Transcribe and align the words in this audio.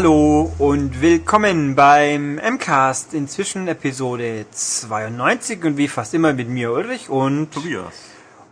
Hallo 0.00 0.52
und 0.58 1.02
willkommen 1.02 1.74
beim 1.74 2.36
MCAST, 2.36 3.14
inzwischen 3.14 3.66
Episode 3.66 4.46
92 4.48 5.64
und 5.64 5.76
wie 5.76 5.88
fast 5.88 6.14
immer 6.14 6.32
mit 6.32 6.48
mir 6.48 6.70
Ulrich 6.70 7.08
und 7.10 7.50
Tobias. 7.50 7.94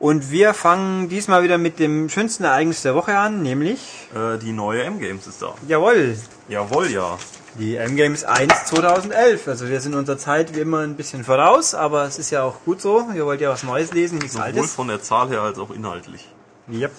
Und 0.00 0.32
wir 0.32 0.54
fangen 0.54 1.08
diesmal 1.08 1.44
wieder 1.44 1.56
mit 1.56 1.78
dem 1.78 2.08
schönsten 2.08 2.42
Ereignis 2.42 2.82
der 2.82 2.96
Woche 2.96 3.16
an, 3.16 3.44
nämlich 3.44 4.08
Äh, 4.12 4.38
die 4.38 4.50
neue 4.50 4.82
M-Games 4.82 5.28
ist 5.28 5.40
da. 5.40 5.54
jawohl, 5.68 6.16
Jawohl, 6.48 6.90
ja. 6.90 7.16
die 7.60 7.76
M-Games 7.76 8.24
1 8.24 8.64
2011. 8.64 9.46
Also 9.46 9.68
wir 9.68 9.80
sind 9.80 9.94
unserer 9.94 10.18
Zeit 10.18 10.52
wie 10.56 10.60
immer 10.62 10.80
ein 10.80 10.96
bisschen 10.96 11.22
voraus, 11.22 11.76
aber 11.76 12.06
es 12.06 12.18
ist 12.18 12.30
ja 12.30 12.42
auch 12.42 12.56
gut 12.64 12.80
so. 12.80 13.06
Ihr 13.14 13.24
wollt 13.24 13.40
ja 13.40 13.50
was 13.50 13.62
Neues 13.62 13.92
lesen, 13.92 14.18
nichts 14.18 14.32
Sowohl 14.32 14.46
Altes. 14.46 14.74
von 14.74 14.88
der 14.88 15.00
Zahl 15.00 15.28
her 15.28 15.42
als 15.42 15.60
auch 15.60 15.70
inhaltlich. 15.70 16.28
Yep. 16.68 16.90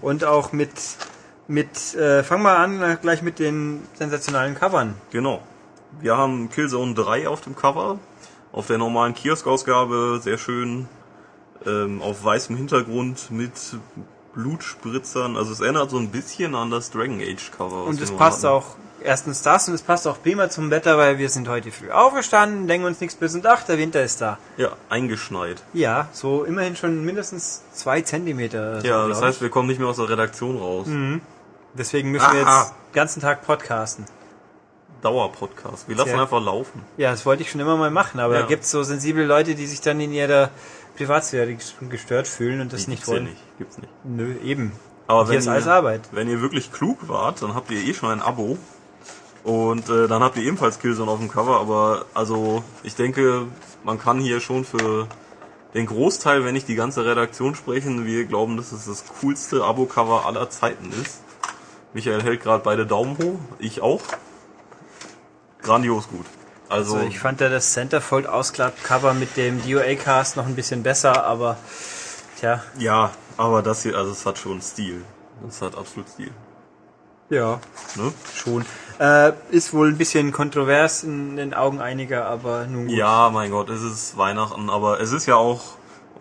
Und 0.00 0.24
auch 0.24 0.50
mit 0.50 0.70
mit 1.48 1.94
äh, 1.94 2.22
fangen 2.22 2.42
wir 2.42 2.56
an 2.56 2.82
äh, 2.82 2.96
gleich 3.00 3.22
mit 3.22 3.38
den 3.38 3.82
sensationalen 3.94 4.54
Covern. 4.54 4.94
Genau. 5.10 5.42
Wir 6.00 6.16
haben 6.16 6.48
Killzone 6.50 6.94
3 6.94 7.28
auf 7.28 7.40
dem 7.42 7.54
Cover. 7.54 7.98
Auf 8.52 8.66
der 8.66 8.78
normalen 8.78 9.14
Kiosk-Ausgabe 9.14 10.20
sehr 10.22 10.38
schön 10.38 10.88
ähm, 11.66 12.02
auf 12.02 12.24
weißem 12.24 12.56
Hintergrund 12.56 13.30
mit 13.30 13.52
Blutspritzern. 14.34 15.36
Also 15.36 15.52
es 15.52 15.60
erinnert 15.60 15.90
so 15.90 15.98
ein 15.98 16.08
bisschen 16.08 16.54
an 16.54 16.70
das 16.70 16.90
Dragon 16.90 17.20
Age 17.20 17.50
Cover. 17.50 17.84
Und 17.84 18.00
es 18.00 18.10
passt 18.10 18.44
hatten. 18.44 18.54
auch 18.54 18.76
erstens 19.04 19.42
das 19.42 19.68
und 19.68 19.74
es 19.74 19.82
passt 19.82 20.06
auch 20.06 20.22
prima 20.22 20.48
zum 20.50 20.70
Wetter, 20.70 20.96
weil 20.98 21.18
wir 21.18 21.28
sind 21.28 21.48
heute 21.48 21.70
früh 21.70 21.90
aufgestanden, 21.90 22.66
denken 22.66 22.86
uns 22.86 23.00
nichts 23.00 23.14
bis 23.16 23.34
und 23.34 23.46
ach, 23.46 23.62
der 23.64 23.78
Winter 23.78 24.02
ist 24.02 24.20
da. 24.20 24.38
Ja, 24.56 24.70
eingeschneit. 24.88 25.62
Ja, 25.72 26.08
so 26.12 26.44
immerhin 26.44 26.76
schon 26.76 27.04
mindestens 27.04 27.62
zwei 27.72 28.00
Zentimeter. 28.02 28.80
so, 28.80 28.86
Ja, 28.86 29.06
das 29.08 29.20
heißt, 29.22 29.40
wir 29.42 29.50
kommen 29.50 29.68
nicht 29.68 29.78
mehr 29.78 29.88
aus 29.88 29.96
der 29.96 30.08
Redaktion 30.08 30.56
raus. 30.58 30.86
ich. 30.88 31.20
deswegen 31.74 32.10
müssen 32.10 32.32
wir 32.32 32.46
Aha. 32.46 32.60
jetzt 32.62 32.70
den 32.72 32.94
ganzen 32.94 33.20
Tag 33.22 33.44
podcasten. 33.46 34.04
Dauerpodcast. 35.02 35.88
Wir 35.88 35.96
lassen 35.96 36.10
Sehr. 36.10 36.20
einfach 36.20 36.40
laufen. 36.42 36.82
Ja, 36.96 37.10
das 37.10 37.26
wollte 37.26 37.42
ich 37.42 37.50
schon 37.50 37.60
immer 37.60 37.76
mal 37.76 37.90
machen, 37.90 38.20
aber 38.20 38.34
Ja. 38.34 38.40
da 38.42 38.46
gibt's 38.46 38.70
so 38.70 38.82
sensible 38.84 39.24
Leute, 39.24 39.54
die 39.54 39.66
sich 39.66 39.80
dann 39.80 39.98
in 40.00 40.12
ihrer 40.12 40.50
Privatsphäre 40.96 41.56
gestört 41.88 42.28
fühlen 42.28 42.60
und 42.60 42.72
das 42.72 42.84
Die 42.84 42.90
nicht 42.90 43.00
gibt's 43.00 43.08
ja 43.08 43.14
wollen. 43.14 43.24
nicht. 43.24 43.58
Gibt's 43.58 43.78
nicht. 43.78 43.90
Nö, 44.04 44.34
eben. 44.44 44.72
Aber 45.08 45.24
Hier 45.28 45.38
wenn 45.40 45.44
ihr, 45.44 45.50
alles 45.52 45.66
Arbeit. 45.66 46.02
wenn 46.12 46.28
ihr 46.28 46.40
wirklich 46.40 46.72
klug 46.72 47.08
wart, 47.08 47.42
dann 47.42 47.54
habt 47.54 47.70
ihr 47.72 47.82
eh 47.82 47.94
schon 47.94 48.10
ein 48.10 48.22
Abo. 48.22 48.56
Und 49.44 49.88
äh, 49.88 50.06
dann 50.06 50.22
habt 50.22 50.36
ihr 50.36 50.44
ebenfalls 50.44 50.78
Killzone 50.78 51.10
auf 51.10 51.18
dem 51.18 51.30
Cover. 51.30 51.60
Aber 51.60 52.06
also 52.14 52.62
ich 52.82 52.94
denke, 52.94 53.46
man 53.84 53.98
kann 53.98 54.18
hier 54.20 54.40
schon 54.40 54.64
für 54.64 55.08
den 55.74 55.86
Großteil, 55.86 56.44
wenn 56.44 56.54
nicht 56.54 56.68
die 56.68 56.74
ganze 56.74 57.04
Redaktion 57.04 57.54
sprechen, 57.54 58.04
wir 58.04 58.24
glauben, 58.26 58.56
dass 58.56 58.72
es 58.72 58.86
das 58.86 59.04
coolste 59.20 59.64
Abo-Cover 59.64 60.26
aller 60.26 60.50
Zeiten 60.50 60.92
ist. 61.02 61.22
Michael 61.94 62.22
hält 62.22 62.42
gerade 62.42 62.62
beide 62.62 62.86
Daumen 62.86 63.16
hoch, 63.18 63.38
ich 63.58 63.80
auch. 63.80 64.02
Grandios 65.62 66.08
gut. 66.08 66.26
Also, 66.68 66.96
Also 66.96 67.06
ich 67.06 67.18
fand 67.18 67.40
ja 67.40 67.48
das 67.48 67.72
Centerfold 67.72 68.26
Ausklapp-Cover 68.26 69.14
mit 69.14 69.36
dem 69.36 69.62
DOA-Cast 69.62 70.36
noch 70.36 70.46
ein 70.46 70.56
bisschen 70.56 70.82
besser, 70.82 71.24
aber 71.24 71.56
tja, 72.38 72.62
ja, 72.78 73.10
aber 73.36 73.62
das 73.62 73.82
hier, 73.82 73.96
also 73.96 74.12
es 74.12 74.24
hat 74.24 74.38
schon 74.38 74.60
Stil. 74.62 75.04
Es 75.48 75.60
hat 75.60 75.76
absolut 75.76 76.08
Stil. 76.08 76.30
Ja, 77.30 77.60
Ne? 77.96 78.12
schon. 78.34 78.64
Äh, 78.98 79.32
ist 79.50 79.72
wohl 79.72 79.88
ein 79.88 79.98
bisschen 79.98 80.32
kontrovers 80.32 81.02
in 81.02 81.36
den 81.36 81.54
Augen 81.54 81.80
einiger, 81.80 82.26
aber 82.26 82.66
nun 82.66 82.86
gut. 82.86 82.96
Ja, 82.96 83.30
mein 83.32 83.50
Gott, 83.50 83.68
es 83.70 83.82
ist 83.82 84.16
Weihnachten, 84.16 84.70
aber 84.70 85.00
es 85.00 85.12
ist 85.12 85.26
ja 85.26 85.36
auch 85.36 85.60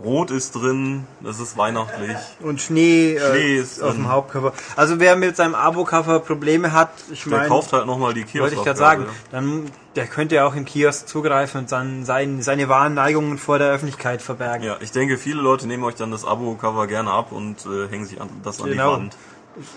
Rot 0.03 0.31
ist 0.31 0.53
drin, 0.56 1.06
es 1.23 1.39
ist 1.39 1.57
weihnachtlich. 1.57 2.16
Und 2.39 2.59
Schnee, 2.59 3.19
Schnee 3.19 3.38
äh, 3.38 3.59
ist 3.59 3.84
auf 3.84 3.89
drin. 3.91 4.03
dem 4.03 4.09
Hauptcover. 4.09 4.53
Also 4.75 5.00
wer 5.00 5.16
mit 5.16 5.35
seinem 5.35 5.53
Abo-Cover 5.53 6.22
Probleme 6.22 6.72
hat, 6.72 6.89
ich 7.12 7.23
Der 7.25 7.33
meine, 7.38 7.50
kauft 7.50 7.72
halt 7.72 7.85
nochmal 7.85 8.16
die 8.16 8.23
Kiosk. 8.23 8.41
wollte 8.41 8.56
ich 8.56 8.63
gerade 8.63 8.79
sagen, 8.79 9.06
dann 9.31 9.66
der 9.95 10.07
könnte 10.07 10.35
ja 10.35 10.47
auch 10.47 10.56
im 10.56 10.66
Kiosk 10.66 11.07
zugreifen 11.07 11.62
und 11.62 11.72
dann 11.72 12.03
sein, 12.06 12.41
seine 12.41 12.68
wahren 12.68 12.95
Neigungen 12.95 13.38
vor 13.38 13.59
der 13.59 13.68
Öffentlichkeit 13.72 14.23
verbergen. 14.23 14.66
Ja, 14.66 14.78
ich 14.79 14.91
denke, 14.91 15.19
viele 15.19 15.41
Leute 15.41 15.68
nehmen 15.68 15.83
euch 15.83 15.95
dann 15.95 16.09
das 16.09 16.25
Abo-Cover 16.25 16.88
gerne 16.88 17.12
ab 17.12 17.31
und 17.31 17.63
äh, 17.68 17.88
hängen 17.89 18.06
sich 18.06 18.19
an, 18.19 18.29
das 18.44 18.59
an 18.59 18.69
Genau. 18.69 18.95
die 18.95 19.01
Wand. 19.03 19.18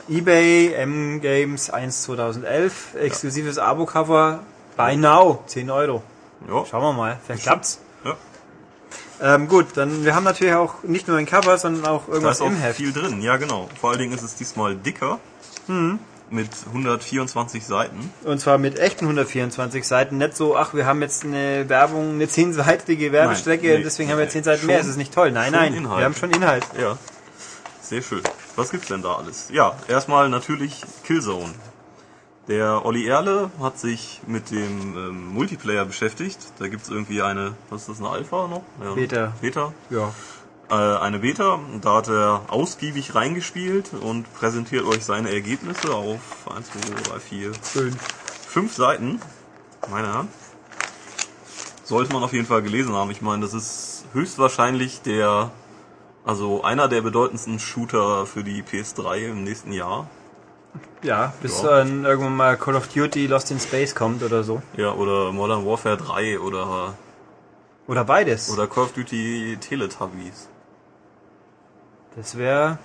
eBay 0.09 0.73
M 0.75 1.21
Games 1.21 1.71
1 1.71 2.03
2011, 2.03 2.95
exklusives 3.01 3.59
Abo-Cover, 3.59 4.41
buy 4.77 4.97
now, 4.97 5.43
10 5.47 5.71
Euro. 5.71 6.03
Ja, 6.49 6.65
Schauen 6.67 6.83
wir 6.83 6.93
mal, 6.93 7.19
vielleicht 7.25 7.43
klappt's. 7.43 7.81
ja. 8.05 8.17
Ähm, 9.21 9.49
gut, 9.49 9.67
dann 9.77 10.05
wir 10.05 10.15
haben 10.15 10.25
natürlich 10.25 10.55
auch 10.55 10.83
nicht 10.83 11.09
nur 11.09 11.17
ein 11.17 11.27
Cover, 11.27 11.57
sondern 11.57 11.87
auch 11.87 12.07
Da 12.07 12.13
irgendwas 12.13 12.37
ist 12.37 12.43
auch 12.43 12.47
im 12.49 12.57
Heft. 12.57 12.77
viel 12.77 12.93
drin, 12.93 13.23
ja 13.23 13.37
genau. 13.37 13.69
Vor 13.81 13.91
allen 13.91 14.01
Dingen 14.01 14.13
ist 14.13 14.23
es 14.23 14.35
diesmal 14.35 14.75
dicker. 14.77 15.19
Mhm. 15.69 15.99
Mit 16.31 16.49
124 16.67 17.65
Seiten. 17.65 18.11
Und 18.25 18.41
zwar 18.41 18.59
mit 18.59 18.79
echten 18.79 19.05
124 19.05 19.87
Seiten, 19.87 20.19
nicht 20.19 20.37
so, 20.37 20.57
ach, 20.57 20.75
wir 20.75 20.85
haben 20.87 21.01
jetzt 21.03 21.23
eine 21.25 21.69
Werbung, 21.69 22.15
eine 22.15 22.25
10-seitige 22.27 23.13
Werbestrecke 23.13 23.67
nee, 23.69 23.77
und 23.77 23.85
deswegen 23.85 24.11
haben 24.11 24.19
wir 24.19 24.25
nee. 24.25 24.31
10 24.31 24.45
Seiten 24.45 24.67
mehr. 24.67 24.81
Es 24.81 24.87
ist 24.87 24.97
nicht 24.97 25.15
toll. 25.15 25.31
Nein, 25.31 25.53
nein, 25.53 25.75
Inhalt. 25.75 25.99
wir 25.99 26.05
haben 26.07 26.15
schon 26.15 26.31
Inhalt. 26.31 26.65
Ja, 26.81 26.97
sehr 27.85 28.03
schön. 28.03 28.23
Was 28.57 28.71
gibt's 28.71 28.89
denn 28.89 29.03
da 29.03 29.15
alles? 29.15 29.51
Ja, 29.51 29.77
erstmal 29.89 30.29
natürlich 30.29 30.83
Killzone. 31.05 31.55
Der 32.49 32.85
Olli 32.85 33.07
Erle 33.07 33.51
hat 33.59 33.79
sich 33.79 34.21
mit 34.27 34.51
dem 34.51 34.97
ähm, 34.97 35.29
Multiplayer 35.29 35.87
beschäftigt. 35.87 36.39
Da 36.59 36.69
gibt's 36.69 36.91
irgendwie 36.91 37.23
eine, 37.23 37.55
was 37.71 37.83
ist 37.83 37.89
das, 37.89 37.99
eine 38.01 38.11
Alpha 38.11 38.49
noch? 38.49 38.63
Ja, 38.83 38.93
Beta. 38.95 39.33
Beta. 39.41 39.73
Ja. 39.89 40.13
Äh, 40.71 40.99
eine 40.99 41.21
Beta. 41.21 41.59
Da 41.81 41.95
hat 41.97 42.09
er 42.09 42.43
ausgiebig 42.49 43.15
reingespielt 43.15 43.93
und 43.99 44.33
präsentiert 44.35 44.85
euch 44.85 45.05
seine 45.05 45.31
Ergebnisse 45.33 45.95
auf 45.95 46.21
1, 46.55 46.71
2, 46.71 47.11
3, 47.13 47.21
4, 47.21 47.53
Schön. 47.73 47.97
fünf 48.47 48.75
Seiten. 48.75 49.21
Meine 49.91 50.09
Herren. 50.13 50.29
Sollte 51.85 52.13
man 52.13 52.23
auf 52.23 52.33
jeden 52.33 52.47
Fall 52.47 52.63
gelesen 52.63 52.95
haben. 52.95 53.11
Ich 53.11 53.23
meine, 53.23 53.43
das 53.43 53.55
ist 53.55 54.05
höchstwahrscheinlich 54.13 55.01
der, 55.01 55.51
also 56.25 56.63
einer 56.63 56.89
der 56.89 57.03
bedeutendsten 57.03 57.59
Shooter 57.59 58.27
für 58.27 58.43
die 58.45 58.63
PS3 58.63 59.29
im 59.31 59.45
nächsten 59.45 59.73
Jahr. 59.73 60.09
Ja, 61.03 61.33
bis 61.43 61.63
Ja. 61.63 61.81
dann 61.81 62.05
irgendwann 62.05 62.35
mal 62.37 62.57
Call 62.57 62.75
of 62.77 62.89
Duty 62.89 63.27
Lost 63.27 63.51
in 63.51 63.61
Space 63.61 63.95
kommt 63.95 64.23
oder 64.23 64.43
so. 64.43 64.63
Ja, 64.77 64.93
oder 64.93 65.33
Modern 65.33 65.65
Warfare 65.67 65.97
3 65.97 66.41
oder, 66.41 66.95
Oder 67.87 68.05
beides. 68.05 68.51
oder 68.51 68.67
Call 68.67 68.85
of 68.85 68.93
Duty 68.93 69.59
Teletubbies. 69.61 70.49
Das 72.17 72.37
wäre 72.39 72.79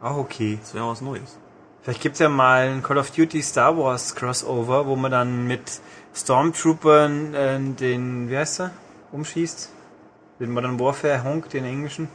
auch 0.00 0.16
okay. 0.18 0.58
Das 0.60 0.74
wäre 0.74 0.86
was 0.86 1.00
Neues. 1.00 1.38
Vielleicht 1.82 2.00
gibt's 2.02 2.18
ja 2.18 2.28
mal 2.28 2.68
ein 2.68 2.82
Call 2.82 2.98
of 2.98 3.10
Duty 3.10 3.42
Star 3.42 3.76
Wars 3.76 4.14
Crossover, 4.14 4.86
wo 4.86 4.96
man 4.96 5.10
dann 5.10 5.46
mit 5.46 5.80
Stormtroopern 6.14 7.34
äh, 7.34 7.58
den, 7.60 8.28
wie 8.28 8.36
heißt 8.36 8.60
er, 8.60 8.70
umschießt. 9.12 9.70
Den 10.40 10.50
Modern 10.52 10.78
Warfare 10.80 11.22
Honk, 11.24 11.48
den 11.50 11.64
englischen. 11.64 12.08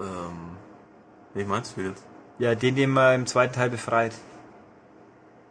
Ähm, 0.00 0.56
wie 1.34 1.44
meinst 1.44 1.76
du 1.76 1.82
jetzt? 1.82 2.04
Ja, 2.38 2.54
den, 2.54 2.74
den 2.74 2.90
man 2.90 3.14
im 3.16 3.26
zweiten 3.26 3.54
Teil 3.54 3.70
befreit. 3.70 4.14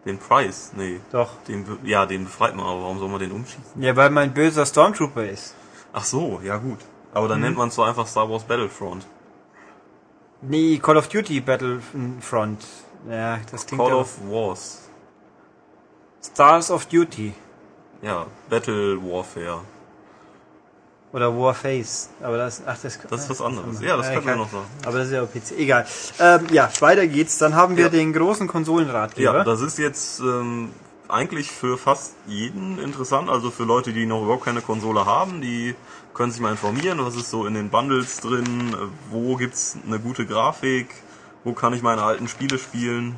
Den 0.05 0.17
Price? 0.17 0.71
Nee. 0.75 0.99
Doch. 1.11 1.29
Den, 1.47 1.65
ja, 1.83 2.05
den 2.05 2.23
befreit 2.23 2.55
man, 2.55 2.65
aber 2.65 2.81
warum 2.81 2.99
soll 2.99 3.09
man 3.09 3.19
den 3.19 3.31
umschießen? 3.31 3.81
Ja, 3.81 3.95
weil 3.95 4.09
man 4.09 4.23
ein 4.23 4.33
böser 4.33 4.65
Stormtrooper 4.65 5.25
ist. 5.25 5.55
Ach 5.93 6.03
so, 6.03 6.39
ja 6.43 6.57
gut. 6.57 6.79
Aber 7.13 7.25
Mhm. 7.25 7.29
dann 7.29 7.41
nennt 7.41 7.57
man 7.57 7.67
es 7.69 7.75
so 7.75 7.83
einfach 7.83 8.07
Star 8.07 8.29
Wars 8.29 8.43
Battlefront. 8.43 9.05
Nee, 10.41 10.77
Call 10.79 10.97
of 10.97 11.09
Duty 11.09 11.41
Battlefront. 11.41 12.65
Ja, 13.09 13.39
das 13.51 13.65
klingt 13.65 13.83
Call 13.83 13.93
of 13.93 14.17
Wars. 14.29 14.89
Stars 16.23 16.71
of 16.71 16.85
Duty. 16.85 17.33
Ja, 18.01 18.25
Battle 18.49 18.97
Warfare. 19.01 19.61
Oder 21.11 21.35
Warface. 21.35 22.09
Aber 22.21 22.37
das, 22.37 22.61
ach, 22.65 22.77
das, 22.81 22.99
Das 23.09 23.21
ist 23.23 23.29
was 23.31 23.41
anderes. 23.41 23.81
Ja, 23.81 23.97
das 23.97 24.07
könnte 24.09 24.25
man 24.25 24.33
egal. 24.35 24.37
noch 24.45 24.51
sagen. 24.51 24.65
Aber 24.85 24.97
das 24.99 25.07
ist 25.07 25.13
ja 25.13 25.23
auch 25.23 25.31
PC. 25.31 25.57
Egal. 25.57 25.85
Ähm, 26.19 26.45
ja, 26.51 26.69
weiter 26.81 27.07
geht's. 27.07 27.37
Dann 27.39 27.55
haben 27.55 27.77
wir 27.77 27.85
Ja. 27.85 27.89
den 27.89 28.13
großen 28.13 28.47
Konsolenratgeber. 28.47 29.37
Ja, 29.39 29.43
das 29.43 29.61
ist 29.61 29.79
jetzt 29.79 30.19
ähm, 30.19 30.69
eigentlich 31.07 31.49
für 31.51 31.79
fast 31.79 32.13
jeden 32.27 32.77
interessant. 32.77 33.27
Also 33.29 33.49
für 33.49 33.63
Leute, 33.63 33.91
die 33.91 34.05
noch 34.05 34.21
überhaupt 34.21 34.45
keine 34.45 34.61
Konsole 34.61 35.05
haben, 35.07 35.41
die 35.41 35.73
können 36.13 36.31
sich 36.31 36.41
mal 36.41 36.51
informieren, 36.51 37.03
was 37.03 37.15
ist 37.15 37.31
so 37.31 37.45
in 37.47 37.55
den 37.55 37.69
Bundles 37.69 38.17
drin, 38.19 38.75
wo 39.09 39.35
gibt's 39.35 39.77
eine 39.87 39.99
gute 39.99 40.27
Grafik, 40.27 40.89
wo 41.43 41.53
kann 41.53 41.73
ich 41.73 41.81
meine 41.81 42.03
alten 42.03 42.27
Spiele 42.27 42.59
spielen, 42.59 43.15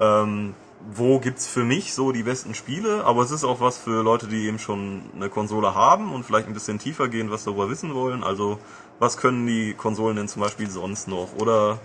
ähm, 0.00 0.54
wo 0.94 1.18
gibt's 1.18 1.46
für 1.46 1.64
mich 1.64 1.94
so 1.94 2.12
die 2.12 2.22
besten 2.22 2.54
Spiele, 2.54 3.04
aber 3.04 3.22
es 3.22 3.30
ist 3.30 3.44
auch 3.44 3.60
was 3.60 3.78
für 3.78 4.02
Leute, 4.02 4.26
die 4.26 4.46
eben 4.46 4.58
schon 4.58 5.02
eine 5.14 5.28
Konsole 5.28 5.74
haben 5.74 6.12
und 6.12 6.24
vielleicht 6.24 6.48
ein 6.48 6.54
bisschen 6.54 6.78
tiefer 6.78 7.08
gehen, 7.08 7.30
was 7.30 7.44
darüber 7.44 7.68
wissen 7.68 7.94
wollen. 7.94 8.24
Also 8.24 8.58
was 8.98 9.16
können 9.16 9.46
die 9.46 9.74
Konsolen 9.74 10.16
denn 10.16 10.28
zum 10.28 10.42
Beispiel 10.42 10.70
sonst 10.70 11.08
noch? 11.08 11.34
Oder 11.38 11.78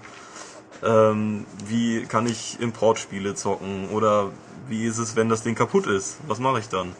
ähm, 0.83 1.45
wie 1.67 2.03
kann 2.05 2.25
ich 2.25 2.59
Importspiele 2.59 3.35
zocken? 3.35 3.89
Oder 3.89 4.31
wie 4.67 4.85
ist 4.85 4.97
es, 4.97 5.15
wenn 5.15 5.29
das 5.29 5.43
Ding 5.43 5.55
kaputt 5.55 5.87
ist? 5.87 6.17
Was 6.27 6.39
mache 6.39 6.59
ich 6.59 6.69
dann? 6.69 6.95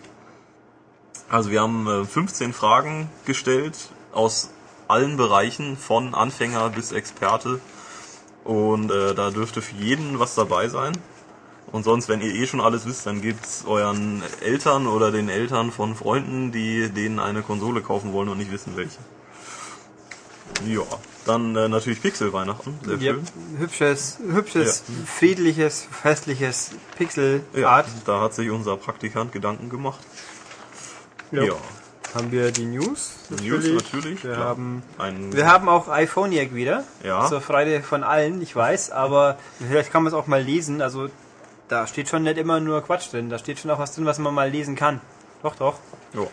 Also 1.29 1.49
wir 1.49 1.61
haben 1.61 1.87
äh, 1.87 2.05
15 2.05 2.53
Fragen 2.53 3.09
gestellt 3.25 3.89
aus 4.13 4.51
allen 4.87 5.17
Bereichen, 5.17 5.77
von 5.77 6.13
Anfänger 6.13 6.69
bis 6.69 6.91
Experte. 6.91 7.59
Und 8.43 8.91
äh, 8.91 9.15
da 9.15 9.31
dürfte 9.31 9.61
für 9.61 9.75
jeden 9.75 10.19
was 10.19 10.35
dabei 10.35 10.67
sein. 10.69 10.93
Und 11.71 11.83
sonst, 11.83 12.07
wenn 12.07 12.21
ihr 12.21 12.33
eh 12.33 12.47
schon 12.47 12.61
alles 12.61 12.85
wisst, 12.85 13.05
dann 13.05 13.21
gebt's 13.21 13.63
euren 13.67 14.21
Eltern 14.41 14.87
oder 14.87 15.11
den 15.11 15.29
Eltern 15.29 15.71
von 15.71 15.95
Freunden, 15.95 16.51
die 16.51 16.89
denen 16.89 17.19
eine 17.19 17.41
Konsole 17.41 17.81
kaufen 17.81 18.13
wollen 18.13 18.29
und 18.29 18.37
nicht 18.37 18.51
wissen 18.51 18.77
welche. 18.77 18.99
Ja, 20.65 20.83
dann 21.25 21.55
äh, 21.55 21.67
natürlich 21.67 22.01
Pixel-Weihnachten, 22.01 22.79
sehr 22.85 22.97
Ja, 22.97 23.13
schön. 23.13 23.23
hübsches, 23.57 24.19
hübsches, 24.31 24.83
friedliches, 25.05 25.87
festliches 25.91 26.71
Pixel-Art. 26.97 27.87
da 28.05 28.21
hat 28.21 28.33
sich 28.35 28.49
unser 28.51 28.77
Praktikant 28.77 29.31
Gedanken 29.33 29.69
gemacht. 29.69 29.99
Ja. 31.31 31.43
Ja, 31.43 31.53
Haben 32.13 32.31
wir 32.31 32.51
die 32.51 32.65
News? 32.65 33.15
News 33.41 33.65
natürlich. 33.65 34.23
Wir 34.23 34.33
klar. 34.33 34.45
haben, 34.45 34.83
ein, 34.99 35.33
wir 35.33 35.47
haben 35.47 35.67
auch 35.67 35.87
iPhoniac 35.89 36.53
wieder. 36.53 36.83
Ja. 37.03 37.27
Zur 37.27 37.41
Freude 37.41 37.81
von 37.81 38.03
allen, 38.03 38.41
ich 38.41 38.55
weiß, 38.55 38.91
aber 38.91 39.37
vielleicht 39.67 39.91
kann 39.91 40.03
man 40.03 40.13
es 40.13 40.17
auch 40.17 40.27
mal 40.27 40.41
lesen. 40.41 40.81
Also 40.81 41.09
da 41.67 41.87
steht 41.87 42.09
schon 42.09 42.23
nicht 42.23 42.37
immer 42.37 42.59
nur 42.59 42.81
Quatsch 42.81 43.11
drin. 43.11 43.29
Da 43.29 43.37
steht 43.37 43.59
schon 43.59 43.71
auch 43.71 43.79
was 43.79 43.95
drin, 43.95 44.05
was 44.05 44.19
man 44.19 44.33
mal 44.33 44.49
lesen 44.49 44.75
kann. 44.75 45.01
Doch, 45.43 45.55
doch. 45.55 45.79
Ja. 46.13 46.27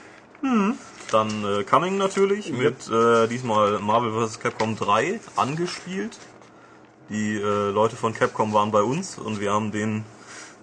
Dann 1.11 1.44
äh, 1.44 1.62
Coming 1.62 1.99
natürlich 1.99 2.52
mit 2.52 2.88
äh, 2.90 3.29
diesmal 3.29 3.79
Marvel 3.79 4.26
vs. 4.26 4.40
Capcom 4.40 4.76
3 4.76 5.20
angespielt. 5.37 6.19
Die 7.11 7.37
äh, 7.37 7.70
Leute 7.70 7.96
von 7.96 8.14
Capcom 8.14 8.52
waren 8.52 8.70
bei 8.70 8.82
uns 8.82 9.19
und 9.19 9.40
wir 9.40 9.52
haben 9.52 9.70
den 9.70 10.05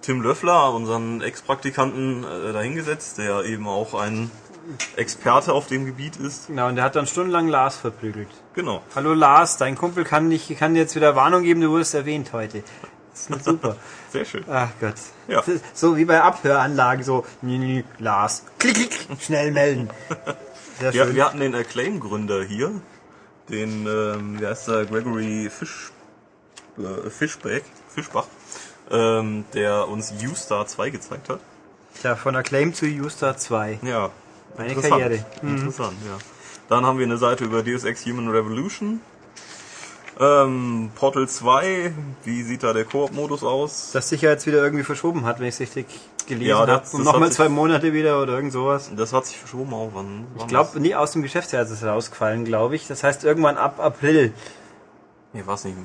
Tim 0.02 0.22
Löffler, 0.22 0.72
unseren 0.74 1.20
Ex-Praktikanten, 1.20 2.24
äh, 2.24 2.52
dahingesetzt, 2.52 3.18
der 3.18 3.44
eben 3.44 3.68
auch 3.68 3.94
ein 3.94 4.30
Experte 4.96 5.52
auf 5.52 5.66
dem 5.66 5.86
Gebiet 5.86 6.16
ist. 6.16 6.48
Genau, 6.48 6.68
und 6.68 6.76
der 6.76 6.84
hat 6.84 6.96
dann 6.96 7.06
stundenlang 7.06 7.48
Lars 7.48 7.76
verprügelt. 7.76 8.28
Genau. 8.54 8.82
Hallo 8.94 9.14
Lars, 9.14 9.56
dein 9.56 9.76
Kumpel 9.76 10.04
kann, 10.04 10.28
nicht, 10.28 10.56
kann 10.58 10.74
dir 10.74 10.80
jetzt 10.80 10.96
wieder 10.96 11.16
Warnung 11.16 11.42
geben, 11.42 11.60
du 11.60 11.70
wurdest 11.70 11.94
erwähnt 11.94 12.32
heute. 12.32 12.62
Das 13.12 13.28
ist 13.38 13.44
super. 13.44 13.76
Sehr 14.12 14.24
schön. 14.24 14.44
Ach 14.48 14.70
Gott. 14.80 14.94
Ja. 15.28 15.42
So 15.74 15.96
wie 15.96 16.04
bei 16.04 16.20
Abhöranlagen, 16.22 17.04
so, 17.04 17.24
nü, 17.42 17.82
Lars, 17.98 18.44
klick, 18.58 18.74
klick, 18.74 19.06
schnell 19.20 19.52
melden. 19.52 19.90
Sehr 20.80 20.92
Ja, 20.92 21.04
schön. 21.04 21.14
wir 21.14 21.24
hatten 21.26 21.40
den 21.40 21.54
Acclaim-Gründer 21.54 22.42
hier, 22.44 22.72
den, 23.48 23.86
ähm, 23.86 24.40
wie 24.40 24.46
heißt 24.46 24.68
der, 24.68 24.86
Gregory 24.86 25.50
Fisch, 25.50 25.92
äh, 26.78 27.10
Fischbeck, 27.10 27.64
Fischbach, 27.94 28.26
ähm, 28.90 29.44
der 29.54 29.88
uns 29.88 30.12
U-Star 30.12 30.66
2 30.66 30.90
gezeigt 30.90 31.28
hat. 31.28 31.40
Tja, 32.00 32.16
von 32.16 32.34
Acclaim 32.36 32.72
zu 32.72 32.86
Uster 32.86 33.36
2. 33.36 33.80
Ja. 33.82 34.10
Eine 34.56 34.68
interessant. 34.68 35.02
Karriere. 35.02 35.24
Mhm. 35.42 35.56
Interessant, 35.56 35.96
ja. 36.06 36.16
Dann 36.68 36.86
haben 36.86 36.98
wir 36.98 37.04
eine 37.06 37.18
Seite 37.18 37.44
über 37.44 37.62
Deus 37.62 37.84
Ex 37.84 38.06
Human 38.06 38.28
Revolution. 38.28 39.00
Ähm, 40.18 40.90
Portal 40.94 41.28
2, 41.28 41.92
wie 42.24 42.42
sieht 42.42 42.62
da 42.62 42.72
der 42.72 42.84
Koop-Modus 42.84 43.42
aus? 43.42 43.90
Das 43.92 44.08
sich 44.08 44.22
ja 44.22 44.30
jetzt 44.30 44.46
wieder 44.46 44.58
irgendwie 44.62 44.84
verschoben 44.84 45.24
hat, 45.24 45.38
wenn 45.40 45.46
ich 45.46 45.54
es 45.54 45.60
richtig 45.60 45.86
gelesen 46.26 46.48
Ja, 46.50 46.58
habe. 46.58 46.72
das 46.72 46.92
nochmal 46.94 47.30
zwei 47.32 47.48
Monate 47.48 47.92
wieder 47.92 48.20
oder 48.20 48.34
irgend 48.34 48.52
sowas. 48.52 48.90
Das 48.96 49.12
hat 49.12 49.26
sich 49.26 49.38
verschoben 49.38 49.72
auch. 49.72 49.90
Wann, 49.94 50.26
wann 50.34 50.42
Ich 50.42 50.46
glaube, 50.48 50.80
nie 50.80 50.94
aus 50.94 51.12
dem 51.12 51.22
Geschäftsjahr 51.22 51.62
ist 51.62 51.70
es 51.70 51.82
rausgefallen, 51.82 52.44
glaube 52.44 52.76
ich. 52.76 52.86
Das 52.86 53.02
heißt 53.02 53.24
irgendwann 53.24 53.56
ab 53.56 53.80
April. 53.80 54.32
Nee, 55.32 55.42
weiß 55.46 55.64
nicht, 55.66 55.76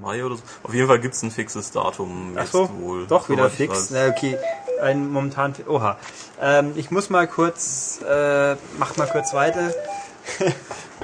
Mai 0.00 0.24
oder 0.24 0.36
so. 0.36 0.42
Auf 0.62 0.72
jeden 0.72 0.88
Fall 0.88 0.98
gibt's 0.98 1.22
ein 1.22 1.30
fixes 1.30 1.70
Datum. 1.72 2.32
Ach 2.36 2.46
so, 2.46 2.70
wohl, 2.80 3.06
doch 3.06 3.28
wieder 3.28 3.50
fix. 3.50 3.90
Na, 3.90 4.08
okay, 4.08 4.38
ein 4.80 5.10
momentan. 5.12 5.54
Oha. 5.68 5.98
Ähm, 6.40 6.72
ich 6.74 6.90
muss 6.90 7.10
mal 7.10 7.28
kurz. 7.28 8.00
Äh, 8.02 8.56
mach 8.78 8.96
mal 8.96 9.06
kurz 9.06 9.34
weiter. 9.34 9.70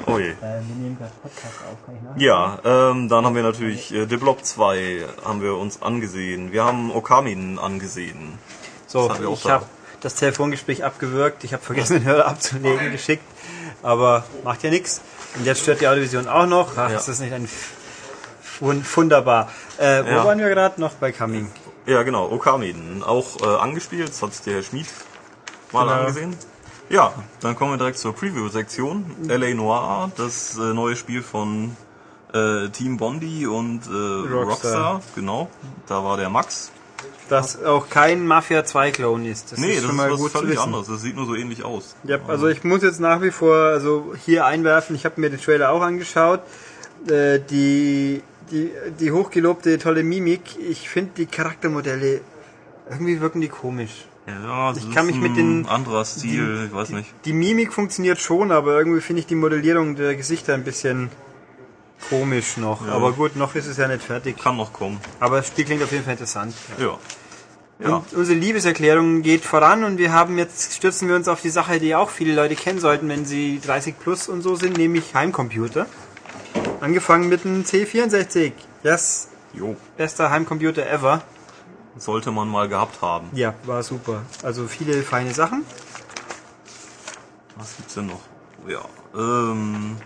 Oh 0.06 0.18
je. 0.18 0.30
Äh, 0.30 0.34
wir 0.40 0.76
nehmen 0.76 0.96
gerade 0.98 1.12
Podcast 1.22 1.54
auf, 1.70 1.86
kann 1.86 1.96
ich 1.96 2.02
nach? 2.02 2.16
Ja, 2.16 2.58
ähm, 2.64 3.08
dann 3.08 3.24
haben 3.24 3.34
wir 3.34 3.42
natürlich 3.42 3.92
äh, 3.94 4.06
Deblob 4.06 4.44
2 4.44 5.04
haben 5.24 5.42
wir 5.42 5.56
uns 5.56 5.82
angesehen. 5.82 6.52
Wir 6.52 6.64
haben 6.64 6.90
Okamin 6.90 7.58
angesehen. 7.58 8.38
So, 8.86 9.10
ich 9.32 9.44
habe 9.48 9.66
das 10.00 10.14
Telefongespräch 10.16 10.84
abgewürgt. 10.84 11.44
Ich 11.44 11.52
habe 11.52 11.62
vergessen, 11.62 11.94
den 12.00 12.04
Hörer 12.10 12.26
abzulegen, 12.26 12.90
geschickt. 12.92 13.22
Aber 13.82 14.24
macht 14.44 14.62
ja 14.62 14.70
nichts. 14.70 15.00
Und 15.36 15.44
jetzt 15.46 15.62
stört 15.62 15.80
die 15.80 15.88
Audiovision 15.88 16.28
auch 16.28 16.46
noch. 16.46 16.76
Ach, 16.76 16.90
Ja. 16.90 16.96
ist 16.96 17.06
das 17.08 17.20
nicht 17.20 17.32
ein 17.32 17.48
Wun- 18.60 18.84
wunderbar. 18.94 19.48
Äh, 19.78 20.04
wo 20.04 20.08
Ja. 20.08 20.24
waren 20.24 20.38
wir 20.38 20.48
gerade 20.48 20.80
noch 20.80 20.92
bei 20.94 21.12
Coming? 21.12 21.50
Ja, 21.86 22.02
genau, 22.02 22.30
Okamin. 22.30 23.02
Auch 23.02 23.40
äh, 23.42 23.46
angespielt, 23.58 24.08
das 24.10 24.20
hat 24.22 24.34
sich 24.34 24.44
der 24.44 24.54
Herr 24.54 24.62
Schmied 24.62 24.86
mal 25.72 25.84
Genau. 25.84 26.00
angesehen. 26.00 26.36
Ja, 26.90 27.14
dann 27.40 27.54
kommen 27.54 27.72
wir 27.72 27.78
direkt 27.78 27.98
zur 27.98 28.12
Preview-Sektion. 28.14 29.04
LA 29.28 29.54
Noir, 29.54 30.10
das 30.16 30.58
äh, 30.58 30.74
neue 30.74 30.96
Spiel 30.96 31.22
von 31.22 31.76
äh, 32.34 32.68
Team 32.70 32.96
Bondi 32.96 33.46
und 33.46 33.86
äh, 33.86 33.90
Rockstar. 33.90 34.94
Rockstar. 34.94 35.02
Genau, 35.14 35.48
da 35.86 36.02
war 36.02 36.16
der 36.16 36.28
Max. 36.30 36.72
Das 37.28 37.62
auch 37.62 37.88
kein 37.88 38.26
Mafia 38.26 38.64
2 38.64 38.90
Clone 38.90 39.30
ist. 39.30 39.52
Das 39.52 39.60
Nee, 39.60 39.68
ist 39.68 39.76
das 39.76 39.82
schon 39.82 39.90
ist 39.90 39.96
mal 39.98 40.10
was 40.10 40.18
gut 40.18 40.32
völlig 40.32 40.58
anderes. 40.58 40.88
Das 40.88 41.00
sieht 41.00 41.14
nur 41.14 41.26
so 41.26 41.36
ähnlich 41.36 41.62
aus. 41.64 41.94
Ja, 42.02 42.18
also 42.26 42.48
ich 42.48 42.64
muss 42.64 42.82
jetzt 42.82 42.98
nach 42.98 43.22
wie 43.22 43.30
vor 43.30 43.54
also 43.54 44.12
hier 44.24 44.44
einwerfen, 44.46 44.96
ich 44.96 45.04
habe 45.04 45.20
mir 45.20 45.30
den 45.30 45.40
Trailer 45.40 45.70
auch 45.70 45.82
angeschaut. 45.82 46.40
Äh, 47.08 47.38
die, 47.38 48.24
die, 48.50 48.72
die 48.98 49.12
hochgelobte 49.12 49.78
tolle 49.78 50.02
Mimik, 50.02 50.58
ich 50.58 50.88
finde 50.88 51.12
die 51.18 51.26
Charaktermodelle, 51.26 52.20
irgendwie 52.90 53.20
wirken 53.20 53.40
die 53.40 53.48
komisch. 53.48 54.06
Ja, 54.44 54.72
Ich 54.76 54.90
kann 54.94 55.06
mich 55.06 55.16
mit 55.16 55.32
ein 55.32 55.62
den- 55.62 55.66
anderer 55.66 56.04
Stil, 56.04 56.66
ich 56.68 56.74
weiß 56.74 56.90
nicht. 56.90 57.12
Die 57.24 57.32
Mimik 57.32 57.72
funktioniert 57.72 58.18
schon, 58.18 58.52
aber 58.52 58.78
irgendwie 58.78 59.00
finde 59.00 59.20
ich 59.20 59.26
die 59.26 59.34
Modellierung 59.34 59.96
der 59.96 60.14
Gesichter 60.16 60.54
ein 60.54 60.64
bisschen 60.64 61.10
komisch 62.08 62.56
noch. 62.56 62.86
Ja. 62.86 62.92
Aber 62.92 63.12
gut, 63.12 63.36
noch 63.36 63.54
ist 63.54 63.66
es 63.66 63.76
ja 63.76 63.88
nicht 63.88 64.02
fertig. 64.02 64.38
Kann 64.38 64.56
noch 64.56 64.72
kommen. 64.72 65.00
Aber 65.20 65.36
das 65.38 65.48
Spiel 65.48 65.64
klingt 65.64 65.82
auf 65.82 65.92
jeden 65.92 66.04
Fall 66.04 66.12
interessant. 66.14 66.54
Ja. 66.78 66.98
Ja, 67.82 67.96
Und 67.96 68.12
unsere 68.12 68.38
Liebeserklärung 68.38 69.22
geht 69.22 69.42
voran 69.42 69.84
und 69.84 69.96
wir 69.96 70.12
haben 70.12 70.36
jetzt, 70.36 70.74
stürzen 70.74 71.08
wir 71.08 71.16
uns 71.16 71.28
auf 71.28 71.40
die 71.40 71.48
Sache, 71.48 71.78
die 71.80 71.94
auch 71.94 72.10
viele 72.10 72.34
Leute 72.34 72.54
kennen 72.54 72.78
sollten, 72.78 73.08
wenn 73.08 73.24
sie 73.24 73.58
30 73.64 73.98
plus 73.98 74.28
und 74.28 74.42
so 74.42 74.54
sind, 74.54 74.76
nämlich 74.76 75.14
Heimcomputer. 75.14 75.86
Angefangen 76.80 77.30
mit 77.30 77.46
einem 77.46 77.62
C64. 77.64 78.52
Yes, 78.82 79.28
jo. 79.54 79.76
bester 79.96 80.30
Heimcomputer 80.30 80.86
ever. 80.90 81.22
Sollte 81.96 82.30
man 82.30 82.48
mal 82.48 82.68
gehabt 82.68 83.02
haben. 83.02 83.28
Ja, 83.32 83.54
war 83.64 83.82
super. 83.82 84.22
Also 84.42 84.66
viele 84.66 85.02
feine 85.02 85.34
Sachen. 85.34 85.64
Was 87.56 87.76
gibt's 87.76 87.94
denn 87.94 88.06
noch? 88.06 88.20
Ja, 88.66 88.80
ähm, 89.14 89.96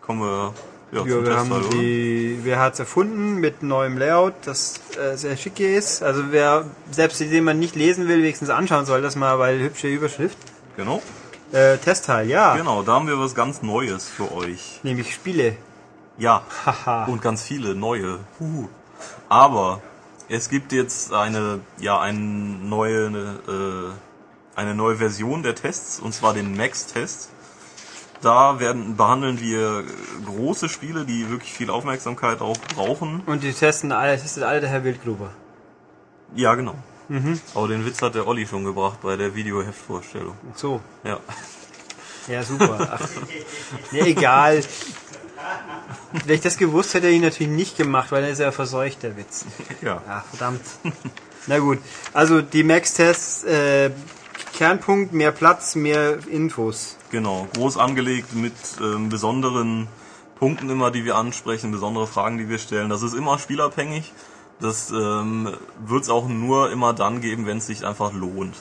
kommen 0.00 0.20
wir 0.20 0.54
ja, 0.92 1.00
Ja, 1.04 1.24
wir 1.24 1.36
haben 1.36 1.52
oder? 1.52 1.68
die, 1.70 2.38
wer 2.42 2.60
hat's 2.60 2.78
erfunden 2.78 3.36
mit 3.40 3.62
neuem 3.62 3.98
Layout, 3.98 4.34
das 4.44 4.80
äh, 4.96 5.16
sehr 5.16 5.36
schick 5.36 5.58
ist. 5.58 6.02
Also 6.02 6.30
wer 6.30 6.66
selbst 6.90 7.20
den 7.20 7.44
man 7.44 7.58
nicht 7.58 7.74
lesen 7.74 8.06
will, 8.08 8.18
wenigstens 8.18 8.50
anschauen 8.50 8.86
soll, 8.86 9.02
das 9.02 9.16
mal, 9.16 9.38
weil 9.38 9.58
hübsche 9.58 9.88
Überschrift. 9.88 10.38
Genau. 10.76 11.02
Äh, 11.52 11.78
Testteil, 11.78 12.28
ja. 12.28 12.56
Genau, 12.56 12.82
da 12.82 12.92
haben 12.94 13.06
wir 13.06 13.18
was 13.18 13.34
ganz 13.34 13.62
Neues 13.62 14.08
für 14.08 14.32
euch. 14.32 14.80
Nämlich 14.82 15.14
Spiele. 15.14 15.56
Ja. 16.16 16.42
Haha. 16.64 17.04
Und 17.04 17.22
ganz 17.22 17.42
viele 17.42 17.74
neue. 17.74 18.20
Huhu. 18.38 18.68
Aber 19.28 19.82
es 20.28 20.48
gibt 20.48 20.72
jetzt 20.72 21.12
eine, 21.12 21.60
ja, 21.78 22.00
eine 22.00 22.18
neue, 22.18 23.06
äh, 23.06 24.58
eine 24.58 24.74
neue 24.74 24.96
Version 24.96 25.42
der 25.42 25.54
Tests, 25.54 26.00
und 26.00 26.14
zwar 26.14 26.34
den 26.34 26.56
Max-Test. 26.56 27.30
Da 28.20 28.58
werden, 28.58 28.96
behandeln 28.96 29.38
wir 29.40 29.84
große 30.24 30.68
Spiele, 30.70 31.04
die 31.04 31.28
wirklich 31.28 31.52
viel 31.52 31.68
Aufmerksamkeit 31.68 32.40
auch 32.40 32.56
brauchen. 32.74 33.20
Und 33.26 33.42
die 33.42 33.52
testen 33.52 33.92
alle, 33.92 34.18
testet 34.18 34.44
alle 34.44 34.60
der 34.60 34.70
Herr 34.70 34.82
Wildgruber. 34.82 35.30
Ja, 36.34 36.54
genau. 36.54 36.74
Mhm. 37.08 37.38
Aber 37.54 37.68
den 37.68 37.84
Witz 37.84 38.00
hat 38.00 38.14
der 38.14 38.26
Olli 38.26 38.46
schon 38.46 38.64
gebracht 38.64 39.00
bei 39.02 39.16
der 39.16 39.34
Videoheftvorstellung. 39.34 40.36
So. 40.54 40.80
Ja. 41.04 41.20
Ja, 42.26 42.42
super. 42.42 42.98
Ach, 42.98 43.08
nee, 43.90 44.00
egal. 44.00 44.62
Wenn 46.26 46.34
ich 46.34 46.40
das 46.40 46.56
gewusst 46.56 46.94
hätte, 46.94 47.06
hätte 47.06 47.14
ich 47.14 47.20
ihn 47.20 47.22
natürlich 47.22 47.52
nicht 47.52 47.76
gemacht, 47.76 48.12
weil 48.12 48.24
er 48.24 48.30
ist 48.30 48.38
ja 48.38 48.52
verseucht, 48.52 49.02
der 49.02 49.16
Witz. 49.16 49.44
Ja. 49.82 50.02
Ach, 50.08 50.24
verdammt. 50.26 50.62
Na 51.46 51.58
gut. 51.58 51.78
Also 52.12 52.40
die 52.40 52.62
Max-Tests, 52.62 53.44
äh, 53.44 53.90
Kernpunkt, 54.54 55.12
mehr 55.12 55.32
Platz, 55.32 55.74
mehr 55.74 56.18
Infos. 56.28 56.96
Genau, 57.10 57.48
groß 57.54 57.76
angelegt 57.76 58.34
mit 58.34 58.54
ähm, 58.80 59.08
besonderen 59.08 59.88
Punkten 60.36 60.70
immer, 60.70 60.90
die 60.90 61.04
wir 61.04 61.16
ansprechen, 61.16 61.70
besondere 61.70 62.06
Fragen, 62.06 62.38
die 62.38 62.48
wir 62.48 62.58
stellen. 62.58 62.88
Das 62.88 63.02
ist 63.02 63.14
immer 63.14 63.38
spielabhängig. 63.38 64.12
Das 64.60 64.90
ähm, 64.90 65.54
wird 65.84 66.04
es 66.04 66.08
auch 66.08 66.28
nur 66.28 66.70
immer 66.70 66.92
dann 66.92 67.20
geben, 67.20 67.46
wenn 67.46 67.58
es 67.58 67.66
sich 67.66 67.84
einfach 67.84 68.12
lohnt. 68.12 68.56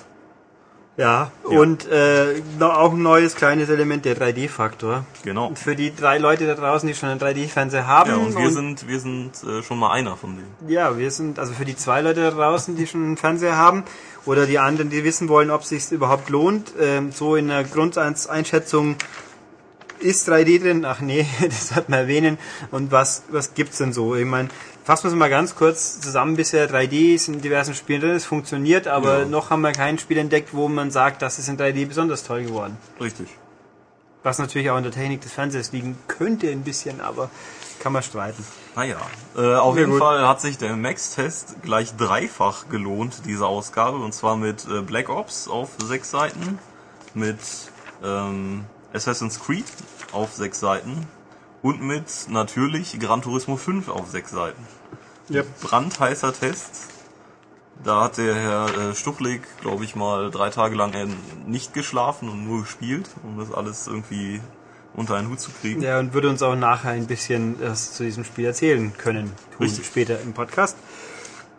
Ja, 0.96 1.32
Ja. 1.50 1.60
und 1.60 1.88
äh, 1.88 2.42
noch 2.60 2.78
auch 2.78 2.94
ein 2.94 3.02
neues 3.02 3.36
kleines 3.36 3.70
Element, 3.70 4.06
der 4.06 4.16
3D-Faktor. 4.16 5.06
Genau. 5.24 5.52
Für 5.56 5.76
die 5.76 5.96
drei 5.96 6.20
Leute 6.20 6.46
da 6.46 6.54
draußen, 6.54 6.86
die 6.88 6.94
schon 6.94 7.10
einen 7.10 7.20
3D-Fernseher 7.20 7.88
haben. 7.88 8.12
Ja, 8.12 8.16
und 8.18 8.38
wir 8.38 8.52
sind, 8.52 8.88
wir 8.88 9.00
sind 9.00 9.32
äh, 9.44 9.64
schon 9.64 9.80
mal 9.80 9.92
einer 9.92 10.16
von 10.18 10.36
denen. 10.36 10.72
Ja, 10.72 10.96
wir 10.98 11.10
sind, 11.10 11.40
also 11.40 11.54
für 11.54 11.66
die 11.66 11.76
zwei 11.76 12.02
Leute 12.02 12.22
da 12.22 12.30
draußen, 12.32 12.76
die 12.76 12.86
schon 12.86 13.04
einen 13.04 13.18
Fernseher 13.18 13.58
haben, 13.58 13.84
oder 14.26 14.46
die 14.46 14.60
anderen, 14.60 14.90
die 14.92 15.04
wissen 15.04 15.30
wollen, 15.30 15.50
ob 15.50 15.62
es 15.62 15.70
sich 15.70 15.92
überhaupt 15.92 16.30
lohnt, 16.30 16.74
ähm, 16.80 17.12
so 17.12 17.36
in 17.36 17.48
der 17.48 17.64
Grundeinschätzung 17.64 18.96
ist 20.00 20.30
3D 20.30 20.62
drin? 20.62 20.86
Ach 20.86 21.00
nee, 21.02 21.26
das 21.42 21.76
hat 21.76 21.90
man 21.90 22.00
erwähnen. 22.02 22.38
Und 22.72 22.92
was, 22.92 23.24
was 23.30 23.54
gibt's 23.56 23.80
denn 23.80 23.94
so? 23.94 24.16
Ich 24.16 24.26
meine, 24.26 24.50
fassen 24.84 25.06
wir 25.06 25.12
es 25.12 25.16
mal 25.18 25.30
ganz 25.30 25.56
kurz 25.56 26.00
zusammen. 26.02 26.36
Bisher 26.36 26.70
3D 26.70 27.16
ist 27.16 27.28
in 27.28 27.42
diversen 27.42 27.74
Spielen 27.74 28.02
drin, 28.02 28.12
es 28.12 28.26
funktioniert, 28.26 28.88
aber 28.88 29.20
Ja. 29.20 29.26
noch 29.26 29.50
haben 29.50 29.62
wir 29.62 29.72
kein 29.72 29.98
Spiel 30.00 30.18
entdeckt, 30.18 30.54
wo 30.54 30.68
man 30.68 30.92
sagt, 30.92 31.22
das 31.22 31.40
ist 31.40 31.48
in 31.50 31.58
3D 31.58 31.86
besonders 31.88 32.24
toll 32.24 32.44
geworden. 32.44 32.78
Richtig. 33.00 33.28
Was 34.24 34.40
natürlich 34.40 34.70
auch 34.70 34.78
in 34.78 34.84
der 34.84 34.92
Technik 34.94 35.22
des 35.22 35.34
Fernsehers 35.34 35.72
liegen 35.74 35.98
könnte 36.08 36.50
ein 36.50 36.64
bisschen, 36.64 37.02
aber 37.02 37.30
kann 37.80 37.92
man 37.92 38.04
streiten. 38.04 38.46
Naja, 38.76 38.96
äh, 39.36 39.56
auf 39.56 39.76
Ja, 39.76 39.82
jeden 39.82 39.92
gut. 39.92 40.00
Fall 40.00 40.26
hat 40.26 40.40
sich 40.40 40.58
der 40.58 40.76
Max-Test 40.78 41.62
gleich 41.62 41.96
dreifach 41.98 42.70
gelohnt, 42.70 43.24
diese 43.26 43.46
Ausgabe. 43.46 43.98
Und 43.98 44.14
zwar 44.14 44.38
mit 44.38 44.66
äh, 44.70 44.82
Black 44.82 45.10
Ops 45.10 45.50
auf 45.50 45.72
sechs 45.84 46.10
Seiten, 46.10 46.58
mit 47.14 47.38
ähm, 48.02 48.64
Assassin's 48.94 49.42
Creed 49.42 49.66
auf 50.14 50.32
sechs 50.34 50.62
Seiten 50.62 51.06
und 51.62 51.82
mit 51.82 52.06
natürlich 52.30 52.98
Gran 53.00 53.22
Turismo 53.22 53.58
5 53.58 53.90
auf 53.90 54.10
sechs 54.10 54.32
Seiten. 54.32 54.66
Yep. 55.30 55.62
Brandheißer 55.62 56.34
Test. 56.34 56.90
Da 57.84 58.04
hat 58.04 58.18
der 58.18 58.36
Herr 58.36 58.78
äh, 58.78 58.96
Stuchlik, 58.96 59.42
glaube 59.62 59.84
ich 59.84 59.96
mal, 59.96 60.32
drei 60.32 60.50
Tage 60.50 60.76
lang 60.76 60.94
äh, 60.94 61.08
nicht 61.46 61.74
geschlafen 61.74 62.30
und 62.30 62.46
nur 62.46 62.62
gespielt, 62.62 63.10
um 63.24 63.38
das 63.38 63.52
alles 63.54 63.88
irgendwie 63.88 64.42
unter 64.94 65.16
einen 65.16 65.30
Hut 65.30 65.40
zu 65.40 65.52
kriegen. 65.52 65.82
Ja, 65.82 66.00
und 66.00 66.14
würde 66.14 66.30
uns 66.30 66.42
auch 66.44 66.56
nachher 66.56 66.92
ein 66.92 67.08
bisschen 67.08 67.56
was 67.60 67.94
zu 67.94 68.04
diesem 68.04 68.24
Spiel 68.24 68.46
erzählen 68.46 68.94
können. 68.98 69.32
Tun 69.58 69.66
Richtig. 69.66 69.86
Später 69.86 70.22
im 70.22 70.34
Podcast. 70.34 70.78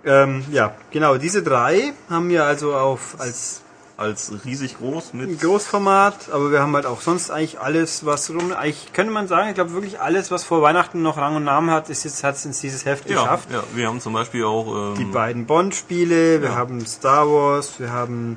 Ähm, 0.05 0.45
ja, 0.51 0.75
genau. 0.91 1.17
Diese 1.17 1.43
drei 1.43 1.93
haben 2.09 2.29
wir 2.29 2.45
also 2.45 2.75
auf 2.75 3.17
als 3.19 3.64
Als 3.97 4.33
riesig 4.45 4.79
groß 4.79 5.13
mit 5.13 5.41
Großformat, 5.41 6.29
aber 6.33 6.51
wir 6.51 6.61
haben 6.61 6.75
halt 6.75 6.85
auch 6.85 7.01
sonst 7.01 7.31
eigentlich 7.31 7.61
alles, 7.61 8.05
was 8.05 8.29
rum, 8.31 8.53
eigentlich 8.53 8.93
könnte 8.93 9.13
man 9.13 9.29
sagen, 9.29 9.51
ich 9.51 9.55
glaube 9.55 9.73
wirklich 9.73 10.01
alles, 10.01 10.33
was 10.33 10.43
vor 10.43 10.63
Weihnachten 10.63 11.01
noch 11.03 11.17
Rang 11.17 11.37
und 11.37 11.45
Namen 11.45 11.71
hat, 11.71 11.89
ist 11.91 12.03
jetzt, 12.03 12.25
hat 12.25 12.35
es 12.35 12.45
in 12.45 12.51
dieses 12.61 12.85
Heft 12.85 13.09
Ja, 13.09 13.19
geschafft. 13.23 13.49
ja, 13.53 13.63
wir 13.73 13.87
haben 13.87 14.01
zum 14.01 14.13
Beispiel 14.13 14.43
auch 14.45 14.95
Die 14.97 15.03
ähm, 15.03 15.13
beiden 15.13 15.47
Bond-Spiele, 15.47 16.43
wir 16.43 16.49
Ja. 16.51 16.55
haben 16.57 16.85
Star 16.87 17.29
Wars, 17.29 17.79
wir 17.79 17.93
haben 17.93 18.37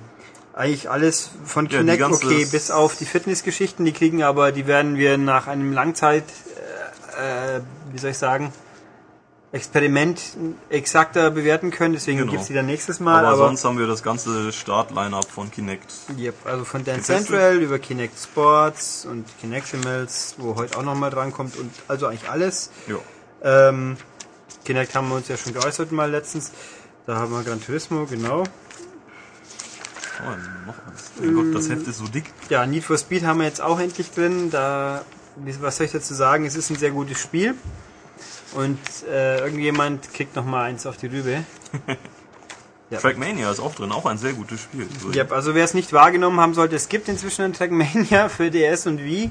eigentlich 0.54 0.92
alles 0.92 1.32
von 1.44 1.66
Ja, 1.66 1.70
die 1.72 1.78
Kinect, 1.78 2.04
okay, 2.04 2.46
bis 2.46 2.70
auf 2.70 2.96
die 2.96 3.06
Fitnessgeschichten, 3.06 3.84
die 3.84 3.94
kriegen 3.94 4.22
aber, 4.22 4.52
die 4.52 4.68
werden 4.68 4.98
wir 4.98 5.18
nach 5.18 5.48
einem 5.48 5.74
Langzeit, 5.74 6.24
äh, 7.20 7.58
äh, 7.58 7.62
wie 7.92 7.98
soll 7.98 8.12
ich 8.12 8.18
sagen, 8.20 8.54
Experiment 9.54 10.20
exakter 10.70 11.32
bewerten 11.32 11.72
können, 11.72 11.94
deswegen 11.94 12.18
Genau. 12.20 12.32
gibt's 12.32 12.48
die 12.48 12.54
dann 12.54 12.66
nächstes 12.66 13.00
Mal, 13.00 13.20
aber, 13.20 13.30
aber, 13.30 13.38
sonst 13.48 13.64
haben 13.64 13.80
wir 13.80 13.88
das 13.88 14.04
ganze 14.04 14.52
Start-Line-Up 14.52 15.32
von 15.32 15.50
Kinect. 15.50 15.90
Yep, 16.18 16.36
also 16.46 16.66
von 16.66 16.84
Dance 16.84 17.08
Getestet. 17.08 17.28
Central 17.28 17.58
über 17.60 17.80
Kinect 17.80 18.20
Sports 18.20 19.06
und 19.06 19.26
Kinectimals, 19.40 20.36
wo 20.38 20.56
heute 20.56 20.78
auch 20.78 20.84
nochmal 20.84 21.12
drankommt 21.12 21.56
und 21.56 21.72
also 21.88 22.08
eigentlich 22.08 22.30
alles. 22.30 22.72
Ja. 22.88 22.98
Ähm, 23.70 23.96
Kinect 24.66 24.94
haben 24.96 25.08
wir 25.08 25.16
uns 25.16 25.30
ja 25.30 25.38
schon 25.38 25.54
geäußert 25.54 25.94
mal 25.94 26.12
letztens. 26.12 26.52
Da 27.06 27.16
haben 27.16 27.32
wir 27.32 27.42
Gran 27.44 27.62
Turismo, 27.64 28.06
genau. 28.06 28.44
Oh, 30.20 30.66
noch 30.66 30.76
eins. 30.92 31.12
Mein 31.22 31.34
Gott, 31.36 31.56
das 31.56 31.70
Heft 31.70 31.88
ist 31.88 32.00
so 32.00 32.08
dick. 32.08 32.26
Ja, 32.50 32.66
Need 32.66 32.84
for 32.84 32.98
Speed 32.98 33.24
haben 33.24 33.40
wir 33.40 33.46
jetzt 33.46 33.62
auch 33.62 33.80
endlich 33.80 34.12
drin. 34.12 34.50
Da, 34.52 35.06
was 35.62 35.78
soll 35.78 35.86
ich 35.86 35.94
dazu 35.94 36.14
sagen? 36.14 36.46
Es 36.46 36.56
ist 36.58 36.70
ein 36.70 36.76
sehr 36.76 36.92
gutes 36.92 37.18
Spiel. 37.22 37.56
Und 38.54 38.80
äh, 39.10 39.40
irgendjemand 39.40 40.14
kriegt 40.14 40.36
noch 40.36 40.46
mal 40.46 40.64
eins 40.64 40.86
auf 40.86 40.98
die 40.98 41.08
Rübe. 41.08 41.44
Ja. 42.90 43.00
Trackmania 43.00 43.52
ist 43.52 43.60
auch 43.60 43.76
drin, 43.76 43.92
auch 43.92 44.06
ein 44.06 44.18
sehr 44.18 44.32
gutes 44.32 44.62
Spiel. 44.62 44.88
So, 45.02 45.10
Yep, 45.10 45.34
also 45.34 45.54
wer 45.54 45.66
es 45.66 45.74
nicht 45.74 45.92
wahrgenommen 45.92 46.40
haben 46.40 46.54
sollte, 46.54 46.78
es 46.78 46.88
gibt 46.88 47.10
inzwischen 47.10 47.42
ein 47.44 47.52
Trackmania 47.52 48.30
für 48.30 48.50
DS 48.50 48.88
und 48.88 49.00
Wii. 49.04 49.30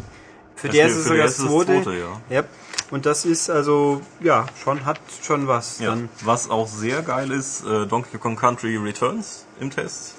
Für 0.57 0.67
Ja, 0.69 0.87
DS 0.87 0.97
ist 0.97 1.05
sogar 1.05 1.27
DS 1.27 1.37
das 1.39 1.47
zweite. 1.47 1.83
zweite, 1.83 1.95
ja. 1.97 2.21
Yep. 2.37 2.49
Und 2.91 3.07
das 3.07 3.25
ist 3.25 3.49
also, 3.49 4.03
ja, 4.21 4.45
schon, 4.63 4.85
hat 4.85 5.01
schon 5.23 5.49
was. 5.49 5.79
Ja. 5.79 5.87
Dann, 5.89 6.11
Was 6.23 6.51
auch 6.51 6.69
sehr 6.69 7.01
geil 7.01 7.31
ist, 7.31 7.65
äh, 7.65 7.87
Donkey 7.87 8.19
Kong 8.19 8.37
Country 8.37 8.77
Returns 8.77 9.47
im 9.59 9.71
Test. 9.71 10.17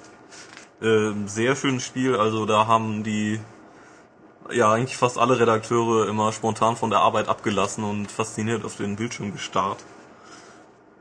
Ähm, 0.82 1.28
sehr 1.28 1.56
schönes 1.56 1.86
Spiel, 1.86 2.16
also 2.16 2.48
da 2.48 2.66
haben 2.66 3.04
die 3.04 3.40
ja 4.52 4.72
eigentlich 4.72 4.98
fast 4.98 5.18
alle 5.18 5.40
Redakteure 5.40 6.08
immer 6.08 6.32
spontan 6.32 6.76
von 6.76 6.90
der 6.90 7.00
Arbeit 7.00 7.28
abgelassen 7.28 7.84
und 7.84 8.12
fasziniert 8.12 8.64
auf 8.66 8.76
den 8.78 8.96
Bildschirm 8.96 9.32
gestarrt. 9.34 9.80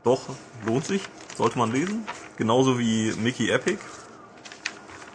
Doch, 0.05 0.21
lohnt 0.67 0.87
sich, 0.87 1.03
sollte 1.37 1.59
man 1.59 1.73
lesen. 1.73 2.07
Genauso 2.37 2.79
wie 2.79 3.13
Mickey 3.19 3.51
Epic. 3.51 3.79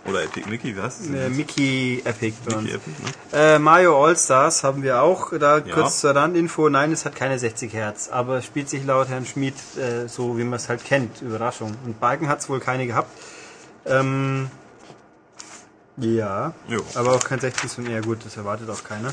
Oder 0.05 0.23
Epic 0.23 0.49
Mickey, 0.49 0.75
wie 0.75 0.81
heißt 0.81 1.01
es? 1.01 1.07
äh, 1.09 1.29
Mickey 1.29 2.01
Epic. 2.03 2.33
Mickey 2.45 2.73
Epic, 2.73 2.91
ne? 3.31 3.39
Äh, 3.39 3.59
Mario 3.59 4.03
All-Stars 4.03 4.63
haben 4.63 4.81
wir 4.81 5.01
auch. 5.03 5.31
Da 5.37 5.59
Ja. 5.59 5.75
kurz 5.75 5.99
zur 5.99 6.15
Randinfo. 6.15 6.69
Nein, 6.69 6.91
es 6.91 7.05
hat 7.05 7.15
keine 7.15 7.37
60 7.37 7.71
Hertz, 7.73 8.09
aber 8.09 8.41
spielt 8.41 8.67
sich 8.67 8.83
laut 8.83 9.09
Herrn 9.09 9.27
Schmid 9.27 9.53
äh, 9.77 10.07
so, 10.07 10.37
wie 10.39 10.43
man 10.43 10.53
es 10.53 10.69
halt 10.69 10.83
kennt. 10.83 11.21
Überraschung. 11.21 11.75
Und 11.85 11.99
Balken 11.99 12.27
hat 12.29 12.39
es 12.39 12.49
wohl 12.49 12.59
keine 12.59 12.87
gehabt. 12.87 13.11
Ähm, 13.85 14.49
ja, 16.01 16.53
Jo. 16.67 16.81
aber 16.95 17.13
auch 17.13 17.23
kein 17.23 17.39
16 17.39 17.69
Zoom. 17.69 17.89
Ja 17.89 18.01
gut, 18.01 18.25
das 18.25 18.37
erwartet 18.37 18.69
auch 18.69 18.83
keiner. 18.83 19.11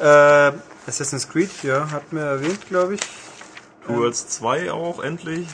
Äh, 0.00 0.52
Assassin's 0.86 1.28
Creed, 1.28 1.50
ja, 1.62 1.90
hat 1.90 2.12
mir 2.12 2.20
erwähnt, 2.20 2.66
glaube 2.68 2.94
ich. 2.94 3.00
Worlds 3.88 4.28
2 4.28 4.70
auch 4.70 5.02
endlich. 5.02 5.48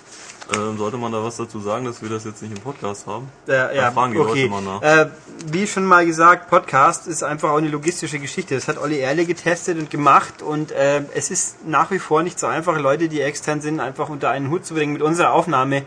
Ähm, 0.54 0.76
sollte 0.76 0.98
man 0.98 1.10
da 1.10 1.24
was 1.24 1.38
dazu 1.38 1.58
sagen, 1.60 1.86
dass 1.86 2.02
wir 2.02 2.10
das 2.10 2.24
jetzt 2.24 2.42
nicht 2.42 2.54
im 2.54 2.62
Podcast 2.62 3.06
haben? 3.06 3.30
Äh, 3.48 3.76
ja, 3.76 3.90
fragen 3.92 4.12
die 4.12 4.18
okay. 4.18 4.46
Leute 4.46 4.50
mal 4.50 4.60
nach. 4.60 4.82
Äh, 4.82 5.08
wie 5.46 5.66
schon 5.66 5.86
mal 5.86 6.04
gesagt, 6.04 6.50
Podcast 6.50 7.06
ist 7.06 7.22
einfach 7.22 7.50
auch 7.50 7.56
eine 7.56 7.68
logistische 7.68 8.18
Geschichte. 8.18 8.54
Das 8.54 8.68
hat 8.68 8.76
Olli 8.76 8.98
Erle 8.98 9.24
getestet 9.24 9.78
und 9.78 9.90
gemacht 9.90 10.42
und 10.42 10.70
äh, 10.72 11.02
es 11.14 11.30
ist 11.30 11.66
nach 11.66 11.90
wie 11.90 11.98
vor 11.98 12.22
nicht 12.22 12.38
so 12.38 12.46
einfach, 12.46 12.78
Leute, 12.78 13.08
die 13.08 13.22
extern 13.22 13.62
sind, 13.62 13.80
einfach 13.80 14.10
unter 14.10 14.28
einen 14.28 14.50
Hut 14.50 14.66
zu 14.66 14.74
bringen 14.74 14.92
mit 14.92 15.02
unserer 15.02 15.32
Aufnahme 15.32 15.84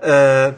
äh. 0.00 0.52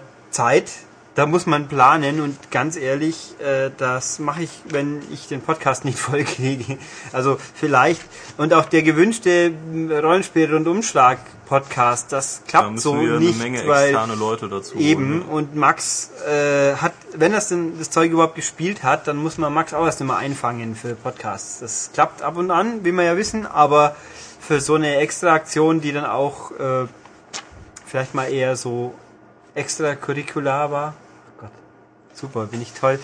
Da 1.18 1.26
muss 1.26 1.44
man 1.46 1.66
planen 1.66 2.20
und 2.20 2.52
ganz 2.52 2.76
ehrlich, 2.76 3.34
äh, 3.40 3.72
das 3.76 4.20
mache 4.20 4.44
ich, 4.44 4.50
wenn 4.68 5.02
ich 5.12 5.26
den 5.26 5.40
Podcast 5.40 5.84
nicht 5.84 5.98
voll 6.08 6.22
kriege. 6.22 6.78
Also 7.12 7.38
vielleicht 7.54 8.02
und 8.36 8.54
auch 8.54 8.66
der 8.66 8.84
gewünschte 8.84 9.50
Rollenspiel-Rundumschlag-Podcast, 9.90 12.12
das 12.12 12.42
Da 12.44 12.50
klappt 12.50 12.70
müssen 12.70 12.82
so 12.82 13.00
wir 13.00 13.18
nicht, 13.18 13.34
eine 13.34 13.50
Menge 13.50 13.66
weil 13.66 13.88
externe 13.88 14.14
Leute 14.14 14.48
dazu 14.48 14.78
Eben, 14.78 15.14
holen. 15.14 15.22
und 15.22 15.56
Max 15.56 16.12
äh, 16.24 16.76
hat, 16.76 16.92
wenn 17.16 17.32
das 17.32 17.48
denn 17.48 17.76
das 17.80 17.90
Zeug 17.90 18.12
überhaupt 18.12 18.36
gespielt 18.36 18.84
hat, 18.84 19.08
dann 19.08 19.16
muss 19.16 19.38
man 19.38 19.52
Max 19.52 19.74
auch 19.74 19.86
erst 19.86 20.00
mal 20.04 20.18
einfangen 20.18 20.76
für 20.76 20.94
Podcasts. 20.94 21.58
Das 21.58 21.90
klappt 21.92 22.22
ab 22.22 22.36
und 22.36 22.52
an, 22.52 22.84
wie 22.84 22.92
wir 22.92 23.02
ja 23.02 23.16
wissen, 23.16 23.44
aber 23.44 23.96
für 24.38 24.60
so 24.60 24.76
eine 24.76 24.98
extra 24.98 25.32
Aktion, 25.32 25.80
die 25.80 25.90
dann 25.90 26.06
auch 26.06 26.52
äh, 26.52 26.86
vielleicht 27.86 28.14
mal 28.14 28.32
eher 28.32 28.54
so 28.54 28.94
extracurricular 29.56 30.70
war. 30.70 30.94
Super, 32.20 32.46
bin 32.46 32.60
ich 32.62 32.72
toll. 32.72 32.98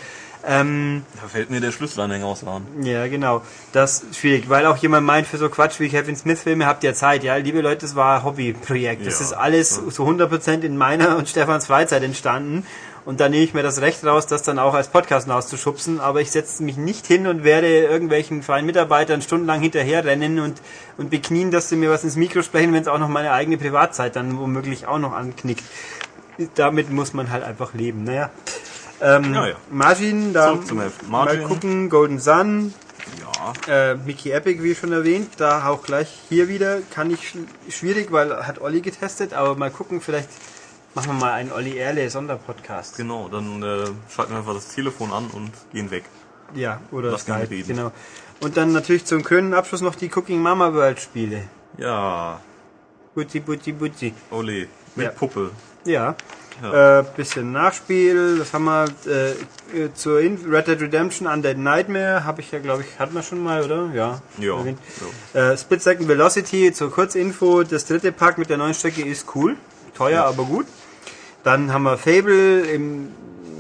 Ähm, 0.47 1.05
Da 1.23 1.29
fällt 1.29 1.49
mir 1.51 1.61
der 1.61 1.73
Schlüsselanhänger 1.73 2.27
aus 2.27 2.45
Hand. 2.45 2.67
ja, 2.85 3.07
genau. 3.09 3.41
Das 3.73 4.03
ist 4.03 4.17
schwierig, 4.19 4.49
weil 4.51 4.67
auch 4.67 4.77
jemand 4.77 5.07
meint, 5.07 5.27
für 5.27 5.39
so 5.39 5.49
Quatsch 5.49 5.81
wie 5.81 5.89
Kevin 5.89 6.17
Smith 6.17 6.43
Filme 6.43 6.67
habt 6.67 6.85
ihr 6.85 6.93
Zeit. 6.95 7.25
Ja, 7.25 7.37
liebe 7.37 7.63
Leute, 7.63 7.83
das 7.83 7.97
war 7.97 8.19
ein 8.19 8.25
Hobbyprojekt. 8.25 9.07
Das 9.07 9.21
Ja. 9.21 9.27
ist 9.27 9.33
alles 9.33 9.71
so 9.89 10.05
100% 10.05 10.63
in 10.65 10.77
meiner 10.77 11.17
und 11.17 11.29
Stefans 11.31 11.67
Freizeit 11.67 12.03
entstanden. 12.03 12.67
Und 13.07 13.21
da 13.21 13.29
nehme 13.29 13.43
ich 13.45 13.53
mir 13.55 13.63
das 13.63 13.81
Recht 13.83 14.05
raus, 14.05 14.27
das 14.27 14.43
dann 14.43 14.59
auch 14.59 14.73
als 14.75 14.89
Podcast 14.89 15.29
rauszuschubsen. 15.29 16.01
Aber 16.01 16.21
ich 16.21 16.31
setze 16.31 16.63
mich 16.63 16.77
nicht 16.77 17.07
hin 17.07 17.27
und 17.27 17.43
werde 17.45 17.69
irgendwelchen 17.85 18.43
freien 18.43 18.67
Mitarbeitern 18.67 19.23
stundenlang 19.23 19.61
hinterherrennen 19.61 20.41
und, 20.41 20.61
und 20.99 21.09
beknien, 21.11 21.51
dass 21.53 21.69
sie 21.71 21.77
mir 21.77 21.91
was 21.91 22.03
ins 22.05 22.17
Mikro 22.17 22.43
sprechen, 22.43 22.73
wenn 22.75 22.83
es 22.83 22.89
auch 22.89 22.99
noch 22.99 23.09
meine 23.09 23.33
eigene 23.33 23.57
Privatzeit 23.59 24.17
dann 24.17 24.39
womöglich 24.39 24.87
auch 24.87 24.99
noch 24.99 25.13
anknickt. 25.13 25.65
Damit 26.57 26.91
muss 26.91 27.13
man 27.15 27.31
halt 27.31 27.45
einfach 27.45 27.75
leben. 27.75 28.05
Naja. 28.05 28.31
Ähm, 29.05 29.35
Ja, 29.35 29.47
ja. 29.49 29.55
Margin, 29.71 30.33
da 30.33 30.59
mal 31.09 31.39
gucken, 31.45 31.91
Golden 31.91 32.19
Sun, 32.19 32.73
Ja. 33.21 33.91
äh, 33.91 33.95
Mickey 33.97 34.31
Epic, 34.31 34.63
wie 34.63 34.75
schon 34.75 34.93
erwähnt, 34.93 35.33
da 35.37 35.67
auch 35.69 35.83
gleich 35.83 36.09
hier 36.31 36.49
wieder, 36.49 36.79
kann 36.91 37.11
ich 37.11 37.29
sch 37.29 37.37
schwierig, 37.69 38.11
weil 38.13 38.47
hat 38.47 38.61
Olli 38.63 38.81
getestet, 38.81 39.35
aber 39.35 39.57
mal 39.57 39.71
gucken, 39.71 40.01
vielleicht 40.01 40.31
machen 40.95 41.09
wir 41.09 41.21
mal 41.21 41.33
einen 41.35 41.53
Olli 41.53 41.77
Erle 41.77 42.09
Sonderpodcast. 42.09 42.97
Genau, 42.97 43.29
dann 43.29 43.63
äh, 43.63 43.85
schalten 44.11 44.33
wir 44.33 44.39
einfach 44.39 44.55
das 44.55 44.69
Telefon 44.69 45.13
an 45.13 45.27
und 45.33 45.51
gehen 45.73 45.91
weg. 45.91 46.05
Ja, 46.55 46.81
oder 46.91 47.11
Lass 47.11 47.23
Skype, 47.23 47.51
reden. 47.51 47.69
genau. 47.77 47.93
Und 48.41 48.57
dann 48.57 48.73
natürlich 48.73 49.05
zum 49.05 49.23
kühnen 49.23 49.53
Abschluss 49.55 49.81
noch 49.83 49.97
die 49.97 50.11
Cooking 50.15 50.41
Mama 50.41 50.73
World 50.73 51.01
Spiele. 51.01 51.43
Ja, 51.77 52.41
Butzi, 53.15 53.41
butzi, 53.41 53.73
butzi. 53.73 54.15
ole, 54.31 54.67
mit 54.97 55.05
Ja. 55.07 55.11
Puppe. 55.11 55.51
Ja. 55.85 56.15
Ja. 56.63 57.01
Äh, 57.01 57.05
bisschen 57.17 57.53
Nachspiel, 57.53 58.39
das 58.39 58.53
haben 58.53 58.65
wir 58.65 58.87
äh, 59.07 59.31
äh, 59.77 59.93
zur 59.95 60.21
In 60.21 60.39
Red 60.49 60.69
Dead 60.69 60.81
Redemption 60.81 61.27
Undead 61.27 61.59
Nightmare, 61.59 62.25
habe 62.25 62.41
ich 62.43 62.53
ja 62.53 62.59
glaube 62.61 62.83
ich, 62.83 62.99
hatten 62.99 63.15
wir 63.15 63.23
schon 63.23 63.43
mal, 63.43 63.65
oder? 63.65 63.91
Ja. 63.93 64.21
Ja. 64.39 64.59
erwähnt. 64.59 64.79
Äh, 65.33 65.57
Split 65.57 65.83
Second 65.83 66.09
Velocity 66.09 66.73
zur 66.73 66.91
Kurzinfo, 66.93 67.65
das 67.65 67.87
dritte 67.87 68.13
Pack 68.13 68.39
mit 68.39 68.51
der 68.51 68.57
neuen 68.57 68.75
Strecke 68.75 69.03
ist 69.03 69.27
cool, 69.35 69.57
teuer, 69.97 70.11
Ja. 70.13 70.25
aber 70.27 70.45
gut. 70.45 70.67
Dann 71.43 71.73
haben 71.73 71.83
wir 71.83 71.99
Fable 71.99 72.61
im 72.61 73.09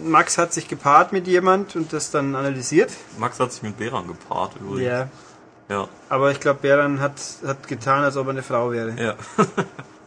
Max 0.05 0.37
hat 0.39 0.53
sich 0.53 0.69
gepaart 0.69 1.13
mit 1.13 1.27
jemand 1.27 1.77
und 1.77 1.93
das 1.93 2.11
dann 2.11 2.35
analysiert. 2.35 2.91
Max 3.19 3.41
hat 3.41 3.53
sich 3.53 3.63
mit 3.63 3.79
Beran 3.79 4.07
gepaart 4.07 4.53
übrigens. 4.61 4.83
Ja. 4.83 5.09
Ja. 5.71 5.89
Aber 6.11 6.31
ich 6.31 6.41
glaube, 6.41 6.61
Beran 6.61 7.01
hat, 7.01 7.15
hat 7.47 7.67
getan, 7.69 8.05
als 8.05 8.17
ob 8.19 8.27
er 8.27 8.31
eine 8.31 8.43
Frau 8.43 8.71
wäre. 8.71 8.93
Ja. 9.03 9.15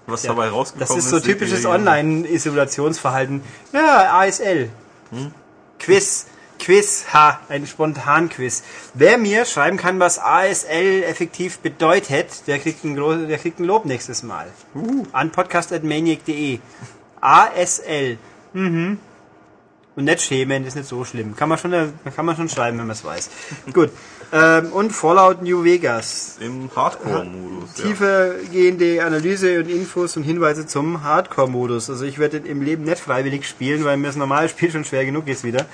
Was 0.07 0.23
Ja. 0.23 0.29
dabei 0.29 0.47
rausgekommen 0.49 0.87
Das 0.87 0.97
ist. 0.97 1.05
ist 1.05 1.09
so 1.11 1.19
typisches. 1.19 1.65
Online-Isolationsverhalten. 1.65 3.41
Ja, 3.73 4.17
ASL. 4.19 4.69
Hm? 5.11 5.31
Quiz. 5.79 6.25
Quiz, 6.59 7.05
ha, 7.13 7.39
ein 7.49 7.67
Spontan-Quiz. 7.67 8.63
Wer 8.95 9.19
mir 9.19 9.45
schreiben 9.45 9.77
kann, 9.77 9.99
was 9.99 10.17
ASL 10.17 11.03
effektiv 11.03 11.59
bedeutet, 11.59 12.47
der 12.47 12.57
kriegt 12.57 12.83
ein, 12.83 12.95
der 13.27 13.37
kriegt 13.37 13.59
ein 13.59 13.65
Lob 13.65 13.85
nächstes 13.85 14.23
Mal. 14.23 14.47
Uh. 14.73 15.03
An 15.11 15.31
podcast.maniac.de. 15.31 16.59
ASL. 17.21 18.17
Mhm. 18.53 18.97
Und 19.95 20.03
nicht 20.03 20.21
schämen, 20.21 20.65
ist 20.65 20.75
nicht 20.75 20.87
so 20.89 21.03
schlimm. 21.05 21.35
Kann 21.35 21.49
man 21.49 21.57
schon, 21.59 21.71
kann 22.15 22.25
man 22.25 22.35
schon 22.35 22.49
schreiben, 22.49 22.79
wenn 22.79 22.87
man 22.87 22.95
es 22.95 23.03
weiß. 23.03 23.29
Gut. 23.73 23.91
Ähm, 24.33 24.71
und 24.73 24.91
Fallout 24.91 25.41
New 25.41 25.63
Vegas. 25.63 26.37
Im 26.39 26.69
Hardcore-Modus. 26.75 27.77
Ja. 27.77 27.85
Tiefergehende 27.85 29.03
Analyse 29.03 29.59
und 29.59 29.69
Infos 29.69 30.17
und 30.17 30.23
Hinweise 30.23 30.65
zum 30.65 31.03
Hardcore-Modus. 31.03 31.89
Also 31.89 32.05
ich 32.05 32.19
werde 32.19 32.37
im 32.37 32.61
Leben 32.61 32.83
nicht 32.83 32.99
freiwillig 32.99 33.47
spielen, 33.47 33.85
weil 33.85 33.97
mir 33.97 34.07
das 34.07 34.17
normale 34.17 34.49
Spiel 34.49 34.71
schon 34.71 34.83
schwer 34.83 35.05
genug 35.05 35.27
ist 35.27 35.43
wieder. 35.43 35.65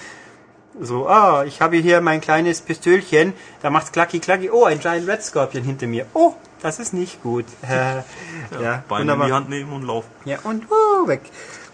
So, 0.80 1.08
ah, 1.08 1.44
ich 1.46 1.62
habe 1.62 1.78
hier 1.78 2.02
mein 2.02 2.20
kleines 2.20 2.62
Pistölchen, 2.62 3.34
da 3.62 3.70
macht's 3.70 3.92
klacki 3.92 4.20
klacki. 4.20 4.50
Oh, 4.50 4.66
ein 4.66 4.80
Giant 4.80 5.08
Red 5.08 5.24
Scorpion 5.24 5.64
hinter 5.64 5.86
mir. 5.86 6.08
Oh, 6.14 6.34
das 6.64 6.80
ist 6.80 6.94
nicht 6.94 7.22
gut. 7.22 7.46
Äh, 7.70 8.62
ja, 8.62 8.84
Beine 8.88 9.14
in 9.14 9.22
die 9.22 9.32
Hand 9.32 9.50
nehmen 9.50 9.72
und 9.72 9.84
laufen. 9.84 10.10
ja, 10.26 10.38
und 10.44 10.66
uh, 10.70 11.08
weg. 11.08 11.22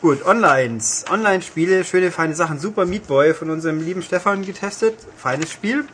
Gut, 0.02 0.26
Onlines. 0.26 1.06
Online-Spiele, 1.12 1.84
schöne, 1.84 2.12
feine 2.12 2.34
Sachen. 2.34 2.58
Super 2.58 2.86
Meat 2.86 3.08
Boy 3.08 3.34
von 3.34 3.50
unserem 3.50 3.84
lieben 3.84 4.02
Stefan 4.02 4.46
getestet. 4.46 4.96
Feines 5.18 5.52
Spiel. 5.52 5.86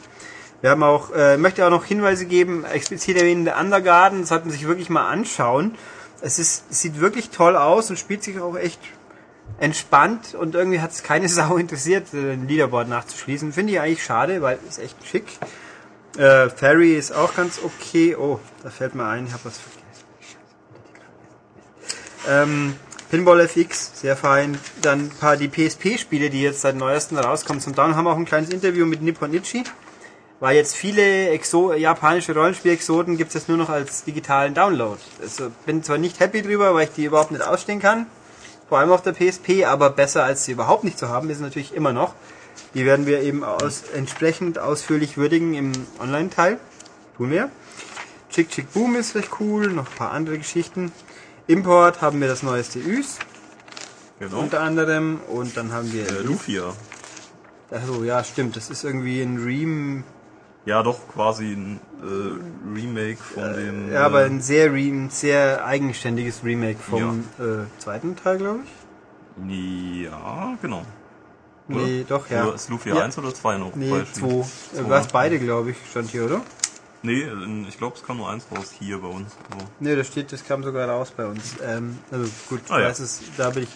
Wir 0.66 0.72
haben 0.72 0.82
auch, 0.82 1.12
äh, 1.12 1.38
möchte 1.38 1.64
auch 1.64 1.70
noch 1.70 1.86
Hinweise 1.86 2.26
geben, 2.26 2.66
explizit 2.66 3.18
erwähnen, 3.18 3.46
der 3.46 3.60
Undergarden, 3.60 4.22
das 4.22 4.30
sollte 4.30 4.46
man 4.46 4.52
sich 4.52 4.66
wirklich 4.66 4.90
mal 4.90 5.08
anschauen. 5.08 5.76
Es 6.22 6.40
ist, 6.40 6.74
sieht 6.74 7.00
wirklich 7.00 7.30
toll 7.30 7.56
aus 7.56 7.92
und 7.92 8.00
spielt 8.00 8.24
sich 8.24 8.40
auch 8.40 8.58
echt 8.58 8.80
entspannt 9.60 10.34
und 10.34 10.56
irgendwie 10.56 10.80
hat 10.80 10.90
es 10.90 11.04
keine 11.04 11.30
Sau 11.30 11.58
interessiert, 11.58 12.16
äh, 12.16 12.34
ein 12.34 12.48
Leaderboard 12.48 12.90
nachzuschließen. 12.90 13.54
Finde 13.54 13.74
ich 13.74 13.80
eigentlich 13.80 14.04
schade, 14.04 14.42
weil 14.42 14.58
es 14.68 14.80
echt 14.80 14.98
schick. 15.06 15.26
Äh, 16.18 16.50
Ferry 16.50 16.96
ist 16.96 17.12
auch 17.12 17.36
ganz 17.36 17.60
okay. 17.64 18.16
Oh, 18.16 18.40
da 18.64 18.72
fällt 18.72 18.96
mir 18.96 19.06
ein, 19.06 19.28
ich 19.28 19.34
habe 19.34 19.46
was 19.46 19.60
vergessen. 19.60 19.84
Ähm, 22.28 22.76
Pinball 23.12 23.42
FX, 23.42 24.02
sehr 24.02 24.18
fein. 24.18 24.58
Dann 24.82 25.02
ein 25.02 25.10
paar 25.10 25.38
die 25.38 25.48
PSP-Spiele, 25.48 26.32
die 26.32 26.42
jetzt 26.42 26.62
seit 26.62 26.76
neuesten 26.76 27.20
rauskommen. 27.20 27.62
Zum 27.62 27.76
Down 27.76 27.96
haben 27.96 28.06
wir 28.06 28.14
auch 28.14 28.18
ein 28.18 28.26
kleines 28.26 28.50
Interview 28.50 28.88
mit 28.88 29.04
Nippon 29.04 29.32
Ichi. 29.32 29.64
Weil 30.40 30.58
jetzt 30.58 30.76
viele 30.76 31.30
Exo 31.30 31.74
japanische 31.74 32.34
Rollenspiel-Exoten 32.34 33.18
gibt 33.18 33.30
es 33.30 33.36
jetzt 33.36 33.50
nur 33.50 33.58
noch 33.58 33.70
als 33.70 34.04
digitalen 34.04 34.54
Download. 34.54 35.00
Also 35.22 35.52
bin 35.66 35.82
zwar 35.82 35.98
nicht 35.98 36.20
happy 36.20 36.42
drüber, 36.42 36.74
weil 36.74 36.86
ich 36.88 36.94
die 36.94 37.06
überhaupt 37.06 37.32
nicht 37.32 37.44
ausstehen 37.44 37.80
kann. 37.80 38.06
Vor 38.68 38.80
allem 38.80 38.92
auf 38.92 39.02
der 39.02 39.14
PSP, 39.14 39.66
aber 39.66 39.90
besser 39.92 40.24
als 40.24 40.44
sie 40.44 40.52
überhaupt 40.52 40.84
nicht 40.84 41.00
zu 41.00 41.10
haben, 41.10 41.30
ist 41.30 41.40
natürlich 41.40 41.74
immer 41.74 41.94
noch. 41.94 42.16
Die 42.74 42.86
werden 42.86 43.06
wir 43.06 43.22
eben 43.22 43.44
aus, 43.44 43.84
entsprechend 43.94 44.60
ausführlich 44.60 45.18
würdigen 45.18 45.54
im 45.54 45.72
Online-Teil. 46.00 46.60
Tun 47.16 47.32
wir. 47.32 47.50
Chick 48.30 48.50
Chick 48.50 48.74
Boom 48.74 48.96
ist 48.96 49.16
recht 49.16 49.30
cool, 49.40 49.68
noch 49.68 49.88
ein 49.88 49.96
paar 49.96 50.12
andere 50.12 50.38
Geschichten. 50.38 50.92
Import 51.48 52.02
haben 52.02 52.20
wir 52.20 52.28
das 52.28 52.44
neueste 52.44 52.80
Üs 52.80 53.20
Genau. 54.20 54.40
unter 54.40 54.62
anderem 54.62 55.20
und 55.30 55.58
dann 55.58 55.74
haben 55.74 55.92
wir 55.92 56.08
äh, 56.08 56.22
Lufia. 56.22 56.74
Achso, 57.70 58.04
ja, 58.04 58.24
stimmt, 58.24 58.56
das 58.56 58.70
ist 58.70 58.84
irgendwie 58.84 59.22
ein 59.22 59.38
Rem 59.44 60.04
Ja, 60.66 60.82
doch, 60.82 61.08
quasi 61.14 61.54
ein 61.54 61.80
äh, 62.02 62.74
Remake 62.76 63.18
von 63.22 63.54
dem. 63.54 63.92
ja, 63.92 64.06
aber 64.06 64.24
äh, 64.24 64.26
ein 64.26 64.42
sehr 64.42 64.74
Re 64.74 64.80
ein 64.80 65.10
sehr 65.12 65.64
eigenständiges 65.66 66.44
Remake 66.44 66.80
vom 66.80 67.20
äh, 67.40 67.66
zweiten 67.80 68.16
Teil, 68.16 68.38
glaube 68.40 68.60
ich. 68.64 70.04
Ja, 70.04 70.58
genau. 70.62 70.84
Nee, 71.68 72.06
doch, 72.08 72.30
ja. 72.30 72.46
Oder 72.46 72.56
ist 72.56 72.70
Lufia 72.70 72.96
Ja. 72.96 73.04
1 73.04 73.18
oder 73.18 73.34
2 73.34 73.58
noch? 73.58 73.76
Nee, 73.76 73.92
Bei- 73.92 74.06
zwei. 74.12 74.28
Zwei, 74.74 74.80
Äh, 74.82 74.90
Was 74.90 75.06
ne? 75.06 75.10
beide, 75.14 75.40
glaube 75.40 75.72
ich, 75.72 75.78
stand 75.90 76.10
hier, 76.10 76.26
oder? 76.26 76.42
Nee, 77.04 77.28
ich 77.68 77.78
glaube, 77.78 77.96
es 77.98 78.04
kam 78.04 78.18
nur 78.18 78.30
eins 78.30 78.46
raus 78.52 78.72
hier 78.80 78.98
bei 79.00 79.08
uns. 79.08 79.32
Also, 79.52 79.68
Nee, 79.80 79.96
das 79.96 80.08
steht, 80.08 80.32
das 80.32 80.44
kam 80.44 80.64
sogar 80.64 80.90
raus 80.90 81.12
bei 81.16 81.26
uns. 81.28 81.56
Ähm, 81.64 82.00
also 82.10 82.28
gut, 82.50 82.62
Ah, 82.70 82.80
ja. 82.80 82.90
ist, 82.90 83.22
da 83.38 83.52
bin 83.52 83.64
ich. 83.64 83.70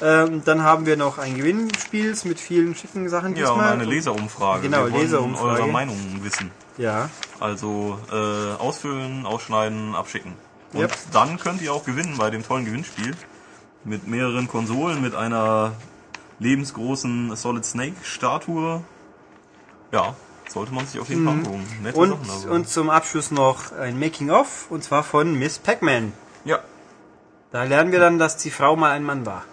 Ähm, 0.00 0.42
dann 0.44 0.62
haben 0.62 0.86
wir 0.86 0.96
noch 0.96 1.18
ein 1.18 1.36
Gewinnspiel 1.36 2.16
mit 2.24 2.40
vielen 2.40 2.74
schicken 2.74 3.08
Sachen 3.08 3.36
ja, 3.36 3.50
und 3.50 3.56
diesmal. 3.56 3.72
eine 3.74 3.84
Leserumfrage. 3.84 4.62
Genau, 4.62 4.86
Wir 4.86 4.98
Leserumfrage. 5.00 5.62
eure 5.62 5.68
Meinungen 5.70 6.20
wissen. 6.24 6.50
Ja, 6.78 7.10
Also 7.38 7.98
äh, 8.10 8.54
ausfüllen, 8.60 9.26
ausschneiden, 9.26 9.94
abschicken. 9.94 10.32
Und 10.72 10.80
Yep. 10.80 10.92
dann 11.12 11.38
könnt 11.38 11.60
ihr 11.62 11.72
auch 11.72 11.84
gewinnen 11.84 12.16
bei 12.18 12.30
dem 12.30 12.42
tollen 12.44 12.64
Gewinnspiel. 12.64 13.14
Mit 13.84 14.06
mehreren 14.08 14.48
Konsolen, 14.48 15.02
mit 15.02 15.14
einer 15.14 15.72
lebensgroßen 16.38 17.34
Solid 17.36 17.64
Snake 17.64 17.96
Statue. 18.02 18.82
Ja, 19.92 20.14
sollte 20.48 20.72
man 20.72 20.86
sich 20.86 21.00
auf 21.00 21.08
jeden 21.08 21.24
Fall 21.24 21.34
angucken. 21.34 21.66
Nette 21.82 21.98
und, 21.98 22.10
Sachen. 22.10 22.30
Also. 22.30 22.50
und 22.50 22.68
zum 22.68 22.90
Abschluss 22.90 23.30
noch 23.30 23.72
ein 23.72 23.98
Making-of, 23.98 24.70
und 24.70 24.82
zwar 24.82 25.02
von 25.04 25.38
Miss 25.38 25.58
Pac-Man. 25.58 26.12
ja, 26.44 26.58
Da 27.50 27.64
lernen 27.64 27.92
wir 27.92 28.00
dann, 28.00 28.18
dass 28.18 28.36
die 28.38 28.50
Frau 28.50 28.74
mal 28.76 28.92
ein 28.92 29.04
Mann 29.04 29.26
war. 29.26 29.44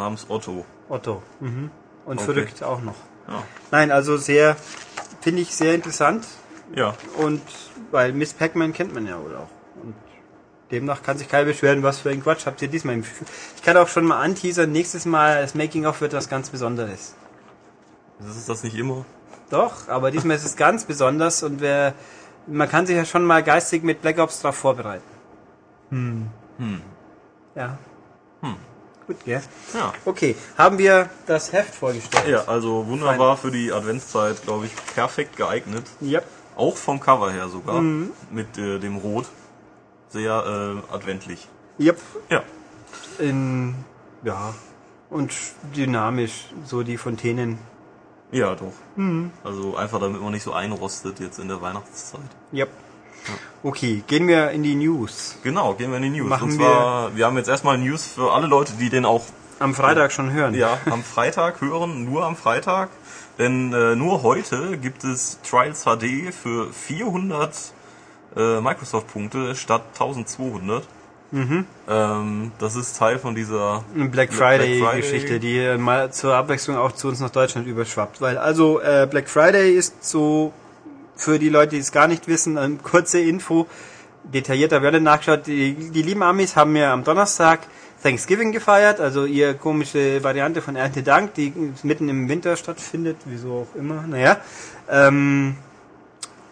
Namens 0.00 0.26
Otto. 0.28 0.64
Otto. 0.88 1.22
Mhm. 1.40 1.70
Und 2.06 2.16
Okay. 2.18 2.24
verrückt 2.24 2.62
auch 2.62 2.80
noch. 2.80 2.96
Ja. 3.28 3.42
Nein, 3.70 3.90
also 3.92 4.16
sehr, 4.16 4.56
finde 5.20 5.42
ich 5.42 5.54
sehr 5.54 5.74
interessant. 5.74 6.26
ja, 6.74 6.94
Und 7.18 7.42
weil 7.90 8.12
Miss 8.12 8.32
Pac-Man 8.34 8.72
kennt 8.72 8.92
man 8.94 9.06
ja 9.06 9.20
wohl 9.22 9.36
auch. 9.36 9.48
Und 9.82 9.94
demnach 10.70 11.02
kann 11.02 11.18
sich 11.18 11.28
keiner 11.28 11.44
beschweren, 11.44 11.82
was 11.82 11.98
für 12.00 12.10
ein 12.10 12.22
Quatsch 12.22 12.46
habt 12.46 12.62
ihr 12.62 12.68
diesmal 12.68 12.94
im 12.94 13.02
Gefühl. 13.02 13.26
Ich 13.56 13.62
kann 13.62 13.76
auch 13.76 13.88
schon 13.88 14.04
mal 14.04 14.20
anteasern, 14.20 14.72
nächstes 14.72 15.04
Mal 15.04 15.42
das 15.42 15.54
Making-of 15.54 16.00
wird 16.00 16.12
was 16.14 16.28
ganz 16.28 16.50
Besonderes. 16.50 17.14
das 18.18 18.36
ist 18.36 18.48
das 18.48 18.62
nicht 18.62 18.76
immer. 18.76 19.04
Doch, 19.50 19.88
aber 19.88 20.10
diesmal 20.10 20.36
ist 20.36 20.44
es 20.44 20.56
ganz 20.56 20.84
besonders 20.84 21.42
und 21.42 21.60
wer, 21.60 21.94
man 22.46 22.68
kann 22.68 22.86
sich 22.86 22.96
ja 22.96 23.04
schon 23.04 23.24
mal 23.24 23.42
geistig 23.42 23.82
mit 23.82 24.00
Black 24.00 24.18
Ops 24.18 24.40
drauf 24.40 24.56
vorbereiten. 24.56 25.04
Hm. 25.90 26.28
Hm. 26.58 26.80
Ja. 27.56 27.78
Hm. 28.42 28.56
Gut, 29.10 29.24
gell? 29.24 29.42
Ja. 29.74 29.92
Okay, 30.04 30.36
haben 30.56 30.78
wir 30.78 31.10
das 31.26 31.52
Heft 31.52 31.74
vorgestellt? 31.74 32.28
Ja, 32.28 32.44
also 32.44 32.86
wunderbar 32.86 33.36
für 33.36 33.50
die 33.50 33.72
Adventszeit, 33.72 34.40
glaube 34.44 34.66
ich, 34.66 34.72
perfekt 34.94 35.36
geeignet. 35.36 35.84
Ja. 36.00 36.20
Auch 36.54 36.76
vom 36.76 37.00
Cover 37.00 37.32
her 37.32 37.48
sogar. 37.48 37.80
Mhm. 37.80 38.12
Mit 38.30 38.56
äh, 38.56 38.78
dem 38.78 38.98
Rot. 38.98 39.26
Sehr 40.10 40.30
äh, 40.30 40.94
adventlich. 40.94 41.48
Yep. 41.80 41.98
Ja. 42.28 42.44
In, 43.18 43.74
ja. 44.22 44.54
Und 45.08 45.32
dynamisch, 45.74 46.44
so 46.64 46.84
die 46.84 46.96
Fontänen. 46.96 47.58
Ja, 48.30 48.54
doch. 48.54 48.74
Mhm. 48.94 49.32
Also 49.42 49.74
einfach 49.74 49.98
damit 49.98 50.22
man 50.22 50.30
nicht 50.30 50.44
so 50.44 50.52
einrostet 50.52 51.18
jetzt 51.18 51.40
in 51.40 51.48
der 51.48 51.60
Weihnachtszeit. 51.60 52.20
Yep. 52.52 52.68
Okay, 53.62 54.02
gehen 54.06 54.26
wir 54.26 54.50
in 54.50 54.62
die 54.62 54.74
News. 54.74 55.36
Genau, 55.42 55.74
gehen 55.74 55.90
wir 55.90 55.98
in 55.98 56.04
die 56.04 56.20
News. 56.20 56.28
Machen 56.28 56.50
Und 56.50 56.56
zwar, 56.56 57.14
wir 57.14 57.26
haben 57.26 57.36
jetzt 57.36 57.48
erstmal 57.48 57.76
News 57.78 58.06
für 58.06 58.32
alle 58.32 58.46
Leute, 58.46 58.72
die 58.80 58.88
den 58.88 59.04
auch 59.04 59.22
Am 59.58 59.74
Freitag 59.74 60.12
schon 60.12 60.32
hören. 60.32 60.54
ja, 60.54 60.78
am 60.86 61.02
Freitag 61.04 61.60
hören, 61.60 62.04
nur 62.04 62.24
am 62.24 62.36
Freitag. 62.36 62.88
Denn 63.38 63.72
äh, 63.72 63.96
nur 63.96 64.22
heute 64.22 64.78
gibt 64.78 65.04
es 65.04 65.38
Trials 65.42 65.84
HD 65.84 66.32
für 66.32 66.72
400 66.72 67.54
äh, 68.36 68.60
Microsoft-Punkte 68.60 69.54
statt 69.54 69.82
1200. 69.92 70.84
Mhm. 71.32 71.64
Ähm, 71.88 72.52
das 72.58 72.76
ist 72.76 72.96
Teil 72.98 73.18
von 73.18 73.34
dieser 73.34 73.84
Black 73.94 74.32
Friday-Geschichte, 74.32 75.28
Friday. 75.28 75.38
die 75.38 75.58
äh, 75.58 75.78
mal 75.78 76.12
zur 76.12 76.34
Abwechslung 76.34 76.76
auch 76.76 76.92
zu 76.92 77.08
uns 77.08 77.20
nach 77.20 77.30
Deutschland 77.30 77.66
überschwappt. 77.66 78.20
Weil 78.20 78.36
also 78.36 78.80
äh, 78.80 79.06
Black 79.08 79.28
Friday 79.28 79.74
ist 79.74 80.04
so 80.04 80.52
für 81.20 81.38
die 81.38 81.48
Leute, 81.48 81.70
die 81.76 81.78
es 81.78 81.92
gar 81.92 82.08
nicht 82.08 82.28
wissen, 82.28 82.58
eine 82.58 82.76
kurze 82.76 83.20
Info. 83.20 83.66
Detaillierter 84.24 84.82
werde 84.82 85.00
nachgeschaut. 85.00 85.46
Die, 85.46 85.74
die 85.74 86.02
lieben 86.02 86.22
Amis 86.22 86.56
haben 86.56 86.76
ja 86.76 86.92
am 86.92 87.04
Donnerstag 87.04 87.60
Thanksgiving 88.02 88.52
gefeiert, 88.52 88.98
also 89.00 89.26
ihr 89.26 89.54
komische 89.54 90.24
Variante 90.24 90.62
von 90.62 90.74
Erntedank, 90.74 91.34
die 91.34 91.52
mitten 91.82 92.08
im 92.08 92.28
Winter 92.28 92.56
stattfindet, 92.56 93.18
wieso 93.26 93.66
auch 93.66 93.78
immer. 93.78 94.06
Naja. 94.06 94.38
Ähm, 94.88 95.56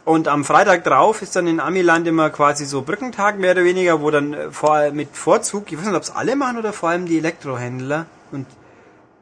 und 0.05 0.29
am 0.29 0.45
Freitag 0.45 0.85
drauf 0.85 1.23
ist 1.23 1.37
dann 1.37 1.47
in 1.47 1.61
Amiland 1.61 2.07
immer 2.07 2.31
quasi 2.31 2.65
so 2.65 2.83
Brückentag 2.83 3.39
mehr 3.39 3.53
oder 3.53 3.65
weniger, 3.65 4.01
wo 4.01 4.11
dann 4.11 4.35
äh, 4.35 4.51
vor, 4.51 4.91
mit 4.91 5.17
Vorzug, 5.17 5.71
ich 5.73 5.79
weiß 5.79 5.87
nicht, 5.87 5.95
ob 5.97 6.03
es 6.03 6.11
alle 6.11 6.37
machen 6.37 6.59
oder 6.59 6.73
vor 6.73 6.91
allem 6.91 7.07
die 7.07 7.19
Elektrohändler 7.19 8.07
und 8.33 8.47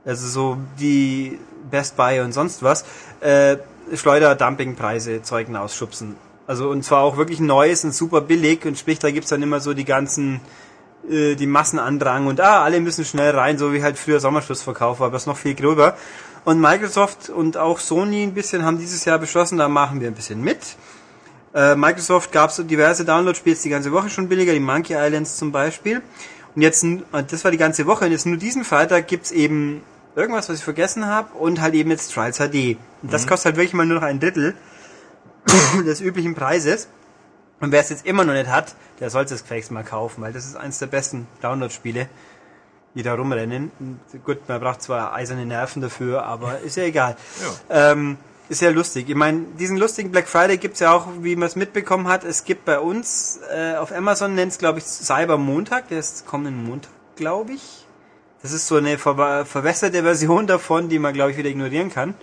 also 0.04 0.28
so 0.28 0.58
die 0.78 1.38
Best 1.70 1.96
Buy 1.96 2.20
und 2.20 2.32
sonst 2.32 2.62
was, 2.62 2.84
äh, 3.20 3.56
Schleuder-Dumpingpreise 3.94 5.22
Zeugen 5.22 5.56
ausschubsen. 5.56 6.16
Also 6.46 6.70
und 6.70 6.84
zwar 6.84 7.02
auch 7.02 7.16
wirklich 7.16 7.40
Neues 7.40 7.84
und 7.84 7.94
super 7.94 8.20
billig 8.20 8.64
und 8.64 8.78
sprich, 8.78 8.98
da 8.98 9.10
gibt's 9.10 9.30
dann 9.30 9.42
immer 9.42 9.60
so 9.60 9.74
die 9.74 9.84
ganzen 9.84 10.40
äh, 11.08 11.34
die 11.34 11.46
Massenandrang 11.46 12.26
und 12.26 12.40
ah, 12.40 12.62
alle 12.62 12.80
müssen 12.80 13.04
schnell 13.04 13.30
rein, 13.36 13.58
so 13.58 13.72
wie 13.72 13.82
halt 13.82 13.98
früher 13.98 14.20
Sommerschlussverkauf 14.20 15.00
war, 15.00 15.08
aber 15.08 15.16
es 15.16 15.26
noch 15.26 15.36
viel 15.36 15.54
gröber. 15.54 15.96
Und 16.44 16.60
Microsoft 16.60 17.28
und 17.28 17.56
auch 17.56 17.80
Sony 17.80 18.22
ein 18.22 18.34
bisschen 18.34 18.64
haben 18.64 18.78
dieses 18.78 19.04
Jahr 19.04 19.18
beschlossen, 19.18 19.58
da 19.58 19.68
machen 19.68 20.00
wir 20.00 20.08
ein 20.08 20.14
bisschen 20.14 20.42
mit. 20.42 20.58
Äh, 21.54 21.74
Microsoft 21.74 22.30
es 22.34 22.62
diverse 22.66 23.04
Download-Spiels 23.04 23.62
die 23.62 23.68
ganze 23.68 23.92
Woche 23.92 24.10
schon 24.10 24.28
billiger, 24.28 24.52
die 24.52 24.60
Monkey 24.60 24.94
Islands 24.94 25.36
zum 25.36 25.52
Beispiel. 25.52 26.02
Und 26.54 26.62
jetzt, 26.62 26.84
das 27.12 27.44
war 27.44 27.50
die 27.50 27.58
ganze 27.58 27.86
Woche, 27.86 28.06
und 28.06 28.12
jetzt 28.12 28.26
nur 28.26 28.36
diesen 28.36 28.64
Freitag 28.64 29.08
gibt's 29.08 29.30
eben 29.30 29.82
irgendwas, 30.16 30.48
was 30.48 30.58
ich 30.58 30.64
vergessen 30.64 31.06
habe, 31.06 31.34
und 31.34 31.60
halt 31.60 31.74
eben 31.74 31.90
jetzt 31.90 32.12
Trials 32.12 32.38
HD. 32.38 32.78
Und 33.02 33.12
das 33.12 33.24
mhm. 33.24 33.28
kostet 33.28 33.46
halt 33.46 33.56
wirklich 33.56 33.74
mal 33.74 33.86
nur 33.86 33.96
noch 33.96 34.06
ein 34.06 34.18
Drittel 34.18 34.54
des 35.86 36.00
üblichen 36.00 36.34
Preises. 36.34 36.88
Und 37.60 37.72
wer 37.72 37.80
es 37.80 37.90
jetzt 37.90 38.04
immer 38.04 38.24
noch 38.24 38.34
nicht 38.34 38.48
hat, 38.48 38.74
der 39.00 39.10
sollte 39.10 39.34
es 39.34 39.42
gefälligst 39.42 39.70
mal 39.70 39.84
kaufen, 39.84 40.22
weil 40.22 40.32
das 40.32 40.44
ist 40.44 40.56
eines 40.56 40.78
der 40.78 40.86
besten 40.86 41.26
Download-Spiele, 41.40 42.08
die 42.94 43.02
da 43.02 43.14
rumrennen. 43.14 43.70
Gut, 44.24 44.48
man 44.48 44.60
braucht 44.60 44.82
zwar 44.82 45.14
eiserne 45.14 45.46
Nerven 45.46 45.80
dafür, 45.80 46.24
aber 46.24 46.60
ist 46.64 46.76
ja 46.76 46.84
egal. 46.84 47.16
Ja. 47.68 47.92
Ähm, 47.92 48.18
ist 48.48 48.62
ja 48.62 48.70
lustig. 48.70 49.08
Ich 49.08 49.14
meine, 49.14 49.40
diesen 49.58 49.76
lustigen 49.76 50.12
Black 50.12 50.28
Friday 50.28 50.56
gibt's 50.56 50.80
ja 50.80 50.92
auch, 50.92 51.08
wie 51.20 51.34
man 51.34 51.46
es 51.46 51.56
mitbekommen 51.56 52.08
hat. 52.08 52.24
Es 52.24 52.44
gibt 52.44 52.64
bei 52.64 52.78
uns 52.78 53.40
äh, 53.52 53.74
auf 53.74 53.92
Amazon 53.92 54.34
nennt 54.34 54.52
es, 54.52 54.58
glaube 54.58 54.78
ich, 54.78 54.84
Cyber 54.84 55.36
Montag. 55.36 55.88
Der 55.88 55.98
ist 55.98 56.26
kommenden 56.26 56.64
Montag, 56.64 56.90
glaube 57.16 57.54
ich. 57.54 57.85
Das 58.42 58.52
ist 58.52 58.66
so 58.66 58.76
eine 58.76 58.98
ver 58.98 59.46
verwässerte 59.46 60.02
Version 60.02 60.46
davon, 60.46 60.88
die 60.88 60.98
man, 60.98 61.14
glaube 61.14 61.32
ich, 61.32 61.36
wieder 61.36 61.50
ignorieren 61.50 61.90
kann. 61.90 62.14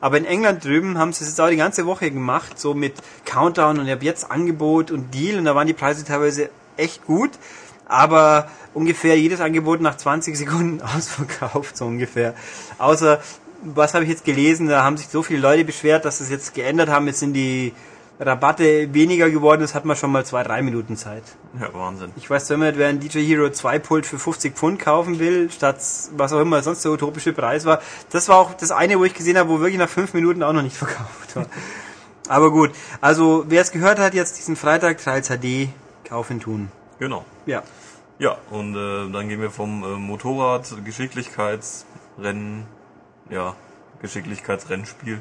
Aber 0.00 0.16
in 0.16 0.24
England 0.24 0.64
drüben 0.64 0.98
haben 0.98 1.12
sie 1.12 1.24
es 1.24 1.30
jetzt 1.30 1.40
auch 1.40 1.48
die 1.48 1.56
ganze 1.56 1.86
Woche 1.86 2.10
gemacht, 2.10 2.58
so 2.58 2.72
mit 2.72 2.94
Countdown 3.24 3.80
und 3.80 3.90
habe 3.90 4.04
jetzt 4.04 4.30
Angebot 4.30 4.90
und 4.90 5.12
Deal 5.12 5.38
und 5.38 5.44
da 5.44 5.54
waren 5.54 5.66
die 5.66 5.72
Preise 5.72 6.04
teilweise 6.04 6.50
echt 6.76 7.04
gut, 7.04 7.30
aber 7.86 8.48
ungefähr 8.74 9.18
jedes 9.18 9.40
Angebot 9.40 9.80
nach 9.80 9.96
20 9.96 10.36
Sekunden 10.38 10.80
ausverkauft, 10.96 11.76
so 11.76 11.86
ungefähr. 11.86 12.34
Außer, 12.78 13.20
was 13.62 13.94
habe 13.94 14.04
ich 14.04 14.10
jetzt 14.10 14.24
gelesen, 14.24 14.68
da 14.68 14.84
haben 14.84 14.96
sich 14.96 15.08
so 15.08 15.24
viele 15.24 15.40
Leute 15.40 15.64
beschwert, 15.64 16.04
dass 16.04 16.18
sie 16.18 16.24
es 16.24 16.30
jetzt 16.30 16.54
geändert 16.54 16.88
haben, 16.88 17.08
jetzt 17.08 17.18
sind 17.18 17.32
die 17.32 17.72
Rabatte 18.20 18.92
weniger 18.92 19.30
geworden 19.30 19.62
ist, 19.62 19.74
hat 19.74 19.84
man 19.84 19.96
schon 19.96 20.10
mal 20.10 20.26
zwei, 20.26 20.42
drei 20.42 20.60
Minuten 20.62 20.96
Zeit. 20.96 21.22
Ja, 21.60 21.72
Wahnsinn. 21.72 22.10
Ich 22.16 22.28
weiß 22.28 22.50
wenn 22.50 22.60
man 22.60 22.76
wer 22.76 22.88
ein 22.88 22.98
DJ 22.98 23.20
Hero 23.20 23.48
2 23.50 23.78
Pult 23.78 24.06
für 24.06 24.18
50 24.18 24.56
Pfund 24.56 24.80
kaufen 24.80 25.20
will, 25.20 25.50
statt 25.50 25.76
was 26.16 26.32
auch 26.32 26.40
immer 26.40 26.62
sonst 26.62 26.84
der 26.84 26.90
utopische 26.92 27.32
Preis 27.32 27.64
war. 27.64 27.80
Das 28.10 28.28
war 28.28 28.38
auch 28.38 28.54
das 28.54 28.72
eine, 28.72 28.98
wo 28.98 29.04
ich 29.04 29.14
gesehen 29.14 29.38
habe, 29.38 29.48
wo 29.48 29.60
wirklich 29.60 29.78
nach 29.78 29.88
fünf 29.88 30.14
Minuten 30.14 30.42
auch 30.42 30.52
noch 30.52 30.62
nicht 30.62 30.76
verkauft 30.84 31.36
war. 31.36 31.46
Aber 32.28 32.50
gut, 32.50 32.72
also 33.00 33.44
wer 33.48 33.62
es 33.62 33.70
gehört 33.70 33.98
hat, 33.98 34.14
jetzt 34.14 34.36
diesen 34.38 34.56
Freitag 34.56 34.98
Trials 34.98 35.28
HD 35.28 35.68
kaufen 36.04 36.40
tun. 36.40 36.72
Genau. 36.98 37.24
Ja. 37.46 37.62
Ja, 38.18 38.36
und 38.50 38.74
äh, 38.74 39.12
dann 39.12 39.28
gehen 39.28 39.40
wir 39.40 39.50
vom 39.50 39.84
äh, 39.84 39.96
Motorrad 39.96 40.66
Geschicklichkeitsrennen, 40.84 42.66
ja, 43.30 43.54
Geschicklichkeitsrennspiel 44.02 45.20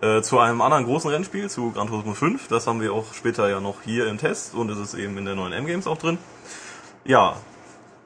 äh, 0.00 0.22
zu 0.22 0.38
einem 0.38 0.60
anderen 0.60 0.84
großen 0.84 1.10
Rennspiel, 1.10 1.50
zu 1.50 1.72
Gran 1.72 1.88
Turismo 1.88 2.14
5. 2.14 2.48
Das 2.48 2.66
haben 2.66 2.80
wir 2.80 2.92
auch 2.92 3.12
später 3.14 3.48
ja 3.48 3.60
noch 3.60 3.82
hier 3.82 4.06
im 4.06 4.18
Test 4.18 4.54
und 4.54 4.70
es 4.70 4.78
ist 4.78 4.94
eben 4.94 5.18
in 5.18 5.24
der 5.24 5.34
neuen 5.34 5.52
M-Games 5.52 5.86
auch 5.86 5.98
drin. 5.98 6.18
Ja, 7.04 7.36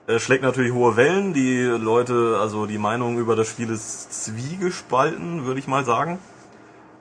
es 0.07 0.23
schlägt 0.23 0.43
natürlich 0.43 0.73
hohe 0.73 0.97
Wellen. 0.97 1.33
Die 1.33 1.63
Leute, 1.63 2.39
also 2.41 2.67
die 2.67 2.79
Meinung 2.79 3.19
über 3.19 3.37
das 3.37 3.49
Spiel 3.49 3.71
ist 3.71 4.25
zwiegespalten, 4.25 5.47
würde 5.47 5.61
ich 5.61 5.67
mal 5.67 5.85
sagen. 5.85 6.19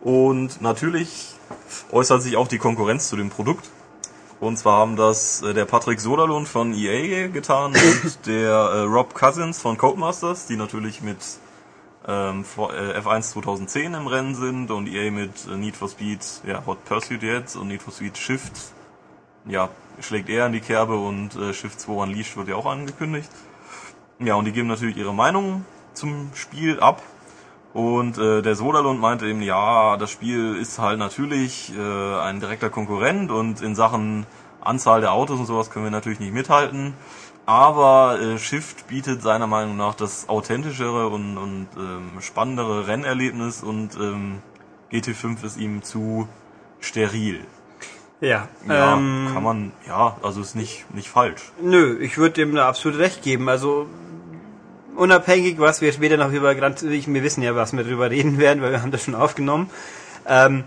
Und 0.01 0.61
natürlich 0.61 1.35
äußert 1.91 2.21
sich 2.21 2.37
auch 2.37 2.47
die 2.47 2.57
Konkurrenz 2.57 3.09
zu 3.09 3.15
dem 3.15 3.29
Produkt. 3.29 3.69
Und 4.39 4.57
zwar 4.57 4.79
haben 4.79 4.95
das 4.95 5.41
äh, 5.41 5.53
der 5.53 5.65
Patrick 5.65 6.01
Soderlund 6.01 6.47
von 6.47 6.73
EA 6.73 7.27
getan 7.27 7.73
und 7.73 8.19
der 8.25 8.51
äh, 8.51 8.79
Rob 8.81 9.13
Cousins 9.13 9.59
von 9.59 9.77
Codemasters, 9.77 10.47
die 10.47 10.57
natürlich 10.57 11.01
mit 11.01 11.17
ähm, 12.07 12.43
F1 12.43 13.21
2010 13.21 13.93
im 13.93 14.07
Rennen 14.07 14.35
sind 14.35 14.71
und 14.71 14.87
EA 14.87 15.11
mit 15.11 15.47
äh, 15.47 15.55
Need 15.55 15.75
for 15.75 15.89
Speed, 15.89 16.19
ja, 16.45 16.65
Hot 16.65 16.83
Pursuit 16.85 17.23
jetzt 17.23 17.55
und 17.55 17.67
Need 17.67 17.81
for 17.81 17.93
Speed 17.93 18.17
Shift, 18.17 18.53
ja, 19.45 19.69
schlägt 19.99 20.29
eher 20.29 20.47
in 20.47 20.53
die 20.53 20.59
Kerbe 20.59 20.95
und 20.95 21.35
äh, 21.35 21.53
Shift 21.53 21.79
2 21.79 21.93
Unleashed 21.93 22.37
wird 22.37 22.47
ja 22.47 22.55
auch 22.55 22.65
angekündigt. 22.65 23.29
Ja, 24.19 24.35
und 24.35 24.45
die 24.45 24.51
geben 24.51 24.67
natürlich 24.67 24.97
ihre 24.97 25.13
Meinung 25.13 25.65
zum 25.93 26.31
Spiel 26.33 26.79
ab. 26.79 27.01
Und 27.73 28.19
äh, 28.19 28.41
der 28.43 28.55
Soderlund 28.55 28.99
meinte 28.99 29.25
eben, 29.25 29.41
ja, 29.41 29.97
das 29.97 30.11
Spiel 30.11 30.55
ist 30.55 30.77
halt 30.77 30.99
natürlich 30.99 31.73
äh, 31.75 32.19
ein 32.19 32.39
direkter 32.39 32.69
Konkurrent 32.69 33.31
und 33.31 33.61
in 33.61 33.73
Sachen 33.75 34.27
Anzahl 34.61 35.01
der 35.01 35.11
Autos 35.11 35.39
und 35.39 35.45
sowas 35.47 35.71
können 35.71 35.85
wir 35.85 35.91
natürlich 35.91 36.19
nicht 36.19 36.33
mithalten. 36.33 36.93
Aber 37.45 38.19
äh, 38.21 38.37
Shift 38.37 38.87
bietet 38.87 39.21
seiner 39.21 39.47
Meinung 39.47 39.75
nach 39.75 39.95
das 39.95 40.29
authentischere 40.29 41.09
und, 41.09 41.37
und 41.37 41.67
ähm, 41.77 42.21
spannendere 42.21 42.87
Rennerlebnis 42.87 43.63
und 43.63 43.95
ähm, 43.95 44.41
GT5 44.91 45.43
ist 45.43 45.57
ihm 45.57 45.83
zu 45.83 46.27
steril. 46.79 47.41
Ja, 48.21 48.47
ja 48.67 48.93
ähm, 48.93 49.31
kann 49.33 49.43
man, 49.43 49.71
ja, 49.85 50.15
also 50.23 50.39
ist 50.39 50.55
nicht, 50.55 50.85
nicht 50.93 51.09
falsch. 51.09 51.51
Nö, 51.61 51.97
ich 51.99 52.17
würde 52.17 52.35
dem 52.35 52.55
da 52.55 52.69
absolut 52.69 52.97
recht 52.97 53.21
geben. 53.21 53.49
Also 53.49 53.87
unabhängig, 54.95 55.59
was 55.59 55.81
wir 55.81 55.91
später 55.91 56.15
noch 56.15 56.31
über 56.31 56.55
Grand 56.55 56.81
wir 56.81 57.23
wissen 57.23 57.43
ja, 57.43 57.55
was 57.55 57.73
wir 57.73 57.83
drüber 57.83 58.09
reden 58.09 58.37
werden, 58.37 58.63
weil 58.63 58.71
wir 58.71 58.81
haben 58.81 58.91
das 58.91 59.03
schon 59.03 59.15
aufgenommen. 59.15 59.69
Ähm, 60.25 60.63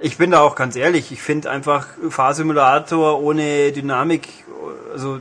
ich 0.00 0.16
bin 0.16 0.30
da 0.30 0.40
auch 0.40 0.54
ganz 0.54 0.76
ehrlich, 0.76 1.12
ich 1.12 1.20
finde 1.20 1.50
einfach 1.50 1.86
Fahrsimulator 2.08 3.20
ohne 3.20 3.72
Dynamik, 3.72 4.28
also 4.92 5.20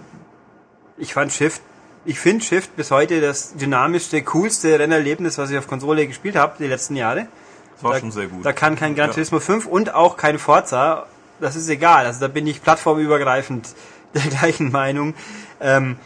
ich 0.97 1.13
fand 1.13 1.31
Shift, 1.31 1.61
ich 2.05 2.19
finde 2.19 2.43
Shift 2.43 2.75
bis 2.75 2.91
heute 2.91 3.21
das 3.21 3.55
dynamischste, 3.55 4.21
coolste 4.23 4.79
Rennerlebnis, 4.79 5.37
was 5.37 5.49
ich 5.51 5.57
auf 5.57 5.67
Konsole 5.67 6.07
gespielt 6.07 6.35
habe, 6.35 6.55
die 6.59 6.67
letzten 6.67 6.95
Jahre. 6.95 7.27
Das 7.73 7.83
war 7.83 7.93
da, 7.93 7.99
schon 7.99 8.11
sehr 8.11 8.27
gut. 8.27 8.45
Da 8.45 8.53
kann 8.53 8.75
kein 8.75 8.95
Gran 8.95 9.11
Turismo 9.11 9.39
ja. 9.39 9.43
5 9.43 9.65
und 9.65 9.93
auch 9.93 10.17
kein 10.17 10.39
Forza, 10.39 11.07
das 11.39 11.55
ist 11.55 11.67
egal, 11.67 12.05
also 12.05 12.19
da 12.21 12.27
bin 12.27 12.47
ich 12.47 12.61
plattformübergreifend 12.61 13.75
der 14.13 14.21
gleichen 14.21 14.71
Meinung. 14.71 15.15
Ähm, 15.59 15.97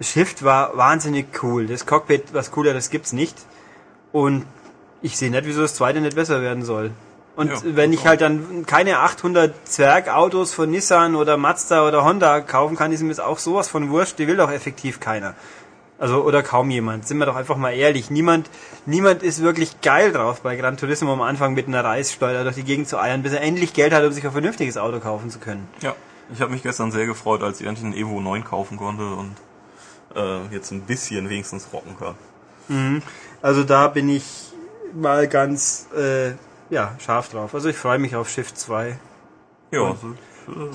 Shift 0.00 0.42
war 0.44 0.76
wahnsinnig 0.76 1.26
cool. 1.42 1.66
Das 1.66 1.86
Cockpit, 1.86 2.32
was 2.32 2.50
cooler, 2.50 2.72
das 2.72 2.90
gibt's 2.90 3.12
nicht. 3.12 3.36
Und 4.12 4.46
ich 5.02 5.16
sehe 5.16 5.30
nicht, 5.30 5.44
wieso 5.44 5.60
das 5.60 5.74
zweite 5.74 6.00
nicht 6.00 6.16
besser 6.16 6.42
werden 6.42 6.64
soll. 6.64 6.90
Und 7.36 7.50
ja, 7.50 7.60
wenn 7.64 7.92
ich 7.92 8.06
halt 8.06 8.20
dann 8.20 8.66
keine 8.66 8.98
800 8.98 9.54
Zwergautos 9.66 10.52
von 10.52 10.70
Nissan 10.70 11.14
oder 11.14 11.36
Mazda 11.36 11.86
oder 11.86 12.04
Honda 12.04 12.40
kaufen 12.40 12.76
kann, 12.76 12.92
ist 12.92 13.02
mir 13.02 13.08
das 13.08 13.20
auch 13.20 13.38
sowas 13.38 13.68
von 13.68 13.90
wurscht. 13.90 14.18
Die 14.18 14.26
will 14.26 14.36
doch 14.36 14.50
effektiv 14.50 15.00
keiner. 15.00 15.34
Also, 15.98 16.24
oder 16.24 16.42
kaum 16.42 16.70
jemand. 16.70 17.06
Sind 17.06 17.18
wir 17.18 17.26
doch 17.26 17.36
einfach 17.36 17.56
mal 17.56 17.72
ehrlich. 17.72 18.10
Niemand, 18.10 18.50
niemand 18.86 19.22
ist 19.22 19.42
wirklich 19.42 19.80
geil 19.82 20.12
drauf, 20.12 20.40
bei 20.40 20.56
Gran 20.56 20.76
Turismo 20.76 21.12
am 21.12 21.20
Anfang 21.20 21.54
mit 21.54 21.68
einer 21.68 21.84
Reissteuer 21.84 22.42
durch 22.42 22.56
die 22.56 22.64
Gegend 22.64 22.88
zu 22.88 22.98
eiern, 22.98 23.22
bis 23.22 23.32
er 23.32 23.42
endlich 23.42 23.74
Geld 23.74 23.92
hat, 23.92 24.02
um 24.02 24.12
sich 24.12 24.24
ein 24.24 24.32
vernünftiges 24.32 24.76
Auto 24.78 24.98
kaufen 24.98 25.30
zu 25.30 25.38
können. 25.38 25.68
Ja. 25.80 25.94
Ich 26.32 26.40
habe 26.40 26.52
mich 26.52 26.62
gestern 26.62 26.92
sehr 26.92 27.06
gefreut, 27.06 27.42
als 27.42 27.60
ich 27.60 27.66
endlich 27.66 27.84
einen 27.84 27.94
Evo 27.94 28.20
9 28.20 28.44
kaufen 28.44 28.76
konnte 28.76 29.02
und 29.02 29.34
äh, 30.14 30.54
jetzt 30.54 30.70
ein 30.70 30.82
bisschen 30.82 31.28
wenigstens 31.28 31.68
rocken 31.72 31.96
kann. 31.98 32.14
Mhm. 32.68 33.02
Also 33.42 33.64
da 33.64 33.88
bin 33.88 34.08
ich 34.08 34.52
mal 34.94 35.26
ganz 35.28 35.88
äh, 35.96 36.32
ja, 36.70 36.96
scharf 36.98 37.28
drauf. 37.30 37.54
Also 37.54 37.68
ich 37.68 37.76
freue 37.76 37.98
mich 37.98 38.16
auf 38.16 38.28
Shift 38.28 38.58
2. 38.58 38.98
Ja, 39.72 39.82
also, 39.82 40.14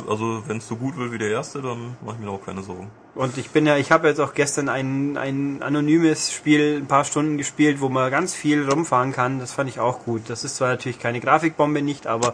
also 0.10 0.44
wenn 0.48 0.58
es 0.58 0.68
so 0.68 0.76
gut 0.76 0.98
wird 0.98 1.12
wie 1.12 1.18
der 1.18 1.32
erste, 1.32 1.62
dann 1.62 1.98
mache 2.06 2.18
ich 2.20 2.26
mir 2.26 2.32
auch 2.32 2.46
keine 2.46 2.62
Sorgen. 2.64 2.90
Und 3.16 3.38
ich 3.38 3.50
bin 3.50 3.66
ja, 3.66 3.78
ich 3.78 3.92
habe 3.92 4.08
jetzt 4.08 4.20
auch 4.20 4.34
gestern 4.34 4.68
ein, 4.68 5.18
ein 5.18 5.64
anonymes 5.64 6.34
Spiel 6.34 6.78
ein 6.78 6.88
paar 6.88 7.06
Stunden 7.06 7.38
gespielt, 7.38 7.80
wo 7.80 7.90
man 7.90 8.12
ganz 8.12 8.34
viel 8.36 8.70
rumfahren 8.70 9.14
kann. 9.14 9.40
Das 9.40 9.54
fand 9.54 9.70
ich 9.70 9.80
auch 9.80 10.04
gut. 10.04 10.24
Das 10.28 10.44
ist 10.44 10.58
zwar 10.58 10.70
natürlich 10.70 11.00
keine 11.00 11.22
Grafikbombe 11.22 11.82
nicht, 11.82 12.08
aber 12.08 12.34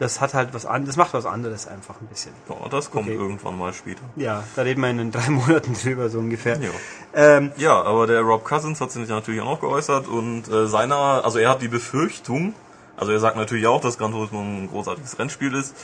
das 0.00 0.22
hat 0.22 0.32
halt 0.32 0.54
was 0.54 0.64
an, 0.64 0.86
das 0.86 0.96
macht 0.96 1.12
was 1.12 1.26
anderes 1.26 1.68
einfach 1.68 2.00
ein 2.00 2.06
bisschen. 2.06 2.32
Ja, 2.48 2.68
das 2.70 2.90
kommt 2.90 3.08
okay. 3.08 3.16
irgendwann 3.16 3.58
mal 3.58 3.74
später. 3.74 4.00
Ja, 4.16 4.42
da 4.56 4.62
reden 4.62 4.80
wir 4.80 4.88
in 4.88 5.12
drei 5.12 5.28
Monaten 5.28 5.74
drüber, 5.74 6.08
so 6.08 6.18
ungefähr. 6.18 6.58
Ja, 6.58 6.70
ähm, 7.14 7.52
ja 7.58 7.82
aber 7.82 8.06
der 8.06 8.22
Rob 8.22 8.42
Cousins 8.42 8.80
hat 8.80 8.90
sich 8.90 9.06
natürlich 9.06 9.42
auch 9.42 9.50
noch 9.50 9.60
geäußert 9.60 10.08
und 10.08 10.48
äh, 10.48 10.66
seiner, 10.66 11.22
also 11.22 11.38
er 11.38 11.50
hat 11.50 11.60
die 11.60 11.68
Befürchtung, 11.68 12.54
also 13.00 13.12
er 13.12 13.18
sagt 13.18 13.36
natürlich 13.36 13.66
auch, 13.66 13.80
dass 13.80 13.96
Gran 13.96 14.12
Turismo 14.12 14.40
ein 14.40 14.68
großartiges 14.70 15.18
Rennspiel 15.18 15.54
ist, 15.54 15.74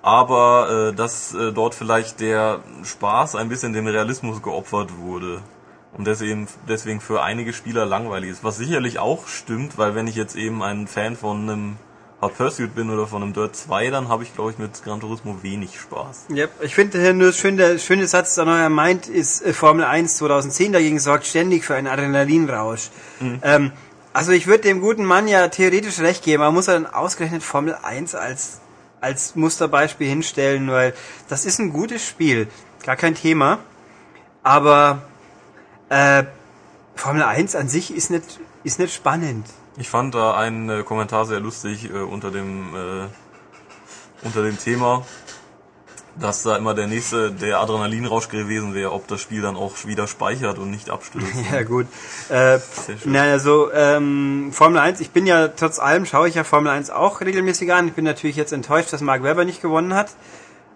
aber 0.00 0.90
äh, 0.90 0.94
dass 0.94 1.34
äh, 1.34 1.52
dort 1.52 1.74
vielleicht 1.74 2.20
der 2.20 2.60
Spaß 2.82 3.36
ein 3.36 3.50
bisschen 3.50 3.74
dem 3.74 3.86
Realismus 3.86 4.42
geopfert 4.42 4.96
wurde 4.98 5.42
und 5.96 6.06
deswegen, 6.06 6.48
deswegen 6.66 7.00
für 7.00 7.22
einige 7.22 7.52
Spieler 7.52 7.84
langweilig 7.84 8.30
ist. 8.30 8.44
Was 8.44 8.56
sicherlich 8.56 8.98
auch 8.98 9.28
stimmt, 9.28 9.76
weil 9.76 9.94
wenn 9.94 10.06
ich 10.06 10.16
jetzt 10.16 10.36
eben 10.36 10.62
ein 10.62 10.86
Fan 10.86 11.16
von 11.16 11.42
einem 11.42 11.76
Hot 12.22 12.36
Pursuit 12.36 12.74
bin 12.74 12.88
oder 12.88 13.06
von 13.06 13.22
einem 13.22 13.34
Dirt 13.34 13.54
2, 13.54 13.90
dann 13.90 14.08
habe 14.08 14.22
ich 14.22 14.34
glaube 14.34 14.52
ich 14.52 14.58
mit 14.58 14.82
Gran 14.82 15.00
Turismo 15.00 15.42
wenig 15.42 15.78
Spaß. 15.78 16.26
Ja, 16.30 16.46
ich 16.62 16.74
finde 16.74 17.12
nur 17.12 17.28
das 17.28 17.36
schöne, 17.36 17.58
der 17.58 17.78
schöne 17.78 18.06
Satz, 18.06 18.36
der 18.36 18.46
er 18.46 18.70
meint, 18.70 19.06
ist 19.06 19.44
äh, 19.44 19.52
Formel 19.52 19.84
1 19.84 20.16
2010 20.16 20.72
dagegen 20.72 20.98
sorgt 20.98 21.26
ständig 21.26 21.64
für 21.64 21.74
einen 21.74 21.88
Adrenalinrausch. 21.88 22.90
Mhm. 23.20 23.40
Ähm, 23.42 23.72
also 24.14 24.32
ich 24.32 24.46
würde 24.46 24.62
dem 24.62 24.80
guten 24.80 25.04
Mann 25.04 25.28
ja 25.28 25.48
theoretisch 25.48 25.98
recht 25.98 26.24
geben, 26.24 26.42
aber 26.42 26.52
muss 26.52 26.66
dann 26.66 26.86
ausgerechnet 26.86 27.42
Formel 27.42 27.74
1 27.82 28.14
als 28.14 28.60
als 29.00 29.36
Musterbeispiel 29.36 30.08
hinstellen, 30.08 30.70
weil 30.70 30.94
das 31.28 31.44
ist 31.44 31.58
ein 31.58 31.74
gutes 31.74 32.06
Spiel, 32.06 32.48
gar 32.84 32.96
kein 32.96 33.14
Thema. 33.14 33.58
Aber 34.42 35.02
äh, 35.90 36.24
Formel 36.94 37.22
1 37.22 37.54
an 37.54 37.68
sich 37.68 37.94
ist 37.94 38.10
nicht, 38.10 38.40
ist 38.62 38.78
nicht 38.78 38.94
spannend. 38.94 39.46
Ich 39.76 39.90
fand 39.90 40.14
da 40.14 40.34
einen 40.34 40.70
äh, 40.70 40.82
Kommentar 40.84 41.26
sehr 41.26 41.40
lustig 41.40 41.90
äh, 41.90 41.98
unter 41.98 42.30
dem 42.30 42.74
äh, 42.74 43.08
unter 44.22 44.42
dem 44.42 44.58
Thema, 44.58 45.04
dass 46.18 46.42
da 46.42 46.56
immer 46.56 46.74
der 46.74 46.86
nächste 46.86 47.32
der 47.32 47.60
Adrenalinrausch 47.60 48.28
gewesen 48.28 48.74
wäre, 48.74 48.92
ob 48.92 49.08
das 49.08 49.20
Spiel 49.20 49.42
dann 49.42 49.56
auch 49.56 49.72
wieder 49.84 50.06
speichert 50.06 50.58
und 50.58 50.70
nicht 50.70 50.90
abstürzt. 50.90 51.28
Ja 51.52 51.62
gut. 51.62 51.86
Äh, 52.30 52.58
naja, 53.04 53.38
so 53.38 53.70
ähm, 53.72 54.50
Formel 54.52 54.78
1, 54.78 55.00
ich 55.00 55.10
bin 55.10 55.26
ja 55.26 55.48
trotz 55.48 55.78
allem, 55.78 56.06
schaue 56.06 56.28
ich 56.28 56.34
ja 56.34 56.44
Formel 56.44 56.72
1 56.72 56.90
auch 56.90 57.20
regelmäßig 57.20 57.72
an. 57.72 57.88
Ich 57.88 57.94
bin 57.94 58.04
natürlich 58.04 58.36
jetzt 58.36 58.52
enttäuscht, 58.52 58.92
dass 58.92 59.00
Mark 59.00 59.22
Webber 59.22 59.44
nicht 59.44 59.62
gewonnen 59.62 59.94
hat. 59.94 60.10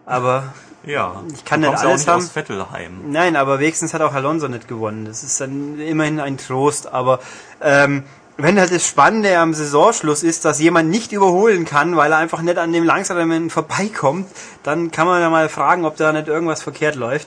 Aber 0.06 0.54
ja, 0.84 1.22
ich 1.32 1.44
kann 1.44 1.60
nicht 1.60 1.68
kommst 1.68 1.82
ja 1.82 1.88
auch 1.88 2.16
alles 2.16 2.34
nicht 2.34 2.50
haben. 2.50 3.10
Nein, 3.10 3.36
aber 3.36 3.58
wenigstens 3.60 3.94
hat 3.94 4.02
auch 4.02 4.14
Alonso 4.14 4.48
nicht 4.48 4.68
gewonnen. 4.68 5.04
Das 5.04 5.22
ist 5.22 5.40
dann 5.40 5.80
immerhin 5.80 6.20
ein 6.20 6.38
Trost. 6.38 6.92
Aber 6.92 7.20
ähm, 7.60 8.04
wenn 8.40 8.58
halt 8.58 8.72
das 8.72 8.86
Spannende 8.86 9.36
am 9.36 9.52
Saisonschluss 9.52 10.22
ist, 10.22 10.44
dass 10.44 10.60
jemand 10.60 10.88
nicht 10.90 11.10
überholen 11.10 11.64
kann, 11.64 11.96
weil 11.96 12.12
er 12.12 12.18
einfach 12.18 12.40
nicht 12.40 12.56
an 12.56 12.72
dem 12.72 12.84
Langsamen 12.84 13.50
vorbeikommt, 13.50 14.28
dann 14.62 14.92
kann 14.92 15.08
man 15.08 15.20
ja 15.20 15.28
mal 15.28 15.48
fragen, 15.48 15.84
ob 15.84 15.96
da 15.96 16.12
nicht 16.12 16.28
irgendwas 16.28 16.62
verkehrt 16.62 16.94
läuft. 16.94 17.26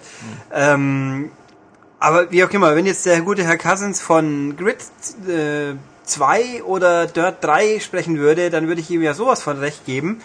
Ähm, 0.54 1.30
aber 2.00 2.32
wie 2.32 2.44
auch 2.46 2.50
immer, 2.52 2.78
wenn 2.78 2.86
jetzt 2.86 3.06
der 3.06 3.22
gute 3.22 3.44
Herr 3.44 3.58
Cousins 3.58 4.02
von 4.02 4.56
Grid 4.56 4.78
äh, 5.28 5.76
2 6.06 6.64
oder 6.64 7.08
Dirt 7.08 7.44
3 7.44 7.82
sprechen 7.82 8.18
würde, 8.18 8.50
dann 8.50 8.70
würde 8.70 8.80
ich 8.80 8.90
ihm 8.90 9.04
ja 9.04 9.14
sowas 9.14 9.42
von 9.42 9.60
recht 9.60 9.86
geben. 9.86 10.22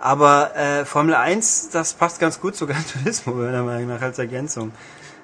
Aber 0.00 0.56
äh, 0.56 0.86
Formel 0.86 1.14
1, 1.14 1.68
das 1.70 1.92
passt 1.92 2.18
ganz 2.18 2.40
gut 2.40 2.56
zu 2.56 2.66
Gran 2.66 2.82
Turismo, 2.92 3.34
meiner 3.34 3.62
Meinung 3.62 3.88
nach, 3.88 4.00
als 4.00 4.18
Ergänzung. 4.18 4.72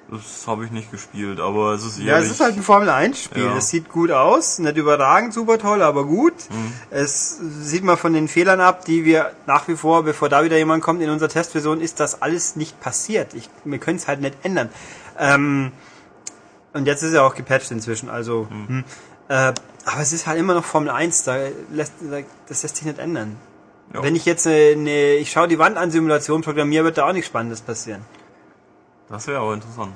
Das 0.09 0.47
habe 0.47 0.63
ich 0.63 0.71
nicht 0.71 0.89
gespielt, 0.89 1.41
aber 1.41 1.73
es 1.73 1.83
ist 1.83 1.99
Ja, 1.99 2.13
ehrlich. 2.13 2.27
es 2.27 2.35
ist 2.35 2.39
halt 2.39 2.55
ein 2.55 2.63
Formel 2.63 2.89
1 2.89 3.21
Spiel. 3.23 3.43
Ja. 3.43 3.57
Es 3.57 3.69
sieht 3.69 3.89
gut 3.89 4.09
aus, 4.09 4.57
nicht 4.57 4.77
überragend, 4.77 5.33
super 5.33 5.57
toll, 5.57 5.81
aber 5.81 6.05
gut. 6.05 6.33
Mhm. 6.49 6.73
Es 6.91 7.37
sieht 7.61 7.83
man 7.83 7.97
von 7.97 8.13
den 8.13 8.29
Fehlern 8.29 8.61
ab, 8.61 8.85
die 8.85 9.03
wir 9.03 9.31
nach 9.47 9.67
wie 9.67 9.75
vor, 9.75 10.03
bevor 10.03 10.29
da 10.29 10.45
wieder 10.45 10.57
jemand 10.57 10.81
kommt 10.81 11.01
in 11.01 11.09
unserer 11.09 11.27
Testversion, 11.29 11.81
ist 11.81 11.99
das 11.99 12.21
alles 12.21 12.55
nicht 12.55 12.79
passiert. 12.79 13.33
Ich, 13.33 13.49
wir 13.65 13.79
können 13.79 13.97
es 13.97 14.07
halt 14.07 14.21
nicht 14.21 14.35
ändern. 14.43 14.69
Ähm, 15.19 15.73
und 16.71 16.85
jetzt 16.85 17.03
ist 17.03 17.13
er 17.13 17.25
auch 17.25 17.35
gepatcht 17.35 17.71
inzwischen, 17.71 18.09
also. 18.09 18.47
Mhm. 18.49 18.67
Hm. 18.67 18.83
Äh, 19.27 19.53
aber 19.85 20.01
es 20.01 20.13
ist 20.13 20.25
halt 20.27 20.39
immer 20.39 20.53
noch 20.53 20.63
Formel 20.65 20.89
1, 20.89 21.23
da 21.23 21.37
lässt, 21.71 21.93
da, 22.01 22.19
das 22.47 22.63
lässt 22.63 22.77
sich 22.77 22.85
nicht 22.85 22.99
ändern. 22.99 23.35
Ja. 23.93 24.03
Wenn 24.03 24.15
ich 24.15 24.25
jetzt 24.25 24.45
eine, 24.47 24.71
eine 24.73 25.13
ich 25.15 25.31
schaue 25.31 25.47
die 25.47 25.59
Wand 25.59 25.77
an 25.77 25.91
Simulation 25.91 26.41
programmiere, 26.41 26.83
wird 26.85 26.97
da 26.97 27.07
auch 27.07 27.13
nichts 27.13 27.27
Spannendes 27.27 27.61
passieren. 27.61 28.01
Das 29.09 29.27
wäre 29.27 29.39
aber 29.39 29.53
interessant. 29.53 29.93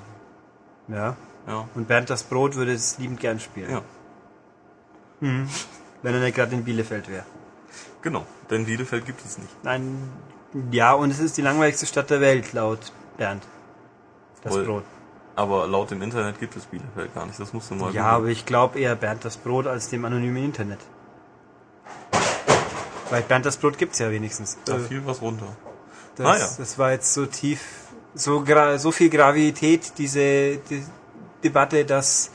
Ja. 0.88 1.16
Ja. 1.48 1.68
Und 1.76 1.88
Bernd 1.88 2.10
das 2.10 2.24
Brot 2.24 2.56
würde 2.56 2.74
es 2.74 2.98
liebend 2.98 3.20
gern 3.20 3.40
spielen. 3.40 3.72
Ja. 3.72 3.82
Wenn 5.20 6.14
er 6.14 6.20
nicht 6.20 6.36
gerade 6.36 6.54
in 6.56 6.64
Bielefeld 6.64 7.08
wäre. 7.10 7.26
Genau. 8.02 8.26
Denn 8.50 8.66
Bielefeld 8.66 9.06
gibt 9.06 9.24
es 9.24 9.38
nicht. 9.38 9.64
Nein, 9.64 10.10
ja, 10.72 10.94
und 10.94 11.12
es 11.12 11.20
ist 11.20 11.38
die 11.38 11.42
langweiligste 11.42 11.86
Stadt 11.86 12.10
der 12.10 12.20
Welt, 12.22 12.54
laut 12.54 12.92
Bernd. 13.18 13.44
Das 14.44 14.54
Wohl. 14.54 14.66
Brot. 14.66 14.84
Aber 15.36 15.68
laut 15.68 15.92
dem 15.92 16.02
Internet 16.02 16.40
gibt 16.40 16.56
es 16.58 16.66
Bielefeld 16.66 17.14
gar 17.14 17.26
nicht. 17.26 17.40
Das 17.40 17.54
musst 17.54 17.72
du 17.72 17.76
mal 17.76 17.94
Ja, 17.94 18.08
aber 18.08 18.28
ich 18.28 18.46
glaube 18.46 18.80
eher 18.80 18.96
Bernd 18.96 19.24
das 19.24 19.38
Brot 19.38 19.66
als 19.68 19.90
dem 19.90 20.04
anonymen 20.06 20.44
Internet. 20.44 20.80
Weil 23.10 23.22
Bernd 23.24 23.46
das 23.46 23.58
Brot 23.58 23.78
gibt's 23.78 24.00
ja 24.00 24.10
wenigstens. 24.12 24.58
Da 24.66 24.78
Äh, 24.78 24.80
fiel 24.80 25.06
was 25.06 25.22
runter. 25.22 25.48
das, 26.16 26.26
Ah 26.26 26.38
ja. 26.38 26.50
das 26.58 26.78
war 26.78 26.92
jetzt 26.92 27.14
so 27.14 27.26
tief, 27.26 27.62
so, 28.14 28.42
gra 28.42 28.78
so 28.78 28.92
viel 28.92 29.10
Gravität, 29.10 29.94
diese 29.98 30.58
die 30.58 30.84
Debatte, 31.44 31.86
dass 31.86 32.32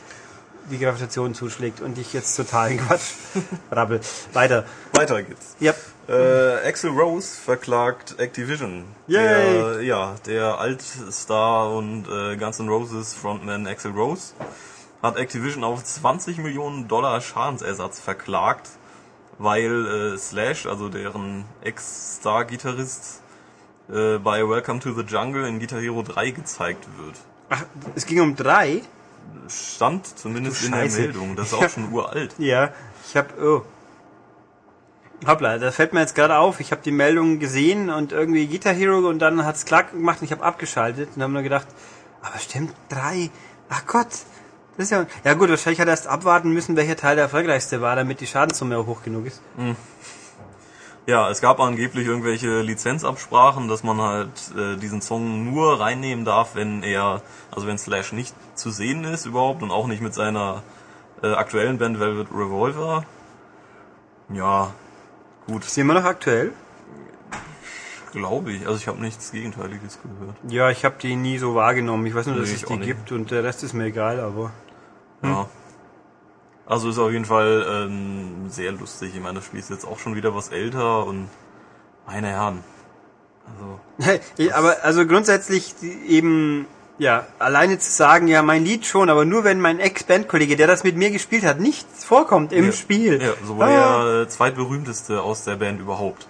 die 0.70 0.78
Gravitation 0.78 1.34
zuschlägt 1.34 1.80
und 1.80 1.96
ich 1.98 2.12
jetzt 2.12 2.36
totalen 2.36 2.78
Quatsch 2.86 3.12
rabbel. 3.70 4.00
Weiter. 4.32 4.64
Weiter 4.92 5.22
geht's. 5.22 5.56
Ja. 5.60 5.74
Äh, 6.08 6.68
Axel 6.68 6.90
Rose 6.90 7.40
verklagt 7.40 8.18
Activision. 8.18 8.84
Yay. 9.08 9.18
Der, 9.18 9.82
ja, 9.82 10.14
der 10.24 10.58
Altstar 10.58 11.72
und 11.72 12.06
äh, 12.08 12.36
Guns 12.36 12.60
N' 12.60 12.68
Roses 12.68 13.12
Frontman 13.12 13.66
Axel 13.66 13.90
Rose 13.90 14.32
hat 15.02 15.16
Activision 15.16 15.64
auf 15.64 15.82
20 15.82 16.38
Millionen 16.38 16.86
Dollar 16.86 17.20
Schadensersatz 17.20 17.98
verklagt, 17.98 18.70
weil 19.38 20.14
äh, 20.14 20.18
Slash, 20.18 20.66
also 20.66 20.88
deren 20.88 21.44
Ex-Star-Gitarrist, 21.62 23.20
äh, 23.88 24.18
bei 24.18 24.48
Welcome 24.48 24.80
to 24.80 24.92
the 24.92 25.02
Jungle 25.02 25.46
in 25.46 25.58
Guitar 25.58 25.80
Hero 25.80 26.02
3 26.02 26.30
gezeigt 26.30 26.86
wird. 26.98 27.16
Ach, 27.48 27.64
es 27.94 28.06
ging 28.06 28.20
um 28.20 28.34
drei. 28.34 28.82
Stand 29.48 30.06
zumindest 30.18 30.64
in 30.64 30.72
der. 30.72 30.90
Meldung. 30.90 31.36
Das 31.36 31.48
ist 31.48 31.54
auch 31.54 31.68
schon 31.68 31.92
uralt. 31.92 32.34
Ja, 32.38 32.72
ich 33.08 33.16
habe 33.16 33.28
oh. 33.40 33.62
Hoppla, 35.26 35.58
da 35.58 35.72
fällt 35.72 35.94
mir 35.94 36.00
jetzt 36.00 36.14
gerade 36.14 36.36
auf, 36.36 36.60
ich 36.60 36.72
habe 36.72 36.82
die 36.84 36.90
Meldung 36.90 37.38
gesehen 37.38 37.88
und 37.88 38.12
irgendwie 38.12 38.46
Guitar 38.46 38.74
Hero 38.74 39.08
und 39.08 39.18
dann 39.18 39.46
hat's 39.46 39.64
klack 39.64 39.92
gemacht 39.92 40.20
und 40.20 40.26
ich 40.26 40.32
habe 40.32 40.44
abgeschaltet 40.44 41.08
und 41.16 41.22
habe 41.22 41.32
nur 41.32 41.42
gedacht, 41.42 41.66
aber 42.20 42.38
stimmt, 42.38 42.74
drei. 42.90 43.30
Ach 43.70 43.86
Gott. 43.86 44.08
Das 44.76 44.84
ist 44.84 44.90
ja, 44.90 45.06
ja 45.24 45.32
gut, 45.32 45.48
wahrscheinlich 45.48 45.80
hat 45.80 45.88
er 45.88 45.92
erst 45.92 46.06
abwarten 46.06 46.50
müssen, 46.50 46.76
welcher 46.76 46.96
Teil 46.96 47.16
der 47.16 47.24
erfolgreichste 47.24 47.80
war, 47.80 47.96
damit 47.96 48.20
die 48.20 48.26
Schadenssumme 48.26 48.84
hoch 48.84 49.02
genug 49.02 49.26
ist. 49.26 49.40
Ja, 51.06 51.30
es 51.30 51.40
gab 51.40 51.60
angeblich 51.60 52.06
irgendwelche 52.06 52.62
Lizenzabsprachen, 52.62 53.68
dass 53.68 53.84
man 53.84 54.00
halt 54.00 54.30
äh, 54.56 54.76
diesen 54.76 55.00
Song 55.02 55.44
nur 55.52 55.78
reinnehmen 55.80 56.24
darf, 56.24 56.56
wenn 56.56 56.82
er, 56.82 57.22
also 57.52 57.68
wenn 57.68 57.78
Slash 57.78 58.12
nicht 58.12 58.34
zu 58.56 58.70
sehen 58.70 59.04
ist 59.04 59.24
überhaupt 59.24 59.62
und 59.62 59.70
auch 59.70 59.86
nicht 59.86 60.02
mit 60.02 60.14
seiner 60.14 60.62
äh, 61.22 61.32
aktuellen 61.32 61.78
Band 61.78 62.00
Velvet 62.00 62.28
Revolver. 62.32 63.04
Ja, 64.32 64.72
gut, 65.46 65.64
Ist 65.64 65.76
die 65.76 65.82
immer 65.82 65.94
noch 65.94 66.04
aktuell? 66.04 66.52
glaube 68.12 68.52
ich. 68.52 68.66
Also 68.66 68.78
ich 68.78 68.88
habe 68.88 69.00
nichts 69.00 69.30
Gegenteiliges 69.30 69.98
gehört. 70.02 70.36
Ja, 70.48 70.70
ich 70.70 70.84
habe 70.84 70.96
die 71.00 71.14
nie 71.16 71.38
so 71.38 71.54
wahrgenommen. 71.54 72.06
Ich 72.06 72.14
weiß 72.14 72.26
nur, 72.26 72.36
dass 72.36 72.48
Nee, 72.48 72.54
es 72.54 72.64
die 72.64 72.78
gibt 72.78 73.12
und 73.12 73.30
der 73.30 73.44
Rest 73.44 73.62
ist 73.62 73.74
mir 73.74 73.84
egal, 73.84 74.20
aber. 74.20 74.50
Ja. 75.22 75.46
Also 76.66 76.90
ist 76.90 76.98
auf 76.98 77.12
jeden 77.12 77.24
Fall 77.24 77.64
ähm, 77.68 78.48
sehr 78.50 78.72
lustig. 78.72 79.12
Ich 79.14 79.20
meine, 79.20 79.36
das 79.36 79.46
Spiel 79.46 79.60
ist 79.60 79.70
jetzt 79.70 79.86
auch 79.86 80.00
schon 80.00 80.16
wieder 80.16 80.34
was 80.34 80.48
älter 80.48 81.06
und 81.06 81.28
meine 82.06 82.28
Herren. 82.28 82.64
Also 83.46 84.50
aber 84.52 84.76
also 84.82 85.06
grundsätzlich 85.06 85.74
eben, 86.08 86.66
ja, 86.98 87.26
alleine 87.38 87.78
zu 87.78 87.90
sagen, 87.90 88.26
ja, 88.26 88.42
mein 88.42 88.64
Lied 88.64 88.84
schon, 88.84 89.10
aber 89.10 89.24
nur 89.24 89.44
wenn 89.44 89.60
mein 89.60 89.78
Ex-Bandkollege, 89.78 90.56
der 90.56 90.66
das 90.66 90.82
mit 90.82 90.96
mir 90.96 91.12
gespielt 91.12 91.44
hat, 91.44 91.60
nicht 91.60 91.86
vorkommt 91.96 92.52
im 92.52 92.66
ja, 92.66 92.72
Spiel. 92.72 93.22
Ja, 93.22 93.34
so 93.46 93.58
war 93.58 93.68
Ah. 93.68 94.04
der 94.04 94.28
zweitberühmteste 94.28 95.22
aus 95.22 95.44
der 95.44 95.56
Band 95.56 95.80
überhaupt. 95.80 96.26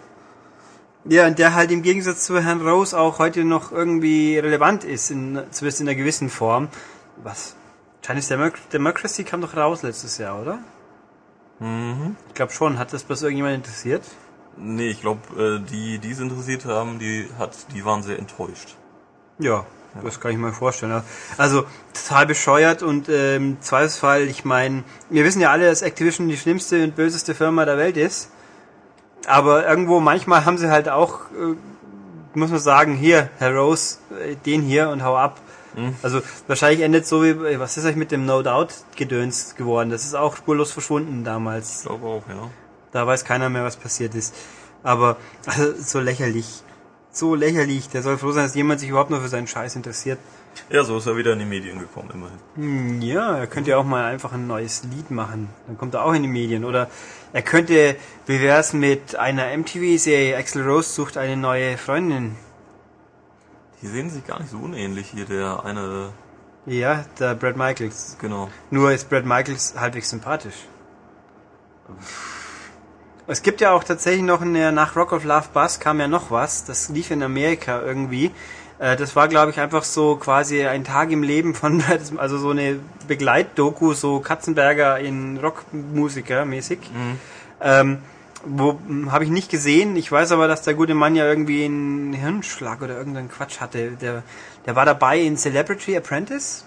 Ja, 1.08 1.26
und 1.26 1.38
der 1.38 1.54
halt 1.54 1.70
im 1.70 1.82
Gegensatz 1.82 2.26
zu 2.26 2.42
Herrn 2.42 2.60
Rose 2.60 2.98
auch 2.98 3.18
heute 3.18 3.44
noch 3.44 3.72
irgendwie 3.72 4.38
relevant 4.38 4.84
ist, 4.84 5.10
in, 5.10 5.40
zumindest 5.50 5.80
in 5.80 5.88
einer 5.88 5.96
gewissen 5.96 6.28
Form. 6.28 6.68
Was? 7.22 7.55
Chinese 8.06 8.28
Democ 8.28 8.54
Democracy 8.72 9.24
kam 9.24 9.40
doch 9.40 9.56
raus 9.56 9.82
letztes 9.82 10.18
Jahr, 10.18 10.40
oder? 10.40 10.58
Mhm. 11.58 12.16
Ich 12.28 12.34
glaube 12.34 12.52
schon. 12.52 12.78
Hat 12.78 12.92
das 12.92 13.02
bloß 13.02 13.22
irgendjemand 13.22 13.56
interessiert? 13.56 14.04
Nee, 14.56 14.88
ich 14.90 15.00
glaube, 15.00 15.20
äh, 15.36 15.70
die, 15.70 15.98
die 15.98 16.12
es 16.12 16.20
interessiert 16.20 16.64
haben, 16.66 16.98
die 16.98 17.28
hat, 17.38 17.50
die 17.74 17.84
waren 17.84 18.02
sehr 18.02 18.18
enttäuscht. 18.18 18.76
Ja, 19.38 19.66
das 20.02 20.20
kann 20.20 20.30
ich 20.30 20.38
mir 20.38 20.52
vorstellen. 20.52 21.02
Also 21.36 21.64
total 21.92 22.26
bescheuert 22.26 22.82
und 22.82 23.08
ähm, 23.08 23.58
Zweifelsfall, 23.60 24.22
ich 24.22 24.44
meine, 24.44 24.84
wir 25.10 25.24
wissen 25.24 25.40
ja 25.40 25.50
alle, 25.50 25.66
dass 25.66 25.82
Activision 25.82 26.28
die 26.28 26.36
schlimmste 26.36 26.84
und 26.84 26.96
böseste 26.96 27.34
Firma 27.34 27.64
der 27.64 27.76
Welt 27.76 27.96
ist. 27.96 28.30
Aber 29.26 29.66
irgendwo 29.66 30.00
manchmal 30.00 30.44
haben 30.44 30.58
sie 30.58 30.70
halt 30.70 30.88
auch, 30.88 31.22
äh, 31.32 31.56
muss 32.38 32.50
man 32.50 32.60
sagen, 32.60 32.94
hier, 32.94 33.30
Herr 33.38 33.54
Rose, 33.54 33.98
äh, 34.22 34.36
den 34.36 34.62
hier 34.62 34.90
und 34.90 35.02
hau 35.02 35.16
ab. 35.16 35.40
Also 36.02 36.22
wahrscheinlich 36.46 36.80
endet 36.82 37.06
so 37.06 37.22
wie, 37.22 37.58
was 37.58 37.76
ist 37.76 37.84
eigentlich 37.84 37.96
mit 37.96 38.10
dem 38.12 38.24
No 38.26 38.42
Doubt 38.42 38.72
Gedöns 38.96 39.54
geworden? 39.56 39.90
Das 39.90 40.04
ist 40.04 40.14
auch 40.14 40.36
spurlos 40.36 40.72
verschwunden 40.72 41.24
damals. 41.24 41.80
Ich 41.80 41.86
glaube 41.86 42.06
auch, 42.06 42.22
ja. 42.28 42.50
Da 42.92 43.06
weiß 43.06 43.24
keiner 43.24 43.48
mehr, 43.50 43.64
was 43.64 43.76
passiert 43.76 44.14
ist. 44.14 44.34
Aber 44.82 45.16
also, 45.46 45.72
so 45.78 46.00
lächerlich. 46.00 46.46
So 47.12 47.34
lächerlich. 47.34 47.88
Der 47.90 48.02
soll 48.02 48.18
froh 48.18 48.32
sein, 48.32 48.44
dass 48.44 48.54
jemand 48.54 48.80
sich 48.80 48.88
überhaupt 48.88 49.10
noch 49.10 49.20
für 49.20 49.28
seinen 49.28 49.46
Scheiß 49.46 49.76
interessiert. 49.76 50.18
Ja, 50.70 50.84
so 50.84 50.96
ist 50.96 51.06
er 51.06 51.16
wieder 51.16 51.34
in 51.34 51.40
die 51.40 51.44
Medien 51.44 51.78
gekommen, 51.78 52.10
immerhin. 52.14 52.38
Hm, 52.54 53.02
Ja, 53.02 53.36
er 53.36 53.46
könnte 53.46 53.70
ja 53.70 53.76
auch 53.76 53.84
mal 53.84 54.04
einfach 54.04 54.32
ein 54.32 54.46
neues 54.46 54.84
Lied 54.84 55.10
machen. 55.10 55.50
Dann 55.66 55.76
kommt 55.76 55.92
er 55.94 56.04
auch 56.04 56.14
in 56.14 56.22
die 56.22 56.28
Medien. 56.28 56.64
Oder 56.64 56.88
er 57.34 57.42
könnte, 57.42 57.96
wie 58.26 58.40
wär's 58.40 58.72
mit 58.72 59.16
einer 59.16 59.54
MTV-Serie, 59.54 60.36
Axel 60.36 60.66
Rose 60.66 60.88
sucht 60.90 61.18
eine 61.18 61.36
neue 61.36 61.76
Freundin. 61.76 62.36
Die 63.82 63.86
sehen 63.88 64.10
sich 64.10 64.26
gar 64.26 64.40
nicht 64.40 64.50
so 64.50 64.58
unähnlich 64.58 65.08
hier, 65.14 65.24
der 65.26 65.64
eine, 65.64 66.10
Ja, 66.66 67.04
der 67.18 67.34
Brad 67.34 67.56
Michaels. 67.56 68.16
genau. 68.20 68.48
Nur 68.70 68.92
ist 68.92 69.08
Brad 69.10 69.24
Michaels 69.26 69.74
halbwegs 69.78 70.10
sympathisch. 70.10 70.54
Es 73.26 73.42
gibt 73.42 73.60
ja 73.60 73.72
auch 73.72 73.84
tatsächlich 73.84 74.22
noch 74.22 74.40
eine, 74.40 74.72
nach 74.72 74.96
Rock 74.96 75.12
of 75.12 75.24
Love 75.24 75.48
Bus 75.52 75.80
kam 75.80 75.98
ja 76.00 76.08
noch 76.08 76.30
was, 76.30 76.64
das 76.64 76.88
lief 76.88 77.10
in 77.10 77.22
Amerika 77.22 77.80
irgendwie. 77.82 78.30
Äh, 78.78 78.96
Das 78.96 79.16
war, 79.16 79.26
glaube 79.28 79.50
ich, 79.50 79.58
einfach 79.60 79.82
so 79.84 80.16
quasi 80.16 80.64
ein 80.66 80.84
Tag 80.84 81.10
im 81.10 81.22
Leben 81.22 81.54
von, 81.54 81.82
also 82.16 82.38
so 82.38 82.50
eine 82.50 82.78
Begleitdoku, 83.08 83.94
so 83.94 84.20
Katzenberger 84.20 84.98
in 85.00 85.38
Rockmusiker 85.38 86.44
mäßig. 86.44 86.78
Ähm, 87.60 87.98
wo 87.98 88.15
habe 89.10 89.24
ich 89.24 89.30
nicht 89.30 89.50
gesehen. 89.50 89.96
Ich 89.96 90.10
weiß 90.10 90.32
aber, 90.32 90.48
dass 90.48 90.62
der 90.62 90.74
gute 90.74 90.94
Mann 90.94 91.16
ja 91.16 91.24
irgendwie 91.26 91.64
einen 91.64 92.12
Hirnschlag 92.12 92.82
oder 92.82 92.96
irgendeinen 92.96 93.30
Quatsch 93.30 93.60
hatte. 93.60 93.92
Der, 94.00 94.22
der 94.66 94.76
war 94.76 94.84
dabei 94.84 95.18
in 95.20 95.36
Celebrity 95.36 95.96
Apprentice. 95.96 96.64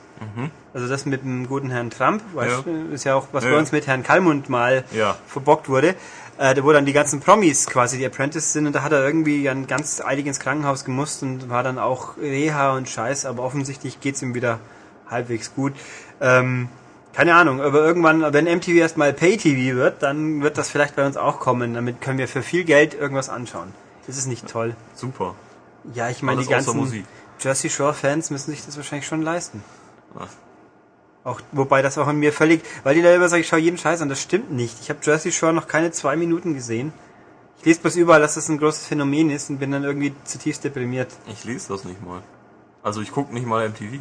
Also 0.74 0.90
das 0.90 1.06
mit 1.06 1.24
dem 1.24 1.48
guten 1.48 1.70
Herrn 1.70 1.90
Trump, 1.92 2.22
weißt 2.34 2.64
Ja. 2.66 2.94
ist 2.94 3.06
ja 3.06 3.16
auch, 3.16 3.28
was 3.32 3.46
Ja, 3.46 3.52
bei 3.52 3.58
uns 3.58 3.72
mit 3.72 3.88
Herrn 3.88 4.04
Kalmund 4.04 4.50
mal 4.50 4.84
Ja. 4.92 5.16
verbockt 5.28 5.70
wurde. 5.70 5.96
Äh, 6.38 6.54
da 6.56 6.64
wo 6.64 6.72
dann 6.74 6.86
die 6.86 6.92
ganzen 6.94 7.22
Promis 7.22 7.66
quasi 7.68 7.98
die 7.98 8.06
Apprentice 8.06 8.52
sind 8.54 8.68
und 8.68 8.74
da 8.74 8.82
hat 8.84 8.92
er 8.92 9.06
irgendwie 9.06 9.44
dann 9.46 9.68
ganz 9.68 10.02
eilig 10.02 10.26
ins 10.26 10.40
Krankenhaus 10.40 10.84
gemusst 10.86 11.22
und 11.24 11.50
war 11.50 11.64
dann 11.64 11.78
auch 11.78 12.18
Reha 12.18 12.76
und 12.76 12.88
Scheiß, 12.90 13.26
aber 13.26 13.44
offensichtlich 13.44 14.00
geht's 14.02 14.22
ihm 14.22 14.34
wieder 14.36 14.60
halbwegs 15.10 15.54
gut. 15.56 15.74
Ähm, 16.22 16.68
keine 17.20 17.36
Ahnung, 17.36 17.60
aber 17.60 17.84
irgendwann, 17.84 18.32
wenn 18.32 18.46
MTV 18.46 18.76
erstmal 18.76 19.12
Pay-TV 19.12 19.76
wird, 19.76 20.02
dann 20.04 20.42
wird 20.42 20.58
das 20.58 20.70
vielleicht 20.70 20.96
bei 20.96 21.06
uns 21.06 21.18
auch 21.18 21.42
kommen. 21.42 21.74
Damit 21.74 22.00
können 22.00 22.18
wir 22.18 22.30
für 22.30 22.42
viel 22.42 22.64
Geld 22.64 22.94
irgendwas 22.94 23.28
anschauen. 23.28 23.74
Das 24.08 24.18
ist 24.18 24.28
nicht 24.28 24.48
toll. 24.48 24.74
Super. 24.94 25.36
Ja, 25.94 26.10
ich 26.10 26.24
meine, 26.24 26.40
die 26.42 26.48
ganzen 26.48 26.78
Musik. 26.78 27.04
Jersey 27.38 27.70
Shore-Fans 27.70 28.30
müssen 28.30 28.52
sich 28.52 28.66
das 28.66 28.78
wahrscheinlich 28.78 29.06
schon 29.06 29.22
leisten. 29.22 29.62
Ach. 30.18 30.30
Auch, 31.26 31.42
wobei 31.52 31.82
das 31.82 31.98
auch 31.98 32.08
an 32.08 32.20
mir 32.20 32.32
völlig, 32.32 32.64
weil 32.84 32.96
die 32.96 33.02
da 33.02 33.14
immer 33.14 33.28
sagen, 33.28 33.42
ich 33.42 33.50
schaue 33.50 33.60
jeden 33.60 33.78
Scheiß 33.78 34.02
an, 34.02 34.08
das 34.08 34.22
stimmt 34.22 34.54
nicht. 34.54 34.78
Ich 34.80 34.90
habe 34.90 35.02
Jersey 35.04 35.34
Shore 35.34 35.52
noch 35.52 35.68
keine 35.68 35.92
zwei 35.92 36.16
Minuten 36.16 36.54
gesehen. 36.54 36.94
Ich 37.58 37.66
lese 37.66 37.82
bloß 37.82 37.98
überall, 37.98 38.22
dass 38.22 38.36
das 38.36 38.48
ein 38.48 38.60
großes 38.60 38.88
Phänomen 38.88 39.30
ist 39.30 39.50
und 39.50 39.58
bin 39.58 39.72
dann 39.72 39.84
irgendwie 39.84 40.14
zutiefst 40.24 40.64
deprimiert. 40.64 41.12
Ich 41.28 41.44
lese 41.44 41.68
das 41.68 41.84
nicht 41.84 42.02
mal. 42.02 42.22
Also 42.82 43.02
ich 43.02 43.12
gucke 43.12 43.34
nicht 43.34 43.46
mal 43.46 43.68
MTV. 43.68 44.00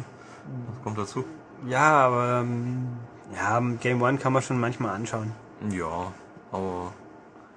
Das 0.71 0.83
kommt 0.85 0.97
dazu. 0.97 1.25
Ja, 1.67 2.07
aber 2.07 2.39
ähm, 2.41 2.87
ja, 3.35 3.61
Game 3.81 4.01
One 4.01 4.17
kann 4.17 4.33
man 4.33 4.41
schon 4.41 4.59
manchmal 4.59 4.95
anschauen. 4.95 5.31
Ja, 5.71 6.11
aber 6.51 6.93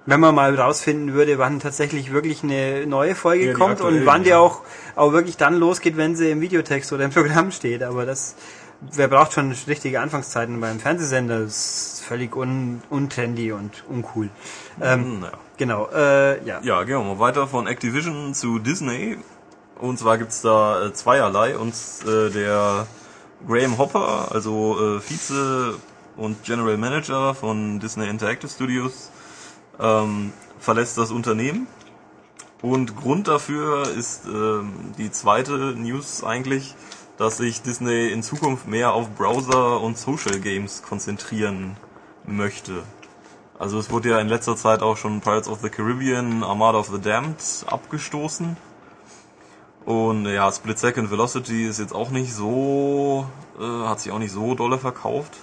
Wenn 0.05 0.19
man 0.19 0.35
mal 0.35 0.53
rausfinden 0.53 1.13
würde, 1.13 1.37
wann 1.37 1.59
tatsächlich 1.59 2.11
wirklich 2.11 2.43
eine 2.43 2.85
neue 2.85 3.15
Folge 3.15 3.47
Ja, 3.47 3.53
kommt 3.53 3.79
und 3.81 4.05
wann 4.05 4.23
die 4.23 4.31
ja. 4.31 4.39
auch, 4.39 4.61
auch 4.95 5.13
wirklich 5.13 5.37
dann 5.37 5.55
losgeht, 5.55 5.95
wenn 5.95 6.15
sie 6.15 6.29
im 6.31 6.41
Videotext 6.41 6.91
oder 6.91 7.05
im 7.05 7.11
Programm 7.11 7.51
steht. 7.51 7.83
Aber 7.83 8.05
das, 8.05 8.35
wer 8.81 9.07
braucht 9.07 9.33
schon 9.33 9.55
richtige 9.67 10.01
Anfangszeiten 10.01 10.59
beim 10.59 10.79
Fernsehsender? 10.79 11.39
Das 11.39 11.95
ist 11.95 12.03
völlig 12.05 12.35
un, 12.35 12.83
untrendy 12.89 13.53
und 13.53 13.85
uncool. 13.89 14.29
Ähm, 14.81 15.21
naja. 15.21 15.33
genau, 15.57 15.87
äh, 15.93 16.43
ja. 16.45 16.59
Ja, 16.61 16.83
gehen 16.83 16.97
wir 16.97 17.03
mal 17.03 17.19
weiter 17.19 17.47
von 17.47 17.65
Activision 17.67 18.33
zu 18.33 18.59
Disney. 18.59 19.17
Und 19.79 19.99
zwar 19.99 20.17
gibt's 20.17 20.41
da 20.41 20.85
äh, 20.87 20.93
zweierlei. 20.93 21.57
Und 21.57 21.73
äh, 22.05 22.29
der 22.29 22.87
Graham 23.47 23.77
Hopper, 23.77 24.31
also 24.31 24.77
äh, 24.79 24.99
Vize 25.01 25.75
und 26.15 26.43
General 26.43 26.77
Manager 26.77 27.33
von 27.33 27.79
Disney 27.79 28.07
Interactive 28.07 28.49
Studios, 28.49 29.09
ähm, 29.79 30.31
verlässt 30.59 30.97
das 30.97 31.11
Unternehmen. 31.11 31.67
Und 32.61 32.95
Grund 32.95 33.27
dafür 33.27 33.89
ist 33.89 34.25
ähm, 34.25 34.93
die 34.97 35.11
zweite 35.11 35.75
News 35.75 36.23
eigentlich, 36.23 36.75
dass 37.17 37.37
sich 37.37 37.61
Disney 37.61 38.09
in 38.09 38.23
Zukunft 38.23 38.67
mehr 38.67 38.93
auf 38.93 39.09
Browser 39.15 39.81
und 39.81 39.97
Social 39.97 40.39
Games 40.39 40.81
konzentrieren 40.81 41.75
möchte. 42.25 42.83
Also 43.59 43.77
es 43.79 43.91
wurde 43.91 44.09
ja 44.09 44.19
in 44.19 44.29
letzter 44.29 44.55
Zeit 44.55 44.81
auch 44.81 44.97
schon 44.97 45.21
Pirates 45.21 45.47
of 45.47 45.59
the 45.61 45.69
Caribbean, 45.69 46.43
Armada 46.43 46.79
of 46.79 46.87
the 46.87 46.99
Damned 46.99 47.65
abgestoßen. 47.67 48.57
Und 49.85 50.25
ja, 50.25 50.51
Split 50.51 50.79
Second 50.79 51.11
Velocity 51.11 51.67
ist 51.67 51.79
jetzt 51.79 51.93
auch 51.93 52.09
nicht 52.09 52.33
so, 52.33 53.25
äh, 53.59 53.87
hat 53.87 53.99
sich 53.99 54.11
auch 54.11 54.19
nicht 54.19 54.31
so 54.31 54.55
dolle 54.55 54.77
verkauft. 54.77 55.33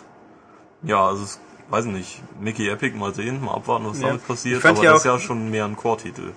Ja, 0.83 1.09
also 1.09 1.25
es, 1.25 1.41
weiß 1.69 1.85
nicht, 1.87 2.23
Mickey 2.41 2.69
Epic, 2.69 2.97
mal 2.97 3.15
sehen, 3.15 3.45
mal 3.45 3.55
abwarten, 3.55 3.87
was 3.87 4.01
Ja. 4.01 4.09
damit 4.09 4.27
passiert. 4.27 4.65
Aber 4.65 4.83
ja 4.83 4.93
das 4.93 5.01
ist 5.01 5.07
ja 5.07 5.19
schon 5.19 5.51
mehr 5.51 5.67
ein 5.67 5.77
Core-Titel. 5.77 6.33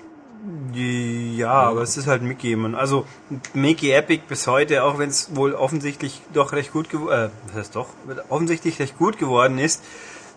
Ja, 0.73 1.51
aber 1.51 1.81
es 1.83 1.95
ist 1.95 2.07
halt 2.07 2.21
Mickey. 2.21 2.55
Man. 2.57 2.75
Also 2.75 3.05
Mickey 3.53 3.91
Epic 3.91 4.23
bis 4.27 4.45
heute, 4.47 4.83
auch 4.83 4.97
wenn 4.97 5.09
es 5.09 5.33
wohl 5.35 5.53
offensichtlich 5.53 6.21
doch 6.33 6.51
recht 6.51 6.73
gut 6.73 6.89
geworden, 6.89 7.29
äh, 7.31 7.47
was 7.47 7.55
heißt 7.55 7.75
doch, 7.77 7.87
offensichtlich 8.27 8.79
recht 8.79 8.97
gut 8.97 9.17
geworden 9.17 9.57
ist, 9.57 9.81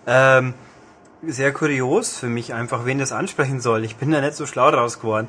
ähm, 0.06 0.54
sehr 1.26 1.52
kurios 1.52 2.16
für 2.16 2.28
mich 2.28 2.54
einfach, 2.54 2.84
wen 2.84 2.98
das 2.98 3.10
ansprechen 3.10 3.60
soll. 3.60 3.84
Ich 3.84 3.96
bin 3.96 4.12
da 4.12 4.20
nicht 4.20 4.34
so 4.36 4.46
schlau 4.46 4.70
draus 4.70 5.00
geworden. 5.00 5.28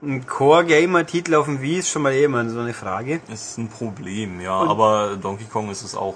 Ein 0.00 0.26
Core-Gamer-Titel 0.26 1.34
auf 1.34 1.46
dem 1.46 1.60
Wii 1.60 1.78
ist 1.78 1.90
schon 1.90 2.02
mal 2.02 2.12
eh 2.12 2.24
immer 2.24 2.48
so 2.48 2.60
eine 2.60 2.72
Frage. 2.72 3.20
Ist 3.32 3.58
ein 3.58 3.68
Problem, 3.68 4.40
ja, 4.40 4.52
aber 4.52 5.16
Donkey 5.20 5.44
Kong 5.44 5.70
ist 5.70 5.82
es 5.82 5.96
auch. 5.96 6.14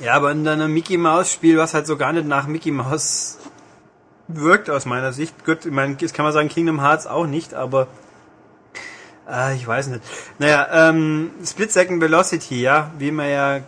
Ja, 0.00 0.14
aber 0.14 0.30
in 0.32 0.48
einem 0.48 0.72
Mickey 0.72 0.96
Mouse 0.96 1.32
Spiel, 1.32 1.58
was 1.58 1.74
halt 1.74 1.86
so 1.86 1.96
gar 1.98 2.12
nicht 2.12 2.26
nach 2.26 2.46
Mickey 2.46 2.70
Mouse 2.70 3.36
wirkt 4.28 4.70
aus 4.70 4.86
meiner 4.86 5.12
Sicht. 5.12 5.44
Gut, 5.44 5.66
ich 5.66 5.72
meine, 5.72 5.96
jetzt 5.98 6.14
kann 6.14 6.24
man 6.24 6.32
sagen 6.32 6.48
Kingdom 6.48 6.80
Hearts 6.80 7.06
auch 7.06 7.26
nicht, 7.26 7.52
aber 7.52 7.88
äh, 9.28 9.54
ich 9.56 9.66
weiß 9.66 9.88
nicht. 9.88 10.02
Naja, 10.38 10.88
ähm, 10.88 11.32
Split 11.44 11.72
Second 11.72 12.00
Velocity, 12.00 12.62
ja, 12.62 12.92
wie 12.98 13.10
wir 13.10 13.26
ja 13.26 13.60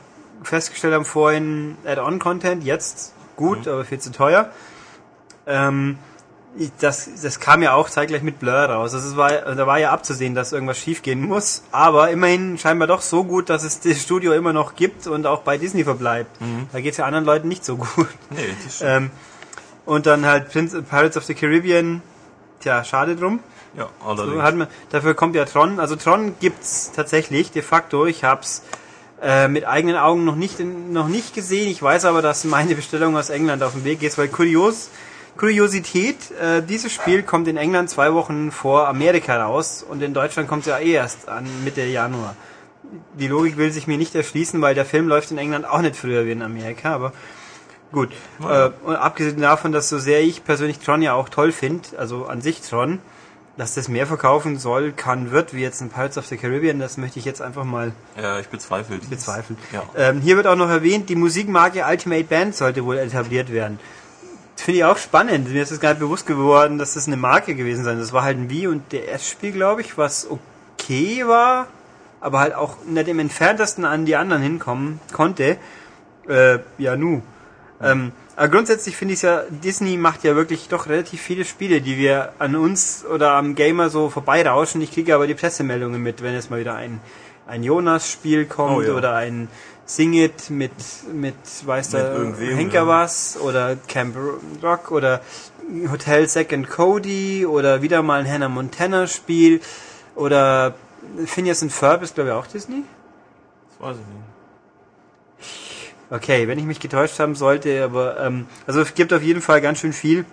festgestellt 0.42 0.94
haben 0.94 1.04
vorhin, 1.04 1.76
Add-on-Content, 1.84 2.64
jetzt 2.64 3.14
gut, 3.36 3.68
aber 3.68 3.84
viel 3.84 3.98
zu 3.98 4.12
teuer. 4.12 4.50
Ähm, 5.46 5.98
das, 6.80 7.08
das 7.22 7.38
kam 7.38 7.62
ja 7.62 7.74
auch 7.74 7.88
zeitgleich 7.88 8.22
mit 8.22 8.40
Blur 8.40 8.52
raus. 8.54 8.92
Es 8.92 9.16
war, 9.16 9.30
da 9.30 9.66
war 9.66 9.78
ja 9.78 9.92
abzusehen, 9.92 10.34
dass 10.34 10.52
irgendwas 10.52 10.78
schiefgehen 10.78 11.22
muss. 11.22 11.62
Aber 11.70 12.10
immerhin 12.10 12.58
scheinbar 12.58 12.88
doch 12.88 13.02
so 13.02 13.24
gut, 13.24 13.48
dass 13.48 13.62
es 13.62 13.80
das 13.80 14.02
Studio 14.02 14.32
immer 14.32 14.52
noch 14.52 14.74
gibt 14.74 15.06
und 15.06 15.26
auch 15.26 15.42
bei 15.42 15.58
Disney 15.58 15.84
verbleibt. 15.84 16.30
Da 16.72 16.80
geht 16.80 16.92
es 16.92 16.96
ja 16.98 17.04
anderen 17.06 17.24
Leuten 17.24 17.48
nicht 17.48 17.64
so 17.64 17.76
gut. 17.76 18.08
Nee, 18.30 18.38
das 18.64 18.76
stimmt. 18.76 18.90
Ähm, 18.90 19.10
und 19.86 20.06
dann 20.06 20.26
halt 20.26 20.50
Prince, 20.50 20.82
Pirates 20.82 21.16
of 21.16 21.24
the 21.24 21.34
Caribbean. 21.34 22.02
Tja, 22.60 22.84
schade 22.84 23.16
drum. 23.16 23.40
ja, 23.76 23.88
So 24.02 24.08
allerdings. 24.10 24.42
hat 24.42 24.54
man, 24.56 24.68
dafür 24.90 25.14
kommt 25.14 25.34
ja 25.36 25.44
Tron. 25.44 25.78
Also 25.80 25.96
Tron 25.96 26.34
gibt's 26.40 26.90
tatsächlich 26.94 27.52
de 27.52 27.62
facto. 27.62 28.06
Ich 28.06 28.24
hab's 28.24 28.62
äh, 29.22 29.48
mit 29.48 29.66
eigenen 29.66 29.96
Augen 29.96 30.24
noch 30.24 30.36
nicht 30.36 30.58
noch 30.60 31.08
nicht 31.08 31.32
gesehen. 31.34 31.70
Ich 31.70 31.80
weiß 31.82 32.04
aber, 32.06 32.22
dass 32.22 32.44
meine 32.44 32.74
Bestellung 32.74 33.16
aus 33.16 33.30
England 33.30 33.62
auf 33.62 33.72
dem 33.72 33.84
Weg 33.84 34.02
ist, 34.02 34.18
weil 34.18 34.28
kurios 34.28 34.90
Kuriosität, 35.36 36.30
äh, 36.32 36.62
dieses 36.62 36.92
Spiel 36.92 37.22
kommt 37.22 37.48
in 37.48 37.56
England 37.56 37.90
zwei 37.90 38.12
Wochen 38.14 38.50
vor 38.50 38.88
Amerika 38.88 39.42
raus 39.42 39.84
und 39.88 40.02
in 40.02 40.14
Deutschland 40.14 40.48
kommt 40.48 40.62
es 40.62 40.68
ja 40.68 40.78
eh 40.78 40.92
erst 40.92 41.28
an 41.28 41.46
Mitte 41.64 41.82
Januar. 41.82 42.36
Die 43.14 43.28
Logik 43.28 43.56
will 43.56 43.70
sich 43.70 43.86
mir 43.86 43.98
nicht 43.98 44.14
erschließen, 44.14 44.60
weil 44.60 44.74
der 44.74 44.84
Film 44.84 45.08
läuft 45.08 45.30
in 45.30 45.38
England 45.38 45.64
auch 45.64 45.80
nicht 45.80 45.96
früher 45.96 46.26
wie 46.26 46.32
in 46.32 46.42
Amerika, 46.42 46.94
aber 46.94 47.12
gut. 47.92 48.10
Ja. 48.42 48.66
Äh, 48.66 48.70
und 48.84 48.96
abgesehen 48.96 49.40
davon, 49.40 49.72
dass 49.72 49.88
so 49.88 49.98
sehr 49.98 50.20
ich 50.20 50.44
persönlich 50.44 50.78
Tron 50.78 51.02
ja 51.02 51.14
auch 51.14 51.28
toll 51.28 51.52
finde, 51.52 51.88
also 51.96 52.26
an 52.26 52.40
sich 52.42 52.60
Tron, 52.60 52.98
dass 53.56 53.74
das 53.74 53.88
mehr 53.88 54.06
verkaufen 54.06 54.58
soll, 54.58 54.92
kann, 54.92 55.30
wird, 55.30 55.54
wie 55.54 55.60
jetzt 55.60 55.80
ein 55.82 55.90
Pirates 55.90 56.16
of 56.18 56.26
the 56.26 56.36
Caribbean, 56.36 56.78
das 56.78 56.96
möchte 56.96 57.18
ich 57.18 57.24
jetzt 57.24 57.42
einfach 57.42 57.64
mal 57.64 57.92
Ja, 58.20 58.38
ich 58.40 58.48
bezweifle 58.48 58.98
bezweifeln. 58.98 59.58
Ja. 59.72 59.82
Ähm, 59.96 60.20
hier 60.20 60.36
wird 60.36 60.46
auch 60.46 60.56
noch 60.56 60.70
erwähnt, 60.70 61.08
die 61.08 61.16
Musikmarke 61.16 61.84
Ultimate 61.86 62.24
Band 62.24 62.56
sollte 62.56 62.84
wohl 62.84 62.98
etabliert 62.98 63.52
werden. 63.52 63.78
Finde 64.60 64.78
ich 64.78 64.84
auch 64.84 64.98
spannend. 64.98 65.50
Mir 65.52 65.62
ist 65.62 65.70
es 65.70 65.80
nicht 65.80 65.98
bewusst 65.98 66.26
geworden, 66.26 66.78
dass 66.78 66.94
das 66.94 67.06
eine 67.06 67.16
Marke 67.16 67.54
gewesen 67.54 67.84
sein. 67.84 67.98
Das 67.98 68.12
war 68.12 68.22
halt 68.22 68.36
ein 68.36 68.50
Wii- 68.50 68.68
und 68.68 68.92
DS-Spiel, 68.92 69.52
glaube 69.52 69.80
ich, 69.80 69.96
was 69.96 70.28
okay 70.30 71.26
war, 71.26 71.66
aber 72.20 72.40
halt 72.40 72.54
auch 72.54 72.76
nicht 72.86 73.08
im 73.08 73.18
entferntesten 73.18 73.84
an 73.84 74.04
die 74.04 74.16
anderen 74.16 74.42
hinkommen 74.42 75.00
konnte. 75.12 75.56
Äh, 76.28 76.58
ja, 76.78 76.96
nu. 76.96 77.22
Ähm, 77.82 78.12
aber 78.36 78.48
grundsätzlich 78.48 78.96
finde 78.96 79.14
ich 79.14 79.22
ja, 79.22 79.42
Disney 79.48 79.96
macht 79.96 80.24
ja 80.24 80.36
wirklich 80.36 80.68
doch 80.68 80.88
relativ 80.88 81.20
viele 81.20 81.44
Spiele, 81.44 81.80
die 81.80 81.96
wir 81.96 82.32
an 82.38 82.54
uns 82.54 83.04
oder 83.04 83.32
am 83.32 83.54
Gamer 83.54 83.88
so 83.88 84.10
vorbeirauschen. 84.10 84.80
Ich 84.82 84.92
kriege 84.92 85.14
aber 85.14 85.26
die 85.26 85.34
Pressemeldungen 85.34 86.02
mit, 86.02 86.22
wenn 86.22 86.34
jetzt 86.34 86.50
mal 86.50 86.60
wieder 86.60 86.74
ein, 86.74 87.00
ein 87.46 87.62
Jonas-Spiel 87.62 88.44
kommt 88.44 88.76
Oh 88.76 88.82
ja. 88.82 88.92
oder 88.92 89.14
ein 89.14 89.48
Sing 89.90 90.14
It 90.14 90.50
mit, 90.50 90.70
mit 91.12 91.34
weiß 91.64 91.94
Mit 91.94 92.02
der 92.02 92.56
Henker 92.56 92.86
was 92.86 93.36
oder 93.36 93.74
Camp 93.74 94.16
Rock 94.62 94.92
oder 94.92 95.20
Hotel 95.90 96.28
Second 96.28 96.70
Cody 96.70 97.44
oder 97.44 97.82
wieder 97.82 98.00
mal 98.02 98.20
ein 98.20 98.32
Hannah 98.32 98.48
Montana 98.48 99.08
Spiel 99.08 99.60
oder 100.14 100.74
Phineas 101.26 101.64
and 101.64 101.72
Ferb 101.72 102.04
ist 102.04 102.14
glaube 102.14 102.30
ich 102.30 102.36
auch 102.36 102.46
Disney. 102.46 102.84
Das 103.68 103.88
weiß 103.88 103.96
ich 103.96 104.06
nicht. 104.06 104.30
Okay, 106.08 106.46
wenn 106.46 106.60
ich 106.60 106.66
mich 106.66 106.78
getäuscht 106.78 107.18
haben 107.18 107.34
sollte, 107.34 107.82
aber 107.82 108.20
ähm, 108.20 108.46
also 108.68 108.80
es 108.82 108.94
gibt 108.94 109.12
auf 109.12 109.22
jeden 109.22 109.42
Fall 109.42 109.60
ganz 109.60 109.80
schön 109.80 109.92
viel, 109.92 110.24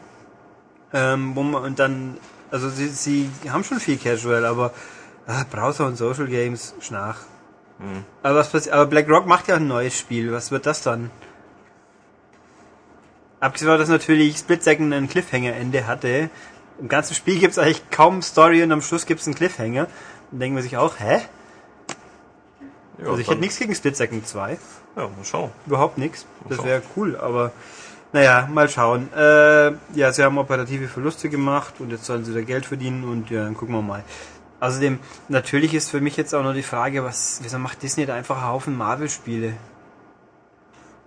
ähm, 0.94 1.36
wo 1.36 1.42
man 1.42 1.64
und 1.64 1.80
dann, 1.80 2.18
also 2.52 2.70
sie, 2.70 2.90
sie 2.90 3.32
haben 3.50 3.64
schon 3.64 3.80
viel 3.80 3.98
Casual, 3.98 4.46
aber 4.46 4.72
ah, 5.26 5.46
Browser 5.50 5.88
und 5.88 5.96
Social 5.96 6.28
Games 6.28 6.76
schnach. 6.80 7.18
Hm. 7.80 8.04
Aber 8.24 8.40
was? 8.40 8.68
Aber 8.68 8.86
BlackRock 8.88 9.26
macht 9.26 9.48
ja 9.48 9.56
ein 9.56 9.68
neues 9.68 9.98
Spiel. 9.98 10.32
Was 10.32 10.52
wird 10.52 10.66
das 10.66 10.82
dann? 10.82 11.12
Abgesehen 13.40 13.68
davon, 13.68 13.82
dass 13.82 13.90
natürlich 13.90 14.38
Split 14.38 14.64
Second 14.64 14.94
ein 14.94 15.08
Cliffhanger-Ende 15.08 15.86
hatte. 15.86 16.30
Im 16.80 16.88
ganzen 16.88 17.14
Spiel 17.14 17.40
gibt 17.40 17.52
es 17.52 17.60
eigentlich 17.60 17.90
kaum 17.92 18.22
Story 18.22 18.64
und 18.64 18.72
am 18.72 18.82
Schluss 18.82 19.06
gibt 19.06 19.22
es 19.22 19.28
einen 19.28 19.36
Cliffhanger. 19.36 19.88
Dann 20.32 20.40
denken 20.40 20.56
wir 20.56 20.64
sich 20.64 20.78
auch, 20.78 21.00
hä? 21.00 21.22
Ja, 22.98 23.06
also 23.06 23.20
ich 23.20 23.28
hätte 23.28 23.42
nichts 23.42 23.60
gegen 23.60 23.76
Split 23.76 23.96
Second 23.96 24.28
2. 24.28 24.58
Ja, 24.96 25.04
mal 25.04 25.12
schauen. 25.24 25.52
Überhaupt 25.68 26.00
nichts. 26.00 26.26
Das 26.50 26.64
wäre 26.64 26.82
cool, 26.96 27.16
aber 27.16 27.52
naja, 28.14 28.48
mal 28.52 28.70
schauen. 28.70 29.12
Äh, 29.14 29.74
ja, 29.94 30.12
sie 30.12 30.24
haben 30.24 30.38
operative 30.38 30.88
Verluste 30.88 31.30
gemacht 31.30 31.76
und 31.80 31.92
jetzt 31.92 32.06
sollen 32.06 32.26
sie 32.26 32.32
wieder 32.32 32.44
Geld 32.44 32.66
verdienen 32.66 33.04
und 33.04 33.30
ja, 33.30 33.44
dann 33.44 33.56
gucken 33.56 33.76
wir 33.76 33.82
mal. 33.82 34.04
Außerdem, 34.60 35.00
natürlich 35.28 35.74
ist 35.74 35.92
für 35.92 36.02
mich 36.02 36.18
jetzt 36.18 36.34
auch 36.34 36.44
noch 36.44 36.54
die 36.54 36.64
Frage, 36.64 37.04
was, 37.04 37.40
wieso 37.44 37.60
macht 37.60 37.84
Disney 37.84 38.06
da 38.06 38.16
einfach 38.16 38.38
einen 38.38 38.48
Haufen 38.48 38.76
Marvel-Spiele? 38.76 39.54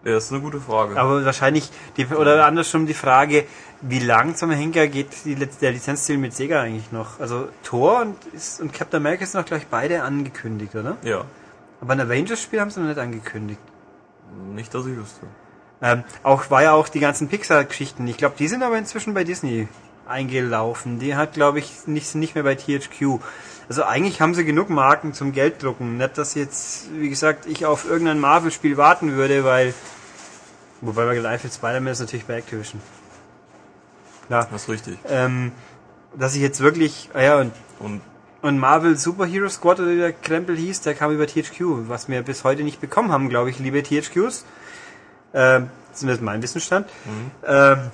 Ja, 0.05 0.17
ist 0.17 0.33
eine 0.33 0.41
gute 0.41 0.61
Frage. 0.61 0.99
Aber 0.99 1.25
wahrscheinlich, 1.25 1.69
die, 1.97 2.07
oder 2.07 2.47
andersrum 2.47 2.87
die 2.87 2.95
Frage, 2.95 3.45
wie 3.83 3.99
lang 3.99 4.35
zum 4.35 4.51
Henker 4.51 4.87
geht 4.87 5.09
die, 5.25 5.35
der 5.35 5.73
Lizenzdeal 5.73 6.19
mit 6.19 6.33
Sega 6.33 6.63
eigentlich 6.63 6.91
noch? 6.91 7.21
Also 7.21 7.49
Thor 7.63 8.01
und, 8.01 8.17
ist, 8.33 8.61
und 8.61 8.73
Captain 8.73 8.99
America 8.99 9.27
sind 9.27 9.41
noch 9.41 9.47
gleich 9.47 9.67
beide 9.67 10.03
angekündigt, 10.03 10.75
oder? 10.75 10.97
ja, 11.03 11.25
Aber 11.83 11.93
ein 11.93 12.01
Avengers-Spiel 12.01 12.61
haben 12.61 12.71
sie 12.71 12.81
noch 12.81 12.89
nicht 12.89 12.99
angekündigt. 12.99 13.61
nicht, 14.55 14.73
dass 14.73 14.87
ich 14.87 14.97
wüsste. 14.97 15.27
Ähm, 15.83 16.05
auch 16.23 16.51
war 16.51 16.63
ja 16.63 16.73
auch 16.73 16.89
die 16.89 17.01
ganzen 17.01 17.29
Pixar-Geschichten. 17.29 18.07
Ich 18.07 18.17
glaube, 18.17 18.37
die 18.39 18.49
sind 18.49 18.63
aber 18.63 18.79
inzwischen 18.79 19.13
bei 19.13 19.25
Disney 19.25 19.69
eingelaufen. 20.11 20.99
Die 20.99 21.17
hat, 21.17 21.33
glaube 21.35 21.59
ich, 21.59 21.87
nicht, 21.87 22.15
nicht 22.15 22.35
mehr 22.35 22.45
bei 22.45 22.55
THQ. 22.55 23.21
Also 23.69 23.85
eigentlich 23.85 24.21
haben 24.21 24.35
sie 24.35 24.45
genug 24.45 24.69
Marken 24.69 25.15
zum 25.15 25.33
Gelddrucken. 25.33 25.97
Nicht, 25.97 26.19
dass 26.19 26.35
jetzt, 26.35 26.89
wie 26.95 27.09
gesagt, 27.09 27.47
ich 27.47 27.67
auf 27.67 27.89
irgendein 27.89 28.19
Marvel-Spiel 28.19 28.77
warten 28.77 29.13
würde, 29.13 29.45
weil. 29.45 29.75
Wobei 30.81 31.05
gerade 31.15 31.29
einfällt, 31.29 31.53
Spider-Man 31.53 31.93
ist 31.93 32.01
natürlich 32.01 32.25
bei 32.25 32.39
Activision. 32.39 32.81
Ja. 34.29 34.45
Das 34.51 34.63
ist 34.63 34.69
richtig. 34.69 34.99
Ähm, 35.09 35.53
dass 36.17 36.35
ich 36.35 36.41
jetzt 36.41 36.61
wirklich. 36.61 37.11
Ah 37.15 37.23
ja, 37.23 37.39
und, 37.39 37.53
Und 37.79 38.01
und 38.43 38.59
Marvel 38.59 38.97
Superhero 38.97 39.49
Squad 39.49 39.81
oder 39.81 39.91
wie 39.91 39.99
der 39.99 40.13
Krempel 40.13 40.57
hieß, 40.57 40.81
der 40.81 40.95
kam 40.95 41.13
über 41.13 41.27
THQ, 41.27 41.89
was 41.89 42.09
wir 42.09 42.23
bis 42.23 42.43
heute 42.43 42.63
nicht 42.63 42.81
bekommen 42.81 43.13
haben, 43.13 43.29
glaube 43.29 43.51
ich, 43.51 43.59
liebe 43.59 43.83
THQs. 43.83 44.47
Ähm, 45.35 45.69
zumindest 45.93 46.23
mein 46.23 46.43
Wissensstand. 46.43 46.89
Ähm, 47.47 47.91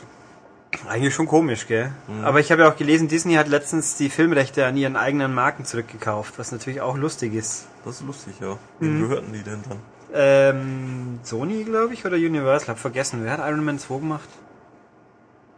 eigentlich 0.89 1.15
schon 1.15 1.27
komisch, 1.27 1.67
gell? 1.67 1.93
Aber 2.23 2.41
ich 2.41 2.51
habe 2.53 2.63
ja 2.63 2.69
auch 2.71 2.77
gelesen, 2.77 3.09
Disney 3.09 3.35
hat 3.35 3.49
letztens 3.49 3.97
die 3.97 4.11
Filmrechte 4.11 4.67
an 4.67 4.77
ihren 4.77 4.97
eigenen 4.97 5.33
Marken 5.35 5.65
zurückgekauft, 5.65 6.35
was 6.39 6.53
natürlich 6.53 6.81
auch 6.81 6.97
lustig 6.97 7.35
ist. 7.35 7.67
das 7.85 7.97
ist 8.01 8.07
lustig, 8.07 8.35
ja. 8.41 8.59
Wem 8.81 9.01
gehörten 9.01 9.33
die 9.33 9.43
denn 9.43 9.61
dann? 9.69 9.79
Ähm, 10.13 11.21
Sony, 11.23 11.65
glaube 11.65 11.95
ich, 11.95 12.05
oder 12.05 12.17
Universal? 12.17 12.69
Hab 12.71 12.79
vergessen. 12.79 13.21
Wer 13.23 13.33
hat 13.33 13.41
Iron 13.41 13.65
Man 13.65 13.79
2 13.79 13.99
gemacht? 13.99 14.29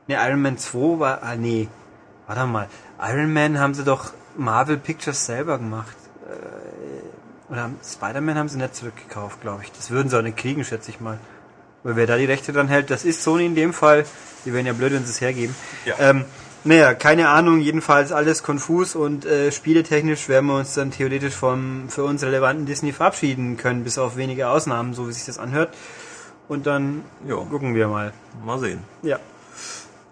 Ne, 0.07 0.17
Iron 0.27 0.41
Man 0.43 0.57
2 0.59 0.99
war, 1.01 1.23
ah, 1.23 1.37
nee. 1.37 1.69
Warte 2.27 2.47
mal. 2.47 2.69
Iron 3.01 3.33
Man 3.33 3.59
haben 3.59 3.75
sie 3.75 3.85
doch 3.85 4.13
Marvel 4.37 4.77
Pictures 4.79 5.27
selber 5.27 5.59
gemacht. 5.59 5.97
Äh, 6.29 7.53
oder 7.53 7.63
haben- 7.63 7.79
Spider-Man 7.83 8.37
haben 8.37 8.49
sie 8.49 8.59
nicht 8.59 8.75
zurückgekauft, 8.75 9.41
glaube 9.41 9.63
ich. 9.65 9.73
Das 9.73 9.91
würden 9.91 10.09
sie 10.11 10.19
auch 10.19 10.23
nicht 10.23 10.37
kriegen, 10.37 10.65
schätze 10.65 10.91
ich 10.91 11.01
mal. 11.01 11.19
Weil 11.83 11.97
wer 11.97 12.07
da 12.07 12.17
die 12.17 12.25
Rechte 12.27 12.53
dran 12.53 12.69
hält, 12.69 12.91
das 12.91 13.05
ist 13.05 13.23
Sony 13.23 13.47
in 13.47 13.55
dem 13.55 13.73
Fall. 13.73 14.05
Die 14.49 14.55
wären 14.55 14.65
ja 14.65 14.73
blöd, 14.73 14.95
wenn 14.95 15.05
sie 15.05 15.11
es 15.11 15.21
hergeben. 15.21 15.55
Ja. 15.85 15.97
Ähm, 16.01 16.25
naja, 16.65 16.95
keine 16.95 17.29
Ahnung, 17.29 17.61
jedenfalls 17.61 18.13
alles 18.13 18.43
konfus 18.43 18.95
und 18.97 19.27
äh, 19.27 19.53
spieletechnisch 19.53 20.27
werden 20.31 20.47
wir 20.47 20.57
uns 20.57 20.73
dann 20.73 20.91
theoretisch 20.91 21.35
vom 21.35 21.91
für 21.91 22.05
uns 22.05 22.23
relevanten 22.23 22.65
Disney 22.65 22.93
verabschieden 22.93 23.59
können, 23.59 23.85
bis 23.85 23.99
auf 23.99 24.17
wenige 24.17 24.49
Ausnahmen, 24.49 24.95
so 24.95 25.07
wie 25.07 25.13
sich 25.13 25.27
das 25.27 25.39
anhört. 25.39 25.75
Und 26.49 26.67
dann 26.67 27.05
Ja. 27.27 27.37
gucken 27.37 27.75
wir 27.75 27.89
mal. 27.89 28.15
Mal 28.43 28.59
sehen. 28.59 28.83
Ja. 29.03 29.19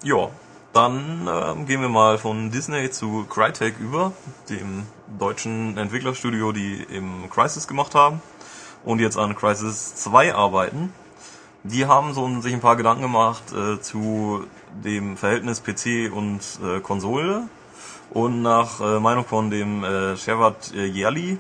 Ja, 0.03 0.29
dann 0.75 1.27
ähm, 1.33 1.65
gehen 1.65 1.81
wir 1.81 1.89
mal 1.89 2.19
von 2.19 2.51
Disney 2.51 2.91
zu 2.91 3.25
Crytek 3.31 3.77
über, 3.81 4.13
dem 4.51 4.83
deutschen 5.19 5.79
Entwicklerstudio, 5.79 6.53
die 6.53 6.87
eben 6.93 7.31
Crysis 7.31 7.67
gemacht 7.67 7.95
haben 7.95 8.21
und 8.85 8.99
jetzt 9.01 9.17
an 9.17 9.35
Crysis 9.35 9.95
2 9.95 10.35
arbeiten. 10.35 10.93
Die 11.71 11.87
haben 11.87 12.15
so 12.15 12.27
ein, 12.27 12.43
sich 12.43 12.53
ein 12.53 12.61
paar 12.61 12.77
Gedanken 12.77 13.03
gemacht 13.03 13.45
äh, 13.53 13.81
zu 13.81 14.45
dem 14.85 15.17
Verhältnis 15.17 15.63
PC 15.63 16.13
und 16.13 16.41
äh, 16.65 16.81
Konsole. 16.81 17.49
Und 18.11 18.43
nach 18.43 18.81
äh, 18.81 19.01
Meinung 19.01 19.25
von 19.25 19.51
dem 19.51 19.83
äh, 19.85 20.17
Shevat 20.17 20.73
äh, 20.75 20.87
Yerli 20.87 21.39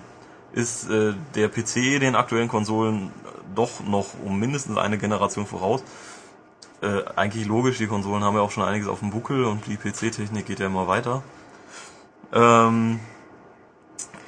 ist 0.52 0.90
äh, 0.90 1.14
der 1.34 1.48
PC 1.48 2.00
den 2.00 2.16
aktuellen 2.16 2.48
Konsolen 2.48 3.12
doch 3.54 3.80
noch 3.86 4.06
um 4.24 4.38
mindestens 4.38 4.76
eine 4.76 4.98
Generation 4.98 5.46
voraus 5.46 5.82
äh, 6.82 7.02
eigentlich 7.16 7.46
logisch, 7.46 7.78
die 7.78 7.86
Konsolen 7.86 8.22
haben 8.22 8.36
ja 8.36 8.42
auch 8.42 8.50
schon 8.50 8.64
einiges 8.64 8.88
auf 8.88 9.00
dem 9.00 9.10
Buckel 9.10 9.44
und 9.44 9.66
die 9.66 9.76
PC-Technik 9.76 10.46
geht 10.46 10.60
ja 10.60 10.66
immer 10.66 10.88
weiter. 10.88 11.22
Ähm, 12.32 13.00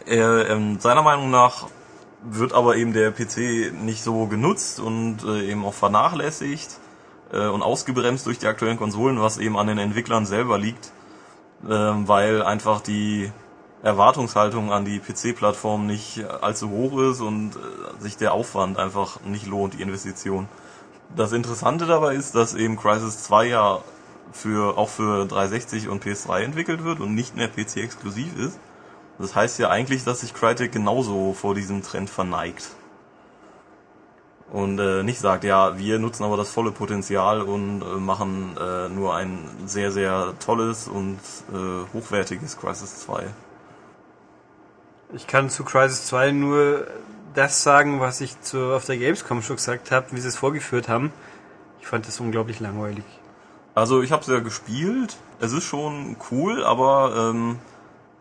er, 0.06 0.48
ähm, 0.50 0.80
seiner 0.80 1.02
Meinung 1.02 1.30
nach 1.30 1.66
wird 2.22 2.52
aber 2.52 2.76
eben 2.76 2.92
der 2.92 3.12
PC 3.12 3.72
nicht 3.72 4.02
so 4.02 4.26
genutzt 4.26 4.80
und 4.80 5.24
äh, 5.24 5.50
eben 5.50 5.64
auch 5.64 5.74
vernachlässigt 5.74 6.78
äh, 7.32 7.46
und 7.46 7.62
ausgebremst 7.62 8.26
durch 8.26 8.38
die 8.38 8.46
aktuellen 8.46 8.76
Konsolen, 8.76 9.20
was 9.20 9.38
eben 9.38 9.56
an 9.56 9.66
den 9.66 9.78
Entwicklern 9.78 10.26
selber 10.26 10.58
liegt, 10.58 10.92
ähm, 11.68 12.08
weil 12.08 12.42
einfach 12.42 12.80
die 12.80 13.30
Erwartungshaltung 13.82 14.72
an 14.72 14.84
die 14.84 14.98
PC-Plattform 14.98 15.86
nicht 15.86 16.24
allzu 16.42 16.70
hoch 16.70 17.00
ist 17.00 17.20
und 17.20 17.52
äh, 17.54 18.02
sich 18.02 18.16
der 18.16 18.32
Aufwand 18.32 18.78
einfach 18.78 19.20
nicht 19.24 19.46
lohnt, 19.46 19.74
die 19.74 19.82
Investition. 19.82 20.48
Das 21.14 21.32
Interessante 21.32 21.86
dabei 21.86 22.14
ist, 22.14 22.34
dass 22.34 22.54
eben 22.54 22.76
Crysis 22.76 23.22
2 23.22 23.46
ja 23.46 23.78
für, 24.32 24.76
auch 24.76 24.88
für 24.88 25.26
360 25.26 25.88
und 25.88 26.04
PS3 26.04 26.40
entwickelt 26.40 26.84
wird 26.84 27.00
und 27.00 27.14
nicht 27.14 27.36
mehr 27.36 27.48
PC-exklusiv 27.48 28.36
ist. 28.36 28.58
Das 29.18 29.34
heißt 29.34 29.58
ja 29.58 29.68
eigentlich, 29.68 30.04
dass 30.04 30.20
sich 30.20 30.34
Crytek 30.34 30.72
genauso 30.72 31.32
vor 31.34 31.54
diesem 31.54 31.82
Trend 31.82 32.08
verneigt. 32.08 32.68
Und 34.50 34.78
äh, 34.78 35.02
nicht 35.02 35.18
sagt, 35.18 35.44
ja, 35.44 35.76
wir 35.76 35.98
nutzen 35.98 36.24
aber 36.24 36.36
das 36.38 36.50
volle 36.50 36.70
Potenzial 36.70 37.42
und 37.42 37.82
äh, 37.82 37.84
machen 37.84 38.56
äh, 38.58 38.88
nur 38.88 39.14
ein 39.14 39.38
sehr, 39.66 39.92
sehr 39.92 40.34
tolles 40.38 40.88
und 40.88 41.18
äh, 41.52 41.92
hochwertiges 41.92 42.56
Crysis 42.56 43.00
2. 43.00 43.26
Ich 45.12 45.26
kann 45.26 45.50
zu 45.50 45.64
Crisis 45.64 46.06
2 46.06 46.32
nur 46.32 46.86
das 47.34 47.62
sagen, 47.62 48.00
was 48.00 48.20
ich 48.20 48.40
zu, 48.40 48.74
auf 48.74 48.86
der 48.86 48.96
Gamescom 48.96 49.42
schon 49.42 49.56
gesagt 49.56 49.90
habe, 49.90 50.06
wie 50.12 50.20
sie 50.20 50.28
es 50.28 50.36
vorgeführt 50.36 50.88
haben. 50.88 51.12
Ich 51.80 51.86
fand 51.86 52.06
das 52.06 52.18
unglaublich 52.18 52.58
langweilig. 52.60 53.04
Also 53.74 54.02
ich 54.02 54.12
habe 54.12 54.22
es 54.22 54.28
ja 54.28 54.40
gespielt. 54.40 55.16
Es 55.40 55.52
ist 55.52 55.64
schon 55.64 56.16
cool, 56.30 56.64
aber 56.64 57.30
ähm, 57.32 57.58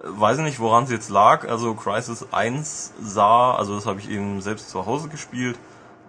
weiß 0.09 0.39
nicht, 0.39 0.59
woran 0.59 0.85
es 0.85 0.91
jetzt 0.91 1.09
lag. 1.09 1.47
Also 1.47 1.73
Crisis 1.73 2.25
1 2.31 2.93
sah, 3.01 3.53
also 3.53 3.75
das 3.75 3.85
habe 3.85 3.99
ich 3.99 4.09
eben 4.09 4.41
selbst 4.41 4.69
zu 4.69 4.85
Hause 4.85 5.09
gespielt, 5.09 5.57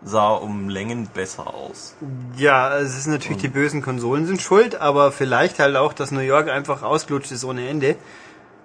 sah 0.03 0.31
um 0.31 0.69
Längen 0.69 1.09
besser 1.13 1.55
aus. 1.55 1.95
Ja, 2.37 2.77
es 2.79 2.97
ist 2.97 3.07
natürlich, 3.07 3.39
die 3.39 3.49
bösen 3.49 3.83
Konsolen 3.83 4.27
sind 4.27 4.41
schuld, 4.43 4.81
aber 4.81 5.13
vielleicht 5.13 5.59
halt 5.59 5.77
auch, 5.77 5.93
dass 5.93 6.11
New 6.11 6.21
York 6.21 6.49
einfach 6.49 6.83
ausgelutscht 6.83 7.33
ist 7.33 7.45
ohne 7.45 7.69
Ende. 7.69 7.97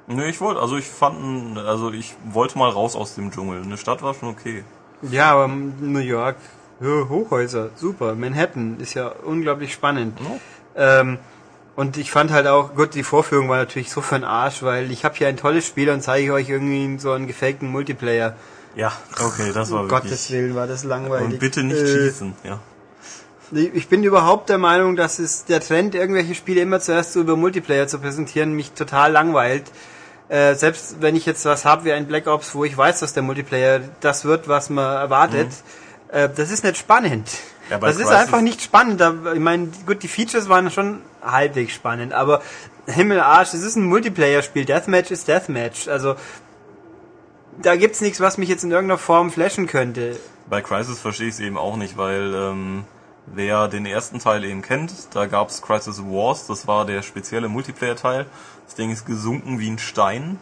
Nö, 0.08 0.26
ich 0.26 0.42
wollte, 0.42 0.60
also 0.60 0.78
ich 0.78 0.86
fand, 0.86 1.58
also 1.58 1.92
ich 1.92 2.14
wollte 2.26 2.58
mal 2.58 2.70
raus 2.70 2.96
aus 2.96 3.16
dem 3.16 3.32
Dschungel. 3.32 3.62
Eine 3.62 3.78
Stadt 3.78 4.02
war 4.02 4.14
schon 4.14 4.30
okay. 4.30 4.64
Ja, 5.02 5.32
aber 5.32 5.48
New 5.48 6.00
York, 6.00 6.36
Hochhäuser, 6.82 7.70
super. 7.76 8.16
Manhattan 8.16 8.80
ist 8.80 8.94
ja 8.94 9.08
unglaublich 9.08 9.74
spannend. 9.74 10.20
Ja. 10.76 11.00
Ähm, 11.02 11.20
und 11.76 11.98
ich 11.98 12.12
fand 12.12 12.32
halt 12.32 12.48
auch, 12.48 12.76
gut, 12.76 12.94
die 12.94 13.04
Vorführung 13.04 13.50
war 13.50 13.58
natürlich 13.58 13.92
so 13.92 14.02
für 14.02 14.16
den 14.16 14.24
Arsch, 14.24 14.62
weil 14.64 14.92
ich 14.92 15.06
habe 15.06 15.16
hier 15.16 15.28
ein 15.28 15.38
tolles 15.38 15.66
Spiel 15.66 15.90
und 15.90 16.02
zeige 16.02 16.34
euch 16.34 16.50
irgendwie 16.50 17.00
so 17.00 17.12
einen 17.12 17.28
gefakten 17.28 17.70
Multiplayer. 17.70 18.36
Ja, 18.76 18.92
okay, 19.20 19.52
das 19.54 19.72
war 19.72 19.82
Um 19.82 19.90
wirklich. 19.90 20.12
Gottes 20.12 20.32
Willen 20.32 20.56
war 20.56 20.68
das 20.68 20.84
langweilig. 20.84 21.34
Und 21.34 21.40
bitte 21.40 21.64
nicht 21.64 21.80
Äh, 21.80 21.88
schießen, 21.88 22.34
ja. 22.44 22.60
Ich 23.52 23.88
bin 23.88 24.04
überhaupt 24.04 24.50
der 24.50 24.58
Meinung, 24.58 24.96
dass 24.96 25.20
es 25.20 25.46
der 25.46 25.60
Trend, 25.60 25.94
irgendwelche 25.94 26.34
Spiele 26.34 26.62
immer 26.62 26.80
zuerst 26.80 27.14
so 27.14 27.22
über 27.22 27.36
Multiplayer 27.36 27.88
zu 27.88 28.00
präsentieren, 28.00 28.54
mich 28.54 28.72
total 28.72 29.12
langweilt. 29.12 29.66
Äh, 30.28 30.56
selbst 30.56 31.02
wenn 31.02 31.16
ich 31.16 31.28
jetzt 31.28 31.46
was 31.46 31.64
habe 31.64 31.86
wie 31.86 31.92
ein 31.92 32.08
Black 32.08 32.26
Ops, 32.26 32.56
wo 32.56 32.64
ich 32.64 32.76
weiß, 32.76 33.02
dass 33.02 33.14
der 33.14 33.22
Multiplayer 33.22 33.82
das 34.00 34.26
wird, 34.26 34.48
was 34.48 34.72
man 34.72 34.86
erwartet, 34.86 35.50
äh, 36.10 36.30
das 36.36 36.50
ist 36.50 36.64
nicht 36.64 36.78
spannend. 36.78 37.30
Ja, 37.70 37.78
das 37.80 37.96
ist 37.98 38.04
Crysis- 38.08 38.16
einfach 38.16 38.42
nicht 38.42 38.62
spannend. 38.62 39.02
Ich 39.34 39.40
meine, 39.40 39.70
gut, 39.86 40.04
die 40.04 40.08
Features 40.08 40.50
waren 40.50 40.70
schon 40.72 41.02
halbwegs 41.22 41.74
spannend, 41.74 42.14
aber 42.14 42.42
Himmel, 42.86 43.20
Arsch, 43.22 43.54
es 43.54 43.64
ist 43.64 43.76
ein 43.78 43.86
Multiplayer-Spiel. 43.86 44.66
Deathmatch 44.66 45.12
ist 45.12 45.28
Deathmatch. 45.28 45.88
Also 45.88 46.16
da 47.62 47.76
gibt's 47.76 48.02
nichts, 48.02 48.20
was 48.20 48.38
mich 48.38 48.50
jetzt 48.50 48.64
in 48.64 48.72
irgendeiner 48.72 48.98
Form 48.98 49.32
flashen 49.32 49.68
könnte. 49.68 50.18
Bei 50.50 50.62
Crisis 50.62 51.00
verstehe 51.00 51.28
ich 51.28 51.36
es 51.36 51.40
eben 51.40 51.58
auch 51.58 51.78
nicht, 51.78 51.98
weil 51.98 52.34
ähm, 52.36 52.84
wer 53.28 53.68
den 53.70 53.86
ersten 53.86 54.20
Teil 54.20 54.44
eben 54.44 54.62
kennt, 54.62 54.92
da 55.14 55.26
gab 55.28 55.50
es 55.50 55.62
Crisis 55.62 56.00
Wars, 56.04 56.48
das 56.48 56.68
war 56.68 56.86
der 56.86 57.02
spezielle 57.02 57.48
Multiplayer-Teil. 57.48 58.26
Das 58.66 58.76
Ding 58.76 58.92
ist 58.92 59.06
gesunken 59.06 59.60
wie 59.60 59.70
ein 59.70 59.80
Stein. 59.80 60.40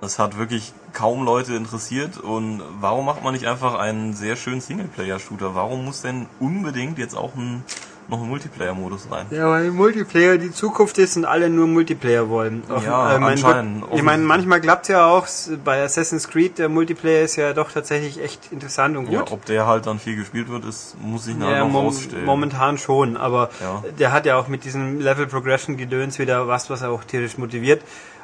Das 0.00 0.18
hat 0.18 0.38
wirklich 0.38 0.72
kaum 0.92 1.24
Leute 1.24 1.54
interessiert. 1.54 2.18
Und 2.18 2.62
warum 2.80 3.04
macht 3.06 3.22
man 3.22 3.34
nicht 3.34 3.46
einfach 3.46 3.74
einen 3.78 4.14
sehr 4.14 4.36
schönen 4.36 4.60
Singleplayer-Shooter? 4.60 5.54
Warum 5.54 5.84
muss 5.84 6.00
denn 6.02 6.26
unbedingt 6.38 6.98
jetzt 6.98 7.14
auch 7.16 7.34
ein 7.34 7.64
noch 8.10 8.18
einen 8.18 8.28
Multiplayer-Modus 8.28 9.06
rein. 9.10 9.26
Ja, 9.30 9.48
weil 9.48 9.70
Multiplayer 9.70 10.36
die 10.36 10.50
Zukunft 10.50 10.98
ist 10.98 11.16
und 11.16 11.24
alle 11.24 11.48
nur 11.48 11.66
Multiplayer 11.66 12.28
wollen. 12.28 12.62
Ja, 12.84 13.16
mein 13.20 13.32
anscheinend. 13.32 13.82
Gott, 13.82 13.90
ich 13.94 14.02
meine, 14.02 14.22
manchmal 14.24 14.60
klappt's 14.60 14.88
ja 14.88 15.06
auch. 15.06 15.26
Bei 15.64 15.82
Assassin's 15.82 16.28
Creed, 16.28 16.58
der 16.58 16.68
Multiplayer 16.68 17.22
ist 17.22 17.36
ja 17.36 17.52
doch 17.52 17.70
tatsächlich 17.70 18.20
echt 18.22 18.50
interessant 18.52 18.96
und 18.96 19.04
gut. 19.06 19.14
Ja, 19.14 19.24
ob 19.30 19.44
der 19.44 19.66
halt 19.66 19.86
dann 19.86 19.98
viel 19.98 20.16
gespielt 20.16 20.48
wird, 20.48 20.64
ist, 20.64 20.96
muss 21.00 21.26
ich 21.28 21.36
nachher 21.36 21.58
Ja, 21.58 21.64
noch 21.64 21.70
mom 21.70 21.86
rausstellen. 21.86 22.24
momentan 22.24 22.78
schon, 22.78 23.16
aber 23.16 23.50
Ja. 23.60 23.84
der 23.98 24.12
hat 24.12 24.26
ja 24.26 24.36
auch 24.36 24.48
mit 24.48 24.64
diesem 24.64 25.00
Level 25.00 25.26
Progression 25.28 25.76
Gedöns 25.76 26.18
wieder 26.18 26.48
was, 26.48 26.68
was 26.68 26.82
er 26.82 26.90
auch 26.90 27.04
tierisch 27.04 27.38
motiviert. 27.38 27.82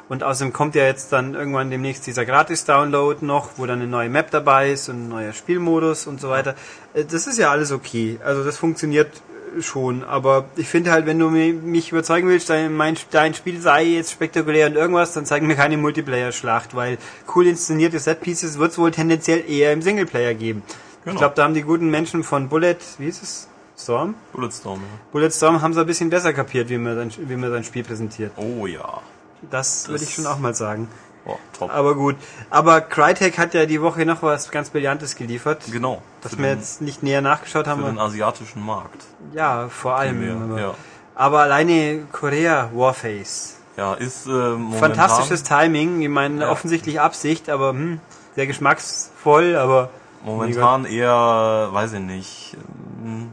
Und 0.09 0.23
außerdem 0.23 0.53
kommt 0.53 0.75
ja 0.75 0.83
jetzt 0.85 1.11
dann 1.11 1.33
irgendwann 1.33 1.69
demnächst 1.69 2.07
dieser 2.07 2.25
Gratis-Download 2.25 3.25
noch, 3.25 3.49
wo 3.57 3.65
dann 3.65 3.79
eine 3.81 3.89
neue 3.89 4.09
Map 4.09 4.31
dabei 4.31 4.71
ist 4.71 4.87
und 4.87 5.05
ein 5.05 5.09
neuer 5.09 5.33
Spielmodus 5.33 6.07
und 6.07 6.21
so 6.21 6.29
weiter. 6.29 6.55
Äh, 6.93 7.03
Das 7.05 7.27
ist 7.27 7.37
ja 7.37 7.51
alles 7.51 7.71
okay. 7.73 8.17
Also 8.23 8.43
das 8.45 8.57
funktioniert 8.57 9.09
äh, 9.57 9.61
schon. 9.61 10.05
Aber 10.05 10.45
ich 10.55 10.69
finde 10.69 10.91
halt, 10.91 11.05
wenn 11.07 11.19
du 11.19 11.29
mi- 11.29 11.51
mich 11.51 11.91
überzeugen 11.91 12.29
willst, 12.29 12.49
dein, 12.49 12.73
mein, 12.73 12.95
dein 13.11 13.33
Spiel 13.33 13.59
sei 13.59 13.83
jetzt 13.83 14.11
spektakulär 14.13 14.67
und 14.67 14.75
irgendwas, 14.77 15.11
dann 15.13 15.25
zeig 15.25 15.43
mir 15.43 15.55
keine 15.55 15.75
Multiplayer-Schlacht, 15.77 16.73
weil 16.73 16.97
cool 17.35 17.45
inszenierte 17.47 17.99
Set-Pieces 17.99 18.57
wird 18.59 18.71
es 18.71 18.77
wohl 18.77 18.91
tendenziell 18.91 19.43
eher 19.49 19.73
im 19.73 19.81
Singleplayer 19.81 20.33
geben. 20.35 20.63
Ich 20.67 21.03
Genau. 21.03 21.19
glaube, 21.19 21.35
da 21.35 21.43
haben 21.43 21.53
die 21.53 21.63
guten 21.63 21.89
Menschen 21.89 22.23
von 22.23 22.47
Bullet, 22.49 22.77
wie 22.97 23.07
ist 23.07 23.23
es? 23.23 23.47
Storm? 23.77 24.15
Bulletstorm, 24.33 24.79
ja. 24.79 24.99
Bulletstorm 25.11 25.61
haben 25.61 25.73
sie 25.73 25.81
ein 25.81 25.85
bisschen 25.85 26.09
besser 26.09 26.33
kapiert, 26.33 26.69
wie 26.69 26.77
man 26.77 26.95
sein, 26.95 27.11
wie 27.17 27.35
man 27.35 27.51
sein 27.51 27.63
Spiel 27.63 27.83
präsentiert. 27.83 28.31
Oh 28.37 28.65
ja. 28.65 29.01
Das, 29.49 29.87
würde 29.89 30.03
ich 30.03 30.13
schon 30.13 30.25
auch 30.25 30.39
mal 30.39 30.53
sagen. 30.55 30.87
Oh, 31.25 31.35
top. 31.57 31.71
Aber 31.73 31.95
gut. 31.95 32.15
Aber 32.49 32.79
Crytek 32.81 33.37
hat 33.37 33.53
ja 33.53 33.65
die 33.65 33.81
Woche 33.81 34.05
noch 34.05 34.23
was 34.23 34.49
ganz 34.49 34.69
Brillantes 34.69 35.15
geliefert. 35.15 35.63
genau. 35.71 36.01
Das 36.21 36.33
für 36.33 36.39
wir 36.39 36.49
den, 36.49 36.59
jetzt 36.59 36.81
nicht 36.81 37.03
näher 37.03 37.21
nachgeschaut 37.21 37.67
für 37.67 37.75
den 37.75 37.85
haben. 37.85 37.99
asiatischen 37.99 38.65
Markt. 38.65 39.03
Ja, 39.33 39.67
vor 39.69 39.95
allem. 39.95 40.51
Aber, 40.51 40.59
ja. 40.59 40.73
aber 41.15 41.39
alleine 41.41 42.05
Korea 42.11 42.69
Warface. 42.73 43.55
Ja, 43.75 43.93
ist 43.93 44.25
äh, 44.25 44.29
momentan, 44.29 44.79
Fantastisches 44.79 45.43
Timing. 45.43 46.01
Ich 46.01 46.09
meine, 46.09 46.41
Ja. 46.43 46.49
offensichtlich 46.51 46.99
Absicht, 46.99 47.49
aber 47.49 47.69
hm, 47.69 47.99
sehr 48.35 48.47
geschmacksvoll, 48.47 49.55
aber 49.55 49.89
Momentan 50.23 50.85
eher, 50.85 51.69
weiß 51.71 51.93
ich 51.93 51.99
nicht. 51.99 52.57
ähm, 53.05 53.31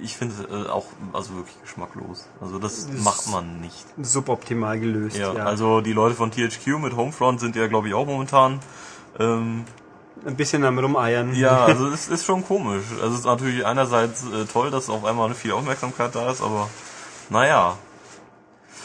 Ich 0.00 0.16
finde 0.16 0.34
äh, 0.50 0.68
auch 0.70 0.86
also 1.12 1.34
wirklich 1.36 1.60
geschmacklos. 1.62 2.28
Also 2.40 2.58
das 2.58 2.86
Das- 2.86 3.02
macht 3.04 3.28
man 3.30 3.60
nicht. 3.60 3.84
suboptimal 4.00 4.78
gelöst. 4.78 5.16
Ja, 5.16 5.32
Ja, 5.34 5.44
also 5.44 5.80
die 5.80 5.92
Leute 5.92 6.14
von 6.14 6.30
THQ 6.30 6.78
mit 6.78 6.94
Homefront 6.96 7.40
sind 7.40 7.56
ja 7.56 7.66
glaube 7.66 7.88
ich 7.88 7.94
auch 7.94 8.06
momentan. 8.06 8.60
Ähm, 9.18 9.64
ein 10.26 10.36
bisschen 10.36 10.64
am 10.64 10.78
Rumeiern. 10.78 11.34
ja, 11.34 11.64
also 11.66 11.88
es 11.88 12.08
ist 12.08 12.24
schon 12.24 12.44
komisch. 12.44 12.84
Also 13.00 13.14
es 13.14 13.20
ist 13.20 13.26
natürlich 13.26 13.64
einerseits 13.64 14.24
äh, 14.24 14.44
toll, 14.52 14.70
dass 14.70 14.88
auf 14.90 15.04
einmal 15.04 15.32
viel 15.34 15.52
Aufmerksamkeit 15.52 16.14
da 16.14 16.30
ist, 16.30 16.42
aber 16.42 16.68
naja. 17.30 17.76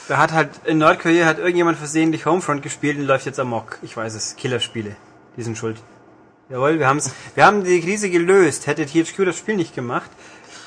Da 0.07 0.17
hat 0.17 0.31
halt 0.33 0.49
in 0.65 0.79
Nordkorea 0.79 1.25
hat 1.25 1.39
irgendjemand 1.39 1.77
versehentlich 1.77 2.25
Homefront 2.25 2.61
gespielt 2.61 2.97
und 2.97 3.05
läuft 3.05 3.25
jetzt 3.25 3.39
amok. 3.39 3.79
Ich 3.81 3.95
weiß 3.95 4.13
es. 4.15 4.35
Killerspiele. 4.35 4.95
Die 5.37 5.43
sind 5.43 5.57
schuld. 5.57 5.81
Jawohl, 6.49 6.77
wir 6.77 6.87
haben's. 6.87 7.11
Wir 7.35 7.45
haben 7.45 7.63
die 7.63 7.79
Krise 7.81 8.09
gelöst. 8.09 8.67
Hätte 8.67 8.85
THQ 8.85 9.25
das 9.25 9.37
Spiel 9.37 9.55
nicht 9.55 9.73
gemacht, 9.73 10.11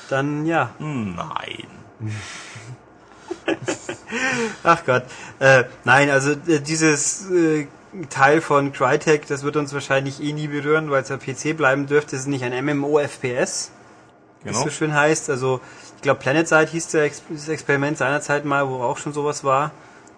dann 0.09 0.45
ja. 0.45 0.71
Nein. 0.79 1.67
Ach 4.63 4.83
Gott. 4.85 5.03
Äh, 5.39 5.63
nein, 5.83 6.09
also 6.09 6.31
äh, 6.31 6.59
dieses 6.59 7.29
äh, 7.31 7.67
Teil 8.09 8.41
von 8.41 8.71
Crytek, 8.73 9.27
das 9.27 9.43
wird 9.43 9.55
uns 9.55 9.73
wahrscheinlich 9.73 10.21
eh 10.21 10.33
nie 10.33 10.47
berühren, 10.47 10.89
weil 10.91 11.03
es 11.03 11.09
ja 11.09 11.17
PC 11.17 11.55
bleiben 11.57 11.87
dürfte. 11.87 12.15
Es 12.15 12.23
ist 12.23 12.27
nicht 12.27 12.43
ein 12.43 12.53
MMO-FPS, 12.65 13.71
wie 14.43 14.49
es 14.49 14.55
Genau. 14.55 14.63
so 14.63 14.69
schön 14.69 14.93
heißt. 14.93 15.29
Also 15.29 15.61
ich 15.95 16.01
glaube 16.01 16.19
PlanetSide 16.19 16.67
hieß 16.67 16.89
der 16.89 17.03
Ex 17.03 17.23
das 17.29 17.47
Experiment 17.49 17.97
seinerzeit 17.97 18.45
mal, 18.45 18.67
wo 18.67 18.75
auch 18.81 18.97
schon 18.97 19.13
sowas 19.13 19.43
war. 19.43 19.71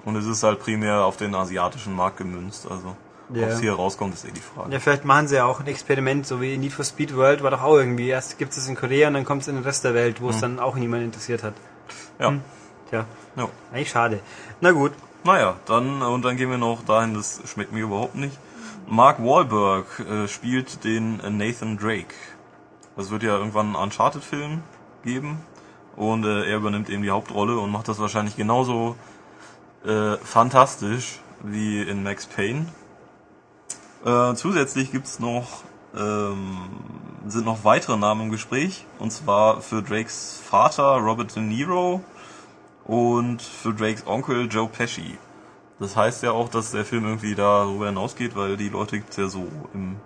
Und 0.06 0.16
es 0.16 0.26
ist 0.26 0.44
halt 0.44 0.60
primär 0.60 1.04
auf 1.04 1.18
den 1.18 1.36
asiatischen 1.36 1.96
Markt 1.96 2.18
gemünzt. 2.18 2.68
Also 2.70 2.96
Ja. 3.32 3.44
ob 3.44 3.50
es 3.50 3.60
hier 3.60 3.74
rauskommt, 3.74 4.14
ist 4.14 4.26
eh 4.26 4.32
die 4.32 4.42
Frage. 4.42 4.74
Ja, 4.74 4.80
vielleicht 4.80 5.06
machen 5.06 5.28
sie 5.28 5.36
ja 5.36 5.46
auch 5.46 5.60
ein 5.60 5.68
Experiment, 5.68 6.26
so 6.26 6.42
wie 6.42 6.58
Need 6.58 6.74
for 6.74 6.84
Speed 6.84 7.16
World 7.16 7.44
war 7.44 7.52
doch 7.52 7.62
auch 7.62 7.78
irgendwie. 7.78 8.10
Erst 8.10 8.38
gibt 8.38 8.58
es 8.58 8.68
in 8.68 8.76
Korea 8.76 9.08
und 9.08 9.14
dann 9.14 9.26
kommt 9.26 9.44
es 9.44 9.48
in 9.48 9.56
den 9.56 9.64
Rest 9.64 9.84
der 9.84 9.94
Welt, 9.94 10.22
wo 10.22 10.30
es 10.30 10.40
dann 10.40 10.60
auch 10.60 10.76
niemand 10.76 11.04
interessiert 11.04 11.44
hat. 11.44 11.54
Ja. 12.20 12.34
Tja, 12.90 13.06
ja. 13.36 13.50
eigentlich 13.72 13.90
schade. 13.90 14.20
Na 14.62 14.72
gut. 14.72 14.94
Naja, 15.24 15.58
dann 15.66 16.02
und 16.02 16.24
dann 16.24 16.38
gehen 16.38 16.50
wir 16.50 16.58
noch 16.58 16.84
dahin, 16.84 17.14
das 17.14 17.42
schmeckt 17.46 17.72
mir 17.72 17.84
überhaupt 17.84 18.16
nicht. 18.16 18.38
Mark 18.88 19.20
Wahlberg 19.20 19.86
äh, 20.00 20.28
spielt 20.28 20.84
den 20.84 21.20
äh, 21.20 21.30
Nathan 21.30 21.78
Drake. 21.78 22.16
Es 22.98 23.12
wird 23.12 23.22
ja 23.24 23.38
irgendwann 23.38 23.68
einen 23.68 23.76
Uncharted-Film 23.76 24.64
geben 25.04 25.40
und 25.96 26.26
äh, 26.26 26.50
er 26.50 26.58
übernimmt 26.58 26.90
eben 26.90 27.04
die 27.04 27.12
Hauptrolle 27.12 27.60
und 27.60 27.72
macht 27.72 27.88
das 27.88 28.00
wahrscheinlich 28.00 28.36
genauso 28.36 28.96
äh, 29.86 30.18
fantastisch 30.18 31.20
wie 31.44 31.82
in 31.82 32.02
Max 32.02 32.26
Payne. 32.26 32.66
Äh, 34.06 34.36
zusätzlich 34.36 34.92
gibt's 34.92 35.20
noch 35.20 35.64
ähm, 35.98 36.70
sind 37.28 37.46
noch 37.46 37.64
weitere 37.64 37.98
Namen 37.98 38.24
im 38.24 38.32
Gespräch 38.32 38.86
und 39.00 39.12
zwar 39.12 39.62
für 39.62 39.82
Drakes 39.82 40.40
Vater 40.44 40.98
Robert 40.98 41.36
De 41.36 41.44
Niro 41.44 42.02
und 42.86 43.42
für 43.42 43.74
Drakes 43.74 44.06
Onkel 44.08 44.48
Joe 44.48 44.68
Pesci. 44.68 45.18
Das 45.80 45.96
heißt 45.96 46.24
ja 46.24 46.32
auch, 46.32 46.50
dass 46.50 46.72
der 46.72 46.86
Film 46.86 47.06
irgendwie 47.06 47.36
darüber 47.36 47.88
hinausgeht, 47.88 48.36
weil 48.36 48.58
die 48.58 48.70
Leute 48.70 48.98
gibt's 48.98 49.18
ja 49.18 49.28
so 49.28 49.48
im 49.74 49.98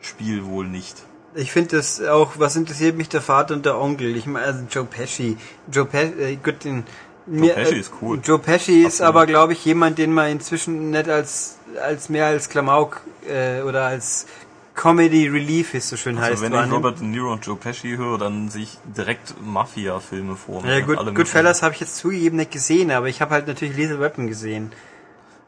Spiel 0.00 0.46
wohl 0.46 0.66
nicht. 0.66 1.04
Ich 1.34 1.52
finde 1.52 1.76
das 1.76 2.02
auch, 2.02 2.32
was 2.38 2.56
interessiert 2.56 2.96
mich 2.96 3.08
der 3.08 3.20
Vater 3.20 3.54
und 3.54 3.64
der 3.64 3.78
Onkel? 3.78 4.16
Ich 4.16 4.26
meine, 4.26 4.46
also 4.46 4.64
Joe 4.68 4.84
Pesci. 4.84 5.36
Joe 5.70 5.84
Pesci, 5.84 6.20
äh, 6.20 6.36
gut, 6.36 6.64
den, 6.64 6.84
Joe 7.26 7.48
Pesci 7.50 7.76
ist 7.78 7.92
cool. 8.02 8.20
Joe 8.22 8.38
Pesci 8.38 8.80
ist 8.82 9.00
Absolut. 9.00 9.08
aber, 9.08 9.26
glaube 9.26 9.52
ich, 9.52 9.64
jemand, 9.64 9.98
den 9.98 10.12
man 10.12 10.30
inzwischen 10.30 10.90
nicht 10.90 11.08
als, 11.08 11.58
als 11.82 12.08
mehr 12.08 12.26
als 12.26 12.48
Klamauk 12.48 13.02
äh, 13.28 13.62
oder 13.62 13.84
als 13.86 14.26
Comedy 14.74 15.28
Relief, 15.28 15.74
wie 15.74 15.76
es 15.78 15.88
so 15.88 15.96
schön 15.96 16.16
Also 16.18 16.30
heißt. 16.32 16.42
wenn 16.42 16.54
ich. 16.54 16.72
Robert 16.72 16.98
De 17.00 17.06
Niro 17.06 17.32
und 17.32 17.44
Joe 17.44 17.56
Pesci 17.56 17.96
höre, 17.96 18.18
dann 18.18 18.48
sehe 18.48 18.62
ich 18.62 18.78
direkt 18.84 19.34
Mafia-Filme 19.44 20.36
vor 20.36 20.62
mir. 20.62 20.78
Ja, 20.78 20.84
gut, 20.84 21.14
Goodfellas 21.14 21.62
habe 21.62 21.74
ich 21.74 21.80
jetzt 21.80 21.96
zugegeben 21.98 22.36
nicht 22.36 22.50
gesehen, 22.50 22.90
aber 22.90 23.06
ich 23.08 23.20
habe 23.20 23.32
halt 23.34 23.46
natürlich 23.46 23.76
Lethal 23.76 24.00
Weapon 24.00 24.26
gesehen. 24.26 24.72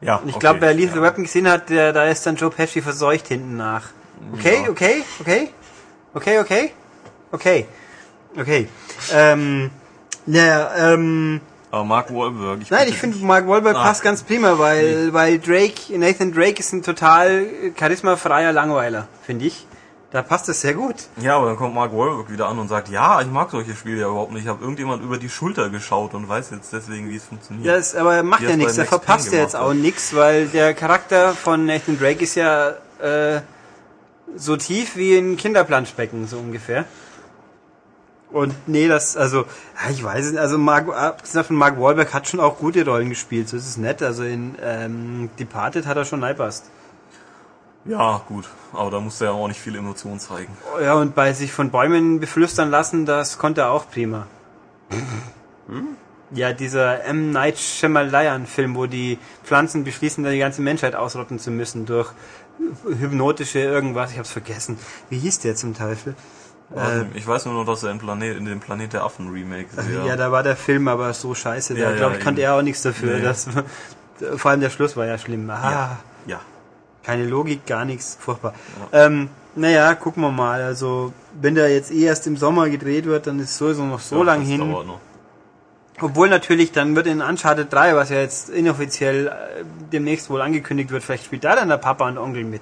Ja, 0.01 0.17
Und 0.17 0.29
ich 0.29 0.35
okay, 0.35 0.41
glaube, 0.41 0.61
wer 0.61 0.73
Lethal 0.73 0.97
ja. 0.97 1.01
Weapon 1.03 1.23
gesehen 1.23 1.49
hat, 1.49 1.69
der, 1.69 1.93
da 1.93 2.05
ist 2.05 2.25
dann 2.25 2.35
Joe 2.35 2.49
Pesci 2.51 2.81
verseucht 2.81 3.27
hinten 3.29 3.57
nach. 3.57 3.85
Okay, 4.33 4.61
Ja. 4.63 4.69
okay, 4.69 5.03
okay, 5.19 5.49
okay, 6.13 6.39
okay, 6.39 6.71
okay, 7.31 7.65
okay. 8.37 8.67
Ähm, 9.13 9.71
naja, 10.25 10.93
ähm, 10.93 11.41
Aber 11.73 11.85
Mark 11.85 12.13
Wahlberg, 12.13 12.59
ich 12.61 12.69
nein, 12.69 12.87
ich 12.87 12.99
finde. 12.99 13.17
Mark 13.25 13.47
Wahlberg 13.47 13.75
Ah. 13.75 13.81
passt 13.81 14.03
ganz 14.03 14.21
prima, 14.21 14.59
weil, 14.59 15.11
weil 15.11 15.39
Drake, 15.39 15.97
Nathan 15.97 16.31
Drake 16.31 16.59
ist 16.59 16.71
ein 16.71 16.83
total 16.83 17.47
charismafreier 17.75 18.53
Langweiler, 18.53 19.07
finde 19.23 19.45
ich. 19.45 19.65
Da 20.11 20.21
passt 20.21 20.47
es 20.49 20.61
sehr 20.61 20.75
gut. 20.75 20.93
Ja, 21.19 21.37
aber 21.37 21.47
dann 21.47 21.57
kommt 21.57 21.73
Mark 21.73 21.91
Wahlberg 21.91 22.29
wieder 22.31 22.47
an 22.47 22.59
und 22.59 22.67
sagt, 22.67 22.89
ja, 22.89 23.19
ich 23.21 23.27
mag 23.27 23.49
solche 23.49 23.73
Spiele 23.73 24.01
ja 24.01 24.07
überhaupt 24.07 24.33
nicht. 24.33 24.43
Ich 24.43 24.47
habe 24.49 24.61
irgendjemand 24.61 25.01
über 25.01 25.17
die 25.17 25.29
Schulter 25.29 25.71
geschaut 25.71 26.13
und 26.13 26.29
weiß 26.29 26.51
jetzt 26.51 26.71
deswegen, 26.71 27.09
wie 27.09 27.15
es 27.15 27.23
funktioniert. 27.23 27.65
Ja, 27.65 27.75
ist, 27.77 27.95
aber 27.95 28.21
macht 28.21 28.43
ja 28.43 28.55
nichts, 28.55 28.77
er 28.77 28.85
verpasst 28.85 29.33
ja 29.33 29.39
jetzt 29.39 29.55
auch 29.55 29.73
nichts, 29.73 30.15
weil 30.15 30.45
der 30.49 30.75
Charakter 30.75 31.33
von 31.33 31.65
Nathan 31.65 31.97
Drake 31.97 32.23
ist 32.23 32.35
ja 32.35 32.73
äh, 33.01 33.41
so 34.35 34.57
tief 34.57 34.95
wie 34.95 35.17
ein 35.17 35.37
Kinderplanschbecken, 35.37 36.27
so 36.27 36.37
ungefähr. 36.37 36.85
Und 38.33 38.55
nee, 38.67 38.87
das, 38.87 39.15
also, 39.15 39.45
ich 39.91 40.03
weiß 40.03 40.31
nicht, 40.31 40.39
also 40.39 40.57
Mark, 40.57 40.89
abgesehen 40.89 41.43
von 41.43 41.55
Mark 41.55 41.79
Wahlberg 41.79 42.13
hat 42.15 42.27
schon 42.27 42.39
auch 42.39 42.57
gute 42.57 42.83
Rollen 42.83 43.09
gespielt, 43.09 43.47
so 43.47 43.55
ist 43.55 43.67
es 43.67 43.77
nett. 43.77 44.01
Also 44.01 44.23
in 44.23 44.55
ähm, 44.61 45.29
Departed 45.39 45.85
hat 45.85 45.97
er 45.97 46.05
schon 46.05 46.19
neipasst. 46.19 46.65
Ja, 47.85 48.23
gut. 48.27 48.49
Aber 48.71 48.89
da 48.89 48.99
musste 48.99 49.25
er 49.25 49.33
auch 49.33 49.47
nicht 49.47 49.59
viel 49.59 49.75
Emotion 49.75 50.19
zeigen. 50.19 50.57
Ja, 50.81 50.95
und 50.95 51.13
bei 51.13 51.33
sich 51.33 51.51
von 51.53 51.69
Bäumen 51.69 52.19
beflüstern 52.19 52.71
lassen, 52.71 53.05
das 53.05 53.37
konnte 53.37 53.61
er 53.61 53.71
auch 53.71 53.89
prima. 53.89 54.25
Ja, 56.31 56.53
dieser 56.53 57.03
M. 57.03 57.31
Night 57.31 57.59
Shyamalan-Film, 57.59 58.75
wo 58.75 58.87
die 58.87 59.19
Pflanzen 59.43 59.83
beschließen, 59.83 60.23
die 60.23 60.39
ganze 60.39 60.63
Menschheit 60.63 60.95
ausrotten 60.95 61.37
zu 61.37 61.51
müssen 61.51 61.85
durch 61.85 62.09
hypnotische 62.99 63.59
irgendwas, 63.59 64.11
ich 64.11 64.17
hab's 64.17 64.31
vergessen. 64.31 64.79
Wie 65.09 65.19
hieß 65.19 65.39
der 65.39 65.55
zum 65.55 65.75
Teufel? 65.75 66.15
Ähm, 66.75 67.07
ich 67.13 67.27
weiß 67.27 67.45
nur 67.45 67.53
noch, 67.53 67.65
dass 67.65 67.83
er 67.83 67.91
in, 67.91 67.99
Planet, 67.99 68.37
in 68.37 68.45
dem 68.45 68.59
Planet 68.59 68.93
der 68.93 69.03
Affen 69.03 69.29
Remake 69.29 69.67
sehr... 69.71 70.05
Ja, 70.05 70.15
da 70.15 70.31
war 70.31 70.43
der 70.43 70.55
Film 70.55 70.87
aber 70.87 71.13
so 71.13 71.35
scheiße, 71.35 71.75
da 71.75 71.79
Ja, 71.79 71.91
glaube 71.95 72.13
ja, 72.13 72.17
ich, 72.19 72.23
konnte 72.25 72.41
eben. 72.41 72.49
er 72.49 72.55
auch 72.55 72.61
nichts 72.61 72.81
dafür. 72.81 73.17
Nee. 73.17 73.21
Das, 73.21 73.47
vor 74.37 74.51
allem 74.51 74.61
der 74.61 74.69
Schluss 74.69 74.95
war 74.97 75.05
ja 75.05 75.17
schlimm. 75.17 75.49
Ah, 75.49 75.71
ja. 75.71 75.97
ja. 76.25 76.39
keine 77.03 77.25
Logik, 77.25 77.65
gar 77.67 77.85
nichts, 77.85 78.17
furchtbar. 78.19 78.53
Ähm, 78.91 79.29
naja, 79.55 79.93
gucken 79.95 80.23
wir 80.23 80.31
mal. 80.31 80.61
Also, 80.63 81.13
wenn 81.39 81.53
der 81.55 81.71
jetzt 81.71 81.91
eh 81.91 82.05
erst 82.05 82.25
im 82.25 82.37
Sommer 82.37 82.69
gedreht 82.69 83.05
wird, 83.05 83.27
dann 83.27 83.39
ist 83.39 83.55
sowieso 83.57 83.83
noch 83.85 83.99
so 83.99 84.17
Ja, 84.17 84.23
lang 84.23 84.41
hin. 84.41 84.59
dauert 84.71 84.87
noch. 84.87 84.99
Obwohl 86.01 86.27
natürlich, 86.27 86.71
dann 86.71 86.95
wird 86.95 87.05
in 87.05 87.21
Uncharted 87.21 87.71
3, 87.71 87.95
was 87.95 88.09
ja 88.09 88.17
jetzt 88.17 88.49
inoffiziell 88.49 89.27
äh, 89.27 89.31
demnächst 89.91 90.29
wohl 90.31 90.41
angekündigt 90.41 90.89
wird, 90.89 91.03
vielleicht 91.03 91.25
spielt 91.25 91.43
da 91.43 91.55
dann 91.55 91.69
der 91.69 91.77
Papa 91.77 92.07
und 92.07 92.17
Onkel 92.17 92.43
mit. 92.45 92.61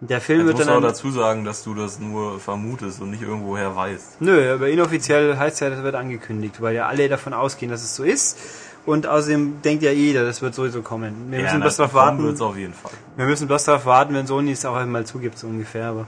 Der 0.00 0.20
Film 0.20 0.46
Jetzt 0.46 0.58
wird 0.58 0.68
dann... 0.68 0.80
du 0.80 0.86
auch 0.86 0.90
dazu 0.90 1.10
sagen, 1.10 1.44
dass 1.44 1.64
du 1.64 1.74
das 1.74 1.98
nur 1.98 2.38
vermutest 2.38 3.00
und 3.00 3.10
nicht 3.10 3.22
irgendwoher 3.22 3.74
weißt. 3.74 4.20
Nö, 4.20 4.54
aber 4.54 4.68
inoffiziell 4.68 5.36
heißt 5.36 5.60
ja, 5.60 5.70
das 5.70 5.82
wird 5.82 5.96
angekündigt, 5.96 6.60
weil 6.62 6.76
ja 6.76 6.86
alle 6.86 7.08
davon 7.08 7.32
ausgehen, 7.32 7.70
dass 7.70 7.82
es 7.82 7.96
so 7.96 8.04
ist. 8.04 8.38
Und 8.86 9.06
außerdem 9.06 9.60
denkt 9.62 9.82
ja 9.82 9.90
jeder, 9.90 10.24
das 10.24 10.40
wird 10.40 10.54
sowieso 10.54 10.82
kommen. 10.82 11.30
Wir 11.30 11.42
müssen 11.42 11.60
bloß 11.60 11.76
darauf 11.76 11.94
warten. 11.94 12.22
Wird's 12.22 12.40
auf 12.40 12.56
jeden 12.56 12.72
Fall. 12.74 12.92
Wir 13.16 13.26
müssen 13.26 13.46
bloß 13.48 13.64
darauf 13.64 13.84
warten, 13.86 14.14
wenn 14.14 14.26
Sony 14.26 14.52
es 14.52 14.64
auch 14.64 14.76
einmal 14.76 15.04
zugibt, 15.04 15.36
so 15.38 15.46
ungefähr. 15.48 15.88
Aber 15.88 16.06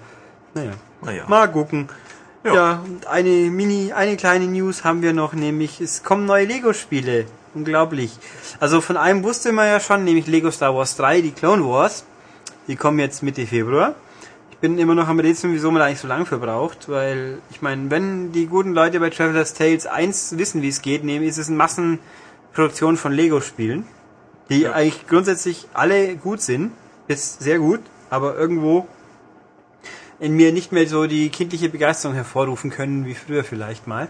naja, 0.54 0.72
Naja. 1.02 1.24
mal 1.26 1.50
gucken. 1.50 1.88
Ja. 2.44 2.54
Ja. 2.54 2.82
und 2.84 3.06
eine 3.06 3.28
Mini, 3.28 3.92
eine 3.92 4.16
kleine 4.16 4.46
News 4.46 4.82
haben 4.84 5.02
wir 5.02 5.12
noch, 5.12 5.34
nämlich 5.34 5.80
es 5.80 6.02
kommen 6.04 6.24
neue 6.24 6.46
Lego-Spiele. 6.46 7.26
Unglaublich. 7.52 8.16
Also 8.60 8.80
von 8.80 8.96
einem 8.96 9.24
wusste 9.24 9.52
man 9.52 9.66
ja 9.66 9.80
schon, 9.80 10.04
nämlich 10.04 10.26
Lego 10.26 10.50
Star 10.50 10.74
Wars 10.74 10.96
3, 10.96 11.20
die 11.20 11.32
Clone 11.32 11.64
Wars. 11.66 12.04
Die 12.70 12.76
kommen 12.76 13.00
jetzt 13.00 13.24
Mitte 13.24 13.48
Februar. 13.48 13.96
Ich 14.52 14.58
bin 14.58 14.78
immer 14.78 14.94
noch 14.94 15.08
am 15.08 15.18
Rätseln, 15.18 15.52
wieso 15.52 15.72
man 15.72 15.80
da 15.80 15.86
eigentlich 15.86 15.98
so 15.98 16.06
lange 16.06 16.24
für 16.24 16.38
braucht, 16.38 16.88
weil 16.88 17.38
ich 17.50 17.62
meine, 17.62 17.90
wenn 17.90 18.30
die 18.30 18.46
guten 18.46 18.74
Leute 18.74 19.00
bei 19.00 19.10
Traveler's 19.10 19.54
Tales 19.54 19.88
eins 19.88 20.38
wissen, 20.38 20.62
wie 20.62 20.68
es 20.68 20.80
geht, 20.80 21.02
nämlich 21.02 21.30
ist 21.30 21.38
es 21.38 21.48
eine 21.48 21.56
Massenproduktion 21.56 22.96
von 22.96 23.10
Lego-Spielen, 23.12 23.88
die 24.50 24.60
Ja. 24.60 24.72
eigentlich 24.74 25.08
grundsätzlich 25.08 25.66
alle 25.74 26.14
gut 26.14 26.42
sind, 26.42 26.70
ist 27.08 27.42
sehr 27.42 27.58
gut, 27.58 27.80
aber 28.08 28.36
irgendwo 28.38 28.86
in 30.20 30.34
mir 30.34 30.52
nicht 30.52 30.70
mehr 30.70 30.86
so 30.86 31.08
die 31.08 31.28
kindliche 31.30 31.70
Begeisterung 31.70 32.14
hervorrufen 32.14 32.70
können, 32.70 33.04
wie 33.04 33.16
früher 33.16 33.42
vielleicht 33.42 33.88
mal. 33.88 34.06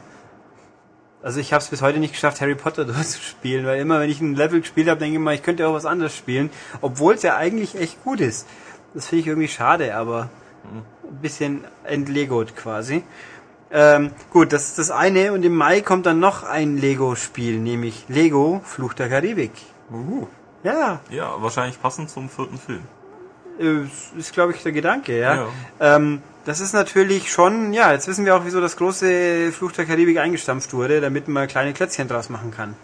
Also 1.23 1.39
ich 1.39 1.53
habe 1.53 1.62
es 1.62 1.68
bis 1.68 1.83
heute 1.83 1.99
nicht 1.99 2.14
geschafft, 2.14 2.41
Harry 2.41 2.55
Potter 2.55 2.85
durchzuspielen, 2.87 3.66
weil 3.66 3.81
immer, 3.81 4.01
wenn 4.01 4.11
ich 4.11 4.21
ein 4.21 4.35
Level 4.35 4.61
gespielt 4.61 4.89
habe, 4.89 5.01
denke 5.01 5.16
ich 5.16 5.23
mal, 5.23 5.35
ich 5.35 5.43
könnte 5.43 5.66
auch 5.68 5.75
was 5.75 5.87
anderes 5.87 6.16
spielen, 6.16 6.51
obwohl 6.81 7.14
es 7.14 7.23
ja 7.23 7.37
eigentlich 7.37 7.75
echt 7.75 8.03
gut 8.05 8.21
ist. 8.21 8.47
Das 8.95 9.07
finde 9.07 9.21
ich 9.21 9.27
irgendwie 9.29 9.49
schade, 9.49 9.95
aber 9.95 10.31
ein 11.05 11.21
bisschen 11.21 11.64
entlegot 11.85 12.57
quasi. 12.57 13.05
Ähm, 13.73 14.11
gut, 14.31 14.53
das 14.53 14.68
ist 14.68 14.79
das 14.79 14.91
eine 14.91 15.33
und 15.33 15.45
im 15.45 15.55
Mai 15.55 15.81
kommt 15.81 16.07
dann 16.07 16.18
noch 16.18 16.43
ein 16.43 16.77
Lego-Spiel, 16.77 17.59
nämlich 17.59 18.07
Lego 18.09 18.61
Fluch 18.64 18.95
der 18.95 19.09
Karibik. 19.09 19.53
Uhu. 19.93 20.27
Ja, 20.64 21.01
Ja, 21.09 21.41
wahrscheinlich 21.41 21.81
passend 21.81 22.11
zum 22.11 22.29
vierten 22.29 22.59
Film. 22.59 22.83
Äh, 23.61 24.19
ist 24.19 24.33
glaube 24.33 24.53
ich 24.53 24.63
der 24.63 24.73
Gedanke, 24.73 25.19
ja. 25.19 25.35
Ja. 25.35 25.97
Ähm, 25.97 26.23
das 26.45 26.61
ist 26.61 26.73
natürlich 26.73 27.31
schon, 27.31 27.73
ja, 27.75 27.93
jetzt 27.93 28.09
wissen 28.09 28.25
wir 28.25 28.35
auch, 28.35 28.45
wieso 28.45 28.61
das 28.61 28.77
große 28.77 29.53
Fluch 29.53 29.73
der 29.73 29.85
Karibik 29.85 30.19
eingestampft 30.19 30.73
wurde, 30.73 31.01
damit 31.01 31.29
man 31.29 31.47
kleine 31.47 31.75
Klötzchen 31.75 32.09
draus 32.09 32.31
machen 32.31 32.51
kann. 32.51 32.75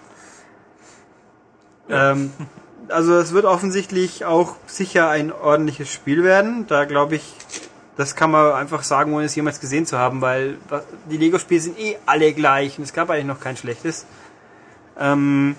Ähm, 1.89 2.33
also 2.89 3.18
es 3.18 3.33
wird 3.33 3.45
offensichtlich 3.45 4.24
auch 4.24 4.57
sicher 4.66 5.09
ein 5.09 5.33
ordentliches 5.33 5.93
Spiel 5.93 6.22
werden. 6.22 6.66
Da 6.66 6.85
glaube 6.85 7.16
ich, 7.16 7.35
das 7.97 8.14
kann 8.14 8.31
man 8.31 8.53
einfach 8.53 8.83
sagen, 8.83 9.14
ohne 9.14 9.24
es 9.24 9.35
jemals 9.35 9.61
gesehen 9.61 9.87
zu 9.87 9.99
haben, 9.99 10.20
weil 10.20 10.59
die 11.11 11.16
Lego-Spiele 11.16 11.61
sind 11.61 11.79
eh 11.79 11.97
alle 12.05 12.33
gleich 12.33 12.79
und 12.79 12.85
es 12.85 12.93
gab 12.93 13.11
eigentlich 13.11 13.24
noch 13.24 13.41
kein 13.41 13.57
schlechtes. 13.57 14.07
Ähm, 14.99 15.57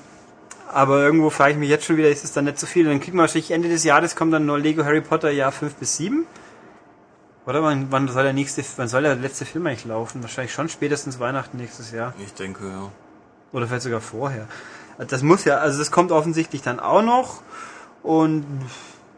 aber 0.71 1.01
irgendwo 1.03 1.29
frage 1.29 1.53
ich 1.53 1.57
mich 1.57 1.69
jetzt 1.69 1.85
schon 1.85 1.97
wieder, 1.97 2.09
ist 2.09 2.23
es 2.23 2.33
dann 2.33 2.45
nicht 2.45 2.59
so 2.59 2.67
viel? 2.67 2.85
Und 2.85 2.93
dann 2.93 3.01
kriegen 3.01 3.17
wir 3.17 3.21
wahrscheinlich 3.21 3.51
Ende 3.51 3.69
des 3.69 3.83
Jahres 3.83 4.15
kommt 4.15 4.33
dann 4.33 4.45
nur 4.45 4.59
Lego 4.59 4.83
Harry 4.83 5.01
Potter 5.01 5.29
Jahr 5.29 5.51
5 5.51 5.75
bis 5.75 5.97
7. 5.97 6.25
Oder 7.45 7.63
wann, 7.63 7.87
wann 7.91 8.07
soll 8.09 8.23
der 8.23 8.33
nächste, 8.33 8.63
wann 8.75 8.89
soll 8.89 9.03
der 9.03 9.15
letzte 9.15 9.45
Film 9.45 9.67
eigentlich 9.67 9.85
laufen? 9.85 10.21
Wahrscheinlich 10.21 10.53
schon 10.53 10.67
spätestens 10.67 11.19
Weihnachten 11.19 11.57
nächstes 11.57 11.91
Jahr. 11.91 12.13
Ich 12.21 12.33
denke, 12.33 12.67
ja. 12.67 12.91
Oder 13.53 13.67
vielleicht 13.67 13.83
sogar 13.83 14.01
vorher. 14.01 14.47
Das 14.97 15.23
muss 15.23 15.45
ja, 15.45 15.57
also 15.57 15.79
das 15.79 15.91
kommt 15.91 16.11
offensichtlich 16.11 16.61
dann 16.61 16.79
auch 16.79 17.01
noch. 17.01 17.41
Und 18.03 18.45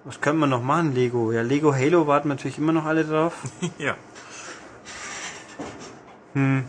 was 0.06 0.22
können 0.22 0.40
wir 0.40 0.48
noch 0.48 0.62
machen, 0.62 0.94
Lego? 0.94 1.32
Ja, 1.32 1.42
Lego 1.42 1.74
Halo 1.74 2.06
warten 2.06 2.28
natürlich 2.28 2.58
immer 2.58 2.72
noch 2.72 2.86
alle 2.86 3.04
drauf. 3.04 3.34
ja. 3.80 3.96
Hm. 6.34 6.66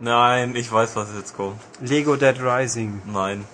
Nein, 0.00 0.56
ich 0.56 0.70
weiß, 0.70 0.96
was 0.96 1.08
jetzt 1.16 1.36
kommt. 1.36 1.60
Lego 1.80 2.16
Dead 2.16 2.36
Rising. 2.42 3.00
Nein. 3.06 3.44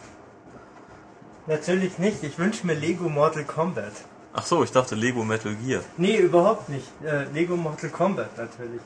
Natürlich 1.47 1.99
nicht. 1.99 2.23
Ich 2.23 2.39
wünsche 2.39 2.67
mir 2.67 2.75
Lego 2.75 3.09
Mortal 3.09 3.45
Kombat. 3.45 3.93
Ach 4.35 4.47
so, 4.47 4.63
ich 4.65 4.73
dachte 4.73 4.95
Lego 4.95 5.25
Metal 5.25 5.55
Gear. 5.55 5.83
Nee, 5.97 6.17
überhaupt 6.17 6.69
nicht. 6.69 6.87
Äh, 7.05 7.25
Lego 7.33 7.57
Mortal 7.57 7.91
Kombat 7.91 8.37
natürlich. 8.39 8.81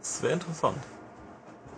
Das 0.00 0.22
wäre 0.22 0.34
interessant. 0.34 0.78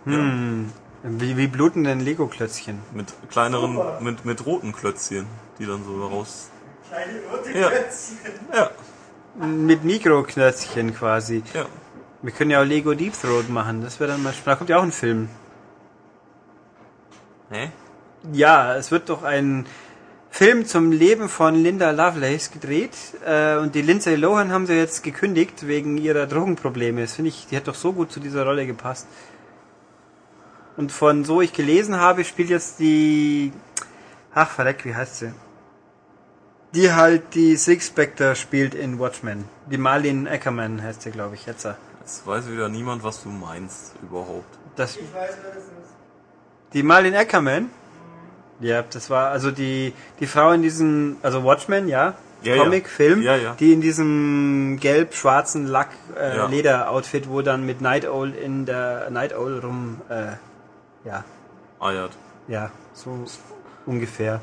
Hm. 0.05 0.71
Wie, 1.03 1.35
wie 1.37 1.47
bluten 1.47 1.83
denn 1.83 1.99
Lego-Klötzchen? 1.99 2.79
Mit 2.93 3.13
kleineren, 3.29 3.77
mit, 3.99 4.23
mit 4.23 4.45
roten 4.45 4.71
Klötzchen, 4.71 5.25
die 5.59 5.65
dann 5.65 5.83
so 5.83 6.05
raus. 6.07 6.49
Kleine 6.89 7.19
rote 7.31 7.57
Ja. 7.57 7.69
Klötzchen. 7.69 8.17
Ja, 8.53 8.69
Mit 9.45 9.83
Mikroklötzchen 9.83 10.93
quasi. 10.93 11.43
ja. 11.53 11.65
Wir 12.21 12.31
können 12.31 12.51
ja 12.51 12.61
auch 12.61 12.65
Lego 12.65 12.93
Deep 12.93 13.13
Throat 13.19 13.49
machen. 13.49 13.81
Das 13.81 13.99
wäre 13.99 14.11
dann 14.11 14.23
mal 14.23 14.31
spannend. 14.31 14.47
Da 14.47 14.55
kommt 14.55 14.69
ja 14.69 14.77
auch 14.77 14.83
ein 14.83 14.93
Film. 14.93 15.27
Hä? 17.49 17.69
Ja, 18.31 18.75
es 18.77 18.91
wird 18.91 19.09
doch 19.09 19.23
ein 19.23 19.65
Film 20.33 20.65
zum 20.65 20.91
Leben 20.91 21.29
von 21.29 21.53
Linda 21.53 21.91
Lovelace 21.91 22.49
gedreht. 22.49 22.97
Äh, 23.23 23.57
und 23.57 23.75
die 23.75 23.83
Lindsay 23.83 24.15
Lohan 24.15 24.51
haben 24.51 24.65
sie 24.65 24.73
jetzt 24.73 25.03
gekündigt 25.03 25.67
wegen 25.67 25.95
ihrer 25.99 26.25
Drogenprobleme. 26.25 27.01
Das 27.01 27.13
finde 27.13 27.29
ich, 27.29 27.45
die 27.45 27.55
hat 27.55 27.67
doch 27.67 27.75
so 27.75 27.93
gut 27.93 28.11
zu 28.11 28.19
dieser 28.19 28.43
Rolle 28.43 28.65
gepasst. 28.65 29.07
Und 30.75 30.91
von 30.91 31.23
so 31.23 31.39
ich 31.41 31.53
gelesen 31.53 31.97
habe, 31.97 32.23
spielt 32.23 32.49
jetzt 32.49 32.79
die. 32.79 33.53
Ach, 34.33 34.49
verreck, 34.49 34.83
wie 34.85 34.95
heißt 34.95 35.17
sie? 35.17 35.33
Die 36.73 36.91
halt 36.91 37.35
die 37.35 37.55
Six 37.55 37.85
Spectre 37.85 38.35
spielt 38.35 38.73
in 38.73 38.97
Watchmen. 38.97 39.43
Die 39.69 39.77
Marlene 39.77 40.27
Ackerman 40.27 40.81
heißt 40.81 41.03
sie, 41.03 41.11
glaube 41.11 41.35
ich, 41.35 41.45
jetzt. 41.45 41.67
Jetzt 41.99 42.25
weiß 42.25 42.49
wieder 42.49 42.69
niemand, 42.69 43.03
was 43.03 43.21
du 43.21 43.29
meinst 43.29 43.93
überhaupt. 44.01 44.57
Das, 44.75 44.97
Ich 44.97 45.03
weiß, 45.13 45.37
wer 45.43 45.51
das 45.51 45.63
ist. 45.65 45.93
Die 46.73 46.81
Marlene 46.81 47.19
Ackerman? 47.19 47.69
Ja, 48.63 48.81
das 48.81 49.09
war 49.09 49.29
also 49.29 49.51
die, 49.51 49.93
die 50.19 50.27
Frau 50.27 50.51
in 50.51 50.61
diesem, 50.61 51.17
also 51.21 51.43
Watchmen, 51.43 51.87
ja, 51.87 52.15
Ja, 52.43 52.55
ja. 52.55 52.63
Comic, 52.63 52.87
Film, 52.89 53.21
Ja, 53.21 53.35
ja. 53.35 53.55
die 53.59 53.73
in 53.73 53.81
diesem 53.81 54.77
gelb-schwarzen 54.79 55.67
Lack 55.67 55.89
äh, 56.19 56.37
Ja. 56.37 56.91
Wo 57.27 57.41
dann 57.41 57.65
mit 57.65 57.81
Night 57.81 58.07
Owl 58.07 58.33
in 58.33 58.65
der 58.65 59.09
Night 59.09 59.35
Owl 59.35 59.59
rum, 59.59 60.01
äh, 60.09 60.33
ja, 61.07 61.23
Eiert. 61.79 62.11
ja, 62.47 62.71
so 62.93 63.25
ungefähr. 63.85 64.41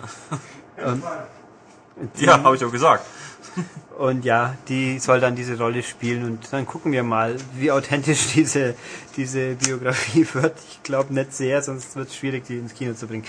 und, 0.85 1.03
Ja, 2.17 2.43
habe 2.43 2.57
ich 2.57 2.65
auch 2.65 2.73
gesagt. 2.73 3.05
und 3.99 4.25
ja, 4.25 4.55
die 4.69 4.99
soll 4.99 5.21
dann 5.21 5.35
diese 5.35 5.59
Rolle 5.59 5.83
spielen 5.83 6.25
und 6.25 6.53
dann 6.53 6.67
gucken 6.67 6.93
wir 6.93 7.03
mal, 7.03 7.37
wie 7.55 7.71
authentisch 7.71 8.29
diese, 8.35 8.75
diese 9.17 9.55
Biografie 9.57 10.27
wird. 10.33 10.55
Ich 10.71 10.83
glaube 10.83 11.13
nicht 11.13 11.35
sehr, 11.35 11.63
sonst 11.63 11.97
wird 11.97 12.09
es 12.09 12.17
schwierig, 12.17 12.45
die 12.45 12.59
ins 12.59 12.75
Kino 12.75 12.95
zu 12.95 13.07
bringen. 13.07 13.25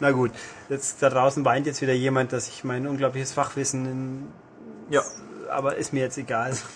Na 0.00 0.10
gut, 0.10 0.32
jetzt 0.68 1.02
da 1.02 1.10
draußen 1.10 1.44
weint 1.44 1.66
jetzt 1.66 1.80
wieder 1.80 1.92
jemand, 1.92 2.32
dass 2.32 2.48
ich 2.48 2.64
mein 2.64 2.86
unglaubliches 2.86 3.32
Fachwissen 3.32 3.86
in, 3.86 4.28
Ja. 4.90 5.02
aber 5.50 5.76
ist 5.76 5.92
mir 5.92 6.00
jetzt 6.00 6.18
egal. 6.18 6.56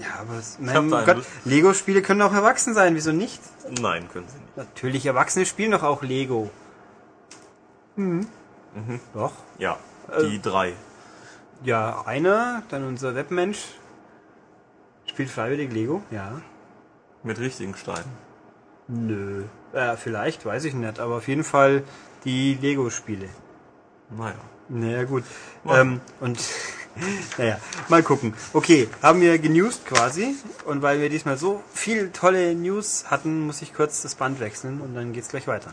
Ja, 0.00 0.20
aber 0.20 0.40
mein 0.60 0.90
Gott. 1.04 1.24
Lego-Spiele 1.44 2.02
können 2.02 2.22
auch 2.22 2.32
erwachsen 2.32 2.72
sein, 2.72 2.94
wieso 2.94 3.10
nicht? 3.10 3.42
Nein, 3.80 4.08
können 4.12 4.28
sie 4.28 4.38
nicht. 4.38 4.56
Natürlich, 4.56 5.04
Erwachsene 5.04 5.44
spielen 5.44 5.72
doch 5.72 5.82
auch 5.82 6.04
Lego. 6.04 6.50
Mhm. 7.96 8.28
Doch. 9.12 9.32
Ja, 9.58 9.76
Äh. 10.16 10.22
die 10.28 10.40
drei. 10.40 10.74
Ja, 11.64 12.04
einer, 12.06 12.62
dann 12.68 12.86
unser 12.86 13.16
Webmensch, 13.16 13.58
spielt 15.06 15.30
freiwillig 15.30 15.72
Lego, 15.72 16.00
ja. 16.12 16.42
Mit 17.24 17.40
richtigen 17.40 17.74
Steinen. 17.74 18.12
Nö. 18.86 19.46
Äh, 19.72 19.96
vielleicht, 19.96 20.46
weiß 20.46 20.62
ich 20.64 20.74
nicht, 20.74 21.00
aber 21.00 21.16
auf 21.16 21.26
jeden 21.26 21.42
Fall 21.42 21.82
die 22.24 22.58
Lego-Spiele. 22.60 23.28
Naja. 24.10 24.34
Naja, 24.68 25.04
gut. 25.04 25.24
Ja. 25.64 25.80
Ähm, 25.80 26.00
und, 26.20 26.38
naja, 27.38 27.58
mal 27.88 28.02
gucken. 28.02 28.34
Okay, 28.52 28.88
haben 29.02 29.20
wir 29.20 29.38
genewst 29.38 29.86
quasi. 29.86 30.36
Und 30.66 30.82
weil 30.82 31.00
wir 31.00 31.08
diesmal 31.08 31.38
so 31.38 31.62
viel 31.72 32.10
tolle 32.10 32.54
News 32.54 33.06
hatten, 33.06 33.46
muss 33.46 33.62
ich 33.62 33.72
kurz 33.72 34.02
das 34.02 34.14
Band 34.14 34.40
wechseln 34.40 34.80
und 34.80 34.94
dann 34.94 35.12
geht's 35.12 35.28
gleich 35.28 35.46
weiter. 35.46 35.72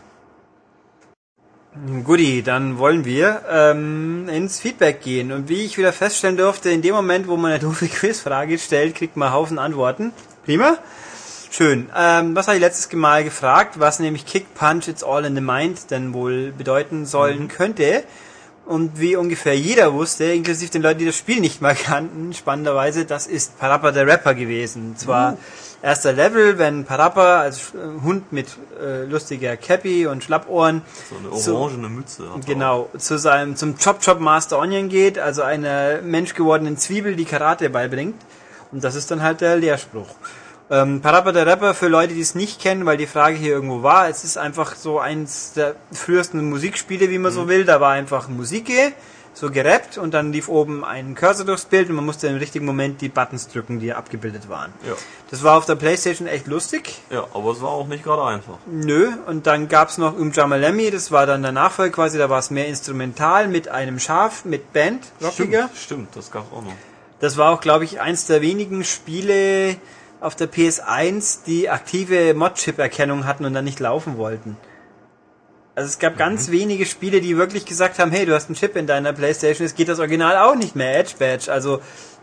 Guti, 2.04 2.42
dann 2.42 2.78
wollen 2.78 3.04
wir 3.04 3.42
ähm, 3.50 4.30
ins 4.30 4.58
Feedback 4.60 5.02
gehen. 5.02 5.30
Und 5.30 5.50
wie 5.50 5.64
ich 5.64 5.76
wieder 5.76 5.92
feststellen 5.92 6.38
durfte, 6.38 6.70
in 6.70 6.80
dem 6.80 6.94
Moment, 6.94 7.28
wo 7.28 7.36
man 7.36 7.50
eine 7.50 7.60
doofe 7.60 7.86
Quizfrage 7.88 8.58
stellt, 8.58 8.94
kriegt 8.94 9.16
man 9.16 9.28
einen 9.28 9.36
Haufen 9.36 9.58
Antworten. 9.58 10.12
Prima. 10.44 10.78
Schön. 11.50 11.88
Ähm, 11.96 12.36
was 12.36 12.48
habe 12.48 12.56
ich 12.56 12.62
letztes 12.62 12.92
Mal 12.92 13.24
gefragt, 13.24 13.78
was 13.78 13.98
nämlich 13.98 14.26
Kick 14.26 14.54
Punch 14.54 14.88
It's 14.88 15.02
All 15.02 15.24
in 15.24 15.34
the 15.34 15.40
Mind 15.40 15.90
denn 15.90 16.12
wohl 16.12 16.52
bedeuten 16.52 17.06
sollen 17.06 17.48
könnte. 17.48 18.04
Und 18.66 18.98
wie 18.98 19.14
ungefähr 19.14 19.56
jeder 19.56 19.92
wusste, 19.92 20.24
inklusive 20.24 20.72
den 20.72 20.82
Leuten, 20.82 20.98
die 20.98 21.06
das 21.06 21.16
Spiel 21.16 21.40
nicht 21.40 21.62
mal 21.62 21.74
kannten, 21.84 22.34
spannenderweise, 22.34 23.04
das 23.04 23.28
ist 23.28 23.58
Parappa 23.60 23.92
der 23.92 24.08
Rapper 24.08 24.34
gewesen. 24.34 24.90
Und 24.90 24.98
zwar 24.98 25.38
erster 25.82 26.12
Level, 26.12 26.58
wenn 26.58 26.84
Parappa 26.84 27.40
als 27.40 27.74
äh, 27.74 28.02
Hund 28.02 28.32
mit 28.32 28.48
äh, 28.82 29.04
lustiger 29.04 29.56
Cappy 29.56 30.08
und 30.08 30.24
Schlappohren 30.24 30.82
So 31.08 31.46
eine 31.46 31.56
orangene 31.56 31.88
Mütze. 31.88 32.24
hat 32.28 32.40
er 32.40 32.54
Genau, 32.54 32.90
zu 32.98 33.18
seinem, 33.18 33.54
zum 33.54 33.78
Chop 33.78 34.02
Chop 34.04 34.18
Master 34.18 34.58
Onion 34.58 34.88
geht, 34.88 35.16
also 35.20 35.42
einer 35.42 36.02
menschgewordenen 36.02 36.76
Zwiebel, 36.76 37.14
die 37.14 37.24
Karate 37.24 37.70
beibringt. 37.70 38.16
Und 38.72 38.82
das 38.82 38.96
ist 38.96 39.12
dann 39.12 39.22
halt 39.22 39.42
der 39.42 39.56
Lehrspruch. 39.56 40.08
Ähm, 40.68 41.00
Parappa 41.00 41.30
der 41.32 41.46
Rapper 41.46 41.74
für 41.74 41.88
Leute, 41.88 42.14
die 42.14 42.20
es 42.20 42.34
nicht 42.34 42.60
kennen, 42.60 42.86
weil 42.86 42.96
die 42.96 43.06
Frage 43.06 43.36
hier 43.36 43.52
irgendwo 43.52 43.82
war, 43.82 44.08
es 44.08 44.24
ist 44.24 44.36
einfach 44.36 44.74
so 44.74 44.98
eins 44.98 45.52
der 45.52 45.76
frühesten 45.92 46.48
Musikspiele, 46.48 47.08
wie 47.08 47.18
man 47.18 47.30
so 47.30 47.48
will. 47.48 47.64
Da 47.64 47.80
war 47.80 47.92
einfach 47.92 48.28
Musik, 48.28 48.72
so 49.36 49.50
gerappt 49.50 49.98
und 49.98 50.14
dann 50.14 50.32
lief 50.32 50.48
oben 50.48 50.84
ein 50.84 51.14
Cursor 51.14 51.44
durchs 51.44 51.66
Bild 51.66 51.90
und 51.90 51.96
man 51.96 52.06
musste 52.06 52.26
im 52.26 52.36
richtigen 52.36 52.64
Moment 52.64 53.00
die 53.00 53.08
Buttons 53.08 53.48
drücken, 53.48 53.78
die 53.80 53.92
abgebildet 53.92 54.48
waren. 54.48 54.72
Ja. 54.86 54.94
Das 55.30 55.44
war 55.44 55.58
auf 55.58 55.66
der 55.66 55.74
Playstation 55.74 56.26
echt 56.26 56.46
lustig. 56.46 56.94
Ja, 57.10 57.24
aber 57.34 57.52
es 57.52 57.60
war 57.60 57.68
auch 57.68 57.86
nicht 57.86 58.02
gerade 58.02 58.24
einfach. 58.24 58.58
Nö, 58.66 59.12
und 59.26 59.46
dann 59.46 59.68
gab's 59.68 59.98
noch 59.98 60.16
Um 60.16 60.32
Jamalemi, 60.32 60.90
das 60.90 61.12
war 61.12 61.26
dann 61.26 61.42
der 61.42 61.52
Nachfolger 61.52 61.94
quasi, 61.94 62.18
da 62.18 62.30
war 62.30 62.38
es 62.38 62.50
mehr 62.50 62.66
instrumental 62.66 63.46
mit 63.46 63.68
einem 63.68 63.98
Schaf, 63.98 64.44
mit 64.44 64.72
Band, 64.72 65.04
rockiger. 65.22 65.68
Stimmt, 65.74 65.78
stimmt, 65.78 66.16
das 66.16 66.30
gab 66.30 66.50
auch 66.52 66.62
noch. 66.62 66.72
Das 67.20 67.36
war 67.36 67.52
auch, 67.52 67.60
glaube 67.60 67.84
ich, 67.84 68.00
eins 68.00 68.26
der 68.26 68.40
wenigen 68.42 68.84
Spiele 68.84 69.76
auf 70.20 70.34
der 70.34 70.50
PS1, 70.50 71.44
die 71.46 71.68
aktive 71.68 72.34
Mod-Chip-Erkennung 72.34 73.26
hatten 73.26 73.44
und 73.44 73.54
dann 73.54 73.64
nicht 73.64 73.80
laufen 73.80 74.16
wollten. 74.16 74.56
Also 75.74 75.88
es 75.88 75.98
gab 75.98 76.16
ganz 76.16 76.50
wenige 76.50 76.86
Spiele, 76.86 77.20
die 77.20 77.36
wirklich 77.36 77.66
gesagt 77.66 77.98
haben, 77.98 78.10
hey, 78.10 78.24
du 78.24 78.34
hast 78.34 78.48
einen 78.48 78.56
Chip 78.56 78.76
in 78.76 78.86
deiner 78.86 79.12
Playstation, 79.12 79.66
es 79.66 79.74
geht 79.74 79.88
das 79.88 79.98
Original 79.98 80.38
auch 80.38 80.54
nicht 80.54 80.74
mehr, 80.74 80.98
Edge 80.98 81.16
Badge. 81.18 81.52
Also 81.52 81.80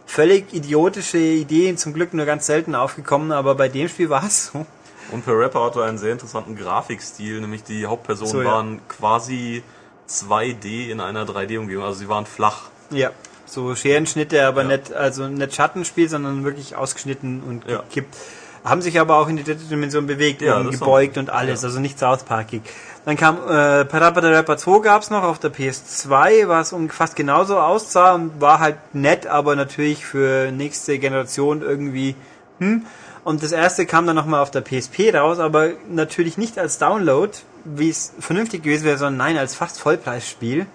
völlig 0.08 0.54
idiotische 0.54 1.20
Ideen, 1.20 1.78
zum 1.78 1.94
Glück 1.94 2.16
nur 2.16 2.26
ganz 2.26 2.48
selten 2.48 2.74
aufgekommen, 2.74 3.32
aber 3.32 3.54
bei 3.54 3.70
dem 3.70 3.88
Spiel 3.90 4.10
war 4.10 4.24
es 4.24 4.48
so. 4.48 4.66
Und 5.12 5.24
für 5.24 5.38
Rapper 5.38 5.66
hatte 5.66 5.82
er 5.82 5.86
einen 5.86 6.00
sehr 6.00 6.14
interessanten 6.14 6.56
Grafikstil, 6.56 7.42
nämlich 7.42 7.64
die 7.64 7.86
Hauptpersonen 7.86 8.32
So, 8.32 8.42
ja. 8.42 8.52
waren 8.52 8.80
quasi 8.88 9.62
2D 10.10 10.90
in 10.90 11.00
einer 11.00 11.26
3D-Umgebung, 11.26 11.86
also 11.86 12.00
sie 12.00 12.10
waren 12.10 12.26
flach. 12.26 12.70
Ja. 12.90 13.12
So 13.46 13.76
Scherenschnitte, 13.76 14.46
aber 14.48 14.62
Ja. 14.64 14.68
nicht, 14.70 14.94
also 14.94 15.28
nicht 15.28 15.56
Schattenspiel, 15.56 16.10
sondern 16.10 16.44
wirklich 16.44 16.76
ausgeschnitten 16.76 17.44
und 17.48 17.70
Ja. 17.70 17.78
gekippt. 17.78 18.16
Haben 18.64 18.82
sich 18.82 18.98
aber 18.98 19.18
auch 19.18 19.28
in 19.28 19.36
die 19.36 19.44
dritte 19.44 19.66
Dimension 19.66 20.08
bewegt 20.08 20.42
Ja, 20.42 20.58
und 20.58 20.72
gebeugt 20.72 21.18
und 21.18 21.30
alles, 21.30 21.62
ja. 21.62 21.68
also 21.68 21.82
nicht 21.82 22.00
South 22.00 22.24
Parkig. 22.24 22.62
Dann 23.04 23.18
kam 23.18 23.36
äh, 23.36 23.84
Parappa 23.84 24.22
Rapper 24.22 24.56
2 24.56 24.80
gab's 24.80 25.10
noch 25.10 25.24
auf 25.24 25.38
der 25.40 25.52
PS2, 25.54 26.48
was 26.48 26.72
um 26.72 26.90
fast 26.90 27.18
genauso 27.18 27.60
aussah 27.60 28.14
und 28.14 28.40
war 28.40 28.60
halt 28.60 28.78
nett, 28.94 29.28
aber 29.28 29.58
natürlich 29.58 30.06
für 30.06 30.52
nächste 30.52 30.98
Generation 31.00 31.62
irgendwie 31.62 32.16
hm. 32.60 32.86
Und 33.26 33.42
das 33.42 33.54
erste 33.54 33.86
kam 33.86 34.06
dann 34.06 34.18
nochmal 34.18 34.42
auf 34.42 34.52
der 34.52 34.62
PSP 34.62 35.14
raus, 35.16 35.40
aber 35.40 35.70
natürlich 35.90 36.38
nicht 36.38 36.60
als 36.60 36.78
Download, 36.78 37.32
wie 37.64 37.90
es 37.90 38.14
vernünftig 38.20 38.64
gewesen 38.64 38.84
wäre, 38.84 38.98
sondern 38.98 39.18
nein, 39.18 39.38
als 39.38 39.56
fast 39.56 39.80
Vollpreisspiel 39.80 40.66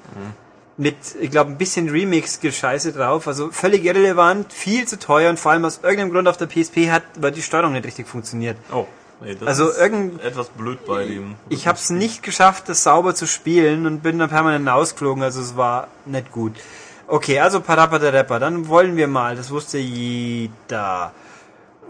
mit, 0.78 0.96
ich 1.20 1.30
glaube, 1.30 1.50
ein 1.50 1.58
bisschen 1.58 1.88
Remix-Gescheiße 1.88 2.92
drauf. 2.92 3.26
Also 3.28 3.50
völlig 3.50 3.84
irrelevant, 3.84 4.52
viel 4.52 4.86
zu 4.88 4.98
teuer 4.98 5.28
und 5.30 5.38
vor 5.38 5.52
allem 5.52 5.64
aus 5.64 5.80
irgendeinem 5.82 6.12
Grund 6.12 6.28
auf 6.28 6.36
der 6.36 6.46
PSP 6.46 6.90
hat, 6.90 7.02
weil 7.18 7.32
die 7.32 7.42
Steuerung 7.42 7.72
nicht 7.72 7.84
richtig 7.84 8.06
funktioniert. 8.08 8.56
Oh, 8.72 8.86
nee, 9.20 9.34
das 9.34 9.48
Also 9.48 9.68
ist 9.70 9.78
irgend- 9.78 10.22
etwas 10.22 10.48
blöd 10.48 10.86
bei 10.86 11.04
dem. 11.04 11.34
Ich 11.48 11.66
habe 11.66 11.76
es 11.76 11.90
nicht 11.90 12.22
geschafft, 12.22 12.68
das 12.68 12.82
sauber 12.84 13.14
zu 13.14 13.26
spielen 13.26 13.86
und 13.86 14.02
bin 14.02 14.18
dann 14.18 14.30
permanent 14.30 14.68
ausgeflogen, 14.68 15.22
also 15.22 15.40
es 15.40 15.56
war 15.56 15.88
nicht 16.06 16.30
gut. 16.32 16.52
Okay, 17.08 17.40
also 17.40 17.60
Parappa 17.60 17.98
der 17.98 18.12
Rapper, 18.12 18.38
dann 18.38 18.68
wollen 18.68 18.96
wir 18.96 19.08
mal, 19.08 19.34
das 19.34 19.50
wusste 19.50 19.78
jeder. 19.78 21.12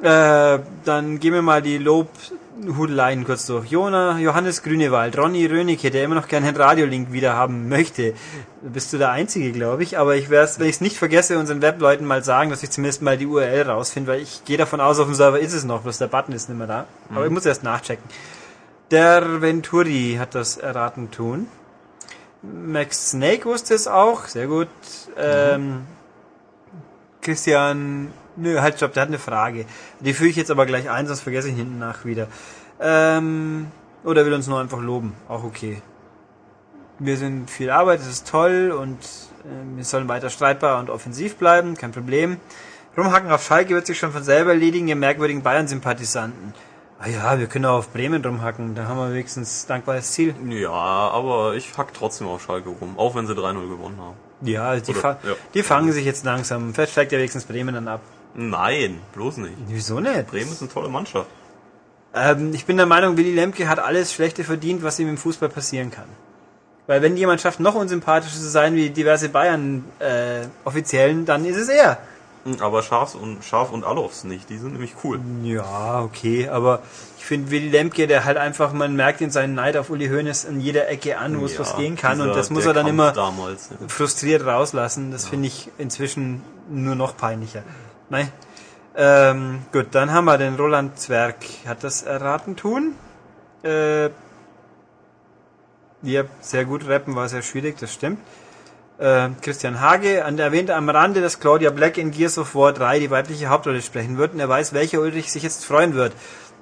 Äh, 0.01 0.61
dann 0.85 1.19
gehen 1.19 1.35
wir 1.35 1.43
mal 1.43 1.61
die 1.61 1.77
Lobhudeleien 2.61 3.25
kurz 3.25 3.47
durch. 3.47 3.71
Jona, 3.71 4.19
Johannes 4.19 4.63
Grünewald, 4.63 5.17
Ronny 5.17 5.47
Rönecke, 5.47 5.91
der 5.91 6.05
immer 6.05 6.17
noch 6.17 6.27
gerne 6.27 6.49
einen 6.49 6.57
Radiolink 6.57 7.13
wieder 7.13 7.35
haben 7.35 7.69
möchte. 7.69 8.15
Bist 8.63 8.93
du 8.93 8.99
der 8.99 9.11
Einzige, 9.11 9.53
glaube 9.53 9.83
ich. 9.83 9.99
Aber 9.99 10.17
ich 10.17 10.29
werde 10.29 10.51
wenn 10.59 10.67
ich 10.67 10.77
es 10.77 10.81
nicht 10.81 10.97
vergesse, 10.97 11.39
unseren 11.39 11.63
Webleuten 11.63 12.07
mal 12.07 12.25
sagen, 12.25 12.51
dass 12.51 12.63
ich 12.63 12.71
zumindest 12.71 13.03
mal 13.03 13.17
die 13.17 13.27
URL 13.27 13.63
rausfinde, 13.63 14.11
weil 14.11 14.21
ich 14.21 14.45
gehe 14.45 14.57
davon 14.57 14.81
aus, 14.81 14.99
auf 14.99 15.07
dem 15.07 15.15
Server 15.15 15.39
ist 15.39 15.53
es 15.53 15.65
noch, 15.65 15.83
bloß 15.83 15.99
der 15.99 16.09
Button 16.09 16.33
ist 16.33 16.49
nicht 16.49 16.59
mehr 16.59 16.67
da. 16.67 16.87
Aber 17.15 17.25
ich 17.27 17.31
muss 17.31 17.47
erst 17.47 17.63
nachchecken. 17.63 18.05
Der 18.91 19.41
Venturi 19.41 20.17
hat 20.19 20.35
das 20.35 20.57
erraten 20.57 21.11
tun. 21.11 21.47
Max 22.43 23.11
Snake 23.11 23.45
wusste 23.45 23.75
es 23.75 23.87
auch, 23.87 24.25
sehr 24.27 24.47
gut. 24.47 24.69
Ähm, 25.17 25.83
Christian, 27.21 28.13
nö, 28.39 28.61
halt, 28.61 28.77
stopp, 28.77 28.93
der 28.93 29.03
hat 29.03 29.09
eine 29.09 29.19
Frage. 29.19 29.67
Die 30.01 30.15
führe 30.15 30.31
ich 30.31 30.37
jetzt 30.37 30.51
aber 30.51 30.67
gleich 30.67 30.91
ein, 30.91 31.07
sonst 31.07 31.21
vergesse 31.21 31.49
ich 31.49 31.57
hinten 31.57 31.79
nach 31.79 32.05
wieder. 32.05 32.29
Ähm, 32.81 33.67
oder 34.05 34.25
will 34.25 34.35
uns 34.35 34.47
nur 34.47 34.61
einfach 34.61 34.81
loben, 34.81 35.15
auch 35.29 35.45
okay. 35.45 35.83
Wir 36.99 37.17
sind 37.17 37.51
viel 37.51 37.71
Arbeit, 37.71 38.01
es 38.01 38.09
ist 38.09 38.29
toll 38.29 38.73
und 38.77 38.99
äh, 39.45 39.77
wir 39.77 39.85
sollen 39.85 40.09
weiter 40.09 40.31
streitbar 40.31 40.81
und 40.81 40.91
offensiv 40.91 41.37
bleiben, 41.37 41.77
kein 41.77 41.93
Problem. 41.93 42.39
Rumhacken 42.97 43.31
auf 43.31 43.45
Schalke 43.45 43.75
wird 43.75 43.87
sich 43.87 43.99
schon 43.99 44.11
von 44.13 44.25
selber 44.25 44.51
erledigen, 44.51 44.89
ihr 44.89 44.97
merkwürdigen 44.97 45.43
Bayern-Sympathisanten. 45.43 46.55
Ah 47.01 47.09
ja, 47.09 47.39
wir 47.39 47.47
können 47.47 47.65
auch 47.67 47.79
auf 47.79 47.93
Bremen 47.93 48.25
rumhacken, 48.25 48.75
da 48.75 48.87
haben 48.89 48.99
wir 48.99 49.13
wenigstens 49.13 49.67
dankbares 49.67 50.11
Ziel. 50.11 50.35
Ja, 50.49 50.71
aber 50.71 51.55
ich 51.55 51.79
hack 51.79 51.95
trotzdem 51.95 52.27
auf 52.27 52.43
Schalke 52.43 52.71
rum, 52.71 52.99
auch 52.99 53.15
wenn 53.15 53.29
sie 53.29 53.35
3-0 53.35 53.69
gewonnen 53.69 53.99
haben. 54.01 54.17
Ja, 54.43 54.75
die, 54.77 54.91
Oder- 54.91 55.01
fa 55.01 55.19
ja. 55.23 55.35
die 55.55 55.63
fangen 55.63 55.93
sich 55.93 56.05
jetzt 56.05 56.25
langsam. 56.25 56.75
Vielleicht 56.75 56.93
steigt 56.93 57.13
ja 57.13 57.19
wenigstens 57.19 57.45
Bremen 57.45 57.75
dann 57.75 57.87
ab. 57.87 58.01
Nein, 58.35 58.99
bloß 59.15 59.39
nicht. 59.39 59.55
Wieso 59.67 60.01
nicht? 60.01 60.29
Bremen 60.31 60.53
ist 60.53 60.61
eine 60.63 60.71
tolle 60.71 60.89
Mannschaft. 60.89 61.29
Ähm, 62.15 62.53
ich 62.55 62.65
bin 62.67 62.77
der 62.77 62.87
Meinung, 62.87 63.17
Willy 63.17 63.33
Lemke 63.35 63.69
hat 63.69 63.79
alles 63.79 64.13
Schlechte 64.13 64.45
verdient, 64.45 64.83
was 64.83 64.99
ihm 64.99 65.09
im 65.09 65.19
Fußball 65.19 65.49
passieren 65.49 65.91
kann. 65.91 66.09
Weil 66.87 67.03
wenn 67.03 67.17
jemand 67.17 67.41
schafft, 67.43 67.61
noch 67.61 67.75
unsympathischer 67.75 68.37
zu 68.39 68.49
sein 68.49 68.75
wie 68.75 68.89
diverse 68.91 69.29
Bayern-Offiziellen, 69.29 71.27
dann 71.27 71.45
ist 71.45 71.57
es 71.57 71.69
er. 71.69 71.99
Aber 72.61 72.83
Schaf 72.83 73.15
und 73.15 73.45
Schaf 73.45 73.73
und 73.73 73.85
Alofs 73.85 74.25
nicht, 74.25 74.49
die 74.49 74.57
sind 74.57 74.73
nämlich 74.73 74.95
cool. 75.05 75.21
Ja, 75.43 76.01
okay, 76.01 76.49
aber 76.49 76.81
ich 77.19 77.27
finde 77.27 77.51
Willy 77.51 77.69
Lemke, 77.69 78.07
der 78.07 78.25
halt 78.25 78.39
einfach, 78.39 78.73
man 78.73 78.97
merkt 78.97 79.21
ihn 79.21 79.31
seinen 79.31 79.55
Neid 79.55 79.77
auf 79.77 79.91
Uli 79.91 80.09
Hoeneß 80.09 80.47
an 80.47 80.59
jeder 80.61 80.89
Ecke 80.89 81.19
an, 81.19 81.39
wo 81.41 81.45
es 81.45 81.55
Ja, 81.55 81.61
was 81.61 81.77
gehen 81.77 81.97
kann 81.97 82.19
dieser- 82.19 82.31
und 82.31 82.37
das 82.37 82.49
muss 82.49 82.65
er 82.65 82.73
dann 82.73 82.87
Kampf 82.87 82.95
immer 82.95 83.13
damals. 83.13 83.69
Ja. 83.71 83.89
frustriert 83.89 84.47
rauslassen. 84.47 85.11
Das 85.11 85.27
finde 85.29 85.49
ich 85.49 85.69
inzwischen 85.77 86.41
nur 86.71 86.95
noch 86.95 87.17
peinlicher. 87.19 87.65
Nein. 88.11 88.33
Ähm, 88.97 89.61
gut, 89.73 89.89
dann 89.93 90.13
haben 90.13 90.25
wir 90.25 90.39
den 90.39 90.57
Roland 90.57 90.99
Zwerg. 90.99 91.37
Hat 91.67 91.85
das 91.85 92.03
erraten 92.03 92.57
tun? 92.57 92.95
Äh, 93.63 94.11
ja, 96.03 96.25
sehr 96.41 96.65
gut 96.65 96.87
rappen 96.87 97.15
war 97.15 97.29
sehr 97.29 97.43
schwierig, 97.43 97.77
das 97.79 97.93
stimmt. 97.93 98.21
Äh, 98.99 99.29
Christian 99.41 99.81
Hage 99.81 100.25
an 100.25 100.39
erwähnte 100.39 100.75
am 100.75 100.89
Rande, 100.89 101.21
dass 101.21 101.39
Claudia 101.39 101.71
Black 101.71 101.99
in 101.99 102.11
Gears 102.11 102.39
of 102.39 102.55
War 102.55 102.73
3 102.73 102.99
die 102.99 103.11
weibliche 103.11 103.49
Hauptrolle 103.49 103.83
sprechen 103.83 104.19
wird 104.19 104.35
und 104.35 104.41
er 104.41 104.49
weiß, 104.49 104.73
welcher 104.73 105.01
Ulrich 105.01 105.31
sich 105.31 105.43
jetzt 105.43 105.65
freuen 105.65 105.95
wird. 105.95 106.13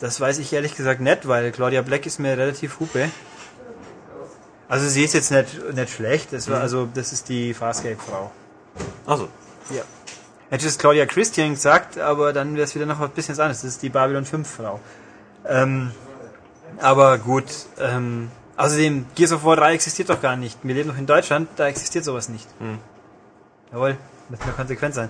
Das 0.01 0.20
weiß 0.20 0.38
ich 0.38 0.53
ehrlich 0.53 0.76
gesagt 0.76 1.01
nicht, 1.01 1.26
weil 1.28 1.53
Claudia 1.53 1.80
Black 1.82 2.05
ist 2.05 2.18
mir 2.18 2.36
relativ 2.36 2.80
hupe. 2.80 3.11
Also 4.68 4.86
sie 4.88 5.05
ist 5.05 5.14
jetzt 5.14 5.30
nicht, 5.30 5.74
nicht 5.74 5.90
schlecht, 5.90 6.32
das 6.32 6.51
war, 6.51 6.61
also 6.61 6.88
das 6.92 7.12
ist 7.12 7.28
die 7.28 7.55
Farscape-Frau. 7.55 8.30
Also, 9.07 9.28
Ja. 9.70 9.82
Hätte 10.49 10.66
es 10.66 10.78
Claudia 10.78 11.07
Christian 11.07 11.51
gesagt, 11.51 11.99
aber 11.99 12.32
dann 12.32 12.55
wäre 12.55 12.64
es 12.64 12.74
wieder 12.74 12.86
noch 12.86 13.01
was 13.01 13.11
bisschen 13.11 13.34
anderes. 13.34 13.62
Das 13.62 13.70
ist 13.70 13.82
die 13.82 13.88
Babylon 13.88 14.24
5 14.24 14.49
Frau. 14.49 14.80
Ähm, 15.44 15.90
aber 16.78 17.18
gut, 17.18 17.44
ähm, 17.80 18.30
außerdem, 18.57 19.07
Gears 19.14 19.32
of 19.32 19.44
War 19.44 19.57
3 19.57 19.74
existiert 19.74 20.09
doch 20.09 20.20
gar 20.20 20.36
nicht. 20.36 20.59
Wir 20.62 20.74
leben 20.74 20.88
noch 20.88 20.99
in 20.99 21.07
Deutschland, 21.07 21.49
da 21.57 21.66
existiert 21.66 22.05
sowas 22.05 22.28
nicht. 22.28 22.47
Hm. 22.59 22.78
Jawohl, 23.72 23.97
muss 24.28 24.38
mir 24.44 24.53
konsequent 24.53 24.94
sein. 24.94 25.09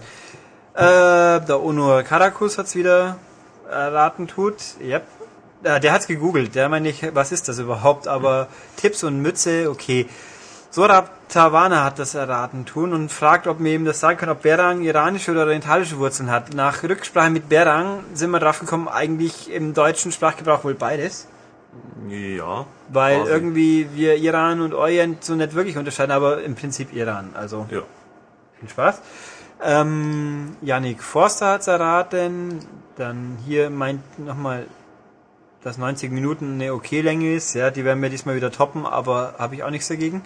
Äh, 0.75 1.41
der 1.41 1.63
Onur 1.63 2.03
Karakus 2.03 2.59
hat's 2.59 2.75
wieder 2.75 3.17
erraten 3.71 4.29
tut. 4.29 4.57
Yep. 4.81 5.07
Äh, 5.63 5.81
der 5.81 5.93
hat's 5.93 6.07
gegoogelt, 6.07 6.55
der 6.55 6.69
meine 6.69 6.89
ich, 6.89 7.15
was 7.15 7.33
ist 7.33 7.49
das 7.49 7.59
überhaupt? 7.59 8.09
Aber 8.09 8.49
Tipps 8.77 9.03
und 9.03 9.21
Mütze, 9.21 9.71
okay. 9.71 10.09
Sorab 10.71 11.11
Tawana 11.29 11.85
hat 11.85 11.99
das 11.99 12.15
erraten 12.15 12.67
tun 12.67 12.93
und 12.93 13.11
fragt, 13.11 13.47
ob 13.47 13.59
mir 13.59 13.75
ihm 13.75 13.85
das 13.85 14.01
sagen 14.01 14.19
kann, 14.19 14.29
ob 14.29 14.43
Berang 14.43 14.83
iranische 14.83 15.33
oder 15.33 15.43
orientalische 15.43 15.99
Wurzeln 15.99 16.31
hat. 16.31 16.55
Nach 16.55 16.83
Rücksprache 16.83 17.31
mit 17.31 17.49
Berang 17.49 18.05
sind 18.15 18.31
wir 18.31 18.39
drauf 18.39 18.61
gekommen, 18.61 18.89
eigentlich 18.89 19.51
im 19.53 19.75
deutschen 19.75 20.13
Sprachgebrauch 20.13 20.63
wohl 20.65 20.75
beides. 20.75 21.27
ja. 22.09 22.67
Weil 22.89 23.19
quasi. 23.19 23.31
irgendwie 23.33 23.89
wir 23.95 24.17
Iran 24.17 24.61
und 24.61 24.73
Orient 24.73 25.25
so 25.25 25.35
nicht 25.35 25.55
wirklich 25.55 25.77
unterscheiden, 25.77 26.13
aber 26.13 26.43
im 26.43 26.55
Prinzip 26.55 26.93
Iran. 26.95 27.31
Also 27.35 27.67
Ja. 27.71 27.83
viel 28.61 28.69
Spaß. 28.69 29.03
Ähm, 29.63 30.57
Yannick 30.63 31.03
Forster 31.03 31.53
hat's 31.55 31.67
erraten. 31.67 32.61
Dann 32.97 33.39
hier 33.45 33.71
meint 33.71 34.19
nochmal, 34.19 34.67
dass 35.63 35.77
90 35.79 36.13
Minuten 36.13 36.55
eine 36.55 36.73
okay 36.73 37.01
Länge 37.01 37.35
ist. 37.35 37.55
Ja, 37.55 37.71
die 37.71 37.85
werden 37.85 38.01
wir 38.01 38.11
diesmal 38.11 38.37
wieder 38.37 38.53
toppen, 38.53 38.87
aber 38.87 39.35
habe 39.39 39.57
ich 39.57 39.65
auch 39.65 39.71
nichts 39.71 39.89
dagegen. 39.89 40.23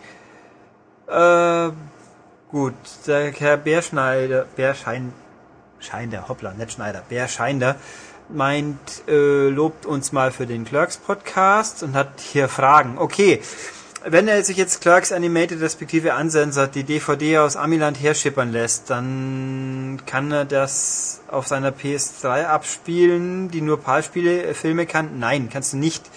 Äh, 1.11 1.73
gut, 2.51 2.75
der 3.07 3.33
Herr 3.33 3.57
Bärschneider, 3.57 4.47
Bärschein, 4.55 5.13
Scheinder, 5.81 6.29
hoppla, 6.29 6.53
nicht 6.53 6.73
Schneider, 6.73 7.03
Bärscheinder, 7.09 7.77
meint, 8.29 8.79
äh, 9.09 9.49
lobt 9.49 9.87
uns 9.87 10.13
mal 10.13 10.31
für 10.31 10.47
den 10.47 10.65
Clerks 10.65 10.99
Podcast 10.99 11.83
und 11.83 11.95
hat 11.95 12.21
hier 12.21 12.49
Fragen. 12.49 12.97
Okay, 12.99 13.41
wenn 14.05 14.29
er 14.29 14.45
sich 14.45 14.57
jetzt 14.57 14.83
Clerks 14.83 15.11
Animated 15.11 15.61
respektive 15.61 16.15
Unsensor 16.15 16.69
die 16.69 16.85
DVD 16.85 17.39
aus 17.39 17.57
Amiland 17.57 18.01
herschippern 18.01 18.53
lässt, 18.53 18.89
dann 18.89 20.01
kann 20.07 20.31
er 20.31 20.45
das 20.45 21.23
auf 21.29 21.49
seiner 21.49 21.73
PS3 21.73 22.47
abspielen, 22.47 23.51
die 23.51 23.63
nur 23.63 23.81
PAL-Spiele, 23.81 24.45
äh, 24.45 24.55
Filme 24.55 24.87
kann? 24.87 25.19
Nein, 25.19 25.51
kannst 25.53 25.73
du 25.73 25.77
nicht. 25.77 26.09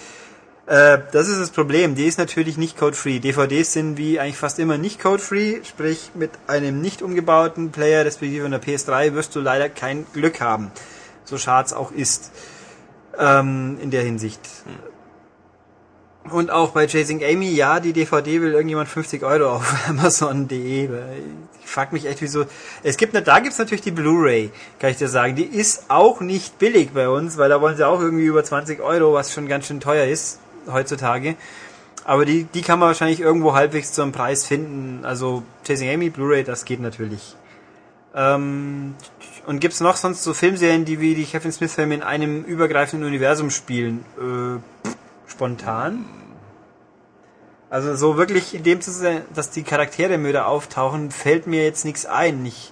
Äh, 0.65 0.99
das 1.11 1.27
ist 1.27 1.41
das 1.41 1.51
Problem. 1.51 1.95
Die 1.95 2.05
ist 2.05 2.17
natürlich 2.17 2.57
nicht 2.57 2.77
code-free. 2.77 3.19
DVDs 3.19 3.73
sind 3.73 3.97
wie 3.97 4.19
eigentlich 4.19 4.37
fast 4.37 4.59
immer 4.59 4.77
nicht 4.77 5.01
code-free, 5.01 5.63
sprich 5.63 6.11
mit 6.15 6.31
einem 6.47 6.81
nicht 6.81 7.01
umgebauten 7.01 7.71
Player 7.71 8.05
respektive 8.05 8.45
einer 8.45 8.59
PS3 8.59 9.13
wirst 9.13 9.35
du 9.35 9.41
leider 9.41 9.69
kein 9.69 10.05
Glück 10.13 10.39
haben. 10.39 10.71
So 11.25 11.37
schade 11.37 11.67
es 11.67 11.73
auch 11.73 11.91
ist. 11.91 12.31
Ähm, 13.19 13.77
in 13.81 13.91
der 13.91 14.03
Hinsicht. 14.03 14.39
Und 16.31 16.49
auch 16.49 16.71
bei 16.71 16.87
Chasing 16.87 17.21
Amy, 17.23 17.51
ja, 17.51 17.81
die 17.81 17.91
DVD 17.91 18.41
will 18.41 18.53
irgendjemand 18.53 18.87
50 18.87 19.23
Euro 19.23 19.57
auf 19.57 19.75
Amazon.de. 19.89 20.89
Ich 21.61 21.69
frag 21.69 21.91
mich 21.91 22.05
echt, 22.05 22.21
wieso. 22.21 22.45
Es 22.81 22.95
gibt, 22.95 23.13
da 23.13 23.39
gibt's 23.39 23.59
natürlich 23.59 23.81
die 23.81 23.91
Blu-ray, 23.91 24.49
kann 24.79 24.89
ich 24.89 24.97
dir 24.97 25.09
sagen. 25.09 25.35
Die 25.35 25.43
ist 25.43 25.89
auch 25.89 26.21
nicht 26.21 26.57
billig 26.57 26.91
bei 26.93 27.09
uns, 27.09 27.37
weil 27.37 27.49
da 27.49 27.59
wollen 27.59 27.75
sie 27.75 27.85
auch 27.85 27.99
irgendwie 27.99 28.25
über 28.25 28.43
20 28.43 28.79
Euro, 28.79 29.13
was 29.13 29.33
schon 29.33 29.47
ganz 29.47 29.67
schön 29.67 29.81
teuer 29.81 30.05
ist 30.07 30.39
heutzutage. 30.71 31.35
Aber 32.05 32.25
die, 32.25 32.43
die 32.45 32.61
kann 32.61 32.79
man 32.79 32.89
wahrscheinlich 32.89 33.21
irgendwo 33.21 33.53
halbwegs 33.53 33.93
zum 33.93 34.11
Preis 34.11 34.45
finden. 34.45 35.05
Also 35.05 35.43
Chasing 35.65 35.89
Amy, 35.89 36.09
Blu-ray, 36.09 36.43
das 36.43 36.65
geht 36.65 36.81
natürlich. 36.81 37.35
Ähm, 38.15 38.95
und 39.47 39.59
gibt's 39.59 39.79
noch 39.79 39.95
sonst 39.95 40.23
so 40.23 40.33
Filmserien, 40.33 40.85
die 40.85 40.99
wie 40.99 41.15
die 41.15 41.25
Kevin 41.25 41.51
Smith-Filme 41.51 41.95
in 41.95 42.03
einem 42.03 42.43
übergreifenden 42.43 43.07
Universum 43.07 43.49
spielen? 43.49 44.05
Äh, 44.17 44.87
pff, 44.87 44.95
spontan? 45.27 46.05
Also 47.69 47.95
so 47.95 48.17
wirklich 48.17 48.53
in 48.53 48.63
dem 48.63 48.81
Sinne, 48.81 49.23
dass 49.33 49.49
die 49.49 49.63
Charaktere 49.63 50.13
im 50.13 50.25
Öder 50.25 50.47
auftauchen, 50.47 51.09
fällt 51.09 51.47
mir 51.47 51.63
jetzt 51.63 51.85
nichts 51.85 52.05
ein. 52.05 52.45
Ich 52.45 52.71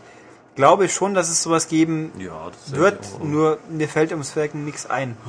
glaube 0.55 0.89
schon, 0.89 1.15
dass 1.15 1.29
es 1.29 1.41
sowas 1.41 1.67
geben 1.67 2.11
Ja, 2.19 2.51
wird, 2.67 3.23
nur 3.23 3.57
mir 3.69 3.87
fällt 3.87 4.11
ums 4.11 4.35
Werken 4.35 4.63
nichts 4.65 4.85
ein. 4.85 5.17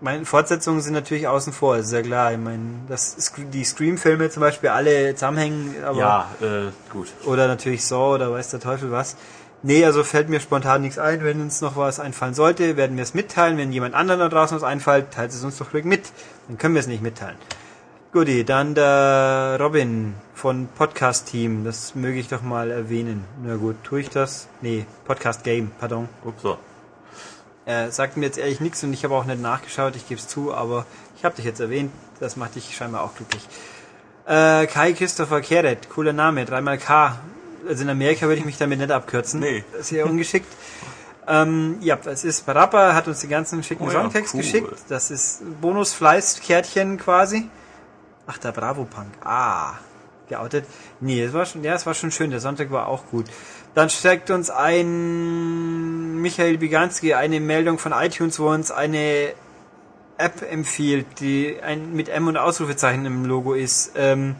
Meine 0.00 0.24
Fortsetzungen 0.26 0.80
sind 0.82 0.92
natürlich 0.92 1.26
außen 1.28 1.52
vor, 1.52 1.76
ist 1.78 1.92
ja 1.92 2.02
klar. 2.02 2.32
Ich 2.32 2.38
meine, 2.38 2.62
das 2.88 3.32
die 3.52 3.64
Scream-Filme 3.64 4.28
zum 4.30 4.40
Beispiel 4.42 4.68
alle 4.68 5.14
zusammenhängen, 5.14 5.76
aber 5.84 5.98
Ja, 5.98 6.28
äh, 6.42 6.70
gut. 6.92 7.08
oder 7.24 7.46
natürlich 7.46 7.84
Saw 7.84 8.14
oder 8.14 8.30
weiß 8.32 8.50
der 8.50 8.60
Teufel 8.60 8.90
was. 8.90 9.16
Nee, 9.62 9.82
also 9.86 10.04
fällt 10.04 10.28
mir 10.28 10.40
spontan 10.40 10.82
nichts 10.82 10.98
ein. 10.98 11.24
Wenn 11.24 11.40
uns 11.40 11.62
noch 11.62 11.76
was 11.76 11.98
einfallen 11.98 12.34
sollte, 12.34 12.76
werden 12.76 12.96
wir 12.98 13.02
es 13.02 13.14
mitteilen. 13.14 13.56
Wenn 13.56 13.72
jemand 13.72 13.94
anderen 13.94 14.20
da 14.20 14.28
draußen 14.28 14.54
was 14.56 14.62
einfällt, 14.62 15.10
teilt 15.10 15.30
es 15.30 15.42
uns 15.42 15.56
doch 15.56 15.72
ruhig 15.72 15.86
mit. 15.86 16.12
Dann 16.48 16.58
können 16.58 16.74
wir 16.74 16.80
es 16.80 16.86
nicht 16.86 17.02
mitteilen. 17.02 17.36
Guti, 18.12 18.44
dann 18.44 18.74
der 18.74 19.56
Robin 19.58 20.14
von 20.34 20.68
Podcast 20.76 21.28
Team. 21.30 21.64
Das 21.64 21.94
möge 21.94 22.18
ich 22.18 22.28
doch 22.28 22.42
mal 22.42 22.70
erwähnen. 22.70 23.24
Na 23.42 23.56
gut, 23.56 23.76
tue 23.84 24.00
ich 24.00 24.10
das? 24.10 24.48
Nee, 24.60 24.84
Podcast 25.06 25.44
Game, 25.44 25.70
pardon. 25.80 26.10
Upsa. 26.24 26.58
Er 27.66 27.90
sagt 27.90 28.16
mir 28.16 28.26
jetzt 28.26 28.38
ehrlich 28.38 28.60
nichts 28.60 28.82
und 28.84 28.92
ich 28.92 29.04
habe 29.04 29.14
auch 29.14 29.24
nicht 29.24 29.40
nachgeschaut, 29.40 29.96
ich 29.96 30.06
gebe 30.06 30.20
es 30.20 30.28
zu, 30.28 30.52
aber 30.52 30.84
ich 31.16 31.24
habe 31.24 31.34
dich 31.36 31.44
jetzt 31.44 31.60
erwähnt. 31.60 31.92
Das 32.20 32.36
macht 32.36 32.54
dich 32.54 32.76
scheinbar 32.76 33.02
auch 33.02 33.14
glücklich. 33.14 33.42
Äh, 34.26 34.66
Kai 34.66 34.92
Christopher 34.92 35.40
Keret, 35.40 35.88
cooler 35.90 36.12
Name, 36.12 36.44
dreimal 36.44 36.78
K. 36.78 37.18
Also 37.66 37.82
in 37.82 37.90
Amerika 37.90 38.26
würde 38.26 38.40
ich 38.40 38.44
mich 38.44 38.58
damit 38.58 38.78
nicht 38.78 38.90
abkürzen. 38.90 39.40
Nee. 39.40 39.64
Das 39.72 39.82
ist 39.82 39.90
ja 39.92 40.04
ungeschickt. 40.04 40.46
ähm, 41.28 41.78
ja, 41.80 41.98
es 42.04 42.24
ist 42.24 42.44
Barappa, 42.44 42.94
hat 42.94 43.08
uns 43.08 43.20
die 43.20 43.28
ganzen 43.28 43.62
schicken 43.62 43.84
Oh 43.84 43.86
ja, 43.86 44.02
Songtext 44.02 44.34
cool. 44.34 44.40
geschickt. 44.42 44.78
Das 44.88 45.10
ist 45.10 45.42
Bonus-Fleiß-Kärtchen 45.60 46.98
quasi. 46.98 47.48
Ach, 48.26 48.38
der 48.38 48.52
Bravo-Punk. 48.52 49.08
Ah, 49.24 49.74
geoutet. 50.28 50.66
Nee, 51.00 51.22
es 51.22 51.32
war 51.32 51.46
schon, 51.46 51.64
ja, 51.64 51.74
es 51.74 51.86
war 51.86 51.94
schon 51.94 52.10
schön. 52.10 52.30
Der 52.30 52.40
Sonntag 52.40 52.70
war 52.70 52.88
auch 52.88 53.06
gut. 53.06 53.26
Dann 53.74 53.90
steckt 53.90 54.30
uns 54.30 54.50
ein 54.50 56.20
Michael 56.20 56.58
Biganski 56.58 57.14
eine 57.14 57.40
Meldung 57.40 57.78
von 57.78 57.92
iTunes, 57.92 58.38
wo 58.38 58.48
uns 58.48 58.70
eine 58.70 59.32
App 60.16 60.42
empfiehlt, 60.48 61.06
die 61.18 61.56
ein, 61.60 61.92
mit 61.94 62.08
M 62.08 62.28
und 62.28 62.36
Ausrufezeichen 62.36 63.04
im 63.04 63.24
Logo 63.24 63.54
ist. 63.54 63.92
Ähm, 63.96 64.36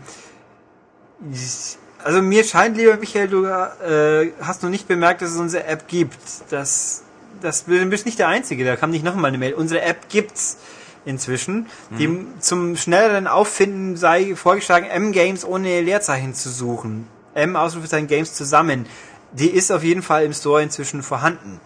ich- 1.32 1.76
also 2.04 2.20
mir 2.22 2.44
scheint, 2.44 2.76
lieber 2.76 2.96
Michael, 2.98 3.28
du 3.28 3.44
äh, 3.46 4.30
hast 4.40 4.62
noch 4.62 4.70
nicht 4.70 4.86
bemerkt, 4.86 5.22
dass 5.22 5.30
es 5.30 5.36
unsere 5.38 5.64
App 5.64 5.88
gibt. 5.88 6.18
Das, 6.50 7.02
das 7.40 7.64
du 7.64 7.84
bist 7.86 8.04
nicht 8.06 8.18
der 8.18 8.28
Einzige, 8.28 8.64
da 8.64 8.76
kam 8.76 8.90
nicht 8.90 9.04
nochmal 9.04 9.28
eine 9.28 9.38
Mail. 9.38 9.54
Unsere 9.54 9.80
App 9.82 10.08
gibt's 10.10 10.58
inzwischen. 11.06 11.66
Die 11.98 12.26
zum 12.40 12.76
schnelleren 12.76 13.26
Auffinden 13.26 13.96
sei 13.96 14.34
vorgeschlagen, 14.36 14.86
M-Games 14.86 15.44
ohne 15.44 15.80
Leerzeichen 15.80 16.34
zu 16.34 16.50
suchen. 16.50 17.08
M 17.34 17.56
Ausrufezeichen 17.56 18.06
Games 18.06 18.34
zusammen. 18.34 18.86
Die 19.34 19.50
ist 19.50 19.72
auf 19.72 19.82
jeden 19.82 20.02
Fall 20.02 20.24
im 20.24 20.32
Store 20.32 20.62
inzwischen 20.62 21.02
vorhanden. 21.02 21.60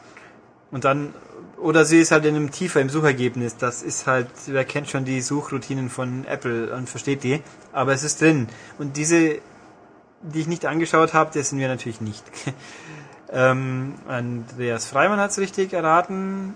Und 0.71 0.85
dann, 0.85 1.15
oder 1.59 1.85
sie 1.85 2.01
ist 2.01 2.13
halt 2.13 2.25
in 2.25 2.35
einem 2.35 2.51
tiefer 2.51 2.81
im 2.81 2.89
Suchergebnis. 2.89 3.57
Das 3.57 3.83
ist 3.83 4.07
halt, 4.07 4.29
wer 4.47 4.65
kennt 4.65 4.89
schon 4.89 5.05
die 5.05 5.21
Suchroutinen 5.21 5.91
von 5.91 6.25
Apple 6.25 6.75
und 6.75 6.89
versteht 6.89 7.25
die. 7.25 7.43
Aber 7.73 7.93
es 7.93 8.03
ist 8.03 8.23
drin. 8.23 8.49
Und 8.79 8.97
diese, 8.97 9.39
die 10.23 10.41
ich 10.41 10.47
nicht 10.47 10.65
angeschaut 10.65 11.13
habe, 11.13 11.31
das 11.35 11.51
sind 11.51 11.59
wir 11.59 11.69
natürlich 11.69 12.01
nicht. 12.01 12.25
ähm, 13.31 13.95
Andreas 14.09 14.87
Freimann 14.87 15.21
hat's 15.21 15.39
richtig 15.39 15.75
erraten. 15.75 16.55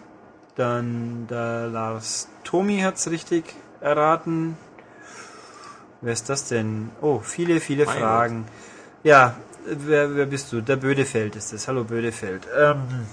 Dann 0.57 1.27
der 1.29 1.69
Lars 1.69 2.29
Tomi 2.45 2.81
hat's 2.81 3.11
richtig 3.11 3.45
erraten. 3.81 4.57
Wer 6.01 6.13
ist 6.13 6.29
das 6.29 6.47
denn? 6.49 6.91
Oh, 7.01 7.21
viele, 7.21 7.61
viele 7.61 7.85
Mein 7.85 7.99
Fragen. 7.99 8.45
Ja, 9.05 9.37
wer, 9.67 10.15
wer 10.17 10.27
bist 10.27 10.53
du? 10.53 10.61
Der 10.61 10.77
Bödefeld 10.77 11.37
ist 11.37 11.53
es. 11.53 11.69
Hallo 11.69 11.85
Bödefeld. 11.85 12.47
Ähm, 12.59 13.07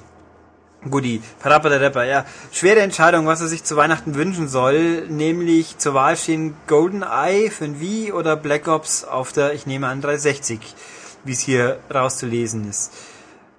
Guti, 0.89 1.21
Parappa 1.41 1.69
der 1.69 1.81
Rapper, 1.81 2.05
ja. 2.05 2.25
Schwere 2.51 2.79
Entscheidung, 2.79 3.27
was 3.27 3.41
er 3.41 3.47
sich 3.47 3.63
zu 3.63 3.75
Weihnachten 3.75 4.15
wünschen 4.15 4.47
soll, 4.47 5.07
nämlich 5.09 5.77
zur 5.77 5.93
Wahl 5.93 6.15
stehen 6.15 6.55
GoldenEye 6.67 7.51
für 7.51 7.65
ein 7.65 7.81
Wii 7.81 8.13
oder 8.13 8.35
Black 8.37 8.67
Ops 8.67 9.03
auf 9.03 9.33
der, 9.33 9.53
ich 9.53 9.65
nehme 9.65 9.87
an, 9.87 9.99
360, 10.01 10.59
wie 11.25 11.33
es 11.33 11.39
hier 11.39 11.79
rauszulesen 11.93 12.69
ist. 12.69 12.93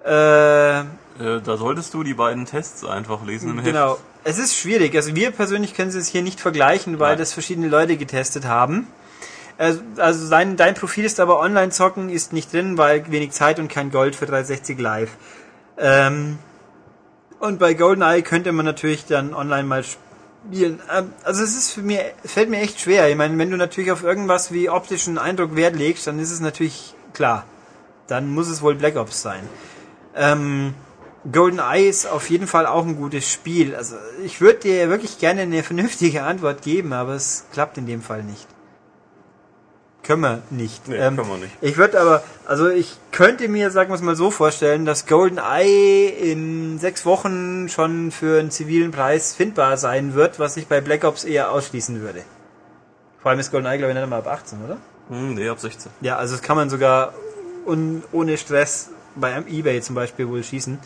Äh, 0.03 0.79
Äh, 1.19 1.41
da 1.43 1.57
solltest 1.57 1.93
du 1.93 2.03
die 2.03 2.13
beiden 2.13 2.45
Tests 2.45 2.83
einfach 2.85 3.23
lesen 3.23 3.51
im 3.51 3.57
Heft. 3.57 3.67
Genau. 3.67 3.97
Es 4.23 4.39
ist 4.39 4.55
schwierig. 4.55 4.95
Also 4.95 5.15
wir 5.15 5.31
persönlich 5.31 5.73
können 5.75 5.89
es 5.89 6.07
hier 6.07 6.21
nicht 6.23 6.39
vergleichen, 6.39 6.99
weil 6.99 7.11
Nein. 7.11 7.19
das 7.19 7.33
verschiedene 7.33 7.67
Leute 7.67 7.97
getestet 7.97 8.45
haben. 8.45 8.87
Also, 9.61 9.79
also 9.97 10.25
sein, 10.25 10.57
dein 10.57 10.73
Profil 10.73 11.05
ist 11.05 11.19
aber 11.19 11.39
online 11.39 11.69
zocken 11.69 12.09
ist 12.09 12.33
nicht 12.33 12.51
drin, 12.51 12.79
weil 12.79 13.11
wenig 13.11 13.29
Zeit 13.29 13.59
und 13.59 13.67
kein 13.67 13.91
Gold 13.91 14.15
für 14.15 14.25
360 14.25 14.79
live. 14.79 15.11
Ähm, 15.77 16.39
und 17.39 17.59
bei 17.59 17.75
GoldenEye 17.75 18.23
könnte 18.23 18.53
man 18.53 18.65
natürlich 18.65 19.05
dann 19.05 19.35
online 19.35 19.65
mal 19.65 19.83
spielen. 19.83 20.79
Ähm, 20.91 21.13
also 21.23 21.43
es 21.43 21.55
ist 21.55 21.73
für 21.73 21.83
mir, 21.83 22.03
fällt 22.25 22.49
mir 22.49 22.59
echt 22.59 22.79
schwer. 22.79 23.07
Ich 23.07 23.15
meine, 23.15 23.37
wenn 23.37 23.51
du 23.51 23.57
natürlich 23.57 23.91
auf 23.91 24.01
irgendwas 24.01 24.51
wie 24.51 24.67
optischen 24.67 25.19
Eindruck 25.19 25.55
Wert 25.55 25.75
legst, 25.75 26.07
dann 26.07 26.17
ist 26.17 26.31
es 26.31 26.39
natürlich 26.39 26.95
klar. 27.13 27.45
Dann 28.07 28.33
muss 28.33 28.49
es 28.49 28.63
wohl 28.63 28.73
Black 28.73 28.95
Ops 28.95 29.21
sein. 29.21 29.47
Ähm, 30.15 30.73
GoldenEye 31.31 31.87
ist 31.87 32.07
auf 32.07 32.31
jeden 32.31 32.47
Fall 32.47 32.65
auch 32.65 32.83
ein 32.83 32.95
gutes 32.95 33.31
Spiel. 33.31 33.75
Also 33.75 33.95
ich 34.25 34.41
würde 34.41 34.61
dir 34.61 34.89
wirklich 34.89 35.19
gerne 35.19 35.41
eine 35.41 35.61
vernünftige 35.61 36.23
Antwort 36.23 36.63
geben, 36.63 36.93
aber 36.93 37.13
es 37.13 37.45
klappt 37.53 37.77
in 37.77 37.85
dem 37.85 38.01
Fall 38.01 38.23
nicht. 38.23 38.47
Können 40.03 40.21
wir 40.21 40.41
nicht. 40.49 40.87
Nee, 40.87 40.95
Ähm, 40.97 41.15
können 41.15 41.29
wir 41.29 41.37
nicht. 41.37 41.51
Ich 41.61 41.77
würde 41.77 41.99
aber, 42.01 42.23
also 42.45 42.69
ich 42.69 42.97
könnte 43.11 43.47
mir, 43.47 43.69
sagen 43.69 43.91
wir 43.91 43.95
es 43.95 44.01
mal 44.01 44.15
so 44.15 44.31
vorstellen, 44.31 44.85
dass 44.85 45.05
GoldenEye 45.05 46.09
in 46.09 46.79
sechs 46.79 47.05
Wochen 47.05 47.69
schon 47.69 48.11
für 48.11 48.39
einen 48.39 48.49
zivilen 48.51 48.91
Preis 48.91 49.35
findbar 49.35 49.77
sein 49.77 50.15
wird, 50.15 50.39
was 50.39 50.57
ich 50.57 50.67
bei 50.67 50.81
Black 50.81 51.03
Ops 51.03 51.23
eher 51.23 51.51
ausschließen 51.51 52.01
würde. 52.01 52.23
Vor 53.21 53.29
allem 53.31 53.39
ist 53.39 53.51
GoldenEye, 53.51 53.77
glaube 53.77 53.91
ich, 53.91 53.95
nicht 53.95 54.03
einmal 54.03 54.19
ab 54.19 54.27
18, 54.27 54.59
oder? 54.65 54.77
Hm, 55.09 55.35
nee, 55.35 55.47
ab 55.47 55.59
16. 55.59 55.91
Ja, 56.01 56.17
also 56.17 56.33
das 56.35 56.41
kann 56.41 56.55
man 56.57 56.69
sogar 56.69 57.13
un, 57.65 58.03
ohne 58.11 58.37
Stress 58.37 58.89
bei 59.15 59.33
einem 59.35 59.47
Ebay 59.47 59.81
zum 59.81 59.93
Beispiel 59.95 60.27
wohl 60.27 60.43
schießen. 60.43 60.79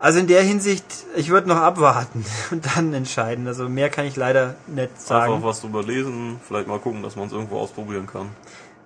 Also 0.00 0.18
in 0.18 0.26
der 0.26 0.42
Hinsicht, 0.42 0.84
ich 1.14 1.28
würde 1.28 1.46
noch 1.48 1.58
abwarten 1.58 2.24
und 2.50 2.64
dann 2.74 2.94
entscheiden. 2.94 3.46
Also 3.46 3.68
mehr 3.68 3.90
kann 3.90 4.06
ich 4.06 4.16
leider 4.16 4.54
nicht 4.66 4.90
Einfach 4.92 5.00
sagen. 5.00 5.42
was 5.42 5.60
drüber 5.60 5.82
lesen, 5.82 6.40
vielleicht 6.46 6.66
mal 6.68 6.78
gucken, 6.78 7.02
dass 7.02 7.16
man 7.16 7.26
es 7.26 7.32
irgendwo 7.32 7.58
ausprobieren 7.58 8.06
kann. 8.06 8.30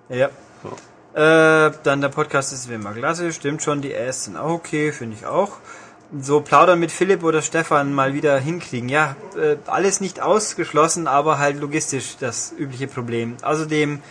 Ja. 0.09 0.29
Ja. 1.15 1.67
Äh, 1.67 1.71
dann 1.83 2.01
der 2.01 2.09
Podcast 2.09 2.51
ist 2.51 2.69
wie 2.69 2.73
immer 2.73 2.91
klasse, 2.91 3.31
stimmt 3.31 3.63
schon, 3.63 3.81
die 3.81 3.93
Äs 3.93 4.25
sind 4.25 4.35
auch 4.35 4.49
okay, 4.49 4.91
finde 4.91 5.15
ich 5.17 5.25
auch. 5.25 5.53
So 6.19 6.41
plaudern 6.41 6.79
mit 6.79 6.91
Philipp 6.91 7.23
oder 7.23 7.41
Stefan 7.41 7.93
mal 7.93 8.13
wieder 8.13 8.37
hinkriegen. 8.37 8.89
Ja, 8.89 9.15
äh, 9.37 9.55
alles 9.67 10.01
nicht 10.01 10.19
ausgeschlossen, 10.21 11.07
aber 11.07 11.39
halt 11.39 11.59
logistisch 11.59 12.17
das 12.19 12.53
übliche 12.57 12.87
Problem. 12.87 13.37
Außerdem 13.41 14.01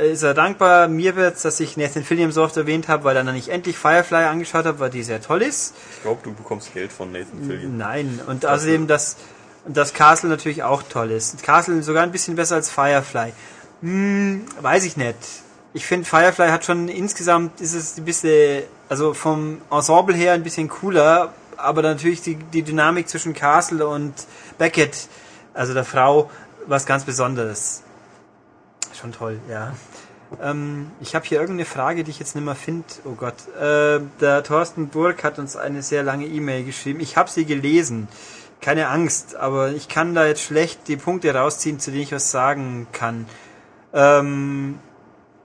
ist 0.00 0.22
er 0.22 0.34
dankbar 0.34 0.88
mir 0.88 1.16
wird's, 1.16 1.42
dass 1.42 1.60
ich 1.60 1.76
Nathan 1.76 2.04
Fillion 2.04 2.32
so 2.32 2.42
oft 2.42 2.56
erwähnt 2.56 2.88
habe, 2.88 3.04
weil 3.04 3.16
er 3.16 3.24
dann 3.24 3.34
nicht 3.34 3.48
endlich 3.48 3.76
Firefly 3.76 4.24
angeschaut 4.24 4.64
habe, 4.64 4.78
weil 4.80 4.90
die 4.90 5.02
sehr 5.02 5.20
toll 5.20 5.42
ist. 5.42 5.74
Ich 5.96 6.02
glaube, 6.02 6.20
du 6.22 6.32
bekommst 6.32 6.72
Geld 6.72 6.92
von 6.92 7.12
Nathan 7.12 7.44
Fillion. 7.46 7.76
Nein, 7.76 8.20
und 8.26 8.46
außerdem, 8.46 8.86
dass 8.86 9.16
dass 9.66 9.94
Castle 9.94 10.28
natürlich 10.28 10.62
auch 10.62 10.82
toll 10.82 11.10
ist. 11.10 11.42
Castle 11.42 11.82
sogar 11.82 12.02
ein 12.02 12.12
bisschen 12.12 12.36
besser 12.36 12.56
als 12.56 12.70
Firefly. 12.70 13.32
Hm, 13.80 14.44
weiß 14.60 14.84
ich 14.84 14.96
nicht. 14.96 15.16
Ich 15.74 15.86
finde 15.86 16.04
Firefly 16.04 16.48
hat 16.48 16.64
schon 16.64 16.88
insgesamt 16.88 17.60
ist 17.60 17.74
es 17.74 17.96
ein 17.96 18.04
bisschen, 18.04 18.64
also 18.88 19.14
vom 19.14 19.62
Ensemble 19.70 20.14
her 20.14 20.32
ein 20.32 20.42
bisschen 20.42 20.68
cooler, 20.68 21.32
aber 21.56 21.82
natürlich 21.82 22.22
die, 22.22 22.34
die 22.36 22.62
Dynamik 22.62 23.08
zwischen 23.08 23.32
Castle 23.32 23.86
und 23.86 24.14
Beckett, 24.58 25.08
also 25.54 25.72
der 25.74 25.84
Frau, 25.84 26.30
was 26.66 26.84
ganz 26.84 27.04
Besonderes. 27.04 27.82
Schon 29.02 29.12
toll, 29.12 29.40
ja. 29.50 29.74
Ähm, 30.40 30.92
ich 31.00 31.16
habe 31.16 31.26
hier 31.26 31.40
irgendeine 31.40 31.64
Frage, 31.64 32.04
die 32.04 32.10
ich 32.10 32.20
jetzt 32.20 32.36
nicht 32.36 32.44
mehr 32.44 32.54
finde. 32.54 32.86
Oh 33.04 33.14
Gott. 33.16 33.34
Äh, 33.60 34.00
der 34.20 34.44
Thorsten 34.44 34.88
Burg 34.88 35.24
hat 35.24 35.40
uns 35.40 35.56
eine 35.56 35.82
sehr 35.82 36.04
lange 36.04 36.26
E-Mail 36.26 36.64
geschrieben. 36.64 37.00
Ich 37.00 37.16
habe 37.16 37.28
sie 37.28 37.44
gelesen. 37.44 38.06
Keine 38.60 38.88
Angst, 38.88 39.34
aber 39.34 39.70
ich 39.70 39.88
kann 39.88 40.14
da 40.14 40.24
jetzt 40.24 40.42
schlecht 40.42 40.86
die 40.86 40.96
Punkte 40.96 41.34
rausziehen, 41.34 41.80
zu 41.80 41.90
denen 41.90 42.04
ich 42.04 42.12
was 42.12 42.30
sagen 42.30 42.86
kann. 42.92 43.26
Ähm, 43.92 44.78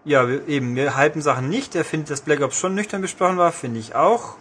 ja, 0.05 0.27
wir, 0.27 0.47
eben, 0.47 0.75
wir 0.75 0.95
halten 0.95 1.23
Sachen 1.23 1.49
nicht. 1.49 1.75
Er 1.75 1.83
findet, 1.83 2.11
dass 2.11 2.21
Black 2.21 2.41
Ops 2.41 2.59
schon 2.59 2.75
nüchtern 2.75 3.01
besprochen 3.01 3.37
war, 3.37 3.51
finde 3.51 3.79
ich 3.79 3.95
auch. 3.95 4.35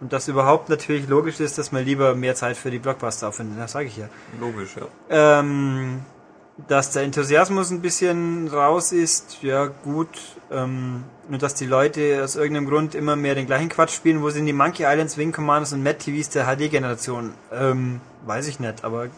Und 0.00 0.14
dass 0.14 0.28
überhaupt 0.28 0.70
natürlich 0.70 1.08
logisch 1.08 1.40
ist, 1.40 1.58
dass 1.58 1.72
man 1.72 1.84
lieber 1.84 2.14
mehr 2.14 2.34
Zeit 2.34 2.56
für 2.56 2.70
die 2.70 2.78
Blockbuster 2.78 3.28
aufwendet. 3.28 3.60
Das 3.60 3.72
sage 3.72 3.86
ich 3.86 3.98
ja. 3.98 4.08
Logisch, 4.40 4.76
ja. 4.76 5.38
Ähm, 5.40 6.00
dass 6.68 6.90
der 6.90 7.02
Enthusiasmus 7.02 7.70
ein 7.70 7.80
bisschen 7.80 8.48
raus 8.48 8.92
ist, 8.92 9.42
ja 9.42 9.66
gut. 9.66 10.08
Ähm, 10.50 11.04
und 11.28 11.42
dass 11.42 11.54
die 11.54 11.66
Leute 11.66 12.22
aus 12.22 12.36
irgendeinem 12.36 12.68
Grund 12.68 12.94
immer 12.94 13.16
mehr 13.16 13.34
den 13.34 13.46
gleichen 13.46 13.68
Quatsch 13.68 13.94
spielen. 13.94 14.22
Wo 14.22 14.30
sind 14.30 14.46
die 14.46 14.52
Monkey 14.52 14.84
Islands, 14.84 15.16
Wing 15.16 15.32
Commanders 15.32 15.72
und 15.72 15.82
Mad 15.82 15.98
TVs 15.98 16.30
der 16.30 16.46
HD-Generation? 16.46 17.34
Ähm, 17.52 18.00
weiß 18.26 18.48
ich 18.48 18.60
nicht, 18.60 18.84
aber 18.84 19.08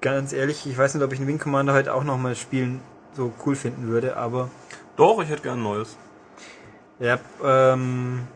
ganz 0.00 0.32
ehrlich, 0.32 0.66
ich 0.66 0.78
weiß 0.78 0.94
nicht, 0.94 1.04
ob 1.04 1.12
ich 1.12 1.18
einen 1.18 1.28
Wing 1.28 1.38
Commander 1.38 1.74
heute 1.74 1.94
auch 1.94 2.04
nochmal 2.04 2.36
spielen 2.36 2.80
so 3.14 3.32
cool 3.44 3.56
finden 3.56 3.88
würde, 3.88 4.16
aber 4.16 4.48
Doch, 4.96 5.20
ich 5.22 5.28
hätte 5.28 5.42
gern 5.42 5.58
ein 5.58 5.62
neues. 5.62 5.96
ja, 7.00 7.18
ähm, 7.44 8.26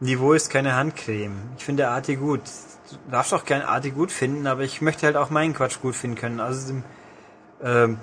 Niveau 0.00 0.32
ist 0.32 0.50
keine 0.50 0.74
Handcreme. 0.74 1.36
Ich 1.56 1.64
finde 1.64 1.88
AT 1.88 2.06
gut. 2.18 2.40
Du 2.90 3.10
darfst 3.10 3.32
auch 3.32 3.44
gern 3.44 3.62
AT 3.62 3.94
gut 3.94 4.10
finden, 4.10 4.46
aber 4.46 4.62
ich 4.62 4.80
möchte 4.80 5.06
halt 5.06 5.16
auch 5.16 5.30
meinen 5.30 5.54
Quatsch 5.54 5.80
gut 5.80 5.94
finden 5.94 6.16
können. 6.16 6.40
Also, 6.40 6.74
ähm, 7.62 7.98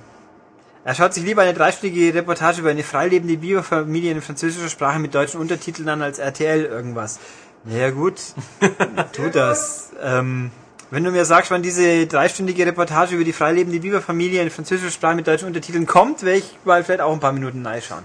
er 0.84 0.96
schaut 0.96 1.14
sich 1.14 1.24
lieber 1.24 1.42
eine 1.42 1.54
dreistündige 1.54 2.14
Reportage 2.14 2.62
über 2.62 2.70
eine 2.70 2.84
freilebende 2.84 3.38
Biberfamilie 3.38 4.12
in 4.12 4.22
französischer 4.22 4.70
Sprache 4.70 5.00
mit 5.00 5.14
deutschen 5.14 5.42
Untertiteln 5.42 5.90
an 5.90 6.02
als 6.02 6.18
RTL 6.18 6.64
irgendwas. 6.64 7.20
Naja 7.66 7.90
gut, 7.90 8.16
tu 9.12 9.30
das. 9.30 9.92
Ähm, 10.02 10.52
wenn 10.90 11.04
du 11.04 11.12
mir 11.12 11.26
sagst, 11.26 11.52
wann 11.52 11.62
diese 11.62 12.08
dreistündige 12.08 12.66
Reportage 12.66 13.16
über 13.16 13.26
die 13.26 13.34
freilebende 13.34 13.82
Biberfamilie 13.82 14.42
in 14.42 14.50
französischer 14.50 14.92
Sprache 14.92 15.16
mit 15.16 15.28
deutschen 15.28 15.48
Untertiteln 15.48 15.86
kommt, 15.86 16.24
werde 16.24 16.40
ich 16.40 16.58
mal 16.64 16.82
vielleicht 16.86 17.02
auch 17.02 17.12
ein 17.12 17.20
paar 17.20 17.34
Minuten 17.34 17.66
reinschauen. 17.66 18.04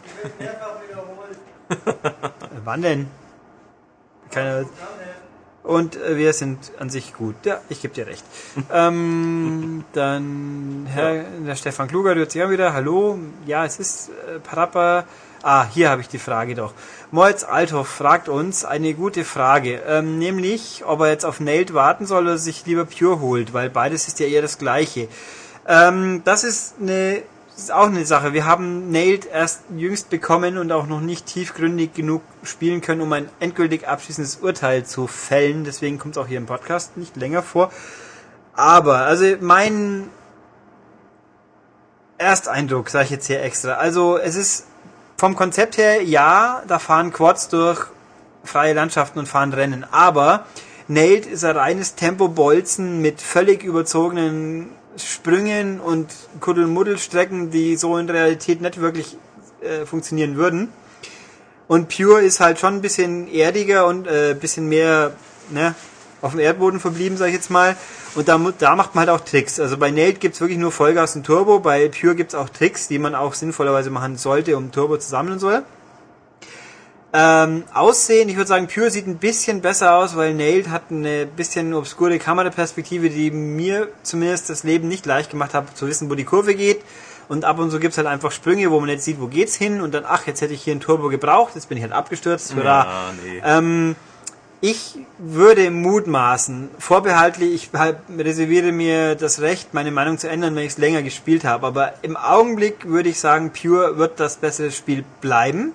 Wann 2.65 2.83
denn? 2.83 3.07
Keine. 4.31 4.67
Und 5.63 5.97
äh, 5.97 6.17
wir 6.17 6.33
sind 6.33 6.59
an 6.79 6.91
sich 6.91 7.15
gut. 7.15 7.37
Ja, 7.45 7.61
ich 7.69 7.81
gebe 7.81 7.95
dir 7.95 8.07
recht. 8.07 8.25
ähm, 8.73 9.85
dann 9.93 10.87
Herr 10.93 11.25
der 11.47 11.57
Stefan 11.57 11.89
Kluger, 11.89 12.15
du 12.15 12.29
sich 12.29 12.43
auch 12.43 12.51
wieder. 12.51 12.73
Hallo. 12.73 13.19
Ja, 13.47 13.65
es 13.65 13.79
ist 13.79 14.09
äh, 14.09 14.41
Parappa. 14.41 15.05
Ah, 15.45 15.67
hier 15.69 15.91
habe 15.91 16.01
ich 16.01 16.09
die 16.09 16.19
Frage 16.19 16.55
doch. 16.55 16.73
Moritz 17.11 17.43
Althoff 17.43 17.89
fragt 17.89 18.29
uns 18.29 18.65
eine 18.65 18.95
gute 18.95 19.25
Frage, 19.25 19.83
ähm, 19.89 20.19
nämlich, 20.19 20.85
ob 20.87 21.01
er 21.01 21.09
jetzt 21.09 21.25
auf 21.25 21.41
Nailed 21.41 21.75
warten 21.75 22.07
soll 22.07 22.25
oder 22.25 22.39
sich 22.39 22.65
lieber 22.65 22.85
Pure 22.85 23.19
holt, 23.21 23.53
weil 23.53 23.69
beides 23.69 24.07
ist 24.07 24.21
ja 24.21 24.27
eher 24.27 24.43
das 24.43 24.59
Gleiche. 24.59 25.09
Ähm, 25.67 26.23
das 26.25 26.45
ist 26.45 26.75
eine 26.81 27.23
das 27.55 27.65
ist 27.65 27.73
auch 27.73 27.87
eine 27.87 28.07
Sache. 28.07 28.33
Wir 28.33 28.47
haben 28.47 28.91
Nailed 28.91 29.27
erst 29.27 29.65
jüngst 29.77 30.09
bekommen 30.09 30.57
und 30.57 30.73
auch 30.73 30.87
noch 30.87 31.01
nicht 31.01 31.27
tiefgründig 31.27 31.93
genug 31.93 32.23
spielen 32.43 32.81
können, 32.81 33.03
um 33.03 33.13
ein 33.13 33.29
endgültig 33.41 33.87
abschließendes 33.87 34.37
Urteil 34.37 34.87
zu 34.87 35.07
fällen. 35.07 35.65
Deswegen 35.65 35.99
kommt 35.99 36.17
es 36.17 36.23
auch 36.23 36.27
hier 36.27 36.39
im 36.39 36.47
Podcast 36.47 36.97
nicht 36.97 37.15
länger 37.17 37.43
vor. 37.43 37.71
Aber, 38.55 38.99
also 38.99 39.27
mein 39.41 40.09
Ersteindruck, 42.17 42.89
sage 42.89 43.05
ich 43.05 43.11
jetzt 43.11 43.27
hier 43.27 43.43
extra. 43.43 43.75
Also 43.75 44.17
es 44.17 44.35
ist 44.35 44.67
vom 45.19 45.37
Konzept 45.37 45.77
her, 45.77 46.03
ja, 46.03 46.63
da 46.67 46.79
fahren 46.79 47.13
Quads 47.13 47.49
durch 47.49 47.87
freie 48.45 48.73
Landschaften 48.73 49.19
und 49.19 49.27
fahren 49.27 49.53
Rennen. 49.53 49.85
Aber 49.91 50.47
Nailed 50.89 51.27
ist 51.27 51.45
ein 51.45 51.57
reines 51.57 51.97
Tempo-Bolzen 51.97 53.03
mit 53.03 53.21
völlig 53.21 53.63
überzogenen 53.63 54.71
Sprüngen 54.97 55.81
und 55.81 56.09
Kuddelmuddelstrecken, 56.41 57.51
die 57.51 57.77
so 57.77 57.97
in 57.97 58.09
Realität 58.09 58.61
nicht 58.61 58.81
wirklich 58.81 59.17
äh, 59.63 59.87
funktionieren 59.87 60.37
würden. 60.37 60.69
Und 61.69 61.89
Pure 61.89 62.23
ist 62.23 62.41
halt 62.41 62.59
schon 62.59 62.75
ein 62.75 62.83
bisschen 62.83 63.29
erdiger 63.29 63.87
und 63.87 64.07
äh, 64.07 64.33
ein 64.33 64.39
bisschen 64.39 64.69
mehr 64.69 65.13
ne, 65.51 65.75
auf 66.21 66.33
dem 66.33 66.41
Erdboden 66.41 66.81
verblieben, 66.81 67.17
sag 67.17 67.29
ich 67.29 67.35
jetzt 67.35 67.51
mal. 67.51 67.77
Und 68.15 68.29
da, 68.29 68.39
da 68.59 68.77
macht 68.77 68.95
man 68.95 69.07
halt 69.07 69.21
auch 69.21 69.25
Tricks. 69.25 69.59
Also 69.59 69.79
bei 69.79 69.91
Nailed 69.91 70.21
gibt's 70.21 70.41
wirklich 70.41 70.59
nur 70.59 70.71
Vollgas 70.71 71.17
und 71.17 71.25
Turbo, 71.25 71.61
bei 71.61 71.89
Pure 71.89 72.15
gibt's 72.15 72.35
auch 72.35 72.49
Tricks, 72.49 72.89
die 72.89 72.99
man 72.99 73.15
auch 73.15 73.35
sinnvollerweise 73.35 73.91
machen 73.91 74.17
sollte, 74.17 74.57
um 74.57 74.71
Turbo 74.71 74.99
zu 74.99 75.09
sammeln 75.09 75.39
soll. 75.39 75.63
Ähm, 77.15 77.65
Aussehen, 77.75 78.31
ich 78.31 78.37
würde 78.37 78.49
sagen, 78.49 78.69
Pure 78.69 78.91
sieht 78.91 79.07
ein 79.07 79.19
bisschen 79.19 79.61
besser 79.61 79.97
aus, 79.97 80.17
weil 80.17 80.33
Nailed 80.33 80.71
hat 80.71 80.85
eine 80.91 81.27
bisschen 81.27 81.75
obskure 81.75 82.19
Kameraperspektive, 82.19 83.11
die 83.11 83.31
mir 83.31 83.89
zumindest 84.03 84.49
das 84.49 84.65
Leben 84.65 84.89
nicht 84.89 85.05
leicht 85.05 85.31
gemacht 85.31 85.53
hat, 85.53 85.77
zu 85.77 85.87
wissen, 85.87 86.09
wo 86.09 86.15
die 86.15 86.25
Kurve 86.25 86.55
geht. 86.55 86.81
Und 87.29 87.45
ab 87.45 87.59
und 87.59 87.71
zu 87.71 87.79
gibt's 87.81 87.99
halt 87.99 88.07
einfach 88.07 88.33
Sprünge, 88.33 88.71
wo 88.71 88.81
man 88.81 88.89
jetzt 88.89 89.05
sieht, 89.05 89.21
wo 89.21 89.27
geht's 89.27 89.55
hin 89.55 89.81
und 89.81 89.93
dann, 89.93 90.05
ach, 90.07 90.27
jetzt 90.27 90.41
hätte 90.41 90.55
ich 90.55 90.63
hier 90.63 90.75
ein 90.75 90.81
Turbo 90.81 91.09
gebraucht, 91.09 91.55
jetzt 91.55 91.69
bin 91.69 91.77
ich 91.77 91.83
halt 91.83 91.93
abgestürzt. 91.93 92.55
Hurra. 92.55 92.85
Ja, 92.85 93.13
nee. 93.23 93.43
Ähm, 93.45 93.97
ich 94.65 94.99
würde 95.19 95.71
mutmaßen, 95.71 96.71
vorbehaltlich, 96.79 97.53
ich 97.53 97.79
halt 97.79 97.99
reserviere 98.17 98.71
mir 98.71 99.17
das 99.17 99.41
Recht, 99.41 99.75
meine 99.75 99.91
Meinung 99.91 100.19
zu 100.19 100.29
ändern, 100.29 100.55
wenn 100.55 100.63
ich 100.63 100.73
es 100.73 100.79
länger 100.79 101.03
gespielt 101.03 101.45
habe. 101.45 101.67
Aber 101.67 101.95
im 102.03 102.17
Augenblick 102.17 102.89
würde 102.89 103.09
ich 103.09 103.19
sagen, 103.19 103.53
Pure 103.53 103.99
wird 103.99 104.21
das 104.21 104.37
bessere 104.37 104.71
Spiel 104.71 105.05
bleiben. 105.21 105.73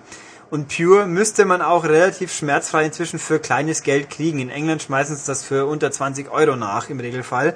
Und 0.50 0.70
Pure 0.70 1.08
müsste 1.08 1.46
man 1.46 1.62
auch 1.62 1.84
relativ 1.84 2.34
schmerzfrei 2.34 2.86
inzwischen 2.86 3.20
für 3.20 3.40
kleines 3.40 3.84
Geld 3.84 4.10
kriegen. 4.10 4.40
In 4.40 4.50
England 4.50 4.82
schmeißen 4.82 5.16
sie 5.16 5.26
das 5.26 5.44
für 5.44 5.66
unter 5.66 5.92
20 5.92 6.32
Euro 6.32 6.56
nach 6.56 6.90
im 6.90 7.00
Regelfall. 7.00 7.56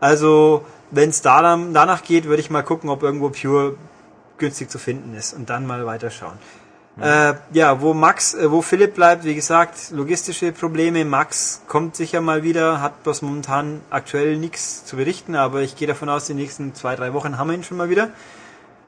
Also, 0.00 0.64
wenn 0.90 1.10
es 1.10 1.20
danach 1.22 2.02
geht, 2.02 2.24
würde 2.24 2.40
ich 2.40 2.50
mal 2.50 2.62
gucken, 2.62 2.88
ob 2.88 3.02
irgendwo 3.02 3.28
Pure 3.30 3.76
günstig 4.38 4.70
zu 4.70 4.78
finden 4.78 5.14
ist 5.14 5.34
und 5.34 5.50
dann 5.50 5.66
mal 5.66 5.84
weiterschauen. 5.86 6.38
Äh, 7.00 7.34
ja, 7.52 7.80
wo 7.80 7.92
Max, 7.92 8.34
äh, 8.34 8.50
wo 8.52 8.62
Philipp 8.62 8.94
bleibt, 8.94 9.24
wie 9.24 9.34
gesagt, 9.34 9.90
logistische 9.90 10.52
Probleme. 10.52 11.04
Max 11.04 11.62
kommt 11.66 11.96
sicher 11.96 12.20
mal 12.20 12.44
wieder, 12.44 12.80
hat 12.80 13.02
bloß 13.02 13.22
momentan 13.22 13.80
aktuell 13.90 14.36
nichts 14.36 14.84
zu 14.84 14.96
berichten, 14.96 15.34
aber 15.34 15.62
ich 15.62 15.74
gehe 15.74 15.88
davon 15.88 16.08
aus, 16.08 16.26
die 16.26 16.34
nächsten 16.34 16.72
zwei, 16.74 16.94
drei 16.94 17.12
Wochen 17.12 17.36
haben 17.36 17.48
wir 17.48 17.54
ihn 17.54 17.64
schon 17.64 17.78
mal 17.78 17.90
wieder. 17.90 18.10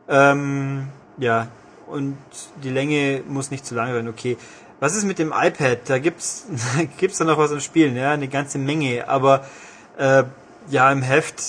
Ähm, 0.08 0.86
ja, 1.18 1.48
und 1.86 2.16
die 2.62 2.70
Länge 2.70 3.22
muss 3.28 3.50
nicht 3.50 3.64
zu 3.66 3.74
lang 3.74 3.92
werden, 3.92 4.08
okay. 4.08 4.36
Was 4.78 4.94
ist 4.94 5.04
mit 5.04 5.18
dem 5.18 5.32
iPad? 5.34 5.78
Da 5.86 5.98
gibt's, 5.98 6.46
gibt's 6.98 7.18
da 7.18 7.24
noch 7.24 7.38
was 7.38 7.52
am 7.52 7.60
Spielen, 7.60 7.96
ja, 7.96 8.12
eine 8.12 8.28
ganze 8.28 8.58
Menge, 8.58 9.08
aber 9.08 9.46
äh, 9.96 10.24
ja, 10.68 10.90
im 10.92 11.02
Heft, 11.02 11.42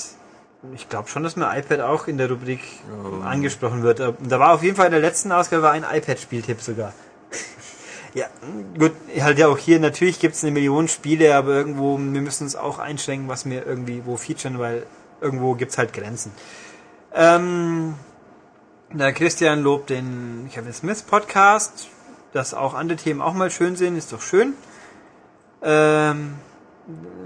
ich 0.73 0.87
glaube 0.89 1.09
schon, 1.09 1.23
dass 1.23 1.35
mein 1.35 1.59
iPad 1.59 1.81
auch 1.81 2.07
in 2.07 2.17
der 2.17 2.29
Rubrik 2.29 2.61
Ja. 3.21 3.27
angesprochen 3.27 3.83
wird. 3.83 3.99
Äh, 3.99 4.13
Da 4.27 4.39
war 4.39 4.53
auf 4.53 4.63
jeden 4.63 4.75
Fall 4.75 4.85
in 4.87 4.91
der 4.93 5.01
letzten 5.01 5.31
Ausgabe 5.31 5.69
ein 5.69 5.83
iPad-Spieltipp 5.83 6.61
sogar. 6.61 6.93
ja, 8.13 8.27
gut, 8.77 8.93
halt 9.19 9.37
ja 9.37 9.47
auch 9.47 9.57
hier, 9.57 9.79
natürlich 9.79 10.19
gibt's 10.19 10.43
eine 10.43 10.51
Million 10.51 10.87
Spiele, 10.87 11.35
aber 11.35 11.53
irgendwo, 11.53 11.97
wir 11.97 12.21
müssen 12.21 12.43
uns 12.43 12.55
auch 12.55 12.79
einschränken, 12.79 13.27
was 13.27 13.45
wir 13.45 13.65
irgendwie 13.65 14.03
wo 14.05 14.15
featuren, 14.17 14.57
weil 14.59 14.85
irgendwo 15.19 15.53
gibt's 15.55 15.77
halt 15.77 15.93
Grenzen. 15.93 16.31
Ähm, 17.13 17.95
der 18.91 19.13
Christian 19.13 19.63
lobt 19.63 19.89
den 19.89 20.49
Kevin 20.51 20.73
Smith 20.73 21.01
Podcast, 21.01 21.89
dass 22.33 22.53
auch 22.53 22.73
andere 22.73 22.97
Themen 22.97 23.21
auch 23.21 23.33
mal 23.33 23.51
schön 23.51 23.75
sind, 23.75 23.97
ist 23.97 24.13
doch 24.13 24.21
schön. 24.21 24.53
Ähm, 25.61 26.35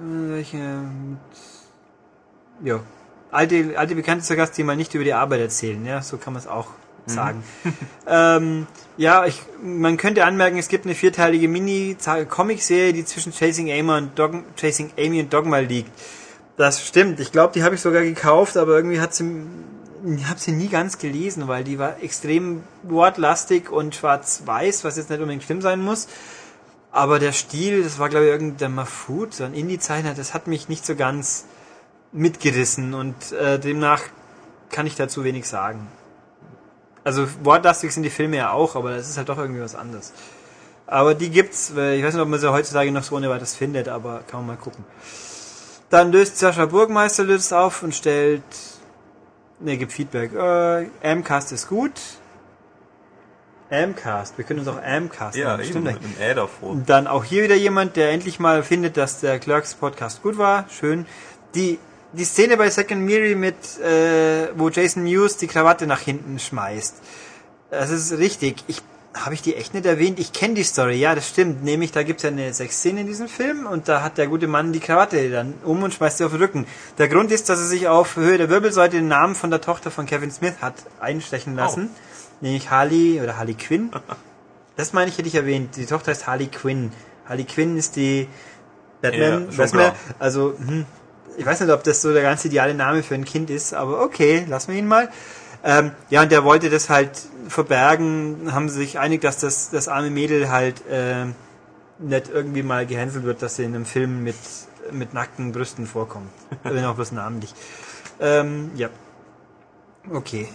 welche, 0.02 0.84
ja, 2.64 2.80
alte, 3.30 3.78
alte 3.78 3.96
Bekannte 3.96 4.24
zu 4.24 4.36
Gast, 4.36 4.58
die 4.58 4.64
mal 4.64 4.76
nicht 4.76 4.94
über 4.96 5.04
die 5.04 5.14
Arbeit 5.14 5.42
erzählen, 5.42 5.86
ja, 5.86 6.02
so 6.02 6.18
kann 6.18 6.34
man 6.34 6.42
es 6.42 6.48
auch 6.48 6.68
sagen. 7.06 7.44
ähm, 8.08 8.68
ja, 8.98 9.26
ich, 9.26 9.42
man 9.62 9.98
könnte 9.98 10.26
anmerken, 10.26 10.58
es 10.58 10.68
gibt 10.68 10.86
eine 10.86 10.96
vierteilige 10.96 11.48
Mini-Comic-Serie, 11.48 12.94
die 12.94 13.06
zwischen 13.06 13.34
Chasing 13.34 13.72
Amy 13.72 13.98
und, 13.98 14.18
Dog 14.18 14.34
Chasing 14.56 14.92
Amy 14.98 15.22
und 15.22 15.34
Dogma 15.34 15.60
liegt. 15.60 15.92
Das 16.58 16.86
stimmt. 16.86 17.20
Ich 17.20 17.32
glaube, 17.32 17.54
die 17.54 17.64
habe 17.64 17.76
ich 17.76 17.82
sogar 17.82 18.04
gekauft, 18.04 18.58
aber 18.58 18.76
irgendwie 18.76 19.00
hat 19.00 19.14
sie, 19.14 19.24
habe 20.28 20.40
sie 20.40 20.52
nie 20.52 20.68
ganz 20.68 20.98
gelesen, 20.98 21.48
weil 21.48 21.64
die 21.64 21.80
war 21.80 22.02
extrem 22.02 22.64
wortlastig 22.84 23.70
und 23.70 23.96
schwarz-weiß, 23.96 24.84
was 24.84 24.98
jetzt 24.98 25.10
nicht 25.10 25.20
unbedingt 25.20 25.44
schlimm 25.44 25.62
sein 25.62 25.82
muss. 25.82 26.08
Aber 26.92 27.20
der 27.20 27.32
Stil, 27.32 27.84
das 27.84 28.00
war 28.00 28.10
glaube 28.10 28.26
ich 28.26 28.32
irgendein 28.32 28.76
Mafut, 28.76 29.34
so 29.34 29.44
ein 29.44 29.54
Indie-Zeichner, 29.54 30.14
das 30.14 30.34
hat 30.34 30.48
mich 30.48 30.68
nicht 30.70 30.86
so 30.86 30.96
ganz 30.96 31.46
mitgerissen 32.12 32.94
und 32.94 33.32
äh, 33.32 33.60
demnach 33.60 34.02
kann 34.70 34.88
ich 34.88 34.96
dazu 34.96 35.24
wenig 35.24 35.48
sagen. 35.48 35.88
Also 37.04 37.28
wortlastig 37.44 37.94
sind 37.94 38.04
die 38.04 38.10
Filme 38.10 38.38
ja 38.38 38.52
auch, 38.52 38.76
aber 38.76 38.96
das 38.96 39.10
ist 39.10 39.18
halt 39.18 39.30
doch 39.30 39.38
irgendwie 39.38 39.62
was 39.62 39.76
anderes. 39.76 40.14
Aber 40.86 41.16
die 41.16 41.30
gibt's, 41.30 41.70
ich 41.70 41.76
weiß 41.78 42.14
nicht, 42.14 42.22
ob 42.22 42.28
man 42.28 42.40
sie 42.40 42.52
heutzutage 42.52 42.92
noch 42.92 43.04
so 43.04 43.16
ohne 43.16 43.30
weiteres 43.30 43.56
findet, 43.56 43.88
aber 43.88 44.24
kann 44.28 44.42
man 44.42 44.56
mal 44.56 44.62
gucken. 44.62 44.84
Dann 45.90 46.12
löst 46.12 46.38
Sascha 46.38 46.66
Burgmeister 46.66 47.24
löst 47.24 47.54
auf 47.54 47.82
und 47.82 47.96
stellt, 47.96 48.44
ne, 49.62 49.78
gibt 49.78 49.92
Feedback. 49.92 50.34
Äh, 50.34 50.88
Amcast 51.04 51.52
ist 51.52 51.68
gut. 51.68 51.94
Amcast, 53.70 54.38
wir 54.38 54.44
können 54.44 54.60
uns 54.60 54.68
auch 54.68 54.82
Amcast 54.84 55.38
Ja, 55.38 55.56
nennen, 55.56 55.70
stimmt 55.70 56.20
Ä 56.20 56.34
davor. 56.34 56.76
Dann 56.86 57.08
auch 57.08 57.24
hier 57.24 57.44
wieder 57.44 57.56
jemand, 57.56 57.96
der 57.96 58.12
endlich 58.12 58.38
mal 58.38 58.64
findet, 58.64 58.98
dass 58.98 59.22
der 59.22 59.40
Clerks 59.40 59.76
Podcast 59.76 60.22
gut 60.22 60.38
war. 60.38 60.66
Schön. 60.70 61.06
Die, 61.56 61.80
die 62.12 62.26
Szene 62.26 62.58
bei 62.58 62.70
Second 62.70 63.02
Miri 63.02 63.36
mit, 63.36 63.80
äh, 63.80 64.50
wo 64.56 64.68
Jason 64.70 65.04
Mewes 65.04 65.38
die 65.38 65.48
Krawatte 65.48 65.88
nach 65.88 66.02
hinten 66.02 66.38
schmeißt. 66.38 66.96
Das 67.70 67.90
ist 67.90 68.18
richtig. 68.18 68.66
Ich, 68.68 68.82
habe 69.14 69.34
ich 69.34 69.42
die 69.42 69.56
echt 69.56 69.74
nicht 69.74 69.86
erwähnt? 69.86 70.20
Ich 70.20 70.32
kenne 70.32 70.54
die 70.54 70.64
Story, 70.64 70.96
ja, 70.96 71.16
das 71.16 71.28
stimmt. 71.28 71.64
Nämlich, 71.64 71.92
da 71.92 72.04
gibt's 72.04 72.24
ja 72.24 72.30
eine 72.30 72.54
Sexszene 72.54 73.02
in 73.02 73.08
diesem 73.08 73.28
Film 73.28 73.66
und 73.66 73.88
da 73.88 74.02
hat 74.02 74.18
der 74.18 74.28
gute 74.28 74.48
Mann 74.48 74.72
die 74.72 74.80
Krawatte 74.80 75.30
dann 75.30 75.54
um 75.64 75.84
und 75.84 75.94
schmeißt 75.94 76.20
sie 76.20 76.24
auf 76.24 76.32
den 76.32 76.42
Rücken. 76.42 76.66
Der 76.98 77.10
Grund 77.10 77.32
ist, 77.32 77.50
dass 77.50 77.60
er 77.60 77.66
sich 77.66 77.88
auf 77.88 78.16
Höhe 78.16 78.38
der 78.38 78.50
Wirbelsäule 78.50 78.90
den 78.90 79.08
Namen 79.08 79.36
von 79.36 79.50
der 79.50 79.62
Tochter 79.62 79.92
von 79.92 80.06
Kevin 80.06 80.32
Smith 80.32 80.56
hat 80.62 80.76
einstechen 81.00 81.56
lassen. 81.56 81.90
Nämlich 82.40 82.70
Harley 82.70 83.22
oder 83.22 83.38
Harley 83.38 83.56
Quinn. 83.56 83.92
Das 84.78 84.94
meine 84.94 85.12
ich, 85.12 85.18
hätte 85.18 85.28
ich 85.28 85.36
erwähnt. 85.36 85.76
Die 85.76 85.86
Tochter 85.86 86.14
ist 86.14 86.28
Harley 86.28 86.48
Quinn. 86.48 86.92
Harley 87.28 87.44
Quinn 87.44 87.78
ist 87.78 87.98
die 87.98 88.28
Batman. 89.02 89.48
Ja, 89.52 89.58
Batman. 89.58 89.92
Also, 90.18 90.56
hm, 90.58 90.86
ich 91.38 91.46
weiß 91.46 91.60
nicht, 91.60 91.72
ob 91.72 91.84
das 91.84 92.02
so 92.02 92.14
der 92.14 92.24
ganz 92.24 92.46
ideale 92.46 92.74
Name 92.74 93.04
für 93.04 93.14
ein 93.14 93.26
Kind 93.26 93.50
ist, 93.50 93.74
aber 93.74 94.02
okay, 94.02 94.46
lassen 94.48 94.72
wir 94.72 94.80
ihn 94.80 94.88
mal. 94.88 95.10
Ähm, 95.64 95.92
ja, 96.10 96.24
und 96.24 96.32
der 96.32 96.44
wollte 96.44 96.70
das 96.70 96.90
halt 96.90 97.12
verbergen, 97.48 98.52
haben 98.52 98.70
sie 98.70 98.78
sich 98.80 99.00
einig, 99.00 99.22
dass 99.22 99.40
das, 99.40 99.70
das 99.70 99.88
arme 99.88 100.10
Mädel 100.10 100.50
halt 100.50 100.82
ähm, 100.90 101.36
nicht 102.00 102.30
irgendwie 102.30 102.64
mal 102.64 102.86
gehänselt 102.86 103.24
wird, 103.26 103.42
dass 103.42 103.58
sie 103.58 103.64
in 103.64 103.76
einem 103.76 103.86
Film 103.86 104.24
mit, 104.24 104.36
mit 104.92 105.14
nackten 105.14 105.52
Brüsten 105.52 105.86
vorkommt. 105.86 106.30
Wenn 106.64 106.84
auch 106.86 106.96
bloß 106.96 107.12
namentlich. 107.12 107.54
Ähm, 108.20 108.72
ja. 108.76 108.90
Okay. 110.12 110.48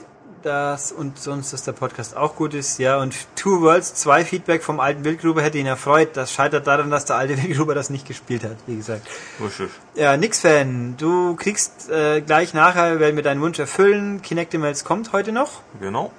Das 0.42 0.92
und 0.92 1.18
sonst, 1.18 1.52
dass 1.52 1.64
der 1.64 1.72
Podcast 1.72 2.16
auch 2.16 2.36
gut 2.36 2.54
ist, 2.54 2.78
ja. 2.78 2.98
Und 2.98 3.14
Two 3.36 3.62
Worlds 3.62 3.94
2 3.94 4.24
Feedback 4.24 4.62
vom 4.62 4.80
alten 4.80 5.04
Wildgruber 5.04 5.42
hätte 5.42 5.58
ihn 5.58 5.66
erfreut. 5.66 6.10
Das 6.16 6.32
scheitert 6.32 6.66
daran, 6.66 6.90
dass 6.90 7.04
der 7.04 7.16
alte 7.16 7.36
Wildgruber 7.42 7.74
das 7.74 7.90
nicht 7.90 8.06
gespielt 8.06 8.44
hat, 8.44 8.56
wie 8.66 8.76
gesagt. 8.76 9.06
Richtig. 9.42 9.70
Ja, 9.94 10.16
nix 10.16 10.40
Fan. 10.40 10.96
Du 10.96 11.34
kriegst 11.36 11.90
äh, 11.90 12.20
gleich 12.20 12.54
nachher, 12.54 13.00
werden 13.00 13.16
wir 13.16 13.22
deinen 13.22 13.40
Wunsch 13.40 13.58
erfüllen. 13.58 14.22
Kinectimals 14.22 14.84
kommt 14.84 15.12
heute 15.12 15.32
noch. 15.32 15.62
Genau. 15.80 16.12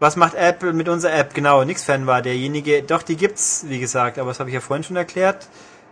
Was 0.00 0.16
macht 0.16 0.34
Apple 0.34 0.72
mit 0.72 0.88
unserer 0.88 1.14
App? 1.14 1.34
Genau, 1.34 1.64
nix 1.64 1.84
Fan 1.84 2.06
war 2.06 2.22
derjenige. 2.22 2.82
Doch, 2.82 3.02
die 3.02 3.16
gibt's, 3.16 3.64
wie 3.68 3.78
gesagt, 3.78 4.18
aber 4.18 4.30
das 4.30 4.40
habe 4.40 4.50
ich 4.50 4.54
ja 4.54 4.60
vorhin 4.60 4.84
schon 4.84 4.96
erklärt. 4.96 5.48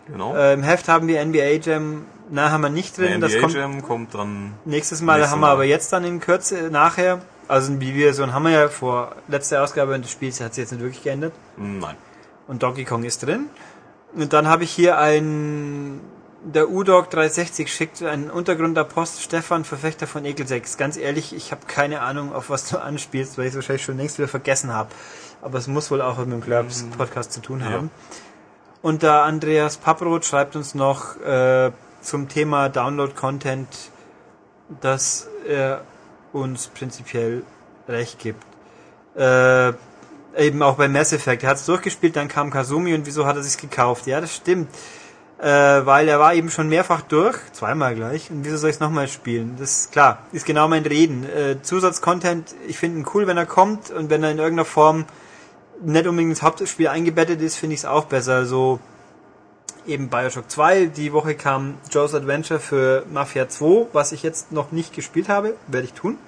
Genau. 0.06 0.34
Äh, 0.34 0.54
Im 0.54 0.62
Heft 0.62 0.88
haben 0.88 1.06
wir 1.06 1.24
NBA 1.24 1.60
Jam, 1.62 2.06
na, 2.32 2.50
haben 2.50 2.62
wir 2.62 2.70
nicht 2.70 2.96
drin. 2.96 3.20
Der 3.20 3.28
das 3.28 3.38
kommt 3.38 3.54
Jam 3.54 3.82
kommt 3.82 4.14
dann. 4.14 4.54
nächstes 4.64 5.00
Mal, 5.02 5.14
nächstes 5.18 5.32
haben 5.32 5.40
wir 5.40 5.46
Mal. 5.48 5.52
aber 5.52 5.64
jetzt 5.64 5.92
dann 5.92 6.04
in 6.04 6.18
Kürze 6.20 6.70
nachher. 6.70 7.20
Also 7.48 7.78
wie 7.80 7.94
wir 7.94 8.14
so 8.14 8.26
haben 8.32 8.44
wir 8.44 8.50
ja 8.52 8.68
vor 8.68 9.14
letzter 9.28 9.62
Ausgabe 9.62 9.98
des 10.00 10.10
Spiels 10.10 10.40
hat 10.40 10.54
sich 10.54 10.62
jetzt 10.62 10.72
nicht 10.72 10.80
wirklich 10.82 11.02
geändert. 11.02 11.32
Nein. 11.56 11.96
Und 12.48 12.62
Donkey 12.62 12.84
Kong 12.84 13.04
ist 13.04 13.24
drin. 13.26 13.46
Und 14.14 14.32
dann 14.32 14.48
habe 14.48 14.64
ich 14.64 14.70
hier 14.70 14.98
ein 14.98 16.00
der 16.44 16.70
UDOG 16.70 17.08
360 17.10 17.72
schickt 17.72 18.02
einen 18.02 18.28
Untergrund 18.30 18.76
der 18.76 18.82
Post 18.84 19.22
Stefan 19.22 19.64
Verfechter 19.64 20.08
von 20.08 20.24
Ekel 20.24 20.44
6. 20.46 20.76
Ganz 20.76 20.96
ehrlich, 20.96 21.32
ich 21.36 21.52
habe 21.52 21.66
keine 21.68 22.00
Ahnung, 22.00 22.32
auf 22.34 22.50
was 22.50 22.68
du 22.68 22.78
anspielst, 22.82 23.38
weil 23.38 23.44
ich 23.44 23.50
es 23.50 23.56
wahrscheinlich 23.56 23.84
schon 23.84 23.96
längst 23.96 24.18
wieder 24.18 24.26
vergessen 24.28 24.72
habe. 24.72 24.88
Aber 25.40 25.58
es 25.58 25.68
muss 25.68 25.90
wohl 25.90 26.00
auch 26.02 26.18
mit 26.18 26.32
dem 26.32 26.40
Clubs 26.40 26.84
Podcast 26.96 27.32
zu 27.32 27.40
tun 27.42 27.60
Ja. 27.60 27.66
haben. 27.70 27.90
Und 28.80 29.02
da 29.04 29.22
Andreas 29.24 29.76
Paproth 29.76 30.24
schreibt 30.24 30.56
uns 30.56 30.74
noch 30.74 31.20
äh, 31.20 31.70
zum 32.02 32.28
Thema 32.28 32.68
Download 32.68 33.12
Content, 33.14 33.68
dass 34.80 35.28
er 35.48 35.82
uns 36.32 36.68
prinzipiell 36.68 37.44
recht 37.88 38.18
gibt. 38.18 38.44
Äh, 39.16 39.72
eben 40.36 40.62
auch 40.62 40.76
bei 40.76 40.88
Mass 40.88 41.12
Effect. 41.12 41.42
Er 41.42 41.50
hat 41.50 41.56
es 41.56 41.66
durchgespielt, 41.66 42.16
dann 42.16 42.28
kam 42.28 42.50
Kazumi 42.50 42.94
und 42.94 43.06
wieso 43.06 43.26
hat 43.26 43.36
er 43.36 43.42
sich 43.42 43.58
gekauft? 43.58 44.06
Ja, 44.06 44.20
das 44.20 44.34
stimmt. 44.34 44.68
Äh, 45.38 45.46
weil 45.46 46.08
er 46.08 46.20
war 46.20 46.34
eben 46.34 46.50
schon 46.50 46.68
mehrfach 46.68 47.02
durch, 47.02 47.36
zweimal 47.52 47.94
gleich. 47.94 48.30
Und 48.30 48.44
wieso 48.44 48.56
soll 48.56 48.70
ich 48.70 48.76
es 48.76 48.80
nochmal 48.80 49.08
spielen? 49.08 49.56
Das 49.58 49.70
ist 49.70 49.92
klar, 49.92 50.18
ist 50.32 50.46
genau 50.46 50.68
mein 50.68 50.86
Reden. 50.86 51.24
Äh, 51.24 51.60
Zusatzcontent, 51.62 52.54
ich 52.68 52.78
finde 52.78 53.00
ihn 53.00 53.06
cool, 53.12 53.26
wenn 53.26 53.36
er 53.36 53.46
kommt 53.46 53.90
und 53.90 54.08
wenn 54.08 54.22
er 54.22 54.30
in 54.30 54.38
irgendeiner 54.38 54.64
Form 54.64 55.04
nicht 55.84 56.06
unbedingt 56.06 56.30
ins 56.30 56.42
Hauptspiel 56.42 56.88
eingebettet 56.88 57.40
ist, 57.40 57.56
finde 57.56 57.74
ich 57.74 57.80
es 57.80 57.86
auch 57.86 58.04
besser. 58.04 58.46
So 58.46 58.78
eben 59.86 60.08
Bioshock 60.08 60.50
2, 60.50 60.86
die 60.86 61.12
Woche 61.12 61.34
kam 61.34 61.74
Joe's 61.90 62.14
Adventure 62.14 62.60
für 62.60 63.04
Mafia 63.10 63.48
2, 63.48 63.88
was 63.92 64.12
ich 64.12 64.22
jetzt 64.22 64.52
noch 64.52 64.72
nicht 64.72 64.94
gespielt 64.94 65.28
habe, 65.28 65.54
werde 65.66 65.86
ich 65.86 65.92
tun. 65.92 66.18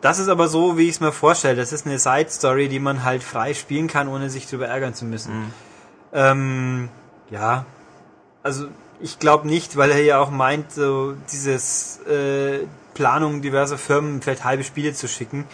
Das 0.00 0.18
ist 0.18 0.28
aber 0.28 0.48
so, 0.48 0.78
wie 0.78 0.84
ich 0.84 0.90
es 0.96 1.00
mir 1.00 1.12
vorstelle. 1.12 1.56
Das 1.56 1.72
ist 1.72 1.86
eine 1.86 1.98
Side-Story, 1.98 2.68
die 2.68 2.78
man 2.78 3.04
halt 3.04 3.22
frei 3.22 3.54
spielen 3.54 3.88
kann, 3.88 4.08
ohne 4.08 4.30
sich 4.30 4.46
darüber 4.46 4.68
ärgern 4.68 4.94
zu 4.94 5.04
müssen. 5.04 5.52
Ähm, 6.12 6.88
ja, 7.30 7.64
also 8.42 8.68
ich 9.00 9.18
glaube 9.18 9.48
nicht, 9.48 9.76
weil 9.76 9.90
er 9.90 10.02
ja 10.02 10.20
auch 10.20 10.30
meint, 10.30 10.72
so 10.72 11.14
dieses 11.32 12.00
äh, 12.06 12.60
Planung 12.94 13.42
diverser 13.42 13.78
Firmen 13.78 14.22
vielleicht 14.22 14.44
halbe 14.44 14.64
Spiele 14.64 14.92
zu 14.92 15.08
schicken, 15.08 15.46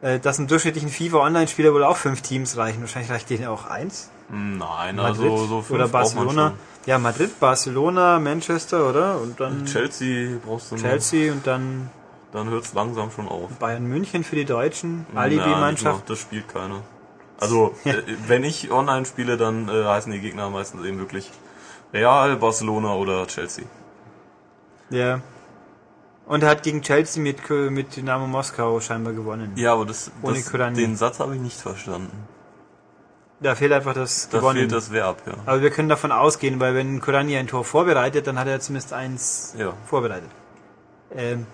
äh, 0.00 0.18
dass 0.18 0.38
im 0.38 0.46
durchschnittlichen 0.46 0.90
FIFA-Online-Spieler 0.90 1.72
wohl 1.72 1.84
auch 1.84 1.96
fünf 1.96 2.22
Teams 2.22 2.56
reichen. 2.56 2.80
Wahrscheinlich 2.80 3.10
reicht 3.10 3.30
denen 3.30 3.46
auch 3.46 3.66
eins. 3.66 4.10
Nein, 4.34 4.96
Madrid 4.96 5.30
also 5.30 5.46
so 5.46 5.62
fünf 5.62 5.70
oder 5.70 5.88
Barcelona. 5.88 6.54
Ja, 6.86 6.98
Madrid, 6.98 7.38
Barcelona, 7.38 8.18
Manchester, 8.18 8.88
oder? 8.88 9.20
Und 9.20 9.38
dann. 9.38 9.64
Chelsea 9.64 10.38
brauchst 10.44 10.70
du 10.70 10.74
noch. 10.74 10.82
Chelsea 10.82 11.32
und 11.32 11.46
dann 11.46 11.88
Dann 12.32 12.50
hört's 12.50 12.74
langsam 12.74 13.12
schon 13.12 13.28
auf. 13.28 13.48
Bayern 13.60 13.86
München 13.86 14.24
für 14.24 14.34
die 14.34 14.44
Deutschen, 14.44 15.06
Alibi-Mannschaft. 15.14 16.10
Das 16.10 16.18
spielt 16.18 16.48
keiner. 16.48 16.80
Also, 17.38 17.74
äh, 17.84 17.94
wenn 18.26 18.42
ich 18.42 18.72
online 18.72 19.06
spiele, 19.06 19.36
dann 19.36 19.68
äh, 19.68 19.84
heißen 19.84 20.10
die 20.10 20.20
Gegner 20.20 20.50
meistens 20.50 20.84
eben 20.84 20.98
wirklich 20.98 21.30
Real, 21.92 22.36
Barcelona 22.36 22.94
oder 22.94 23.26
Chelsea. 23.28 23.64
Ja. 24.90 25.20
Und 26.26 26.42
er 26.42 26.48
hat 26.48 26.62
gegen 26.64 26.82
Chelsea 26.82 27.22
mit, 27.22 27.48
mit 27.48 27.96
Dynamo 27.96 28.26
Moskau 28.26 28.80
scheinbar 28.80 29.12
gewonnen. 29.12 29.52
Ja, 29.56 29.74
aber 29.74 29.84
das, 29.86 30.10
Ohne 30.22 30.42
das 30.42 30.74
den 30.74 30.96
Satz 30.96 31.20
habe 31.20 31.36
ich 31.36 31.40
nicht 31.40 31.60
verstanden. 31.60 32.26
Da 33.40 33.54
fehlt 33.54 33.72
einfach 33.72 33.94
das 33.94 34.28
Da 34.30 34.38
gewonnen. 34.38 34.58
fehlt 34.60 34.72
das 34.72 34.92
Verb, 34.92 35.18
ja. 35.26 35.34
Aber 35.44 35.60
wir 35.60 35.70
können 35.70 35.88
davon 35.88 36.12
ausgehen, 36.12 36.60
weil 36.60 36.74
wenn 36.74 37.00
Kurani 37.00 37.36
ein 37.36 37.46
Tor 37.46 37.64
vorbereitet, 37.64 38.26
dann 38.26 38.38
hat 38.38 38.46
er 38.46 38.60
zumindest 38.60 38.92
eins 38.92 39.54
Ja. 39.58 39.72
vorbereitet. 39.86 40.30
Ähm, 41.14 41.46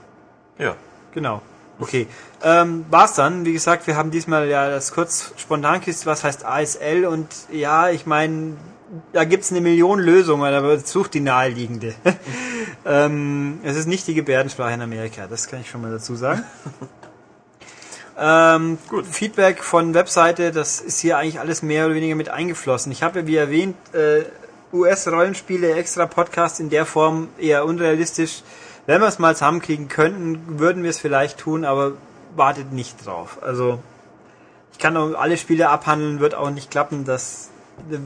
Ja. 0.59 0.77
genau. 1.13 1.43
Okay. 1.81 2.07
Ähm, 2.43 2.85
war's 2.91 3.15
dann. 3.15 3.45
Wie 3.47 3.55
gesagt, 3.55 3.87
wir 3.87 3.97
haben 3.97 4.11
diesmal 4.11 4.47
ja 4.49 4.69
das 4.69 4.93
kurz 4.93 5.33
spontan 5.39 5.81
quiz, 5.81 6.05
was 6.05 6.23
heißt 6.25 6.45
ASL 6.45 7.07
und 7.07 7.27
ja, 7.51 7.89
ich 7.89 8.05
meine, 8.05 8.57
da 9.15 9.25
gibt's 9.25 9.51
eine 9.51 9.61
Million 9.63 9.99
Lösungen, 9.99 10.53
aber 10.53 10.79
sucht 10.79 11.15
die 11.15 11.21
naheliegende. 11.21 11.95
ähm, 12.85 13.61
es 13.65 13.77
ist 13.77 13.87
nicht 13.87 14.07
die 14.07 14.15
Gebärdensprache 14.15 14.75
in 14.75 14.83
Amerika, 14.83 15.27
das 15.27 15.49
kann 15.49 15.61
ich 15.63 15.71
schon 15.71 15.81
mal 15.81 15.91
dazu 15.91 16.15
sagen. 16.17 16.45
Ähm, 18.23 18.77
gut, 18.91 19.07
Feedback 19.07 19.65
von 19.65 19.95
Webseite, 19.95 20.53
das 20.53 20.83
ist 20.83 21.01
hier 21.01 21.17
eigentlich 21.17 21.41
alles 21.41 21.63
mehr 21.63 21.87
oder 21.87 21.95
weniger 21.95 22.17
mit 22.17 22.29
eingeflossen. 22.29 22.93
Ich 22.93 23.03
habe, 23.03 23.27
wie 23.27 23.37
erwähnt, 23.37 23.77
äh, 23.95 24.25
US-Rollenspiele, 24.75 25.75
extra 25.75 26.05
Podcast 26.05 26.61
in 26.61 26.69
der 26.69 26.85
Form 26.85 27.29
eher 27.39 27.65
unrealistisch. 27.65 28.43
Wenn 28.85 29.01
wir 29.01 29.09
es 29.09 29.19
mal 29.19 29.35
zusammenkriegen 29.35 29.89
könnten, 29.89 30.59
würden 30.59 30.83
wir 30.83 30.91
es 30.91 30.99
vielleicht 30.99 31.39
tun, 31.39 31.65
aber 31.65 31.93
wartet 32.37 32.73
nicht 32.73 33.07
drauf. 33.07 33.39
Also 33.41 33.79
ich 34.73 34.79
kann 34.79 34.99
auch 34.99 35.15
alle 35.15 35.39
Spiele 35.39 35.71
abhandeln, 35.71 36.21
wird 36.21 36.35
auch 36.35 36.51
nicht 36.51 36.71
klappen. 36.71 37.07
Das 37.07 37.49
äh, 37.91 37.97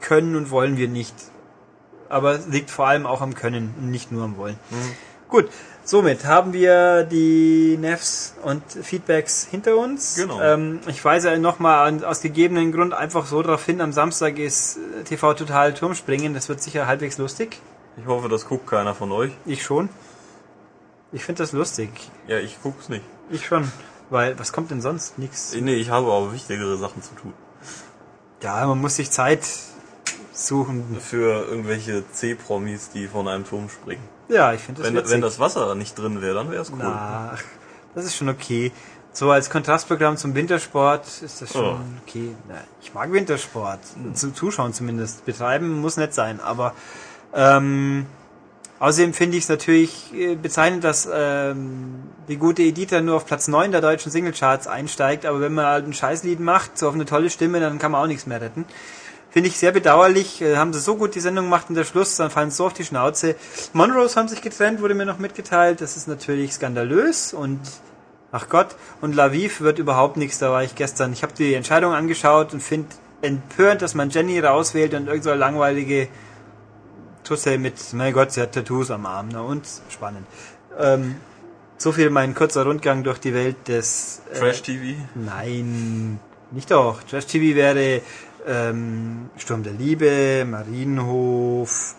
können 0.00 0.36
und 0.36 0.50
wollen 0.52 0.76
wir 0.76 0.86
nicht. 0.86 1.16
Aber 2.08 2.34
es 2.34 2.46
liegt 2.46 2.70
vor 2.70 2.86
allem 2.86 3.06
auch 3.06 3.22
am 3.22 3.34
Können 3.34 3.74
und 3.80 3.90
nicht 3.90 4.12
nur 4.12 4.22
am 4.22 4.36
Wollen. 4.36 4.58
Gut, 5.28 5.50
somit 5.88 6.26
haben 6.26 6.52
wir 6.52 7.04
die 7.04 7.76
Nefs 7.80 8.34
und 8.42 8.62
Feedbacks 8.70 9.46
hinter 9.50 9.76
uns. 9.76 10.16
Genau. 10.16 10.40
Ähm, 10.40 10.80
ich 10.86 11.04
weise 11.04 11.38
nochmal 11.38 12.04
aus 12.04 12.20
gegebenen 12.20 12.72
Grund 12.72 12.92
einfach 12.92 13.26
so 13.26 13.42
darauf 13.42 13.64
hin, 13.64 13.80
am 13.80 13.92
Samstag 13.92 14.38
ist 14.38 14.76
äh, 14.76 15.04
TV 15.04 15.34
Total 15.34 15.72
Turmspringen. 15.72 16.34
Das 16.34 16.48
wird 16.48 16.62
sicher 16.62 16.86
halbwegs 16.86 17.18
lustig. 17.18 17.60
Ich 17.96 18.06
hoffe, 18.06 18.28
das 18.28 18.46
guckt 18.46 18.66
keiner 18.66 18.94
von 18.94 19.10
euch. 19.12 19.32
Ich 19.46 19.62
schon. 19.62 19.88
Ich 21.10 21.24
finde 21.24 21.42
das 21.42 21.52
lustig. 21.52 21.90
Ja, 22.26 22.38
ich 22.38 22.58
guck's 22.62 22.88
nicht. 22.88 23.04
Ich 23.30 23.46
schon. 23.46 23.70
Weil, 24.10 24.38
was 24.38 24.52
kommt 24.52 24.70
denn 24.70 24.80
sonst? 24.80 25.18
Nix. 25.18 25.54
Nee, 25.54 25.74
ich 25.74 25.90
habe 25.90 26.12
aber 26.12 26.32
wichtigere 26.32 26.76
Sachen 26.76 27.02
zu 27.02 27.14
tun. 27.14 27.32
Ja, 28.42 28.66
man 28.66 28.78
muss 28.78 28.96
sich 28.96 29.10
Zeit 29.10 29.40
suchen. 30.32 30.98
Für 31.00 31.46
irgendwelche 31.46 32.04
C-Promis, 32.12 32.90
die 32.90 33.08
von 33.08 33.26
einem 33.26 33.44
Turm 33.44 33.68
springen. 33.68 34.02
Ja, 34.28 34.52
ich 34.52 34.60
finde 34.60 34.82
das 34.82 34.88
Wenn, 34.90 34.96
witzig. 34.98 35.12
wenn 35.12 35.20
das 35.22 35.38
Wasser 35.38 35.74
nicht 35.74 35.98
drin 35.98 36.20
wäre, 36.20 36.34
dann 36.34 36.50
wäre 36.50 36.62
es 36.62 36.70
cool. 36.70 36.78
Na, 36.80 37.34
das 37.94 38.04
ist 38.04 38.16
schon 38.16 38.28
okay. 38.28 38.72
So 39.12 39.30
als 39.30 39.48
Kontrastprogramm 39.50 40.16
zum 40.16 40.34
Wintersport 40.34 41.06
ist 41.22 41.40
das 41.42 41.52
schon 41.52 41.64
Oh. 41.64 41.78
okay. 42.06 42.34
Na, 42.48 42.56
ich 42.82 42.92
mag 42.94 43.10
Wintersport. 43.10 43.80
Zum 44.14 44.34
Zuschauen 44.34 44.72
zumindest. 44.74 45.24
Betreiben 45.24 45.80
muss 45.80 45.96
nicht 45.96 46.14
sein, 46.14 46.40
aber 46.40 46.74
ähm, 47.34 48.06
außerdem 48.78 49.14
finde 49.14 49.38
ich 49.38 49.44
es 49.44 49.48
natürlich 49.48 50.12
äh, 50.14 50.34
bezeichnend, 50.36 50.84
dass 50.84 51.08
ähm, 51.12 51.94
die 52.28 52.36
gute 52.36 52.62
Edita 52.62 53.00
nur 53.00 53.16
auf 53.16 53.26
Platz 53.26 53.48
9 53.48 53.72
der 53.72 53.80
deutschen 53.80 54.12
Singlecharts 54.12 54.66
einsteigt, 54.66 55.24
aber 55.26 55.40
wenn 55.40 55.54
man 55.54 55.64
halt 55.66 55.86
ein 55.86 55.94
Scheißlied 55.94 56.38
macht, 56.38 56.78
so 56.78 56.86
auf 56.88 56.94
eine 56.94 57.06
tolle 57.06 57.30
Stimme, 57.30 57.60
dann 57.60 57.78
kann 57.78 57.90
man 57.92 58.02
auch 58.02 58.06
nichts 58.06 58.26
mehr 58.26 58.40
retten. 58.40 58.66
Finde 59.38 59.50
ich 59.50 59.58
sehr 59.58 59.70
bedauerlich. 59.70 60.42
Äh, 60.42 60.56
haben 60.56 60.72
sie 60.72 60.80
so 60.80 60.96
gut 60.96 61.14
die 61.14 61.20
Sendung 61.20 61.44
gemacht 61.44 61.66
und 61.68 61.76
der 61.76 61.84
Schluss, 61.84 62.16
dann 62.16 62.28
fallen 62.28 62.50
sie 62.50 62.56
so 62.56 62.66
auf 62.66 62.72
die 62.72 62.84
Schnauze. 62.84 63.36
Monrose 63.72 64.16
haben 64.16 64.26
sich 64.26 64.42
getrennt, 64.42 64.82
wurde 64.82 64.94
mir 64.94 65.06
noch 65.06 65.20
mitgeteilt. 65.20 65.80
Das 65.80 65.96
ist 65.96 66.08
natürlich 66.08 66.54
skandalös 66.54 67.34
und 67.34 67.60
ach 68.32 68.48
Gott. 68.48 68.74
Und 69.00 69.14
Laviv 69.14 69.60
wird 69.60 69.78
überhaupt 69.78 70.16
nichts. 70.16 70.40
Da 70.40 70.50
war 70.50 70.64
ich 70.64 70.74
gestern. 70.74 71.12
Ich 71.12 71.22
habe 71.22 71.34
die 71.38 71.54
Entscheidung 71.54 71.92
angeschaut 71.92 72.52
und 72.52 72.60
finde 72.60 72.88
empörend, 73.22 73.80
dass 73.80 73.94
man 73.94 74.10
Jenny 74.10 74.40
rauswählt 74.40 74.92
und 74.94 75.06
irgend 75.06 75.22
so 75.22 75.32
langweilige 75.32 76.08
Tusse 77.22 77.56
mit, 77.58 77.74
mein 77.92 78.12
Gott, 78.12 78.32
sie 78.32 78.42
hat 78.42 78.50
Tattoos 78.50 78.90
am 78.90 79.06
Arm. 79.06 79.28
Na 79.30 79.42
und? 79.42 79.68
Spannend. 79.88 80.26
Ähm, 80.76 81.14
so 81.76 81.92
viel 81.92 82.10
mein 82.10 82.34
kurzer 82.34 82.64
Rundgang 82.64 83.04
durch 83.04 83.20
die 83.20 83.34
Welt 83.34 83.68
des 83.68 84.20
äh, 84.32 84.40
Trash-TV? 84.40 84.96
Nein, 85.14 86.18
nicht 86.50 86.72
doch. 86.72 87.04
Trash 87.04 87.26
TV 87.26 87.54
wäre 87.54 88.00
ähm, 88.48 89.30
Sturm 89.36 89.62
der 89.62 89.74
Liebe, 89.74 90.44
Marienhof, 90.48 91.94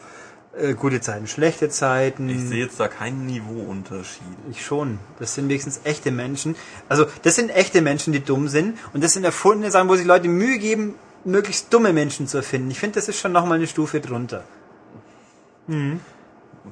äh, 0.58 0.74
gute 0.74 1.00
Zeiten, 1.00 1.28
schlechte 1.28 1.70
Zeiten. 1.70 2.28
Ich 2.28 2.42
sehe 2.42 2.64
jetzt 2.66 2.80
da 2.80 2.88
keinen 2.88 3.28
Niveauunterschied. 3.28 4.24
Ich 4.50 4.66
schon. 4.66 5.00
Das 5.20 5.36
sind 5.36 5.48
wenigstens 5.48 5.82
echte 5.84 6.12
Menschen. 6.12 6.56
Also 6.90 7.06
das 7.22 7.36
sind 7.36 7.50
echte 7.50 7.82
Menschen, 7.82 8.14
die 8.14 8.24
dumm 8.24 8.48
sind. 8.48 8.78
Und 8.94 9.04
das 9.04 9.14
sind 9.14 9.24
erfundene 9.24 9.72
Sachen, 9.72 9.90
wo 9.90 9.96
sich 9.96 10.06
Leute 10.06 10.28
Mühe 10.28 10.58
geben, 10.58 10.96
möglichst 11.24 11.72
dumme 11.72 11.94
Menschen 11.94 12.28
zu 12.28 12.38
erfinden. 12.38 12.72
Ich 12.72 12.80
finde, 12.80 12.96
das 12.96 13.08
ist 13.08 13.20
schon 13.20 13.32
nochmal 13.32 13.58
eine 13.58 13.68
Stufe 13.68 14.02
drunter. 14.02 14.44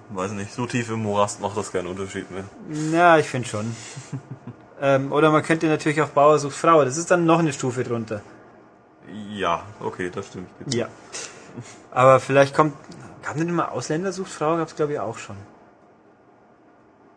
Weiß 0.10 0.32
nicht, 0.32 0.54
so 0.54 0.66
tief 0.66 0.90
im 0.90 1.04
Morast 1.04 1.40
macht 1.40 1.56
das 1.56 1.72
keinen 1.72 1.88
Unterschied 1.88 2.26
mehr. 2.32 2.45
Ja, 2.91 3.18
ich 3.18 3.28
finde 3.28 3.48
schon. 3.48 3.76
ähm, 4.82 5.12
oder 5.12 5.32
man 5.32 5.44
könnte 5.44 5.68
natürlich 5.68 6.02
auch 6.02 6.10
Bauer 6.10 6.40
sucht 6.40 6.56
Frau. 6.56 6.84
Das 6.84 6.98
ist 6.98 7.12
dann 7.12 7.26
noch 7.26 7.40
eine 7.40 7.54
Stufe 7.54 7.84
drunter. 7.84 8.22
Ja, 9.30 9.64
okay, 9.80 10.10
das 10.10 10.28
stimmt. 10.28 10.50
Ja. 10.68 10.88
Aber 11.92 12.20
vielleicht 12.20 12.56
kommt. 12.56 12.74
Gab 13.24 13.36
es 13.36 13.42
nicht 13.42 13.50
immer 13.50 13.72
Ausländer 13.72 14.12
sucht 14.12 14.32
Frau? 14.32 14.58
Gab 14.58 14.68
es 14.68 14.76
glaube 14.76 14.94
ich 14.94 15.00
auch 15.00 15.18
schon. 15.18 15.36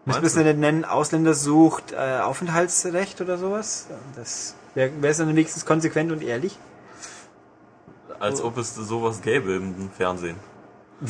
Müssen 0.05 0.23
wir 0.23 0.27
es 0.27 0.37
nicht 0.37 0.59
nennen, 0.59 0.85
Ausländer 0.85 1.35
sucht 1.35 1.93
äh, 1.93 2.21
Aufenthaltsrecht 2.21 3.21
oder 3.21 3.37
sowas? 3.39 3.87
Das 4.17 4.55
wäre 4.75 4.91
es 5.03 5.19
dann 5.19 5.29
wenigstens 5.29 5.67
konsequent 5.67 6.11
und 6.11 6.23
ehrlich. 6.23 6.59
Als 8.19 8.41
ob 8.43 8.57
es 8.59 8.75
sowas 8.75 9.23
gäbe 9.23 9.55
im 9.55 9.91
Fernsehen. 9.91 10.37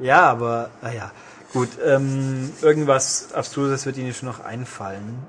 Ja, 0.00 0.30
aber, 0.30 0.70
naja, 0.80 1.10
gut, 1.52 1.70
ähm, 1.84 2.52
irgendwas 2.62 3.32
Abstruses 3.32 3.84
wird 3.84 3.96
Ihnen 3.96 4.14
schon 4.14 4.28
noch 4.28 4.38
einfallen. 4.38 5.26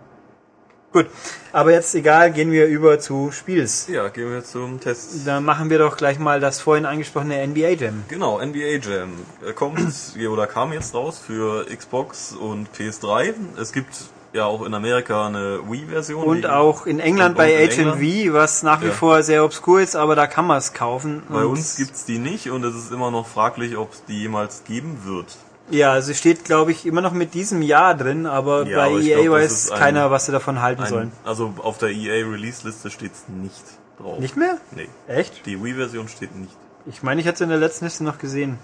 Gut, 0.91 1.05
aber 1.53 1.71
jetzt 1.71 1.93
egal, 1.93 2.31
gehen 2.31 2.51
wir 2.51 2.65
über 2.65 2.99
zu 2.99 3.31
Spiels. 3.31 3.87
Ja, 3.87 4.07
gehen 4.09 4.31
wir 4.31 4.43
zum 4.43 4.79
Test. 4.79 5.27
Da 5.27 5.39
machen 5.39 5.69
wir 5.69 5.77
doch 5.77 5.97
gleich 5.97 6.17
mal 6.17 6.39
das 6.39 6.59
vorhin 6.59 6.85
angesprochene 6.87 7.45
NBA 7.45 7.69
Jam. 7.69 8.03
Genau, 8.07 8.43
NBA 8.43 8.79
Jam 8.81 9.09
Er 9.45 9.53
kommt 9.53 9.79
oder 10.31 10.47
kam 10.47 10.73
jetzt 10.73 10.95
raus 10.95 11.19
für 11.23 11.65
Xbox 11.65 12.33
und 12.33 12.69
PS3. 12.75 13.33
Es 13.61 13.71
gibt 13.71 13.93
ja 14.33 14.45
auch 14.45 14.63
in 14.65 14.73
Amerika 14.73 15.27
eine 15.27 15.59
Wii-Version. 15.69 16.23
Und 16.23 16.47
auch 16.47 16.87
in 16.87 16.99
England 16.99 17.37
bei. 17.37 17.67
HMV, 17.67 18.33
was 18.33 18.63
nach 18.63 18.81
wie 18.81 18.87
Ja. 18.87 18.91
vor 18.91 19.21
sehr 19.21 19.43
obskur 19.45 19.81
ist, 19.81 19.95
aber 19.95 20.15
da 20.15 20.25
kann 20.25 20.47
man 20.47 20.57
es 20.57 20.73
kaufen. 20.73 21.21
Bei 21.29 21.45
uns 21.45 21.75
gibt's 21.77 22.05
die 22.05 22.17
nicht 22.17 22.49
und 22.49 22.63
es 22.63 22.75
ist 22.75 22.91
immer 22.91 23.11
noch 23.11 23.27
fraglich, 23.27 23.77
ob 23.77 23.93
es 23.93 24.03
die 24.05 24.21
jemals 24.21 24.63
geben 24.63 24.99
wird. 25.03 25.37
Ja, 25.71 25.91
also 25.91 26.13
steht, 26.13 26.45
glaube 26.45 26.71
ich, 26.71 26.85
immer 26.85 27.01
noch 27.01 27.13
mit 27.13 27.33
diesem 27.33 27.61
Jahr 27.61 27.95
drin, 27.95 28.25
aber 28.25 28.65
Ja, 28.65 28.77
bei 28.77 28.85
aber 28.87 28.99
EA 29.01 29.21
glaub, 29.21 29.35
weiß 29.35 29.71
ein- 29.71 29.79
keiner, 29.79 30.09
was 30.11 30.25
sie 30.25 30.31
davon 30.31 30.61
halten 30.61 30.85
sollen. 30.85 31.11
Ein, 31.23 31.27
also 31.27 31.53
auf 31.61 31.77
der 31.77 31.89
EA 31.89 32.25
Release-Liste 32.27 32.89
steht's 32.89 33.25
nicht 33.27 33.63
drauf. 33.99 34.19
Nicht 34.19 34.35
mehr? 34.35 34.57
Nee. 34.71 34.89
Echt? 35.07 35.45
Die 35.45 35.63
Wii-Version 35.63 36.07
steht 36.07 36.35
nicht. 36.35 36.55
Ich 36.85 37.03
meine, 37.03 37.21
ich 37.21 37.27
hatte 37.27 37.35
es 37.35 37.41
in 37.41 37.49
der 37.49 37.57
letzten 37.59 37.85
Liste 37.85 38.03
noch 38.03 38.17
gesehen. 38.17 38.57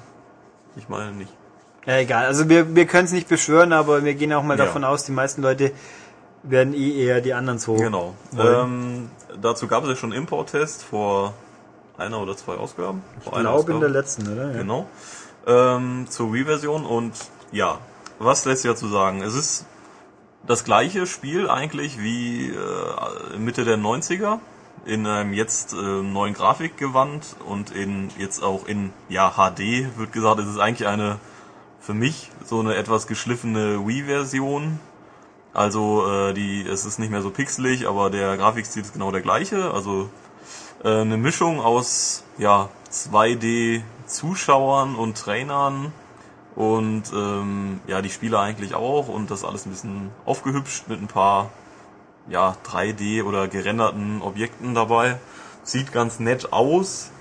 Ich 0.78 0.90
meine 0.90 1.12
nicht. 1.12 1.32
Ja, 1.86 1.98
egal. 1.98 2.26
Also 2.26 2.50
wir, 2.50 2.76
wir 2.76 2.88
können 2.88 3.06
es 3.06 3.12
nicht 3.12 3.28
beschwören, 3.28 3.72
aber 3.72 4.04
wir 4.04 4.16
gehen 4.16 4.34
auch 4.34 4.42
mal 4.44 4.58
Ja. 4.58 4.66
davon 4.66 4.84
aus, 4.84 5.04
die 5.04 5.12
meisten 5.12 5.42
Leute 5.44 5.72
werden 6.42 6.74
eh 6.74 7.06
eher 7.06 7.22
die 7.22 7.34
anderen 7.34 7.60
so. 7.60 7.76
Genau. 7.76 8.16
wollen. 8.32 8.64
Ähm, 8.64 9.10
dazu 9.42 9.68
gab 9.68 9.84
es 9.84 9.90
ja 9.90 9.96
schon 9.96 10.12
Import-Test 10.12 10.84
vor 10.84 11.34
einer 11.98 12.20
oder 12.20 12.36
zwei 12.36 12.54
Ausgaben. 12.56 13.04
Vor 13.24 13.34
Ich 13.34 13.40
glaube 13.40 13.72
in 13.74 13.80
der 13.80 13.90
letzten, 13.90 14.32
oder? 14.34 14.52
Ja. 14.52 14.58
Genau. 14.58 14.88
Ähm, 15.48 16.08
zur 16.10 16.34
Wii-Version 16.34 16.86
und 16.86 17.14
ja, 17.52 17.80
was 18.20 18.46
lässt 18.46 18.64
sich 18.64 18.72
dazu 18.72 18.88
sagen? 18.88 19.22
Es 19.22 19.36
ist 19.36 19.66
das 20.48 20.64
gleiche 20.64 21.06
Spiel 21.08 21.50
eigentlich 21.50 22.00
wie 22.00 22.50
äh, 22.50 23.38
Mitte 23.38 23.66
der 23.66 23.78
90er 23.78 24.40
in 24.86 25.08
einem 25.08 25.34
jetzt 25.34 25.74
äh, 25.74 25.78
neuen 25.78 26.34
Grafikgewand 26.34 27.36
und 27.48 27.72
in 27.72 28.10
jetzt 28.18 28.44
auch 28.44 28.68
in 28.68 28.94
ja 29.10 29.32
HD 29.32 29.98
wird 29.98 30.12
gesagt, 30.12 30.40
es 30.40 30.48
ist 30.48 30.60
eigentlich 30.60 30.88
eine 30.88 31.20
für 31.80 31.94
mich 31.94 32.32
so 32.44 32.60
eine 32.60 32.76
etwas 32.76 33.08
geschliffene 33.08 33.86
Wii-Version. 33.88 34.80
Also 35.54 36.08
äh, 36.08 36.34
die 36.34 36.68
es 36.68 36.86
ist 36.86 37.00
nicht 37.00 37.12
mehr 37.12 37.22
so 37.22 37.30
pixelig, 37.30 37.88
aber 37.88 38.10
der 38.10 38.38
Grafikstil 38.38 38.82
ist 38.82 38.94
genau 38.94 39.12
der 39.12 39.22
gleiche. 39.22 39.72
Also 39.72 40.10
äh, 40.84 41.02
eine 41.02 41.18
Mischung 41.18 41.62
aus 41.62 42.24
ja 42.38 42.70
2D 42.92 43.82
Zuschauern 44.06 44.96
und 44.96 45.18
Trainern 45.18 45.92
und 46.56 47.04
ähm, 47.14 47.80
ja 47.88 48.02
die 48.02 48.10
Spieler 48.10 48.40
eigentlich 48.40 48.76
auch 48.76 49.08
und 49.08 49.30
das 49.32 49.44
alles 49.44 49.66
ein 49.66 49.72
bisschen 49.72 50.12
aufgehübscht 50.26 50.88
mit 50.88 51.02
ein 51.02 51.08
paar 51.08 51.52
ja 52.30 52.56
3D 52.66 53.24
oder 53.24 53.48
gerenderten 53.48 54.22
Objekten 54.22 54.74
dabei. 54.74 55.18
Sieht 55.64 55.92
ganz 55.92 56.20
nett 56.20 56.54
aus. 56.54 57.12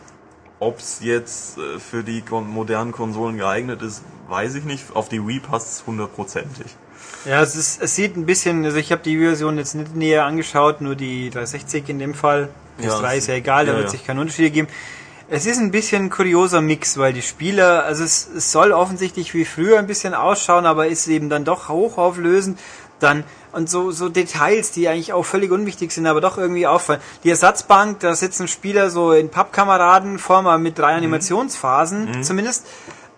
Ob 0.60 0.78
es 0.78 1.00
jetzt 1.00 1.58
äh, 1.58 1.78
für 1.78 2.04
die 2.04 2.22
kon 2.22 2.48
modernen 2.48 2.92
Konsolen 2.92 3.36
geeignet 3.36 3.82
ist, 3.82 4.02
weiß 4.28 4.54
ich 4.54 4.64
nicht. 4.64 4.94
Auf 4.94 5.08
die 5.08 5.26
Wii 5.26 5.40
passt 5.40 5.72
es 5.72 5.86
hundertprozentig. 5.86 6.76
Ja, 7.24 7.42
es, 7.42 7.56
ist, 7.56 7.82
es 7.82 7.96
sieht 7.96 8.16
ein 8.16 8.24
bisschen, 8.24 8.64
also 8.64 8.76
ich 8.76 8.92
habe 8.92 9.02
die 9.02 9.18
Version 9.18 9.58
jetzt 9.58 9.74
nicht 9.74 9.96
näher 9.96 10.24
angeschaut, 10.24 10.80
nur 10.80 10.94
die 10.94 11.30
360 11.30 11.88
in 11.88 11.98
dem 11.98 12.14
Fall. 12.14 12.50
Das 12.76 12.86
Ja, 12.86 13.00
3 13.00 13.16
ist 13.16 13.26
ja 13.26 13.34
egal, 13.34 13.66
da 13.66 13.72
ja, 13.72 13.78
wird 13.78 13.88
ja. 13.88 13.90
sich 13.90 14.06
keine 14.06 14.20
Unterschiede 14.20 14.50
geben. 14.50 14.68
Es 15.28 15.46
ist 15.46 15.58
ein 15.58 15.70
bisschen 15.70 16.04
ein 16.04 16.10
kurioser 16.10 16.60
Mix, 16.60 16.98
weil 16.98 17.12
die 17.12 17.22
Spieler, 17.22 17.84
also 17.84 18.04
es, 18.04 18.28
es 18.36 18.52
soll 18.52 18.72
offensichtlich 18.72 19.32
wie 19.34 19.44
früher 19.44 19.78
ein 19.78 19.86
bisschen 19.86 20.12
ausschauen, 20.14 20.66
aber 20.66 20.86
ist 20.86 21.06
eben 21.08 21.30
dann 21.30 21.44
doch 21.44 21.68
hochauflösend. 21.68 22.58
Dann, 23.00 23.24
und 23.52 23.68
so, 23.68 23.90
so 23.90 24.08
Details, 24.08 24.70
die 24.70 24.88
eigentlich 24.88 25.12
auch 25.12 25.24
völlig 25.24 25.50
unwichtig 25.50 25.92
sind, 25.92 26.06
aber 26.06 26.20
doch 26.20 26.38
irgendwie 26.38 26.66
auffallen. 26.66 27.00
Die 27.24 27.30
Ersatzbank, 27.30 28.00
da 28.00 28.14
sitzen 28.14 28.48
Spieler 28.48 28.90
so 28.90 29.12
in 29.12 29.30
Pappkameradenform 29.30 30.62
mit 30.62 30.76
Mhm. 30.76 30.80
drei 30.80 30.94
Animationsphasen 30.94 32.22
zumindest. 32.22 32.66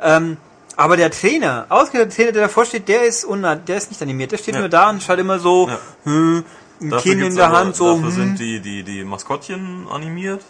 Ähm, 0.00 0.36
aber 0.76 0.96
der 0.96 1.10
Trainer, 1.10 1.66
ausgerechnet 1.70 2.10
der 2.12 2.16
Trainer, 2.16 2.32
der 2.32 2.42
davor 2.42 2.64
steht, 2.66 2.88
der 2.88 3.04
ist, 3.04 3.24
unna 3.24 3.54
der 3.56 3.76
ist 3.78 3.90
nicht 3.90 4.00
animiert. 4.02 4.32
Der 4.32 4.38
steht 4.38 4.54
Ja. 4.54 4.60
nur 4.60 4.68
da 4.68 4.90
und 4.90 5.02
schaut 5.02 5.18
immer 5.18 5.38
so, 5.38 5.68
Ja. 5.68 5.78
hm, 6.04 6.44
ein 6.82 6.90
Kinn 6.98 7.20
in 7.20 7.34
der 7.36 7.46
aber- 7.48 7.58
Hand, 7.58 7.76
so, 7.76 7.94
Dafür 7.94 8.08
hm. 8.08 8.14
sind 8.14 8.38
die, 8.38 8.60
die, 8.60 8.82
die 8.82 9.04
Maskottchen 9.04 9.86
animiert 9.90 10.42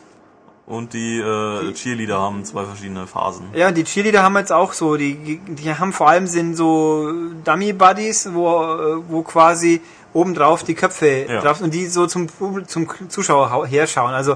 und 0.66 0.92
die 0.92 1.18
äh, 1.18 1.72
Cheerleader 1.72 2.20
haben 2.20 2.44
zwei 2.44 2.64
verschiedene 2.64 3.06
Phasen. 3.06 3.46
Ja, 3.54 3.70
die 3.70 3.84
Cheerleader 3.84 4.22
haben 4.22 4.36
jetzt 4.36 4.52
auch 4.52 4.72
so, 4.72 4.96
die, 4.96 5.38
die 5.46 5.74
haben 5.74 5.92
vor 5.92 6.08
allem 6.08 6.26
sind 6.26 6.56
so 6.56 7.12
Dummy 7.44 7.72
Buddies, 7.72 8.28
wo, 8.32 8.62
äh, 8.62 9.02
wo 9.08 9.22
quasi 9.22 9.80
obendrauf 10.12 10.64
die 10.64 10.74
Köpfe 10.74 11.26
Ja. 11.28 11.40
drauf 11.40 11.60
und 11.60 11.72
die 11.72 11.86
so 11.86 12.06
zum, 12.06 12.26
zum 12.66 12.88
Zuschauer 13.08 13.50
hau- 13.50 13.64
herschauen. 13.66 14.12
Also 14.14 14.32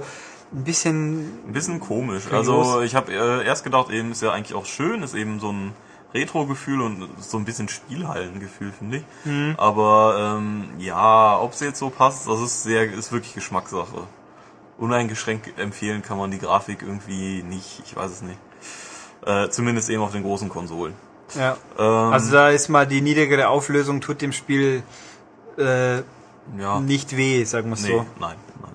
ein 0.53 0.65
bisschen, 0.65 1.21
Ein 1.47 1.53
bisschen 1.53 1.81
komisch. 1.81 2.25
Kurios. 2.29 2.49
Also 2.49 2.81
ich 2.83 2.95
habe 2.95 3.13
äh, 3.13 3.47
erst 3.47 3.65
gedacht, 3.65 3.91
eben 3.91 4.13
ist 4.13 4.23
ja 4.23 4.33
eigentlich 4.33 4.55
auch 4.57 4.67
schön, 4.67 5.03
ist 5.03 5.15
eben 5.15 5.41
so 5.41 5.51
ein 5.53 5.73
Retro-Gefühl 6.13 6.81
und 6.83 7.09
so 7.21 7.39
ein 7.39 7.45
bisschen 7.45 7.69
Spielhallengefühl, 7.69 8.73
finde 8.77 8.97
ich. 8.99 9.05
Mhm. 9.25 9.55
Aber 9.59 10.37
ähm, 10.39 10.65
ja, 10.79 11.39
ob 11.41 11.53
es 11.53 11.61
jetzt 11.61 11.79
so 11.79 11.89
passt, 11.91 12.29
das 12.29 12.41
ist 12.41 12.63
sehr, 12.65 12.93
ist 12.93 13.13
wirklich 13.13 13.35
Geschmackssache. 13.35 14.07
Uneingeschränkt 14.81 15.59
empfehlen 15.59 16.03
kann 16.03 16.19
man 16.19 16.31
die 16.31 16.39
Grafik 16.39 16.83
irgendwie 16.83 17.43
nicht, 17.43 17.83
ich 17.85 17.95
weiß 17.95 18.11
es 18.11 18.23
nicht. 18.23 18.39
Äh, 19.25 19.49
zumindest 19.51 19.91
eben 19.91 20.03
auf 20.03 20.13
den 20.13 20.23
großen 20.23 20.49
Konsolen. 20.49 20.95
ja. 21.35 21.57
Ähm, 21.79 22.13
Also 22.13 22.33
da 22.33 22.49
ist 22.51 22.69
mal 22.69 22.87
die 22.87 23.01
niedrigere 23.03 23.49
Auflösung, 23.49 24.01
tut 24.01 24.23
dem 24.23 24.33
Spiel 24.33 24.83
äh, 25.59 25.99
ja. 26.59 26.81
nicht 26.81 27.17
weh, 27.17 27.45
sagen 27.45 27.69
wir 27.69 27.75
es 27.75 27.83
Nee, 27.83 27.89
so. 27.91 28.07
nein, 28.19 28.37
nein. 28.63 28.71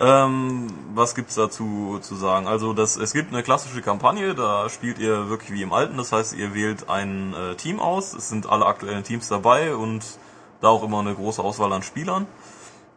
Ähm, 0.00 0.66
was 0.94 1.14
gibt's 1.14 1.34
dazu 1.34 1.98
zu 2.00 2.14
sagen? 2.16 2.46
Also 2.46 2.72
das, 2.72 2.96
es 2.96 3.12
gibt 3.12 3.32
eine 3.32 3.42
klassische 3.42 3.82
Kampagne, 3.82 4.34
da 4.34 4.68
spielt 4.68 4.98
ihr 4.98 5.28
wirklich 5.28 5.52
wie 5.52 5.62
im 5.62 5.72
Alten. 5.72 5.96
Das 5.96 6.12
heißt, 6.12 6.34
ihr 6.34 6.54
wählt 6.54 6.88
ein 6.88 7.34
äh, 7.34 7.54
Team 7.56 7.78
aus. 7.80 8.14
Es 8.14 8.28
sind 8.28 8.48
alle 8.48 8.66
aktuellen 8.66 9.02
Teams 9.04 9.28
dabei 9.28 9.74
und 9.74 10.02
da 10.60 10.68
auch 10.68 10.82
immer 10.84 11.00
eine 11.00 11.14
große 11.14 11.42
Auswahl 11.42 11.72
an 11.72 11.82
Spielern. 11.82 12.26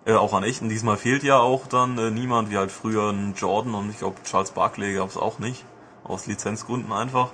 Äh, 0.06 0.14
auch 0.14 0.34
an 0.34 0.44
echten. 0.44 0.70
Diesmal 0.70 0.98
fehlt 0.98 1.24
ja 1.24 1.40
auch 1.40 1.68
dann 1.68 1.98
äh, 1.98 2.12
niemand, 2.12 2.52
wie 2.52 2.58
halt 2.58 2.72
früher 2.72 3.10
ein 3.10 3.34
Jordan 3.36 3.74
und 3.74 3.90
ich 3.90 4.00
glaube 4.00 4.18
Charles 4.24 4.52
Barkley 4.52 4.94
gab 4.96 5.10
es 5.10 5.18
auch 5.18 5.40
nicht. 5.40 5.66
Aus 6.04 6.28
Lizenzgründen 6.28 6.94
einfach. 6.94 7.30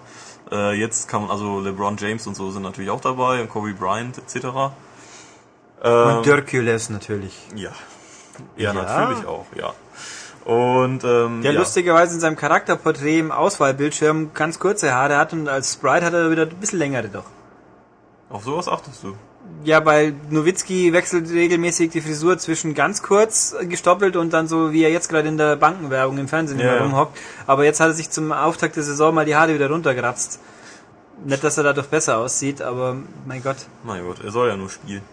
Äh, 0.49 0.79
jetzt 0.79 1.09
kann 1.09 1.21
man, 1.23 1.31
also 1.31 1.59
LeBron 1.59 1.97
James 1.97 2.25
und 2.27 2.35
so 2.35 2.49
sind 2.51 2.63
natürlich 2.63 2.89
auch 2.89 3.01
dabei 3.01 3.41
und 3.41 3.49
Kobe 3.49 3.73
Bryant 3.73 4.17
etc. 4.17 4.45
Ähm, 5.83 6.17
Und 6.17 6.25
Dirkules 6.25 6.89
natürlich. 6.89 7.37
ja. 7.55 7.71
ja. 8.55 8.73
Ja. 8.73 8.73
natürlich 8.73 9.25
auch, 9.27 9.45
ja. 9.55 9.73
Und 10.45 11.03
ähm, 11.03 11.41
Der 11.43 11.51
ja. 11.51 11.59
lustigerweise 11.59 12.15
in 12.15 12.19
seinem 12.19 12.35
Charakterporträt 12.35 13.19
im 13.19 13.31
Auswahlbildschirm 13.31 14.33
ganz 14.33 14.59
kurze 14.59 14.93
Haare 14.93 15.17
hat 15.17 15.33
und 15.33 15.47
als 15.47 15.73
Sprite 15.73 16.05
hat 16.05 16.13
er 16.13 16.31
wieder 16.31 16.43
ein 16.43 16.55
bisschen 16.55 16.79
längere 16.79 17.09
doch. 17.09 17.25
Auf 18.29 18.43
sowas 18.43 18.67
achtest 18.67 19.03
du. 19.03 19.15
Ja, 19.63 19.85
weil 19.85 20.13
Nowitzki 20.31 20.91
wechselt 20.91 21.29
regelmäßig 21.29 21.91
die 21.91 22.01
Frisur 22.01 22.37
zwischen 22.39 22.73
ganz 22.73 23.03
kurz 23.03 23.55
gestoppelt 23.61 24.15
und 24.15 24.33
dann 24.33 24.47
so, 24.47 24.71
wie 24.71 24.83
er 24.83 24.89
jetzt 24.91 25.07
gerade 25.09 25.27
in 25.27 25.37
der 25.37 25.55
Bankenwerbung 25.55 26.17
im 26.17 26.27
Fernsehen 26.27 26.59
Ja, 26.59 26.75
ja. 26.77 26.83
rumhockt. 26.83 27.17
Aber 27.45 27.63
jetzt 27.63 27.79
hat 27.79 27.89
er 27.89 27.93
sich 27.93 28.09
zum 28.09 28.31
Auftakt 28.31 28.75
der 28.75 28.83
Saison 28.83 29.13
mal 29.13 29.25
die 29.25 29.35
Haare 29.35 29.53
wieder 29.53 29.69
runtergeratzt. 29.69 30.39
Nicht, 31.23 31.43
dass 31.43 31.57
er 31.57 31.63
dadurch 31.63 31.87
besser 31.87 32.17
aussieht, 32.17 32.61
aber 32.63 32.95
mein 33.27 33.43
Gott. 33.43 33.57
Mein 33.83 34.03
Gott, 34.03 34.23
er 34.23 34.31
soll 34.31 34.47
ja 34.49 34.57
nur 34.57 34.69
spielen. 34.69 35.03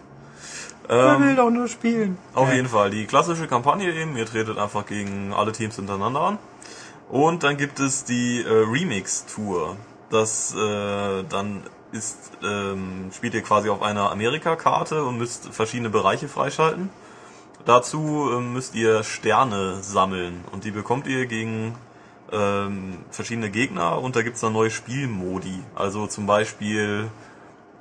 Er 0.87 1.15
Ähm, 1.15 1.23
will 1.23 1.35
doch 1.35 1.51
nur 1.51 1.67
spielen. 1.67 2.17
Auf 2.33 2.51
jeden 2.51 2.67
Fall. 2.67 2.89
Die 2.89 3.05
klassische 3.05 3.45
Kampagne 3.45 3.93
eben, 3.93 4.17
ihr 4.17 4.25
tretet 4.25 4.57
einfach 4.57 4.87
gegen 4.87 5.31
alle 5.33 5.51
Teams 5.51 5.75
hintereinander 5.75 6.21
an. 6.21 6.37
Und 7.09 7.43
dann 7.43 7.57
gibt 7.57 7.79
es 7.79 8.03
die 8.05 8.41
äh, 8.41 8.49
Remix-Tour. 8.49 9.75
Das 10.09 10.55
äh, 10.55 11.23
dann 11.29 11.61
ist, 11.91 12.31
ähm, 12.43 13.09
spielt 13.13 13.33
ihr 13.33 13.41
quasi 13.41 13.69
auf 13.69 13.81
einer 13.81 14.11
Amerika-Karte 14.11 15.03
und 15.03 15.17
müsst 15.17 15.53
verschiedene 15.53 15.89
Bereiche 15.89 16.27
freischalten. 16.27 16.89
Dazu 17.65 18.29
ähm, 18.31 18.53
müsst 18.53 18.75
ihr 18.75 19.03
Sterne 19.03 19.81
sammeln 19.81 20.43
und 20.51 20.63
die 20.63 20.71
bekommt 20.71 21.07
ihr 21.07 21.25
gegen 21.25 21.75
ähm, 22.31 22.99
verschiedene 23.11 23.49
Gegner 23.49 24.01
und 24.01 24.15
da 24.15 24.21
gibt's 24.21 24.41
dann 24.41 24.53
neue 24.53 24.71
Spielmodi. 24.71 25.61
Also 25.75 26.07
zum 26.07 26.25
Beispiel 26.25 27.09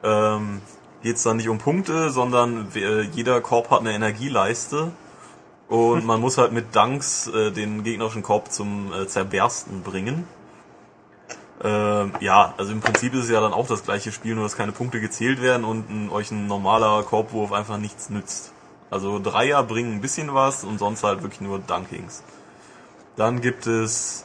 ähm, 0.03 0.63
geht 1.03 1.17
es 1.17 1.23
dann 1.23 1.37
nicht 1.37 1.49
um 1.49 1.59
Punkte, 1.59 2.11
sondern 2.11 2.69
wer- 2.73 3.03
jeder 3.03 3.41
Korb 3.41 3.71
hat 3.71 3.81
eine 3.81 3.93
Energieleiste 3.93 4.91
und 5.69 6.05
man 6.07 6.21
muss 6.21 6.39
halt 6.39 6.53
mit 6.53 6.75
Dunks 6.75 7.29
äh, 7.29 7.51
den 7.53 7.85
gegnerischen 7.85 8.23
Korb 8.23 8.51
zum 8.51 8.93
äh, 8.93 9.07
Zerbersten 9.07 9.83
bringen. 9.83 10.27
Ähm, 11.63 12.13
ja, 12.21 12.55
also 12.57 12.73
im 12.73 12.81
Prinzip 12.81 13.15
ist 13.15 13.25
es 13.25 13.31
ja 13.31 13.41
dann 13.41 13.53
auch 13.53 13.67
das 13.67 13.83
gleiche 13.85 14.13
Spiel, 14.13 14.35
nur 14.35 14.45
dass 14.45 14.57
keine 14.57 14.73
Punkte 14.73 15.01
gezählt 15.01 15.43
werden 15.43 15.65
und 15.65 15.91
ein, 15.91 16.11
euch 16.11 16.31
ein 16.31 16.47
normaler 16.47 17.03
Korbwurf 17.03 17.53
einfach 17.53 17.79
nichts 17.79 18.11
nützt. 18.11 18.53
Also 18.91 19.19
Dreier 19.19 19.63
bringen 19.65 19.95
ein 19.95 20.01
bisschen 20.01 20.35
was 20.35 20.65
und 20.65 20.79
sonst 20.79 21.03
halt 21.03 21.23
wirklich 21.23 21.41
nur 21.41 21.59
Dunkings. 21.59 22.23
Dann 23.17 23.41
gibt 23.41 23.67
es 23.67 24.25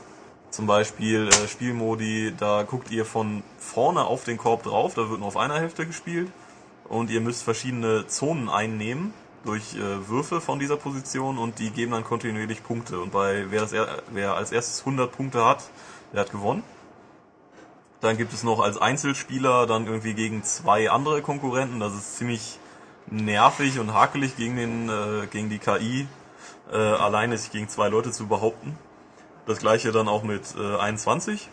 zum 0.51 0.68
Beispiel 0.68 1.27
äh, 1.30 1.47
Spielmodi, 1.47 2.34
da 2.38 2.61
guckt 2.61 2.91
ihr 2.91 3.05
von 3.05 3.41
vorne 3.57 4.05
auf 4.05 4.23
den 4.23 4.38
Korb 4.38 4.64
drauf, 4.64 4.93
da 4.93 5.10
wird 5.10 5.19
nur 5.19 5.27
auf 5.27 5.38
einer 5.38 5.55
Hälfte 5.55 5.88
gespielt 5.88 6.31
und 6.88 7.10
ihr 7.10 7.22
müsst 7.22 7.41
verschiedene 7.41 8.05
Zonen 8.05 8.49
einnehmen 8.49 9.14
durch 9.43 9.76
äh, 9.76 10.07
Würfe 10.07 10.39
von 10.39 10.60
dieser 10.60 10.77
Position 10.77 11.39
und 11.39 11.57
die 11.57 11.72
geben 11.72 11.93
dann 11.93 12.03
kontinuierlich 12.03 12.64
Punkte 12.64 12.99
und 12.99 13.11
bei 13.11 13.47
wer, 13.49 13.61
das 13.61 13.73
er, 13.73 14.03
wer 14.11 14.35
als 14.35 14.51
erstes 14.51 14.81
100 14.81 15.11
Punkte 15.11 15.43
hat, 15.43 15.64
der 16.14 16.22
hat 16.22 16.31
gewonnen. 16.31 16.64
Dann 18.03 18.17
gibt 18.17 18.34
es 18.34 18.43
noch 18.43 18.59
als 18.59 18.77
Einzelspieler 18.77 19.65
dann 19.65 19.88
irgendwie 19.88 20.13
gegen 20.13 20.43
zwei 20.43 20.91
andere 20.91 21.21
Konkurrenten. 21.21 21.80
Das 21.80 21.93
ist 21.93 22.17
ziemlich 22.17 22.59
nervig 23.07 23.80
und 23.80 23.93
hakelig 23.93 24.35
gegen 24.35 24.57
den 24.57 24.89
äh, 24.89 25.25
gegen 25.27 25.49
die 25.49 25.57
KI 25.57 26.05
äh, 26.69 26.75
alleine 26.75 27.38
sich 27.38 27.49
gegen 27.49 27.69
zwei 27.69 27.88
Leute 27.88 28.11
zu 28.11 28.27
behaupten. 28.27 28.77
Das 29.45 29.59
gleiche 29.59 29.93
dann 29.93 30.09
auch 30.09 30.23
mit 30.23 30.53
äh, 30.57 30.75
21. 30.75 31.47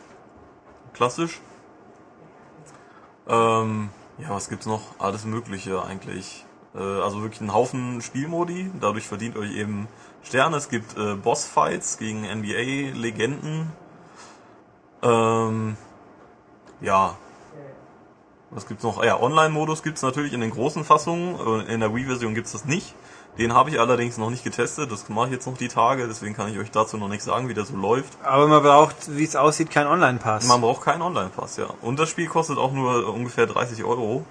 Klassisch. 0.92 1.40
Ähm, 3.28 3.90
ja, 4.18 4.30
was 4.30 4.48
gibt's 4.48 4.66
noch? 4.66 4.82
Alles 4.98 5.24
Mögliche 5.24 5.84
eigentlich. 5.84 6.44
Äh, 6.74 6.78
also 6.78 7.22
wirklich 7.22 7.42
ein 7.42 7.54
Haufen 7.54 8.02
Spielmodi. 8.02 8.72
Dadurch 8.80 9.06
verdient 9.06 9.36
euch 9.36 9.52
eben 9.54 9.86
Sterne. 10.24 10.56
Es 10.56 10.68
gibt 10.68 10.98
äh, 10.98 11.14
Bossfights 11.14 11.98
gegen 11.98 12.22
NBA-Legenden. 12.22 13.70
Ähm, 15.02 15.76
ja. 16.80 17.16
Was 18.50 18.66
gibt's 18.66 18.82
noch? 18.82 18.98
Ah 19.00 19.06
Ja, 19.06 19.20
Online-Modus 19.20 19.82
gibt's 19.82 20.02
natürlich 20.02 20.32
in 20.32 20.40
den 20.40 20.50
großen 20.50 20.84
Fassungen. 20.84 21.66
Äh, 21.68 21.72
In 21.72 21.80
der 21.80 21.94
Wii-Version 21.94 22.34
gibt's 22.34 22.52
das 22.52 22.64
nicht. 22.64 22.94
Den 23.38 23.54
habe 23.54 23.70
ich 23.70 23.78
allerdings 23.78 24.18
noch 24.18 24.28
nicht 24.28 24.42
getestet. 24.42 24.90
Das 24.90 25.08
mache 25.08 25.26
ich 25.26 25.32
jetzt 25.32 25.46
noch 25.46 25.56
die 25.56 25.68
Tage. 25.68 26.08
Deswegen 26.08 26.34
kann 26.34 26.50
ich 26.52 26.58
euch 26.58 26.70
dazu 26.72 26.96
noch 26.96 27.08
nicht 27.08 27.22
sagen, 27.22 27.48
wie 27.48 27.54
der 27.54 27.64
so 27.64 27.76
läuft. 27.76 28.18
Aber 28.24 28.48
man 28.48 28.62
braucht, 28.62 29.16
wie 29.16 29.22
es 29.22 29.36
aussieht, 29.36 29.70
keinen 29.70 29.86
Online-Pass. 29.86 30.46
Man 30.46 30.60
braucht 30.60 30.82
keinen 30.82 31.02
Online-Pass, 31.02 31.58
ja. 31.58 31.66
Und 31.80 32.00
das 32.00 32.08
Spiel 32.08 32.26
kostet 32.26 32.58
auch 32.58 32.72
nur 32.72 33.12
ungefähr 33.14 33.46
30 33.46 33.84
Euro. 33.84 34.24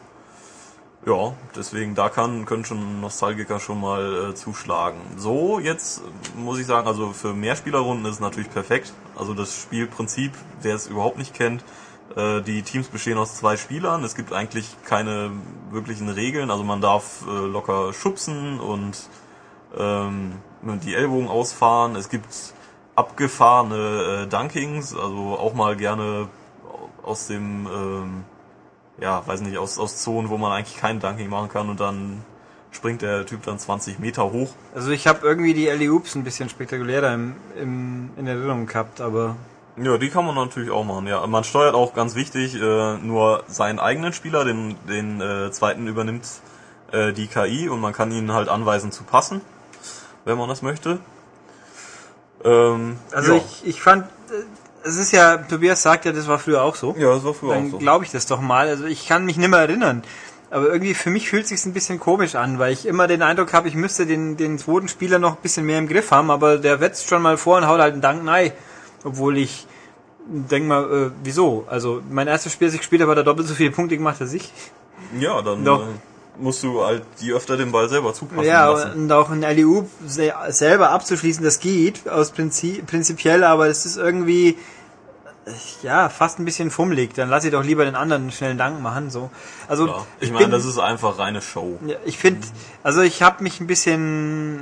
Ja, 1.06 1.34
deswegen 1.56 1.96
da 1.96 2.10
kann, 2.10 2.46
können 2.46 2.66
schon 2.66 3.00
Nostalgiker 3.00 3.62
schon 3.62 3.80
mal 3.80 4.32
äh, 4.32 4.36
zuschlagen. 4.36 5.00
So, 5.16 5.60
jetzt 5.60 6.00
äh, 6.00 6.40
muss 6.40 6.60
ich 6.60 6.66
sagen, 6.66 6.88
also 6.90 7.14
für 7.14 7.34
Mehrspielerrunden 7.34 8.06
ist 8.06 8.16
es 8.16 8.20
natürlich 8.20 8.50
perfekt. 8.52 8.92
Also 9.18 9.34
das 9.34 9.56
Spielprinzip, 9.56 10.34
wer 10.62 10.76
es 10.76 10.88
überhaupt 10.88 11.18
nicht 11.18 11.34
kennt, 11.34 11.64
äh, 12.16 12.42
die 12.42 12.62
Teams 12.64 12.88
bestehen 12.88 13.18
aus 13.18 13.36
zwei 13.36 13.58
Spielern. 13.58 14.04
Es 14.04 14.16
gibt 14.16 14.34
eigentlich 14.34 14.68
keine 14.86 15.32
wirklichen 15.72 16.10
Regeln. 16.10 16.52
Also 16.52 16.64
man 16.64 16.82
darf 16.82 17.26
äh, 17.28 17.46
locker 17.46 17.94
schubsen 17.94 18.60
und 18.60 18.98
ähm, 19.78 20.34
die 20.84 20.96
Ellbogen 20.96 21.28
ausfahren. 21.28 21.96
Es 21.96 22.10
gibt 22.10 22.54
abgefahrene 22.96 24.24
äh, 24.24 24.28
Dunkings, 24.28 24.96
also 24.96 25.38
auch 25.40 25.54
mal 25.54 25.76
gerne 25.76 26.28
aus 27.04 27.28
dem, 27.28 27.68
ähm, 27.68 28.24
ja, 29.00 29.26
weiß 29.26 29.42
nicht, 29.42 29.58
aus, 29.58 29.80
aus 29.80 30.02
Zonen, 30.04 30.30
wo 30.30 30.38
man 30.38 30.52
eigentlich 30.52 30.78
kein 30.78 31.00
Dunking 31.00 31.30
machen 31.30 31.50
kann 31.50 31.70
und 31.70 31.80
dann 31.80 32.24
springt 32.72 33.02
der 33.02 33.26
Typ 33.26 33.44
dann 33.44 33.58
20 33.58 34.00
Meter 34.00 34.32
hoch. 34.32 34.50
Also 34.76 34.92
ich 34.92 35.08
habe 35.08 35.26
irgendwie 35.26 35.54
die 35.54 35.70
Alley 35.70 35.90
Oops 35.90 36.16
ein 36.16 36.24
bisschen 36.24 36.50
spektakulärer 36.50 37.14
im, 37.14 37.36
im, 37.60 38.10
in 38.18 38.28
Erinnerung 38.28 38.66
gehabt, 38.66 39.02
aber 39.02 39.38
Ja, 39.82 39.98
die 39.98 40.10
kann 40.10 40.26
man 40.26 40.36
natürlich 40.36 40.72
auch 40.72 40.84
machen, 40.84 41.08
ja. 41.08 41.26
Man 41.26 41.44
steuert 41.44 41.74
auch 41.74 41.94
ganz 41.94 42.16
wichtig 42.16 42.56
äh, 42.56 42.98
nur 42.98 43.44
seinen 43.48 43.80
eigenen 43.80 44.14
Spieler, 44.14 44.44
den, 44.44 44.76
den 44.88 45.22
äh, 45.22 45.52
zweiten 45.52 45.88
übernimmt 45.88 46.26
äh, 46.92 47.14
die 47.14 47.28
KI 47.28 47.70
und 47.70 47.80
man 47.80 47.94
kann 47.94 48.12
ihn 48.12 48.34
halt 48.34 48.50
anweisen 48.50 48.92
zu 48.92 49.04
passen, 49.04 49.42
wenn 50.26 50.38
man 50.38 50.50
das 50.50 50.62
möchte. 50.62 51.00
Ähm, 52.44 52.98
also 53.12 53.34
ja. 53.34 53.38
ich, 53.38 53.68
ich 53.68 53.82
fand, 53.82 54.06
äh, 54.06 54.88
es 54.88 54.98
ist 54.98 55.12
ja, 55.12 55.38
Tobias 55.38 55.82
sagt 55.82 56.06
ja, 56.06 56.12
das 56.12 56.28
war 56.28 56.40
früher 56.40 56.62
auch 56.62 56.76
so. 56.76 56.96
Ja, 56.98 57.14
das 57.14 57.24
war 57.24 57.34
früher 57.34 57.52
auch 57.52 57.56
Dann 57.56 57.72
so. 57.72 57.78
glaube 57.78 58.06
ich 58.06 58.12
das 58.12 58.26
doch 58.26 58.42
mal. 58.42 58.68
Also 58.68 58.86
ich 58.86 59.08
kann 59.08 59.26
mich 59.26 59.38
nicht 59.38 59.50
mehr 59.50 59.60
erinnern. 59.60 60.04
Aber 60.52 60.68
irgendwie 60.68 60.96
für 60.96 61.12
mich 61.12 61.30
fühlt 61.30 61.48
sich's 61.48 61.66
ein 61.66 61.74
bisschen 61.74 62.00
komisch 62.00 62.36
an, 62.36 62.58
weil 62.58 62.74
ich 62.74 62.88
immer 62.88 63.08
den 63.08 63.22
Eindruck 63.22 63.54
habe, 63.54 63.68
ich 63.68 63.76
müsste 63.76 64.08
den, 64.08 64.36
den 64.36 64.58
zweiten 64.58 64.88
Spieler 64.88 65.20
noch 65.20 65.36
ein 65.36 65.42
bisschen 65.44 65.66
mehr 65.66 65.78
im 65.78 65.88
Griff 65.88 66.10
haben, 66.12 66.32
aber 66.32 66.58
der 66.58 66.80
wetzt 66.80 67.08
schon 67.08 67.22
mal 67.22 67.38
vor 67.38 67.58
und 67.58 67.68
haut 67.68 67.80
halt 67.80 67.94
einen 67.94 68.02
Dank 68.02 68.24
nein. 68.24 68.52
Obwohl 69.04 69.38
ich 69.38 69.66
denk 70.28 70.68
mal, 70.68 70.84
äh, 71.08 71.12
wieso? 71.24 71.66
Also 71.70 72.02
mein 72.10 72.28
erstes 72.28 72.54
Spiel, 72.54 72.68
das 72.68 72.76
ich 72.76 72.82
gespielt 72.82 73.02
habe, 73.02 73.12
hat 73.12 73.18
er 73.18 73.24
doppelt 73.24 73.48
so 73.48 73.54
viele 73.56 73.72
Punkte 73.72 73.98
gemacht 73.98 74.18
als 74.22 74.34
ich. 74.34 74.52
Ja, 75.20 75.42
dann 75.42 75.64
Doch. 75.66 75.82
äh, 75.82 75.86
musst 76.38 76.64
du 76.64 76.84
halt 76.86 77.04
die 77.22 77.32
öfter 77.34 77.58
den 77.58 77.72
Ball 77.72 77.90
selber 77.90 78.14
zupassen 78.14 78.44
Ja, 78.46 78.70
lassen. 78.70 78.92
und 79.04 79.12
auch 79.12 79.30
ein 79.30 79.42
LEU 79.42 79.84
se- 80.06 80.34
selber 80.50 80.92
abzuschließen, 80.92 81.44
das 81.44 81.60
geht 81.60 82.08
aus 82.08 82.32
Prinzip, 82.32 82.86
prinzipiell, 82.88 83.44
aber 83.44 83.68
es 83.68 83.86
ist 83.86 83.98
irgendwie 83.98 84.58
ja 85.82 86.10
fast 86.10 86.38
ein 86.40 86.46
bisschen 86.46 86.70
fummelig. 86.70 87.14
Dann 87.16 87.28
lass 87.30 87.44
ich 87.44 87.52
doch 87.52 87.64
lieber 87.64 87.84
den 87.86 87.96
anderen 87.96 88.24
einen 88.24 88.32
schnellen 88.32 88.58
Dank 88.60 88.82
machen. 88.82 89.10
So, 89.10 89.32
also 89.68 89.88
Ja. 89.88 90.06
Ich 90.20 90.28
ich 90.28 90.34
meine, 90.34 90.50
das 90.50 90.66
ist 90.66 90.78
einfach 90.78 91.18
reine 91.18 91.42
Show. 91.42 91.80
Ja, 91.88 91.96
ich 92.06 92.18
finde, 92.20 92.46
also 92.84 93.02
ich 93.02 93.24
habe 93.24 93.42
mich 93.44 93.60
ein 93.60 93.66
bisschen 93.68 94.60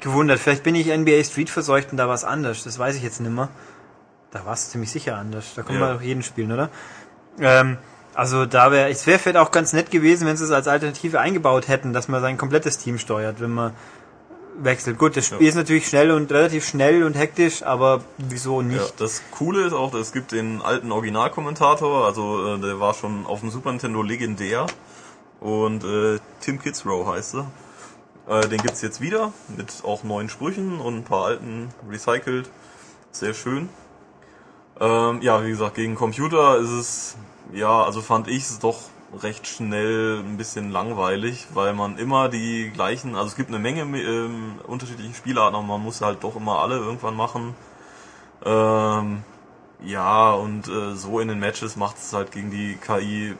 gewundert. 0.00 0.38
Vielleicht 0.38 0.62
bin 0.62 0.74
ich 0.74 0.88
NBA 0.88 1.22
Street 1.24 1.50
verseucht 1.50 1.90
und 1.92 1.96
da 1.98 2.08
war 2.08 2.14
es 2.14 2.24
anders. 2.24 2.64
Das 2.64 2.78
weiß 2.78 2.96
ich 2.96 3.02
jetzt 3.02 3.20
nicht 3.20 3.32
mehr. 3.32 3.48
Da 4.30 4.44
war 4.44 4.52
es 4.54 4.70
ziemlich 4.70 4.90
sicher 4.90 5.16
anders. 5.16 5.54
Da 5.54 5.62
kann 5.62 5.74
Ja. 5.76 5.80
man 5.80 5.94
doch 5.96 6.02
jeden 6.02 6.22
spielen, 6.22 6.52
oder? 6.52 6.68
Ähm, 7.40 7.78
also 8.14 8.46
da 8.46 8.70
wäre, 8.72 8.88
es 8.90 9.06
wäre 9.06 9.18
vielleicht 9.18 9.36
auch 9.38 9.50
ganz 9.50 9.72
nett 9.72 9.90
gewesen, 9.90 10.26
wenn 10.26 10.36
sie 10.36 10.44
es 10.44 10.50
als 10.50 10.68
Alternative 10.68 11.20
eingebaut 11.20 11.68
hätten, 11.68 11.92
dass 11.92 12.08
man 12.08 12.20
sein 12.22 12.38
komplettes 12.38 12.78
Team 12.78 12.98
steuert, 12.98 13.40
wenn 13.40 13.50
man 13.50 13.72
wechselt. 14.58 14.96
Gut, 14.98 15.16
das 15.18 15.26
Spiel 15.26 15.42
Ja. 15.42 15.48
ist 15.50 15.54
natürlich 15.54 15.86
schnell 15.86 16.10
und 16.10 16.32
relativ 16.32 16.66
schnell 16.66 17.02
und 17.04 17.14
hektisch, 17.14 17.62
aber 17.62 18.02
wieso 18.16 18.62
Ja, 18.62 18.68
nicht? 18.68 19.00
das 19.00 19.22
Coole 19.30 19.66
ist 19.66 19.74
auch, 19.74 19.92
es 19.94 20.12
gibt 20.12 20.32
den 20.32 20.62
alten 20.62 20.92
Originalkommentator, 20.92 22.06
also 22.06 22.54
äh, 22.54 22.58
der 22.58 22.80
war 22.80 22.94
schon 22.94 23.26
auf 23.26 23.40
dem 23.40 23.50
Super 23.50 23.70
Nintendo 23.70 24.02
legendär 24.02 24.66
und 25.40 25.84
äh, 25.84 26.18
Tim 26.40 26.58
Kitzrow 26.58 27.06
heißt 27.06 27.34
er. 27.34 27.50
Äh, 28.28 28.48
den 28.48 28.60
gibt's 28.60 28.82
jetzt 28.82 29.00
wieder 29.00 29.32
mit 29.56 29.82
auch 29.84 30.02
neuen 30.02 30.28
Sprüchen 30.28 30.80
und 30.80 30.96
ein 30.96 31.04
paar 31.04 31.26
alten 31.26 31.68
recycelt. 31.88 32.50
Sehr 33.12 33.34
schön. 33.34 33.68
Ähm, 34.80 35.22
ja, 35.22 35.44
wie 35.44 35.50
gesagt, 35.50 35.76
gegen 35.76 35.94
Computer 35.94 36.58
ist 36.58 36.70
es, 36.70 37.16
ja, 37.52 37.82
also 37.82 38.02
fand 38.02 38.28
ich 38.28 38.42
es 38.42 38.58
doch 38.58 38.78
recht 39.22 39.46
schnell 39.46 40.18
ein 40.18 40.36
bisschen 40.36 40.70
langweilig, 40.70 41.46
weil 41.54 41.72
man 41.72 41.96
immer 41.98 42.28
die 42.28 42.70
gleichen, 42.74 43.14
also 43.14 43.28
es 43.28 43.36
gibt 43.36 43.48
eine 43.48 43.58
Menge 43.58 43.82
ähm, 43.82 44.56
unterschiedlichen 44.66 45.14
Spielarten, 45.14 45.56
aber 45.56 45.66
man 45.66 45.82
muss 45.82 46.00
halt 46.00 46.24
doch 46.24 46.36
immer 46.36 46.58
alle 46.58 46.76
irgendwann 46.76 47.16
machen. 47.16 47.54
Ähm, 48.44 49.22
ja, 49.84 50.32
und 50.32 50.68
äh, 50.68 50.94
so 50.94 51.20
in 51.20 51.28
den 51.28 51.38
Matches 51.38 51.76
macht 51.76 51.96
es 51.98 52.12
halt 52.12 52.32
gegen 52.32 52.50
die 52.50 52.76
KI 52.76 53.36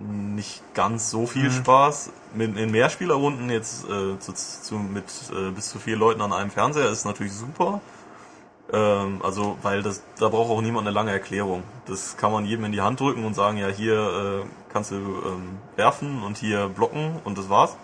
nicht 0.00 0.62
ganz 0.74 1.10
so 1.10 1.26
viel 1.26 1.50
Spaß. 1.50 2.10
Mit, 2.34 2.56
in 2.56 2.70
Mehrspielerrunden 2.70 3.50
jetzt 3.50 3.84
äh, 3.84 4.18
zu, 4.18 4.32
zu, 4.34 4.74
mit 4.74 5.04
äh, 5.32 5.50
bis 5.50 5.70
zu 5.70 5.78
vier 5.78 5.96
Leuten 5.96 6.20
an 6.20 6.32
einem 6.32 6.50
Fernseher 6.50 6.90
ist 6.90 7.04
natürlich 7.04 7.32
super. 7.32 7.80
Ähm, 8.72 9.20
also, 9.22 9.56
weil 9.62 9.82
das, 9.82 10.02
da 10.18 10.28
braucht 10.28 10.50
auch 10.50 10.60
niemand 10.60 10.86
eine 10.86 10.94
lange 10.94 11.12
Erklärung. 11.12 11.62
Das 11.86 12.16
kann 12.16 12.32
man 12.32 12.44
jedem 12.44 12.64
in 12.64 12.72
die 12.72 12.80
Hand 12.80 13.00
drücken 13.00 13.24
und 13.24 13.34
sagen, 13.34 13.58
ja, 13.58 13.68
hier 13.68 14.42
äh, 14.44 14.46
kannst 14.72 14.90
du 14.90 14.96
ähm, 14.96 15.58
werfen 15.76 16.22
und 16.22 16.36
hier 16.36 16.68
blocken 16.68 17.20
und 17.24 17.38
das 17.38 17.48
war's. 17.48 17.76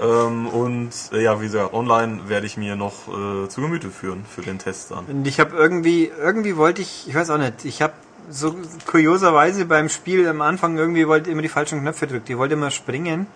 Ähm, 0.00 0.48
und 0.48 0.90
äh, 1.12 1.22
ja, 1.22 1.40
wie 1.40 1.44
gesagt, 1.44 1.74
online 1.74 2.28
werde 2.28 2.46
ich 2.46 2.56
mir 2.56 2.76
noch 2.76 3.08
äh, 3.08 3.48
zu 3.48 3.60
Gemüte 3.60 3.90
führen 3.90 4.24
für 4.24 4.40
den 4.40 4.58
Test 4.58 4.90
dann. 4.90 5.04
Und 5.04 5.26
ich 5.26 5.38
habe 5.38 5.54
irgendwie, 5.54 6.06
irgendwie 6.06 6.56
wollte 6.56 6.80
ich, 6.80 7.06
ich 7.08 7.14
weiß 7.14 7.28
auch 7.30 7.38
nicht, 7.38 7.66
ich 7.66 7.82
habe 7.82 7.92
so 8.30 8.54
kurioserweise 8.86 9.64
beim 9.66 9.88
Spiel 9.88 10.26
am 10.28 10.40
Anfang 10.40 10.76
irgendwie 10.76 11.06
wollte 11.06 11.30
immer 11.30 11.42
die 11.42 11.48
falschen 11.48 11.80
Knöpfe 11.80 12.06
drückt. 12.06 12.30
Ich 12.30 12.38
wollte 12.38 12.54
immer 12.54 12.70
springen 12.70 13.26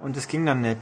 und 0.00 0.16
das 0.16 0.28
ging 0.28 0.44
dann 0.46 0.60
nicht. 0.60 0.80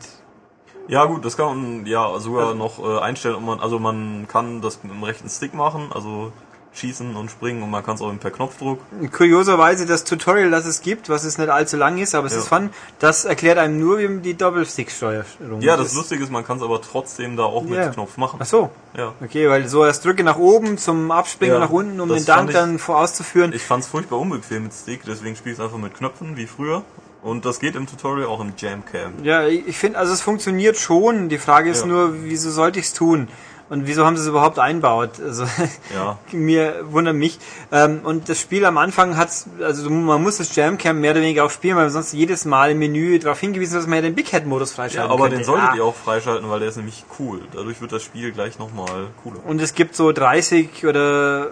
Ja 0.88 1.04
gut, 1.04 1.24
das 1.24 1.36
kann 1.36 1.46
man 1.46 1.86
ja 1.86 2.18
sogar 2.18 2.54
noch 2.54 2.78
äh, 2.78 2.98
einstellen, 2.98 3.36
ob 3.36 3.42
man, 3.42 3.60
also 3.60 3.78
man 3.78 4.26
kann 4.26 4.60
das 4.60 4.82
mit 4.82 4.92
dem 4.92 5.02
rechten 5.04 5.28
Stick 5.28 5.54
machen, 5.54 5.90
also 5.94 6.32
schießen 6.72 7.16
und 7.16 7.30
springen 7.30 7.62
und 7.62 7.70
man 7.70 7.84
kann 7.84 7.96
es 7.96 8.00
auch 8.00 8.12
per 8.20 8.30
Knopfdruck. 8.30 8.78
Kurioserweise 9.12 9.86
das 9.86 10.04
Tutorial, 10.04 10.50
das 10.50 10.66
es 10.66 10.82
gibt, 10.82 11.08
was 11.08 11.24
es 11.24 11.36
nicht 11.36 11.48
allzu 11.50 11.76
lang 11.76 11.98
ist, 11.98 12.14
aber 12.14 12.26
es 12.28 12.32
Ja. 12.34 12.38
ist 12.38 12.48
fun, 12.48 12.70
das 13.00 13.24
erklärt 13.24 13.58
einem 13.58 13.78
nur, 13.80 13.98
wie 13.98 14.06
man 14.08 14.22
die 14.22 14.34
Doppelstick-Steuerung 14.34 15.60
Ja, 15.60 15.76
das 15.76 15.94
Lustige 15.94 16.22
ist, 16.22 16.30
man 16.30 16.44
kann 16.44 16.58
es 16.58 16.62
aber 16.62 16.80
trotzdem 16.80 17.36
da 17.36 17.42
auch 17.44 17.62
mit 17.64 17.74
Ja. 17.74 17.88
Knopf 17.88 18.16
machen. 18.16 18.38
Ach 18.40 18.46
so, 18.46 18.70
Ja. 18.96 19.12
okay, 19.22 19.48
weil 19.48 19.66
so 19.68 19.84
erst 19.84 20.04
drücke 20.04 20.22
nach 20.24 20.38
oben 20.38 20.78
zum 20.78 21.10
Abspringen 21.10 21.54
Ja, 21.54 21.60
nach 21.60 21.70
unten, 21.70 22.00
um 22.00 22.08
den 22.08 22.24
Dank 22.24 22.38
fand 22.38 22.50
ich- 22.50 22.56
dann 22.56 22.78
vorauszuführen. 22.78 23.52
Ich 23.52 23.62
fand's 23.62 23.88
furchtbar 23.88 24.18
unbequem 24.18 24.62
mit 24.64 24.72
Stick, 24.72 25.02
deswegen 25.06 25.36
spiele 25.36 25.54
ich 25.56 25.60
einfach 25.60 25.78
mit 25.78 25.94
Knöpfen 25.94 26.36
wie 26.36 26.46
früher. 26.46 26.82
Und 27.22 27.44
das 27.44 27.60
geht 27.60 27.76
im 27.76 27.86
Tutorial 27.86 28.26
auch 28.28 28.40
im 28.40 28.54
Jamcam. 28.56 29.12
Ja, 29.24 29.46
ich 29.46 29.66
ich 29.68 29.76
finde, 29.76 29.98
also 29.98 30.10
es 30.14 30.22
funktioniert 30.22 30.78
schon. 30.78 31.28
Die 31.28 31.36
Frage 31.36 31.68
ist 31.68 31.80
Ja. 31.80 31.86
nur, 31.86 32.24
wieso 32.24 32.50
sollte 32.50 32.78
ich 32.78 32.86
es 32.86 32.92
tun? 32.94 33.28
Und 33.70 33.86
wieso 33.86 34.04
haben 34.04 34.16
sie 34.16 34.22
es 34.22 34.28
überhaupt 34.28 34.58
einbaut? 34.58 35.10
Also 35.24 35.44
Ja. 35.94 36.18
mir 36.32 36.80
wundert 36.90 37.14
mich. 37.14 37.38
Ähm, 37.72 38.00
und 38.02 38.28
das 38.28 38.38
Spiel 38.40 38.64
am 38.64 38.76
Anfang 38.78 39.16
hat, 39.16 39.30
also 39.62 39.88
man 39.88 40.20
muss 40.22 40.38
das 40.38 40.54
Jamcam 40.56 41.00
mehr 41.00 41.12
oder 41.12 41.20
weniger 41.20 41.44
auch 41.44 41.50
spielen, 41.50 41.76
weil 41.76 41.88
sonst 41.88 42.12
jedes 42.12 42.44
Mal 42.44 42.72
im 42.72 42.78
Menü 42.80 43.18
darauf 43.20 43.38
hingewiesen 43.40 43.76
dass 43.76 43.86
man 43.86 43.96
ja 43.96 44.02
den 44.02 44.14
Big 44.16 44.28
Head 44.28 44.44
Modus 44.46 44.70
Ja, 44.70 44.76
freischalten 44.76 45.10
aber 45.12 45.22
könnte. 45.24 45.36
den 45.38 45.44
solltet 45.44 45.68
Ah. 45.70 45.76
ihr 45.76 45.84
auch 45.84 45.94
freischalten, 45.94 46.50
weil 46.50 46.58
der 46.60 46.68
ist 46.68 46.76
nämlich 46.76 47.04
cool. 47.20 47.40
Dadurch 47.54 47.80
wird 47.80 47.92
das 47.92 48.02
Spiel 48.02 48.32
gleich 48.32 48.58
nochmal 48.58 49.06
cooler. 49.22 49.36
Und 49.46 49.62
es 49.62 49.72
gibt 49.74 49.94
so 49.94 50.10
30 50.12 50.84
oder 50.84 51.50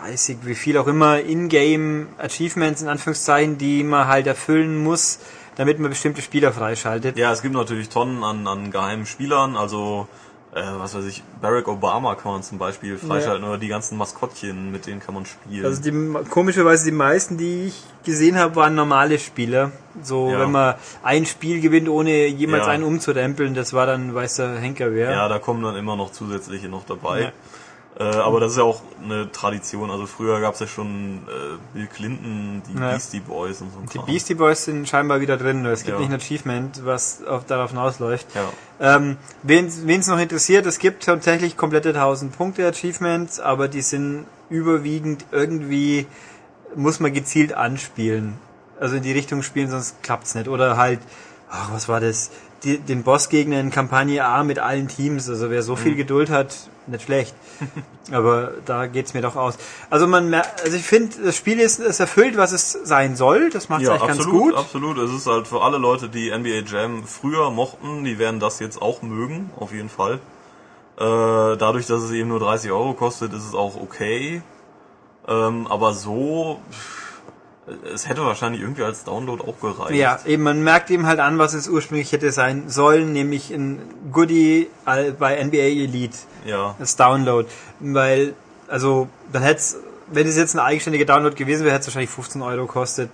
30, 0.00 0.38
wie 0.44 0.54
viel 0.54 0.78
auch 0.78 0.86
immer, 0.86 1.20
Ingame 1.20 2.06
Achievements 2.18 2.80
in 2.82 2.88
Anführungszeichen, 2.88 3.58
die 3.58 3.84
man 3.84 4.08
halt 4.08 4.26
erfüllen 4.26 4.82
muss, 4.82 5.18
damit 5.56 5.78
man 5.78 5.90
bestimmte 5.90 6.22
Spieler 6.22 6.50
freischaltet. 6.52 7.18
Ja, 7.18 7.30
es 7.30 7.42
gibt 7.42 7.54
natürlich 7.54 7.90
Tonnen 7.90 8.24
an, 8.24 8.46
an 8.46 8.70
geheimen 8.70 9.04
Spielern, 9.04 9.54
also 9.56 10.08
äh, 10.54 10.60
was 10.78 10.94
weiß 10.94 11.04
ich, 11.06 11.22
Barack 11.40 11.66
Obama 11.68 12.14
kann 12.14 12.32
man 12.32 12.42
zum 12.42 12.58
Beispiel 12.58 12.98
freischalten 12.98 13.44
oder 13.44 13.56
die 13.58 13.68
ganzen 13.68 13.96
Maskottchen, 13.96 14.70
mit 14.70 14.86
denen 14.86 15.00
kann 15.00 15.14
man 15.14 15.24
spielen. 15.26 15.64
Also 15.64 15.80
die 15.82 15.92
komischerweise 16.28 16.84
die 16.84 16.90
meisten, 16.96 17.38
die 17.38 17.64
ich 17.68 17.82
gesehen 18.04 18.36
habe, 18.36 18.54
waren 18.56 18.74
normale 18.74 19.18
Spieler. 19.18 19.72
So 20.02 20.30
Ja. 20.30 20.40
wenn 20.40 20.50
man 20.50 20.74
ein 21.02 21.24
Spiel 21.26 21.60
gewinnt, 21.60 21.88
ohne 21.88 22.26
jemals 22.26 22.66
Ja. 22.66 22.72
einen 22.72 22.84
umzurempeln, 22.84 23.54
das 23.54 23.72
war 23.72 23.86
dann 23.86 24.14
weiß 24.14 24.36
der 24.36 24.58
Henker 24.58 24.92
wer. 24.92 25.10
ja, 25.10 25.28
da 25.28 25.38
kommen 25.38 25.62
dann 25.62 25.76
immer 25.76 25.96
noch 25.96 26.12
zusätzliche 26.12 26.68
noch 26.68 26.84
dabei. 26.84 27.32
Äh, 27.98 28.04
aber 28.04 28.40
das 28.40 28.52
ist 28.52 28.58
ja 28.58 28.64
auch 28.64 28.80
eine 29.04 29.30
Tradition. 29.32 29.90
Also 29.90 30.06
früher 30.06 30.40
gab 30.40 30.54
es 30.54 30.60
ja 30.60 30.66
schon 30.66 31.18
äh, 31.28 31.58
Bill 31.74 31.86
Clinton, 31.88 32.62
die 32.66 32.78
Ja. 32.78 32.92
Beastie 32.92 33.20
Boys 33.20 33.60
und 33.60 33.70
so. 33.70 33.78
ein 33.80 33.86
Die 33.92 33.98
Kram. 33.98 34.06
Beastie 34.06 34.34
Boys 34.34 34.64
sind 34.64 34.88
scheinbar 34.88 35.20
wieder 35.20 35.36
drin. 35.36 35.66
Es 35.66 35.84
gibt 35.84 35.96
Ja. 35.96 36.00
nicht 36.00 36.08
ein 36.10 36.16
Achievement, 36.18 36.86
was 36.86 37.22
auf, 37.24 37.44
darauf 37.44 37.70
hinausläuft. 37.70 38.26
Ja. 38.34 38.96
Ähm, 38.96 39.18
Wen 39.42 39.66
es 39.66 40.06
noch 40.06 40.18
interessiert, 40.18 40.64
es 40.64 40.78
gibt 40.78 41.04
tatsächlich 41.04 41.56
komplette 41.58 41.90
1000 41.90 42.34
Punkte 42.36 42.66
Achievements, 42.66 43.40
aber 43.40 43.68
die 43.68 43.82
sind 43.82 44.24
überwiegend 44.48 45.26
irgendwie, 45.30 46.06
muss 46.74 46.98
man 46.98 47.12
gezielt 47.12 47.52
anspielen. 47.52 48.34
Also 48.80 48.96
in 48.96 49.02
die 49.02 49.12
Richtung 49.12 49.42
spielen, 49.42 49.70
sonst 49.70 50.02
klappt's 50.02 50.34
nicht. 50.34 50.48
Oder 50.48 50.78
halt, 50.78 51.00
ach, 51.50 51.70
was 51.72 51.88
war 51.88 52.00
das? 52.00 52.30
Die, 52.64 52.78
den 52.78 53.02
Bossgegner 53.02 53.60
in 53.60 53.70
Kampagne 53.70 54.24
A 54.24 54.42
mit 54.44 54.58
allen 54.60 54.88
Teams. 54.88 55.28
Also 55.28 55.50
wer 55.50 55.62
so 55.62 55.72
Mhm. 55.74 55.78
viel 55.78 55.94
Geduld 55.94 56.30
hat, 56.30 56.56
nicht 56.86 57.04
schlecht. 57.04 57.34
aber 58.10 58.52
da 58.64 58.86
geht's 58.86 59.14
mir 59.14 59.22
doch 59.22 59.36
aus. 59.36 59.56
Also 59.90 60.06
man, 60.06 60.32
also 60.34 60.76
ich 60.76 60.84
finde, 60.84 61.16
das 61.24 61.36
Spiel 61.36 61.60
ist, 61.60 61.78
es 61.78 62.00
erfüllt, 62.00 62.36
was 62.36 62.52
es 62.52 62.72
sein 62.72 63.16
soll. 63.16 63.50
Das 63.50 63.68
macht 63.68 63.82
Ja, 63.82 63.92
eigentlich 63.92 64.06
ganz 64.08 64.18
absolut, 64.20 64.42
gut. 64.42 64.54
absolut. 64.56 64.98
Es 64.98 65.10
ist 65.12 65.26
halt 65.26 65.46
für 65.46 65.62
alle 65.62 65.78
Leute, 65.78 66.08
die 66.08 66.30
NBA 66.30 66.66
Jam 66.66 67.04
früher 67.04 67.50
mochten, 67.50 68.04
die 68.04 68.18
werden 68.18 68.40
das 68.40 68.58
jetzt 68.58 68.80
auch 68.80 69.02
mögen, 69.02 69.50
auf 69.58 69.72
jeden 69.72 69.88
Fall. 69.90 70.14
Äh, 70.98 71.56
dadurch, 71.56 71.86
dass 71.86 72.02
es 72.02 72.10
eben 72.10 72.28
nur 72.28 72.40
30 72.40 72.70
Euro 72.70 72.94
kostet, 72.94 73.32
ist 73.32 73.46
es 73.46 73.54
auch 73.54 73.76
okay. 73.76 74.42
Ähm, 75.26 75.66
aber 75.68 75.94
so, 75.94 76.60
pff, 76.70 77.01
es 77.94 78.08
hätte 78.08 78.24
wahrscheinlich 78.24 78.60
irgendwie 78.60 78.82
als 78.82 79.04
Download 79.04 79.42
auch 79.42 79.60
gereicht. 79.60 79.94
Ja, 79.94 80.18
eben, 80.26 80.42
man 80.42 80.62
merkt 80.62 80.90
eben 80.90 81.06
halt 81.06 81.20
an, 81.20 81.38
was 81.38 81.54
es 81.54 81.68
ursprünglich 81.68 82.10
hätte 82.12 82.32
sein 82.32 82.68
sollen, 82.68 83.12
nämlich 83.12 83.50
ein 83.50 83.80
Goodie 84.10 84.68
bei 84.84 85.42
NBA 85.44 85.56
Elite, 85.56 86.18
Ja, 86.44 86.74
das 86.78 86.96
Download. 86.96 87.48
Weil, 87.78 88.34
also, 88.68 89.08
dann 89.32 89.42
hätte 89.42 89.62
wenn 90.08 90.26
es 90.26 90.36
jetzt 90.36 90.54
ein 90.54 90.60
eigenständiger 90.60 91.04
Download 91.04 91.34
gewesen 91.34 91.64
wäre, 91.64 91.74
hätte 91.74 91.82
es 91.82 91.86
wahrscheinlich 91.88 92.10
15 92.10 92.42
Euro 92.42 92.66
gekostet, 92.66 93.10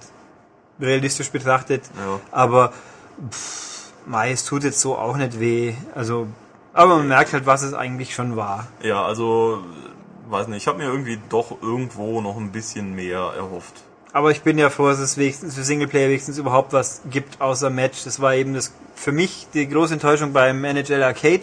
realistisch 0.80 1.30
betrachtet. 1.30 1.84
ja. 1.96 2.20
Aber, 2.30 2.72
pff, 3.30 3.92
mei, 4.06 4.32
es 4.32 4.44
tut 4.44 4.64
jetzt 4.64 4.80
so 4.80 4.96
auch 4.96 5.16
nicht 5.16 5.38
weh. 5.40 5.74
Also, 5.94 6.26
aber 6.72 6.96
man 6.96 7.08
merkt 7.08 7.32
halt, 7.32 7.46
was 7.46 7.62
es 7.62 7.74
eigentlich 7.74 8.14
schon 8.14 8.36
war. 8.36 8.66
Ja, 8.82 9.04
also, 9.04 9.62
weiß 10.28 10.48
nicht, 10.48 10.62
ich 10.62 10.66
habe 10.68 10.78
mir 10.78 10.84
irgendwie 10.84 11.18
doch 11.28 11.62
irgendwo 11.62 12.20
noch 12.20 12.36
ein 12.36 12.50
bisschen 12.50 12.94
mehr 12.94 13.32
erhofft. 13.36 13.84
Aber 14.12 14.30
ich 14.30 14.43
bin 14.43 14.56
ja 14.59 14.70
froh, 14.70 14.89
dass 14.89 14.98
es 15.01 15.18
wenigstens 15.18 15.55
für 15.55 15.62
Singleplayer 15.62 16.09
wenigstens 16.09 16.39
überhaupt 16.39 16.72
was 16.72 17.02
gibt 17.10 17.40
außer 17.40 17.68
Match. 17.70 18.05
Das 18.05 18.20
war 18.20 18.35
eben 18.35 18.55
das 18.55 18.72
für 18.94 19.12
mich 19.12 19.48
die 19.55 19.68
große 19.68 19.94
Enttäuschung 19.94 20.32
beim 20.32 20.64
NHL 20.64 21.02
Arcade. 21.02 21.43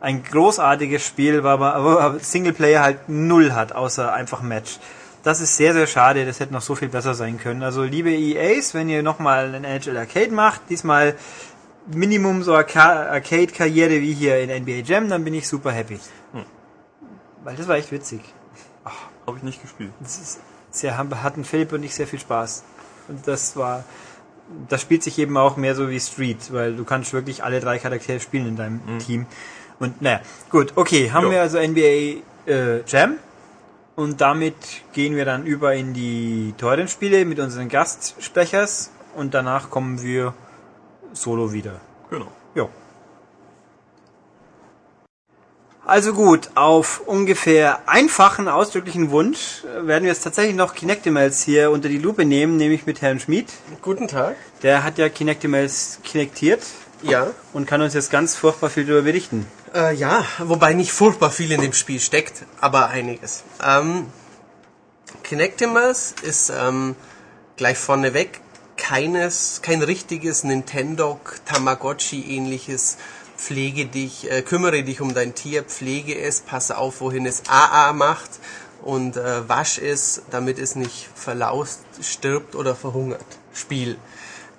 Ein 0.00 0.22
großartiges 0.22 1.04
Spiel, 1.04 1.42
war 1.42 1.58
aber, 1.74 2.18
Singleplayer 2.20 2.82
halt 2.82 3.08
null 3.08 3.52
hat, 3.52 3.72
außer 3.72 4.12
einfach 4.12 4.42
Match. 4.42 4.78
Das 5.22 5.40
ist 5.40 5.56
sehr, 5.56 5.72
sehr 5.72 5.86
schade. 5.86 6.24
Das 6.26 6.38
hätte 6.38 6.52
noch 6.52 6.60
so 6.60 6.74
viel 6.76 6.88
besser 6.88 7.14
sein 7.14 7.38
können. 7.38 7.62
Also 7.62 7.82
liebe 7.82 8.10
EAs, 8.12 8.74
wenn 8.74 8.88
ihr 8.88 9.02
nochmal 9.02 9.54
ein 9.54 9.64
NHL 9.64 9.96
Arcade 9.96 10.30
macht, 10.32 10.60
diesmal 10.68 11.16
Minimum 11.88 12.42
so 12.42 12.54
Arca- 12.54 13.06
Arcade-Karriere 13.10 14.00
wie 14.02 14.12
hier 14.12 14.38
in 14.40 14.50
NBA 14.62 14.82
Jam, 14.84 15.08
dann 15.08 15.24
bin 15.24 15.34
ich 15.34 15.48
super 15.48 15.72
happy. 15.72 15.98
Weil 17.42 17.56
das 17.56 17.66
war 17.66 17.76
echt 17.76 17.90
witzig. 17.90 18.20
Habe 19.26 19.38
ich 19.38 19.42
nicht 19.42 19.62
gespielt. 19.62 19.90
Das 20.00 20.18
ist 20.18 20.40
sehr, 20.76 20.96
hatten 20.96 21.44
Philipp 21.44 21.72
und 21.72 21.82
ich 21.82 21.94
sehr 21.94 22.06
viel 22.06 22.18
Spaß. 22.18 22.64
Und 23.08 23.26
das 23.26 23.56
war, 23.56 23.84
das 24.68 24.82
spielt 24.82 25.02
sich 25.02 25.18
eben 25.18 25.36
auch 25.36 25.56
mehr 25.56 25.74
so 25.74 25.88
wie 25.90 26.00
Street, 26.00 26.52
weil 26.52 26.76
du 26.76 26.84
kannst 26.84 27.12
wirklich 27.12 27.44
alle 27.44 27.60
drei 27.60 27.78
Charaktere 27.78 28.20
spielen 28.20 28.48
in 28.48 28.56
deinem 28.56 28.98
Team. 28.98 29.26
Und 29.78 30.02
naja, 30.02 30.20
gut, 30.50 30.72
okay, 30.76 31.10
haben 31.10 31.24
Jo. 31.24 31.30
wir 31.32 31.40
also 31.42 31.58
NBA 31.58 32.22
äh, 32.46 32.82
Jam. 32.86 33.16
Und 33.94 34.20
damit 34.20 34.54
gehen 34.92 35.16
wir 35.16 35.24
dann 35.24 35.46
über 35.46 35.74
in 35.74 35.94
die 35.94 36.54
teuren 36.58 36.86
Spiele 36.86 37.24
mit 37.24 37.40
unseren 37.40 37.70
Gastsprechers 37.70 38.92
und 39.14 39.32
danach 39.32 39.70
kommen 39.70 40.02
wir 40.02 40.34
solo 41.14 41.52
wieder. 41.54 41.80
Genau. 42.10 42.30
Jo. 42.54 42.68
Also 45.86 46.14
gut, 46.14 46.50
auf 46.56 47.00
ungefähr 47.06 47.88
einfachen, 47.88 48.48
ausdrücklichen 48.48 49.12
Wunsch 49.12 49.62
werden 49.82 50.02
wir 50.02 50.10
jetzt 50.10 50.24
tatsächlich 50.24 50.56
noch 50.56 50.74
Kinectimals 50.74 51.42
hier 51.44 51.70
unter 51.70 51.88
die 51.88 51.98
Lupe 51.98 52.24
nehmen, 52.24 52.56
nämlich 52.56 52.86
mit 52.86 53.02
Herrn 53.02 53.20
Schmid. 53.20 53.52
Guten 53.82 54.08
Tag. 54.08 54.34
Der 54.64 54.82
hat 54.82 54.98
ja 54.98 55.08
Kinectimals 55.08 56.00
kinektiert 56.02 56.62
Ja. 57.02 57.28
und 57.52 57.66
kann 57.68 57.82
uns 57.82 57.94
jetzt 57.94 58.10
ganz 58.10 58.34
furchtbar 58.34 58.68
viel 58.68 58.84
darüber 58.84 59.02
berichten. 59.02 59.46
Äh, 59.76 59.94
ja, 59.94 60.24
wobei 60.40 60.72
nicht 60.72 60.90
furchtbar 60.90 61.30
viel 61.30 61.52
in 61.52 61.60
dem 61.60 61.72
Spiel 61.72 62.00
steckt, 62.00 62.46
aber 62.60 62.88
einiges. 62.88 63.44
Ähm, 63.64 64.06
Kinectimals 65.22 66.16
ist 66.22 66.50
ähm, 66.50 66.96
gleich 67.56 67.78
vorneweg 67.78 68.40
keines, 68.76 69.60
kein 69.62 69.82
richtiges 69.82 70.42
Nintendo 70.42 71.20
Tamagotchi 71.44 72.22
ähnliches 72.36 72.96
Pflege 73.36 73.86
dich, 73.86 74.30
äh, 74.30 74.42
kümmere 74.42 74.82
dich 74.82 75.00
um 75.00 75.14
dein 75.14 75.34
Tier, 75.34 75.62
pflege 75.62 76.18
es, 76.18 76.40
passe 76.40 76.78
auf, 76.78 77.00
wohin 77.00 77.26
es 77.26 77.42
AA 77.48 77.92
macht 77.92 78.30
und 78.82 79.16
äh, 79.16 79.48
wasch 79.48 79.78
es, 79.78 80.22
damit 80.30 80.58
es 80.58 80.76
nicht 80.76 81.08
verlaust, 81.14 81.80
stirbt 82.00 82.54
oder 82.54 82.74
verhungert. 82.74 83.26
Spiel. 83.52 83.98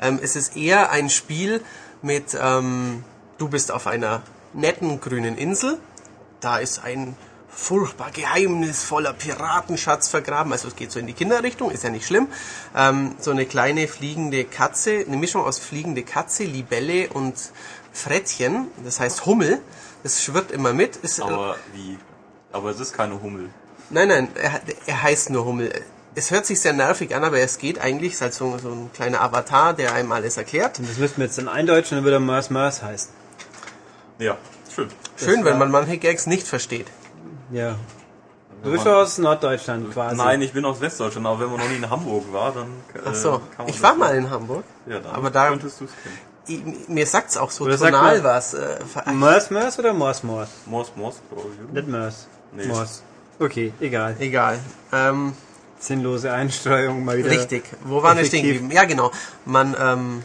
Ähm, 0.01 0.19
es 0.21 0.35
ist 0.35 0.55
eher 0.55 0.91
ein 0.91 1.09
Spiel 1.09 1.61
mit, 2.01 2.37
ähm, 2.39 3.03
du 3.37 3.49
bist 3.49 3.71
auf 3.71 3.87
einer 3.87 4.21
netten 4.53 4.99
grünen 5.01 5.37
Insel, 5.37 5.79
da 6.39 6.57
ist 6.57 6.83
ein 6.83 7.15
furchtbar 7.57 8.11
geheimnisvoller 8.11 9.13
Piratenschatz 9.13 10.09
vergraben. 10.09 10.51
Also 10.51 10.67
es 10.67 10.75
geht 10.75 10.91
so 10.91 10.99
in 10.99 11.07
die 11.07 11.13
Kinderrichtung, 11.13 11.71
ist 11.71 11.83
ja 11.83 11.89
nicht 11.89 12.05
schlimm. 12.05 12.27
Ähm, 12.75 13.15
so 13.19 13.31
eine 13.31 13.47
kleine 13.47 13.87
fliegende 13.87 14.45
Katze, 14.45 15.03
eine 15.05 15.17
Mischung 15.17 15.43
aus 15.43 15.57
fliegende 15.57 16.03
Katze, 16.03 16.43
Libelle 16.43 17.09
und 17.09 17.33
Frettchen, 17.97 18.67
das 18.83 18.99
heißt 18.99 19.25
Hummel. 19.25 19.59
Das 20.03 20.23
schwirrt 20.23 20.51
immer 20.51 20.73
mit. 20.73 20.95
Ist, 20.97 21.21
Aber 21.21 21.55
wie? 21.73 21.97
Aber 22.51 22.69
es 22.69 22.79
ist 22.79 22.93
keine 22.93 23.21
Hummel. 23.21 23.49
Nein, 23.89 24.07
nein, 24.09 24.27
er, 24.35 24.61
er 24.85 25.01
heißt 25.03 25.29
nur 25.31 25.45
Hummel. 25.45 25.71
Es 26.15 26.31
hört 26.31 26.45
sich 26.45 26.59
sehr 26.61 26.73
nervig 26.73 27.15
an, 27.15 27.23
aber 27.23 27.39
es 27.39 27.57
geht 27.57 27.79
eigentlich, 27.79 28.13
es 28.13 28.15
ist 28.17 28.21
halt 28.21 28.33
so, 28.33 28.57
so 28.57 28.69
ein 28.69 28.89
kleiner 28.93 29.21
Avatar, 29.21 29.73
der 29.73 29.93
einem 29.93 30.11
alles 30.11 30.37
erklärt. 30.37 30.79
Das 30.79 30.97
müssten 30.97 31.17
wir 31.17 31.25
jetzt 31.25 31.37
dann 31.37 31.47
eindeutschen, 31.47 31.97
dann 31.97 32.03
würde 32.05 32.17
er 32.17 32.19
Mers 32.19 32.49
Mers 32.49 32.81
heißen. 32.81 33.11
Ja, 34.19 34.37
schön. 34.73 34.89
Schön, 35.15 35.45
wenn 35.45 35.57
man 35.59 35.69
manche 35.71 35.97
Gags 35.97 36.25
nicht 36.25 36.47
versteht. 36.47 36.87
Ja. 37.51 37.75
Du 38.63 38.71
bist 38.71 38.85
doch 38.87 38.95
aus 38.95 39.17
Norddeutschland 39.19 39.91
quasi. 39.93 40.15
Nein, 40.15 40.41
ich 40.41 40.51
bin 40.53 40.65
aus 40.65 40.81
Westdeutschland, 40.81 41.27
aber 41.27 41.39
wenn 41.41 41.49
man 41.51 41.59
noch 41.59 41.69
nie 41.69 41.75
in 41.75 41.89
Hamburg 41.89 42.33
war, 42.33 42.51
dann. 42.51 42.67
Äh, 42.95 42.99
Ach 43.05 43.13
so, 43.15 43.31
kann 43.55 43.65
man 43.65 43.67
ich 43.69 43.81
war 43.83 43.93
mal 43.95 44.15
in 44.15 44.29
Hamburg, 44.29 44.63
Ja, 44.87 44.99
dann 44.99 45.13
aber 45.13 45.29
da- 45.29 45.49
könntest 45.49 45.79
du 45.79 45.85
es 45.85 45.91
kennen. 46.03 46.17
I- 46.49 46.63
mir 46.87 47.05
sagt's 47.05 47.37
auch 47.37 47.51
so 47.51 47.65
Oder 47.65 47.77
tonal 47.77 48.15
man- 48.17 48.23
was. 48.23 48.53
Äh, 48.53 48.77
Mers 49.13 49.49
Mers 49.51 49.77
oder 49.79 49.93
Mors 49.93 50.23
Mors? 50.23 50.49
Mors, 50.65 50.91
Mors, 50.95 51.21
glaube 51.31 51.49
ich. 51.53 51.73
Nicht 51.73 51.87
Mers. 51.87 52.27
Nee. 52.53 52.65
Mors. 52.67 53.03
Okay, 53.39 53.73
egal. 53.79 54.15
egal. 54.19 54.59
Ähm, 54.91 55.33
Sinnlose 55.79 56.31
Einstreuung 56.31 57.05
mal 57.05 57.17
wieder. 57.17 57.29
Richtig. 57.29 57.63
Wo 57.83 58.01
waren 58.01 58.17
wir 58.17 58.25
stehen 58.25 58.43
geblieben? 58.43 58.71
Ja, 58.71 58.85
genau. 58.85 59.11
Man 59.45 59.75
ähm, 59.79 60.23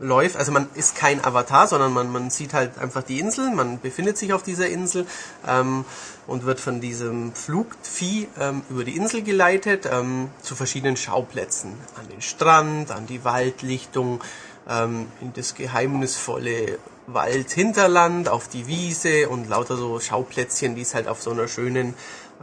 läuft, 0.00 0.36
also 0.36 0.50
man 0.50 0.68
ist 0.74 0.96
kein 0.96 1.24
Avatar, 1.24 1.68
sondern 1.68 1.92
man, 1.92 2.10
man 2.10 2.30
sieht 2.30 2.52
halt 2.52 2.78
einfach 2.78 3.04
die 3.04 3.20
Insel, 3.20 3.50
man 3.52 3.78
befindet 3.80 4.18
sich 4.18 4.32
auf 4.32 4.42
dieser 4.42 4.68
Insel 4.68 5.06
ähm, 5.46 5.84
und 6.26 6.46
wird 6.46 6.58
von 6.58 6.80
diesem 6.80 7.32
Flugvieh 7.32 8.28
ähm, 8.40 8.62
über 8.70 8.82
die 8.82 8.96
Insel 8.96 9.22
geleitet 9.22 9.88
ähm, 9.90 10.30
zu 10.42 10.56
verschiedenen 10.56 10.96
Schauplätzen. 10.96 11.74
An 12.00 12.08
den 12.08 12.20
Strand, 12.22 12.90
an 12.90 13.06
die 13.06 13.24
Waldlichtung, 13.24 14.20
ähm, 14.68 15.06
in 15.20 15.32
das 15.32 15.54
geheimnisvolle 15.54 16.78
Waldhinterland, 17.06 18.28
auf 18.28 18.48
die 18.48 18.66
Wiese 18.66 19.28
und 19.28 19.48
lauter 19.48 19.76
so 19.76 19.98
Schauplätzchen, 19.98 20.74
die 20.74 20.82
es 20.82 20.94
halt 20.94 21.08
auf 21.08 21.22
so 21.22 21.30
einer 21.30 21.48
schönen 21.48 21.94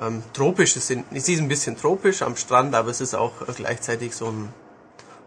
ähm, 0.01 0.23
tropisch 0.33 0.75
es 0.75 0.87
sind. 0.87 1.05
Es 1.11 1.29
ist 1.29 1.39
ein 1.39 1.47
bisschen 1.47 1.77
tropisch 1.77 2.21
am 2.21 2.35
Strand, 2.35 2.75
aber 2.75 2.89
es 2.89 3.01
ist 3.01 3.13
auch 3.13 3.41
äh, 3.47 3.53
gleichzeitig 3.55 4.15
so 4.15 4.27
ein 4.27 4.53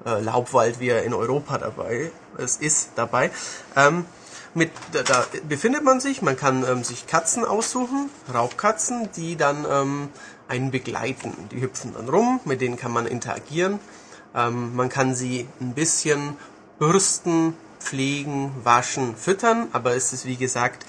äh, 0.04 0.20
Laubwald, 0.20 0.80
wie 0.80 0.88
er 0.88 1.04
in 1.04 1.14
Europa 1.14 1.58
dabei 1.58 2.10
es 2.38 2.56
ist 2.56 2.90
dabei. 2.96 3.30
Ähm, 3.76 4.04
mit, 4.54 4.70
da, 4.92 5.02
da 5.02 5.26
befindet 5.48 5.84
man 5.84 6.00
sich, 6.00 6.22
man 6.22 6.36
kann 6.36 6.64
ähm, 6.64 6.82
sich 6.82 7.06
Katzen 7.06 7.44
aussuchen, 7.44 8.10
Raubkatzen, 8.32 9.10
die 9.16 9.36
dann 9.36 9.66
ähm, 9.70 10.08
einen 10.48 10.70
begleiten. 10.70 11.32
Die 11.50 11.60
hüpfen 11.60 11.92
dann 11.94 12.08
rum, 12.08 12.40
mit 12.44 12.60
denen 12.60 12.76
kann 12.76 12.92
man 12.92 13.06
interagieren. 13.06 13.78
Ähm, 14.34 14.74
man 14.74 14.88
kann 14.88 15.14
sie 15.14 15.46
ein 15.60 15.74
bisschen 15.74 16.36
bürsten, 16.78 17.54
pflegen, 17.80 18.52
waschen, 18.64 19.16
füttern, 19.16 19.68
aber 19.72 19.94
es 19.94 20.12
ist 20.12 20.26
wie 20.26 20.36
gesagt 20.36 20.84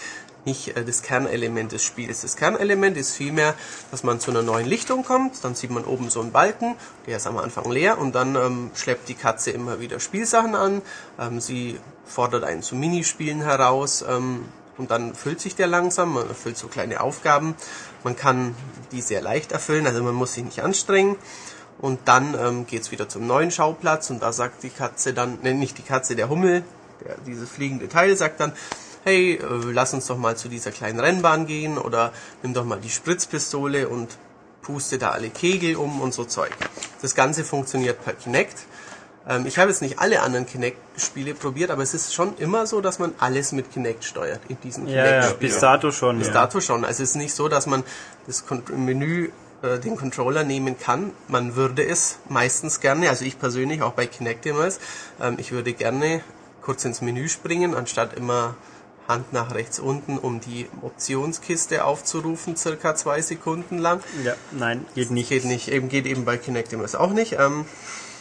nicht 0.46 0.76
äh, 0.76 0.84
das 0.84 1.02
Kernelement 1.02 1.72
des 1.72 1.84
Spiels. 1.84 2.22
Das 2.22 2.36
Kernelement 2.36 2.98
ist 2.98 3.16
vielmehr, 3.16 3.54
dass 3.92 4.04
man 4.04 4.20
zu 4.20 4.32
einer 4.32 4.42
neuen 4.42 4.68
Lichtung 4.68 5.04
kommt, 5.04 5.44
dann 5.44 5.56
sieht 5.56 5.72
man 5.72 5.86
oben 5.86 6.10
so 6.10 6.22
einen 6.22 6.32
Balken, 6.32 6.76
der 7.08 7.18
ist 7.18 7.28
am 7.28 7.38
Anfang 7.38 7.72
leer. 7.72 7.98
Und 7.98 8.16
dann 8.16 8.36
ähm, 8.36 8.72
schleppt 8.76 9.10
die 9.10 9.16
Katze 9.16 9.52
immer 9.52 9.80
wieder 9.80 10.00
Spielsachen 10.00 10.56
an, 10.56 10.82
ähm, 11.20 11.40
sie 11.40 11.80
fordert 12.06 12.44
einen 12.44 12.64
zu 12.64 12.76
Minispielen 12.76 13.42
heraus. 13.42 14.04
Ähm, 14.08 14.46
und 14.78 14.92
dann 14.92 15.14
füllt 15.14 15.42
sich 15.42 15.56
der 15.56 15.68
langsam, 15.68 16.14
man 16.14 16.30
erfüllt 16.30 16.58
so 16.58 16.70
kleine 16.70 17.02
Aufgaben, 17.02 17.56
man 18.06 18.16
kann 18.16 18.56
die 18.94 19.02
sehr 19.02 19.22
leicht 19.22 19.52
erfüllen, 19.52 19.86
also 19.86 20.02
man 20.02 20.16
muss 20.16 20.34
sich 20.34 20.46
nicht 20.46 20.64
anstrengen. 20.64 21.18
Und 21.80 22.00
dann 22.06 22.36
ähm, 22.38 22.68
geht's 22.68 22.92
wieder 22.92 23.08
zum 23.08 23.26
neuen 23.26 23.52
Schauplatz 23.52 24.10
und 24.10 24.22
da 24.22 24.34
sagt 24.34 24.64
die 24.64 24.70
Katze 24.70 25.14
dann, 25.14 25.40
ne, 25.42 25.54
nicht 25.54 25.78
die 25.78 25.82
Katze, 25.82 26.16
der 26.16 26.30
Hummel, 26.30 26.64
der, 27.06 27.16
dieses 27.26 27.50
fliegende 27.50 27.88
Teil 27.88 28.18
sagt 28.18 28.42
dann, 28.42 28.52
hey, 29.06 29.36
äh, 29.36 29.42
lass 29.72 29.94
uns 29.94 30.08
doch 30.08 30.18
mal 30.18 30.36
zu 30.36 30.50
dieser 30.50 30.72
kleinen 30.72 31.00
Rennbahn 31.00 31.48
gehen 31.48 31.78
oder 31.78 32.12
nimm 32.44 32.54
doch 32.54 32.66
mal 32.66 32.80
die 32.80 32.90
Spritzpistole 32.90 33.88
und 33.88 34.10
puste 34.62 34.98
da 34.98 35.12
alle 35.12 35.30
Kegel 35.30 35.78
um 35.78 36.02
und 36.02 36.14
so 36.14 36.26
Zeug. 36.26 36.52
Das 37.02 37.16
Ganze 37.16 37.46
funktioniert 37.46 38.04
per 38.04 38.14
Kinect. 38.14 38.58
Ähm, 39.28 39.46
ich 39.46 39.58
habe 39.58 39.70
jetzt 39.70 39.82
nicht 39.82 40.00
alle 40.00 40.22
anderen 40.22 40.46
Kinect-Spiele 40.46 41.34
probiert, 41.34 41.72
aber 41.72 41.82
es 41.82 41.94
ist 41.94 42.14
schon 42.14 42.36
immer 42.38 42.68
so, 42.68 42.82
dass 42.82 43.00
man 43.00 43.14
alles 43.20 43.54
mit 43.54 43.72
Kinect 43.72 44.04
steuert 44.04 44.42
in 44.50 44.58
diesen 44.62 44.86
Ja, 44.88 44.96
ja, 44.96 45.04
Kinect-Spielen. 45.06 45.40
bis 45.40 45.60
dato 45.60 45.92
schon. 45.92 46.18
Bis 46.20 46.28
ja. 46.28 46.34
dato 46.34 46.60
schon. 46.60 46.84
Also 46.84 47.04
es 47.04 47.12
ist 47.12 47.16
nicht 47.16 47.34
so, 47.34 47.48
dass 47.48 47.68
man 47.68 47.84
das 48.28 48.44
Menü 48.76 49.30
äh, 49.62 49.80
den 49.80 49.96
Controller 49.96 50.44
nehmen 50.44 50.78
kann. 50.80 51.12
Man 51.28 51.56
würde 51.56 51.86
es 51.86 52.20
meistens 52.30 52.80
gerne, 52.80 53.10
also 53.10 53.26
ich 53.26 53.40
persönlich 53.40 53.82
auch 53.82 53.94
bei 53.94 54.08
Kinect 54.08 54.46
immer, 54.46 54.70
ähm, 55.22 55.36
ich 55.38 55.52
würde 55.52 55.74
gerne 55.74 56.22
kurz 56.62 56.86
ins 56.86 57.02
Menü 57.02 57.28
springen, 57.30 57.74
anstatt 57.74 58.14
immer 58.14 58.56
Hand 59.10 59.34
nach 59.34 59.56
rechts 59.56 59.80
unten, 59.80 60.20
um 60.20 60.40
die 60.40 60.68
Optionskiste 60.84 61.84
aufzurufen, 61.84 62.56
circa 62.56 62.96
zwei 62.96 63.22
Sekunden 63.22 63.80
lang. 63.80 64.02
Ja, 64.24 64.36
nein, 64.52 64.86
geht 64.94 65.10
nicht. 65.10 65.30
Geht 65.30 65.46
nicht, 65.46 65.68
eben 65.68 65.90
geht 65.90 66.06
eben 66.06 66.26
bei 66.26 66.38
Kinect 66.38 66.72
immer 66.72 66.86
auch 66.96 67.12
nicht. 67.12 67.34
Ähm, 67.34 67.66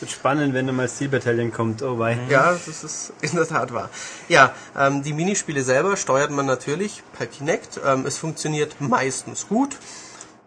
Wird 0.00 0.10
spannend, 0.10 0.54
wenn 0.54 0.74
mal 0.74 0.88
Steel 0.88 1.10
Battalion 1.10 1.52
kommt. 1.52 1.82
Oh 1.82 1.98
wei. 1.98 2.18
ja, 2.30 2.52
das 2.52 2.82
ist 2.82 3.12
in 3.20 3.32
der 3.36 3.46
Tat 3.46 3.72
wahr. 3.74 3.90
Ja, 4.28 4.54
ähm, 4.76 5.02
die 5.02 5.12
Minispiele 5.12 5.62
selber 5.62 5.96
steuert 5.98 6.30
man 6.30 6.46
natürlich 6.46 7.02
per 7.12 7.26
Kinect. 7.26 7.78
Ähm, 7.84 8.06
es 8.06 8.16
funktioniert 8.16 8.80
meistens 8.80 9.46
gut, 9.46 9.76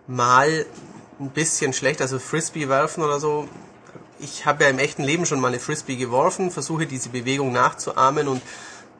mal 0.07 0.65
ein 1.19 1.30
bisschen 1.30 1.73
schlecht, 1.73 2.02
also 2.02 2.19
Frisbee 2.19 2.68
werfen 2.69 3.03
oder 3.03 3.19
so. 3.19 3.48
Ich 4.19 4.45
habe 4.45 4.64
ja 4.64 4.69
im 4.69 4.80
echten 4.80 5.03
Leben 5.03 5.26
schon 5.26 5.40
mal 5.40 5.48
eine 5.49 5.60
Frisbee 5.60 5.95
geworfen, 5.95 6.52
versuche 6.52 6.86
diese 6.86 7.10
Bewegung 7.10 7.52
nachzuahmen 7.52 8.28
und 8.28 8.41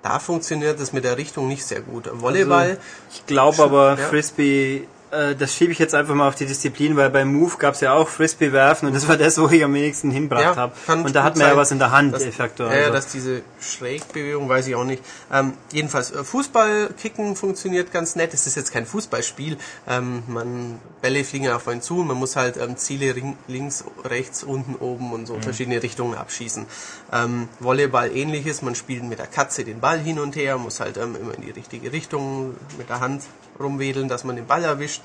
da 0.02 0.20
funktioniert 0.20 0.80
es 0.80 0.94
mit 0.94 1.04
der 1.04 1.18
Richtung 1.18 1.48
nicht 1.48 1.64
sehr 1.66 1.82
gut. 1.82 2.10
Volleyball, 2.12 2.70
Also, 2.72 2.82
ich 3.14 3.26
glaube 3.28 3.64
aber, 3.64 3.98
Ja. 4.00 4.08
Frisbee, 4.08 4.88
äh, 5.12 5.36
das 5.36 5.54
schiebe 5.54 5.72
ich 5.72 5.80
jetzt 5.80 5.94
einfach 5.94 6.16
mal 6.16 6.28
auf 6.28 6.36
die 6.36 6.46
Disziplin, 6.46 6.96
weil 6.96 7.10
beim 7.10 7.34
Move 7.34 7.58
gab 7.58 7.76
es 7.76 7.82
ja 7.82 7.94
auch 7.94 8.08
Frisbee 8.08 8.52
werfen 8.52 8.88
und 8.88 8.96
das 8.96 9.08
war 9.08 9.18
das, 9.18 9.38
wo 9.40 9.48
ich 9.50 9.64
am 9.64 9.74
wenigsten 9.74 10.12
hinbracht 10.12 10.56
habe. 10.56 10.74
kann 10.86 11.04
Und 11.04 11.16
da 11.16 11.24
hat 11.24 11.36
man 11.36 11.44
ja 11.44 11.50
sein, 11.50 11.58
was 11.58 11.72
in 11.72 11.80
der 11.80 11.92
Hand, 11.92 12.14
dass. 12.14 12.24
Ja, 12.24 12.46
ja, 12.48 12.66
also. 12.66 12.94
dass 12.94 13.08
diese 13.08 13.42
Schrägbewegung, 13.60 14.48
weiß 14.48 14.68
ich 14.68 14.76
auch 14.76 14.84
nicht. 14.84 15.04
Ähm, 15.32 15.54
jedenfalls, 15.72 16.12
äh, 16.12 16.24
Fußballkicken 16.24 17.36
funktioniert 17.36 17.92
ganz 17.92 18.16
nett. 18.16 18.34
Es 18.34 18.48
ist 18.48 18.56
jetzt 18.56 18.72
kein 18.72 18.86
Fußballspiel. 18.86 19.58
Ähm, 19.88 20.24
man, 20.28 20.80
Bälle 21.02 21.24
fliegen 21.24 21.50
auf 21.50 21.68
einen 21.68 21.82
zu 21.82 22.00
und 22.00 22.08
man 22.08 22.18
muss 22.18 22.36
halt 22.36 22.58
ähm, 22.58 22.78
Ziele 22.78 23.16
ring, 23.16 23.38
links, 23.48 23.84
rechts, 24.06 24.44
unten, 24.44 24.76
oben 24.76 25.12
und 25.12 25.26
so 25.26 25.36
Mhm. 25.36 25.42
verschiedene 25.42 25.82
Richtungen 25.84 26.16
abschießen. 26.16 26.66
Ähm, 27.12 27.50
Volleyball 27.60 28.16
ähnliches. 28.16 28.62
Man 28.62 28.76
spielt 28.76 29.04
mit 29.04 29.20
der 29.20 29.28
Katze 29.28 29.64
den 29.64 29.80
Ball 29.80 30.00
hin 30.00 30.20
und 30.20 30.36
her, 30.36 30.58
muss 30.58 30.80
halt 30.80 30.98
ähm, 30.98 31.16
immer 31.20 31.34
in 31.36 31.42
die 31.42 31.52
richtige 31.52 31.92
Richtung 31.92 32.56
mit 32.78 32.90
der 32.90 33.00
Hand 33.00 33.24
rumwedeln, 33.60 34.08
dass 34.08 34.24
man 34.24 34.36
den 34.36 34.48
Ball 34.48 34.64
erwischt. 34.64 35.01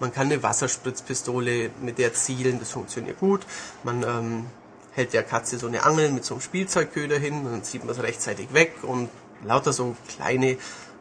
Man 0.00 0.12
kann 0.12 0.26
eine 0.26 0.42
Wasserspritzpistole 0.42 1.70
mit 1.82 1.98
der 1.98 2.14
zielen, 2.14 2.60
das 2.60 2.70
funktioniert 2.70 3.18
gut. 3.18 3.40
Man 3.82 4.02
ähm, 4.04 4.46
hält 4.92 5.12
der 5.12 5.24
Katze 5.24 5.58
so 5.58 5.66
eine 5.66 5.84
Angel 5.84 6.10
mit 6.10 6.24
so 6.24 6.34
einem 6.34 6.40
Spielzeugköder 6.40 7.18
hin, 7.18 7.44
dann 7.44 7.64
zieht 7.64 7.84
man 7.84 7.94
es 7.94 8.02
rechtzeitig 8.02 8.52
weg 8.52 8.74
und 8.82 9.08
lauter 9.44 9.72
so 9.72 9.96
kleine 10.08 10.56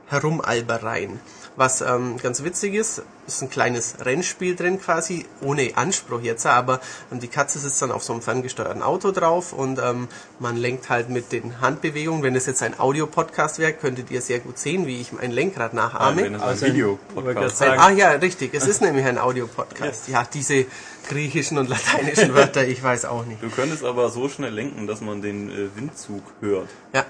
Herumalbereien. 0.08 1.20
Was 1.58 1.82
ähm, 1.82 2.18
ganz 2.22 2.44
witzig 2.44 2.76
ist, 2.76 3.02
ist 3.26 3.42
ein 3.42 3.50
kleines 3.50 3.96
Rennspiel 4.06 4.56
drin 4.56 4.80
quasi, 4.80 5.26
ohne 5.42 5.72
Anspruch 5.76 6.22
jetzt, 6.22 6.46
aber 6.46 6.80
ähm, 7.12 7.20
die 7.20 7.28
Katze 7.28 7.58
sitzt 7.58 7.82
dann 7.82 7.92
auf 7.92 8.04
so 8.04 8.14
einem 8.14 8.22
ferngesteuerten 8.22 8.84
Auto 8.84 9.12
drauf 9.12 9.54
und 9.54 9.80
ähm, 9.80 10.08
man 10.38 10.56
lenkt 10.56 10.90
halt 10.90 11.10
mit 11.10 11.32
den 11.32 11.60
Handbewegungen. 11.60 12.22
Wenn 12.22 12.36
es 12.36 12.46
jetzt 12.46 12.62
ein 12.62 12.80
Audiopodcast 12.80 13.58
wäre, 13.58 13.74
könntet 13.74 14.12
ihr 14.12 14.22
sehr 14.22 14.40
gut 14.40 14.60
sehen, 14.60 14.86
wie 14.86 15.02
ich 15.02 15.12
mein 15.14 15.32
Lenkrad 15.32 15.74
nachahme. 15.74 16.22
wenn 16.24 16.36
es 16.36 16.42
ein 16.44 16.48
Also 16.48 16.66
ein- 16.68 16.74
Video-Podcast 16.74 17.62
ah 17.64 17.90
ja, 17.90 18.12
richtig. 18.12 18.54
Es 18.54 18.68
ist 18.68 18.82
nämlich 18.82 19.06
ein 19.08 19.18
Audiopodcast. 19.18 20.10
Ja, 20.10 20.28
diese 20.32 20.66
griechischen 21.10 21.58
und 21.58 21.70
lateinischen 21.70 22.36
Wörter, 22.36 22.68
ich 22.68 22.84
weiß 22.84 23.06
auch 23.06 23.26
nicht. 23.26 23.42
Du 23.42 23.50
könntest 23.50 23.84
aber 23.84 24.10
so 24.12 24.30
schnell 24.30 24.54
lenken, 24.54 24.86
dass 24.86 25.02
man 25.02 25.24
den 25.24 25.50
äh, 25.50 25.76
Windzug 25.76 26.22
hört. 26.40 26.70
Ja. 26.94 27.04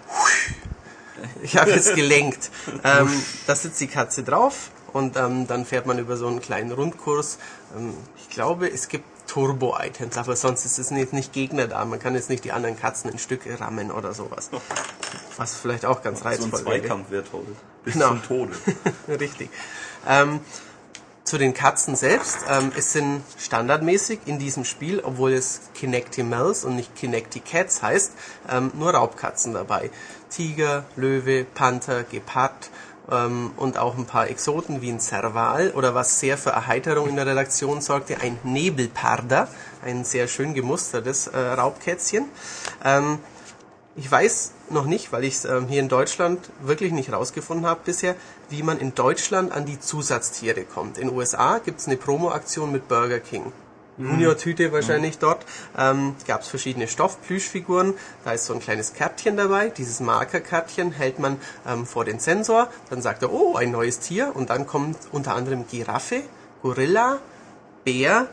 Ich 1.41 1.57
habe 1.57 1.71
jetzt 1.71 1.95
gelenkt. 1.95 2.49
Ähm, 2.83 3.09
da 3.45 3.55
sitzt 3.55 3.79
die 3.81 3.87
Katze 3.87 4.23
drauf 4.23 4.71
und 4.93 5.17
ähm, 5.17 5.47
dann 5.47 5.65
fährt 5.65 5.85
man 5.85 5.99
über 5.99 6.17
so 6.17 6.27
einen 6.27 6.41
kleinen 6.41 6.71
Rundkurs. 6.71 7.37
Ähm, 7.77 7.93
ich 8.17 8.29
glaube, 8.29 8.67
es 8.69 8.87
gibt 8.87 9.05
Turbo-Items, 9.27 10.17
aber 10.17 10.35
sonst 10.35 10.65
ist 10.65 10.79
es 10.79 10.89
nicht, 10.91 11.11
nicht 11.13 11.33
Gegner 11.33 11.67
da. 11.67 11.83
Man 11.85 11.99
kann 11.99 12.15
jetzt 12.15 12.29
nicht 12.29 12.43
die 12.45 12.51
anderen 12.51 12.79
Katzen 12.79 13.11
in 13.11 13.17
Stücke 13.19 13.59
rammen 13.59 13.91
oder 13.91 14.13
sowas. 14.13 14.49
Was 15.35 15.55
vielleicht 15.55 15.85
auch 15.85 16.01
ganz 16.01 16.19
So 16.19 16.25
ein 16.25 16.31
reizvoll 16.31 16.51
wäre. 16.51 16.63
Zweikampf 16.63 17.11
wäre 17.11 17.23
toll. 17.25 17.45
Bis 17.83 17.93
Genau. 17.93 18.07
zum 18.09 18.23
Tode. 18.23 18.53
Richtig. 19.07 19.49
Ähm, 20.07 20.39
zu 21.25 21.37
den 21.37 21.53
Katzen 21.53 21.97
selbst. 21.97 22.37
Ähm, 22.49 22.71
es 22.77 22.93
sind 22.93 23.21
standardmäßig 23.37 24.21
in 24.25 24.39
diesem 24.39 24.63
Spiel, 24.63 25.01
obwohl 25.01 25.33
es 25.33 25.59
Kinectimals 25.73 26.63
und 26.63 26.77
nicht 26.77 26.95
Kinecticats 26.95 27.81
heißt, 27.81 28.13
ähm, 28.49 28.71
nur 28.75 28.91
Raubkatzen 28.91 29.53
dabei. 29.53 29.91
Tiger, 30.29 30.85
Löwe, 30.95 31.45
Panther, 31.45 32.03
Gepard 32.03 32.69
ähm, 33.09 33.51
und 33.57 33.77
auch 33.77 33.97
ein 33.97 34.05
paar 34.05 34.29
Exoten 34.29 34.81
wie 34.81 34.89
ein 34.89 34.99
Serval 34.99 35.71
oder 35.71 35.95
was 35.95 36.19
sehr 36.19 36.37
für 36.37 36.51
Erheiterung 36.51 37.09
in 37.09 37.15
der 37.15 37.25
Redaktion 37.25 37.81
sorgte, 37.81 38.21
ein 38.21 38.37
Nebelparder, 38.43 39.47
ein 39.83 40.03
sehr 40.03 40.27
schön 40.27 40.53
gemustertes 40.53 41.27
äh, 41.27 41.37
Raubkätzchen. 41.37 42.25
Ähm, 42.83 43.19
ich 43.95 44.11
weiß 44.11 44.51
noch 44.69 44.85
nicht, 44.85 45.11
weil 45.11 45.23
ich 45.23 45.35
es 45.35 45.45
ähm, 45.45 45.67
hier 45.67 45.79
in 45.79 45.89
Deutschland 45.89 46.51
wirklich 46.61 46.91
nicht 46.91 47.11
rausgefunden 47.11 47.65
habe 47.65 47.79
bisher, 47.83 48.15
wie 48.49 48.61
man 48.61 48.77
in 48.77 48.93
Deutschland 48.93 49.51
an 49.51 49.65
die 49.65 49.79
Zusatztiere 49.79 50.65
kommt. 50.65 50.99
In 50.99 51.07
den 51.07 51.17
USA 51.17 51.57
gibt 51.57 51.79
es 51.79 51.87
eine 51.87 51.97
Promo-Aktion 51.97 52.71
mit 52.71 52.87
Burger 52.87 53.19
King. 53.19 53.51
Junior-Tüte 53.97 54.71
wahrscheinlich 54.71 55.17
dort. 55.17 55.45
Ähm, 55.77 56.15
Gab 56.27 56.41
es 56.41 56.47
verschiedene 56.47 56.87
Stoffplüschfiguren. 56.87 57.93
Da 58.23 58.31
ist 58.31 58.45
so 58.45 58.53
ein 58.53 58.59
kleines 58.59 58.93
Kärtchen 58.93 59.37
dabei. 59.37 59.69
Dieses 59.69 59.99
Markerkärtchen 59.99 60.91
hält 60.91 61.19
man 61.19 61.37
ähm, 61.67 61.85
vor 61.85 62.05
den 62.05 62.19
Sensor. 62.19 62.69
Dann 62.89 63.01
sagt 63.01 63.23
er, 63.23 63.33
oh, 63.33 63.55
ein 63.55 63.71
neues 63.71 63.99
Tier. 63.99 64.35
Und 64.35 64.49
dann 64.49 64.67
kommt 64.67 64.97
unter 65.11 65.35
anderem 65.35 65.65
Giraffe, 65.67 66.21
Gorilla, 66.61 67.19
Bär, 67.83 68.27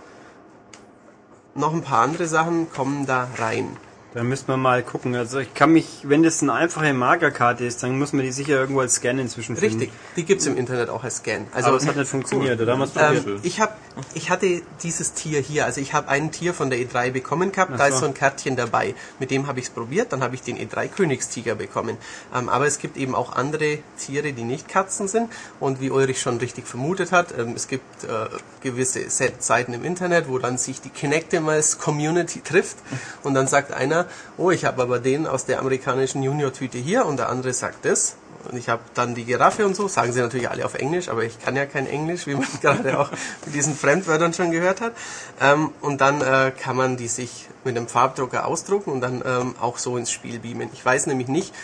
noch 1.55 1.73
ein 1.73 1.83
paar 1.83 2.03
andere 2.03 2.27
Sachen 2.27 2.71
kommen 2.71 3.07
da 3.07 3.29
rein. 3.39 3.77
Da 4.15 4.23
müsste 4.23 4.53
man 4.53 4.61
mal 4.61 4.83
gucken. 4.85 5.17
Also 5.17 5.41
ich 5.41 5.53
kann 5.55 5.73
mich, 5.73 6.03
wenn 6.05 6.23
das 6.23 6.41
eine 6.41 6.53
einfache 6.53 6.95
Markerkarte 6.95 7.65
ist, 7.65 7.83
dann 7.83 7.99
muss 7.99 8.13
man 8.13 8.23
die 8.25 8.31
sicher 8.31 8.55
irgendwo 8.55 8.81
als 8.81 8.95
Scan 8.95 9.19
inzwischen 9.19 9.57
finden. 9.57 9.81
Richtig, 9.81 9.99
die 10.15 10.25
gibt's 10.25 10.47
im 10.47 10.57
Internet 10.57 10.89
auch 10.89 11.03
als 11.03 11.17
Scan. 11.17 11.49
Also 11.53 11.69
Aber 11.69 11.79
es 11.79 11.87
hat 11.89 11.97
nicht 11.97 12.09
funktioniert, 12.09 12.61
oder 12.61 12.79
haben 12.79 12.95
wir 12.95 13.11
ähm, 13.11 13.41
ich 13.43 13.61
hab, 13.61 13.77
ich 14.15 14.31
hatte 14.31 14.63
dieses 14.85 15.15
Tier 15.15 15.41
hier, 15.41 15.65
also 15.65 15.81
ich 15.81 15.95
habe 15.95 16.09
ein 16.09 16.31
Tier 16.31 16.55
von 16.55 16.71
der 16.71 16.79
E3 16.79 17.11
bekommen 17.11 17.51
gehabt, 17.51 17.73
Ach 17.75 17.79
da 17.79 17.87
ist 17.89 17.95
so. 17.95 18.01
so 18.03 18.07
ein 18.07 18.15
Kärtchen 18.15 18.55
dabei. 18.55 18.95
Mit 19.19 19.33
dem 19.33 19.49
habe 19.49 19.59
ich 19.59 19.67
es 19.67 19.71
probiert, 19.73 20.13
dann 20.13 20.23
habe 20.23 20.37
ich 20.37 20.43
den 20.43 20.57
E3 20.59 20.87
Königstiger 20.87 21.57
bekommen. 21.57 21.99
Ähm, 22.33 22.49
aber 22.49 22.69
es 22.69 22.79
gibt 22.79 22.97
eben 22.97 23.17
auch 23.17 23.35
andere 23.35 23.79
Tiere, 23.99 24.33
die 24.33 24.45
nicht 24.45 24.69
Katzen 24.69 25.09
sind 25.09 25.29
und 25.59 25.81
wie 25.81 25.91
Ulrich 25.91 26.21
schon 26.21 26.39
richtig 26.39 26.69
vermutet 26.69 27.11
hat, 27.11 27.37
ähm, 27.37 27.55
es 27.57 27.67
gibt 27.67 28.05
äh, 28.05 28.29
gewisse 28.63 29.11
Set 29.11 29.43
Seiten 29.43 29.73
im 29.73 29.85
Internet, 29.85 30.29
wo 30.29 30.39
dann 30.39 30.57
sich 30.57 30.81
die 30.81 30.91
Kinectimals 30.91 31.79
Community 31.81 32.43
trifft 32.43 32.77
und 33.25 33.35
dann 33.35 33.49
sagt 33.49 33.73
einer, 33.73 34.04
oh, 34.37 34.51
ich 34.51 34.65
habe 34.65 34.83
aber 34.83 34.99
den 34.99 35.27
aus 35.27 35.45
der 35.45 35.59
amerikanischen 35.59 36.23
Junior-Tüte 36.23 36.79
hier 36.79 37.07
und 37.07 37.19
der 37.19 37.29
andere 37.29 37.53
sagt 37.53 37.85
das 37.85 38.17
und 38.51 38.59
ich 38.59 38.69
habe 38.69 38.83
dann 38.95 39.15
die 39.15 39.25
Giraffe 39.25 39.65
und 39.65 39.75
so, 39.75 39.89
sagen 39.89 40.13
sie 40.13 40.21
natürlich 40.21 40.51
alle 40.51 40.65
auf 40.65 40.75
Englisch, 40.75 41.09
aber 41.09 41.25
ich 41.25 41.39
kann 41.41 41.57
ja 41.57 41.67
kein 41.67 41.87
Englisch, 41.87 42.27
wie 42.27 42.35
man 42.35 42.47
gerade 42.61 42.99
auch 42.99 43.11
mit 43.45 43.55
diesen 43.55 43.75
Fremdwörtern 43.75 44.33
schon 44.35 44.51
gehört 44.51 44.81
hat. 44.81 44.93
Ähm, 45.41 45.71
und 45.81 46.01
dann 46.01 46.21
äh, 46.21 46.53
kann 46.59 46.77
man 46.77 46.97
die 46.97 47.09
sich 47.09 47.49
mit 47.65 47.77
einem 47.77 47.89
Farbdrucker 47.89 48.47
ausdrucken 48.47 48.91
und 48.93 49.01
dann 49.01 49.23
ähm, 49.25 49.55
auch 49.61 49.79
so 49.79 49.97
ins 49.97 50.11
Spiel 50.11 50.39
beamen. 50.39 50.69
Ich 50.73 50.85
weiß 50.85 51.07
nämlich 51.07 51.29
nicht, 51.29 51.55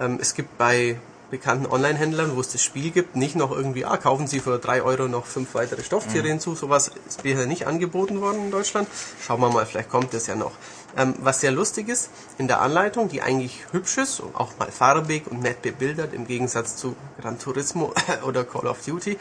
ähm, 0.00 0.18
es 0.20 0.34
gibt 0.34 0.58
bei 0.58 0.96
bekannten 1.34 1.66
Online-Händlern, 1.66 2.36
wo 2.36 2.40
es 2.40 2.50
das 2.50 2.62
Spiel 2.62 2.92
gibt, 2.92 3.16
nicht 3.16 3.34
noch 3.34 3.50
irgendwie, 3.50 3.84
ah, 3.84 3.96
kaufen 3.96 4.28
Sie 4.28 4.38
für 4.38 4.60
drei 4.60 4.82
Euro 4.82 5.08
noch 5.08 5.26
fünf 5.26 5.52
weitere 5.54 5.82
Stofftiere 5.82 6.28
hinzu. 6.28 6.54
Sowas 6.54 6.92
ist 7.08 7.24
bisher 7.24 7.46
nicht 7.46 7.66
angeboten 7.66 8.20
worden 8.20 8.44
in 8.44 8.50
Deutschland. 8.52 8.86
Schauen 9.20 9.40
wir 9.40 9.50
mal, 9.50 9.66
vielleicht 9.66 9.88
kommt 9.88 10.14
das 10.14 10.28
ja 10.28 10.36
noch. 10.36 10.52
Ähm, 10.96 11.16
was 11.18 11.40
sehr 11.40 11.50
lustig 11.50 11.88
ist, 11.88 12.08
in 12.38 12.46
der 12.46 12.60
Anleitung, 12.60 13.08
die 13.08 13.20
eigentlich 13.20 13.64
hübsch 13.72 13.98
ist 13.98 14.20
und 14.20 14.36
auch 14.36 14.52
mal 14.60 14.70
farbig 14.70 15.26
und 15.28 15.42
nett 15.42 15.60
bebildert, 15.60 16.14
im 16.14 16.24
Gegensatz 16.28 16.76
zu 16.76 16.94
Gran 17.20 17.36
Turismo 17.40 17.92
oder 18.24 18.44
Call 18.44 18.68
of 18.68 18.84
Duty. 18.84 19.18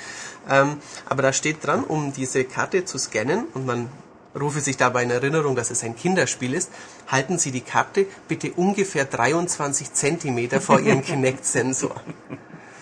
Ähm, 0.47 0.77
aber 1.09 1.23
da 1.23 1.33
steht 1.33 1.65
dran, 1.65 1.83
um 1.83 2.13
diese 2.13 2.43
Karte 2.43 2.85
zu 2.85 2.99
scannen 2.99 3.47
und 3.55 3.65
man 3.65 3.89
rufe 4.39 4.61
sich 4.61 4.77
dabei 4.77 5.03
in 5.03 5.11
Erinnerung, 5.11 5.55
dass 5.55 5.71
es 5.71 5.83
ein 5.83 5.95
Kinderspiel 5.95 6.53
ist, 6.53 6.71
halten 7.07 7.37
Sie 7.37 7.51
die 7.51 7.61
Karte 7.61 8.05
bitte 8.27 8.51
ungefähr 8.53 9.05
23 9.05 9.93
Zentimeter 9.93 10.61
vor 10.61 10.79
Ihrem 10.79 11.01
Kinect-Sensor. 11.05 11.95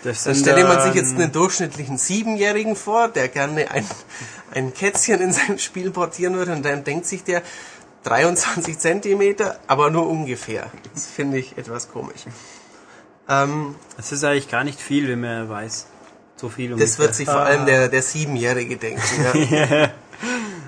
Das 0.04 0.24
Dann 0.24 0.36
stelle 0.36 0.64
man 0.66 0.82
sich 0.82 0.96
jetzt 0.96 1.14
einen 1.14 1.32
durchschnittlichen 1.32 1.98
Siebenjährigen 1.98 2.76
vor, 2.76 3.08
der 3.08 3.28
gerne 3.28 3.70
ein, 3.70 3.86
ein 4.54 4.74
Kätzchen 4.74 5.22
in 5.22 5.32
sein 5.32 5.60
Spiel 5.60 5.92
portieren 5.92 6.34
würde 6.36 6.54
und 6.54 6.64
dann 6.64 6.84
denkt 6.84 7.06
sich 7.06 7.24
der 7.24 7.44
23 8.04 8.80
Zentimeter, 8.80 9.60
aber 9.68 9.92
nur 9.92 10.10
ungefähr. 10.10 10.72
Das 10.94 11.06
finde 11.06 11.38
ich 11.38 11.58
etwas 11.58 11.92
komisch. 11.92 12.22
Ähm, 13.30 13.76
Das 13.96 14.12
ist 14.12 14.24
eigentlich 14.24 14.50
gar 14.50 14.64
nicht 14.64 14.80
viel, 14.80 15.08
wenn 15.08 15.22
man 15.22 15.48
weiß. 15.50 15.86
So 16.36 16.50
viel 16.50 16.72
das 16.72 16.80
ungefähr. 16.80 17.06
wird 17.06 17.16
sich 17.16 17.30
vor 17.30 17.42
allem 17.42 17.68
der, 17.68 17.88
der 17.88 18.02
Siebenjährige 18.02 18.78
denken. 18.78 19.02
Ja. 19.52 19.92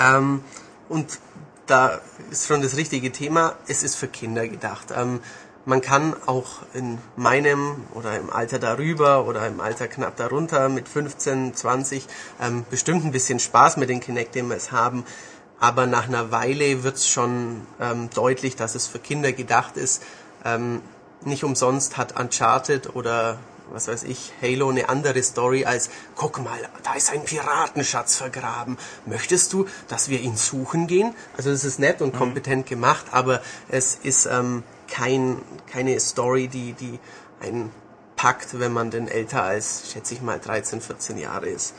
ähm, 0.00 0.42
und 0.88 1.18
da 1.66 2.00
ist 2.30 2.46
schon 2.46 2.62
das 2.62 2.76
richtige 2.76 3.12
Thema. 3.12 3.54
Es 3.66 3.82
ist 3.82 3.96
für 3.96 4.08
Kinder 4.08 4.46
gedacht. 4.48 4.88
Ähm, 4.94 5.20
man 5.66 5.80
kann 5.80 6.14
auch 6.26 6.58
in 6.74 6.98
meinem 7.16 7.86
oder 7.94 8.16
im 8.16 8.30
Alter 8.30 8.58
darüber 8.58 9.26
oder 9.26 9.46
im 9.46 9.60
Alter 9.60 9.88
knapp 9.88 10.16
darunter 10.16 10.68
mit 10.68 10.88
15, 10.88 11.54
20 11.54 12.06
ähm, 12.42 12.66
bestimmt 12.68 13.04
ein 13.04 13.12
bisschen 13.12 13.38
Spaß 13.38 13.78
mit 13.78 13.88
den 13.88 14.00
Kinect-Demos 14.00 14.72
haben. 14.72 15.04
Aber 15.60 15.86
nach 15.86 16.06
einer 16.06 16.30
Weile 16.30 16.82
wird 16.82 16.96
es 16.96 17.08
schon 17.08 17.62
ähm, 17.80 18.10
deutlich, 18.10 18.56
dass 18.56 18.74
es 18.74 18.86
für 18.86 18.98
Kinder 18.98 19.32
gedacht 19.32 19.78
ist. 19.78 20.02
Ähm, 20.44 20.82
nicht 21.24 21.44
umsonst 21.44 21.96
hat 21.96 22.20
Uncharted 22.20 22.94
oder 22.94 23.38
was 23.70 23.88
weiß 23.88 24.04
ich, 24.04 24.32
Halo 24.42 24.68
eine 24.68 24.88
andere 24.88 25.22
Story 25.22 25.64
als, 25.64 25.90
guck 26.14 26.42
mal, 26.42 26.58
da 26.82 26.94
ist 26.94 27.10
ein 27.10 27.24
Piratenschatz 27.24 28.16
vergraben. 28.16 28.78
Möchtest 29.06 29.52
du, 29.52 29.66
dass 29.88 30.08
wir 30.08 30.20
ihn 30.20 30.36
suchen 30.36 30.86
gehen? 30.86 31.14
Also 31.36 31.50
es 31.50 31.64
ist 31.64 31.78
nett 31.78 32.02
und 32.02 32.16
kompetent 32.16 32.66
gemacht, 32.66 33.06
aber 33.10 33.40
es 33.68 33.98
ist 34.02 34.26
ähm, 34.26 34.62
kein, 34.88 35.40
keine 35.70 35.98
Story, 36.00 36.48
die, 36.48 36.72
die 36.74 36.98
einen 37.40 37.70
packt, 38.16 38.58
wenn 38.58 38.72
man 38.72 38.90
denn 38.90 39.08
älter 39.08 39.42
als, 39.42 39.90
schätze 39.92 40.14
ich 40.14 40.22
mal, 40.22 40.38
13, 40.38 40.80
14 40.80 41.18
Jahre 41.18 41.48
ist. 41.48 41.74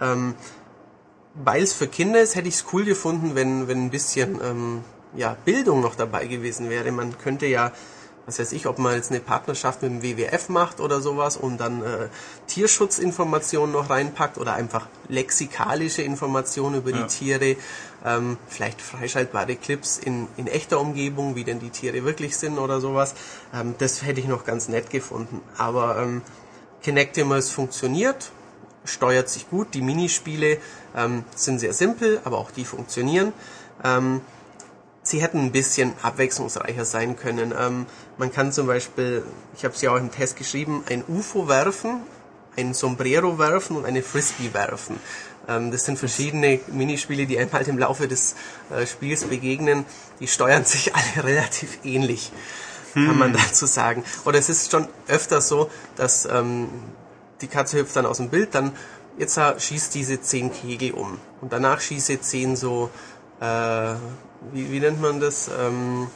Ähm, 0.00 0.34
weil 1.34 1.62
es 1.62 1.72
für 1.72 1.86
Kinder 1.86 2.20
ist, 2.20 2.34
hätte 2.34 2.48
ich 2.48 2.54
es 2.54 2.64
cool 2.72 2.84
gefunden, 2.84 3.34
wenn, 3.34 3.68
wenn 3.68 3.84
ein 3.84 3.90
bisschen 3.90 4.40
ähm, 4.42 4.84
ja, 5.14 5.36
Bildung 5.44 5.80
noch 5.80 5.94
dabei 5.94 6.26
gewesen 6.26 6.70
wäre. 6.70 6.90
Man 6.92 7.18
könnte 7.18 7.46
ja, 7.46 7.72
was 8.26 8.40
weiß 8.40 8.52
ich, 8.52 8.66
ob 8.66 8.78
man 8.78 8.94
jetzt 8.94 9.10
eine 9.10 9.20
Partnerschaft 9.20 9.82
mit 9.82 9.92
dem 9.92 10.02
WWF 10.02 10.48
macht 10.48 10.80
oder 10.80 11.00
sowas 11.00 11.36
und 11.36 11.58
dann 11.58 11.82
äh, 11.82 12.08
Tierschutzinformationen 12.48 13.72
noch 13.72 13.88
reinpackt 13.88 14.36
oder 14.36 14.54
einfach 14.54 14.88
lexikalische 15.08 16.02
Informationen 16.02 16.76
über 16.76 16.90
die 16.90 17.06
Tiere, 17.06 17.56
ähm, 18.04 18.36
vielleicht 18.48 18.82
freischaltbare 18.82 19.54
Clips 19.54 19.98
in, 19.98 20.26
in 20.36 20.48
echter 20.48 20.80
Umgebung, 20.80 21.36
wie 21.36 21.44
denn 21.44 21.60
die 21.60 21.70
Tiere 21.70 22.04
wirklich 22.04 22.36
sind 22.36 22.58
oder 22.58 22.80
sowas. 22.80 23.14
Ähm, 23.54 23.76
das 23.78 24.02
hätte 24.02 24.20
ich 24.20 24.26
noch 24.26 24.44
ganz 24.44 24.68
nett 24.68 24.90
gefunden. 24.90 25.40
Aber 25.56 25.96
ähm, 25.98 26.22
Kinectimals 26.82 27.50
funktioniert, 27.50 28.32
steuert 28.84 29.28
sich 29.28 29.48
gut. 29.50 29.74
Die 29.74 29.82
Minispiele 29.82 30.58
ähm, 30.96 31.24
sind 31.34 31.60
sehr 31.60 31.72
simpel, 31.72 32.20
aber 32.24 32.38
auch 32.38 32.50
die 32.50 32.64
funktionieren. 32.64 33.32
Ähm, 33.84 34.20
sie 35.06 35.22
hätten 35.22 35.38
ein 35.38 35.52
bisschen 35.52 35.92
abwechslungsreicher 36.02 36.84
sein 36.84 37.16
können. 37.16 37.54
Ähm, 37.58 37.86
man 38.18 38.32
kann 38.32 38.52
zum 38.52 38.66
Beispiel, 38.66 39.24
ich 39.56 39.64
habe 39.64 39.74
es 39.74 39.80
ja 39.80 39.92
auch 39.92 39.96
im 39.96 40.10
Test 40.10 40.36
geschrieben, 40.36 40.82
ein 40.90 41.04
UFO 41.06 41.48
werfen, 41.48 42.02
ein 42.56 42.74
Sombrero 42.74 43.38
werfen 43.38 43.76
und 43.76 43.84
eine 43.84 44.02
Frisbee 44.02 44.52
werfen. 44.52 44.98
Ähm, 45.48 45.70
das 45.70 45.84
sind 45.84 45.98
verschiedene 45.98 46.60
Minispiele, 46.68 47.26
die 47.26 47.38
einem 47.38 47.52
halt 47.52 47.68
im 47.68 47.78
Laufe 47.78 48.08
des 48.08 48.34
äh, 48.70 48.86
Spiels 48.86 49.24
begegnen. 49.24 49.84
Die 50.18 50.26
steuern 50.26 50.64
sich 50.66 50.94
alle 50.94 51.24
relativ 51.24 51.78
ähnlich, 51.84 52.32
kann 52.94 53.18
man 53.18 53.32
dazu 53.34 53.66
sagen. 53.66 54.04
Oder 54.24 54.38
es 54.38 54.48
ist 54.48 54.70
schon 54.70 54.88
öfter 55.06 55.42
so, 55.42 55.70
dass 55.96 56.24
ähm, 56.24 56.68
die 57.42 57.46
Katze 57.46 57.78
hüpft 57.78 57.94
dann 57.94 58.06
aus 58.06 58.16
dem 58.16 58.30
Bild, 58.30 58.54
dann 58.54 58.72
jetzt 59.18 59.36
äh, 59.36 59.58
schießt 59.58 59.94
diese 59.94 60.20
zehn 60.20 60.52
Kegel 60.52 60.92
um 60.92 61.18
und 61.40 61.52
danach 61.52 61.80
schieße 61.80 62.20
zehn 62.20 62.56
so, 62.56 62.90
äh, 63.40 63.94
wie, 64.52 64.70
wie 64.70 64.80
nennt 64.80 65.00
man 65.00 65.20
das, 65.20 65.48
ähm, 65.48 66.08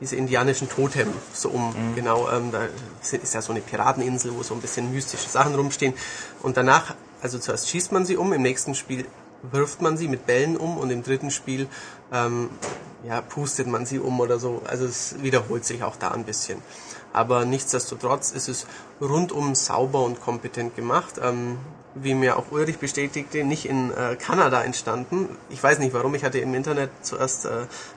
diese 0.00 0.16
indianischen 0.16 0.68
Totem 0.68 1.08
so 1.32 1.48
um, 1.48 1.74
genau, 1.96 2.28
ähm, 2.30 2.52
da 2.52 2.68
ist 3.00 3.34
ja 3.34 3.42
so 3.42 3.52
eine 3.52 3.60
Pirateninsel, 3.60 4.32
wo 4.36 4.42
so 4.42 4.54
ein 4.54 4.60
bisschen 4.60 4.92
mystische 4.92 5.28
Sachen 5.28 5.54
rumstehen. 5.54 5.92
Und 6.42 6.56
danach, 6.56 6.94
also 7.20 7.38
zuerst 7.38 7.68
schießt 7.68 7.90
man 7.90 8.04
sie 8.04 8.16
um, 8.16 8.32
im 8.32 8.42
nächsten 8.42 8.74
Spiel 8.74 9.06
wirft 9.50 9.82
man 9.82 9.96
sie 9.96 10.08
mit 10.08 10.26
Bällen 10.26 10.56
um 10.56 10.78
und 10.78 10.90
im 10.90 11.02
dritten 11.02 11.30
Spiel 11.30 11.68
ähm, 12.12 12.50
ja, 13.04 13.20
pustet 13.20 13.68
man 13.68 13.86
sie 13.86 14.00
um 14.00 14.18
oder 14.18 14.38
so, 14.38 14.62
also 14.66 14.84
es 14.84 15.14
wiederholt 15.22 15.64
sich 15.64 15.84
auch 15.84 15.96
da 15.96 16.10
ein 16.10 16.24
bisschen. 16.24 16.60
aber 17.12 17.44
nichtsdestotrotz 17.44 18.32
ist 18.32 18.48
es 18.48 18.66
rundum 19.00 19.54
sauber 19.54 20.02
und 20.04 20.20
kompetent 20.20 20.76
gemacht. 20.76 21.14
Ähm, 21.22 21.58
wie 21.94 22.14
mir 22.14 22.36
auch 22.36 22.52
Ulrich 22.52 22.78
bestätigte, 22.78 23.42
nicht 23.42 23.66
in 23.66 23.90
äh, 23.90 24.14
Kanada 24.16 24.62
entstanden. 24.62 25.28
Ich 25.50 25.60
weiß 25.60 25.78
nicht 25.80 25.92
warum, 25.94 26.14
ich 26.14 26.22
hatte 26.22 26.38
im 26.38 26.54
Internet 26.54 26.90
zuerst 27.02 27.46
äh, 27.46 27.48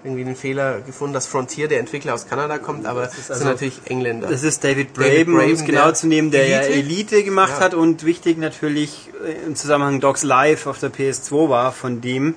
irgendwie 0.03 0.23
den 0.23 0.35
Fehler 0.35 0.79
gefunden, 0.81 1.13
dass 1.13 1.27
Frontier, 1.27 1.67
der 1.67 1.79
Entwickler 1.79 2.13
aus 2.13 2.27
Kanada 2.27 2.57
kommt, 2.57 2.85
aber 2.85 3.03
es 3.03 3.29
also- 3.29 3.35
sind 3.43 3.51
natürlich 3.51 3.81
Engländer. 3.85 4.27
Das 4.27 4.43
ist 4.43 4.63
David 4.63 4.97
David 4.97 5.27
Braben, 5.27 5.39
es 5.51 5.59
Braben, 5.59 5.65
genau 5.67 5.91
zu 5.91 6.07
nehmen, 6.07 6.31
der 6.31 6.45
Elite. 6.67 6.73
Elite 6.73 7.23
gemacht 7.23 7.53
Ja. 7.57 7.65
hat 7.65 7.73
und 7.75 8.03
wichtig 8.03 8.37
natürlich 8.37 9.09
äh, 9.23 9.45
im 9.45 9.55
Zusammenhang 9.55 9.99
Dogs 9.99 10.23
Live 10.23 10.65
auf 10.65 10.79
der 10.79 10.91
PS2 10.91 11.49
war 11.49 11.71
von 11.71 12.01
dem. 12.01 12.33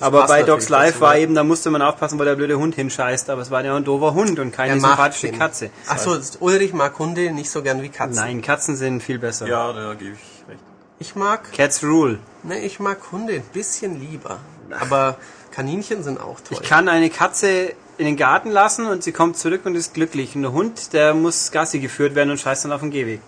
Aber 0.00 0.26
bei 0.26 0.42
Dogs 0.42 0.68
Live 0.68 1.00
war 1.00 1.16
eben, 1.16 1.34
da 1.34 1.44
musste 1.44 1.70
man 1.70 1.82
aufpassen, 1.82 2.18
wo 2.18 2.24
der 2.24 2.34
blöde 2.34 2.58
Hund 2.58 2.74
hinscheißt, 2.74 3.30
aber 3.30 3.42
es 3.42 3.50
war 3.50 3.64
ja 3.64 3.74
ein 3.76 3.84
doofer 3.84 4.14
Hund 4.14 4.38
und 4.38 4.52
keine 4.52 4.80
sympathische 4.80 5.28
den. 5.28 5.38
Katze. 5.38 5.70
Ach 5.86 5.98
so, 5.98 6.18
Ulrich 6.40 6.72
mag 6.72 6.98
Hunde 6.98 7.32
nicht 7.32 7.50
so 7.50 7.62
gern 7.62 7.82
wie 7.82 7.88
Katzen. 7.88 8.16
Nein, 8.16 8.42
Katzen 8.42 8.76
sind 8.76 9.02
viel 9.02 9.18
besser. 9.18 9.46
Ja, 9.46 9.72
da 9.72 9.94
gebe 9.94 10.12
ich 10.12 10.48
recht. 10.48 10.60
Ich 10.98 11.14
mag, 11.14 11.52
Cats 11.52 11.82
Rule. 11.82 12.18
ne, 12.42 12.60
ich 12.60 12.80
mag 12.80 12.98
Hunde 13.12 13.34
ein 13.34 13.42
bisschen 13.52 14.00
lieber. 14.00 14.38
Aber 14.80 15.16
Kaninchen 15.50 16.02
sind 16.02 16.20
auch 16.20 16.40
toll. 16.40 16.58
Ich 16.60 16.62
kann 16.62 16.88
eine 16.88 17.10
Katze 17.10 17.72
in 17.98 18.04
den 18.04 18.16
Garten 18.16 18.50
lassen 18.50 18.86
und 18.86 19.02
sie 19.02 19.12
kommt 19.12 19.38
zurück 19.38 19.62
und 19.64 19.74
ist 19.74 19.94
glücklich. 19.94 20.36
Und 20.36 20.42
der 20.42 20.52
Hund, 20.52 20.92
der 20.92 21.14
muss 21.14 21.50
Gassi 21.50 21.78
geführt 21.78 22.14
werden 22.14 22.30
und 22.30 22.38
scheißt 22.38 22.64
dann 22.64 22.72
auf 22.72 22.80
den 22.80 22.90
Gehweg. 22.90 23.20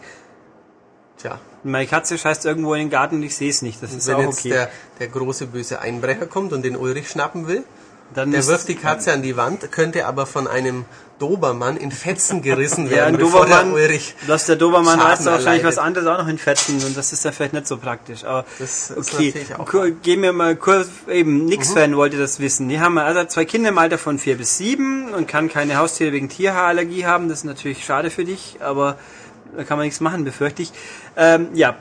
Tja, 1.20 1.40
meine 1.64 1.86
Katze 1.86 2.16
scheißt 2.16 2.44
irgendwo 2.46 2.74
in 2.74 2.80
den 2.80 2.90
Garten 2.90 3.16
und 3.16 3.22
ich 3.24 3.36
sehe 3.36 3.50
es 3.50 3.62
nicht. 3.62 3.82
Das 3.82 3.92
ist 3.92 4.06
wenn 4.06 4.16
auch 4.16 4.20
jetzt 4.20 4.40
okay. 4.40 4.50
der, 4.50 4.70
der 5.00 5.08
große 5.08 5.46
böse 5.46 5.80
Einbrecher 5.80 6.26
kommt 6.26 6.52
und 6.52 6.62
den 6.62 6.76
Ulrich 6.76 7.10
schnappen 7.10 7.48
will, 7.48 7.64
dann 8.14 8.30
der 8.30 8.46
wirft 8.46 8.68
die 8.68 8.74
Katze 8.76 9.12
an 9.12 9.22
die 9.22 9.36
Wand, 9.36 9.70
könnte 9.70 10.06
aber 10.06 10.24
von 10.26 10.46
einem 10.46 10.86
Dobermann 11.18 11.76
in 11.76 11.90
Fetzen 11.90 12.42
gerissen 12.42 12.86
Ja, 12.86 12.92
werden, 12.92 13.16
ein 13.16 13.20
bevor 13.20 13.44
der 13.44 13.56
Dobermann, 13.58 13.74
Ulrich 13.74 14.14
dass 14.26 14.46
der 14.46 14.56
Dobermann 14.56 14.98
Schaden 14.98 15.10
reißt 15.10 15.24
wahrscheinlich 15.26 15.64
was 15.64 15.76
anderes 15.76 16.06
auch 16.06 16.18
noch 16.18 16.28
in 16.28 16.38
Fetzen 16.38 16.82
und 16.84 16.96
das 16.96 17.12
ist 17.12 17.24
dann 17.24 17.32
vielleicht 17.32 17.52
nicht 17.52 17.66
so 17.66 17.76
praktisch. 17.76 18.24
Aber 18.24 18.46
Das 18.58 18.94
okay, 18.96 19.34
gehen 20.02 20.22
wir 20.22 20.32
mal 20.32 20.56
kurz, 20.56 20.88
eben, 21.08 21.38
Mhm. 21.42 21.46
Nix-Fan 21.46 21.96
wollte 21.96 22.16
das 22.18 22.38
wissen. 22.38 22.68
Die 22.68 22.78
haben 22.80 22.96
also 22.98 23.24
zwei 23.24 23.44
Kinder 23.44 23.70
im 23.70 23.78
Alter 23.78 23.98
von 23.98 24.18
vier 24.18 24.38
bis 24.38 24.56
sieben 24.56 25.12
und 25.12 25.26
kann 25.26 25.48
keine 25.48 25.76
Haustiere 25.76 26.12
wegen 26.12 26.28
Tierhaarallergie 26.28 27.04
haben. 27.04 27.28
Das 27.28 27.38
ist 27.38 27.44
natürlich 27.44 27.84
schade 27.84 28.10
für 28.10 28.24
dich, 28.24 28.58
aber 28.60 28.96
kann 29.64 29.78
man 29.78 29.86
nichts 29.86 30.00
machen, 30.00 30.24
befürchte 30.24 30.62
ich. 30.62 30.72
Ähm, 31.16 31.48
ja, 31.54 31.76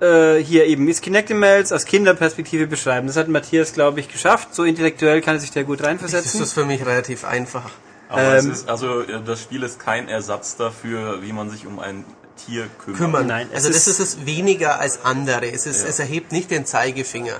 äh, 0.00 0.36
hier 0.36 0.66
eben 0.66 0.88
ist 0.88 1.02
Kinectimals 1.02 1.72
aus 1.72 1.84
Kinderperspektive 1.84 2.66
beschreiben. 2.66 3.06
Das 3.06 3.16
hat 3.16 3.28
Matthias, 3.28 3.72
glaube 3.72 4.00
ich, 4.00 4.08
geschafft. 4.08 4.54
So 4.54 4.64
intellektuell 4.64 5.20
kann 5.20 5.36
er 5.36 5.40
sich 5.40 5.50
da 5.50 5.62
gut 5.62 5.80
Das 5.80 5.86
reinversetzen. 5.88 6.42
ist 6.42 6.52
für 6.52 6.64
mich 6.64 6.84
relativ 6.86 7.24
einfach. 7.24 7.70
Aber 8.08 8.22
Ähm, 8.22 8.36
es 8.36 8.46
ist, 8.60 8.68
also 8.68 9.02
das 9.02 9.42
Spiel 9.42 9.62
ist 9.62 9.78
kein 9.80 10.08
Ersatz 10.08 10.56
dafür, 10.56 11.22
wie 11.22 11.32
man 11.32 11.50
sich 11.50 11.66
um 11.66 11.78
ein 11.78 12.04
Tier 12.46 12.68
kümmert. 12.78 12.98
kümmern. 13.00 13.26
Nein, 13.26 13.48
es 13.50 13.56
also 13.56 13.68
das 13.68 13.86
ist- 13.88 13.98
ist 13.98 14.18
es 14.20 14.26
weniger 14.26 14.78
als 14.80 15.04
andere. 15.04 15.50
Es, 15.50 15.66
ist, 15.66 15.84
es 15.86 15.98
erhebt 15.98 16.30
nicht 16.32 16.50
den 16.52 16.64
Zeigefinger. 16.64 17.34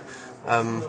Ähm, 0.49 0.83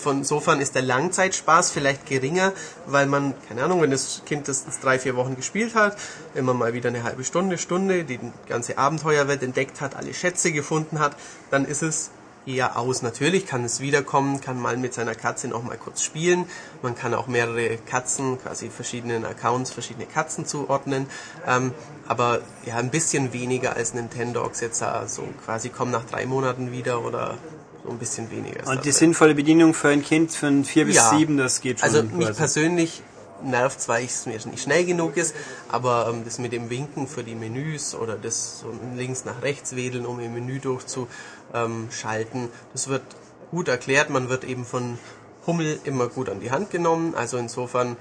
von 0.00 0.18
insofern 0.18 0.60
ist 0.60 0.74
der 0.74 0.82
Langzeitspaß 0.82 1.70
vielleicht 1.70 2.06
geringer, 2.06 2.52
weil 2.86 3.06
man, 3.06 3.34
keine 3.48 3.64
Ahnung, 3.64 3.82
wenn 3.82 3.90
das 3.90 4.22
Kind 4.26 4.48
das 4.48 4.64
drei, 4.80 4.98
vier 4.98 5.16
Wochen 5.16 5.36
gespielt 5.36 5.74
hat, 5.74 5.96
immer 6.34 6.54
mal 6.54 6.72
wieder 6.72 6.88
eine 6.88 7.02
halbe 7.02 7.24
Stunde, 7.24 7.58
Stunde, 7.58 8.04
die 8.04 8.18
ganze 8.48 8.78
Abenteuerwelt 8.78 9.42
entdeckt 9.42 9.80
hat, 9.80 9.96
alle 9.96 10.14
Schätze 10.14 10.52
gefunden 10.52 10.98
hat, 10.98 11.16
dann 11.50 11.64
ist 11.64 11.82
es 11.82 12.10
eher 12.46 12.78
aus. 12.78 13.02
Natürlich 13.02 13.46
kann 13.46 13.64
es 13.64 13.80
wiederkommen, 13.80 14.40
kann 14.40 14.60
mal 14.60 14.76
mit 14.76 14.94
seiner 14.94 15.14
Katze 15.14 15.48
noch 15.48 15.62
mal 15.62 15.76
kurz 15.76 16.02
spielen. 16.02 16.46
Man 16.82 16.94
kann 16.94 17.14
auch 17.14 17.26
mehrere 17.26 17.76
Katzen, 17.76 18.40
quasi 18.40 18.70
verschiedenen 18.70 19.24
Accounts, 19.24 19.70
verschiedene 19.70 20.06
Katzen 20.06 20.46
zuordnen. 20.46 21.06
Ähm, 21.46 21.72
aber 22.08 22.40
ja, 22.64 22.76
ein 22.76 22.90
bisschen 22.90 23.32
weniger 23.32 23.76
als 23.76 23.94
Nintendogs 23.94 24.60
jetzt 24.60 24.82
so 25.06 25.22
quasi 25.44 25.68
kommen 25.68 25.92
nach 25.92 26.04
drei 26.04 26.26
Monaten 26.26 26.72
wieder 26.72 27.04
oder 27.04 27.38
so 27.84 27.90
ein 27.90 27.98
bisschen 27.98 28.30
weniger. 28.30 28.66
und 28.68 28.84
die 28.84 28.92
sinnvolle 28.92 29.34
Bedienung 29.34 29.74
für 29.74 29.88
ein 29.88 30.02
Kind 30.02 30.32
von 30.32 30.64
vier 30.64 30.84
bis 30.86 30.96
Ja. 30.96 31.10
sieben, 31.16 31.36
das 31.36 31.60
geht 31.60 31.80
schon. 31.80 31.88
Also 31.88 32.02
mich 32.02 32.26
quasi. 32.26 32.32
persönlich 32.34 33.02
nervt 33.42 33.80
zwar, 33.80 34.00
ich 34.00 34.10
es 34.10 34.26
mir 34.26 34.34
nicht 34.34 34.62
schnell 34.62 34.84
genug 34.84 35.16
ist, 35.16 35.34
aber 35.68 36.08
ähm, 36.12 36.24
das 36.24 36.38
mit 36.38 36.52
dem 36.52 36.68
Winken 36.68 37.06
für 37.08 37.24
die 37.24 37.34
Menüs 37.34 37.94
oder 37.94 38.16
das 38.16 38.60
so 38.60 38.66
links 38.96 39.24
nach 39.24 39.40
rechts 39.42 39.74
wedeln, 39.76 40.04
um 40.04 40.20
im 40.20 40.34
Menü 40.34 40.58
durchzuschalten, 40.58 42.48
das 42.72 42.88
wird 42.88 43.02
gut 43.50 43.68
erklärt. 43.68 44.10
Man 44.10 44.28
wird 44.28 44.44
eben 44.44 44.64
von 44.66 44.98
Hummel 45.46 45.80
immer 45.84 46.08
gut 46.08 46.28
an 46.28 46.40
die 46.40 46.50
Hand 46.50 46.70
genommen. 46.70 47.14
Also 47.14 47.38
insofern 47.38 47.96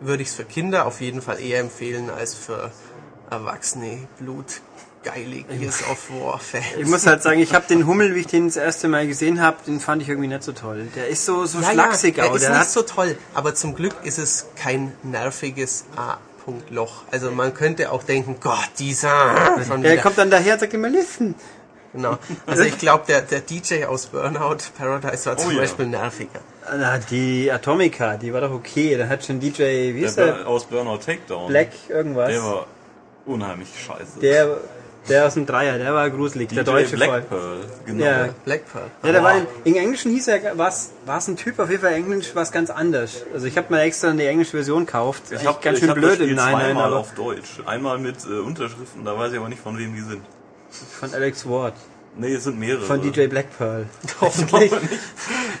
würde 0.00 0.22
ich 0.22 0.28
es 0.28 0.34
für 0.36 0.44
Kinder 0.44 0.86
auf 0.86 1.00
jeden 1.00 1.22
Fall 1.22 1.40
eher 1.40 1.58
empfehlen 1.60 2.08
als 2.10 2.34
für 2.34 2.70
Erwachsene 3.30 4.06
blutgeilige 5.10 5.54
Gears 5.58 5.82
of 5.90 6.10
War 6.10 6.38
Fans. 6.38 6.64
Ich 6.78 6.86
muss 6.86 7.06
halt 7.06 7.22
sagen, 7.22 7.40
ich 7.40 7.54
habe 7.54 7.66
den 7.68 7.86
Hummel, 7.86 8.14
wie 8.14 8.20
ich 8.20 8.26
den 8.26 8.46
das 8.46 8.56
erste 8.56 8.88
Mal 8.88 9.06
gesehen 9.06 9.40
habe, 9.40 9.56
den 9.66 9.80
fand 9.80 10.02
ich 10.02 10.08
irgendwie 10.08 10.28
nicht 10.28 10.42
so 10.42 10.52
toll. 10.52 10.88
Der 10.94 11.08
ist 11.08 11.24
so, 11.24 11.44
so 11.46 11.60
Ja, 11.60 11.70
schlaksig 11.72 12.16
ja, 12.16 12.24
er 12.24 12.30
auch. 12.30 12.34
ist 12.36 12.42
Der 12.42 12.58
nicht 12.58 12.70
so 12.70 12.82
toll, 12.82 13.16
aber 13.34 13.54
zum 13.54 13.74
Glück 13.74 13.94
ist 14.04 14.18
es 14.18 14.46
kein 14.56 14.92
nerviges 15.02 15.84
A-Punkt-Loch. 15.96 17.02
Also 17.10 17.30
man 17.30 17.54
könnte 17.54 17.90
auch 17.92 18.02
denken, 18.02 18.36
Gott, 18.40 18.58
dieser 18.78 19.62
schon 19.66 19.82
der 19.82 19.98
kommt 19.98 20.18
dann 20.18 20.30
daher 20.30 20.58
sagt 20.58 20.74
immer, 20.74 20.88
listen. 20.88 21.34
Genau. 21.92 22.18
Also 22.46 22.62
ich 22.62 22.76
glaube, 22.76 23.04
der, 23.08 23.22
der 23.22 23.40
DJ 23.40 23.84
aus 23.86 24.06
Burnout 24.06 24.58
Paradise 24.76 25.24
war 25.26 25.36
zum 25.38 25.48
Oh 25.48 25.52
ja. 25.52 25.60
Beispiel 25.60 25.86
nerviger. 25.86 26.40
Na, 26.76 26.98
die 26.98 27.50
Atomica, 27.50 28.16
die 28.18 28.34
war 28.34 28.42
doch 28.42 28.50
okay. 28.50 28.98
Da 28.98 29.08
hat 29.08 29.24
schon 29.24 29.40
DJ, 29.40 29.94
wie 29.94 30.00
Der 30.00 30.08
ist 30.08 30.18
der? 30.18 30.32
Bur- 30.32 30.46
aus 30.46 30.64
Burnout 30.66 30.98
Takedown. 30.98 31.46
Black 31.48 31.70
irgendwas. 31.88 32.28
Der 32.28 32.42
war 32.42 32.66
unheimlich 33.24 33.68
scheiße. 33.86 34.20
Der, 34.20 34.58
der 35.08 35.26
aus 35.26 35.34
dem 35.34 35.46
Dreier, 35.46 35.78
der 35.78 35.94
war 35.94 36.08
gruselig. 36.10 36.48
DJ 36.48 36.54
der 36.56 36.64
deutsche 36.64 36.96
Black 36.96 37.10
Voll. 37.10 37.22
Pearl, 37.22 37.60
genau. 37.84 38.04
Ja. 38.04 38.28
Black 38.44 38.70
Pearl. 38.72 38.90
Ja, 39.02 39.12
der 39.12 39.22
war 39.22 39.36
in, 39.36 39.46
in 39.64 39.76
Englischen 39.76 40.12
hieß 40.12 40.28
er, 40.28 40.58
war 40.58 40.68
es 40.68 41.28
ein 41.28 41.36
Typ, 41.36 41.58
auf 41.58 41.70
jeden 41.70 41.82
Fall 41.82 41.92
Englisch 41.94 42.34
war 42.34 42.42
es 42.42 42.52
ganz 42.52 42.70
anders. 42.70 43.24
Also 43.32 43.46
ich 43.46 43.56
habe 43.56 43.72
mir 43.72 43.80
extra 43.82 44.08
eine 44.10 44.26
englische 44.26 44.52
Version 44.52 44.86
gekauft. 44.86 45.22
Ich 45.26 45.32
Eigentlich 45.32 45.46
hab, 45.48 45.62
ganz 45.62 45.78
ich 45.78 45.80
schön 45.80 45.90
hab 45.90 45.96
blöd 45.96 46.10
das 46.10 46.16
Spiel 46.16 46.30
im 46.30 46.36
Nachhinein, 46.36 46.66
zweimal 46.66 46.84
aber 46.84 46.96
auf 46.96 47.14
Deutsch. 47.14 47.60
Einmal 47.66 47.98
mit 47.98 48.16
äh, 48.24 48.38
Unterschriften, 48.40 49.04
da 49.04 49.18
weiß 49.18 49.32
ich 49.32 49.38
aber 49.38 49.48
nicht 49.48 49.62
von 49.62 49.78
wem 49.78 49.94
die 49.94 50.00
sind. 50.02 50.22
von 51.00 51.12
Alex 51.14 51.48
Ward. 51.48 51.74
Nee, 52.18 52.32
es 52.34 52.44
sind 52.44 52.58
mehrere. 52.58 52.84
Von 52.84 53.02
DJ 53.02 53.26
Black 53.26 53.56
Pearl. 53.56 53.86
Hoffentlich. 54.20 54.72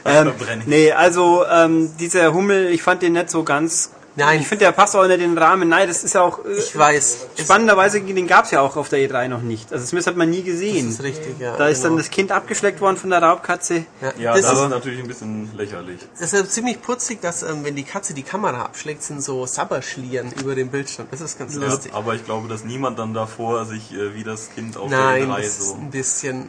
Ähm, 0.08 0.26
Verbrenne 0.28 0.62
ich. 0.62 0.68
nee, 0.68 0.92
also 0.92 1.44
ähm, 1.52 1.90
dieser 1.98 2.32
Hummel, 2.32 2.68
ich 2.68 2.80
fand 2.80 3.02
den 3.02 3.14
nicht 3.14 3.28
so 3.28 3.42
ganz. 3.42 3.90
Nein. 4.16 4.40
Ich 4.40 4.48
finde, 4.48 4.64
der 4.64 4.72
passt 4.72 4.96
auch 4.96 5.06
nicht 5.06 5.20
in 5.20 5.30
den 5.34 5.38
Rahmen. 5.38 5.68
Nein, 5.68 5.86
das 5.88 6.02
ist 6.04 6.14
ja 6.14 6.22
auch. 6.22 6.44
Äh, 6.44 6.58
Ich 6.58 6.76
weiß. 6.76 7.26
Spannenderweise, 7.38 8.00
den 8.00 8.26
gab 8.26 8.46
es 8.46 8.50
ja 8.50 8.60
auch 8.60 8.76
auf 8.76 8.88
der 8.88 8.98
E3 9.00 9.28
noch 9.28 9.42
nicht. 9.42 9.72
Also 9.72 9.84
zumindest 9.86 10.08
hat 10.08 10.16
man 10.16 10.30
nie 10.30 10.42
gesehen. 10.42 10.88
ist 10.88 11.02
richtig, 11.02 11.38
ja. 11.38 11.56
da 11.56 11.68
ist 11.68 11.82
dann 11.84 11.92
genau. 11.92 12.02
das 12.02 12.10
Kind 12.10 12.32
abgeschleckt 12.32 12.80
worden 12.80 12.96
von 12.96 13.10
der 13.10 13.22
Raubkatze. 13.22 13.84
Ja, 14.18 14.32
das, 14.32 14.42
das, 14.42 14.52
ist, 14.54 14.60
ist 14.64 14.68
natürlich 14.70 15.00
ein 15.00 15.08
bisschen 15.08 15.50
lächerlich. 15.56 16.00
das 16.18 16.32
ist 16.32 16.52
ziemlich 16.52 16.80
putzig, 16.82 17.20
dass 17.20 17.42
ähm, 17.42 17.64
wenn 17.64 17.76
die 17.76 17.84
Katze 17.84 18.14
die 18.14 18.22
Kamera 18.22 18.62
abschlägt, 18.62 19.02
sind 19.02 19.22
so 19.22 19.46
Sabberschlieren 19.46 20.32
über 20.40 20.54
dem 20.54 20.68
Bildschirm. 20.68 21.06
Das 21.10 21.20
ist 21.20 21.38
ganz 21.38 21.54
Ja, 21.54 21.60
lustig. 21.60 21.92
aber 21.94 22.14
ich 22.14 22.24
glaube, 22.24 22.48
dass 22.48 22.64
niemand 22.64 22.98
dann 22.98 23.12
davor 23.14 23.64
sich 23.66 23.92
äh, 23.92 24.14
wie 24.14 24.24
das 24.24 24.50
Kind 24.54 24.76
auf 24.76 24.90
Nein, 24.90 25.28
der 25.28 25.36
E3 25.36 25.36
das 25.42 25.46
ist 25.46 25.68
so. 25.68 25.74
ein 25.74 25.90
bisschen. 25.90 26.48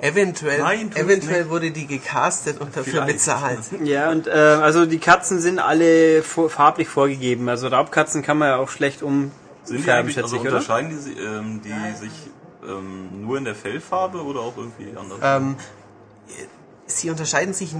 Eventuell, 0.00 0.60
Nein, 0.60 0.92
eventuell 0.94 1.50
wurde 1.50 1.70
die 1.70 1.86
gecastet 1.86 2.60
und 2.60 2.74
dafür 2.76 2.92
Vielleicht. 3.04 3.12
bezahlt. 3.14 3.58
Ja, 3.84 4.10
und 4.10 4.26
äh, 4.26 4.30
also 4.30 4.86
die 4.86 4.98
Katzen 4.98 5.40
sind 5.40 5.58
alle 5.58 6.22
vor, 6.22 6.48
farblich 6.60 6.88
vorgegeben. 6.88 7.48
Also 7.48 7.68
Raubkatzen 7.68 8.20
kann 8.20 8.36
man 8.36 8.48
ja 8.48 8.56
auch 8.58 8.68
schlecht 8.68 9.00
Sind 9.00 9.32
die 9.66 9.76
umfärben, 9.76 10.00
eigentlich, 10.00 10.14
schätze 10.14 10.24
also 10.24 10.36
ich, 10.36 10.42
oder? 10.42 10.50
unterscheiden 10.50 10.90
die, 10.90 11.18
ähm, 11.18 11.62
die 11.64 11.96
sich 11.96 12.12
ähm, 12.68 13.24
nur 13.24 13.38
in 13.38 13.46
der 13.46 13.54
Fellfarbe 13.54 14.22
oder 14.22 14.40
auch 14.40 14.58
irgendwie 14.58 14.94
anders? 14.94 15.18
Ähm, 15.22 15.56
sie 16.84 17.08
unterscheiden 17.08 17.54
sich, 17.54 17.74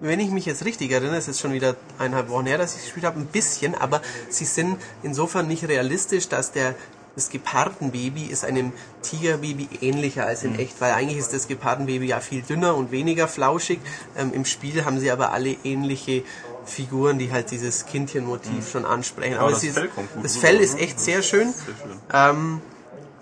wenn 0.00 0.18
ich 0.18 0.30
mich 0.30 0.46
jetzt 0.46 0.64
richtig 0.64 0.90
erinnere, 0.90 1.16
es 1.16 1.28
ist 1.28 1.38
schon 1.38 1.52
wieder 1.52 1.76
eineinhalb 2.00 2.28
Wochen 2.28 2.46
her, 2.46 2.58
dass 2.58 2.74
ich 2.74 2.82
gespielt 2.82 3.06
habe, 3.06 3.20
ein 3.20 3.26
bisschen, 3.26 3.76
aber 3.76 4.02
sie 4.28 4.46
sind 4.46 4.78
insofern 5.04 5.46
nicht 5.46 5.68
realistisch, 5.68 6.28
dass 6.28 6.50
der 6.50 6.74
das 7.18 7.30
Gepardenbaby 7.30 8.26
ist 8.26 8.44
einem 8.44 8.72
Tigerbaby 9.02 9.68
ähnlicher 9.80 10.24
als 10.24 10.44
in 10.44 10.56
echt, 10.56 10.80
weil 10.80 10.92
eigentlich 10.92 11.18
ist 11.18 11.34
das 11.34 11.48
Gepardenbaby 11.48 12.06
ja 12.06 12.20
viel 12.20 12.42
dünner 12.42 12.76
und 12.76 12.92
weniger 12.92 13.26
flauschig. 13.26 13.80
Ähm, 14.16 14.32
Im 14.32 14.44
Spiel 14.44 14.84
haben 14.84 15.00
sie 15.00 15.10
aber 15.10 15.32
alle 15.32 15.56
ähnliche 15.64 16.22
Figuren, 16.68 17.18
die 17.18 17.32
halt 17.32 17.50
dieses 17.50 17.86
Kindchenmotiv 17.86 18.70
schon 18.70 18.84
ansprechen. 18.84 19.38
Aber 19.38 19.50
das 19.50 19.60
sie- 19.60 19.70
Fell 19.70 19.88
kommt 19.88 20.12
gut 20.14 20.24
das 20.24 20.36
Fell 20.36 20.56
ist 20.56 20.74
ne? 20.76 20.80
echt 20.82 21.00
sehr 21.00 21.22
schön. 21.22 21.52
Sehr 21.52 21.74
schön. 21.82 21.98
Ähm, 22.12 22.62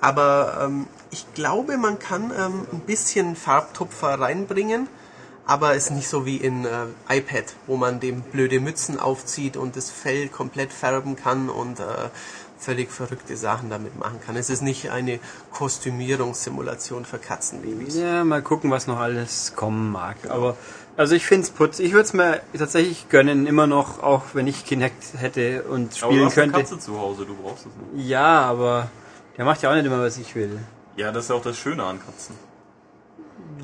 aber 0.01 0.63
ähm, 0.65 0.87
ich 1.11 1.27
glaube, 1.35 1.77
man 1.79 1.99
kann 1.99 2.31
ähm, 2.37 2.67
ein 2.73 2.81
bisschen 2.81 3.37
Farbtupfer 3.37 4.21
reinbringen, 4.21 4.89
aber 5.47 5.75
es 5.75 5.85
ist 5.85 5.91
nicht 5.93 6.09
so 6.09 6.27
wie 6.27 6.37
in 6.37 6.65
äh, 6.65 6.69
iPad, 7.09 7.45
wo 7.67 7.77
man 7.77 8.01
dem 8.01 8.21
blöde 8.21 8.61
Mützen 8.61 8.99
aufzieht 9.01 9.57
und 9.57 9.77
das 9.77 9.91
Fell 9.91 10.29
komplett 10.29 10.73
färben 10.73 11.17
kann 11.17 11.49
und 11.49 11.81
äh, 11.81 11.85
völlig 12.59 12.91
verrückte 12.91 13.37
Sachen 13.37 13.71
damit 13.71 13.99
machen 13.99 14.19
kann. 14.25 14.35
Es 14.37 14.51
ist 14.51 14.63
nicht 14.63 14.91
eine 14.91 15.21
Kostümierungssimulation 15.53 17.05
für 17.05 17.19
Katzenbabys. 17.19 17.97
Ja, 17.97 18.25
mal 18.25 18.43
gucken, 18.43 18.71
was 18.71 18.87
noch 18.87 18.99
alles 18.99 19.53
kommen 19.57 19.93
mag. 19.93 20.17
Aber 20.29 20.57
Also 20.97 21.15
ich 21.15 21.27
find's 21.27 21.51
putz. 21.51 21.79
Ich 21.79 21.93
würde 21.93 22.05
es 22.05 22.13
mir 22.15 22.41
tatsächlich 22.57 23.09
gönnen, 23.11 23.47
immer 23.47 23.67
noch, 23.67 24.03
auch 24.03 24.23
wenn 24.33 24.47
ich 24.47 24.65
Kinect 24.65 25.19
hätte 25.19 25.63
und 25.65 25.93
Aber 26.03 26.13
du 26.13 26.15
spielen 26.15 26.25
hast 26.27 26.39
eine 26.39 26.53
könnte. 26.53 26.61
Katze 26.61 26.79
zu 26.79 26.99
Hause, 26.99 27.27
du 27.27 27.35
brauchst 27.37 27.67
es 27.67 27.73
nicht. 27.95 28.09
Ja, 28.09 28.41
aber 28.43 28.91
der 29.37 29.45
macht 29.45 29.61
ja 29.63 29.71
auch 29.71 29.75
nicht 29.75 29.85
immer, 29.85 30.01
was 30.01 30.17
ich 30.17 30.35
will. 30.35 30.59
Ja, 30.97 31.13
das 31.13 31.25
ist 31.25 31.31
ja 31.31 31.37
auch 31.37 31.43
das 31.43 31.59
Schöne 31.59 31.85
an 31.85 31.99
Katzen. 32.05 32.35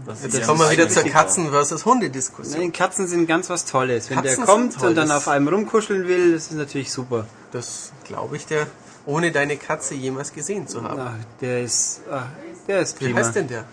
Das 0.05 0.23
Jetzt 0.23 0.35
ist 0.35 0.47
kommen 0.47 0.61
wir 0.61 0.71
wieder 0.71 0.89
zur 0.89 1.05
Katzen 1.05 1.51
versus 1.51 1.85
Hunde-Diskussion. 1.87 2.61
Nein, 2.61 2.73
Katzen 2.73 3.07
sind 3.07 3.27
ganz 3.27 3.49
was 3.49 3.65
Tolles. 3.65 4.11
Wenn 4.11 4.19
Katzen 4.23 4.37
der 4.37 4.45
kommt 4.47 4.83
und 4.83 4.95
dann 4.95 5.11
auf 5.11 5.29
einem 5.29 5.49
rumkuscheln 5.49 6.07
will, 6.09 6.33
das 6.35 6.49
ist 6.49 6.57
natürlich 6.57 6.91
super. 6.93 7.27
Das 7.53 7.93
glaube 8.05 8.37
ich 8.37 8.47
dir, 8.47 8.67
ohne 9.07 9.33
deine 9.33 9.57
Katze 9.57 9.95
jemals 9.95 10.33
gesehen 10.33 10.67
zu 10.69 10.83
haben. 10.83 11.01
Ach, 11.01 11.15
der 11.41 11.63
ist, 11.63 12.01
ach, 12.11 12.27
der 12.69 12.81
ist 12.81 13.01
Wie 13.01 13.07
prima. 13.07 13.21
heißt 13.21 13.37
denn 13.37 13.49
der? 13.49 13.65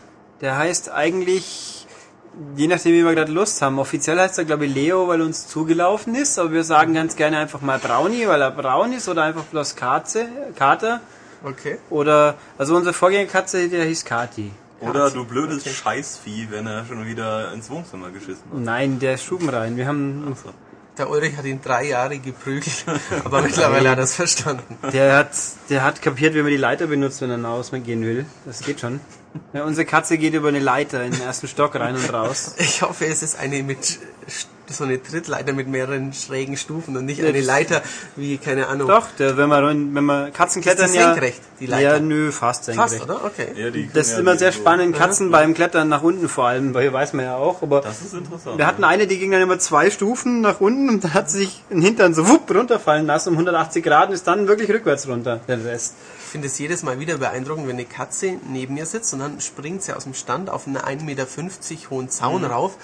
Der 0.41 0.57
heißt 0.57 0.89
eigentlich, 0.91 1.87
je 2.55 2.67
nachdem 2.67 2.93
wie 2.93 3.03
wir 3.03 3.15
gerade 3.15 3.31
Lust 3.31 3.61
haben. 3.61 3.79
Offiziell 3.79 4.19
heißt 4.19 4.37
er 4.37 4.45
glaube 4.45 4.65
ich 4.65 4.73
Leo, 4.73 5.07
weil 5.07 5.21
er 5.21 5.25
uns 5.25 5.47
zugelaufen 5.47 6.15
ist, 6.15 6.39
aber 6.39 6.51
wir 6.51 6.63
sagen 6.63 6.93
ganz 6.93 7.15
gerne 7.15 7.37
einfach 7.37 7.61
mal 7.61 7.79
Brownie, 7.79 8.27
weil 8.27 8.41
er 8.41 8.51
braun 8.51 8.93
ist 8.93 9.07
oder 9.09 9.23
einfach 9.23 9.43
bloß 9.43 9.75
Katze, 9.75 10.27
Kater. 10.55 11.01
Okay. 11.43 11.77
Oder, 11.89 12.35
also 12.57 12.75
unsere 12.75 12.93
Vorgängerkatze, 12.93 13.69
der 13.69 13.85
hieß 13.85 14.03
Kati. 14.05 14.51
Oder 14.81 15.09
du 15.09 15.25
blödes 15.25 15.65
Scheißvieh, 15.65 16.47
wenn 16.51 16.67
er 16.67 16.85
schon 16.85 17.05
wieder 17.05 17.53
ins 17.53 17.69
Wohnzimmer 17.69 18.09
geschissen 18.11 18.43
hat. 18.51 18.59
Nein, 18.59 18.99
der 18.99 19.15
ist 19.15 19.23
stubenrein. 19.23 19.75
Wir 19.75 19.87
haben, 19.87 20.35
Der 20.97 21.09
Ulrich 21.09 21.35
hat 21.37 21.45
ihn 21.45 21.61
drei 21.61 21.87
Jahre 21.87 22.17
geprügelt, 22.19 22.85
aber 23.25 23.41
mittlerweile 23.41 23.89
hat 23.89 23.97
er 23.97 24.03
es 24.03 24.15
verstanden. 24.15 24.77
der 24.93 25.17
hat, 25.17 25.31
der 25.69 25.83
hat 25.83 26.01
kapiert, 26.01 26.33
wie 26.33 26.41
man 26.41 26.51
die 26.51 26.57
Leiter 26.57 26.87
benutzt, 26.87 27.21
wenn 27.21 27.29
er 27.29 27.37
nach 27.37 27.51
Hause 27.51 27.79
gehen 27.79 28.03
will. 28.03 28.25
Das 28.45 28.61
geht 28.61 28.79
schon. 28.79 28.99
Ja, 29.53 29.63
unsere 29.63 29.85
Katze 29.85 30.17
geht 30.17 30.33
über 30.33 30.49
eine 30.49 30.59
Leiter 30.59 31.03
in 31.03 31.11
den 31.11 31.21
ersten 31.21 31.47
Stock 31.47 31.75
rein 31.75 31.95
und 31.95 32.13
raus. 32.13 32.55
Ich 32.57 32.81
hoffe, 32.81 33.05
es 33.05 33.23
ist 33.23 33.37
eine 33.37 33.63
mit 33.63 33.99
so 34.73 34.83
eine 34.83 35.01
Trittleiter 35.01 35.53
mit 35.53 35.67
mehreren 35.67 36.13
schrägen 36.13 36.57
Stufen 36.57 36.95
und 36.97 37.05
nicht 37.05 37.19
Ja, 37.19 37.27
eine 37.29 37.41
Leiter 37.41 37.81
wie 38.15 38.37
keine 38.37 38.67
Ahnung. 38.67 38.87
Doch, 38.87 39.07
der, 39.17 39.37
wenn 39.37 39.49
man, 39.49 39.95
wenn 39.95 40.03
man 40.03 40.33
Katzen 40.33 40.61
klettern 40.61 40.87
das 40.87 40.95
ja. 40.95 41.11
senkrecht, 41.13 41.41
die 41.59 41.65
Leiter? 41.65 41.93
Ja, 41.95 41.99
nö, 41.99 42.31
fast 42.31 42.65
senkrecht. 42.65 42.93
Fast, 42.95 43.03
oder? 43.03 43.25
Okay. 43.25 43.47
Ja, 43.55 43.69
die 43.69 43.89
Das 43.93 44.07
ist 44.07 44.13
ja 44.13 44.19
immer 44.19 44.33
die 44.33 44.39
sehr 44.39 44.51
so- 44.51 44.59
spannend. 44.59 44.95
Katzen 44.95 45.31
beim 45.31 45.53
Klettern 45.53 45.89
nach 45.89 46.03
unten 46.03 46.29
vor 46.29 46.47
allem, 46.47 46.73
weil 46.73 46.91
weiß 46.93 47.13
man 47.13 47.25
ja 47.25 47.35
auch. 47.35 47.61
Aber 47.61 47.81
Das 47.81 48.01
ist 48.01 48.13
interessant. 48.13 48.57
wir 48.57 48.65
hatten 48.67 48.83
eine, 48.83 49.07
die 49.07 49.17
ging 49.17 49.31
dann 49.31 49.41
immer 49.41 49.59
zwei 49.59 49.89
Stufen 49.89 50.41
nach 50.41 50.61
unten 50.61 50.89
und 50.89 51.03
da 51.03 51.13
hat 51.13 51.29
sie 51.29 51.39
sich 51.39 51.63
den 51.69 51.81
Hintern 51.81 52.13
so 52.13 52.27
wupp 52.27 52.49
runterfallen 52.53 53.05
lassen 53.05 53.29
um 53.29 53.35
180 53.35 53.83
Grad 53.83 54.09
und 54.09 54.13
ist 54.15 54.27
dann 54.27 54.47
wirklich 54.47 54.69
rückwärts 54.69 55.07
runter. 55.07 55.39
Der 55.47 55.63
Rest. 55.65 55.95
Ich 56.25 56.31
finde 56.31 56.47
es 56.47 56.59
jedes 56.59 56.83
Mal 56.83 56.99
wieder 56.99 57.17
beeindruckend, 57.17 57.67
wenn 57.67 57.75
eine 57.75 57.85
Katze 57.85 58.33
neben 58.47 58.75
mir 58.75 58.85
sitzt 58.85 59.13
und 59.13 59.19
dann 59.19 59.41
springt 59.41 59.81
sie 59.81 59.93
aus 59.93 60.03
dem 60.03 60.13
Stand 60.13 60.49
auf 60.51 60.67
einen 60.67 60.77
1,50 60.77 61.03
Meter 61.03 61.25
hohen 61.89 62.09
Zaun 62.09 62.41
Mhm. 62.43 62.47
rauf. 62.49 62.77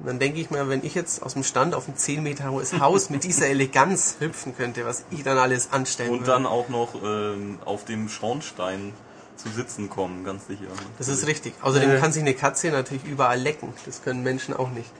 Und 0.00 0.06
dann 0.06 0.18
denke 0.20 0.38
ich 0.40 0.50
mir, 0.50 0.68
wenn 0.68 0.84
ich 0.84 0.94
jetzt 0.94 1.22
aus 1.22 1.32
dem 1.34 1.42
Stand 1.42 1.74
auf 1.74 1.88
ein 1.88 1.96
10 1.96 2.22
Meter 2.22 2.50
hohes 2.52 2.78
Haus 2.78 3.10
mit 3.10 3.24
dieser 3.24 3.48
Eleganz 3.48 4.16
hüpfen 4.20 4.56
könnte, 4.56 4.84
was 4.86 5.04
ich 5.10 5.24
dann 5.24 5.38
alles 5.38 5.72
anstellen 5.72 6.10
Und 6.10 6.20
würde. 6.20 6.30
dann 6.32 6.46
auch 6.46 6.68
noch 6.68 6.94
ähm, 7.02 7.58
auf 7.64 7.84
dem 7.84 8.08
Schornstein 8.08 8.92
zu 9.36 9.48
sitzen 9.48 9.88
kommen, 9.88 10.24
ganz 10.24 10.46
sicher. 10.46 10.66
Das 10.98 11.08
ist 11.08 11.26
richtig. 11.26 11.54
Außerdem 11.62 11.90
Äh. 11.90 11.98
kann 11.98 12.12
sich 12.12 12.22
eine 12.22 12.34
Katze 12.34 12.68
natürlich 12.70 13.04
überall 13.04 13.40
lecken. 13.40 13.72
Das 13.86 14.02
können 14.02 14.22
Menschen 14.22 14.54
auch 14.54 14.70
nicht. 14.70 14.90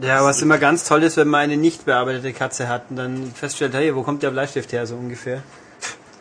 Ja, 0.00 0.24
was 0.24 0.40
immer 0.42 0.58
ganz 0.58 0.84
toll 0.84 1.02
ist, 1.02 1.16
wenn 1.16 1.26
man 1.26 1.40
eine 1.40 1.56
nicht 1.56 1.84
bearbeitete 1.84 2.32
Katze 2.32 2.68
hat 2.68 2.84
und 2.90 2.96
dann 2.96 3.32
feststellt, 3.34 3.74
hey, 3.74 3.96
wo 3.96 4.02
kommt 4.04 4.22
der 4.22 4.30
Bleistift 4.30 4.72
her, 4.72 4.86
so 4.86 4.94
ungefähr. 4.94 5.42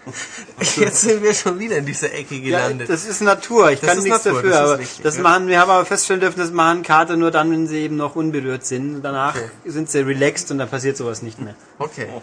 Jetzt 0.78 1.02
sind 1.02 1.22
wir 1.24 1.34
schon 1.34 1.60
wieder 1.60 1.78
in 1.78 1.86
dieser 1.86 2.14
Ecke 2.14 2.36
Ja, 2.36 2.60
gelandet. 2.68 2.90
das 2.90 3.06
ist 3.06 3.22
Natur, 3.22 3.72
ich 3.72 3.80
Das 3.80 3.90
kann 3.90 3.98
ist 4.00 4.04
nichts 4.06 4.26
Natur, 4.26 4.42
dafür, 4.42 4.50
das 4.52 4.60
ist 4.60 4.66
aber 4.66 4.80
richtig, 4.80 5.04
das 5.04 5.16
ja. 5.18 5.22
machen, 5.24 5.48
wir 5.48 5.60
haben 5.60 5.70
aber 5.72 5.86
feststellen 5.86 6.20
dürfen, 6.22 6.40
das 6.40 6.52
machen 6.52 6.84
Kater 6.84 7.16
nur 7.18 7.32
dann, 7.32 7.52
wenn 7.52 7.68
sie 7.68 7.78
eben 7.80 7.96
noch 7.96 8.16
unberührt 8.16 8.66
sind. 8.66 9.02
Danach 9.02 9.36
Okay. 9.36 9.50
sind 9.66 9.90
sie 9.90 10.00
relaxed 10.00 10.50
und 10.52 10.58
dann 10.60 10.70
passiert 10.70 10.98
sowas 10.98 11.22
nicht 11.22 11.40
mehr. 11.42 11.56
okay. 11.80 12.08
Oh. 12.16 12.22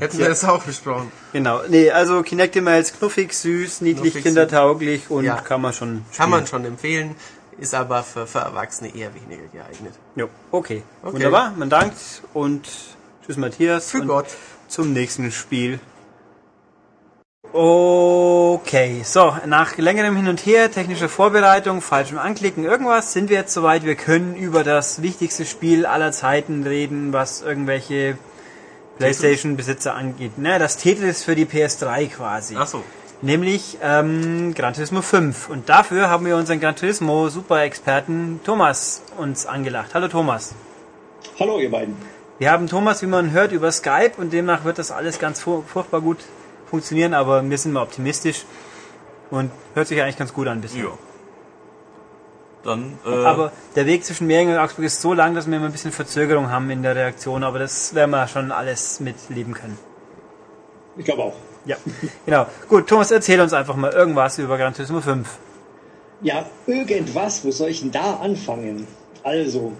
Hätten 0.00 0.18
wir 0.18 0.28
das 0.28 0.44
auch 0.44 0.62
besprochen. 0.62 1.10
Genau. 1.32 1.60
Nee, 1.68 1.90
also 1.90 2.22
Kinect 2.22 2.56
immer 2.56 2.72
als 2.72 2.92
knuffig, 2.92 3.32
süß, 3.34 3.80
niedlich, 3.80 4.12
Knuffig, 4.12 4.22
kindertauglich 4.24 5.10
und 5.10 5.24
Ja. 5.24 5.36
kann 5.40 5.60
man 5.60 5.72
schon 5.72 6.04
Kann 6.16 6.30
man 6.30 6.46
spielen. 6.46 6.62
schon 6.62 6.64
empfehlen, 6.72 7.14
ist 7.58 7.74
aber 7.74 8.02
für, 8.02 8.26
für 8.26 8.38
Erwachsene 8.40 8.94
eher 8.94 9.10
weniger 9.14 9.46
geeignet. 9.52 9.94
Jo, 10.16 10.28
okay. 10.50 10.82
Okay. 11.02 11.12
Wunderbar, 11.14 11.52
man 11.56 11.70
dankt 11.70 11.96
und 12.32 12.66
tschüss 13.24 13.36
Matthias. 13.36 13.90
Für 13.90 14.00
und 14.00 14.08
Gott. 14.08 14.26
Zum 14.68 14.92
nächsten 14.92 15.30
Spiel. 15.30 15.78
Okay, 17.56 19.02
so, 19.04 19.32
nach 19.46 19.76
längerem 19.78 20.16
Hin 20.16 20.26
und 20.26 20.44
Her, 20.44 20.72
technischer 20.72 21.08
Vorbereitung, 21.08 21.80
falschem 21.82 22.18
Anklicken, 22.18 22.64
irgendwas, 22.64 23.12
sind 23.12 23.30
wir 23.30 23.36
jetzt 23.36 23.54
soweit, 23.54 23.84
wir 23.84 23.94
können 23.94 24.34
über 24.34 24.64
das 24.64 25.02
wichtigste 25.02 25.44
Spiel 25.46 25.86
aller 25.86 26.10
Zeiten 26.10 26.64
reden, 26.66 27.12
was 27.12 27.42
irgendwelche 27.42 28.18
Playstation-Besitzer 28.98 29.94
angeht. 29.94 30.36
Ne, 30.36 30.58
das 30.58 30.78
Tetris 30.78 31.22
für 31.22 31.36
die 31.36 31.46
PS3 31.46 32.08
quasi. 32.08 32.56
Ach 32.58 32.66
so. 32.66 32.82
Nämlich 33.22 33.78
ähm, 33.80 34.52
Gran 34.54 34.74
Turismo 34.74 35.00
5. 35.00 35.48
Und 35.48 35.68
dafür 35.68 36.10
haben 36.10 36.26
wir 36.26 36.36
unseren 36.36 36.58
Gran 36.58 36.74
Turismo 36.74 37.28
Super-Experten 37.28 38.40
Thomas 38.44 39.02
uns 39.16 39.46
angelacht. 39.46 39.94
Hallo 39.94 40.08
Thomas. 40.08 40.56
Hallo, 41.38 41.60
ihr 41.60 41.70
beiden. 41.70 41.94
Wir 42.40 42.50
haben 42.50 42.66
Thomas, 42.66 43.00
wie 43.02 43.06
man 43.06 43.30
hört, 43.30 43.52
über 43.52 43.70
Skype 43.70 44.14
und 44.16 44.32
demnach 44.32 44.64
wird 44.64 44.78
das 44.80 44.90
alles 44.90 45.20
ganz 45.20 45.40
fu- 45.40 45.62
furchtbar 45.62 46.00
gut 46.00 46.18
funktionieren, 46.74 47.14
aber 47.14 47.48
wir 47.48 47.58
sind 47.58 47.72
mal 47.72 47.82
optimistisch 47.82 48.44
und 49.30 49.50
hört 49.74 49.86
sich 49.86 50.00
eigentlich 50.02 50.18
ganz 50.18 50.32
gut 50.32 50.48
an 50.48 50.60
bisher. 50.60 50.84
Ja. 50.84 50.98
Dann, 52.64 52.98
äh, 53.06 53.24
Aber 53.24 53.52
der 53.76 53.86
Weg 53.86 54.04
zwischen 54.04 54.26
Mehringen 54.26 54.54
und 54.54 54.60
Augsburg 54.60 54.86
ist 54.86 55.00
so 55.00 55.12
lang, 55.12 55.34
dass 55.34 55.46
wir 55.46 55.56
immer 55.56 55.66
ein 55.66 55.72
bisschen 55.72 55.92
Verzögerung 55.92 56.50
haben 56.50 56.68
in 56.70 56.82
der 56.82 56.96
Reaktion, 56.96 57.44
aber 57.44 57.58
das 57.58 57.94
werden 57.94 58.10
wir 58.10 58.26
schon 58.26 58.50
alles 58.50 59.00
mitleben 59.00 59.54
können. 59.54 59.78
Ich 60.96 61.04
glaube 61.04 61.22
auch. 61.24 61.34
Ja, 61.66 61.76
genau. 62.26 62.46
Gut, 62.68 62.88
Thomas, 62.88 63.10
erzähl 63.10 63.40
uns 63.40 63.52
einfach 63.52 63.76
mal 63.76 63.92
irgendwas 63.92 64.38
über 64.38 64.56
Gran 64.58 64.74
Turismo 64.74 65.00
5. 65.00 65.28
Ja, 66.22 66.46
irgendwas, 66.66 67.44
wo 67.44 67.50
soll 67.50 67.68
ich 67.68 67.80
denn 67.80 67.92
da 67.92 68.16
anfangen? 68.16 68.86
Also, 69.22 69.72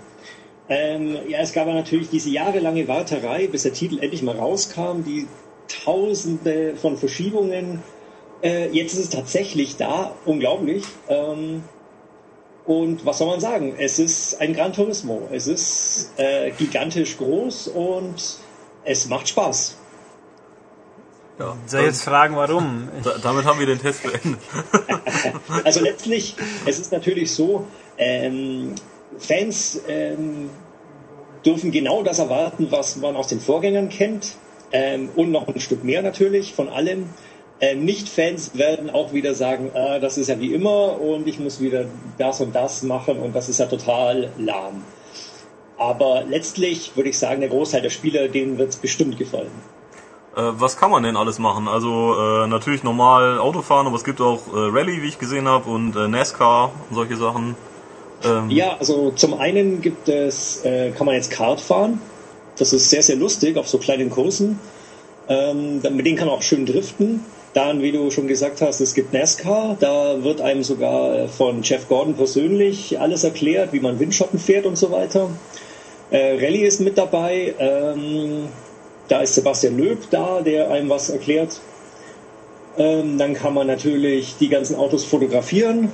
ähm, 0.69 1.17
ja, 1.29 1.39
es 1.41 1.53
gab 1.53 1.67
ja 1.67 1.75
natürlich 1.75 2.11
diese 2.11 2.31
jahrelange 2.31 2.87
Warterei, 2.87 3.49
bis 3.49 3.63
der 3.63 3.73
Titel 3.73 3.99
endlich 4.01 4.23
mal 4.23 4.37
rauskam, 4.37 5.03
die 5.05 5.27
tausende 5.69 6.77
von 6.77 6.97
Verschiebungen. 6.97 7.83
Äh, 8.43 8.69
jetzt 8.71 8.95
ist 8.95 9.01
es 9.01 9.11
tatsächlich 9.11 9.77
da, 9.77 10.15
unglaublich. 10.25 10.85
Ähm, 11.09 11.65
und 12.67 13.05
was 13.05 13.19
soll 13.19 13.29
man 13.29 13.41
sagen? 13.41 13.75
Es 13.79 13.99
ist 13.99 14.41
ein 14.41 14.55
Gran 14.55 14.73
Turismo. 14.73 15.29
Es 15.31 15.47
ist 15.47 16.13
äh, 16.17 16.51
gigantisch 16.53 17.19
groß 17.19 17.69
und 17.69 18.39
es 18.85 19.07
macht 19.09 19.29
Spaß. 19.29 19.77
ja, 21.39 21.57
Soll 21.67 21.81
ich 21.81 21.87
jetzt 21.87 22.03
fragen, 22.03 22.37
warum? 22.37 22.89
Ich, 22.97 23.05
da, 23.05 23.19
damit 23.23 23.45
haben 23.45 23.59
wir 23.59 23.67
den 23.67 23.81
Test 23.81 24.03
beendet. 24.03 24.41
Also 25.65 25.81
letztlich, 25.81 26.37
es 26.67 26.79
ist 26.79 26.93
natürlich 26.93 27.33
so, 27.33 27.67
ähm, 27.99 28.75
Fans 29.19 29.81
ähm, 29.89 30.51
dürfen 31.45 31.71
genau 31.71 32.03
das 32.03 32.19
erwarten, 32.19 32.69
was 32.71 32.97
man 32.97 33.17
aus 33.17 33.29
den 33.29 33.41
Vorgängern 33.41 33.89
kennt 33.89 34.37
ähm, 34.75 35.09
und 35.15 35.31
noch 35.31 35.49
ein 35.49 35.61
Stück 35.61 35.85
mehr 35.85 36.03
natürlich 36.03 36.53
von 36.53 36.69
allem. 36.69 37.09
Ähm, 37.61 37.85
Nicht-Fans 37.85 38.59
werden 38.59 38.91
auch 38.91 39.13
wieder 39.13 39.35
sagen, 39.35 39.71
ah, 39.75 40.01
das 40.01 40.19
ist 40.19 40.29
ja 40.29 40.39
wie 40.41 40.53
immer 40.53 41.01
und 41.01 41.27
ich 41.29 41.39
muss 41.39 41.61
wieder 41.61 41.87
das 42.19 42.41
und 42.41 42.55
das 42.55 42.83
machen 42.83 43.21
und 43.21 43.35
das 43.35 43.49
ist 43.49 43.61
ja 43.61 43.67
total 43.67 44.31
lahm. 44.37 44.83
Aber 45.79 46.25
letztlich 46.29 46.97
würde 46.97 47.11
ich 47.11 47.19
sagen, 47.19 47.41
der 47.41 47.49
Großteil 47.49 47.83
der 47.83 47.91
Spieler, 47.91 48.29
denen 48.29 48.59
wird 48.59 48.71
es 48.71 48.77
bestimmt 48.77 49.17
gefallen. 49.17 49.53
Äh, 50.37 50.43
was 50.59 50.77
kann 50.77 50.91
man 50.91 51.05
denn 51.05 51.17
alles 51.17 51.39
machen? 51.39 51.69
Also 51.69 52.17
äh, 52.19 52.47
natürlich 52.49 52.83
normal 52.83 53.39
Autofahren, 53.39 53.87
aber 53.87 53.97
es 53.97 54.05
gibt 54.05 54.21
auch 54.21 54.49
äh, 54.49 54.57
Rallye, 54.57 55.03
wie 55.03 55.09
ich 55.09 55.19
gesehen 55.21 55.47
habe, 55.47 55.71
und 55.71 55.95
äh, 55.95 56.09
NASCAR 56.09 56.73
und 56.91 56.97
solche 56.97 57.17
Sachen. 57.17 57.55
Ähm, 58.25 58.51
Ja, 58.51 58.77
also 58.81 59.13
zum 59.13 59.35
einen 59.35 59.81
gibt 59.81 60.09
es, 60.09 60.65
äh, 60.65 60.91
kann 60.91 61.07
man 61.07 61.15
jetzt 61.15 61.31
Kart 61.31 61.61
fahren. 61.61 62.01
Das 62.57 62.73
ist 62.73 62.91
sehr, 62.91 63.03
sehr 63.03 63.17
lustig 63.17 63.57
auf 63.57 63.69
so 63.69 63.79
kleinen 63.79 64.11
Kursen. 64.11 64.59
Ähm, 65.29 65.81
mit 65.83 66.07
denen 66.07 66.17
kann 66.17 66.29
man 66.29 66.37
auch 66.37 66.43
schön 66.43 66.67
driften. 66.67 67.25
Dann, 67.55 67.83
wie 67.83 67.93
du 67.93 68.11
schon 68.11 68.27
gesagt 68.27 68.61
hast, 68.61 68.81
es 68.81 68.95
gibt 68.95 69.13
NASCAR. 69.13 69.77
Da 69.79 70.23
wird 70.23 70.41
einem 70.41 70.63
sogar 70.63 71.17
äh, 71.17 71.29
von 71.29 71.63
Jeff 71.63 71.89
Gordon 71.89 72.15
persönlich 72.15 73.01
alles 73.01 73.25
erklärt, 73.25 73.73
wie 73.73 73.81
man 73.81 73.99
Windschatten 73.99 74.39
fährt 74.39 74.67
und 74.67 74.77
so 74.77 74.91
weiter. 74.91 75.31
Äh, 76.11 76.35
Rallye 76.35 76.65
ist 76.65 76.81
mit 76.81 76.99
dabei. 76.99 77.55
Ähm, 77.59 78.49
da 79.09 79.21
ist 79.23 79.35
Sebastian 79.35 79.77
Löb 79.77 79.99
da, 80.11 80.41
der 80.41 80.71
einem 80.71 80.89
was 80.89 81.11
erklärt. 81.11 81.61
Ähm, 82.77 83.19
dann 83.19 83.35
kann 83.35 83.55
man 83.55 83.67
natürlich 83.67 84.37
die 84.39 84.49
ganzen 84.49 84.77
Autos 84.77 85.05
fotografieren 85.05 85.91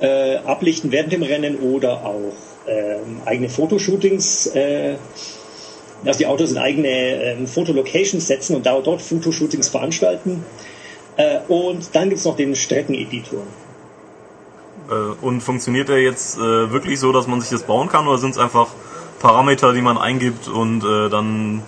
äh, 0.00 0.36
ablichten 0.36 0.92
während 0.92 1.12
dem 1.12 1.22
Rennen 1.22 1.58
oder 1.58 2.04
auch 2.04 2.32
ähm, 2.66 3.20
eigene 3.24 3.48
Fotoshootings, 3.48 4.46
äh, 4.48 4.94
also 6.04 6.18
die 6.18 6.26
Autos 6.26 6.52
in 6.52 6.58
eigene 6.58 6.88
ähm, 6.88 7.46
Fotolocations 7.46 8.26
setzen 8.26 8.56
und 8.56 8.66
da, 8.66 8.80
dort 8.80 9.02
Fotoshootings 9.02 9.68
veranstalten. 9.68 10.44
Äh, 11.16 11.38
und 11.48 11.94
dann 11.94 12.08
gibt's 12.08 12.24
noch 12.24 12.36
den 12.36 12.54
Streckeneditor. 12.56 13.42
Äh, 14.90 14.94
und 15.24 15.40
funktioniert 15.40 15.88
der 15.88 16.02
jetzt 16.02 16.36
äh, 16.36 16.72
wirklich 16.72 16.98
so, 17.00 17.12
dass 17.12 17.26
man 17.26 17.40
sich 17.40 17.50
das 17.50 17.62
bauen 17.62 17.88
kann, 17.88 18.06
oder 18.06 18.18
sind 18.18 18.30
es 18.30 18.38
einfach 18.38 18.68
Parameter, 19.20 19.72
die 19.72 19.80
man 19.80 19.96
eingibt 19.96 20.48
und 20.48 20.84
äh, 20.84 21.08
dann 21.08 21.62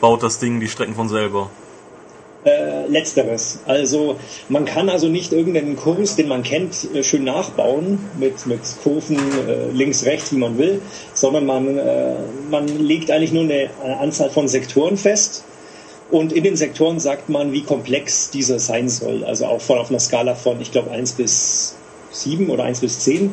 baut 0.00 0.22
das 0.22 0.38
Ding 0.38 0.60
die 0.60 0.68
Strecken 0.68 0.94
von 0.94 1.08
selber. 1.08 1.50
Äh, 2.42 2.86
letzteres. 2.86 3.58
Also 3.66 4.16
man 4.48 4.64
kann 4.64 4.88
also 4.88 5.08
nicht 5.08 5.30
irgendeinen 5.34 5.76
Kurs, 5.76 6.16
den 6.16 6.26
man 6.26 6.42
kennt, 6.42 6.88
äh, 6.94 7.02
schön 7.02 7.24
nachbauen 7.24 7.98
mit, 8.18 8.46
mit 8.46 8.60
Kurven 8.82 9.18
äh, 9.46 9.70
links, 9.74 10.06
rechts, 10.06 10.32
wie 10.32 10.38
man 10.38 10.56
will, 10.56 10.80
sondern 11.12 11.44
man, 11.44 11.76
äh, 11.76 12.14
man 12.50 12.66
legt 12.66 13.10
eigentlich 13.10 13.32
nur 13.32 13.42
eine 13.42 13.68
Anzahl 14.00 14.30
von 14.30 14.48
Sektoren 14.48 14.96
fest 14.96 15.44
und 16.10 16.32
in 16.32 16.42
den 16.42 16.56
Sektoren 16.56 16.98
sagt 16.98 17.28
man, 17.28 17.52
wie 17.52 17.60
komplex 17.60 18.30
dieser 18.30 18.58
sein 18.58 18.88
soll. 18.88 19.22
Also 19.24 19.44
auch 19.44 19.60
von 19.60 19.78
auf 19.78 19.90
einer 19.90 20.00
Skala 20.00 20.34
von, 20.34 20.62
ich 20.62 20.72
glaube, 20.72 20.90
1 20.92 21.12
bis 21.12 21.76
7 22.10 22.48
oder 22.48 22.64
1 22.64 22.80
bis 22.80 23.00
10. 23.00 23.32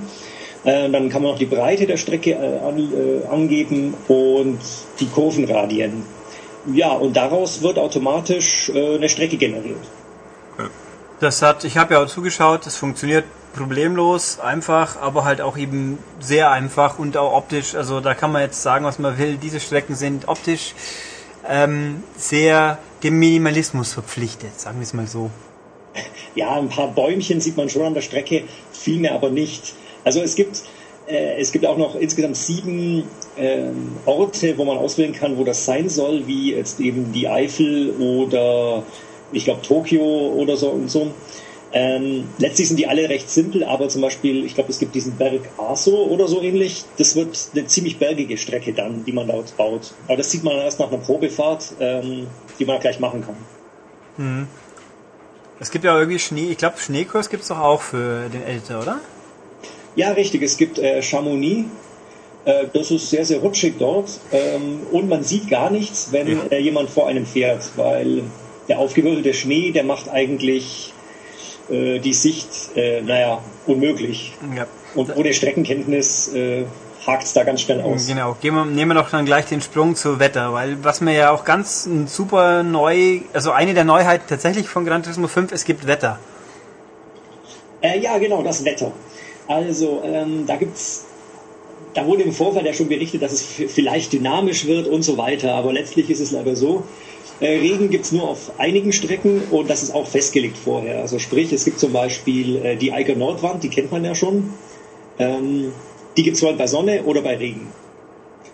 Äh, 0.66 0.90
dann 0.90 1.08
kann 1.08 1.22
man 1.22 1.32
noch 1.32 1.40
die 1.40 1.46
Breite 1.46 1.86
der 1.86 1.96
Strecke 1.96 2.32
äh, 2.32 2.36
an, 2.36 2.78
äh, 2.78 3.26
angeben 3.28 3.94
und 4.10 4.60
die 5.00 5.08
Kurvenradien. 5.08 6.04
Ja, 6.74 6.92
und 6.92 7.16
daraus 7.16 7.62
wird 7.62 7.78
automatisch 7.78 8.70
äh, 8.70 8.96
eine 8.96 9.10
Strecke 9.10 9.38
generiert. 9.38 9.80
Das 11.20 11.42
hat, 11.42 11.64
ich 11.64 11.78
habe 11.78 11.96
ja 11.96 12.04
auch 12.04 12.08
zugeschaut, 12.08 12.68
es 12.68 12.76
funktioniert 12.76 13.26
problemlos, 13.56 14.40
einfach, 14.40 15.02
aber 15.02 15.26
halt 15.26 15.42
auch 15.42 15.58
eben 15.58 15.98
sehr 16.20 16.52
einfach 16.52 17.00
und 17.00 17.18
auch 17.18 17.34
optisch. 17.34 17.74
Also 17.74 18.02
da 18.02 18.14
kann 18.14 18.32
man 18.32 18.44
jetzt 18.44 18.62
sagen, 18.62 18.86
was 18.86 19.00
man 19.00 19.18
will. 19.18 19.38
Diese 19.38 19.60
Strecken 19.60 19.96
sind 19.96 20.28
optisch 20.28 20.76
ähm, 21.50 22.04
sehr 22.16 22.78
dem 23.04 23.18
Minimalismus 23.18 23.94
verpflichtet, 23.94 24.60
sagen 24.60 24.80
wir 24.80 24.84
es 24.84 24.94
mal 24.94 25.08
so. 25.08 25.32
Ja, 26.36 26.56
ein 26.56 26.70
paar 26.70 26.90
Bäumchen 26.90 27.42
sieht 27.42 27.58
man 27.58 27.68
schon 27.68 27.82
an 27.82 27.96
der 27.96 28.02
Strecke, 28.02 28.44
viel 28.72 29.00
mehr 29.00 29.14
aber 29.14 29.32
nicht. 29.32 29.74
Also 30.04 30.22
es 30.22 30.36
gibt 30.36 30.62
es 31.08 31.52
gibt 31.52 31.66
auch 31.66 31.78
noch 31.78 31.96
insgesamt 31.96 32.36
sieben 32.36 33.04
ähm, 33.38 33.96
Orte, 34.06 34.58
wo 34.58 34.66
man 34.66 34.78
auswählen 34.78 35.14
kann, 35.14 35.38
wo 35.38 35.44
das 35.44 35.66
sein 35.66 35.90
soll, 35.90 36.28
wie 36.28 36.54
jetzt 36.54 36.80
eben 36.80 37.14
die 37.14 37.30
Eifel 37.30 37.92
oder 37.92 38.84
ich 39.32 39.46
glaube 39.46 39.62
Tokio 39.62 40.04
oder 40.04 40.58
so 40.58 40.70
und 40.70 40.92
so. 40.92 41.12
Ähm, 41.74 42.30
letztlich 42.38 42.70
sind 42.70 42.78
die 42.78 42.88
alle 42.88 43.10
recht 43.10 43.30
simpel, 43.30 43.64
aber 43.64 43.90
zum 43.90 44.02
Beispiel, 44.02 44.46
ich 44.46 44.56
glaube, 44.56 44.70
es 44.70 44.80
gibt 44.80 44.96
diesen 44.96 45.18
Berg 45.18 45.42
Aso 45.58 46.06
oder 46.06 46.28
so 46.28 46.42
ähnlich. 46.42 46.86
Das 46.98 47.16
wird 47.16 47.38
eine 47.54 47.68
ziemlich 47.68 48.00
bergige 48.00 48.38
Strecke 48.38 48.74
dann, 48.74 49.04
die 49.04 49.12
man 49.12 49.28
dort 49.28 49.56
baut. 49.58 49.94
Aber 50.08 50.18
das 50.18 50.32
sieht 50.32 50.44
man 50.44 50.56
erst 50.58 50.80
nach 50.80 50.88
einer 50.88 50.98
Probefahrt, 50.98 51.74
ähm, 51.80 52.28
die 52.58 52.66
man 52.66 52.80
gleich 52.80 53.00
machen 53.00 53.22
kann. 53.26 53.36
Mhm. 54.18 54.48
Es 55.60 55.72
gibt 55.72 55.84
ja 55.84 55.98
irgendwie 55.98 56.20
Schnee, 56.20 56.52
ich 56.52 56.58
glaube 56.58 56.78
Schneekurs 56.78 57.30
gibt 57.30 57.42
es 57.44 57.50
doch 57.50 57.60
auch 57.60 57.82
für 57.82 58.30
den 58.30 58.44
Älter, 58.44 58.80
oder? 58.82 59.00
Ja, 59.98 60.12
richtig. 60.12 60.42
Es 60.44 60.56
gibt 60.56 60.80
äh, 60.80 61.02
Chamonix. 61.02 61.66
Äh, 62.46 62.68
das 62.72 62.92
ist 62.92 63.10
sehr, 63.10 63.26
sehr 63.26 63.40
rutschig 63.40 63.74
dort. 63.78 64.10
Ähm, 64.32 64.82
und 64.92 65.10
man 65.10 65.24
sieht 65.24 65.50
gar 65.50 65.70
nichts, 65.70 66.10
wenn 66.12 66.28
Ja. 66.28 66.38
äh, 66.52 66.60
jemand 66.60 66.90
vor 66.90 67.08
einem 67.08 67.26
fährt, 67.26 67.72
weil 67.76 68.24
der 68.70 68.80
aufgewirbelte 68.80 69.34
Schnee, 69.34 69.72
der 69.72 69.84
macht 69.84 70.08
eigentlich 70.10 70.94
äh, 71.70 72.00
die 72.00 72.14
Sicht, 72.14 72.48
äh, 72.76 73.02
naja, 73.02 73.42
unmöglich. 73.66 74.34
Ja. 74.56 74.68
Und 74.96 75.16
ohne 75.18 75.34
Streckenkenntnis 75.34 76.34
äh, 76.34 76.66
hakt 77.06 77.24
es 77.24 77.34
da 77.34 77.44
ganz 77.44 77.62
schnell 77.62 77.82
aus. 77.82 78.06
Genau, 78.08 78.38
wir, 78.40 78.52
nehmen 78.66 78.92
wir 78.92 79.02
doch 79.02 79.10
dann 79.10 79.26
gleich 79.26 79.46
den 79.46 79.62
Sprung 79.62 79.96
zu 79.96 80.20
Wetter, 80.20 80.54
weil 80.54 80.78
was 80.84 81.02
mir 81.02 81.14
ja 81.14 81.32
auch 81.32 81.44
ganz 81.44 81.90
super 82.06 82.62
neu, 82.64 83.22
also 83.34 83.52
eine 83.52 83.74
der 83.74 83.84
Neuheiten 83.84 84.26
tatsächlich 84.30 84.68
von 84.68 84.86
Gran 84.86 85.02
Turismo 85.04 85.28
5, 85.28 85.52
es 85.52 85.66
gibt 85.66 85.88
Wetter. 85.88 86.20
Äh, 87.82 88.00
ja, 88.00 88.18
genau, 88.18 88.44
das 88.44 88.64
Wetter. 88.64 88.92
Also, 89.48 90.02
ähm, 90.04 90.46
da 90.46 90.56
gibt's, 90.56 91.06
da 91.94 92.06
wurde 92.06 92.24
im 92.24 92.32
Vorfeld 92.34 92.66
ja 92.66 92.74
schon 92.74 92.90
berichtet, 92.90 93.22
dass 93.22 93.32
es 93.32 93.42
vielleicht 93.44 94.14
dynamisch 94.14 94.66
wird 94.66 94.88
und 94.88 95.04
so 95.04 95.18
weiter, 95.18 95.54
aber 95.54 95.74
letztlich 95.74 96.10
ist 96.10 96.20
es 96.20 96.32
leider 96.32 96.56
so. 96.56 96.84
Äh, 97.40 97.60
Regen 97.60 97.90
gibt's 97.90 98.12
nur 98.12 98.30
auf 98.30 98.52
einigen 98.58 98.92
Strecken 98.92 99.44
und 99.52 99.70
das 99.70 99.84
ist 99.84 99.94
auch 99.94 100.08
festgelegt 100.08 100.58
vorher. 100.58 101.02
Also 101.02 101.20
sprich, 101.20 101.54
es 101.54 101.66
gibt 101.66 101.80
zum 101.80 101.94
Beispiel 101.94 102.58
äh, 102.58 102.76
die 102.76 102.92
Eiger 102.92 103.16
Nordwand, 103.16 103.64
die 103.64 103.70
kennt 103.70 103.92
man 103.92 104.04
ja 104.04 104.16
schon. 104.16 104.54
Ähm, 105.20 105.72
die 106.18 106.24
gibt's 106.24 106.42
mal 106.42 106.54
bei 106.54 106.68
Sonne 106.68 107.04
oder 107.04 107.22
bei 107.22 107.38
Regen. 107.38 107.68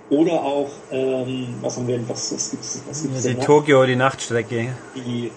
Oder 0.09 0.43
auch, 0.43 0.69
ähm, 0.91 1.47
was 1.61 1.77
haben 1.77 1.87
wir 1.87 1.95
denn, 1.97 2.07
was, 2.09 2.33
was 2.33 2.51
gibt's, 2.51 2.81
was 2.87 3.03
gibt's 3.03 3.23
Die? 3.23 3.35
Tokio, 3.35 3.85
die 3.85 3.95
Nachtstrecke. 3.95 4.75
Die, 4.95 5.31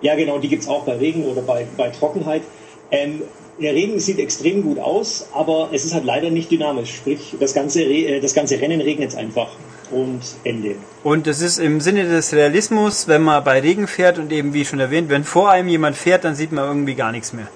ja, 0.00 0.14
genau, 0.14 0.38
die 0.38 0.48
gibt's 0.48 0.68
auch 0.68 0.84
bei 0.84 0.96
Regen 0.96 1.24
oder 1.24 1.42
bei, 1.42 1.66
bei 1.76 1.88
Trockenheit. 1.90 2.42
Ähm, 2.90 3.22
der 3.60 3.74
Regen 3.74 4.00
sieht 4.00 4.18
extrem 4.18 4.62
gut 4.62 4.78
aus, 4.78 5.26
aber 5.32 5.68
es 5.72 5.84
ist 5.84 5.94
halt 5.94 6.04
leider 6.04 6.30
nicht 6.30 6.50
dynamisch. 6.50 6.94
Sprich, 6.94 7.34
das 7.38 7.54
ganze, 7.54 7.80
Re 7.80 8.16
äh, 8.16 8.20
das 8.20 8.34
ganze 8.34 8.60
Rennen 8.60 8.80
regnet 8.80 9.14
einfach. 9.14 9.48
Und 9.90 10.22
Ende. 10.44 10.76
Und 11.04 11.26
es 11.26 11.40
ist 11.40 11.58
im 11.58 11.80
Sinne 11.80 12.04
des 12.08 12.32
Realismus, 12.32 13.06
wenn 13.06 13.22
man 13.22 13.44
bei 13.44 13.60
Regen 13.60 13.86
fährt 13.86 14.18
und 14.18 14.32
eben 14.32 14.54
wie 14.54 14.64
schon 14.64 14.80
erwähnt, 14.80 15.10
wenn 15.10 15.24
vor 15.24 15.50
einem 15.50 15.68
jemand 15.68 15.96
fährt, 15.96 16.24
dann 16.24 16.34
sieht 16.34 16.52
man 16.52 16.66
irgendwie 16.66 16.94
gar 16.94 17.12
nichts 17.12 17.32
mehr. 17.32 17.48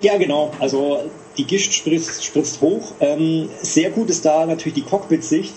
Ja, 0.00 0.16
genau. 0.16 0.52
Also 0.60 1.10
die 1.36 1.44
Gischt 1.44 1.72
spritzt, 1.72 2.24
spritzt 2.24 2.60
hoch. 2.60 2.92
Ähm, 3.00 3.48
sehr 3.60 3.90
gut 3.90 4.08
ist 4.08 4.24
da 4.24 4.46
natürlich 4.46 4.74
die 4.74 4.88
Cockpit-Sicht, 4.88 5.52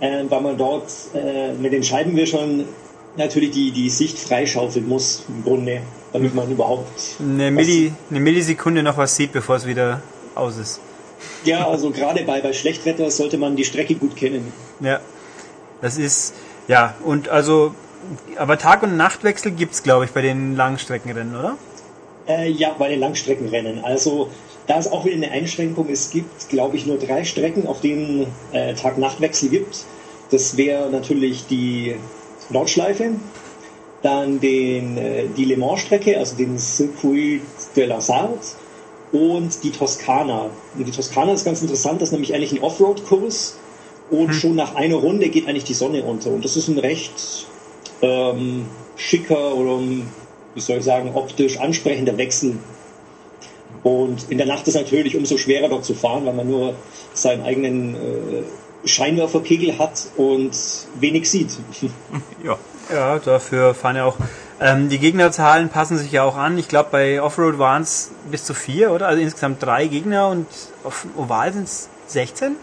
ähm, 0.00 0.30
weil 0.30 0.40
man 0.40 0.56
dort 0.56 0.90
äh, 1.14 1.52
mit 1.52 1.72
den 1.72 1.84
Scheibenwischern 1.84 2.64
natürlich 3.16 3.50
die, 3.50 3.70
die 3.70 3.90
Sicht 3.90 4.18
freischaufeln 4.18 4.88
muss, 4.88 5.24
im 5.28 5.44
Grunde, 5.44 5.82
damit 6.14 6.34
man 6.34 6.50
überhaupt. 6.50 7.16
Eine, 7.18 7.50
Milli, 7.50 7.92
eine 8.08 8.20
Millisekunde 8.20 8.82
noch 8.82 8.96
was 8.96 9.16
sieht, 9.16 9.32
bevor 9.32 9.56
es 9.56 9.66
wieder 9.66 10.00
aus 10.36 10.56
ist. 10.56 10.80
Ja, 11.44 11.68
also 11.68 11.90
gerade 11.90 12.22
bei, 12.22 12.40
bei 12.40 12.52
Schlechtwetter 12.52 13.10
sollte 13.10 13.36
man 13.36 13.56
die 13.56 13.64
Strecke 13.64 13.96
gut 13.96 14.16
kennen. 14.16 14.52
Ja, 14.80 15.00
das 15.82 15.98
ist, 15.98 16.32
ja, 16.68 16.94
und 17.04 17.28
also, 17.28 17.74
aber 18.36 18.58
Tag- 18.58 18.84
und 18.84 18.96
Nachtwechsel 18.96 19.50
gibt's 19.50 19.82
glaube 19.82 20.04
ich, 20.04 20.12
bei 20.12 20.22
den 20.22 20.54
Langstreckenrennen, 20.54 21.34
oder? 21.34 21.56
Äh, 22.28 22.48
ja, 22.48 22.74
bei 22.78 22.88
den 22.88 23.00
Langstreckenrennen. 23.00 23.84
Also 23.84 24.30
da 24.68 24.78
ist 24.78 24.92
auch 24.92 25.04
wieder 25.04 25.16
eine 25.16 25.32
Einschränkung. 25.32 25.88
Es 25.90 26.10
gibt, 26.10 26.48
glaube 26.48 26.76
ich, 26.76 26.86
nur 26.86 26.96
drei 26.96 27.24
Strecken, 27.24 27.66
auf 27.66 27.80
denen 27.80 28.28
äh, 28.52 28.74
Tag-Nacht-Wechsel 28.74 29.48
gibt. 29.48 29.84
Das 30.30 30.56
wäre 30.56 30.90
natürlich 30.90 31.46
die 31.48 31.96
Nordschleife, 32.50 33.10
dann 34.04 34.38
den, 34.38 34.98
äh, 34.98 35.24
die 35.34 35.46
Le 35.46 35.56
Mans-Strecke, 35.56 36.18
also 36.18 36.36
den 36.36 36.58
Circuit 36.58 37.40
de 37.74 37.86
la 37.86 38.00
Sarthe 38.00 38.46
und 39.12 39.64
die 39.64 39.70
Toskana. 39.70 40.50
Und 40.76 40.86
die 40.86 40.90
Toskana 40.92 41.32
ist 41.32 41.44
ganz 41.44 41.62
interessant, 41.62 42.02
das 42.02 42.08
ist 42.08 42.12
nämlich 42.12 42.34
eigentlich 42.34 42.52
ein 42.52 42.62
Offroad-Kurs 42.62 43.56
und 44.10 44.34
schon 44.34 44.56
nach 44.56 44.74
einer 44.74 44.96
Runde 44.96 45.30
geht 45.30 45.48
eigentlich 45.48 45.64
die 45.64 45.74
Sonne 45.74 46.02
unter. 46.02 46.30
Und 46.30 46.44
das 46.44 46.56
ist 46.56 46.68
ein 46.68 46.78
recht 46.78 47.46
ähm, 48.02 48.66
schicker 48.96 49.54
oder 49.54 49.78
ein, 49.78 50.06
wie 50.54 50.60
soll 50.60 50.78
ich 50.78 50.84
sagen, 50.84 51.12
optisch 51.14 51.58
ansprechender 51.58 52.18
Wechsel. 52.18 52.58
Und 53.82 54.30
in 54.30 54.36
der 54.36 54.46
Nacht 54.46 54.68
ist 54.68 54.74
natürlich 54.74 55.16
umso 55.16 55.38
schwerer 55.38 55.68
dort 55.68 55.86
zu 55.86 55.94
fahren, 55.94 56.26
weil 56.26 56.34
man 56.34 56.48
nur 56.48 56.74
seinen 57.14 57.42
eigenen 57.42 57.94
äh, 57.94 58.88
Scheinwerferpegel 58.88 59.78
hat 59.78 60.08
und 60.18 60.52
wenig 61.00 61.30
sieht. 61.30 61.50
Ja. 62.44 62.58
Ja, 62.92 63.18
dafür 63.18 63.74
fahren 63.74 63.96
ja 63.96 64.04
auch. 64.04 64.16
Ähm, 64.60 64.88
die 64.88 64.98
Gegnerzahlen 64.98 65.68
passen 65.68 65.98
sich 65.98 66.12
ja 66.12 66.22
auch 66.22 66.36
an. 66.36 66.58
Ich 66.58 66.68
glaube, 66.68 66.88
bei 66.92 67.20
Offroad 67.20 67.58
waren 67.58 67.82
es 67.82 68.10
bis 68.30 68.44
zu 68.44 68.54
vier, 68.54 68.92
oder? 68.92 69.08
Also 69.08 69.20
insgesamt 69.20 69.62
drei 69.62 69.86
Gegner 69.86 70.28
und 70.28 70.46
auf 70.84 71.06
Oval 71.16 71.52
sind 71.52 71.64
es 71.64 71.88
16? 72.08 72.56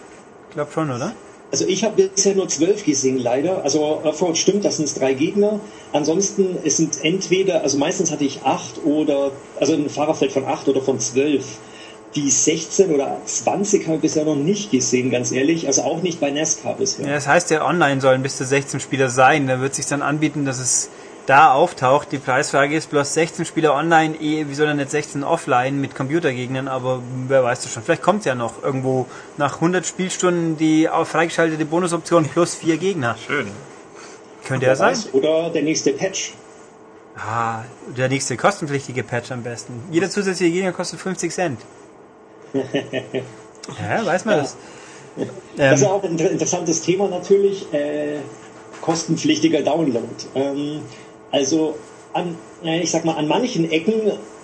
Ich 0.50 0.54
glaube 0.54 0.72
schon, 0.72 0.90
oder? 0.90 1.14
Also 1.52 1.66
ich 1.68 1.84
habe 1.84 2.08
bisher 2.08 2.34
nur 2.34 2.48
zwölf 2.48 2.86
gesehen, 2.86 3.18
leider. 3.18 3.64
Also 3.64 4.02
Offroad 4.04 4.38
stimmt, 4.38 4.64
das 4.64 4.78
sind 4.78 4.98
drei 4.98 5.14
Gegner. 5.14 5.60
Ansonsten 5.92 6.58
es 6.64 6.78
sind 6.78 7.04
entweder, 7.04 7.62
also 7.62 7.78
meistens 7.78 8.10
hatte 8.10 8.24
ich 8.24 8.44
acht 8.44 8.84
oder, 8.86 9.32
also 9.60 9.74
ein 9.74 9.90
Fahrerfeld 9.90 10.32
von 10.32 10.46
acht 10.46 10.70
oder 10.70 10.82
von 10.82 11.00
zwölf. 11.00 11.46
Die 12.16 12.30
16 12.30 12.94
oder 12.94 13.22
20 13.26 13.86
habe 13.88 13.96
ich 13.96 14.02
bisher 14.02 14.26
noch 14.26 14.36
nicht 14.36 14.72
gesehen, 14.72 15.12
ganz 15.12 15.32
ehrlich. 15.32 15.68
Also 15.68 15.84
auch 15.84 16.02
nicht 16.02 16.20
bei 16.20 16.30
NASCAR 16.30 16.76
bisher. 16.76 17.06
Ja, 17.08 17.14
das 17.14 17.28
heißt 17.28 17.52
ja, 17.52 17.66
online 17.66 18.02
sollen 18.02 18.22
bis 18.22 18.38
zu 18.38 18.46
16 18.46 18.80
Spieler 18.82 19.10
sein. 19.10 19.48
Da 19.48 19.62
wird 19.62 19.76
sich 19.76 19.86
dann 19.86 20.02
anbieten, 20.02 20.46
dass 20.46 20.60
es 20.60 20.90
da 21.26 21.54
auftaucht. 21.54 22.12
Die 22.12 22.18
Preisfrage 22.18 22.76
ist 22.76 22.90
bloß 22.90 23.14
16 23.14 23.46
Spieler 23.46 23.74
online, 23.74 24.16
eh, 24.16 24.46
wieso 24.48 24.66
dann 24.66 24.78
nicht 24.78 24.92
16 24.92 25.24
offline 25.24 25.80
mit 25.80 25.96
Computergegnern, 25.96 26.68
aber 26.68 27.02
wer 27.28 27.44
weiß 27.44 27.62
das 27.62 27.72
schon. 27.72 27.84
Vielleicht 27.84 28.02
kommt 28.02 28.26
ja 28.26 28.36
noch 28.36 28.62
irgendwo 28.62 29.06
nach 29.38 29.56
100 29.56 29.86
Spielstunden 29.86 30.58
die 30.58 30.90
freigeschaltete 31.06 31.64
Bonusoption 31.66 32.26
plus 32.26 32.56
vier 32.56 32.78
Gegner. 32.78 33.16
Schön. 33.26 33.48
Könnte 34.46 34.66
ja 34.66 34.76
sein. 34.76 34.98
Oder 35.14 35.50
der 35.50 35.62
nächste 35.62 35.94
Patch. 35.94 36.34
Ah, 37.16 37.64
der 37.96 38.10
nächste 38.10 38.38
kostenpflichtige 38.38 39.04
Patch 39.04 39.32
am 39.32 39.44
besten. 39.44 39.84
Jeder 39.92 40.10
zusätzliche 40.10 40.52
Gegner 40.52 40.72
kostet 40.72 41.00
50 41.00 41.32
Cent. 41.32 41.62
Ja, 42.54 44.06
weiß 44.06 44.26
man 44.26 44.38
das. 44.40 44.56
Das 45.58 45.80
ist 45.80 45.86
Ähm, 45.86 45.90
auch 45.92 46.04
ein 46.04 46.12
inter- 46.12 46.32
interessantes 46.32 46.82
Thema 46.82 47.08
natürlich. 47.08 47.72
Äh, 47.74 48.18
kostenpflichtiger 48.82 49.62
Download. 49.62 50.08
Ähm, 50.36 50.82
also 51.32 51.76
an, 52.14 52.36
äh, 52.64 52.82
ich 52.82 52.92
sag 52.92 53.06
mal, 53.06 53.16
an 53.16 53.28
manchen 53.28 53.70
Ecken 53.72 53.94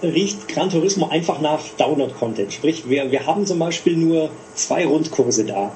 riecht 0.04 0.48
Gran 0.48 0.70
Turismo 0.70 1.08
einfach 1.10 1.42
nach 1.42 1.62
Download-Content. 1.78 2.54
Sprich, 2.54 2.88
wir, 2.90 3.12
wir 3.12 3.26
haben 3.26 3.46
zum 3.46 3.60
Beispiel 3.60 3.98
nur 3.98 4.30
zwei 4.56 4.86
Rundkurse 4.86 5.46
da. 5.46 5.72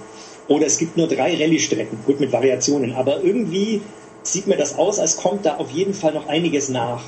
Oder 0.47 0.67
es 0.67 0.77
gibt 0.77 0.97
nur 0.97 1.07
drei 1.07 1.33
Rallye-Strecken, 1.33 1.99
gut 2.05 2.19
mit 2.19 2.31
Variationen. 2.31 2.93
Aber 2.93 3.23
irgendwie 3.23 3.81
sieht 4.23 4.45
mir 4.47 4.57
das 4.57 4.77
aus, 4.77 4.99
als 4.99 5.17
kommt 5.17 5.45
da 5.45 5.55
auf 5.55 5.71
jeden 5.71 5.93
Fall 5.93 6.13
noch 6.13 6.27
einiges 6.27 6.69
nach. 6.69 7.01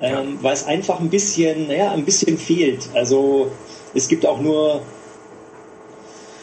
Ähm, 0.00 0.38
weil 0.42 0.52
es 0.52 0.66
einfach 0.66 1.00
ein 1.00 1.08
bisschen, 1.10 1.68
naja, 1.68 1.92
ein 1.92 2.04
bisschen 2.04 2.36
fehlt. 2.38 2.88
Also 2.94 3.50
es 3.94 4.08
gibt 4.08 4.26
auch 4.26 4.40
nur 4.40 4.82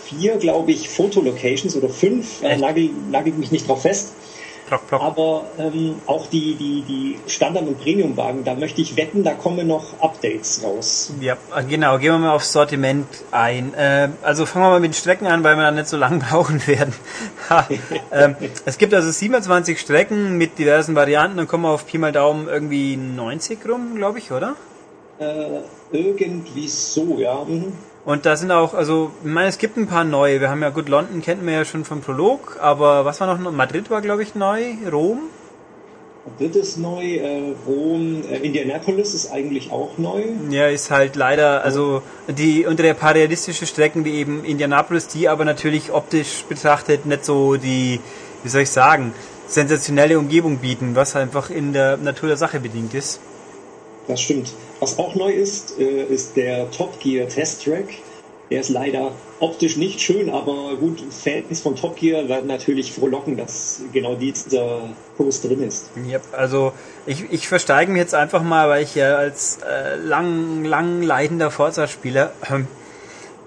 vier, 0.05 0.37
glaube 0.37 0.71
ich, 0.71 0.89
Fotolocations 0.89 1.75
oder 1.75 1.89
fünf, 1.89 2.41
äh, 2.43 2.57
nagel, 2.57 2.89
nagelt 3.09 3.37
mich 3.37 3.51
nicht 3.51 3.67
drauf 3.67 3.83
fest. 3.83 4.13
Plock, 4.67 4.87
plock. 4.87 5.01
Aber 5.01 5.45
ähm, 5.59 5.95
auch 6.05 6.27
die, 6.27 6.55
die, 6.55 6.83
die 6.87 7.19
Standard- 7.27 7.67
und 7.67 7.79
Premiumwagen, 7.79 8.43
da 8.43 8.55
möchte 8.55 8.81
ich 8.81 8.95
wetten, 8.95 9.23
da 9.23 9.33
kommen 9.33 9.67
noch 9.67 9.99
Updates 9.99 10.63
raus. 10.63 11.11
Ja, 11.19 11.37
genau. 11.67 11.97
Gehen 11.97 12.13
wir 12.13 12.19
mal 12.19 12.31
aufs 12.31 12.53
Sortiment 12.53 13.07
ein. 13.31 13.73
Äh, 13.73 14.09
also 14.21 14.45
fangen 14.45 14.65
wir 14.65 14.69
mal 14.69 14.79
mit 14.79 14.91
den 14.91 14.95
Strecken 14.95 15.27
an, 15.27 15.43
weil 15.43 15.57
wir 15.57 15.63
dann 15.63 15.75
nicht 15.75 15.87
so 15.87 15.97
lange 15.97 16.19
brauchen 16.29 16.65
werden. 16.67 16.93
Ha, 17.49 17.67
ähm, 18.13 18.37
es 18.65 18.77
gibt 18.77 18.93
also 18.93 19.11
27 19.11 19.77
Strecken 19.77 20.37
mit 20.37 20.57
diversen 20.57 20.95
Varianten. 20.95 21.35
Dann 21.37 21.47
kommen 21.47 21.65
wir 21.65 21.71
auf 21.71 21.85
Pi 21.85 21.97
mal 21.97 22.13
Daumen 22.13 22.47
irgendwie 22.47 22.95
90 22.95 23.59
rum, 23.67 23.95
glaube 23.95 24.19
ich, 24.19 24.31
oder? 24.31 24.55
Äh, 25.19 25.59
irgendwie 25.93 26.67
so, 26.67 27.17
ja. 27.19 27.43
Mhm. 27.47 27.73
Und 28.05 28.25
da 28.25 28.35
sind 28.35 28.51
auch, 28.51 28.73
also, 28.73 29.11
ich 29.23 29.31
meine, 29.31 29.47
es 29.47 29.57
gibt 29.57 29.77
ein 29.77 29.87
paar 29.87 30.03
neue. 30.03 30.41
Wir 30.41 30.49
haben 30.49 30.61
ja, 30.61 30.69
gut, 30.69 30.89
London 30.89 31.21
kennt 31.21 31.43
man 31.43 31.53
ja 31.53 31.63
schon 31.63 31.85
vom 31.85 32.01
Prolog, 32.01 32.57
aber 32.59 33.05
was 33.05 33.21
war 33.21 33.37
noch? 33.37 33.51
Madrid 33.51 33.89
war, 33.89 34.01
glaube 34.01 34.23
ich, 34.23 34.35
neu. 34.35 34.73
Rom? 34.91 35.19
Madrid 36.25 36.55
ist 36.55 36.77
neu, 36.77 37.17
äh, 37.17 37.53
Rom, 37.67 38.23
äh, 38.29 38.37
Indianapolis 38.37 39.13
ist 39.13 39.31
eigentlich 39.31 39.71
auch 39.71 39.97
neu. 39.97 40.23
Ja, 40.49 40.67
ist 40.67 40.89
halt 40.89 41.17
leider, 41.17 41.63
also 41.63 42.01
die 42.29 42.65
unter 42.65 42.83
der 42.83 42.93
paar 42.93 43.13
realistische 43.13 43.65
Strecken 43.65 44.05
wie 44.05 44.13
eben 44.13 44.45
Indianapolis, 44.45 45.07
die 45.09 45.27
aber 45.27 45.43
natürlich 45.43 45.91
optisch 45.91 46.45
betrachtet 46.47 47.05
nicht 47.05 47.25
so 47.25 47.57
die, 47.57 47.99
wie 48.41 48.49
soll 48.49 48.61
ich 48.61 48.69
sagen, 48.69 49.13
sensationelle 49.47 50.17
Umgebung 50.17 50.59
bieten, 50.59 50.95
was 50.95 51.17
einfach 51.17 51.49
in 51.49 51.73
der 51.73 51.97
Natur 51.97 52.29
der 52.29 52.37
Sache 52.37 52.61
bedingt 52.61 52.93
ist. 52.93 53.19
Das 54.07 54.21
stimmt. 54.21 54.53
Was 54.80 54.99
auch 54.99 55.15
neu 55.15 55.31
ist, 55.31 55.80
äh, 55.80 56.03
ist 56.03 56.35
der 56.35 56.69
Top 56.71 56.99
Gear 56.99 57.27
Test 57.27 57.63
Track. 57.63 57.88
Der 58.51 58.59
ist 58.59 58.69
leider 58.69 59.11
optisch 59.39 59.77
nicht 59.77 60.01
schön, 60.01 60.30
aber 60.30 60.75
gut, 60.75 61.03
Fans 61.09 61.61
von 61.61 61.75
Top 61.75 61.95
Gear 61.95 62.27
werden 62.27 62.47
natürlich 62.47 62.91
frohlocken, 62.91 63.38
dass 63.38 63.81
genau 63.93 64.15
dieser 64.15 64.89
Kurs 65.17 65.41
drin 65.41 65.63
ist. 65.63 65.89
Yep, 66.07 66.21
also 66.34 66.73
ich, 67.05 67.23
ich 67.31 67.47
versteige 67.47 67.91
mich 67.91 68.01
jetzt 68.01 68.13
einfach 68.13 68.43
mal, 68.43 68.69
weil 68.69 68.84
ich 68.84 68.95
ja 68.95 69.15
als 69.15 69.59
äh, 69.67 69.95
lang, 69.95 70.65
lang 70.65 71.01
leidender 71.01 71.49
Forza-Spieler 71.49 72.34
ähm, 72.51 72.67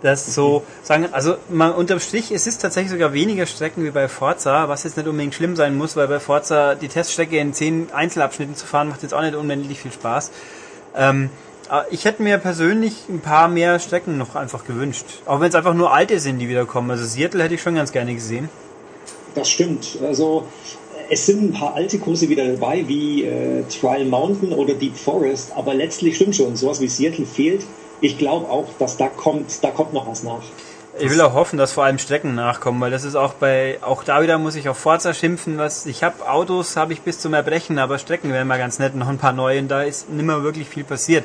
das 0.03 0.35
so 0.35 0.63
sagen, 0.83 1.09
also 1.13 1.37
mal 1.49 1.71
unterm 1.71 2.01
Strich, 2.01 2.31
es 2.31 2.47
ist 2.47 2.61
tatsächlich 2.61 2.93
sogar 2.93 3.13
weniger 3.13 3.47
Strecken 3.47 3.85
wie 3.85 3.91
bei 3.91 4.09
Forza, 4.09 4.69
was 4.69 4.85
jetzt 4.85 4.97
nicht 4.97 5.09
unbedingt 5.09 5.35
schlimm 5.35 5.57
sein 5.57 5.77
muss, 5.77 5.97
weil 5.97 6.09
bei 6.09 6.21
Forza 6.21 6.75
die 6.75 6.89
Teststrecke 6.89 7.39
in 7.39 7.55
zehn 7.55 7.89
Einzelabschnitten 7.93 8.57
zu 8.57 8.67
fahren, 8.67 8.89
macht 8.89 9.03
jetzt 9.03 9.15
auch 9.15 9.23
nicht 9.23 9.35
unendlich 9.35 9.81
viel 9.81 9.93
Spaß. 9.93 10.31
Ähm, 10.97 11.31
aber 11.69 11.87
ich 11.91 12.05
hätte 12.05 12.23
mir 12.23 12.39
persönlich 12.39 13.09
ein 13.09 13.21
paar 13.21 13.49
mehr 13.49 13.81
Strecken 13.81 14.19
noch 14.19 14.37
einfach 14.37 14.65
gewünscht. 14.65 15.07
Auch 15.27 15.41
wenn 15.41 15.49
es 15.49 15.55
einfach 15.55 15.75
nur 15.75 15.93
alte 15.93 16.21
sind, 16.21 16.39
die 16.39 16.49
wiederkommen. 16.49 16.91
Also 16.91 17.05
Seattle 17.05 17.43
hätte 17.43 17.55
ich 17.55 17.63
schon 17.63 17.75
ganz 17.75 17.91
gerne 17.91 18.15
gesehen. 18.15 18.49
Das 19.35 19.51
stimmt. 19.51 19.99
Also 20.03 20.47
es 21.11 21.27
sind 21.27 21.43
ein 21.43 21.53
paar 21.53 21.75
alte 21.75 21.99
Kurse 21.99 22.29
wieder 22.29 22.47
dabei, 22.47 22.85
wie 22.87 23.25
äh, 23.25 23.65
Trial 23.65 24.05
Mountain 24.05 24.53
oder 24.53 24.75
Deep 24.75 24.97
Forest, 24.97 25.53
aber 25.55 25.75
letztlich 25.75 26.17
stimmt 26.17 26.37
schon, 26.37 26.57
sowas 26.57 26.81
wie 26.81 26.89
Seattle 26.89 27.27
fehlt. 27.27 27.65
Ich 28.01 28.19
glaube 28.19 28.51
auch, 28.51 28.67
dass 28.79 28.97
da 28.97 29.09
kommt, 29.09 29.63
da 29.63 29.71
kommt 29.71 29.93
noch 29.93 30.07
was 30.07 30.23
nach. 30.23 30.43
Ich 30.99 31.11
will 31.11 31.21
auch 31.21 31.35
hoffen, 31.35 31.59
dass 31.59 31.73
vor 31.73 31.85
allem 31.85 31.99
Strecken 31.99 32.35
nachkommen, 32.35 32.81
weil 32.81 32.91
das 32.91 33.05
ist 33.05 33.17
auch 33.17 33.35
bei, 33.35 33.79
auch 33.83 34.03
da 34.03 34.23
wieder 34.23 34.39
muss 34.39 34.55
ich 34.55 34.69
auf 34.71 34.79
Forza 34.79 35.13
schimpfen, 35.13 35.59
was, 35.59 35.85
ich 35.85 36.03
habe 36.03 36.27
Autos, 36.29 36.77
habe 36.77 36.95
ich 36.95 37.03
bis 37.03 37.19
zum 37.19 37.35
Erbrechen, 37.35 37.79
aber 37.79 37.99
Strecken 37.99 38.33
wären 38.33 38.49
mal 38.49 38.59
ganz 38.59 38.79
nett, 38.79 38.95
noch 38.95 39.09
ein 39.09 39.19
paar 39.19 39.35
neue, 39.35 39.59
und 39.59 39.69
da 39.69 39.83
ist 39.83 40.09
nimmer 40.09 40.43
wirklich 40.43 40.69
viel 40.69 40.85
passiert. 40.85 41.25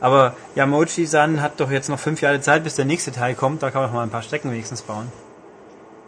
Aber 0.00 0.34
Yamochi-san 0.56 1.40
hat 1.40 1.60
doch 1.60 1.70
jetzt 1.70 1.88
noch 1.88 1.98
fünf 2.00 2.22
Jahre 2.22 2.40
Zeit, 2.40 2.64
bis 2.64 2.74
der 2.74 2.86
nächste 2.86 3.12
Teil 3.12 3.36
kommt, 3.36 3.62
da 3.62 3.70
kann 3.70 3.82
man 3.82 3.90
noch 3.90 3.96
mal 3.96 4.02
ein 4.02 4.10
paar 4.10 4.22
Strecken 4.22 4.50
wenigstens 4.50 4.82
bauen. 4.82 5.12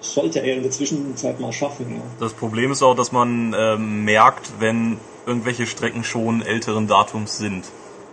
Sollte 0.01 0.41
er 0.41 0.57
in 0.57 0.63
der 0.63 0.73
Zwischenzeit 0.73 1.39
mal 1.39 1.53
schaffen, 1.53 1.87
ja. 1.89 2.03
Das 2.19 2.33
Problem 2.33 2.73
ist 2.73 2.83
auch, 2.83 2.95
dass 2.95 3.13
man 3.13 3.55
ähm, 3.57 4.05
merkt, 4.05 4.51
wenn 4.59 4.99
irgendwelche 5.27 5.67
Strecken 5.67 6.03
schon 6.03 6.43
älteren 6.43 6.89
Datums 6.89 7.39
sind. 7.39 7.65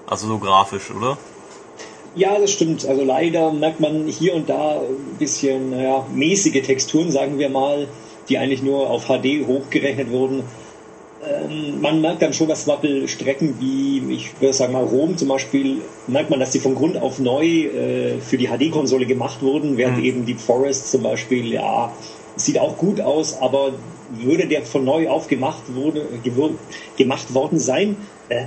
Also 0.06 0.28
so 0.28 0.38
grafisch, 0.38 0.92
oder? 0.92 1.18
Ja, 2.16 2.38
das 2.40 2.52
stimmt. 2.52 2.86
Also 2.86 3.04
leider 3.04 3.52
merkt 3.52 3.80
man 3.80 4.08
hier 4.08 4.36
und 4.36 4.50
da 4.50 4.82
ein 4.82 5.18
bisschen 5.18 5.72
naja, 5.72 6.06
mäßige 6.14 6.62
Texturen, 6.62 7.12
sagen 7.12 7.40
wir 7.40 7.50
mal, 7.50 7.88
die 8.30 8.38
eigentlich 8.38 8.62
nur 8.62 8.90
auf 8.90 9.08
HD 9.08 9.48
hochgerechnet 9.48 10.12
wurden. 10.12 10.44
Ähm, 11.26 11.82
man 11.82 12.02
merkt 12.02 12.22
dann 12.22 12.34
schon, 12.34 12.48
dass 12.48 12.68
Wappelstrecken 12.68 13.56
wie, 13.60 14.14
ich 14.14 14.40
würde 14.40 14.54
sagen 14.54 14.74
mal 14.74 14.84
Rom 14.84 15.18
zum 15.18 15.30
Beispiel, 15.30 15.82
merkt 16.08 16.30
man, 16.30 16.40
dass 16.40 16.52
die 16.52 16.60
von 16.60 16.76
Grund 16.76 16.98
auf 16.98 17.20
neu 17.20 17.46
äh, 17.46 18.20
für 18.20 18.38
die 18.38 18.48
HD-Konsole 18.48 19.06
gemacht 19.06 19.42
wurden, 19.42 19.78
während 19.78 20.04
eben 20.04 20.26
Deep 20.26 20.40
Forest 20.40 20.92
zum 20.92 21.04
Beispiel, 21.04 21.52
ja, 21.52 21.92
sieht 22.36 22.60
auch 22.60 22.78
gut 22.78 23.00
aus, 23.00 23.38
aber 23.40 23.74
würde 24.12 24.48
der 24.48 24.64
von 24.64 24.84
neu 24.84 25.10
aufgemacht 25.10 25.64
wurde, 25.74 26.06
gemacht 26.98 27.34
worden 27.34 27.58
sein, 27.58 27.96
äh, 28.30 28.46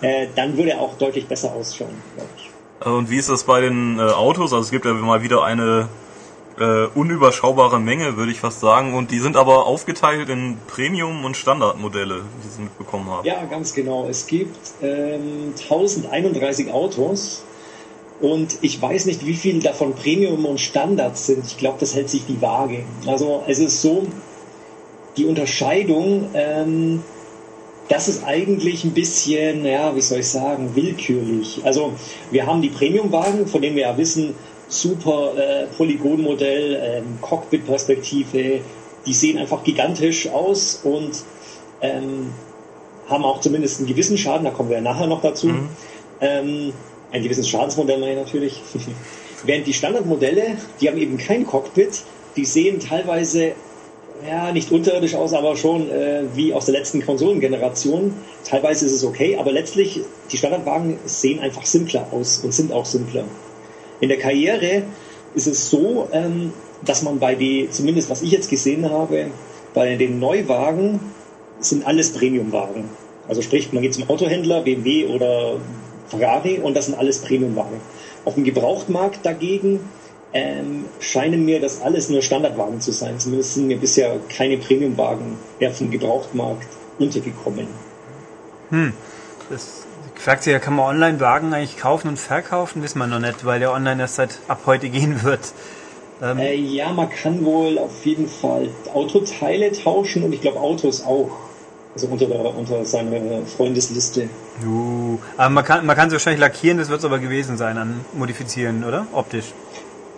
äh, 0.00 0.26
dann 0.34 0.56
würde 0.56 0.70
er 0.70 0.80
auch 0.80 0.96
deutlich 0.98 1.26
besser 1.26 1.54
ausschauen, 1.54 1.94
glaube 2.16 2.30
ich. 2.36 2.55
Äh, 2.84 2.88
Und 2.88 3.10
wie 3.10 3.16
ist 3.16 3.28
das 3.28 3.44
bei 3.44 3.60
den 3.60 3.98
äh, 3.98 4.02
Autos? 4.02 4.52
Also 4.52 4.64
es 4.64 4.70
gibt 4.70 4.84
ja 4.84 4.92
mal 4.92 5.22
wieder 5.22 5.44
eine 5.44 5.88
äh, 6.58 6.86
unüberschaubare 6.94 7.80
Menge, 7.80 8.16
würde 8.16 8.32
ich 8.32 8.40
fast 8.40 8.60
sagen. 8.60 8.94
Und 8.94 9.10
die 9.10 9.18
sind 9.18 9.36
aber 9.36 9.66
aufgeteilt 9.66 10.28
in 10.28 10.58
Premium- 10.66 11.24
und 11.24 11.36
Standardmodelle, 11.36 12.16
wie 12.16 12.46
ich 12.46 12.52
es 12.52 12.58
mitbekommen 12.58 13.08
habe. 13.10 13.26
Ja, 13.26 13.44
ganz 13.44 13.74
genau. 13.74 14.06
Es 14.08 14.26
gibt 14.26 14.56
ähm, 14.82 15.52
1031 15.58 16.72
Autos 16.72 17.42
und 18.20 18.56
ich 18.62 18.80
weiß 18.80 19.04
nicht, 19.06 19.26
wie 19.26 19.34
viel 19.34 19.60
davon 19.60 19.94
Premium 19.94 20.46
und 20.46 20.58
Standard 20.58 21.18
sind. 21.18 21.44
Ich 21.46 21.58
glaube, 21.58 21.76
das 21.80 21.94
hält 21.94 22.08
sich 22.08 22.24
die 22.26 22.40
Waage. 22.40 22.84
Also 23.06 23.44
es 23.46 23.58
ist 23.58 23.82
so, 23.82 24.06
die 25.18 25.26
Unterscheidung, 25.26 26.30
ähm, 26.34 27.02
das 27.88 28.08
ist 28.08 28.24
eigentlich 28.24 28.84
ein 28.84 28.92
bisschen, 28.92 29.64
ja, 29.64 29.94
wie 29.94 30.00
soll 30.00 30.20
ich 30.20 30.28
sagen, 30.28 30.74
willkürlich. 30.74 31.60
Also 31.64 31.92
wir 32.30 32.46
haben 32.46 32.62
die 32.62 32.68
Premiumwagen, 32.68 33.46
von 33.46 33.62
denen 33.62 33.76
wir 33.76 33.82
ja 33.82 33.96
wissen, 33.96 34.34
super 34.68 35.32
äh, 35.36 35.66
Polygonmodell, 35.76 36.80
ähm, 36.82 37.18
Cockpit-Perspektive, 37.20 38.60
die 39.06 39.14
sehen 39.14 39.38
einfach 39.38 39.62
gigantisch 39.62 40.28
aus 40.28 40.80
und 40.82 41.22
ähm, 41.80 42.32
haben 43.08 43.24
auch 43.24 43.40
zumindest 43.40 43.78
einen 43.78 43.88
gewissen 43.88 44.18
Schaden, 44.18 44.44
da 44.44 44.50
kommen 44.50 44.70
wir 44.70 44.78
ja 44.78 44.82
nachher 44.82 45.06
noch 45.06 45.22
dazu. 45.22 45.48
Ähm, 46.20 46.72
ein 47.12 47.22
gewisses 47.22 47.48
Schadensmodell 47.48 47.98
meine 47.98 48.12
ich 48.12 48.18
natürlich. 48.18 48.62
Während 49.44 49.66
die 49.66 49.74
Standardmodelle, 49.74 50.56
die 50.80 50.88
haben 50.88 50.98
eben 50.98 51.18
kein 51.18 51.46
Cockpit, 51.46 52.02
die 52.36 52.44
sehen 52.44 52.80
teilweise 52.80 53.52
ja, 54.26 54.52
nicht 54.52 54.70
unterirdisch 54.70 55.14
aus, 55.14 55.32
aber 55.32 55.56
schon 55.56 55.90
äh, 55.90 56.22
wie 56.34 56.52
aus 56.52 56.66
der 56.66 56.74
letzten 56.74 57.04
Konsolengeneration. 57.04 58.14
Teilweise 58.44 58.86
ist 58.86 58.92
es 58.92 59.04
okay, 59.04 59.36
aber 59.36 59.52
letztlich, 59.52 60.00
die 60.30 60.36
Standardwagen 60.36 60.98
sehen 61.04 61.40
einfach 61.40 61.66
simpler 61.66 62.06
aus 62.12 62.40
und 62.42 62.52
sind 62.52 62.72
auch 62.72 62.86
simpler. 62.86 63.24
In 64.00 64.08
der 64.08 64.18
Karriere 64.18 64.82
ist 65.34 65.46
es 65.46 65.70
so, 65.70 66.08
ähm, 66.12 66.52
dass 66.84 67.02
man 67.02 67.18
bei 67.18 67.34
die, 67.34 67.68
zumindest 67.70 68.10
was 68.10 68.22
ich 68.22 68.30
jetzt 68.30 68.50
gesehen 68.50 68.90
habe, 68.90 69.26
bei 69.74 69.96
den 69.96 70.18
Neuwagen 70.18 71.00
sind 71.60 71.86
alles 71.86 72.12
Premiumwagen. 72.12 72.84
Also 73.28 73.42
sprich, 73.42 73.72
man 73.72 73.82
geht 73.82 73.94
zum 73.94 74.08
Autohändler, 74.08 74.62
BMW 74.62 75.06
oder 75.06 75.56
Ferrari 76.08 76.58
und 76.58 76.76
das 76.76 76.86
sind 76.86 76.98
alles 76.98 77.18
Premiumwagen. 77.18 77.80
Auf 78.24 78.34
dem 78.34 78.44
Gebrauchtmarkt 78.44 79.24
dagegen 79.24 79.80
ähm, 80.36 80.84
scheinen 81.00 81.44
mir 81.44 81.60
das 81.60 81.80
alles 81.80 82.08
nur 82.10 82.22
Standardwagen 82.22 82.80
zu 82.80 82.92
sein. 82.92 83.18
Zumindest 83.18 83.54
sind 83.54 83.66
mir 83.68 83.78
bisher 83.78 84.16
keine 84.28 84.58
Premiumwagen 84.58 85.38
ja, 85.60 85.70
vom 85.70 85.90
Gebrauchtmarkt 85.90 86.68
untergekommen. 86.98 87.66
Das 89.50 89.86
fragt 90.14 90.42
sich 90.42 90.52
ja, 90.52 90.58
kann 90.58 90.74
man 90.74 90.86
Online-Wagen 90.86 91.54
eigentlich 91.54 91.78
kaufen 91.78 92.08
und 92.08 92.18
verkaufen? 92.18 92.82
Wissen 92.82 92.98
wir 92.98 93.06
noch 93.06 93.20
nicht, 93.20 93.44
weil 93.44 93.60
der 93.60 93.72
online 93.72 94.02
erst 94.02 94.16
seit 94.16 94.38
ab 94.48 94.60
heute 94.66 94.88
gehen 94.88 95.22
wird. 95.22 95.52
Ähm, 96.22 96.38
Äh, 96.38 96.54
ja, 96.54 96.92
man 96.92 97.08
kann 97.10 97.44
wohl 97.44 97.78
auf 97.78 98.04
jeden 98.04 98.28
Fall 98.28 98.68
Autoteile 98.92 99.70
tauschen 99.72 100.22
und 100.24 100.32
ich 100.32 100.40
glaube 100.40 100.60
Autos 100.60 101.04
auch. 101.04 101.30
Also 101.94 102.08
unter, 102.08 102.26
der, 102.26 102.54
unter 102.54 102.84
seiner 102.84 103.46
Freundesliste. 103.46 104.28
uh, 104.66 105.18
aber 105.38 105.48
man 105.48 105.64
kann, 105.64 105.86
man 105.86 105.96
kann 105.96 106.08
es 106.08 106.12
wahrscheinlich 106.12 106.40
lackieren, 106.40 106.76
das 106.76 106.90
wird 106.90 106.98
es 106.98 107.06
aber 107.06 107.18
gewesen 107.18 107.56
sein 107.56 107.78
an 107.78 108.04
Modifizieren, 108.12 108.84
oder? 108.84 109.06
Optisch. 109.14 109.46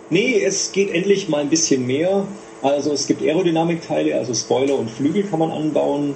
Nee, 0.09 0.41
es 0.43 0.71
geht 0.71 0.91
endlich 0.91 1.29
mal 1.29 1.41
ein 1.41 1.49
bisschen 1.49 1.85
mehr. 1.85 2.25
Also 2.61 2.91
es 2.91 3.07
gibt 3.07 3.21
Aerodynamikteile, 3.21 4.15
also 4.15 4.33
Spoiler 4.33 4.77
und 4.77 4.89
Flügel 4.89 5.23
kann 5.23 5.39
man 5.39 5.51
anbauen. 5.51 6.15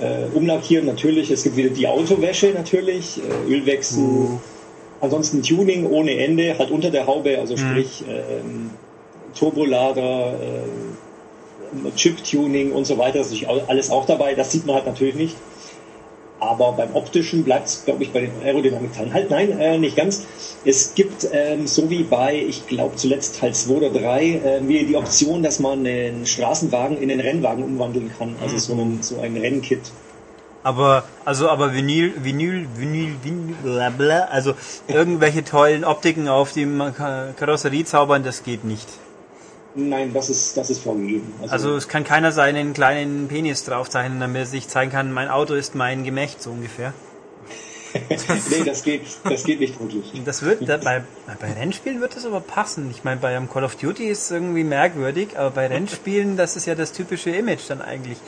Äh, 0.00 0.34
umlackieren 0.34 0.86
natürlich. 0.86 1.30
Es 1.30 1.42
gibt 1.42 1.56
wieder 1.56 1.70
die 1.70 1.86
Autowäsche 1.86 2.50
natürlich, 2.54 3.18
äh, 3.18 3.52
Ölwechsel. 3.52 4.38
Ansonsten 5.00 5.42
Tuning 5.42 5.86
ohne 5.86 6.16
Ende, 6.16 6.56
halt 6.58 6.70
unter 6.70 6.90
der 6.90 7.06
Haube, 7.06 7.38
also 7.38 7.56
sprich 7.56 8.04
ähm, 8.08 8.70
Turbolader, 9.38 10.34
äh, 10.34 11.90
Chip-Tuning 11.96 12.72
und 12.72 12.86
so 12.86 12.98
weiter, 12.98 13.18
das 13.18 13.32
ist 13.32 13.44
alles 13.46 13.90
auch 13.90 14.06
dabei. 14.06 14.34
Das 14.34 14.52
sieht 14.52 14.66
man 14.66 14.76
halt 14.76 14.86
natürlich 14.86 15.14
nicht. 15.14 15.36
Aber 16.42 16.72
beim 16.72 16.96
optischen 16.96 17.44
bleibt 17.44 17.68
es, 17.68 17.84
glaube 17.84 18.02
ich, 18.02 18.12
bei 18.12 18.22
den 18.22 18.32
Aerodynamikteilen. 18.44 19.14
Halt, 19.14 19.30
nein, 19.30 19.60
äh, 19.60 19.78
nicht 19.78 19.94
ganz. 19.94 20.24
Es 20.64 20.92
gibt, 20.96 21.28
ähm, 21.32 21.68
so 21.68 21.88
wie 21.88 22.02
bei, 22.02 22.34
ich 22.36 22.66
glaube 22.66 22.96
zuletzt 22.96 23.38
Teil 23.38 23.54
2 23.54 23.74
oder 23.74 23.90
3, 23.90 24.24
äh, 24.24 24.60
die 24.60 24.96
Option, 24.96 25.44
dass 25.44 25.60
man 25.60 25.86
einen 25.86 26.26
Straßenwagen 26.26 27.00
in 27.00 27.12
einen 27.12 27.20
Rennwagen 27.20 27.62
umwandeln 27.62 28.10
kann. 28.18 28.34
Also 28.42 28.58
so, 28.58 28.72
einen, 28.72 29.04
so 29.04 29.20
ein 29.20 29.36
Rennkit. 29.36 29.82
Aber, 30.64 31.04
also, 31.24 31.48
aber 31.48 31.74
Vinyl, 31.74 32.12
Vinyl, 32.24 32.66
Vinyl, 32.76 33.14
Vinyl, 33.22 33.54
bla 33.62 33.90
bla, 33.90 34.24
also 34.24 34.54
irgendwelche 34.88 35.44
tollen 35.44 35.84
Optiken 35.84 36.26
auf 36.28 36.52
die 36.52 36.66
Ka- 36.96 37.34
Karosserie 37.36 37.84
zaubern, 37.84 38.24
das 38.24 38.42
geht 38.42 38.64
nicht. 38.64 38.88
Nein, 39.74 40.12
das 40.12 40.28
ist, 40.28 40.56
das 40.56 40.70
ist 40.70 40.82
vorgegeben. 40.82 41.32
Also 41.48 41.76
es 41.76 41.88
kann 41.88 42.04
keiner 42.04 42.30
seinen 42.32 42.74
kleinen 42.74 43.28
Penis 43.28 43.64
draufzeichnen, 43.64 44.20
damit 44.20 44.42
er 44.42 44.46
sich 44.46 44.68
zeigen 44.68 44.90
kann, 44.90 45.12
mein 45.12 45.28
Auto 45.28 45.54
ist 45.54 45.74
mein 45.74 46.04
Gemächt, 46.04 46.42
so 46.42 46.50
ungefähr. 46.50 46.92
nee, 48.50 48.64
das 48.64 48.82
geht, 48.82 49.02
das 49.24 49.44
geht 49.44 49.60
nicht 49.60 49.78
wirklich. 49.78 50.12
Das 50.24 50.42
wird, 50.42 50.66
da, 50.66 50.78
bei, 50.78 51.02
bei 51.40 51.52
Rennspielen 51.52 52.00
wird 52.00 52.16
das 52.16 52.24
aber 52.24 52.40
passen. 52.40 52.90
Ich 52.90 53.04
meine, 53.04 53.20
bei 53.20 53.36
einem 53.36 53.50
Call 53.50 53.64
of 53.64 53.76
Duty 53.76 54.08
ist 54.08 54.24
es 54.24 54.30
irgendwie 54.30 54.64
merkwürdig, 54.64 55.38
aber 55.38 55.50
bei 55.50 55.66
Rennspielen, 55.66 56.36
das 56.36 56.56
ist 56.56 56.66
ja 56.66 56.74
das 56.74 56.92
typische 56.92 57.30
Image 57.30 57.60
dann 57.68 57.82
eigentlich. 57.82 58.18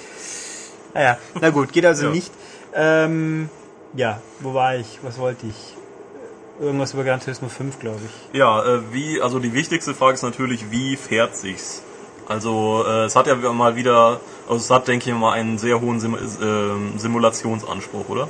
Naja, 0.92 1.18
na 1.40 1.50
gut, 1.50 1.72
geht 1.72 1.86
also 1.86 2.06
Ja. 2.06 2.12
nicht. 2.12 2.30
Ähm, 2.74 3.48
ja, 3.94 4.20
wo 4.40 4.52
war 4.54 4.76
ich? 4.76 4.98
Was 5.02 5.18
wollte 5.18 5.46
ich? 5.46 5.74
Irgendwas 6.60 6.94
über 6.94 7.02
Gran 7.02 7.20
Turismo 7.20 7.48
5, 7.48 7.80
glaube 7.80 7.98
ich. 8.04 8.38
Ja, 8.38 8.64
äh, 8.64 8.80
wie, 8.92 9.20
also 9.20 9.40
die 9.40 9.52
wichtigste 9.54 9.92
Frage 9.94 10.14
ist 10.14 10.22
natürlich, 10.22 10.70
wie 10.70 10.96
fährt 10.96 11.36
sich's? 11.36 11.82
Also 12.28 12.84
äh, 12.86 13.04
es 13.04 13.16
hat 13.16 13.26
ja 13.26 13.34
mal 13.34 13.76
wieder, 13.76 14.20
also 14.48 14.56
es 14.56 14.70
hat, 14.70 14.88
denke 14.88 15.10
ich 15.10 15.16
mal, 15.16 15.32
einen 15.32 15.58
sehr 15.58 15.80
hohen 15.80 16.00
Sim 16.00 16.14
äh, 16.14 16.98
Simulationsanspruch, 16.98 18.08
oder? 18.08 18.28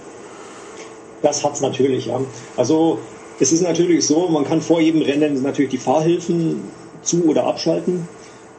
Das 1.23 1.45
hat's 1.45 1.61
natürlich, 1.61 2.07
ja. 2.07 2.21
Also 2.57 2.99
es 3.41 3.53
ist 3.53 3.63
natürlich 3.63 4.07
so, 4.07 4.29
man 4.29 4.45
kann 4.45 4.63
vor 4.63 4.81
jedem 4.81 5.03
Rennen 5.03 5.43
natürlich 5.43 5.71
die 5.71 5.79
Fahrhilfen 5.79 6.65
zu- 7.03 7.25
oder 7.27 7.47
abschalten. 7.47 8.09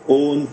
Und 0.07 0.47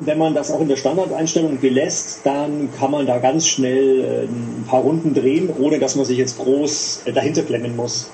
wenn 0.00 0.18
man 0.18 0.34
das 0.34 0.50
auch 0.50 0.60
in 0.60 0.68
der 0.68 0.76
Standardeinstellung 0.76 1.58
belässt, 1.60 2.20
dann 2.24 2.70
kann 2.78 2.90
man 2.90 3.06
da 3.06 3.18
ganz 3.18 3.46
schnell 3.46 4.00
äh, 4.00 4.24
ein 4.24 4.64
paar 4.68 4.80
Runden 4.80 5.14
drehen, 5.14 5.50
ohne 5.58 5.78
dass 5.78 5.96
man 5.96 6.04
sich 6.04 6.18
jetzt 6.18 6.38
groß 6.38 7.02
äh, 7.06 7.12
dahinter 7.12 7.42
klemmen 7.42 7.76
muss. 7.76 8.10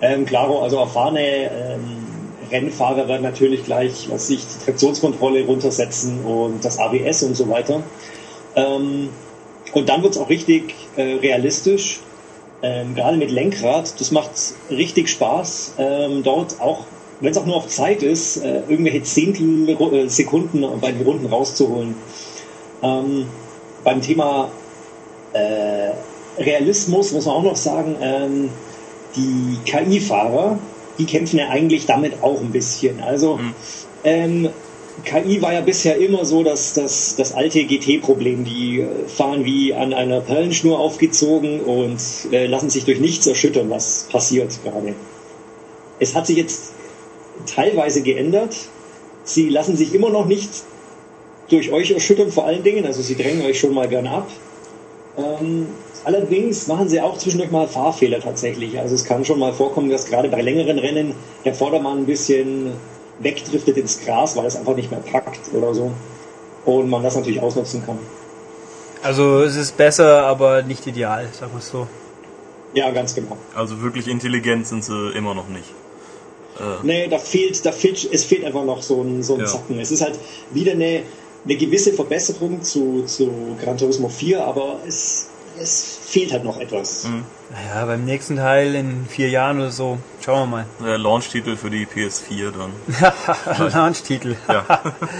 Ähm, 0.00 0.26
klaro, 0.26 0.62
also 0.62 0.78
erfahrene 0.78 1.50
ähm, 1.50 2.06
Rennfahrer 2.50 3.08
werden 3.08 3.22
natürlich 3.22 3.64
gleich, 3.64 4.08
was 4.10 4.28
sich 4.28 4.42
die 4.46 4.64
Traktionskontrolle 4.64 5.44
runtersetzen 5.44 6.24
und 6.24 6.64
das 6.64 6.78
ABS 6.78 7.22
und 7.22 7.36
so 7.36 7.48
weiter. 7.48 7.82
Ähm, 8.54 9.08
und 9.72 9.88
dann 9.88 10.02
wird's 10.02 10.18
auch 10.18 10.28
richtig 10.28 10.74
äh, 10.96 11.14
realistisch, 11.14 12.00
ähm, 12.62 12.94
gerade 12.94 13.16
mit 13.16 13.30
Lenkrad. 13.30 14.00
Das 14.00 14.10
macht 14.10 14.30
richtig 14.70 15.08
Spaß, 15.08 15.74
ähm, 15.78 16.22
dort 16.22 16.60
auch, 16.60 16.84
wenn 17.20 17.32
es 17.32 17.38
auch 17.38 17.46
nur 17.46 17.56
auf 17.56 17.68
Zeit 17.68 18.02
ist, 18.02 18.38
äh, 18.38 18.60
irgendwelche 18.68 19.02
Zehntel 19.02 19.68
äh, 19.68 20.08
Sekunden 20.08 20.64
bei 20.80 20.92
den 20.92 21.02
Runden 21.02 21.26
rauszuholen. 21.26 21.94
Ähm, 22.82 23.26
beim 23.82 24.00
Thema 24.02 24.50
äh, 25.32 25.90
Realismus 26.38 27.12
muss 27.12 27.26
man 27.26 27.34
auch 27.34 27.42
noch 27.42 27.56
sagen, 27.56 27.96
ähm, 28.00 28.50
die 29.16 29.58
KI-Fahrer, 29.64 30.58
die 30.98 31.04
kämpfen 31.04 31.38
ja 31.38 31.48
eigentlich 31.48 31.86
damit 31.86 32.22
auch 32.22 32.40
ein 32.40 32.52
bisschen. 32.52 33.00
Also 33.00 33.38
ähm, 34.04 34.48
KI 35.04 35.42
war 35.42 35.52
ja 35.52 35.60
bisher 35.60 35.96
immer 35.98 36.24
so, 36.24 36.42
dass 36.42 36.72
das, 36.72 37.16
das 37.16 37.32
alte 37.32 37.64
GT-Problem, 37.64 38.44
die 38.44 38.80
äh, 38.80 39.06
fahren 39.06 39.44
wie 39.44 39.74
an 39.74 39.92
einer 39.92 40.20
Perlenschnur 40.20 40.78
aufgezogen 40.78 41.60
und 41.60 42.00
äh, 42.32 42.46
lassen 42.46 42.70
sich 42.70 42.84
durch 42.84 43.00
nichts 43.00 43.26
erschüttern, 43.26 43.68
was 43.68 44.08
passiert 44.10 44.58
gerade. 44.64 44.94
Es 45.98 46.14
hat 46.14 46.26
sich 46.26 46.36
jetzt 46.36 46.72
teilweise 47.46 48.02
geändert. 48.02 48.56
Sie 49.24 49.48
lassen 49.48 49.76
sich 49.76 49.94
immer 49.94 50.10
noch 50.10 50.26
nicht 50.26 50.50
durch 51.48 51.72
euch 51.72 51.90
erschüttern, 51.90 52.30
vor 52.30 52.46
allen 52.46 52.62
Dingen. 52.62 52.86
Also 52.86 53.02
sie 53.02 53.16
drängen 53.16 53.44
euch 53.44 53.60
schon 53.60 53.74
mal 53.74 53.88
gern 53.88 54.06
ab. 54.06 54.28
Ähm, 55.18 55.68
allerdings 56.06 56.66
machen 56.68 56.88
sie 56.88 57.00
auch 57.00 57.18
zwischendurch 57.18 57.50
mal 57.50 57.66
Fahrfehler 57.68 58.20
tatsächlich. 58.20 58.78
Also 58.78 58.94
es 58.94 59.04
kann 59.04 59.24
schon 59.24 59.38
mal 59.38 59.52
vorkommen, 59.52 59.90
dass 59.90 60.06
gerade 60.06 60.28
bei 60.28 60.40
längeren 60.40 60.78
Rennen 60.78 61.14
der 61.44 61.54
Vordermann 61.54 61.98
ein 61.98 62.06
bisschen 62.06 62.72
wegdriftet 63.18 63.76
ins 63.76 64.00
Gras, 64.00 64.36
weil 64.36 64.46
es 64.46 64.56
einfach 64.56 64.76
nicht 64.76 64.90
mehr 64.90 65.00
packt 65.00 65.52
oder 65.52 65.74
so. 65.74 65.90
Und 66.64 66.88
man 66.88 67.02
das 67.02 67.16
natürlich 67.16 67.40
ausnutzen 67.40 67.84
kann. 67.84 67.98
Also 69.02 69.42
es 69.42 69.56
ist 69.56 69.76
besser, 69.76 70.24
aber 70.24 70.62
nicht 70.62 70.86
ideal, 70.86 71.28
sagen 71.32 71.52
wir 71.52 71.58
es 71.58 71.68
so. 71.68 71.86
Ja, 72.74 72.90
ganz 72.90 73.14
genau. 73.14 73.36
Also 73.54 73.82
wirklich 73.82 74.08
intelligent 74.08 74.66
sind 74.66 74.84
sie 74.84 75.10
immer 75.10 75.34
noch 75.34 75.48
nicht. 75.48 75.72
Nee, 76.82 77.06
da 77.08 77.18
fehlt, 77.18 77.66
da 77.66 77.72
fehlt, 77.72 78.08
es 78.10 78.24
fehlt 78.24 78.44
einfach 78.44 78.64
noch 78.64 78.82
so 78.82 79.02
ein, 79.02 79.22
so 79.22 79.34
ein 79.34 79.40
Ja. 79.40 79.46
Zacken. 79.46 79.78
Es 79.78 79.90
ist 79.90 80.00
halt 80.00 80.18
wieder 80.52 80.72
eine, 80.72 81.02
eine 81.44 81.56
gewisse 81.56 81.92
Verbesserung 81.92 82.62
zu, 82.62 83.04
zu 83.06 83.30
Gran 83.62 83.76
Turismo 83.76 84.08
4, 84.08 84.42
aber 84.42 84.78
es, 84.88 85.25
es 85.60 85.98
fehlt 86.04 86.32
halt 86.32 86.44
noch 86.44 86.58
etwas. 86.60 87.06
Naja, 87.50 87.86
beim 87.86 88.04
nächsten 88.04 88.36
Teil 88.36 88.74
in 88.74 89.06
vier 89.08 89.28
Jahren 89.28 89.58
oder 89.60 89.70
so, 89.70 89.98
schauen 90.24 90.40
wir 90.50 90.56
mal. 90.56 90.66
Der 90.84 90.98
Launch-Titel 90.98 91.56
für 91.56 91.70
die 91.70 91.86
PS4 91.86 92.52
dann. 92.52 93.70
Launch-Titel. 93.72 94.36
Ja, 94.48 94.64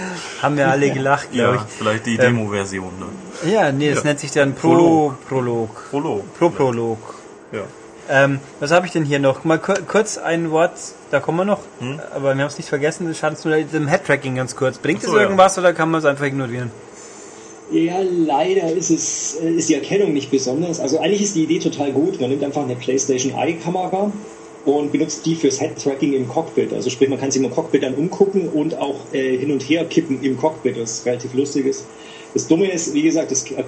Haben 0.41 0.57
wir 0.57 0.67
alle 0.69 0.91
gelacht, 0.91 1.31
glaube 1.31 1.55
ja 1.57 1.65
vielleicht 1.77 2.05
die 2.05 2.17
Demo-Version 2.17 2.91
dann. 2.99 3.09
ich. 3.43 3.51
Ja, 3.51 3.71
nee, 3.71 3.89
das 3.89 3.99
Ja. 3.99 4.03
nennt 4.05 4.19
sich 4.19 4.31
dann 4.31 4.53
Pro 4.55 5.13
Prolog. 5.27 5.89
Prolog. 5.89 6.37
Pro 6.37 6.49
Prolog. 6.49 7.15
Ja. 7.51 7.61
Ähm, 8.09 8.39
was 8.61 8.71
habe 8.71 8.85
ich 8.85 8.93
denn 8.93 9.03
hier 9.03 9.19
noch? 9.19 9.43
Mal 9.43 9.59
kur 9.59 9.75
kurz 9.85 10.17
ein 10.17 10.51
Wort, 10.51 10.71
da 11.11 11.19
kommen 11.19 11.39
wir 11.39 11.45
noch, 11.45 11.59
Hm? 11.79 11.99
aber 12.15 12.35
wir 12.35 12.41
haben 12.43 12.49
es 12.49 12.57
nicht 12.57 12.69
vergessen, 12.69 13.05
das 13.07 13.17
schadet 13.17 13.43
nur 13.43 13.55
dem 13.57 13.87
Head-Tracking 13.87 14.35
ganz 14.35 14.55
kurz. 14.55 14.77
Bringt 14.77 15.03
es 15.03 15.09
so, 15.09 15.17
ja. 15.17 15.23
irgendwas 15.23 15.57
oder 15.57 15.73
kann 15.73 15.91
man 15.91 15.99
es 15.99 16.05
einfach 16.05 16.23
ignorieren? 16.25 16.71
Ja, 17.71 17.99
leider 18.01 18.71
ist 18.71 18.89
es, 18.91 19.37
äh, 19.43 19.49
ist 19.51 19.67
die 19.69 19.73
Erkennung 19.73 20.13
nicht 20.13 20.31
besonders. 20.31 20.79
Also 20.79 20.99
eigentlich 20.99 21.21
ist 21.23 21.35
die 21.35 21.43
Idee 21.43 21.59
total 21.59 21.91
gut. 21.91 22.19
Man 22.21 22.29
nimmt 22.29 22.43
einfach 22.43 22.63
eine 22.63 22.75
PlayStation 22.75 23.33
Eye-Kamera 23.33 24.11
und 24.65 24.91
benutzt 24.91 25.25
die 25.25 25.35
fürs 25.35 25.59
Head-Tracking 25.59 26.13
im 26.13 26.27
Cockpit. 26.29 26.71
Also 26.73 26.89
sprich, 26.89 27.09
man 27.09 27.19
kann 27.19 27.29
sich 27.31 27.41
im 27.43 27.51
Cockpit 27.51 27.83
dann 27.83 27.95
umgucken 27.95 28.47
und 28.49 28.77
auch 28.77 28.95
äh, 29.13 29.37
hin 29.37 29.51
und 29.51 29.63
her 29.63 29.83
kippen 29.85 30.21
im 30.23 30.37
Cockpit, 30.37 30.79
was 30.79 31.05
relativ 31.05 31.33
lustig 31.33 31.65
ist. 31.65 31.85
Das 32.33 32.47
Dumme 32.47 32.71
ist, 32.71 32.93
wie 32.93 33.01
gesagt, 33.01 33.31
es 33.31 33.43
er- 33.51 33.65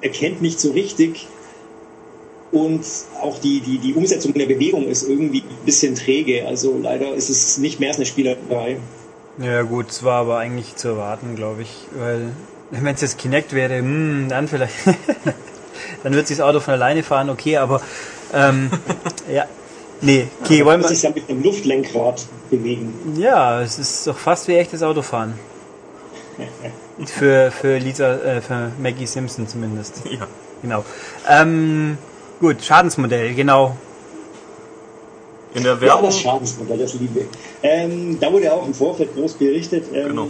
erkennt 0.00 0.42
nicht 0.42 0.58
so 0.60 0.72
richtig 0.72 1.26
und 2.52 2.84
auch 3.20 3.38
die, 3.38 3.60
die, 3.60 3.78
die 3.78 3.94
Umsetzung 3.94 4.32
der 4.34 4.46
Bewegung 4.46 4.86
ist 4.86 5.08
irgendwie 5.08 5.40
ein 5.40 5.64
bisschen 5.64 5.94
träge. 5.94 6.46
Also 6.46 6.78
leider 6.80 7.14
ist 7.14 7.28
es 7.28 7.58
nicht 7.58 7.80
mehr 7.80 7.88
als 7.90 7.96
eine 7.98 8.06
Spielerei. 8.06 8.76
Ja 9.42 9.62
gut, 9.62 9.90
es 9.90 10.02
war 10.02 10.20
aber 10.20 10.38
eigentlich 10.38 10.76
zu 10.76 10.88
erwarten, 10.88 11.34
glaube 11.36 11.62
ich, 11.62 11.68
weil 11.98 12.30
wenn 12.70 12.94
es 12.94 13.00
jetzt 13.00 13.18
Kinect 13.18 13.52
wäre, 13.52 13.78
hm, 13.78 14.26
dann 14.28 14.48
vielleicht, 14.48 14.74
dann 16.02 16.14
wird 16.14 16.26
sich 16.26 16.38
das 16.38 16.46
Auto 16.46 16.60
von 16.60 16.74
alleine 16.74 17.02
fahren, 17.02 17.30
okay, 17.30 17.56
aber 17.58 17.80
ähm, 18.32 18.70
ja, 19.32 19.46
nee, 20.00 20.26
okay, 20.42 20.64
wollen 20.64 20.80
Man 20.80 20.90
wir, 20.90 20.94
sich 20.94 21.02
ja 21.02 21.10
mit 21.10 21.28
dem 21.28 21.42
Luftlenkrad 21.42 22.24
bewegen. 22.50 22.92
ja, 23.18 23.60
es 23.62 23.78
ist 23.78 24.06
doch 24.06 24.16
fast 24.18 24.48
wie 24.48 24.56
echtes 24.56 24.82
Autofahren. 24.82 25.34
Für, 27.06 27.50
für 27.50 27.76
Lisa, 27.76 28.14
äh, 28.14 28.40
für 28.40 28.72
Maggie 28.78 29.04
Simpson 29.06 29.46
zumindest. 29.46 30.00
Ja. 30.10 30.26
Genau. 30.62 30.82
Ähm, 31.28 31.98
gut, 32.40 32.62
Schadensmodell, 32.64 33.34
genau. 33.34 33.76
In 35.54 35.62
der 35.62 35.74
Ja, 35.74 35.80
Werbung. 35.82 36.06
das 36.06 36.18
Schadensmodell, 36.20 36.78
das 36.78 36.94
liebe 36.94 37.20
ich. 37.20 37.26
Ähm, 37.62 38.18
da 38.18 38.32
wurde 38.32 38.50
auch 38.50 38.66
im 38.66 38.72
Vorfeld 38.72 39.14
groß 39.14 39.34
berichtet 39.34 39.84
ähm, 39.92 40.08
Genau. 40.08 40.28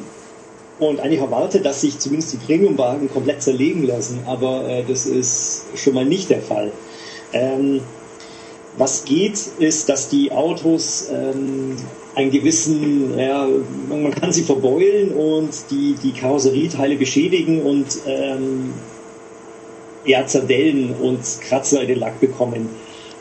Und 0.78 1.01
eigentlich 1.01 1.20
erwartet, 1.20 1.65
dass 1.65 1.81
sich 1.81 1.98
zumindest 1.98 2.35
die 2.35 2.36
Premiumwagen 2.39 3.11
komplett 3.11 3.43
zerlegen 3.43 3.86
lassen, 3.86 4.20
aber 4.27 4.69
äh, 4.69 4.85
das 4.86 5.07
ist 5.07 5.65
schon 5.74 5.94
mal 5.94 6.05
nicht 6.05 6.28
der 6.31 6.43
Fall. 6.43 6.70
Ähm, 7.32 7.81
was 8.77 9.05
geht, 9.05 9.40
ist, 9.59 9.89
dass 9.89 10.11
die 10.11 10.32
Autos 10.32 11.09
ähm, 11.11 11.77
einen 12.15 12.31
gewissen, 12.31 13.19
ja, 13.19 13.48
man 13.89 14.15
kann 14.15 14.32
sie 14.32 14.43
verbeulen 14.43 15.12
und 15.12 15.51
die, 15.70 15.94
die 16.03 16.12
Karosserieteile 16.12 16.97
beschädigen 16.97 17.62
und 17.62 17.86
ähm, 18.07 18.74
ja, 20.05 20.27
Zerdellen 20.27 20.94
und 20.94 21.20
Kratzer 21.40 21.82
in 21.82 21.89
den 21.89 21.98
Lack 21.98 22.20
bekommen. 22.20 22.69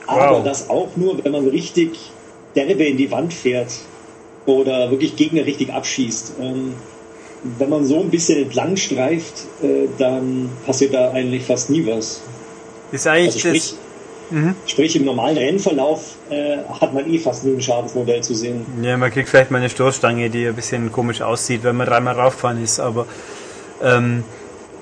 Aber 0.08 0.38
Wow. 0.38 0.44
das 0.44 0.70
auch 0.70 0.90
nur, 0.98 1.24
wenn 1.24 1.32
man 1.32 1.48
richtig 1.48 1.98
derbe 2.56 2.84
in 2.86 2.98
die 2.98 3.10
Wand 3.12 3.34
fährt 3.34 3.72
oder 4.46 4.92
wirklich 4.92 5.16
Gegner 5.16 5.46
richtig 5.46 5.74
abschießt. 5.74 6.34
Ähm, 6.42 6.74
wenn 7.58 7.70
man 7.70 7.86
so 7.86 8.00
ein 8.00 8.10
bisschen 8.10 8.42
entlang 8.42 8.76
streift, 8.78 9.46
äh, 9.62 9.88
dann 9.98 10.50
passiert 10.66 10.94
da 10.94 11.12
eigentlich 11.12 11.46
fast 11.46 11.70
nie 11.70 11.86
was. 11.86 12.22
Ist 12.92 13.08
eigentlich 13.08 13.36
Also 13.36 13.40
sprich, 13.40 13.76
das, 14.32 14.56
Sprich, 14.66 14.96
im 14.96 15.06
normalen 15.06 15.38
Rennverlauf 15.38 16.16
äh, 16.30 16.58
hat 16.82 16.94
man 16.94 17.12
eh 17.12 17.20
fast 17.20 17.44
nie 17.44 17.54
ein 17.54 17.62
Schadensmodell 17.62 18.22
zu 18.24 18.34
sehen. 18.34 18.66
Ja, 18.82 18.98
man 18.98 19.12
kriegt 19.12 19.30
vielleicht 19.30 19.52
mal 19.52 19.60
eine 19.60 19.70
Stoßstange, 19.70 20.30
die 20.30 20.48
ein 20.48 20.56
bisschen 20.56 20.92
komisch 20.92 21.22
aussieht, 21.22 21.64
wenn 21.64 21.76
man 21.76 21.88
dreimal 21.88 22.16
rauffahren 22.16 22.64
ist, 22.64 22.80
aber 22.80 23.06
ähm, 23.84 24.24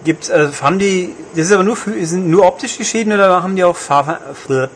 gibt's, 0.05 0.31
also 0.31 0.61
haben 0.61 0.79
die, 0.79 1.09
das 1.35 1.47
ist 1.47 1.51
aber 1.51 1.63
nur 1.63 1.77
sind 2.01 2.29
nur 2.29 2.45
optische 2.45 2.85
Schäden 2.85 3.11
oder 3.11 3.43
haben 3.43 3.55
die 3.55 3.63
auch 3.63 3.75
Fahrver 3.75 4.19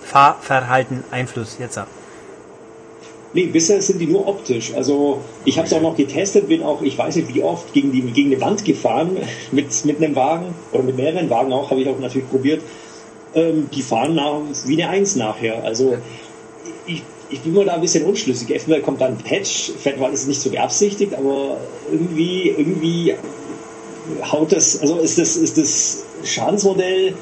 Fahrverhalten 0.03 1.03
Einfluss 1.11 1.57
jetzt? 1.59 1.77
ab? 1.77 1.87
Nee, 3.37 3.45
bisher 3.45 3.79
sind 3.83 3.99
die 3.99 4.07
nur 4.07 4.27
optisch. 4.27 4.73
Also 4.73 5.21
ich 5.45 5.59
habe 5.59 5.67
es 5.67 5.73
auch 5.73 5.81
noch 5.81 5.95
getestet, 5.95 6.47
bin 6.47 6.63
auch, 6.63 6.81
ich 6.81 6.97
weiß 6.97 7.17
nicht 7.17 7.35
wie 7.35 7.43
oft, 7.43 7.71
gegen, 7.71 7.91
die, 7.91 8.01
gegen 8.01 8.33
eine 8.33 8.41
Wand 8.41 8.65
gefahren 8.65 9.15
mit, 9.51 9.85
mit 9.85 9.97
einem 9.97 10.15
Wagen 10.15 10.55
oder 10.71 10.81
mit 10.81 10.95
mehreren 10.95 11.29
Wagen 11.29 11.53
auch, 11.53 11.69
habe 11.69 11.81
ich 11.81 11.87
auch 11.87 11.99
natürlich 11.99 12.27
probiert. 12.31 12.63
Ähm, 13.35 13.69
die 13.71 13.83
fahren 13.83 14.15
nach, 14.15 14.41
wie 14.65 14.81
eine 14.81 14.91
Eins 14.91 15.15
nachher. 15.15 15.63
Also 15.63 15.99
ich, 16.87 17.03
ich 17.29 17.41
bin 17.41 17.53
mir 17.53 17.63
da 17.63 17.75
ein 17.75 17.81
bisschen 17.81 18.05
unschlüssig. 18.05 18.49
Entweder 18.49 18.79
kommt 18.79 19.01
dann 19.01 19.11
ein 19.11 19.17
Patch, 19.19 19.71
vielleicht 19.77 19.99
war 19.99 20.09
das 20.09 20.25
nicht 20.25 20.41
so 20.41 20.49
beabsichtigt, 20.49 21.13
aber 21.13 21.57
irgendwie, 21.91 22.55
irgendwie 22.57 23.13
haut 24.31 24.51
das, 24.51 24.81
also 24.81 24.97
ist 24.97 25.19
das, 25.19 25.35
ist 25.35 25.59
das 25.59 26.05
Schadensmodell 26.23 27.13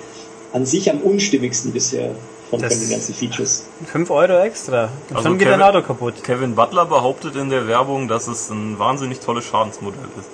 an 0.53 0.65
sich 0.65 0.89
am 0.89 1.01
unstimmigsten 1.01 1.73
bisher 1.73 2.15
von, 2.49 2.61
Das- 2.61 2.79
den 2.79 2.89
ganzen 2.89 3.13
Features. 3.15 3.65
5 3.91 4.09
Euro 4.11 4.39
extra. 4.43 4.89
Und 5.09 5.15
Also 5.17 5.29
schon 5.29 5.37
geht 5.37 5.47
dein 5.47 5.59
Kevin- 5.59 5.75
Auto 5.75 5.81
kaputt. 5.87 6.23
Kevin 6.23 6.55
Butler 6.55 6.85
behauptet 6.85 7.35
in 7.35 7.49
der 7.49 7.67
Werbung, 7.67 8.07
dass 8.07 8.27
es 8.27 8.49
ein 8.49 8.77
wahnsinnig 8.79 9.19
tolles 9.19 9.45
Schadensmodell 9.45 9.99
ist. 10.19 10.29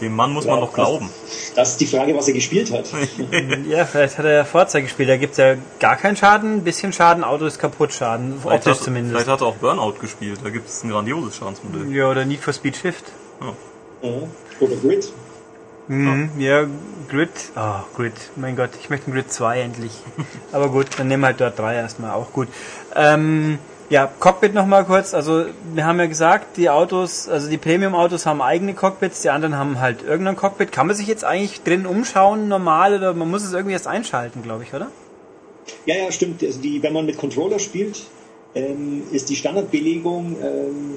Dem 0.00 0.16
Mann 0.16 0.32
muss 0.32 0.46
man 0.46 0.58
doch 0.58 0.72
glauben. 0.72 1.08
Das 1.54 1.70
ist 1.70 1.80
die 1.80 1.86
Frage, 1.86 2.16
was 2.16 2.26
er 2.26 2.34
gespielt 2.34 2.72
hat. 2.72 2.86
Ja, 3.68 3.84
vielleicht 3.84 4.18
hat 4.18 4.24
er 4.24 4.32
ja 4.32 4.44
Forza 4.44 4.80
gespielt. 4.80 5.08
Da 5.08 5.16
gibt's 5.16 5.36
ja 5.38 5.54
gar 5.78 5.94
keinen 5.96 6.16
Schaden, 6.16 6.56
ein 6.56 6.64
bisschen 6.64 6.92
Schaden, 6.92 7.22
Auto 7.22 7.46
ist 7.46 7.60
kaputt 7.60 7.92
Schaden. 7.92 8.34
Vielleicht 8.42 8.66
Optisch 8.66 8.78
hat, 8.78 8.84
zumindest. 8.84 9.12
vielleicht 9.14 9.28
hat 9.30 9.40
er 9.42 9.46
auch 9.46 9.54
Burnout 9.56 9.94
gespielt. 10.00 10.40
Da 10.42 10.50
gibt 10.50 10.68
es 10.68 10.82
ein 10.82 10.90
grandioses 10.90 11.36
Schadensmodell. 11.36 11.92
Ja, 11.94 12.10
oder 12.10 12.24
Need 12.24 12.40
for 12.40 12.52
Speed 12.52 12.76
Shift. 12.76 13.04
Ja. 13.40 14.08
Oder 14.58 14.76
Grid. 14.82 15.12
Mhm, 15.88 16.30
ja, 16.38 16.66
Grid. 17.08 17.30
Ah, 17.54 17.84
Grid. 17.96 18.14
Mein 18.36 18.56
Gott, 18.56 18.70
ich 18.80 18.88
möchte 18.88 19.10
ein 19.10 19.14
Grid 19.14 19.32
2 19.32 19.60
endlich. 19.60 19.92
Aber 20.52 20.68
gut, 20.68 20.86
dann 20.96 21.08
nehmen 21.08 21.22
wir 21.22 21.28
halt 21.28 21.40
dort 21.40 21.58
3 21.58 21.74
erstmal. 21.74 22.12
Auch 22.12 22.32
gut. 22.32 22.48
Ähm, 22.94 23.58
ja, 23.90 24.10
Cockpit 24.20 24.54
nochmal 24.54 24.84
kurz. 24.84 25.12
Also, 25.12 25.44
wir 25.74 25.84
haben 25.84 25.98
ja 25.98 26.06
gesagt, 26.06 26.56
die 26.56 26.70
Autos, 26.70 27.28
also 27.28 27.50
die 27.50 27.58
Premium-Autos 27.58 28.24
haben 28.24 28.40
eigene 28.40 28.74
Cockpits, 28.74 29.22
die 29.22 29.30
anderen 29.30 29.56
haben 29.56 29.80
halt 29.80 30.02
irgendein 30.02 30.36
Cockpit. 30.36 30.72
Kann 30.72 30.86
man 30.86 30.96
sich 30.96 31.06
jetzt 31.08 31.24
eigentlich 31.24 31.62
drin 31.62 31.84
umschauen, 31.84 32.48
normal, 32.48 32.94
oder 32.94 33.12
man 33.12 33.30
muss 33.30 33.44
es 33.44 33.52
irgendwie 33.52 33.74
erst 33.74 33.88
einschalten, 33.88 34.42
glaube 34.42 34.62
ich, 34.62 34.72
oder? 34.72 34.88
Ja, 35.84 35.96
ja, 35.96 36.12
stimmt. 36.12 36.42
Also 36.42 36.60
die, 36.60 36.82
wenn 36.82 36.92
man 36.92 37.06
mit 37.06 37.18
Controller 37.18 37.58
spielt, 37.58 38.02
ähm, 38.54 39.02
ist 39.10 39.28
die 39.28 39.36
Standardbelegung 39.36 40.36
ähm, 40.42 40.94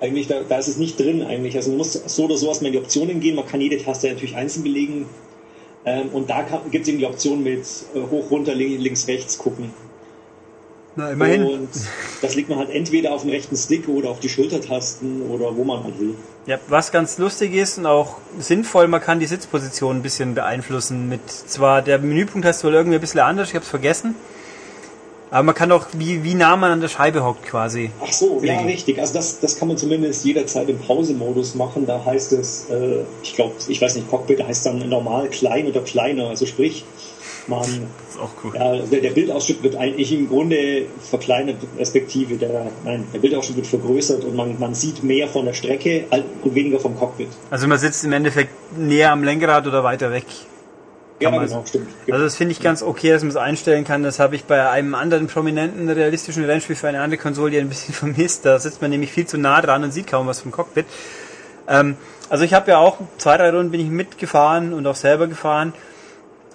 eigentlich, 0.00 0.28
da, 0.28 0.40
da 0.48 0.58
ist 0.58 0.68
es 0.68 0.76
nicht 0.76 0.98
drin 0.98 1.22
eigentlich. 1.22 1.56
Also 1.56 1.70
man 1.70 1.78
muss 1.78 1.92
so 1.92 2.24
oder 2.24 2.36
so 2.36 2.48
erstmal 2.48 2.68
in 2.68 2.72
die 2.72 2.78
Optionen 2.78 3.20
gehen. 3.20 3.36
Man 3.36 3.46
kann 3.46 3.60
jede 3.60 3.82
Taste 3.82 4.08
natürlich 4.08 4.36
einzeln 4.36 4.62
belegen. 4.62 5.06
Ähm, 5.84 6.08
und 6.12 6.28
da 6.30 6.42
gibt 6.70 6.82
es 6.84 6.88
eben 6.88 6.98
die 6.98 7.06
Option 7.06 7.42
mit 7.42 7.64
äh, 7.94 8.00
hoch, 8.10 8.30
runter, 8.30 8.54
li- 8.54 8.76
links, 8.76 9.06
rechts 9.08 9.38
gucken. 9.38 9.72
Na, 10.96 11.10
Und 11.10 11.68
das 12.20 12.34
legt 12.34 12.48
man 12.48 12.58
halt 12.58 12.70
entweder 12.70 13.12
auf 13.12 13.22
den 13.22 13.30
rechten 13.30 13.56
Stick 13.56 13.88
oder 13.88 14.10
auf 14.10 14.18
die 14.20 14.28
Schultertasten 14.28 15.22
oder 15.22 15.56
wo 15.56 15.62
man 15.64 15.84
halt 15.84 16.00
will. 16.00 16.14
Ja, 16.46 16.58
was 16.68 16.90
ganz 16.90 17.16
lustig 17.18 17.54
ist 17.54 17.78
und 17.78 17.86
auch 17.86 18.16
sinnvoll, 18.38 18.88
man 18.88 19.00
kann 19.00 19.20
die 19.20 19.26
Sitzposition 19.26 19.98
ein 19.98 20.02
bisschen 20.02 20.34
beeinflussen 20.34 21.08
mit 21.08 21.20
zwar 21.30 21.80
der 21.82 21.98
Menüpunkt 22.00 22.44
heißt 22.46 22.64
wohl 22.64 22.74
irgendwie 22.74 22.96
ein 22.96 23.00
bisschen 23.00 23.20
anders, 23.20 23.50
ich 23.50 23.54
habe 23.54 23.62
es 23.62 23.70
vergessen. 23.70 24.16
Aber 25.30 25.44
man 25.44 25.54
kann 25.54 25.70
auch, 25.70 25.86
wie, 25.92 26.24
wie 26.24 26.34
nah 26.34 26.56
man 26.56 26.72
an 26.72 26.80
der 26.80 26.88
Scheibe 26.88 27.24
hockt 27.24 27.44
quasi. 27.44 27.90
Ach 28.04 28.12
so, 28.12 28.40
ja, 28.42 28.60
richtig. 28.60 28.98
Also 28.98 29.14
das, 29.14 29.38
das 29.38 29.56
kann 29.56 29.68
man 29.68 29.76
zumindest 29.76 30.24
jederzeit 30.24 30.68
im 30.68 30.78
Pausemodus 30.78 31.54
machen. 31.54 31.86
Da 31.86 32.04
heißt 32.04 32.32
es, 32.32 32.66
äh, 32.68 33.04
ich 33.22 33.34
glaube, 33.34 33.54
ich 33.68 33.80
weiß 33.80 33.94
nicht, 33.94 34.10
Cockpit 34.10 34.42
heißt 34.42 34.66
dann 34.66 34.88
normal 34.88 35.28
klein 35.28 35.66
oder 35.68 35.82
kleiner. 35.82 36.28
Also 36.28 36.46
sprich, 36.46 36.84
man, 37.46 37.60
Das 37.60 37.70
ist 38.14 38.20
auch 38.20 38.30
cool. 38.44 38.52
ja, 38.54 38.76
der, 38.76 39.00
der 39.00 39.10
Bildausschnitt 39.10 39.62
wird 39.62 39.76
eigentlich 39.76 40.12
im 40.12 40.28
Grunde 40.28 40.86
verkleinert, 41.00 41.56
respektive 41.78 42.36
der, 42.36 42.66
nein, 42.84 43.06
der 43.14 43.18
Bildausschnitt 43.18 43.56
wird 43.56 43.66
vergrößert 43.66 44.24
und 44.24 44.34
man, 44.34 44.58
man 44.58 44.74
sieht 44.74 45.02
mehr 45.02 45.28
von 45.28 45.44
der 45.44 45.54
Strecke 45.54 46.04
al- 46.10 46.24
und 46.42 46.54
weniger 46.54 46.80
vom 46.80 46.96
Cockpit. 46.98 47.28
Also 47.50 47.66
man 47.66 47.78
sitzt 47.78 48.04
im 48.04 48.12
Endeffekt 48.12 48.52
näher 48.76 49.12
am 49.12 49.24
Lenkrad 49.24 49.66
oder 49.66 49.84
weiter 49.84 50.10
weg. 50.10 50.26
Ja, 51.20 51.30
genau, 51.30 51.64
stimmt. 51.66 51.88
Also 52.10 52.24
das 52.24 52.36
finde 52.36 52.52
ich 52.52 52.60
ganz 52.60 52.82
okay, 52.82 53.10
dass 53.10 53.22
man 53.22 53.30
es 53.30 53.36
einstellen 53.36 53.84
kann. 53.84 54.02
Das 54.02 54.18
habe 54.18 54.36
ich 54.36 54.44
bei 54.44 54.68
einem 54.70 54.94
anderen 54.94 55.26
prominenten 55.26 55.88
realistischen 55.88 56.44
Rennspiel 56.44 56.76
für 56.76 56.88
eine 56.88 57.00
andere 57.02 57.20
Konsole 57.20 57.58
ein 57.58 57.68
bisschen 57.68 57.94
vermisst. 57.94 58.46
Da 58.46 58.58
sitzt 58.58 58.80
man 58.80 58.90
nämlich 58.90 59.12
viel 59.12 59.26
zu 59.26 59.36
nah 59.38 59.60
dran 59.60 59.84
und 59.84 59.92
sieht 59.92 60.06
kaum 60.06 60.26
was 60.26 60.40
vom 60.40 60.50
Cockpit. 60.50 60.86
Ähm, 61.68 61.96
also 62.30 62.44
ich 62.44 62.54
habe 62.54 62.70
ja 62.70 62.78
auch 62.78 62.98
zwei, 63.18 63.36
drei 63.36 63.50
Runden 63.50 63.70
bin 63.70 63.80
ich 63.80 63.88
mitgefahren 63.88 64.72
und 64.72 64.86
auch 64.86 64.94
selber 64.96 65.26
gefahren. 65.26 65.74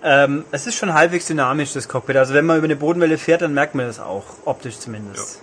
Ähm, 0.03 0.45
es 0.51 0.67
ist 0.67 0.75
schon 0.75 0.93
halbwegs 0.93 1.27
dynamisch, 1.27 1.73
das 1.73 1.87
Cockpit. 1.87 2.17
Also 2.17 2.33
wenn 2.33 2.45
man 2.45 2.57
über 2.57 2.65
eine 2.65 2.75
Bodenwelle 2.75 3.17
fährt, 3.17 3.41
dann 3.41 3.53
merkt 3.53 3.75
man 3.75 3.85
das 3.87 3.99
auch, 3.99 4.23
optisch 4.45 4.79
zumindest. 4.79 5.41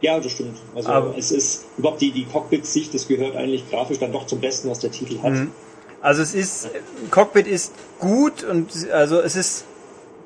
Ja, 0.00 0.20
das 0.20 0.32
stimmt. 0.32 0.56
Also 0.74 0.88
Aber- 0.88 1.14
es 1.16 1.30
ist 1.30 1.64
überhaupt 1.76 2.00
die, 2.00 2.12
die 2.12 2.24
Cockpit-Sicht, 2.24 2.94
das 2.94 3.08
gehört 3.08 3.36
eigentlich 3.36 3.68
grafisch 3.70 3.98
dann 3.98 4.12
doch 4.12 4.26
zum 4.26 4.40
Besten, 4.40 4.70
was 4.70 4.78
der 4.78 4.92
Titel 4.92 5.18
hat. 5.22 5.48
Also 6.00 6.22
es 6.22 6.34
ist, 6.34 6.70
Cockpit 7.10 7.46
ist 7.46 7.72
gut 7.98 8.44
und 8.44 8.70
also 8.92 9.20
es 9.20 9.34
ist 9.34 9.64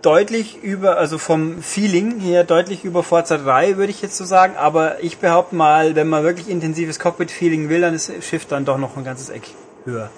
deutlich 0.02 0.62
über, 0.62 0.98
also 0.98 1.16
vom 1.16 1.62
Feeling 1.62 2.20
her 2.20 2.44
deutlich 2.44 2.84
über 2.84 3.02
Forza 3.02 3.38
3, 3.38 3.76
würde 3.76 3.90
ich 3.90 4.02
jetzt 4.02 4.16
so 4.16 4.24
sagen, 4.24 4.56
aber 4.56 5.02
ich 5.02 5.18
behaupte 5.18 5.54
mal, 5.54 5.94
wenn 5.94 6.08
man 6.08 6.24
wirklich 6.24 6.48
intensives 6.48 6.98
Cockpit-Feeling 6.98 7.68
will, 7.68 7.80
dann 7.80 7.94
ist 7.94 8.12
Shift 8.22 8.52
dann 8.52 8.64
doch 8.64 8.78
noch 8.78 8.96
ein 8.96 9.04
ganzes 9.04 9.30
Eck 9.30 9.42
höher. 9.84 10.10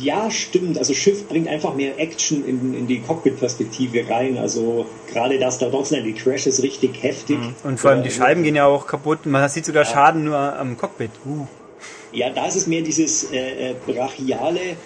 Ja, 0.00 0.30
stimmt. 0.30 0.78
Also 0.78 0.94
Schiff 0.94 1.28
bringt 1.28 1.46
einfach 1.46 1.74
mehr 1.74 2.00
Action 2.00 2.42
in, 2.46 2.72
in 2.72 2.86
die 2.86 3.02
Cockpit-Perspektive 3.02 4.08
rein. 4.08 4.38
Also 4.38 4.86
gerade 5.12 5.38
das 5.38 5.58
da 5.58 5.68
dort 5.68 5.86
sind 5.86 6.04
die 6.04 6.14
Crashes 6.14 6.62
richtig 6.62 7.02
heftig. 7.02 7.36
Und 7.64 7.78
vor 7.78 7.90
allem 7.90 8.02
die 8.02 8.08
Äh, 8.08 8.12
Scheiben 8.12 8.42
gehen 8.42 8.56
ja 8.56 8.64
auch 8.64 8.86
kaputt, 8.86 9.26
man 9.26 9.46
sieht 9.50 9.66
sogar 9.66 9.84
Schaden 9.84 10.24
nur 10.24 10.38
am 10.38 10.78
Cockpit. 10.78 11.10
Uh. 11.26 11.46
Ja, 12.12 12.30
da 12.30 12.46
ist 12.46 12.56
es 12.56 12.66
mehr 12.66 12.82
dieses 12.82 13.30
äh, 13.32 13.70
äh, 13.70 13.74
brachiale. 13.86 14.76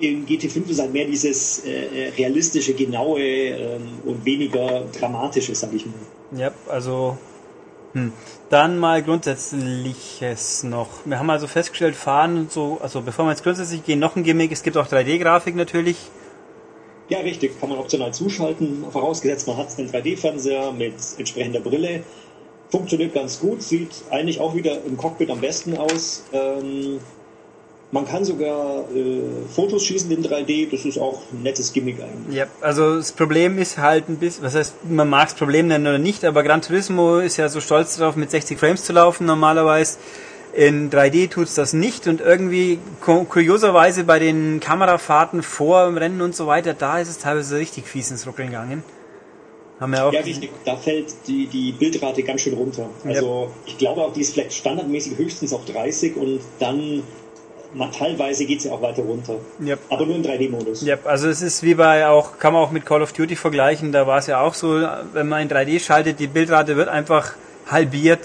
In 0.00 0.26
GT5 0.26 0.70
ist 0.70 0.80
halt 0.80 0.92
mehr 0.92 1.06
dieses 1.06 1.64
äh, 1.64 1.70
äh, 1.70 2.08
realistische, 2.10 2.74
genaue 2.74 3.20
ähm, 3.20 3.98
und 4.04 4.24
weniger 4.24 4.84
dramatische, 4.98 5.54
sag 5.54 5.72
ich 5.72 5.86
mal. 5.86 6.38
Ja, 6.38 6.52
also 6.68 7.18
hm. 7.94 8.12
dann 8.50 8.78
mal 8.78 9.02
grundsätzliches 9.02 10.62
noch. 10.62 10.88
Wir 11.04 11.18
haben 11.18 11.30
also 11.30 11.48
festgestellt, 11.48 11.96
fahren 11.96 12.38
und 12.38 12.52
so, 12.52 12.78
also 12.80 13.00
bevor 13.00 13.24
wir 13.24 13.32
jetzt 13.32 13.42
grundsätzlich 13.42 13.84
gehen, 13.84 13.98
noch 13.98 14.14
ein 14.14 14.22
Gimmick, 14.22 14.52
es 14.52 14.62
gibt 14.62 14.76
auch 14.76 14.86
3D-Grafik 14.86 15.56
natürlich. 15.56 15.96
Ja, 17.08 17.20
richtig, 17.20 17.58
kann 17.58 17.70
man 17.70 17.78
optional 17.78 18.12
zuschalten, 18.12 18.84
vorausgesetzt 18.90 19.46
man 19.46 19.56
hat 19.56 19.68
einen 19.78 19.90
3D-Fernseher 19.90 20.72
mit 20.72 20.94
entsprechender 21.16 21.60
Brille. 21.60 22.04
Funktioniert 22.70 23.14
ganz 23.14 23.40
gut, 23.40 23.62
sieht 23.62 23.90
eigentlich 24.10 24.40
auch 24.40 24.54
wieder 24.54 24.84
im 24.84 24.96
Cockpit 24.96 25.30
am 25.30 25.40
besten 25.40 25.76
aus. 25.76 26.22
Ähm, 26.32 27.00
man 27.90 28.06
kann 28.06 28.22
sogar 28.22 28.80
äh, 28.94 29.22
Fotos 29.54 29.82
schießen 29.84 30.10
in 30.10 30.22
3D, 30.22 30.70
das 30.70 30.84
ist 30.84 30.98
auch 30.98 31.22
ein 31.32 31.42
nettes 31.42 31.72
Gimmick 31.72 31.96
eigentlich. 32.02 32.36
Ja, 32.36 32.44
also 32.60 32.96
das 32.96 33.12
Problem 33.12 33.58
ist 33.58 33.78
halt 33.78 34.10
ein 34.10 34.16
bisschen, 34.18 34.44
was 34.44 34.54
heißt, 34.54 34.74
man 34.86 35.08
mag 35.08 35.28
es 35.28 35.34
Problem 35.34 35.68
nennen 35.68 35.86
oder 35.86 35.96
nicht, 35.98 36.22
aber 36.26 36.42
Gran 36.42 36.60
Turismo 36.60 37.18
ist 37.20 37.38
ja 37.38 37.48
so 37.48 37.60
stolz 37.62 37.96
darauf, 37.96 38.14
mit 38.16 38.30
60 38.30 38.58
Frames 38.58 38.84
zu 38.84 38.92
laufen 38.92 39.24
normalerweise. 39.26 39.96
In 40.52 40.90
3D 40.90 41.30
tut's 41.30 41.54
das 41.54 41.72
nicht 41.72 42.06
und 42.06 42.20
irgendwie 42.20 42.78
ku- 43.00 43.24
kurioserweise 43.24 44.04
bei 44.04 44.18
den 44.18 44.60
Kamerafahrten 44.60 45.42
vor 45.42 45.86
dem 45.86 45.96
Rennen 45.96 46.20
und 46.20 46.34
so 46.36 46.46
weiter, 46.46 46.74
da 46.74 46.98
ist 46.98 47.08
es 47.08 47.18
teilweise 47.18 47.56
richtig 47.56 47.86
fies 47.86 48.10
ins 48.10 48.26
Ruckeln 48.26 48.48
gegangen. 48.48 48.82
Haben 49.80 49.92
wir 49.92 50.06
auch 50.06 50.12
Ja, 50.12 50.20
richtig, 50.20 50.50
da 50.64 50.76
fällt 50.76 51.14
die, 51.26 51.46
die 51.46 51.72
Bildrate 51.72 52.22
ganz 52.22 52.40
schön 52.40 52.54
runter. 52.54 52.88
Also 53.04 53.50
ich 53.66 53.78
glaube 53.78 54.02
auch, 54.02 54.12
die 54.12 54.22
ist 54.22 54.34
vielleicht 54.34 54.52
standardmäßig 54.54 55.16
höchstens 55.16 55.52
auf 55.52 55.64
30 55.66 56.16
und 56.16 56.40
dann 56.58 57.02
mal, 57.74 57.90
teilweise 57.90 58.44
geht's 58.44 58.64
ja 58.64 58.72
auch 58.72 58.82
weiter 58.82 59.02
runter. 59.02 59.36
Ja. 59.60 59.76
Aber 59.88 60.06
nur 60.06 60.16
im 60.16 60.22
3D-Modus. 60.22 60.82
Ja, 60.82 60.96
also 61.04 61.28
es 61.28 61.42
ist 61.42 61.62
wie 61.62 61.74
bei 61.74 62.06
auch, 62.08 62.38
kann 62.38 62.52
man 62.52 62.62
auch 62.62 62.70
mit 62.70 62.86
Call 62.86 63.02
of 63.02 63.12
Duty 63.12 63.36
vergleichen, 63.36 63.92
da 63.92 64.06
war 64.06 64.18
es 64.18 64.26
ja 64.26 64.40
auch 64.40 64.54
so, 64.54 64.80
wenn 65.12 65.28
man 65.28 65.42
in 65.42 65.48
3D 65.48 65.80
schaltet, 65.80 66.18
die 66.18 66.26
Bildrate 66.26 66.76
wird 66.76 66.88
einfach 66.88 67.34
halbiert 67.66 68.20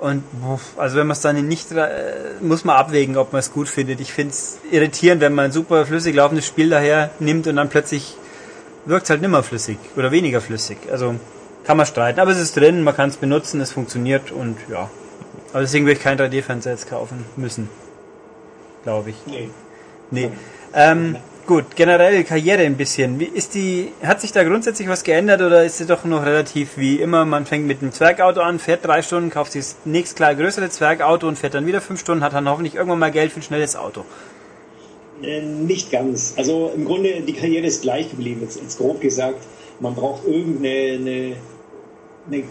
und 0.00 0.22
also 0.76 0.96
wenn 0.96 1.08
man 1.08 1.16
es 1.16 1.20
dann 1.20 1.46
nicht, 1.48 1.72
äh, 1.72 1.88
muss 2.40 2.64
man 2.64 2.76
abwägen, 2.76 3.16
ob 3.16 3.32
man 3.32 3.40
es 3.40 3.52
gut 3.52 3.68
findet. 3.68 4.00
Ich 4.00 4.12
finde 4.12 4.32
es 4.32 4.58
irritierend, 4.70 5.20
wenn 5.20 5.34
man 5.34 5.46
ein 5.46 5.52
super 5.52 5.84
flüssig 5.86 6.14
laufendes 6.14 6.46
Spiel 6.46 6.70
daher 6.70 7.10
nimmt 7.18 7.46
und 7.48 7.56
dann 7.56 7.68
plötzlich 7.68 8.14
wirkt 8.88 9.04
es 9.04 9.10
halt 9.10 9.22
nimmer 9.22 9.42
flüssig 9.42 9.78
oder 9.96 10.10
weniger 10.10 10.40
flüssig. 10.40 10.78
Also 10.90 11.14
kann 11.64 11.76
man 11.76 11.86
streiten, 11.86 12.20
aber 12.20 12.30
es 12.30 12.38
ist 12.38 12.56
drin, 12.56 12.82
man 12.82 12.96
kann 12.96 13.10
es 13.10 13.16
benutzen, 13.16 13.60
es 13.60 13.72
funktioniert 13.72 14.32
und 14.32 14.56
ja. 14.70 14.90
Aber 15.52 15.60
deswegen 15.60 15.86
würde 15.86 15.98
ich 15.98 16.02
kein 16.02 16.18
3D-Fernseher 16.18 16.72
jetzt 16.72 16.88
kaufen 16.88 17.24
müssen. 17.36 17.68
Glaube 18.82 19.10
ich. 19.10 19.16
Nee. 19.26 19.50
Nee. 20.10 20.30
Ähm, 20.74 21.16
Gut, 21.48 21.76
generell 21.76 22.24
Karriere 22.24 22.64
ein 22.64 22.76
bisschen. 22.76 23.18
Wie 23.18 23.24
ist 23.24 23.54
die, 23.54 23.90
hat 24.02 24.20
sich 24.20 24.32
da 24.32 24.44
grundsätzlich 24.44 24.86
was 24.86 25.02
geändert 25.02 25.40
oder 25.40 25.64
ist 25.64 25.78
sie 25.78 25.86
doch 25.86 26.04
noch 26.04 26.26
relativ 26.26 26.76
wie 26.76 26.96
immer? 26.96 27.24
Man 27.24 27.46
fängt 27.46 27.66
mit 27.66 27.80
einem 27.80 27.90
Zwergauto 27.90 28.42
an, 28.42 28.58
fährt 28.58 28.84
drei 28.84 29.00
Stunden, 29.00 29.30
kauft 29.30 29.52
sich 29.52 29.62
das 29.62 29.76
nächst 29.86 30.16
klar 30.16 30.34
größere 30.34 30.68
Zwergauto 30.68 31.26
und 31.26 31.38
fährt 31.38 31.54
dann 31.54 31.66
wieder 31.66 31.80
fünf 31.80 32.00
Stunden, 32.00 32.22
hat 32.22 32.34
dann 32.34 32.50
hoffentlich 32.50 32.74
irgendwann 32.74 32.98
mal 32.98 33.10
Geld 33.10 33.32
für 33.32 33.40
ein 33.40 33.44
schnelles 33.44 33.76
Auto. 33.76 34.04
Äh, 35.22 35.42
nicht 35.42 35.90
ganz. 35.90 36.34
Also 36.36 36.70
im 36.74 36.84
Grunde, 36.84 37.20
die 37.20 37.32
Karriere 37.32 37.66
ist 37.66 37.82
gleich 37.82 38.10
geblieben, 38.10 38.40
jetzt, 38.42 38.60
jetzt 38.60 38.78
grob 38.78 39.00
gesagt. 39.00 39.44
Man 39.80 39.94
braucht 39.94 40.26
irgendeine 40.26 40.94
eine, 40.94 41.36
eine 42.30 42.44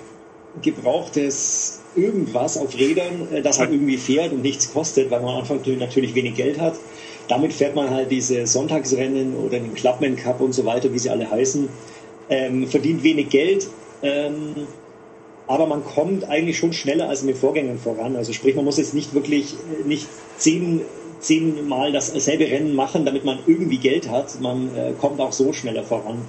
gebrauchtes 0.61 1.81
irgendwas 1.95 2.57
auf 2.57 2.77
Rädern, 2.77 3.27
äh, 3.31 3.41
das 3.41 3.59
halt 3.59 3.71
irgendwie 3.71 3.97
fährt 3.97 4.31
und 4.31 4.41
nichts 4.41 4.73
kostet, 4.73 5.11
weil 5.11 5.21
man 5.21 5.33
am 5.33 5.39
Anfang 5.39 5.61
natürlich 5.79 6.15
wenig 6.15 6.35
Geld 6.35 6.59
hat. 6.59 6.75
Damit 7.27 7.53
fährt 7.53 7.75
man 7.75 7.89
halt 7.89 8.11
diese 8.11 8.47
Sonntagsrennen 8.47 9.35
oder 9.35 9.59
den 9.59 9.73
Clubman 9.73 10.15
Cup 10.15 10.39
und 10.39 10.53
so 10.53 10.65
weiter, 10.65 10.93
wie 10.93 10.99
sie 10.99 11.09
alle 11.09 11.29
heißen, 11.29 11.67
ähm, 12.29 12.67
verdient 12.67 13.03
wenig 13.03 13.29
Geld, 13.29 13.67
ähm, 14.01 14.67
aber 15.47 15.65
man 15.65 15.83
kommt 15.83 16.25
eigentlich 16.29 16.57
schon 16.57 16.73
schneller 16.73 17.09
als 17.09 17.23
mit 17.23 17.37
Vorgängern 17.37 17.79
voran. 17.79 18.15
Also 18.15 18.33
sprich, 18.33 18.55
man 18.55 18.65
muss 18.65 18.77
jetzt 18.77 18.93
nicht 18.93 19.13
wirklich 19.13 19.53
äh, 19.53 19.87
nicht 19.87 20.07
zehn, 20.37 20.81
zehnmal 21.19 21.91
dasselbe 21.91 22.45
Rennen 22.45 22.75
machen, 22.75 23.05
damit 23.05 23.25
man 23.25 23.39
irgendwie 23.47 23.77
Geld 23.77 24.09
hat. 24.09 24.39
Man 24.41 24.69
äh, 24.75 24.93
kommt 24.99 25.19
auch 25.19 25.31
so 25.31 25.53
schneller 25.53 25.83
voran. 25.83 26.21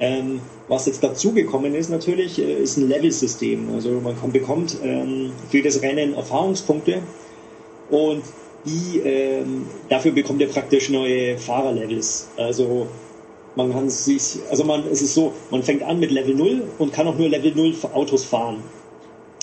Ähm, 0.00 0.40
was 0.68 0.86
jetzt 0.86 1.04
dazugekommen 1.04 1.74
ist 1.74 1.90
natürlich, 1.90 2.38
äh, 2.38 2.62
ist 2.62 2.76
ein 2.76 2.88
Level-System. 2.88 3.68
Also 3.74 4.00
man 4.02 4.18
kommt, 4.18 4.32
bekommt 4.32 4.76
ähm, 4.82 5.32
für 5.50 5.62
das 5.62 5.82
Rennen 5.82 6.14
Erfahrungspunkte 6.14 7.00
und 7.90 8.22
die, 8.64 8.98
ähm, 8.98 9.66
dafür 9.88 10.12
bekommt 10.12 10.40
ihr 10.40 10.48
praktisch 10.48 10.88
neue 10.88 11.38
Fahrerlevels. 11.38 12.28
Also 12.36 12.88
man 13.56 13.72
kann 13.72 13.88
sich, 13.88 14.38
also 14.50 14.64
man, 14.64 14.84
es 14.90 15.02
ist 15.02 15.14
so, 15.14 15.32
man 15.50 15.62
fängt 15.62 15.82
an 15.82 16.00
mit 16.00 16.10
Level 16.10 16.34
0 16.34 16.62
und 16.78 16.92
kann 16.92 17.06
auch 17.06 17.16
nur 17.16 17.28
Level 17.28 17.52
0 17.54 17.74
Autos 17.92 18.24
fahren. 18.24 18.62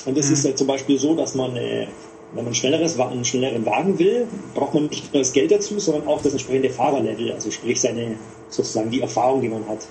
Und 0.06 0.18
das 0.18 0.28
mhm. 0.28 0.34
ist 0.34 0.46
ja 0.46 0.56
zum 0.56 0.68
Beispiel 0.68 0.98
so, 0.98 1.16
dass 1.16 1.36
man, 1.36 1.56
äh, 1.56 1.88
wenn 2.34 2.46
man 2.46 2.56
schnelleres, 2.56 3.00
einen 3.00 3.26
schnelleren 3.26 3.66
Wagen 3.66 4.00
will, 4.00 4.28
braucht 4.54 4.74
man 4.74 4.86
nicht 4.86 5.14
nur 5.14 5.22
das 5.22 5.34
Geld 5.34 5.52
dazu, 5.52 5.80
sondern 5.80 6.08
auch 6.08 6.22
das 6.22 6.32
entsprechende 6.32 6.70
Fahrerlevel, 6.70 7.32
also 7.32 7.52
sprich 7.52 7.82
seine, 7.82 8.16
sozusagen 8.50 8.90
die 8.90 9.02
Erfahrung, 9.02 9.42
die 9.42 9.50
man 9.50 9.68
hat. 9.68 9.88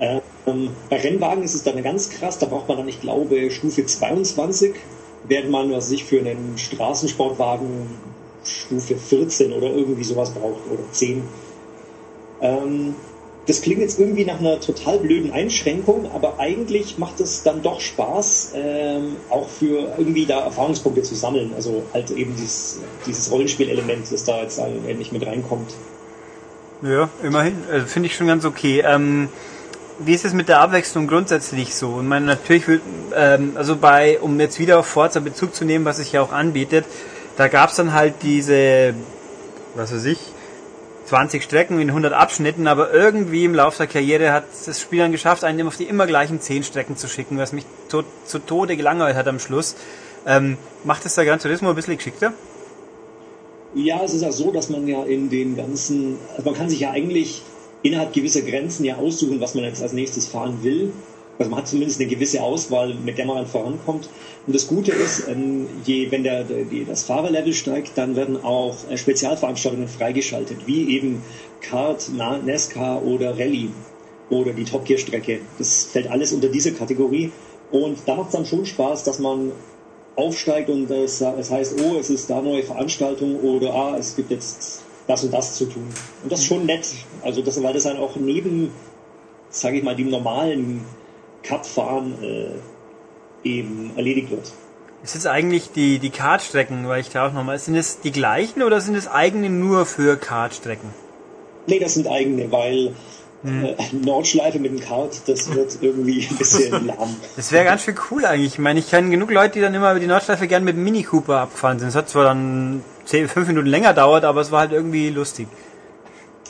Ähm, 0.00 0.70
bei 0.88 0.96
Rennwagen 0.96 1.42
ist 1.42 1.54
es 1.54 1.64
dann 1.64 1.82
ganz 1.82 2.10
krass, 2.10 2.38
da 2.38 2.46
braucht 2.46 2.68
man 2.68 2.78
dann, 2.78 2.88
ich 2.88 3.00
glaube, 3.00 3.50
Stufe 3.50 3.84
22, 3.84 4.74
während 5.26 5.50
man, 5.50 5.72
was 5.72 5.88
sich 5.88 6.04
für 6.04 6.20
einen 6.20 6.56
Straßensportwagen 6.56 7.88
Stufe 8.44 8.96
14 8.96 9.52
oder 9.52 9.68
irgendwie 9.68 10.04
sowas 10.04 10.30
braucht 10.30 10.60
oder 10.70 10.82
10. 10.92 11.22
Ähm, 12.40 12.94
das 13.48 13.62
klingt 13.62 13.80
jetzt 13.80 13.98
irgendwie 13.98 14.26
nach 14.26 14.40
einer 14.40 14.60
total 14.60 14.98
blöden 14.98 15.32
Einschränkung, 15.32 16.10
aber 16.12 16.38
eigentlich 16.38 16.98
macht 16.98 17.18
es 17.18 17.42
dann 17.42 17.62
doch 17.62 17.80
Spaß, 17.80 18.52
ähm, 18.54 19.16
auch 19.30 19.48
für 19.48 19.94
irgendwie 19.96 20.26
da 20.26 20.40
Erfahrungspunkte 20.40 21.02
zu 21.02 21.14
sammeln. 21.14 21.52
Also 21.56 21.82
halt 21.94 22.10
eben 22.10 22.36
dieses, 22.36 22.78
dieses 23.06 23.30
Rollenspielelement, 23.32 24.12
das 24.12 24.24
da 24.24 24.42
jetzt 24.42 24.58
endlich 24.58 25.12
mit 25.12 25.26
reinkommt. 25.26 25.72
Ja, 26.82 27.08
immerhin. 27.22 27.56
Also 27.72 27.86
Finde 27.86 28.08
ich 28.08 28.16
schon 28.16 28.26
ganz 28.26 28.44
okay. 28.44 28.84
Ähm, 28.86 29.30
wie 29.98 30.12
ist 30.12 30.26
es 30.26 30.34
mit 30.34 30.50
der 30.50 30.60
Abwechslung 30.60 31.06
grundsätzlich 31.06 31.74
so? 31.74 31.88
Und 31.88 32.06
man 32.06 32.26
natürlich, 32.26 32.64
ähm, 33.16 33.52
also 33.54 33.76
bei, 33.76 34.20
um 34.20 34.38
jetzt 34.38 34.58
wieder 34.58 34.78
auf 34.78 34.86
Forza 34.86 35.20
Bezug 35.20 35.54
zu 35.54 35.64
nehmen, 35.64 35.86
was 35.86 35.96
sich 35.96 36.12
ja 36.12 36.20
auch 36.20 36.32
anbietet, 36.32 36.84
da 37.38 37.48
gab 37.48 37.70
es 37.70 37.76
dann 37.76 37.94
halt 37.94 38.16
diese, 38.22 38.92
was 39.74 39.92
weiß 39.94 40.04
ich, 40.04 40.18
20 41.08 41.42
Strecken 41.42 41.80
in 41.80 41.88
100 41.88 42.12
Abschnitten, 42.12 42.66
aber 42.66 42.92
irgendwie 42.92 43.44
im 43.44 43.54
Laufe 43.54 43.78
der 43.78 43.86
Karriere 43.86 44.30
hat 44.30 44.44
das 44.66 44.78
Spiel 44.78 44.98
dann 44.98 45.10
geschafft, 45.10 45.42
einen 45.42 45.66
auf 45.66 45.78
die 45.78 45.84
immer 45.84 46.06
gleichen 46.06 46.38
10 46.38 46.64
Strecken 46.64 46.98
zu 46.98 47.08
schicken, 47.08 47.38
was 47.38 47.52
mich 47.52 47.64
to 47.88 48.04
zu 48.26 48.38
Tode 48.38 48.76
gelangweilt 48.76 49.16
hat 49.16 49.26
am 49.26 49.38
Schluss. 49.38 49.74
Ähm, 50.26 50.58
macht 50.84 51.06
es 51.06 51.14
der 51.14 51.24
Gran 51.24 51.38
Turismo 51.38 51.70
ein 51.70 51.74
bisschen 51.74 51.96
geschickter? 51.96 52.34
Ja, 53.74 54.02
es 54.04 54.12
ist 54.12 54.20
ja 54.20 54.32
so, 54.32 54.50
dass 54.50 54.68
man 54.68 54.86
ja 54.86 55.02
in 55.04 55.30
den 55.30 55.56
ganzen, 55.56 56.18
also 56.36 56.50
man 56.50 56.58
kann 56.58 56.68
sich 56.68 56.80
ja 56.80 56.90
eigentlich 56.90 57.42
innerhalb 57.82 58.12
gewisser 58.12 58.42
Grenzen 58.42 58.84
ja 58.84 58.96
aussuchen, 58.96 59.40
was 59.40 59.54
man 59.54 59.64
jetzt 59.64 59.82
als 59.82 59.94
nächstes 59.94 60.26
fahren 60.26 60.58
will. 60.62 60.92
Also 61.38 61.50
man 61.50 61.60
hat 61.60 61.68
zumindest 61.68 62.00
eine 62.00 62.08
gewisse 62.08 62.42
Auswahl, 62.42 62.94
mit 62.94 63.16
der 63.16 63.26
man 63.26 63.36
dann 63.36 63.46
vorankommt. 63.46 64.08
Und 64.46 64.56
das 64.56 64.66
Gute 64.66 64.92
ist, 64.92 65.28
ähm, 65.28 65.68
je, 65.84 66.10
wenn 66.10 66.24
der, 66.24 66.44
der, 66.44 66.64
das 66.86 67.04
Fahrerlevel 67.04 67.52
steigt, 67.52 67.92
dann 67.96 68.16
werden 68.16 68.42
auch 68.42 68.76
äh, 68.90 68.96
Spezialveranstaltungen 68.96 69.88
freigeschaltet, 69.88 70.66
wie 70.66 70.96
eben 70.96 71.22
Kart, 71.60 72.10
NASCAR 72.12 73.04
oder 73.04 73.38
Rallye 73.38 73.70
oder 74.30 74.52
die 74.52 74.64
Top 74.64 74.84
Gear 74.84 74.98
Strecke. 74.98 75.40
Das 75.58 75.84
fällt 75.84 76.10
alles 76.10 76.32
unter 76.32 76.48
diese 76.48 76.72
Kategorie. 76.72 77.30
Und 77.70 77.98
da 78.06 78.16
macht 78.16 78.28
es 78.28 78.32
dann 78.32 78.46
schon 78.46 78.66
Spaß, 78.66 79.04
dass 79.04 79.18
man 79.18 79.52
aufsteigt 80.16 80.68
und 80.68 80.90
es, 80.90 81.20
es 81.20 81.50
heißt, 81.50 81.76
oh, 81.80 81.96
es 81.98 82.10
ist 82.10 82.28
da 82.28 82.42
neue 82.42 82.64
Veranstaltung 82.64 83.38
oder 83.40 83.72
ah, 83.72 83.96
es 83.96 84.16
gibt 84.16 84.30
jetzt 84.32 84.82
das 85.06 85.22
und 85.24 85.32
das 85.32 85.54
zu 85.54 85.66
tun. 85.66 85.86
Und 86.22 86.32
das 86.32 86.40
ist 86.40 86.46
schon 86.46 86.66
nett. 86.66 86.88
Also 87.22 87.42
das, 87.42 87.62
weil 87.62 87.72
das 87.72 87.84
dann 87.84 87.98
auch 87.98 88.16
neben, 88.16 88.72
sage 89.50 89.78
ich 89.78 89.84
mal, 89.84 89.94
dem 89.94 90.10
normalen 90.10 90.84
Kartfahren 91.42 92.14
äh, 92.22 93.48
eben 93.48 93.92
erledigt 93.96 94.30
wird. 94.30 94.52
Ist 95.02 95.14
jetzt 95.14 95.26
eigentlich 95.26 95.70
die, 95.70 96.00
die 96.00 96.10
Kartstrecken, 96.10 96.88
weil 96.88 97.00
ich 97.00 97.10
da 97.10 97.28
auch 97.28 97.32
nochmal, 97.32 97.58
sind 97.58 97.76
es 97.76 98.00
die 98.00 98.10
gleichen 98.10 98.62
oder 98.62 98.80
sind 98.80 98.96
es 98.96 99.06
eigene 99.06 99.48
nur 99.48 99.86
für 99.86 100.16
Kartstrecken? 100.16 100.90
Nee, 101.66 101.78
das 101.78 101.94
sind 101.94 102.08
eigene, 102.08 102.50
weil 102.50 102.94
hm. 103.42 103.64
äh, 103.64 103.74
Nordschleife 103.92 104.58
mit 104.58 104.72
dem 104.72 104.80
Kart, 104.80 105.20
das 105.26 105.54
wird 105.54 105.78
irgendwie 105.80 106.26
ein 106.28 106.36
bisschen 106.36 106.86
lahm. 106.86 107.14
Das 107.36 107.52
wäre 107.52 107.64
ganz 107.64 107.82
schön 107.82 107.94
cool 108.10 108.24
eigentlich. 108.24 108.54
Ich 108.54 108.58
meine, 108.58 108.80
ich 108.80 108.90
kenne 108.90 109.10
genug 109.10 109.30
Leute, 109.30 109.54
die 109.54 109.60
dann 109.60 109.74
immer 109.74 109.92
über 109.92 110.00
die 110.00 110.08
Nordschleife 110.08 110.48
gerne 110.48 110.64
mit 110.64 110.74
dem 110.74 110.82
Mini 110.82 111.04
Cooper 111.04 111.42
abgefahren 111.42 111.78
sind. 111.78 111.88
Es 111.88 111.94
hat 111.94 112.08
zwar 112.08 112.24
dann 112.24 112.82
10, 113.04 113.28
5 113.28 113.48
Minuten 113.48 113.68
länger 113.68 113.94
dauert, 113.94 114.24
aber 114.24 114.40
es 114.40 114.50
war 114.50 114.60
halt 114.60 114.72
irgendwie 114.72 115.10
lustig. 115.10 115.46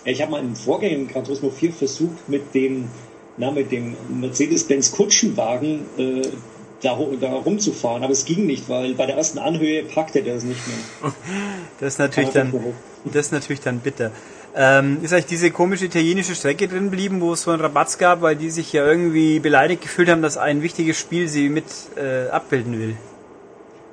Ich 0.05 0.23
habe 0.23 0.31
mal 0.31 0.40
im 0.40 0.56
Vorgänger 0.56 1.05
Gran 1.12 1.24
Turismo 1.24 1.51
4 1.51 1.73
versucht, 1.73 2.28
mit 2.28 2.55
dem 2.55 2.89
na, 3.39 3.51
mit 3.51 3.73
dem 3.73 3.97
Mercedes-Benz 4.20 4.93
Kutschenwagen 4.93 5.86
äh, 5.97 6.23
da, 6.82 6.98
da 7.20 7.32
rumzufahren, 7.32 8.05
aber 8.05 8.12
es 8.12 8.24
ging 8.24 8.47
nicht, 8.47 8.69
weil 8.69 8.94
bei 8.94 9.06
der 9.06 9.16
ersten 9.16 9.39
Anhöhe 9.39 9.85
packte 9.85 10.23
der 10.23 10.36
es 10.36 10.44
nicht 10.44 10.60
mehr. 10.66 11.12
Das 11.81 11.94
ist 11.94 11.98
natürlich 11.98 12.31
dann, 12.31 12.52
das 13.05 13.27
ist 13.27 13.32
natürlich 13.32 13.60
dann 13.60 13.78
bitter. 13.78 14.10
Ähm, 14.56 14.98
ist 15.02 15.12
eigentlich 15.12 15.27
diese 15.27 15.51
komische 15.52 15.85
italienische 15.85 16.35
Strecke 16.35 16.66
drin 16.66 16.85
geblieben, 16.85 17.20
wo 17.20 17.32
es 17.32 17.43
so 17.43 17.52
einen 17.52 17.60
Rabatz 17.60 17.98
gab, 17.98 18.23
weil 18.23 18.35
die 18.35 18.51
sich 18.51 18.73
ja 18.73 18.85
irgendwie 18.85 19.39
beleidigt 19.39 19.82
gefühlt 19.82 20.09
haben, 20.09 20.23
dass 20.23 20.36
ein 20.36 20.62
wichtiges 20.62 20.98
Spiel 20.98 21.28
sie 21.28 21.48
mit 21.48 21.66
äh, 21.97 22.28
abbilden 22.31 22.78
will? 22.78 22.97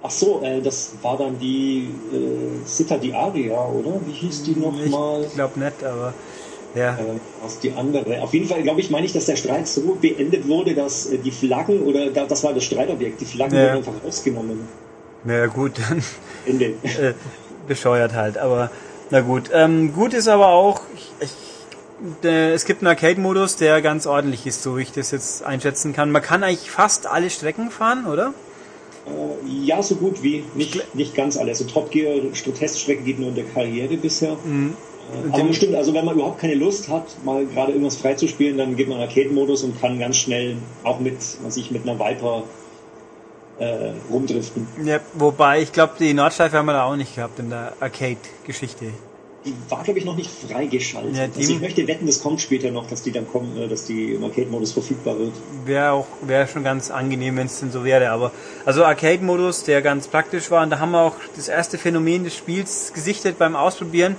Ach 0.02 0.10
so, 0.10 0.42
äh, 0.44 0.62
das 0.62 0.94
war 1.02 1.18
dann 1.18 1.38
die 1.38 1.90
äh, 2.12 2.68
Città 2.68 2.98
di 2.98 3.14
Aria, 3.14 3.66
oder? 3.68 4.00
Wie 4.06 4.14
hieß 4.14 4.44
die 4.44 4.56
nochmal? 4.56 5.26
Ich 5.26 5.34
glaube 5.36 5.60
nicht, 5.60 5.84
aber 5.84 6.14
ja. 6.76 6.94
Äh, 6.94 7.20
was 7.42 7.60
die 7.60 7.72
andere. 7.74 8.22
Auf 8.22 8.34
jeden 8.34 8.48
Fall, 8.48 8.62
glaube 8.62 8.82
ich, 8.82 8.90
meine 8.90 9.06
ich, 9.06 9.14
dass 9.14 9.26
der 9.26 9.36
Streit 9.36 9.68
so 9.68 9.98
beendet 10.00 10.48
wurde, 10.48 10.76
dass 10.76 11.08
äh, 11.08 11.18
die 11.18 11.32
Flaggen, 11.32 11.82
oder 11.84 12.10
das 12.10 12.44
war 12.44 12.54
das 12.54 12.64
Streitobjekt, 12.66 13.22
die 13.22 13.26
Flaggen 13.26 13.58
ja. 13.58 13.64
wurden 13.68 13.78
einfach 13.78 13.94
rausgenommen. 14.06 14.60
Ja, 15.26 15.48
gut, 15.48 15.74
dann. 15.80 16.04
Ende. 16.46 16.66
äh, 16.84 17.14
bescheuert 17.68 18.14
halt, 18.14 18.38
aber 18.38 18.70
na 19.10 19.22
gut. 19.22 19.50
Ähm, 19.54 19.94
gut 19.94 20.14
ist 20.14 20.28
aber 20.28 20.50
auch, 20.50 20.82
ich, 20.94 21.12
ich, 21.20 22.26
äh, 22.26 22.54
es 22.54 22.66
gibt 22.66 22.82
einen 22.82 22.88
Arcade-Modus, 22.88 23.56
der 23.56 23.82
ganz 23.82 24.06
ordentlich 24.06 24.46
ist, 24.46 24.62
so 24.64 24.78
wie 24.78 24.84
ich 24.84 24.92
das 24.92 25.12
jetzt 25.12 25.44
einschätzen 25.44 25.94
kann. 25.94 26.12
Man 26.12 26.22
kann 26.22 26.44
eigentlich 26.44 26.70
fast 26.70 27.08
alle 27.08 27.30
Strecken 27.30 27.72
fahren, 27.72 28.06
oder? 28.06 28.34
Äh, 29.06 29.66
ja, 29.66 29.82
so 29.82 29.96
gut 29.96 30.24
wie. 30.24 30.44
Nicht, 30.56 30.96
nicht 30.96 31.16
ganz 31.16 31.38
alle. 31.38 31.52
Also 31.52 31.66
Top 31.66 31.92
Gear 31.92 32.16
Teststrecke 32.58 33.04
geht 33.04 33.20
nur 33.20 33.30
in 33.30 33.36
der 33.36 33.46
Karriere 33.46 33.96
bisher. 33.98 34.38
Mhm. 34.44 34.76
Aber 35.32 35.44
bestimmt, 35.44 35.76
also 35.76 35.94
wenn 35.94 36.06
man 36.06 36.16
überhaupt 36.16 36.40
keine 36.40 36.56
Lust 36.56 36.90
hat, 36.90 37.06
mal 37.24 37.46
gerade 37.46 37.72
irgendwas 37.72 37.98
freizuspielen, 37.98 38.58
dann 38.58 38.76
geht 38.76 38.90
man 38.90 39.00
Arcade-Modus 39.00 39.64
und 39.64 39.80
kann 39.80 40.00
ganz 40.00 40.18
schnell 40.18 40.58
auch 40.84 41.00
mit, 41.00 41.18
was 41.44 41.58
ich 41.58 41.72
mit 41.72 41.84
einer 41.84 42.00
Viper 42.00 42.44
äh, 43.60 43.92
rumdriften. 44.12 44.68
Ja, 44.84 45.00
wobei, 45.14 45.62
ich 45.62 45.72
glaube, 45.72 45.94
die 46.00 46.14
Nordschleife 46.14 46.58
haben 46.58 46.66
wir 46.66 46.74
da 46.74 46.86
auch 46.86 46.96
nicht 46.96 47.16
gehabt 47.16 47.40
in 47.40 47.50
der 47.50 47.74
Arcade-Geschichte. 47.80 48.86
Die 49.46 49.54
war, 49.70 49.84
glaube 49.84 50.00
ich, 50.00 50.06
noch 50.06 50.16
nicht 50.16 50.32
freigeschaltet. 50.32 51.16
Ja, 51.16 51.24
also 51.26 51.54
ich 51.54 51.62
möchte 51.62 51.88
wetten, 51.88 52.08
das 52.08 52.20
kommt 52.20 52.42
später 52.42 52.72
noch, 52.72 52.88
dass 52.88 53.04
die 53.04 53.12
dann 53.12 53.28
kommen, 53.28 53.56
äh, 53.58 53.68
dass 53.68 53.86
die 53.86 54.14
im 54.14 54.24
Arcade-Modus 54.24 54.72
verfügbar 54.72 55.20
wird. 55.20 55.34
Wäre 55.66 55.92
auch, 55.92 56.08
wäre 56.24 56.48
schon 56.48 56.64
ganz 56.64 56.90
angenehm, 56.90 57.38
wenn 57.38 57.46
es 57.46 57.60
denn 57.60 57.72
so 57.72 57.84
wäre. 57.84 58.10
Aber 58.10 58.32
also 58.66 58.84
Arcade-Modus, 58.84 59.64
der 59.64 59.84
ganz 59.84 60.08
praktisch 60.08 60.50
war, 60.50 60.64
und 60.64 60.72
da 60.72 60.80
haben 60.80 60.92
wir 60.92 61.02
auch 61.02 61.16
das 61.36 61.48
erste 61.48 61.78
Phänomen 61.78 62.24
des 62.24 62.36
Spiels 62.36 62.92
gesichtet 62.92 63.38
beim 63.38 63.56
Ausprobieren 63.56 64.16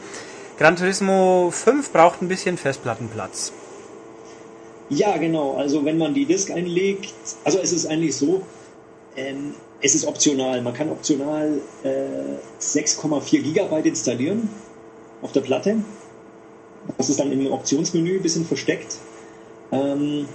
Gran 0.58 0.74
Turismo 0.76 1.50
5 1.52 1.92
braucht 1.92 2.22
ein 2.22 2.28
bisschen 2.28 2.56
Festplattenplatz. 2.56 3.52
Ja, 4.88 5.18
genau. 5.18 5.54
Also 5.56 5.84
wenn 5.84 5.98
man 5.98 6.14
die 6.14 6.24
Disk 6.24 6.50
einlegt, 6.50 7.12
also 7.44 7.58
es 7.58 7.72
ist 7.72 7.86
eigentlich 7.86 8.16
so, 8.16 8.40
ähm, 9.16 9.52
es 9.82 9.94
ist 9.94 10.06
optional. 10.06 10.62
Man 10.62 10.72
kann 10.72 10.90
optional 10.90 11.60
äh, 11.82 11.88
6,4 12.60 13.42
Gigabyte 13.42 13.84
installieren 13.84 14.48
auf 15.20 15.32
der 15.32 15.42
Platte. 15.42 15.76
Das 16.96 17.10
ist 17.10 17.20
dann 17.20 17.32
im 17.32 17.52
Optionsmenü 17.52 18.16
ein 18.16 18.22
bisschen 18.22 18.46
versteckt. 18.46 18.96
Ähm, 19.72 20.26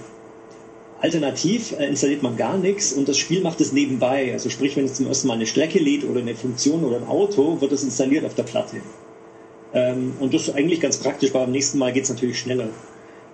alternativ 1.00 1.72
äh, 1.72 1.86
installiert 1.86 2.22
man 2.22 2.36
gar 2.36 2.58
nichts 2.58 2.92
und 2.92 3.08
das 3.08 3.18
Spiel 3.18 3.42
macht 3.42 3.60
es 3.60 3.72
nebenbei. 3.72 4.32
Also 4.32 4.50
sprich, 4.50 4.76
wenn 4.76 4.84
es 4.84 4.94
zum 4.94 5.08
ersten 5.08 5.26
Mal 5.26 5.34
eine 5.34 5.46
Strecke 5.46 5.80
lädt 5.80 6.04
oder 6.04 6.20
eine 6.20 6.36
Funktion 6.36 6.84
oder 6.84 6.98
ein 6.98 7.08
Auto, 7.08 7.60
wird 7.60 7.72
es 7.72 7.82
installiert 7.82 8.24
auf 8.24 8.34
der 8.36 8.44
Platte. 8.44 8.76
Ähm, 9.74 10.14
und 10.20 10.34
das 10.34 10.48
ist 10.48 10.54
eigentlich 10.54 10.80
ganz 10.80 10.98
praktisch, 10.98 11.32
weil 11.34 11.42
beim 11.42 11.52
nächsten 11.52 11.78
Mal 11.78 11.92
geht 11.92 12.04
es 12.04 12.10
natürlich 12.10 12.38
schneller. 12.38 12.68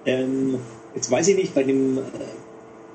Ähm, 0.06 0.58
jetzt 0.94 1.10
weiß 1.10 1.28
ich 1.28 1.36
nicht, 1.36 1.54
bei 1.54 1.64
dem, 1.64 1.98
äh, 1.98 2.00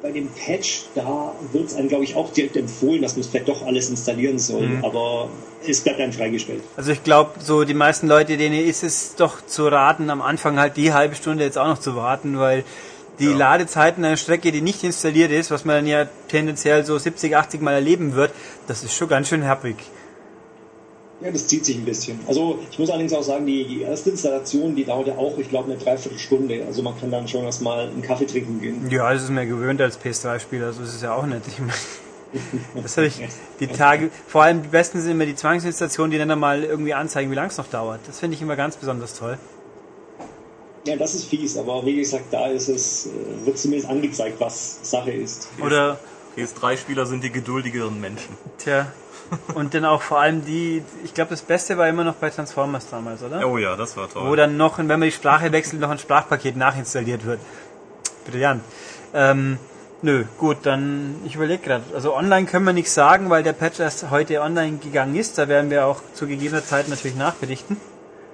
bei 0.01 0.11
dem 0.11 0.27
Patch, 0.29 0.83
da 0.95 1.33
wird 1.51 1.67
es 1.67 1.75
einem, 1.75 1.87
glaube 1.89 2.03
ich, 2.03 2.15
auch 2.15 2.31
direkt 2.33 2.55
empfohlen, 2.57 3.01
dass 3.01 3.13
man 3.13 3.21
es 3.21 3.27
vielleicht 3.27 3.47
doch 3.47 3.65
alles 3.65 3.89
installieren 3.89 4.39
soll, 4.39 4.67
Mhm. 4.67 4.85
aber 4.85 5.29
es 5.65 5.81
bleibt 5.81 5.99
einem 5.99 6.11
freigestellt. 6.13 6.61
Also 6.75 6.91
ich 6.91 7.03
glaube, 7.03 7.31
so 7.39 7.63
die 7.63 7.73
meisten 7.73 8.07
Leute, 8.07 8.35
denen 8.37 8.55
ist 8.67 8.83
es 8.83 9.15
doch 9.15 9.45
zu 9.45 9.67
raten, 9.67 10.09
am 10.09 10.21
Anfang 10.21 10.59
halt 10.59 10.75
die 10.77 10.93
halbe 10.93 11.15
Stunde 11.15 11.43
jetzt 11.43 11.57
auch 11.57 11.67
noch 11.67 11.79
zu 11.79 11.95
warten, 11.95 12.37
weil 12.39 12.63
die 13.19 13.25
Ja. 13.25 13.37
Ladezeiten 13.37 14.03
einer 14.03 14.17
Strecke, 14.17 14.51
die 14.51 14.61
nicht 14.61 14.83
installiert 14.83 15.31
ist, 15.31 15.51
was 15.51 15.65
man 15.65 15.75
dann 15.77 15.87
ja 15.87 16.07
tendenziell 16.29 16.83
so 16.85 16.97
70, 16.97 17.35
80 17.37 17.61
Mal 17.61 17.73
erleben 17.73 18.15
wird, 18.15 18.31
das 18.67 18.83
ist 18.83 18.93
schon 18.95 19.07
ganz 19.07 19.27
schön 19.29 19.45
happig. 19.47 19.75
Ja, 21.23 21.31
das 21.31 21.47
zieht 21.47 21.65
sich 21.65 21.77
ein 21.77 21.85
bisschen. 21.85 22.19
Also 22.27 22.59
ich 22.69 22.77
muss 22.77 22.89
allerdings 22.89 23.13
auch 23.13 23.23
sagen, 23.23 23.45
die, 23.45 23.65
die 23.65 23.81
erste 23.81 24.09
Installation, 24.09 24.75
die 24.75 24.83
dauerte 24.83 25.17
auch, 25.17 25.37
ich 25.37 25.49
glaube, 25.49 25.71
eine 25.71 25.81
Dreiviertelstunde. 25.81 26.65
Also 26.65 26.81
man 26.83 26.99
kann 26.99 27.11
dann 27.11 27.27
schon 27.27 27.45
erstmal 27.45 27.87
einen 27.87 28.01
Kaffee 28.01 28.25
trinken 28.25 28.59
gehen. 28.59 28.89
Ja, 28.89 29.13
das 29.13 29.23
ist 29.23 29.29
mir 29.29 29.45
gewöhnt 29.45 29.79
als 29.79 29.99
PS3-Spieler, 29.99 30.73
so 30.73 30.83
ist 30.83 30.95
es 30.95 31.01
ja 31.01 31.15
auch 31.15 31.25
nicht. 31.25 31.41
Ich 31.47 31.59
meine, 31.59 31.71
das 32.83 32.97
habe 32.97 33.07
ich 33.07 33.21
die 33.59 33.67
Tage, 33.67 34.09
vor 34.27 34.43
allem 34.43 34.63
die 34.63 34.67
besten 34.67 34.99
sind 34.99 35.11
immer 35.11 35.25
die 35.25 35.35
Zwangsinstallationen, 35.35 36.11
die 36.11 36.17
dann 36.17 36.37
mal 36.37 36.63
irgendwie 36.63 36.93
anzeigen, 36.93 37.31
wie 37.31 37.35
lange 37.35 37.49
es 37.49 37.57
noch 37.57 37.67
dauert. 37.67 38.01
Das 38.05 38.19
finde 38.19 38.35
ich 38.35 38.41
immer 38.41 38.57
ganz 38.57 38.75
besonders 38.75 39.17
toll. 39.17 39.37
Ja, 40.85 40.97
das 40.97 41.15
ist 41.15 41.25
fies, 41.25 41.57
aber 41.57 41.85
wie 41.85 41.95
gesagt, 41.95 42.25
da 42.31 42.47
ist 42.47 42.67
es, 42.67 43.07
äh, 43.07 43.45
wird 43.45 43.57
zumindest 43.57 43.89
angezeigt, 43.89 44.41
was 44.41 44.79
Sache 44.81 45.11
ist. 45.11 45.47
Oder 45.61 45.97
PS3-Spieler 46.35 47.05
sind 47.05 47.23
die 47.23 47.31
geduldigeren 47.31 48.01
Menschen. 48.01 48.35
Tja. 48.57 48.91
Und 49.53 49.73
dann 49.73 49.85
auch 49.85 50.01
vor 50.01 50.19
allem 50.19 50.45
die, 50.45 50.83
ich 51.03 51.13
glaube, 51.13 51.31
das 51.31 51.41
Beste 51.41 51.77
war 51.77 51.87
immer 51.87 52.03
noch 52.03 52.15
bei 52.15 52.29
Transformers 52.29 52.89
damals, 52.89 53.23
oder? 53.23 53.47
Oh 53.47 53.57
ja, 53.57 53.75
das 53.75 53.95
war 53.97 54.09
toll. 54.09 54.29
Wo 54.29 54.35
dann 54.35 54.57
noch, 54.57 54.77
wenn 54.77 54.87
man 54.87 55.01
die 55.01 55.11
Sprache 55.11 55.51
wechselt, 55.51 55.81
noch 55.81 55.89
ein 55.89 55.99
Sprachpaket 55.99 56.55
nachinstalliert 56.55 57.25
wird. 57.25 57.39
Brillant. 58.29 58.63
Ähm, 59.13 59.57
nö, 60.01 60.25
gut, 60.37 60.57
dann, 60.63 61.15
ich 61.25 61.35
überlege 61.35 61.63
gerade. 61.63 61.83
Also 61.93 62.15
online 62.15 62.45
können 62.45 62.65
wir 62.65 62.73
nichts 62.73 62.93
sagen, 62.93 63.29
weil 63.29 63.43
der 63.43 63.53
Patch 63.53 63.79
erst 63.79 64.09
heute 64.09 64.41
online 64.41 64.77
gegangen 64.77 65.15
ist. 65.15 65.37
Da 65.37 65.47
werden 65.47 65.69
wir 65.69 65.85
auch 65.85 66.01
zu 66.13 66.27
gegebener 66.27 66.63
Zeit 66.63 66.87
natürlich 66.89 67.15
nachberichten. 67.15 67.77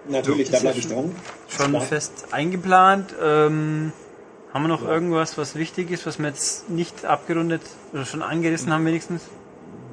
Natürlich, 0.08 0.50
Das 0.50 0.62
da 0.62 0.66
bleibe 0.66 0.80
ich 0.80 0.86
ja 0.86 0.96
dran. 0.96 1.16
Schon 1.48 1.70
Klar. 1.72 1.82
fest 1.82 2.28
eingeplant. 2.32 3.14
Ähm, 3.22 3.92
haben 4.54 4.64
wir 4.64 4.70
noch 4.70 4.84
irgendwas, 4.84 5.38
was 5.38 5.56
wichtig 5.56 5.92
ist, 5.92 6.08
was 6.08 6.18
wir 6.18 6.28
jetzt 6.28 6.70
nicht 6.70 7.06
abgerundet 7.06 7.62
oder 7.94 8.06
schon 8.06 8.24
angerissen 8.24 8.74
haben 8.74 8.86
wenigstens? 8.86 9.22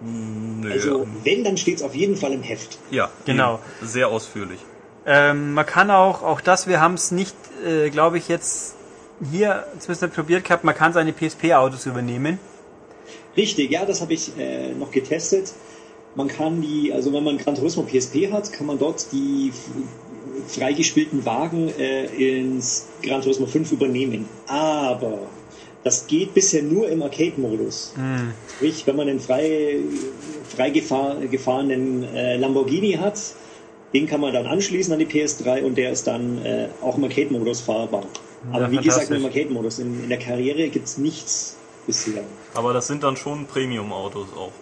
Nö, 0.07 0.73
Also 0.73 1.07
wenn, 1.25 1.45
dann 1.45 1.57
steht 1.57 1.77
es 1.77 1.83
auf 1.83 1.95
jeden 1.95 2.17
Fall 2.17 2.33
im 2.33 2.43
Heft. 2.43 2.79
ja, 2.91 3.11
Genau. 3.25 3.61
Sehr 3.83 4.09
ausführlich. 4.09 4.61
Ähm, 5.07 5.53
man 5.55 5.67
kann 5.67 5.91
auch, 5.91 6.23
auch 6.23 6.41
das, 6.41 6.67
wir 6.67 6.81
haben 6.81 6.95
es 6.95 7.11
nicht, 7.13 7.35
äh, 7.65 7.91
glaube 7.91 8.19
ich, 8.19 8.29
jetzt 8.29 8.75
hier 9.31 9.65
zumindest 9.79 10.03
nicht 10.03 10.15
probiert 10.15 10.45
gehabt, 10.45 10.65
man 10.65 10.75
kann 10.75 10.93
seine 10.93 11.13
PSP-Autos 11.13 11.87
übernehmen. 11.87 12.39
Richtig, 13.37 13.71
ja, 13.71 13.85
das 13.85 14.01
habe 14.01 14.15
ich 14.15 14.37
äh, 14.39 14.73
noch 14.73 14.91
getestet. 14.91 15.53
Man 16.17 16.29
kann 16.29 16.61
die, 16.63 16.93
also 16.93 17.13
wenn 17.13 17.23
man 17.23 17.37
Gran 17.39 17.55
Turismo 17.55 17.83
PSP 17.85 18.33
hat, 18.33 18.53
kann 18.53 18.67
man 18.67 18.79
dort 18.79 19.07
die 19.13 19.53
freigespielten 20.49 21.25
Wagen 21.25 21.69
äh, 21.79 22.07
ins 22.07 22.87
Gran 23.03 23.21
Turismo 23.23 23.47
5 23.47 23.73
übernehmen. 23.73 24.29
Aber 24.47 25.19
das 25.87 26.07
geht 26.09 26.35
bisher 26.35 26.63
nur 26.65 26.89
im 26.89 27.01
Arcade-Modus. 27.03 27.95
Sprich, 28.57 28.87
wenn 28.87 28.97
man 28.97 29.09
einen 29.09 29.21
frei, 29.21 29.79
frei 30.55 30.71
gefahr, 30.71 31.17
gefahrenen 31.31 32.03
äh, 32.15 32.37
Lamborghini 32.37 32.95
hat, 32.95 33.19
den 33.95 34.07
kann 34.07 34.21
man 34.21 34.35
dann 34.35 34.47
anschließen 34.47 34.93
an 34.93 34.99
die 34.99 35.07
PS3 35.07 35.63
und 35.63 35.79
der 35.79 35.93
ist 35.93 36.07
dann 36.09 36.45
äh, 36.45 36.69
auch 36.83 36.97
im 36.99 37.05
Arcade-Modus 37.05 37.61
fahrbar. 37.61 38.05
Aber 38.53 38.63
Ja, 38.63 38.71
wie 38.73 38.79
gesagt, 38.79 39.11
nur 39.11 39.21
im. 39.21 39.25
Arcade-Modus. 39.27 39.79
In, 39.79 40.03
in 40.03 40.09
der 40.09 40.19
Karriere 40.19 40.69
gibt's 40.69 40.99
nichts 40.99 41.57
bisher. 41.87 42.23
Aber 42.55 42.73
das 42.73 42.89
sind 42.89 43.03
dann 43.05 43.17
schon 43.17 43.47
Premium-Autos 43.47 44.29
auch. 44.37 44.53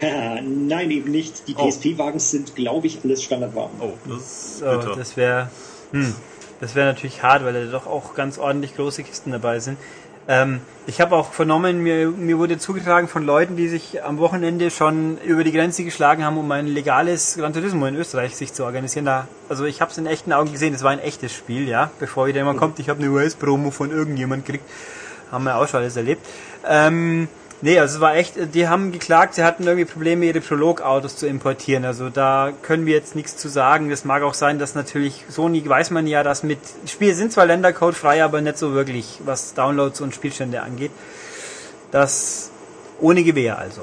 Nein, 0.00 0.90
eben 0.90 1.10
nicht. 1.10 1.46
Die 1.48 1.54
Oh. 1.56 1.68
PSP-Wagen 1.68 2.18
sind, 2.18 2.54
glaube 2.54 2.86
ich, 2.86 2.98
alles 3.04 3.22
Standardwagen. 3.22 3.80
Oh, 3.80 3.92
das 4.08 4.58
bitter. 4.60 4.94
das 4.96 5.16
wäre 5.16 5.50
hm, 5.92 6.14
das 6.60 6.74
wäre 6.74 6.86
natürlich 6.88 7.22
hart, 7.22 7.44
weil 7.44 7.52
da 7.52 7.64
doch 7.70 7.86
auch 7.86 8.14
ganz 8.14 8.38
ordentlich 8.38 8.74
große 8.76 9.02
Kisten 9.04 9.30
dabei 9.30 9.60
sind. 9.60 9.78
Ähm, 10.28 10.60
ich 10.86 11.00
habe 11.00 11.16
auch 11.16 11.32
vernommen, 11.32 11.82
mir, 11.82 12.08
mir 12.08 12.38
wurde 12.38 12.58
zugetragen 12.58 13.08
von 13.08 13.24
Leuten, 13.24 13.56
die 13.56 13.68
sich 13.68 14.04
am 14.04 14.18
Wochenende 14.18 14.70
schon 14.70 15.16
über 15.24 15.42
die 15.42 15.52
Grenze 15.52 15.84
geschlagen 15.84 16.22
haben, 16.22 16.36
um 16.36 16.50
ein 16.52 16.66
legales 16.66 17.36
Gran 17.36 17.54
Turismo 17.54 17.86
in 17.86 17.96
Österreich 17.96 18.36
sich 18.36 18.52
zu 18.52 18.64
organisieren. 18.64 19.06
Da, 19.06 19.26
also 19.48 19.64
ich 19.64 19.80
habe 19.80 19.90
es 19.90 19.96
in 19.96 20.06
echten 20.06 20.34
Augen 20.34 20.52
gesehen, 20.52 20.74
es 20.74 20.82
war 20.82 20.90
ein 20.90 20.98
echtes 20.98 21.32
Spiel, 21.32 21.66
ja. 21.66 21.90
Bevor 21.98 22.26
wieder 22.26 22.40
jemand 22.40 22.58
kommt, 22.58 22.78
ich 22.78 22.90
habe 22.90 23.02
eine 23.02 23.10
US-Promo 23.10 23.70
von 23.70 23.90
irgendjemand 23.90 24.44
gekriegt, 24.44 24.68
haben 25.32 25.44
wir 25.44 25.56
auch 25.56 25.66
schon 25.66 25.80
alles 25.80 25.96
erlebt. 25.96 26.26
Ähm, 26.66 27.28
nee, 27.62 27.78
also 27.78 27.96
es 27.96 28.00
war 28.00 28.16
echt, 28.16 28.54
die 28.54 28.68
haben 28.68 28.92
geklagt, 28.92 29.34
sie 29.34 29.44
hatten 29.44 29.64
irgendwie 29.64 29.84
Probleme, 29.84 30.26
ihre 30.26 30.40
Prolog-Autos 30.40 31.16
zu 31.16 31.26
importieren. 31.26 31.84
Also 31.84 32.10
da 32.10 32.52
können 32.62 32.86
wir 32.86 32.94
jetzt 32.94 33.16
nichts 33.16 33.36
zu 33.36 33.48
sagen. 33.48 33.90
Das 33.90 34.04
mag 34.04 34.22
auch 34.22 34.34
sein, 34.34 34.58
dass 34.58 34.74
natürlich 34.74 35.24
Sony 35.28 35.66
weiß 35.68 35.90
man 35.90 36.06
ja, 36.06 36.22
dass 36.22 36.42
mit 36.42 36.58
Spiele 36.86 37.14
sind 37.14 37.32
zwar 37.32 37.46
Ländercode 37.46 37.94
frei, 37.94 38.22
aber 38.24 38.40
nicht 38.40 38.58
so 38.58 38.72
wirklich, 38.74 39.20
was 39.24 39.54
Downloads 39.54 40.00
und 40.00 40.14
Spielstände 40.14 40.62
angeht. 40.62 40.92
Das 41.90 42.50
ohne 43.00 43.22
Gewehr 43.22 43.58
also. 43.58 43.82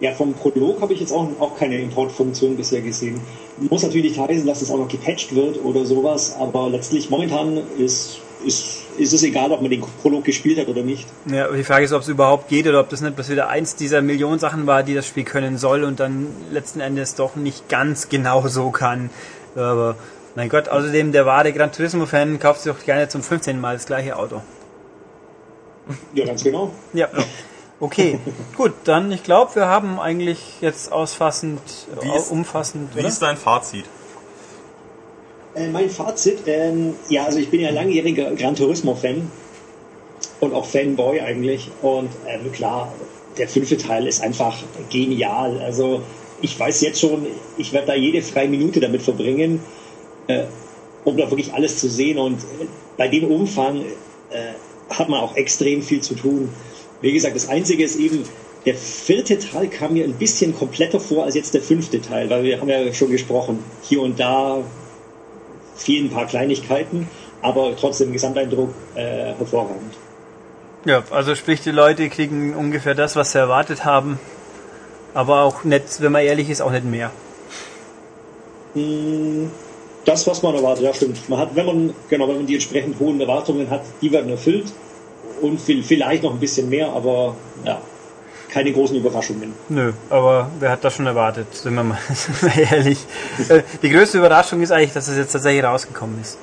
Ja, 0.00 0.12
vom 0.12 0.34
Prolog 0.34 0.80
habe 0.80 0.92
ich 0.92 1.00
jetzt 1.00 1.12
auch, 1.12 1.28
auch 1.38 1.56
keine 1.56 1.78
Importfunktion 1.78 2.56
bisher 2.56 2.80
gesehen. 2.80 3.20
Muss 3.58 3.82
natürlich 3.82 4.18
heißen, 4.18 4.46
dass 4.46 4.60
es 4.60 4.70
auch 4.70 4.78
noch 4.78 4.88
gepatcht 4.88 5.34
wird 5.34 5.64
oder 5.64 5.84
sowas, 5.86 6.34
aber 6.38 6.68
letztlich 6.68 7.10
momentan 7.10 7.62
ist, 7.78 8.18
ist, 8.44 8.82
ist 8.98 9.12
es 9.12 9.22
egal, 9.22 9.50
ob 9.52 9.60
man 9.62 9.70
den 9.70 9.80
Prolog 10.02 10.24
gespielt 10.24 10.58
hat 10.58 10.68
oder 10.68 10.82
nicht. 10.82 11.06
Ja, 11.26 11.46
aber 11.46 11.56
die 11.56 11.64
Frage 11.64 11.84
ist, 11.84 11.92
ob 11.92 12.02
es 12.02 12.08
überhaupt 12.08 12.48
geht 12.48 12.66
oder 12.66 12.80
ob 12.80 12.88
das 12.88 13.00
nicht 13.00 13.16
bloß 13.16 13.28
wieder 13.30 13.48
eins 13.48 13.76
dieser 13.76 14.02
Millionen 14.02 14.38
Sachen 14.38 14.66
war, 14.66 14.82
die 14.82 14.94
das 14.94 15.06
Spiel 15.06 15.24
können 15.24 15.58
soll 15.58 15.84
und 15.84 16.00
dann 16.00 16.28
letzten 16.50 16.80
Endes 16.80 17.14
doch 17.14 17.36
nicht 17.36 17.68
ganz 17.68 18.08
genau 18.08 18.46
so 18.48 18.70
kann. 18.70 19.10
Aber 19.56 19.96
mein 20.36 20.48
Gott, 20.48 20.68
außerdem 20.68 21.12
der 21.12 21.26
wahre 21.26 21.52
Gran 21.52 21.72
Turismo-Fan 21.72 22.38
kauft 22.38 22.62
sich 22.62 22.72
doch 22.72 22.84
gerne 22.84 23.08
zum 23.08 23.22
15. 23.22 23.60
Mal 23.60 23.74
das 23.74 23.86
gleiche 23.86 24.16
Auto. 24.16 24.42
Ja, 26.14 26.24
ganz 26.26 26.42
genau. 26.42 26.72
Ja. 26.92 27.08
Okay, 27.80 28.18
gut, 28.56 28.72
dann 28.84 29.10
ich 29.12 29.22
glaube, 29.24 29.54
wir 29.56 29.66
haben 29.66 29.98
eigentlich 30.00 30.38
jetzt 30.60 30.92
ausfassend, 30.92 31.60
Wie 32.00 32.08
äh, 32.08 32.16
ist- 32.16 32.30
umfassend, 32.30 32.94
Wie 32.94 33.00
oder? 33.00 33.08
ist 33.08 33.20
dein 33.20 33.36
Fazit? 33.36 33.84
Äh, 35.54 35.68
mein 35.68 35.88
Fazit, 35.88 36.40
ähm, 36.46 36.94
ja, 37.08 37.24
also 37.24 37.38
ich 37.38 37.48
bin 37.48 37.60
ja 37.60 37.70
langjähriger 37.70 38.32
Gran 38.34 38.56
Turismo-Fan 38.56 39.30
und 40.40 40.52
auch 40.52 40.64
Fanboy 40.64 41.20
eigentlich. 41.20 41.70
Und 41.82 42.10
ähm, 42.26 42.52
klar, 42.52 42.92
der 43.38 43.48
fünfte 43.48 43.76
Teil 43.76 44.06
ist 44.06 44.22
einfach 44.22 44.56
genial. 44.90 45.60
Also 45.60 46.02
ich 46.40 46.58
weiß 46.58 46.80
jetzt 46.82 47.00
schon, 47.00 47.26
ich 47.56 47.72
werde 47.72 47.88
da 47.88 47.94
jede 47.94 48.20
freie 48.22 48.48
Minute 48.48 48.80
damit 48.80 49.02
verbringen, 49.02 49.60
äh, 50.26 50.44
um 51.04 51.16
da 51.16 51.30
wirklich 51.30 51.52
alles 51.52 51.78
zu 51.78 51.88
sehen. 51.88 52.18
Und 52.18 52.38
äh, 52.40 52.66
bei 52.96 53.08
dem 53.08 53.24
Umfang 53.24 53.82
äh, 54.30 54.54
hat 54.90 55.08
man 55.08 55.20
auch 55.20 55.36
extrem 55.36 55.82
viel 55.82 56.00
zu 56.00 56.14
tun. 56.14 56.48
Wie 57.00 57.12
gesagt, 57.12 57.36
das 57.36 57.48
Einzige 57.48 57.84
ist 57.84 57.96
eben, 57.96 58.24
der 58.66 58.74
vierte 58.74 59.38
Teil 59.38 59.68
kam 59.68 59.92
mir 59.92 60.04
ein 60.04 60.14
bisschen 60.14 60.54
kompletter 60.54 60.98
vor 60.98 61.24
als 61.24 61.34
jetzt 61.34 61.54
der 61.54 61.60
fünfte 61.60 62.00
Teil, 62.00 62.30
weil 62.30 62.42
wir 62.44 62.60
haben 62.60 62.68
ja 62.68 62.92
schon 62.92 63.10
gesprochen, 63.10 63.62
hier 63.82 64.00
und 64.00 64.18
da 64.18 64.64
fehlen 65.76 66.06
ein 66.06 66.10
paar 66.10 66.26
Kleinigkeiten, 66.26 67.08
aber 67.42 67.74
trotzdem 67.76 68.12
Gesamteindruck 68.12 68.70
äh, 68.94 69.34
hervorragend. 69.36 69.94
Ja, 70.84 71.02
also 71.10 71.34
sprich, 71.34 71.60
die 71.62 71.70
Leute 71.70 72.08
kriegen 72.10 72.54
ungefähr 72.54 72.94
das, 72.94 73.16
was 73.16 73.32
sie 73.32 73.38
erwartet 73.38 73.84
haben, 73.84 74.18
aber 75.14 75.42
auch 75.42 75.64
nicht, 75.64 76.00
wenn 76.00 76.12
man 76.12 76.22
ehrlich 76.22 76.50
ist, 76.50 76.60
auch 76.60 76.70
nicht 76.70 76.84
mehr. 76.84 77.10
Das, 80.04 80.26
was 80.26 80.42
man 80.42 80.54
erwartet, 80.54 80.84
ja 80.84 80.92
stimmt. 80.92 81.28
Man 81.28 81.38
hat, 81.38 81.54
wenn 81.54 81.64
man, 81.66 81.94
genau, 82.10 82.28
wenn 82.28 82.36
man 82.36 82.46
die 82.46 82.54
entsprechend 82.54 82.98
hohen 83.00 83.20
Erwartungen 83.20 83.70
hat, 83.70 83.82
die 84.02 84.12
werden 84.12 84.30
erfüllt 84.30 84.72
und 85.40 85.60
viel- 85.60 85.82
vielleicht 85.82 86.22
noch 86.22 86.32
ein 86.32 86.40
bisschen 86.40 86.68
mehr, 86.68 86.88
aber 86.92 87.34
ja, 87.64 87.80
keine 88.54 88.72
großen 88.72 88.96
Überraschungen. 88.96 89.52
Nö, 89.68 89.92
aber 90.10 90.48
wer 90.60 90.70
hat 90.70 90.84
das 90.84 90.94
schon 90.94 91.06
erwartet, 91.06 91.52
sind 91.54 91.74
wir 91.74 91.82
mal, 91.82 91.98
ehrlich. 92.56 93.04
Äh, 93.48 93.62
Die 93.82 93.90
größte 93.90 94.18
Überraschung 94.18 94.62
ist 94.62 94.70
eigentlich, 94.70 94.92
dass 94.92 95.08
es 95.08 95.16
jetzt 95.16 95.32
tatsächlich 95.32 95.64
rausgekommen 95.64 96.20
ist. 96.20 96.38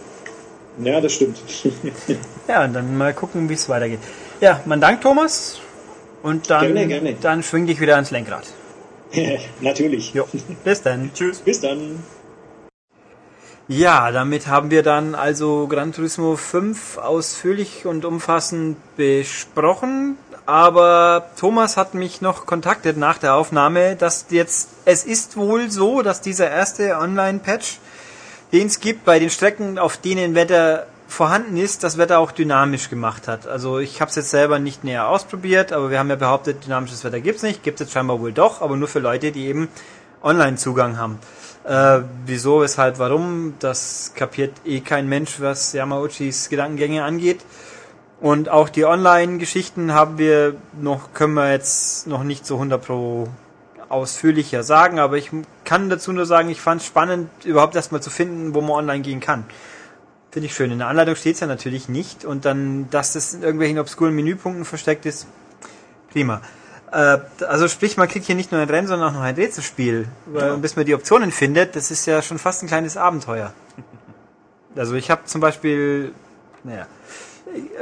Ja, 0.84 1.00
das 1.02 1.14
stimmt. 1.14 1.38
Ja, 2.48 2.66
und 2.66 2.74
dann 2.74 2.98
mal 2.98 3.14
gucken, 3.14 3.48
wie 3.48 3.54
es 3.54 3.70
weitergeht. 3.70 4.00
Ja, 4.42 4.60
man 4.66 4.82
dankt 4.82 5.04
Thomas 5.04 5.60
und 6.22 6.50
dann, 6.50 6.74
Gerne, 6.74 6.88
gerne. 6.88 7.16
dann 7.22 7.44
schwing 7.44 7.66
dich 7.66 7.80
wieder 7.80 7.96
ans 7.96 8.12
Lenkrad. 8.12 8.44
Natürlich. 9.62 10.14
Jo, 10.14 10.26
bis 10.66 10.82
dann. 10.82 11.12
Tschüss. 11.14 11.38
Bis 11.40 11.62
dann. 11.62 12.04
Ja, 13.70 14.12
damit 14.12 14.48
haben 14.48 14.70
wir 14.70 14.84
dann 14.84 15.16
also 15.16 15.68
Gran 15.68 15.94
Turismo 15.94 16.36
5 16.36 16.98
ausführlich 16.98 17.86
und 17.86 18.04
umfassend 18.04 18.76
besprochen. 18.98 20.18
Aber 20.46 21.28
Thomas 21.40 21.78
hat 21.78 21.94
mich 21.94 22.22
noch 22.22 22.46
kontaktiert 22.46 22.98
nach 22.98 23.18
der 23.18 23.36
Aufnahme, 23.36 23.96
dass 23.96 24.26
jetzt, 24.30 24.70
es 24.86 25.04
ist 25.04 25.38
wohl 25.38 25.70
so, 25.70 26.02
dass 26.02 26.22
dieser 26.22 26.50
erste 26.50 26.98
Online-Patch, 26.98 27.80
den 28.52 28.68
es 28.68 28.80
gibt 28.80 29.06
bei 29.06 29.20
den 29.20 29.30
Strecken, 29.30 29.78
auf 29.78 29.98
denen 29.98 30.36
Wetter 30.36 30.88
vorhanden 31.08 31.58
ist, 31.58 31.84
das 31.84 31.98
Wetter 31.98 32.20
auch 32.20 32.32
dynamisch 32.32 32.90
gemacht 32.90 33.28
hat. 33.28 33.46
Also 33.46 33.80
ich 33.80 34.02
habe 34.02 34.10
es 34.10 34.16
jetzt 34.16 34.32
selber 34.32 34.60
nicht 34.60 34.84
näher 34.84 35.10
ausprobiert, 35.10 35.74
aber 35.74 35.92
wir 35.92 36.00
haben 36.00 36.10
ja 36.10 36.16
behauptet, 36.16 36.66
dynamisches 36.66 37.04
Wetter 37.04 37.20
gibt's 37.20 37.44
nicht. 37.44 37.64
Gibt 37.64 37.80
es 37.80 37.86
jetzt 37.86 37.94
scheinbar 37.94 38.20
wohl 38.20 38.32
doch, 38.32 38.62
aber 38.62 38.78
nur 38.78 38.88
für 38.88 39.00
Leute, 39.00 39.32
die 39.32 39.48
eben 39.48 39.68
Online-Zugang 40.24 40.98
haben. 40.98 41.20
Äh, 41.64 42.00
wieso, 42.26 42.62
weshalb, 42.62 42.98
warum, 42.98 43.56
das 43.60 44.14
kapiert 44.16 44.54
eh 44.66 44.80
kein 44.80 45.08
Mensch, 45.08 45.40
was 45.40 45.74
Yamauchis 45.74 46.50
Gedankengänge 46.50 47.04
angeht. 47.04 47.42
Und 48.22 48.50
auch 48.50 48.70
die 48.70 48.86
Online-Geschichten 48.86 49.94
haben 49.94 50.20
wir 50.20 50.56
noch, 50.80 51.12
können 51.14 51.34
wir 51.34 51.52
jetzt 51.52 52.06
noch 52.06 52.24
nicht 52.24 52.46
so 52.46 52.54
100 52.54 52.86
pro 52.86 53.28
ausführlicher 53.90 54.64
sagen, 54.64 55.00
aber 55.00 55.18
ich 55.18 55.32
kann 55.66 55.90
dazu 55.90 56.14
nur 56.14 56.28
sagen, 56.28 56.50
ich 56.50 56.62
fand 56.62 56.82
es 56.82 56.88
spannend, 56.88 57.30
überhaupt 57.44 57.76
erstmal 57.76 58.02
zu 58.02 58.12
finden, 58.12 58.54
wo 58.54 58.62
man 58.62 58.72
online 58.72 59.02
gehen 59.02 59.20
kann. 59.20 59.44
Finde 60.30 60.46
ich 60.46 60.56
schön. 60.56 60.72
In 60.72 60.78
der 60.78 60.88
Anleitung 60.88 61.16
steht 61.16 61.34
es 61.34 61.42
ja 61.42 61.48
natürlich 61.48 61.90
nicht 61.90 62.24
und 62.24 62.46
dann, 62.46 62.90
dass 62.92 63.14
das 63.14 63.34
in 63.34 63.42
irgendwelchen 63.42 63.80
obskuren 63.80 64.16
Menüpunkten 64.16 64.66
versteckt 64.66 65.08
ist, 65.08 65.28
prima. 66.12 66.42
Äh, 66.92 67.18
also 67.48 67.68
sprich, 67.68 67.98
man 67.98 68.08
kriegt 68.08 68.28
hier 68.28 68.36
nicht 68.36 68.52
nur 68.52 68.62
ein 68.62 68.70
Rennen, 68.70 68.88
sondern 68.88 69.10
auch 69.10 69.14
noch 69.14 69.22
ein 69.22 69.36
Rätselspiel. 69.36 70.08
Weil, 70.28 70.58
Bis 70.58 70.76
man 70.76 70.86
die 70.86 70.94
Optionen 70.94 71.32
findet, 71.32 71.76
das 71.76 71.90
ist 71.90 72.06
ja 72.06 72.22
schon 72.22 72.38
fast 72.38 72.64
ein 72.64 72.68
kleines 72.68 72.98
Abenteuer. 72.98 73.52
Also 74.76 74.94
ich 74.94 75.12
habe 75.12 75.26
zum 75.26 75.42
Beispiel, 75.42 76.14
naja, 76.64 76.88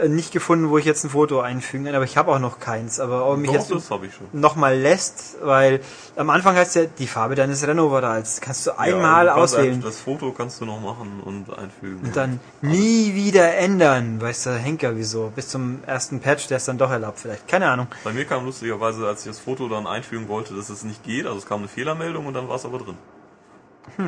nicht 0.08 0.32
gefunden, 0.32 0.70
wo 0.70 0.78
ich 0.78 0.86
jetzt 0.86 1.04
ein 1.04 1.10
Foto 1.10 1.42
einfügen 1.42 1.86
kann, 1.86 1.96
aber 1.96 2.04
ich 2.04 2.18
habe 2.18 2.32
auch 2.32 2.40
noch 2.40 2.60
keins. 2.60 3.00
Aber 3.00 3.28
ob 3.28 3.38
mich 3.38 3.52
Doch, 3.52 3.70
jetzt 3.70 3.92
nochmal 4.34 4.78
lässt, 4.78 5.38
weil 5.44 5.82
am 6.16 6.30
Anfang 6.30 6.56
heißt 6.56 6.76
ja 6.76 6.86
die 6.86 7.08
Farbe 7.08 7.36
deines 7.36 7.66
Rennoveralls. 7.66 8.42
Kannst 8.42 8.66
du 8.68 8.78
einmal 8.78 9.28
Ja, 9.28 9.34
du 9.34 9.40
kannst 9.40 9.56
auswählen. 9.56 9.82
Das 9.82 10.00
Foto 10.00 10.32
kannst 10.32 10.62
du 10.62 10.66
noch 10.66 10.82
machen 10.82 11.22
und 11.24 11.56
einfügen. 11.58 12.00
Und 12.04 12.16
dann 12.16 12.40
nie 12.62 13.14
wieder 13.14 13.56
ändern. 13.56 14.22
Weißt 14.22 14.48
du, 14.48 14.52
Henker, 14.52 14.96
wieso? 14.96 15.32
Bis 15.36 15.50
zum 15.50 15.84
ersten 15.86 16.20
Patch, 16.20 16.48
der 16.48 16.58
ist 16.58 16.68
dann 16.68 16.78
doch 16.78 16.92
erlaubt 16.92 17.20
vielleicht. 17.20 17.48
Keine 17.48 17.70
Ahnung. 17.70 17.88
Bei 18.04 18.14
mir 18.14 18.26
kam 18.26 18.46
lustigerweise, 18.46 19.08
als 19.08 19.22
ich 19.22 19.28
das 19.28 19.40
Foto 19.40 19.68
dann 19.70 19.88
einfügen 19.88 20.28
wollte, 20.28 20.56
dass 20.56 20.70
es 20.70 20.84
nicht 20.84 21.04
geht. 21.04 21.26
Also 21.26 21.38
es 21.38 21.46
kam 21.46 21.60
eine 21.60 21.68
Fehlermeldung 21.68 22.26
und 22.26 22.34
dann 22.34 22.48
war 22.50 22.56
es 22.56 22.66
aber 22.66 22.80
drin. 22.80 22.98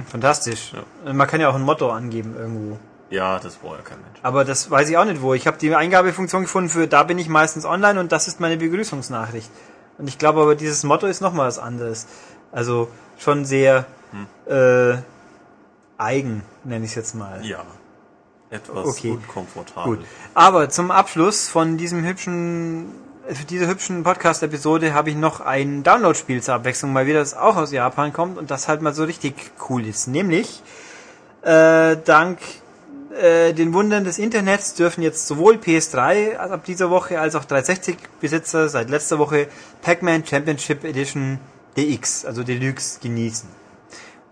Fantastisch. 0.07 0.73
Man 1.05 1.27
kann 1.27 1.41
ja 1.41 1.49
auch 1.49 1.55
ein 1.55 1.63
Motto 1.63 1.91
angeben 1.91 2.35
irgendwo. 2.37 2.77
Ja, 3.11 3.37
das 3.39 3.57
braucht 3.57 3.77
ja 3.77 3.83
kein 3.83 4.01
Mensch. 4.01 4.19
Aber 4.23 4.45
das 4.45 4.71
weiß 4.71 4.89
ich 4.89 4.97
auch 4.97 5.05
nicht 5.05 5.21
wo. 5.21 5.33
Ich 5.33 5.45
habe 5.45 5.57
die 5.57 5.75
Eingabefunktion 5.75 6.43
gefunden 6.43 6.69
für 6.69 6.87
da 6.87 7.03
bin 7.03 7.19
ich 7.19 7.29
meistens 7.29 7.65
online 7.65 7.99
und 7.99 8.11
das 8.11 8.27
ist 8.27 8.39
meine 8.39 8.57
Begrüßungsnachricht. 8.57 9.51
Und 9.97 10.07
ich 10.07 10.17
glaube 10.17 10.41
aber 10.41 10.55
dieses 10.55 10.83
Motto 10.83 11.05
ist 11.05 11.21
nochmal 11.21 11.47
was 11.47 11.59
anderes. 11.59 12.07
Also 12.51 12.87
schon 13.19 13.45
sehr 13.45 13.85
äh, 14.47 14.95
eigen, 15.97 16.43
nenne 16.63 16.85
ich 16.85 16.91
es 16.91 16.95
jetzt 16.95 17.15
mal. 17.15 17.45
Ja. 17.45 17.63
Etwas 18.49 18.85
Okay. 18.87 19.11
unkomfortabel. 19.11 19.97
Gut. 19.97 20.05
Aber 20.33 20.69
zum 20.69 20.91
Abschluss 20.91 21.47
von 21.47 21.77
diesem 21.77 22.03
hübschen, 22.03 22.91
für 23.27 23.45
diese 23.45 23.67
hübschen 23.67 24.03
Podcast-Episode 24.03 24.93
habe 24.93 25.09
ich 25.09 25.15
noch 25.15 25.39
ein 25.39 25.83
Download-Spiel 25.83 26.41
zur 26.41 26.55
Abwechslung, 26.55 26.91
mal 26.91 27.05
wieder 27.05 27.19
das 27.19 27.33
auch 27.33 27.55
aus 27.55 27.71
Japan 27.71 28.11
kommt 28.11 28.37
und 28.37 28.51
das 28.51 28.67
halt 28.67 28.81
mal 28.81 28.93
so 28.93 29.05
richtig 29.05 29.51
cool 29.69 29.85
ist. 29.85 30.07
Nämlich, 30.07 30.61
äh, 31.43 31.95
dank 32.03 32.39
äh, 33.11 33.53
den 33.53 33.73
Wundern 33.73 34.03
des 34.03 34.19
Internets 34.19 34.73
dürfen 34.73 35.01
jetzt 35.01 35.27
sowohl 35.27 35.55
PS3 35.55 36.35
ab 36.37 36.65
dieser 36.65 36.89
Woche 36.89 37.19
als 37.19 37.35
auch 37.35 37.45
360-Besitzer 37.45 38.69
seit 38.69 38.89
letzter 38.89 39.19
Woche 39.19 39.47
Pac-Man 39.81 40.25
Championship 40.25 40.83
Edition 40.83 41.39
DX, 41.77 42.25
also 42.25 42.43
Deluxe, 42.43 42.99
genießen. 43.01 43.49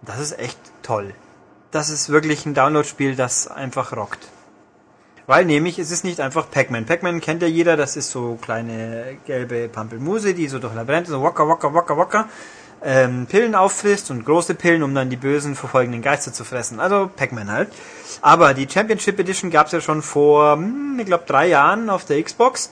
Das 0.02 0.20
ist 0.20 0.40
echt 0.40 0.60
toll. 0.82 1.14
Das 1.72 1.90
ist 1.90 2.10
wirklich 2.10 2.46
ein 2.46 2.54
Download-Spiel, 2.54 3.16
das 3.16 3.48
einfach 3.48 3.96
rockt. 3.96 4.28
Weil 5.28 5.46
nämlich, 5.46 5.78
es 5.78 5.92
ist 5.92 6.04
nicht 6.04 6.22
einfach 6.22 6.50
Pac-Man. 6.50 6.86
Pac-Man 6.86 7.22
kennt 7.22 7.44
ja 7.44 7.48
jeder, 7.48 7.78
das 7.78 7.96
ist 7.96 8.10
so 8.10 8.40
kleine 8.42 9.18
gelbe 9.26 9.70
Pampelmuse, 9.70 10.34
die 10.34 10.48
so 10.48 10.58
durch 10.58 10.74
Labyrinthe, 10.74 11.12
so 11.12 11.22
wacker, 11.22 11.48
wacker, 11.48 11.74
wacker, 11.74 11.98
wacker, 11.98 12.30
ähm, 12.84 13.26
Pillen 13.28 13.56
auffrisst 13.56 14.12
und 14.12 14.26
große 14.26 14.56
Pillen, 14.56 14.84
um 14.84 14.94
dann 14.96 15.10
die 15.10 15.18
bösen 15.18 15.56
verfolgenden 15.56 16.02
Geister 16.02 16.34
zu 16.34 16.44
fressen. 16.44 16.80
Also 16.80 17.10
Pac-Man 17.14 17.52
halt. 17.52 17.70
Aber 18.22 18.54
die 18.54 18.68
Championship 18.70 19.20
Edition 19.20 19.52
gab's 19.52 19.72
ja 19.72 19.82
schon 19.82 20.02
vor, 20.02 20.54
hm, 20.54 20.98
ich 21.00 21.06
glaube, 21.06 21.24
drei 21.28 21.48
Jahren 21.48 21.90
auf 21.90 22.06
der 22.06 22.22
Xbox. 22.22 22.72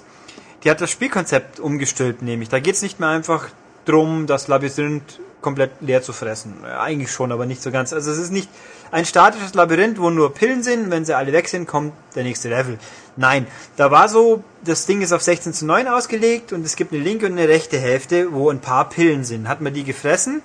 Die 0.64 0.72
hat 0.72 0.82
das 0.82 0.90
Spielkonzept 0.90 1.60
umgestülpt, 1.60 2.22
nämlich. 2.22 2.50
Da 2.50 2.60
geht's 2.60 2.82
nicht 2.82 3.00
mehr 3.00 3.10
einfach 3.10 3.50
drum, 3.86 4.28
das 4.28 4.48
Labyrinth 4.48 5.20
komplett 5.42 5.72
leer 5.82 6.02
zu 6.02 6.14
fressen. 6.14 6.56
Ja, 6.64 6.82
eigentlich 6.82 7.12
schon, 7.12 7.32
aber 7.32 7.46
nicht 7.46 7.62
so 7.62 7.72
ganz. 7.72 7.94
Also 7.94 8.12
es 8.12 8.18
ist 8.18 8.32
nicht 8.32 8.50
ein 8.92 9.06
statisches 9.06 9.54
Labyrinth, 9.54 10.00
wo 10.00 10.10
nur 10.10 10.34
Pillen 10.34 10.64
sind. 10.64 10.90
Wenn 10.92 11.06
sie 11.06 11.16
alle 11.16 11.34
weg 11.34 11.48
sind, 11.48 11.68
kommt 11.68 11.94
der 12.16 12.24
nächste 12.24 12.50
Level. 12.50 12.78
Nein, 13.16 13.48
da 13.76 13.92
war 13.92 14.10
so, 14.10 14.44
das 14.64 14.86
Ding 14.86 15.02
ist 15.02 15.12
auf 15.12 15.22
16 15.22 15.54
zu 15.54 15.66
9 15.66 15.88
ausgelegt 15.88 16.54
und 16.54 16.66
es 16.66 16.76
gibt 16.76 16.94
eine 16.94 17.02
linke 17.02 17.26
und 17.26 17.34
eine 17.34 17.48
rechte 17.48 17.80
Hälfte, 17.80 18.32
wo 18.32 18.50
ein 18.50 18.60
paar 18.60 18.90
Pillen 18.90 19.24
sind. 19.24 19.48
Hat 19.48 19.60
man 19.62 19.74
die 19.74 19.84
gefressen, 19.84 20.42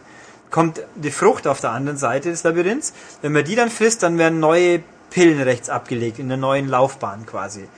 kommt 0.51 0.83
die 0.95 1.11
Frucht 1.11 1.47
auf 1.47 1.61
der 1.61 1.73
anderen 1.73 1.99
Seite 1.99 2.31
des 2.31 2.43
Labyrinths. 2.43 2.95
Wenn 3.21 3.33
man 3.33 3.45
die 3.45 3.57
dann 3.57 3.71
frisst, 3.71 4.03
dann 4.03 4.19
werden 4.19 4.41
neue 4.41 4.83
Pillen 5.11 5.41
rechts 5.43 5.69
abgelegt, 5.69 6.19
in 6.19 6.29
der 6.29 6.39
neuen 6.39 6.69
Laufbahn 6.69 7.27
quasi. 7.27 7.69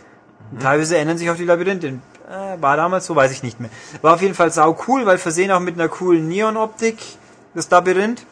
Und 0.53 0.63
Teilweise 0.63 0.97
ändern 0.97 1.19
sich 1.19 1.29
auch 1.31 1.37
die 1.37 1.45
Labyrinthe. 1.45 1.89
Äh, 2.29 2.63
war 2.63 2.77
damals 2.77 3.07
so, 3.07 3.17
weiß 3.17 3.33
ich 3.33 3.43
nicht 3.43 3.61
mehr. 3.61 3.71
War 4.03 4.15
auf 4.15 4.23
jeden 4.23 4.35
Fall 4.35 4.53
sau 4.53 4.79
cool, 4.87 5.05
weil 5.05 5.19
versehen 5.19 5.51
auch 5.51 5.61
mit 5.61 5.75
einer 5.75 5.89
coolen 5.89 6.29
Neon-Optik, 6.29 6.99
das 7.55 7.69
Labyrinth. 7.71 8.25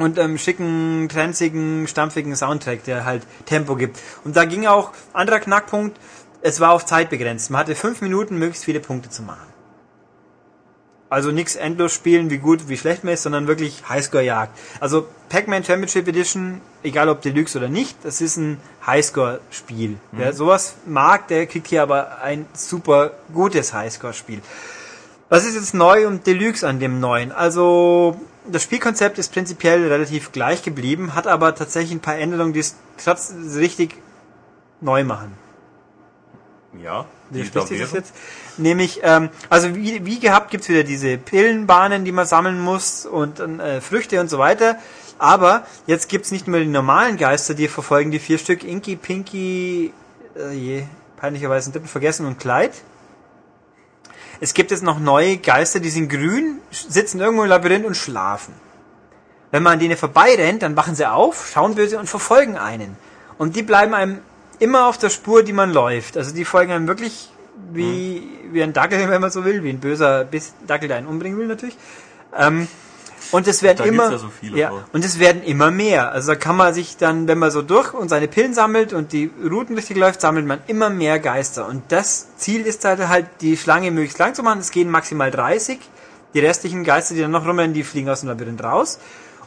Und 0.00 0.18
einem 0.18 0.38
schicken, 0.38 1.08
trenzigen, 1.10 1.86
stampfigen 1.86 2.34
Soundtrack, 2.34 2.84
der 2.84 3.04
halt 3.04 3.22
Tempo 3.44 3.76
gibt. 3.76 3.98
Und 4.24 4.34
da 4.34 4.46
ging 4.46 4.66
auch, 4.66 4.92
anderer 5.12 5.40
Knackpunkt, 5.40 5.98
es 6.40 6.58
war 6.58 6.72
auf 6.72 6.86
Zeit 6.86 7.10
begrenzt. 7.10 7.50
Man 7.50 7.60
hatte 7.60 7.74
fünf 7.74 8.00
Minuten, 8.00 8.38
möglichst 8.38 8.64
viele 8.64 8.80
Punkte 8.80 9.10
zu 9.10 9.22
machen. 9.22 9.46
Also 11.10 11.32
nichts 11.32 11.56
endlos 11.56 11.92
spielen, 11.92 12.30
wie 12.30 12.38
gut, 12.38 12.68
wie 12.68 12.78
schlecht 12.78 13.02
man 13.02 13.12
ist, 13.12 13.24
sondern 13.24 13.48
wirklich 13.48 13.82
Highscore-Jagd. 13.88 14.56
Also 14.78 15.08
Pac-Man 15.28 15.64
Championship 15.64 16.06
Edition, 16.06 16.60
egal 16.84 17.08
ob 17.08 17.20
Deluxe 17.20 17.58
oder 17.58 17.68
nicht, 17.68 17.96
das 18.04 18.20
ist 18.20 18.36
ein 18.36 18.58
Highscore-Spiel. 18.86 19.98
Wer 20.12 20.32
sowas 20.32 20.76
mag, 20.86 21.26
der 21.26 21.46
kriegt 21.46 21.66
hier 21.66 21.82
aber 21.82 22.22
ein 22.22 22.46
super 22.52 23.10
gutes 23.34 23.74
Highscore-Spiel. 23.74 24.40
Was 25.28 25.44
ist 25.44 25.56
jetzt 25.56 25.74
neu 25.74 26.06
und 26.06 26.26
Deluxe 26.26 26.66
an 26.66 26.78
dem 26.78 27.00
neuen? 27.00 27.32
Also 27.32 28.20
das 28.50 28.62
Spielkonzept 28.62 29.18
ist 29.18 29.32
prinzipiell 29.32 29.86
relativ 29.88 30.32
gleich 30.32 30.62
geblieben, 30.62 31.14
hat 31.14 31.26
aber 31.26 31.54
tatsächlich 31.54 31.92
ein 31.92 32.00
paar 32.00 32.16
Änderungen, 32.16 32.52
die 32.52 32.60
es 32.60 32.76
trotz 33.02 33.32
richtig 33.56 33.96
neu 34.80 35.04
machen. 35.04 35.36
Ja, 36.82 37.06
Wie 37.30 37.40
die 37.40 37.46
spricht 37.46 37.68
sich 37.68 37.80
das 37.80 37.92
jetzt? 37.92 38.14
Nämlich, 38.56 39.00
ähm, 39.02 39.30
also 39.48 39.74
wie, 39.74 40.04
wie 40.06 40.20
gehabt 40.20 40.50
gibt's 40.50 40.68
wieder 40.68 40.84
diese 40.84 41.18
Pillenbahnen, 41.18 42.04
die 42.04 42.12
man 42.12 42.26
sammeln 42.26 42.60
muss 42.60 43.06
und 43.06 43.40
äh, 43.40 43.80
Früchte 43.80 44.20
und 44.20 44.30
so 44.30 44.38
weiter. 44.38 44.78
Aber 45.18 45.66
jetzt 45.86 46.08
gibt's 46.08 46.30
nicht 46.30 46.46
nur 46.46 46.60
die 46.60 46.66
normalen 46.66 47.16
Geister, 47.16 47.54
die 47.54 47.68
verfolgen 47.68 48.10
die 48.10 48.20
vier 48.20 48.38
Stück, 48.38 48.64
Inky, 48.64 48.96
Pinky, 48.96 49.92
äh, 50.36 50.52
je, 50.54 50.84
peinlicherweise 51.16 51.66
einen 51.66 51.72
dritten 51.74 51.88
vergessen 51.88 52.26
und 52.26 52.38
Clyde. 52.38 52.72
Es 54.40 54.54
gibt 54.54 54.70
jetzt 54.70 54.82
noch 54.82 54.98
neue 54.98 55.36
Geister, 55.36 55.80
die 55.80 55.90
sind 55.90 56.08
grün, 56.08 56.60
sitzen 56.70 57.20
irgendwo 57.20 57.42
im 57.42 57.50
Labyrinth 57.50 57.84
und 57.84 57.96
schlafen. 57.96 58.54
Wenn 59.50 59.62
man 59.62 59.74
an 59.74 59.78
denen 59.80 59.96
vorbeirennt, 59.96 60.62
dann 60.62 60.76
wachen 60.76 60.94
sie 60.94 61.10
auf, 61.10 61.50
schauen 61.52 61.74
böse 61.74 61.98
und 61.98 62.08
verfolgen 62.08 62.56
einen. 62.56 62.96
Und 63.36 63.54
die 63.54 63.62
bleiben 63.62 63.92
einem 63.92 64.18
immer 64.58 64.86
auf 64.86 64.96
der 64.96 65.10
Spur, 65.10 65.42
die 65.42 65.52
man 65.52 65.72
läuft. 65.72 66.16
Also 66.16 66.34
die 66.34 66.44
folgen 66.44 66.72
einem 66.72 66.86
wirklich 66.86 67.30
wie, 67.72 68.22
wie 68.50 68.62
ein 68.62 68.72
Dackel, 68.72 69.08
wenn 69.10 69.20
man 69.20 69.30
so 69.30 69.44
will, 69.44 69.62
wie 69.62 69.70
ein 69.70 69.80
böser 69.80 70.26
Dackel, 70.66 70.88
der 70.88 70.96
einen 70.96 71.06
umbringen 71.06 71.38
will 71.38 71.46
natürlich. 71.46 71.76
Ähm, 72.36 72.68
und 73.32 73.46
es 73.46 73.62
werden 73.62 73.78
Da 73.78 73.84
immer 73.84 74.10
ja 74.10 74.18
so 74.18 74.28
viele 74.28 74.58
ja, 74.58 74.72
und 74.92 75.04
es 75.04 75.18
werden 75.18 75.42
immer 75.42 75.70
mehr. 75.70 76.12
Also 76.12 76.32
da 76.32 76.34
kann 76.36 76.56
man 76.56 76.74
sich 76.74 76.96
dann, 76.96 77.28
wenn 77.28 77.38
man 77.38 77.50
so 77.50 77.62
durch 77.62 77.94
und 77.94 78.08
seine 78.08 78.28
Pillen 78.28 78.54
sammelt 78.54 78.92
und 78.92 79.12
die 79.12 79.30
Routen 79.42 79.76
richtig 79.76 79.96
läuft, 79.96 80.20
sammelt 80.20 80.46
man 80.46 80.60
immer 80.66 80.90
mehr 80.90 81.18
Geister. 81.18 81.66
Und 81.66 81.84
das 81.88 82.28
Ziel 82.36 82.62
ist 82.62 82.84
halt, 82.84 83.06
halt 83.08 83.26
die 83.40 83.56
Schlange 83.56 83.90
möglichst 83.90 84.18
lang 84.18 84.34
zu 84.34 84.42
machen. 84.42 84.60
Es 84.60 84.70
gehen 84.70 84.90
maximal 84.90 85.30
30. 85.30 85.78
Die 86.34 86.40
restlichen 86.40 86.84
Geister, 86.84 87.14
die 87.14 87.20
dann 87.20 87.30
noch 87.30 87.46
rumrennen, 87.46 87.74
die 87.74 87.82
fliegen 87.82 88.08
aus 88.08 88.20
dem 88.20 88.28
Labyrinth 88.28 88.62
raus. 88.62 88.98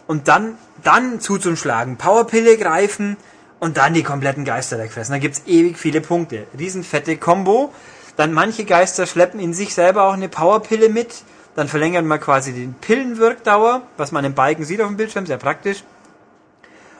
Und 0.07 0.27
dann, 0.27 0.57
dann 0.83 1.19
zuzuschlagen. 1.19 1.97
Powerpille 1.97 2.57
greifen 2.57 3.17
und 3.59 3.77
dann 3.77 3.93
die 3.93 4.03
kompletten 4.03 4.43
Geister 4.43 4.77
wegfressen. 4.77 5.13
Da 5.13 5.19
gibt's 5.19 5.43
ewig 5.45 5.77
viele 5.77 6.01
Punkte. 6.01 6.45
Riesenfette 6.57 7.17
Combo. 7.17 7.73
Dann 8.17 8.33
manche 8.33 8.65
Geister 8.65 9.07
schleppen 9.07 9.39
in 9.39 9.53
sich 9.53 9.73
selber 9.73 10.03
auch 10.03 10.13
eine 10.13 10.29
Powerpille 10.29 10.89
mit. 10.89 11.23
Dann 11.55 11.67
verlängert 11.67 12.05
man 12.05 12.19
quasi 12.19 12.51
den 12.51 12.73
Pillenwirkdauer, 12.73 13.83
was 13.97 14.11
man 14.11 14.25
im 14.25 14.33
Balken 14.33 14.65
sieht 14.65 14.81
auf 14.81 14.87
dem 14.87 14.97
Bildschirm, 14.97 15.25
sehr 15.25 15.37
praktisch. 15.37 15.83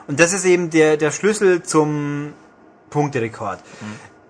Und 0.06 0.20
das 0.20 0.32
ist 0.32 0.44
eben 0.44 0.70
der, 0.70 0.96
der 0.96 1.10
Schlüssel 1.10 1.62
zum 1.62 2.34
Punkterekord. 2.90 3.60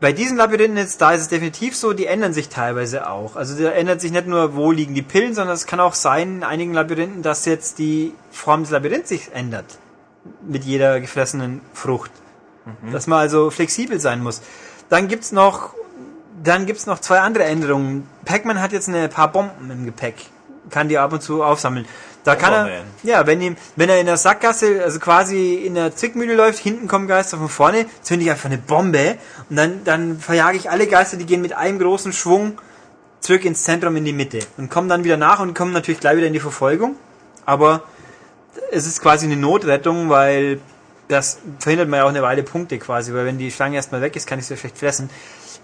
Bei 0.00 0.12
diesen 0.12 0.36
Labyrinthen 0.36 0.76
jetzt, 0.76 1.00
da 1.00 1.12
ist 1.12 1.22
es 1.22 1.28
definitiv 1.28 1.76
so, 1.76 1.92
die 1.92 2.06
ändern 2.06 2.32
sich 2.32 2.48
teilweise 2.48 3.08
auch. 3.08 3.36
Also 3.36 3.62
da 3.62 3.70
ändert 3.70 4.00
sich 4.00 4.12
nicht 4.12 4.26
nur, 4.26 4.54
wo 4.54 4.70
liegen 4.70 4.94
die 4.94 5.02
Pillen, 5.02 5.34
sondern 5.34 5.54
es 5.54 5.66
kann 5.66 5.80
auch 5.80 5.94
sein, 5.94 6.36
in 6.36 6.42
einigen 6.44 6.74
Labyrinthen, 6.74 7.22
dass 7.22 7.44
jetzt 7.44 7.78
die 7.78 8.12
Form 8.30 8.62
des 8.62 8.70
Labyrinths 8.70 9.08
sich 9.08 9.32
ändert. 9.32 9.78
Mit 10.46 10.64
jeder 10.64 11.00
gefressenen 11.00 11.60
Frucht. 11.72 12.10
Dass 12.92 13.06
man 13.06 13.18
also 13.18 13.50
flexibel 13.50 14.00
sein 14.00 14.22
muss. 14.22 14.40
Dann 14.88 15.08
gibt's 15.08 15.32
noch, 15.32 15.74
dann 16.44 16.66
gibt's 16.66 16.86
noch 16.86 16.98
zwei 17.00 17.20
andere 17.20 17.44
Änderungen. 17.44 18.08
Pac-Man 18.24 18.60
hat 18.60 18.72
jetzt 18.72 18.88
ein 18.88 19.10
paar 19.10 19.32
Bomben 19.32 19.70
im 19.70 19.84
Gepäck. 19.84 20.16
Kann 20.70 20.88
die 20.88 20.98
ab 20.98 21.12
und 21.12 21.22
zu 21.22 21.42
aufsammeln. 21.42 21.86
Da 22.24 22.36
kann 22.36 22.52
er, 22.52 22.64
Bomberman. 22.64 22.86
ja, 23.02 23.26
wenn 23.26 23.40
ihm, 23.40 23.56
wenn 23.76 23.90
er 23.90 24.00
in 24.00 24.06
der 24.06 24.16
Sackgasse, 24.16 24.82
also 24.82 24.98
quasi 24.98 25.54
in 25.54 25.74
der 25.74 25.94
Zwickmühle 25.94 26.34
läuft, 26.34 26.58
hinten 26.58 26.88
kommen 26.88 27.06
Geister 27.06 27.36
von 27.36 27.48
vorne, 27.48 27.86
zünde 28.02 28.24
ich 28.24 28.30
einfach 28.30 28.46
eine 28.46 28.58
Bombe 28.58 29.18
und 29.50 29.56
dann, 29.56 29.84
dann 29.84 30.18
verjage 30.18 30.56
ich 30.56 30.70
alle 30.70 30.86
Geister, 30.86 31.18
die 31.18 31.26
gehen 31.26 31.42
mit 31.42 31.54
einem 31.54 31.78
großen 31.78 32.12
Schwung 32.14 32.58
zurück 33.20 33.44
ins 33.44 33.64
Zentrum 33.64 33.96
in 33.96 34.04
die 34.04 34.12
Mitte 34.14 34.40
und 34.56 34.70
kommen 34.70 34.88
dann 34.88 35.04
wieder 35.04 35.18
nach 35.18 35.40
und 35.40 35.54
kommen 35.54 35.72
natürlich 35.72 36.00
gleich 36.00 36.16
wieder 36.16 36.26
in 36.26 36.32
die 36.32 36.40
Verfolgung. 36.40 36.96
Aber 37.44 37.82
es 38.70 38.86
ist 38.86 39.02
quasi 39.02 39.26
eine 39.26 39.36
Notrettung, 39.36 40.08
weil 40.08 40.60
das 41.08 41.38
verhindert 41.58 41.88
man 41.88 41.98
ja 41.98 42.04
auch 42.04 42.10
eine 42.10 42.22
Weile 42.22 42.42
Punkte 42.42 42.78
quasi, 42.78 43.12
weil 43.12 43.26
wenn 43.26 43.38
die 43.38 43.50
Schlange 43.50 43.76
erstmal 43.76 44.00
weg 44.00 44.16
ist, 44.16 44.26
kann 44.26 44.38
ich 44.38 44.46
sie 44.46 44.56
schlecht 44.56 44.78
fressen. 44.78 45.10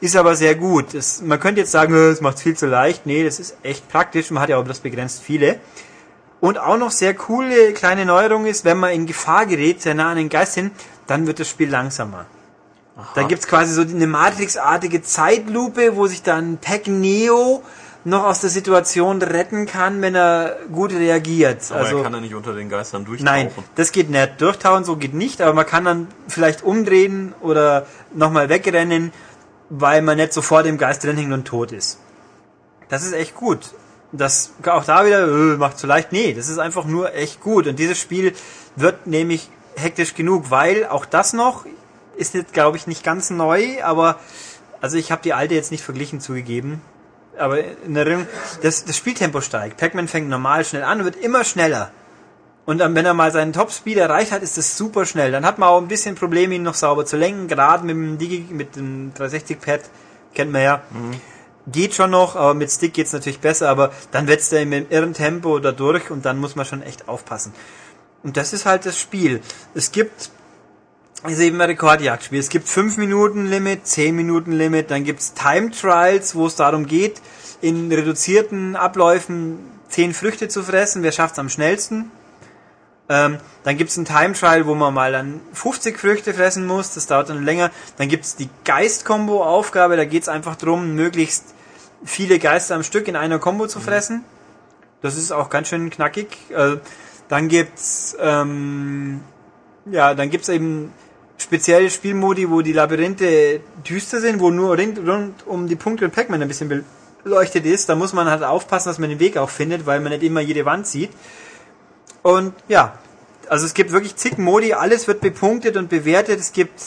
Ist 0.00 0.16
aber 0.16 0.34
sehr 0.34 0.54
gut. 0.54 0.94
Das, 0.94 1.20
man 1.20 1.38
könnte 1.38 1.60
jetzt 1.60 1.72
sagen, 1.72 1.94
es 1.94 2.20
macht 2.20 2.38
viel 2.38 2.56
zu 2.56 2.66
leicht. 2.66 3.06
Nee, 3.06 3.22
das 3.22 3.38
ist 3.38 3.56
echt 3.62 3.88
praktisch. 3.88 4.30
Man 4.30 4.42
hat 4.42 4.48
ja 4.48 4.56
auch 4.56 4.64
bloß 4.64 4.80
begrenzt 4.80 5.22
viele. 5.22 5.60
Und 6.40 6.58
auch 6.58 6.78
noch 6.78 6.90
sehr 6.90 7.12
coole 7.14 7.74
kleine 7.74 8.06
Neuerung 8.06 8.46
ist, 8.46 8.64
wenn 8.64 8.78
man 8.78 8.92
in 8.92 9.04
Gefahr 9.06 9.44
gerät, 9.44 9.82
sehr 9.82 9.94
nah 9.94 10.10
an 10.10 10.16
den 10.16 10.30
Geist 10.30 10.54
hin, 10.54 10.70
dann 11.06 11.26
wird 11.26 11.38
das 11.38 11.48
Spiel 11.48 11.68
langsamer. 11.68 12.24
Da 13.14 13.22
gibt's 13.22 13.46
quasi 13.46 13.72
so 13.72 13.82
eine 13.82 14.06
Matrix-artige 14.06 15.02
Zeitlupe, 15.02 15.96
wo 15.96 16.06
sich 16.06 16.22
dann 16.22 16.58
Pac 16.58 16.86
Neo 16.86 17.62
noch 18.04 18.24
aus 18.24 18.40
der 18.40 18.50
Situation 18.50 19.20
retten 19.20 19.66
kann, 19.66 20.00
wenn 20.00 20.14
er 20.14 20.56
gut 20.72 20.92
reagiert. 20.92 21.58
Aber 21.70 21.80
also 21.80 21.98
er 21.98 22.02
kann 22.04 22.14
ja 22.14 22.20
nicht 22.20 22.34
unter 22.34 22.54
den 22.54 22.68
Geistern 22.68 23.04
durchtauchen. 23.04 23.24
Nein, 23.24 23.50
das 23.74 23.92
geht 23.92 24.08
nicht. 24.10 24.40
Durchtauchen 24.40 24.84
so 24.84 24.96
geht 24.96 25.14
nicht, 25.14 25.40
aber 25.42 25.52
man 25.52 25.66
kann 25.66 25.84
dann 25.84 26.08
vielleicht 26.28 26.62
umdrehen 26.62 27.34
oder 27.40 27.86
nochmal 28.14 28.48
wegrennen, 28.48 29.12
weil 29.70 30.02
man 30.02 30.18
nicht 30.18 30.32
sofort 30.32 30.66
im 30.66 30.76
Geist 30.76 31.02
drin 31.04 31.16
hängt 31.16 31.32
und 31.32 31.46
tot 31.46 31.72
ist. 31.72 31.98
Das 32.88 33.04
ist 33.04 33.12
echt 33.12 33.34
gut. 33.34 33.60
Das 34.12 34.52
auch 34.66 34.84
da 34.84 35.06
wieder 35.06 35.22
äh, 35.22 35.56
macht 35.56 35.78
zu 35.78 35.86
leicht. 35.86 36.12
Nee, 36.12 36.34
das 36.34 36.48
ist 36.48 36.58
einfach 36.58 36.84
nur 36.84 37.14
echt 37.14 37.40
gut. 37.40 37.68
Und 37.68 37.78
dieses 37.78 37.98
Spiel 37.98 38.34
wird 38.76 39.06
nämlich 39.06 39.48
hektisch 39.76 40.14
genug, 40.14 40.50
weil 40.50 40.86
auch 40.86 41.06
das 41.06 41.32
noch 41.32 41.64
ist 42.16 42.34
jetzt, 42.34 42.52
glaube 42.52 42.76
ich, 42.76 42.86
nicht 42.86 43.04
ganz 43.04 43.30
neu, 43.30 43.82
aber 43.82 44.18
also 44.80 44.96
ich 44.96 45.12
habe 45.12 45.22
die 45.22 45.32
alte 45.32 45.54
jetzt 45.54 45.70
nicht 45.70 45.84
verglichen 45.84 46.20
zugegeben. 46.20 46.82
Aber 47.38 47.58
in 47.60 47.96
Erinnerung, 47.96 48.26
das, 48.62 48.84
das 48.84 48.96
Spieltempo 48.96 49.40
steigt. 49.40 49.78
Pac-Man 49.78 50.08
fängt 50.08 50.28
normal 50.28 50.64
schnell 50.64 50.82
an 50.82 50.98
und 50.98 51.04
wird 51.04 51.16
immer 51.16 51.44
schneller. 51.44 51.90
Und 52.70 52.78
dann, 52.78 52.94
wenn 52.94 53.04
er 53.04 53.14
mal 53.14 53.32
seinen 53.32 53.52
Topspeed 53.52 53.98
erreicht 53.98 54.30
hat, 54.30 54.44
ist 54.44 54.56
das 54.56 54.76
super 54.76 55.04
schnell. 55.04 55.32
Dann 55.32 55.44
hat 55.44 55.58
man 55.58 55.68
auch 55.68 55.80
ein 55.80 55.88
bisschen 55.88 56.14
Probleme, 56.14 56.54
ihn 56.54 56.62
noch 56.62 56.74
sauber 56.74 57.04
zu 57.04 57.16
lenken. 57.16 57.48
Gerade 57.48 57.84
mit 57.84 57.96
dem 57.96 58.16
Digi, 58.16 58.46
mit 58.48 58.76
dem 58.76 59.12
360-Pad, 59.12 59.80
kennt 60.34 60.52
man 60.52 60.62
ja. 60.62 60.82
Geht 61.66 61.94
schon 61.94 62.12
noch, 62.12 62.36
aber 62.36 62.54
mit 62.54 62.70
Stick 62.70 62.94
geht's 62.94 63.12
natürlich 63.12 63.40
besser. 63.40 63.70
Aber 63.70 63.90
dann 64.12 64.28
wetzt 64.28 64.52
er 64.52 64.62
im 64.62 64.72
irren 64.72 65.14
Tempo 65.14 65.58
da 65.58 65.72
durch 65.72 66.12
und 66.12 66.24
dann 66.24 66.38
muss 66.38 66.54
man 66.54 66.64
schon 66.64 66.84
echt 66.84 67.08
aufpassen. 67.08 67.52
Und 68.22 68.36
das 68.36 68.52
ist 68.52 68.66
halt 68.66 68.86
das 68.86 68.96
Spiel. 68.96 69.40
Es 69.74 69.90
gibt 69.90 70.30
ist 71.26 71.40
eben 71.40 71.60
ein 71.60 71.68
Rekordjagdspiel. 71.68 72.38
Es 72.38 72.50
gibt 72.50 72.68
5 72.68 72.98
Minuten 72.98 73.46
Limit, 73.46 73.84
10 73.84 74.14
Minuten 74.14 74.52
Limit, 74.52 74.92
dann 74.92 75.02
gibt's 75.02 75.34
Time 75.34 75.72
Trials, 75.72 76.36
wo 76.36 76.46
es 76.46 76.54
darum 76.54 76.86
geht, 76.86 77.20
in 77.60 77.90
reduzierten 77.90 78.76
Abläufen 78.76 79.58
10 79.88 80.14
Früchte 80.14 80.46
zu 80.46 80.62
fressen. 80.62 81.02
Wer 81.02 81.10
schafft's 81.10 81.40
am 81.40 81.48
schnellsten? 81.48 82.12
Ähm, 83.10 83.38
dann 83.64 83.76
gibt's 83.76 83.98
einen 83.98 84.06
Time 84.06 84.32
Trial, 84.32 84.66
wo 84.66 84.74
man 84.74 84.94
mal 84.94 85.12
dann 85.12 85.40
50 85.52 85.98
Früchte 85.98 86.32
fressen 86.32 86.64
muss, 86.66 86.94
das 86.94 87.06
dauert 87.06 87.28
dann 87.28 87.44
länger. 87.44 87.70
Dann 87.98 88.08
gibt's 88.08 88.36
die 88.36 88.48
Geist-Kombo-Aufgabe, 88.64 89.96
da 89.96 90.04
geht's 90.06 90.28
einfach 90.28 90.56
drum, 90.56 90.94
möglichst 90.94 91.44
viele 92.04 92.38
Geister 92.38 92.76
am 92.76 92.84
Stück 92.84 93.08
in 93.08 93.16
einer 93.16 93.38
Combo 93.38 93.66
zu 93.66 93.80
fressen. 93.80 94.24
Das 95.02 95.16
ist 95.16 95.32
auch 95.32 95.50
ganz 95.50 95.68
schön 95.68 95.90
knackig. 95.90 96.28
Äh, 96.50 96.76
dann 97.28 97.48
gibt's 97.48 98.16
ähm, 98.20 99.20
ja, 99.86 100.14
dann 100.14 100.30
gibt's 100.30 100.48
eben 100.48 100.92
spezielle 101.38 101.90
Spielmodi, 101.90 102.50
wo 102.50 102.62
die 102.62 102.72
Labyrinthe 102.72 103.60
düster 103.88 104.20
sind, 104.20 104.40
wo 104.40 104.50
nur 104.50 104.78
rund, 104.78 104.98
rund 104.98 105.46
um 105.46 105.68
die 105.68 105.76
Punkte 105.76 106.04
und 106.04 106.14
Pac-Man 106.14 106.42
ein 106.42 106.48
bisschen 106.48 106.84
beleuchtet 107.24 107.64
ist. 107.66 107.88
Da 107.88 107.94
muss 107.94 108.12
man 108.12 108.30
halt 108.30 108.42
aufpassen, 108.42 108.88
dass 108.88 108.98
man 108.98 109.10
den 109.10 109.20
Weg 109.20 109.36
auch 109.36 109.50
findet, 109.50 109.86
weil 109.86 110.00
man 110.00 110.12
nicht 110.12 110.22
immer 110.22 110.40
jede 110.40 110.64
Wand 110.64 110.86
sieht. 110.86 111.10
Und 112.22 112.54
ja, 112.68 112.98
also 113.48 113.66
es 113.66 113.74
gibt 113.74 113.92
wirklich 113.92 114.16
zig 114.16 114.38
Modi, 114.38 114.74
alles 114.74 115.08
wird 115.08 115.20
bepunktet 115.20 115.76
und 115.76 115.88
bewertet. 115.88 116.38
Es 116.38 116.52
gibt, 116.52 116.80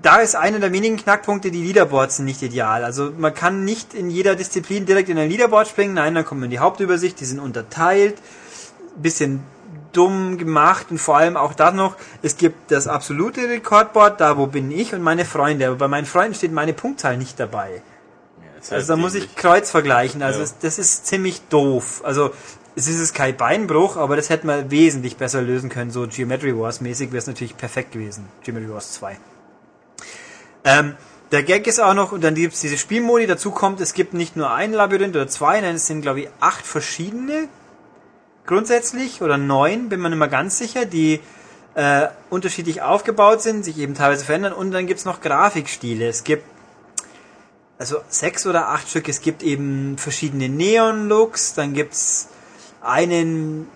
da 0.00 0.18
ist 0.18 0.36
einer 0.36 0.58
der 0.58 0.72
wenigen 0.72 0.96
Knackpunkte, 0.96 1.50
die 1.50 1.62
Leaderboards 1.62 2.16
sind 2.16 2.24
nicht 2.26 2.42
ideal. 2.42 2.84
Also 2.84 3.12
man 3.16 3.34
kann 3.34 3.64
nicht 3.64 3.92
in 3.94 4.08
jeder 4.08 4.36
Disziplin 4.36 4.86
direkt 4.86 5.08
in 5.08 5.18
ein 5.18 5.28
Leaderboard 5.28 5.68
springen. 5.68 5.94
Nein, 5.94 6.14
dann 6.14 6.24
kommt 6.24 6.40
man 6.40 6.46
in 6.46 6.52
die 6.52 6.60
Hauptübersicht, 6.60 7.20
die 7.20 7.24
sind 7.24 7.40
unterteilt. 7.40 8.16
Bisschen 8.96 9.42
dumm 9.92 10.38
gemacht 10.38 10.86
und 10.90 10.98
vor 10.98 11.16
allem 11.16 11.36
auch 11.36 11.54
da 11.54 11.72
noch, 11.72 11.96
es 12.22 12.36
gibt 12.36 12.70
das 12.70 12.86
absolute 12.86 13.48
Rekordboard, 13.48 14.20
da 14.20 14.36
wo 14.36 14.46
bin 14.46 14.70
ich 14.70 14.94
und 14.94 15.02
meine 15.02 15.24
Freunde. 15.24 15.66
Aber 15.66 15.76
bei 15.76 15.88
meinen 15.88 16.06
Freunden 16.06 16.34
steht 16.34 16.52
meine 16.52 16.72
Punktzahl 16.74 17.16
nicht 17.16 17.40
dabei. 17.40 17.82
Also 18.70 18.94
da 18.94 18.96
muss 18.96 19.14
ich. 19.14 19.36
Kreuz 19.36 19.70
vergleichen. 19.70 20.22
Also 20.22 20.40
Ja. 20.40 20.48
das 20.62 20.78
ist 20.78 21.06
ziemlich 21.06 21.42
doof. 21.48 22.02
Also 22.04 22.32
es 22.76 22.88
ist 22.88 23.14
kein 23.14 23.36
Beinbruch, 23.36 23.96
aber 23.96 24.16
das 24.16 24.28
hätte 24.28 24.46
man 24.46 24.70
wesentlich 24.70 25.16
besser 25.16 25.40
lösen 25.40 25.70
können. 25.70 25.90
So 25.90 26.06
Geometry 26.06 26.56
Wars 26.56 26.80
mäßig 26.80 27.10
wäre 27.10 27.18
es 27.18 27.26
natürlich 27.26 27.56
perfekt 27.56 27.92
gewesen. 27.92 28.28
Geometry 28.44 28.72
Wars 28.72 28.92
2. 28.92 29.18
Ähm, 30.64 30.94
der 31.32 31.42
Gag 31.42 31.66
ist 31.66 31.80
auch 31.80 31.94
noch, 31.94 32.12
und 32.12 32.22
dann 32.22 32.34
gibt 32.34 32.54
es 32.54 32.60
diese 32.60 32.76
Spielmodi, 32.76 33.26
dazu 33.26 33.50
kommt, 33.50 33.80
es 33.80 33.94
gibt 33.94 34.14
nicht 34.14 34.36
nur 34.36 34.52
ein 34.52 34.72
Labyrinth 34.72 35.16
oder 35.16 35.26
zwei, 35.26 35.60
nein, 35.60 35.76
es 35.76 35.86
sind 35.86 36.02
glaube 36.02 36.20
ich 36.20 36.28
acht 36.38 36.64
verschiedene 36.64 37.48
grundsätzlich 38.44 39.22
oder 39.22 39.38
neun, 39.38 39.88
bin 39.88 40.00
mir 40.00 40.10
nicht 40.10 40.18
mehr 40.18 40.28
ganz 40.28 40.58
sicher, 40.58 40.84
die 40.84 41.20
äh, 41.74 42.08
unterschiedlich 42.30 42.82
aufgebaut 42.82 43.42
sind, 43.42 43.64
sich 43.64 43.78
eben 43.78 43.94
teilweise 43.94 44.24
verändern 44.24 44.52
und 44.52 44.70
dann 44.70 44.86
gibt's 44.86 45.04
noch 45.04 45.20
Grafikstile. 45.20 46.06
Es 46.08 46.24
gibt 46.24 46.44
also 47.78 47.98
sechs 48.08 48.46
oder 48.46 48.68
acht 48.68 48.88
Stück. 48.88 49.08
Es 49.08 49.20
gibt 49.20 49.42
eben 49.42 49.98
verschiedene 49.98 50.48
Neon-Looks. 50.48 51.54
Dann 51.54 51.74
gibt's 51.74 52.28
einen, 52.86 53.68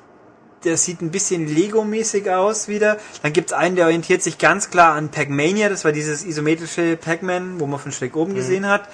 der 0.64 0.76
sieht 0.76 1.00
ein 1.00 1.10
bisschen 1.10 1.46
Lego-mäßig 1.46 2.30
aus 2.30 2.68
wieder. 2.68 2.98
Dann 3.22 3.32
gibt's 3.32 3.52
einen, 3.52 3.76
der 3.76 3.86
orientiert 3.86 4.22
sich 4.22 4.38
ganz 4.38 4.70
klar 4.70 4.94
an 4.94 5.10
Pac-Mania. 5.10 5.68
Das 5.68 5.84
war 5.84 5.92
dieses 5.92 6.24
isometrische 6.24 6.96
Pac-Man, 6.96 7.60
wo 7.60 7.66
man 7.66 7.78
von 7.78 7.92
schräg 7.92 8.16
oben 8.16 8.34
gesehen 8.34 8.68
hat. 8.68 8.88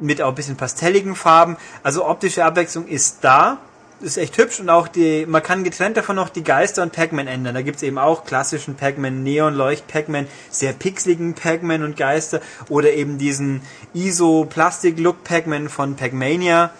Mit 0.00 0.22
auch 0.22 0.28
ein 0.28 0.34
bisschen 0.34 0.56
pastelligen 0.56 1.14
Farben. 1.14 1.56
Also 1.82 2.06
optische 2.06 2.44
Abwechslung 2.44 2.86
ist 2.86 3.18
da. 3.22 3.58
Ist 4.00 4.16
echt 4.16 4.38
hübsch 4.38 4.60
und 4.60 4.70
auch 4.70 4.86
die, 4.86 5.26
man 5.26 5.42
kann 5.42 5.64
getrennt 5.64 5.96
davon 5.96 6.14
noch 6.14 6.28
die 6.28 6.44
Geister 6.44 6.84
und 6.84 6.92
Pac-Man 6.92 7.26
ändern. 7.26 7.54
Da 7.54 7.62
gibt's 7.62 7.82
eben 7.82 7.98
auch 7.98 8.24
klassischen 8.24 8.76
Pac-Man, 8.76 9.24
Neon-Leucht-Pac-Man, 9.24 10.28
sehr 10.50 10.72
pixeligen 10.72 11.34
Pac-Man 11.34 11.82
und 11.82 11.96
Geister 11.96 12.40
oder 12.68 12.92
eben 12.92 13.18
diesen 13.18 13.60
ISO-Plastik-Look 13.94 15.24
Pac-Man 15.24 15.68
von 15.68 15.96
Pac-Mania. 15.96 16.70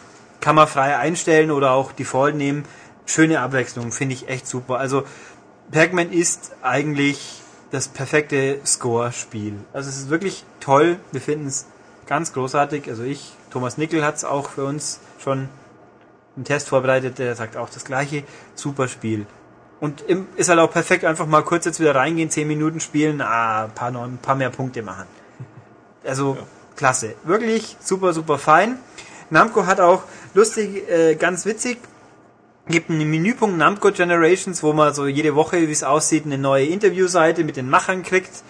Kann 0.41 0.55
man 0.55 0.69
frei 0.69 0.97
einstellen 0.97 1.51
oder 1.51 1.73
auch 1.73 1.93
Default 1.93 2.35
nehmen. 2.35 2.65
Schöne 3.07 3.41
Abwechslung, 3.41 3.93
finde 3.93 4.15
ich 4.15 4.29
echt 4.29 4.47
super. 4.47 4.79
Also 4.79 5.05
Pac-Man 5.71 6.13
ist 6.13 6.53
eigentlich 6.63 7.43
das 7.71 7.89
perfekte 7.89 8.61
Score-Spiel. 8.65 9.55
Also 9.73 9.89
es 9.89 9.99
ist 9.99 10.11
wirklich 10.11 10.45
toll. 10.61 10.99
Wir 11.13 11.21
finden 11.21 11.47
es 11.47 11.67
ganz 12.07 12.33
großartig. 12.33 12.89
Also 12.89 13.03
ich, 13.03 13.33
Thomas 13.51 13.79
Nickel 13.79 14.05
hat's 14.05 14.25
auch 14.25 14.51
für 14.51 14.65
uns 14.65 15.01
schon 15.19 15.49
einen 16.37 16.45
Test 16.45 16.69
vorbereitet, 16.69 17.19
der 17.19 17.35
sagt 17.35 17.57
auch 17.57 17.69
das 17.69 17.85
gleiche. 17.85 18.23
Super 18.55 18.89
Spiel. 18.89 19.27
Und 19.81 20.01
im, 20.03 20.27
ist 20.37 20.49
halt 20.49 20.59
auch 20.59 20.71
perfekt, 20.71 21.05
einfach 21.05 21.27
mal 21.27 21.43
kurz 21.43 21.65
jetzt 21.65 21.79
wieder 21.79 21.95
reingehen, 21.95 22.31
10 22.31 22.49
Minuten 22.49 22.81
spielen, 22.81 23.21
ah, 23.21 23.65
ein 23.65 23.71
paar, 23.73 23.91
noch, 23.91 24.05
ein 24.05 24.19
paar 24.19 24.35
mehr 24.35 24.51
Punkte 24.51 24.83
machen. 24.83 25.07
Also, 26.05 26.37
klasse. 26.75 27.15
Wirklich 27.25 27.77
super, 27.81 28.13
super 28.13 28.39
fein. 28.39 28.79
Namco 29.31 29.67
hat 29.67 29.81
auch 29.81 30.03
lustig, 30.35 30.89
äh, 30.89 31.15
ganz 31.15 31.47
witzig, 31.47 31.79
gibt 32.69 32.91
einen 32.91 33.11
Menüpunkt 33.11 33.57
Namco 33.57 33.91
Generations, 33.91 34.63
wo 34.63 34.73
man 34.73 34.95
so 34.95 35.07
jede 35.07 35.35
Woche, 35.35 35.69
wie 35.69 35.73
es 35.73 35.83
aussieht, 35.83 36.27
eine 36.27 36.39
neue 36.39 36.67
Interviewseite 36.67 37.45
mit 37.45 37.57
den 37.57 37.69
Machern 37.69 38.03
kriegt. 38.03 38.43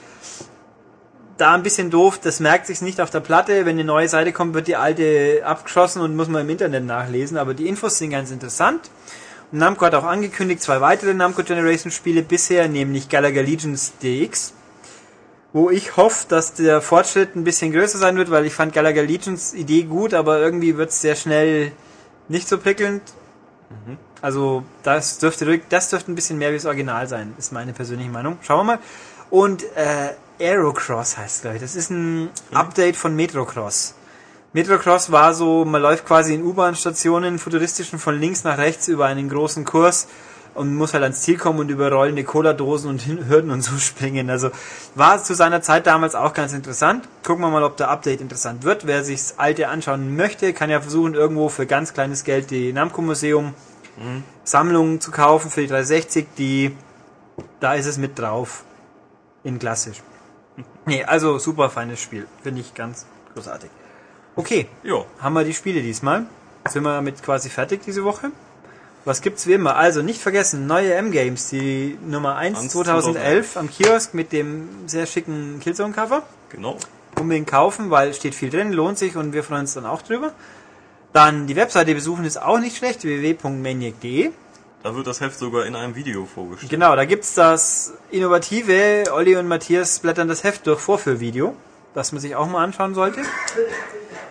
Da 1.36 1.54
ein 1.54 1.62
bisschen 1.62 1.90
doof, 1.90 2.18
das 2.18 2.40
merkt 2.40 2.66
sich 2.66 2.82
nicht 2.82 3.00
auf 3.00 3.10
der 3.10 3.20
Platte. 3.20 3.64
Wenn 3.64 3.76
eine 3.76 3.84
neue 3.84 4.08
Seite 4.08 4.32
kommt, 4.32 4.54
wird 4.54 4.66
die 4.66 4.74
alte 4.74 5.42
abgeschossen 5.44 6.02
und 6.02 6.16
muss 6.16 6.26
man 6.26 6.42
im 6.42 6.50
Internet 6.50 6.84
nachlesen. 6.84 7.36
Aber 7.38 7.54
die 7.54 7.68
Infos 7.68 7.98
sind 7.98 8.10
ganz 8.10 8.32
interessant. 8.32 8.90
Namco 9.52 9.86
hat 9.86 9.94
auch 9.94 10.04
angekündigt 10.04 10.60
zwei 10.60 10.80
weitere 10.80 11.14
Namco 11.14 11.42
Generation 11.44 11.92
Spiele 11.92 12.22
bisher, 12.22 12.68
nämlich 12.68 13.08
Galaga 13.08 13.40
Legions 13.40 13.92
DX, 14.02 14.52
wo 15.52 15.70
ich 15.70 15.96
hoffe, 15.96 16.26
dass 16.28 16.54
der 16.54 16.80
Fortschritt 16.80 17.34
ein 17.34 17.44
bisschen 17.44 17.72
größer 17.72 17.98
sein 17.98 18.16
wird, 18.16 18.30
weil 18.30 18.44
ich 18.44 18.54
fand 18.54 18.72
Galaga 18.72 19.02
Legions 19.02 19.54
Idee 19.54 19.84
gut, 19.84 20.14
aber 20.14 20.40
irgendwie 20.40 20.76
wird 20.76 20.90
es 20.90 21.00
sehr 21.00 21.16
schnell 21.16 21.72
nicht 22.28 22.48
so 22.48 22.58
prickelnd. 22.58 23.02
Also 24.20 24.64
das 24.82 25.18
dürfte 25.18 25.60
das 25.68 25.90
dürfte 25.90 26.12
ein 26.12 26.14
bisschen 26.14 26.38
mehr 26.38 26.50
wie 26.50 26.56
das 26.56 26.66
Original 26.66 27.06
sein, 27.06 27.34
ist 27.38 27.52
meine 27.52 27.72
persönliche 27.72 28.10
Meinung. 28.10 28.38
Schauen 28.42 28.66
wir 28.66 28.76
mal. 28.76 28.78
Und 29.30 29.64
äh, 29.76 30.14
Aerocross 30.40 31.16
heißt 31.16 31.42
glaube 31.42 31.56
ich. 31.56 31.62
Das 31.62 31.76
ist 31.76 31.90
ein 31.90 32.30
Update 32.52 32.96
von 32.96 33.14
Metrocross. 33.14 33.94
Metrocross 34.52 35.12
war 35.12 35.34
so, 35.34 35.64
man 35.64 35.82
läuft 35.82 36.06
quasi 36.06 36.34
in 36.34 36.42
U-Bahn-Stationen, 36.42 37.38
futuristischen, 37.38 37.98
von 37.98 38.18
links 38.18 38.44
nach 38.44 38.56
rechts 38.56 38.88
über 38.88 39.06
einen 39.06 39.28
großen 39.28 39.64
Kurs 39.64 40.08
und 40.54 40.74
muss 40.74 40.94
halt 40.94 41.02
ans 41.02 41.20
Ziel 41.20 41.36
kommen 41.38 41.58
und 41.58 41.70
über 41.70 41.90
rollende 41.90 42.24
Cola-Dosen 42.24 42.90
und 42.90 43.06
Hürden 43.06 43.50
und 43.50 43.62
so 43.62 43.76
springen. 43.78 44.30
Also 44.30 44.50
war 44.94 45.22
zu 45.22 45.34
seiner 45.34 45.62
Zeit 45.62 45.86
damals 45.86 46.14
auch 46.14 46.32
ganz 46.32 46.52
interessant. 46.52 47.08
Gucken 47.24 47.42
wir 47.42 47.50
mal, 47.50 47.62
ob 47.62 47.76
der 47.76 47.90
Update 47.90 48.20
interessant 48.20 48.64
wird. 48.64 48.86
Wer 48.86 49.04
sich's 49.04 49.34
alte 49.36 49.68
anschauen 49.68 50.16
möchte, 50.16 50.52
kann 50.52 50.70
ja 50.70 50.80
versuchen, 50.80 51.14
irgendwo 51.14 51.48
für 51.48 51.66
ganz 51.66 51.92
kleines 51.94 52.24
Geld 52.24 52.50
die 52.50 52.72
Namco-Museum 52.72 53.54
Sammlung 54.44 55.00
zu 55.00 55.10
kaufen 55.10 55.50
für 55.50 55.62
die 55.62 55.66
360. 55.66 56.26
Die, 56.36 56.76
da 57.60 57.74
ist 57.74 57.86
es 57.86 57.98
mit 57.98 58.18
drauf. 58.18 58.64
In 59.44 59.58
klassisch. 59.58 60.02
Nee, 60.86 61.04
also 61.04 61.38
super 61.38 61.68
feines 61.68 62.00
Spiel. 62.00 62.26
Finde 62.42 62.62
ich 62.62 62.74
ganz 62.74 63.06
großartig. 63.34 63.70
Okay, 64.36 64.68
Ja, 64.82 65.04
haben 65.20 65.34
wir 65.34 65.44
die 65.44 65.52
Spiele 65.52 65.82
diesmal. 65.82 66.26
Sind 66.66 66.82
wir 66.82 66.94
damit 66.94 67.22
quasi 67.22 67.50
fertig 67.50 67.82
diese 67.84 68.04
Woche? 68.04 68.30
Was 69.08 69.22
gibt's 69.22 69.46
wie 69.46 69.54
immer? 69.54 69.74
Also 69.76 70.02
nicht 70.02 70.20
vergessen, 70.20 70.66
neue 70.66 70.92
M-Games, 70.92 71.48
die 71.48 71.96
Nummer 72.06 72.36
1 72.36 72.58
Eins 72.58 72.72
2011 72.72 73.56
am 73.56 73.70
Kiosk 73.70 74.12
mit 74.12 74.32
dem 74.32 74.68
sehr 74.84 75.06
schicken 75.06 75.60
Killzone-Cover. 75.60 76.24
genau. 76.50 76.76
Unbedingt 77.18 77.48
kaufen, 77.48 77.88
weil 77.88 78.12
steht 78.12 78.34
viel 78.34 78.50
drin, 78.50 78.70
lohnt 78.70 78.98
sich 78.98 79.16
und 79.16 79.32
wir 79.32 79.42
freuen 79.42 79.62
uns 79.62 79.72
dann 79.72 79.86
auch 79.86 80.02
drüber. 80.02 80.34
Dann 81.14 81.46
die 81.46 81.56
Webseite 81.56 81.94
besuchen 81.94 82.26
ist 82.26 82.36
auch 82.36 82.58
nicht 82.58 82.76
schlecht, 82.76 83.02
www.maniac.de. 83.02 84.30
Da 84.82 84.94
wird 84.94 85.06
das 85.06 85.22
Heft 85.22 85.38
sogar 85.38 85.64
in 85.64 85.74
einem 85.74 85.94
Video 85.94 86.26
vorgestellt. 86.26 86.70
Genau, 86.70 86.94
da 86.94 87.06
gibt's 87.06 87.32
das 87.32 87.94
innovative 88.10 89.04
Olli 89.10 89.36
und 89.36 89.48
Matthias 89.48 90.00
blättern 90.00 90.28
das 90.28 90.44
Heft 90.44 90.66
durch 90.66 90.80
Vorführvideo, 90.80 91.56
das 91.94 92.12
man 92.12 92.20
sich 92.20 92.36
auch 92.36 92.46
mal 92.46 92.62
anschauen 92.62 92.94
sollte, 92.94 93.22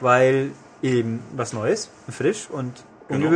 weil 0.01 0.51
eben 0.83 1.23
was 1.35 1.51
Neues, 1.51 1.89
frisch 2.11 2.47
und 2.47 2.73
Genau. 3.09 3.30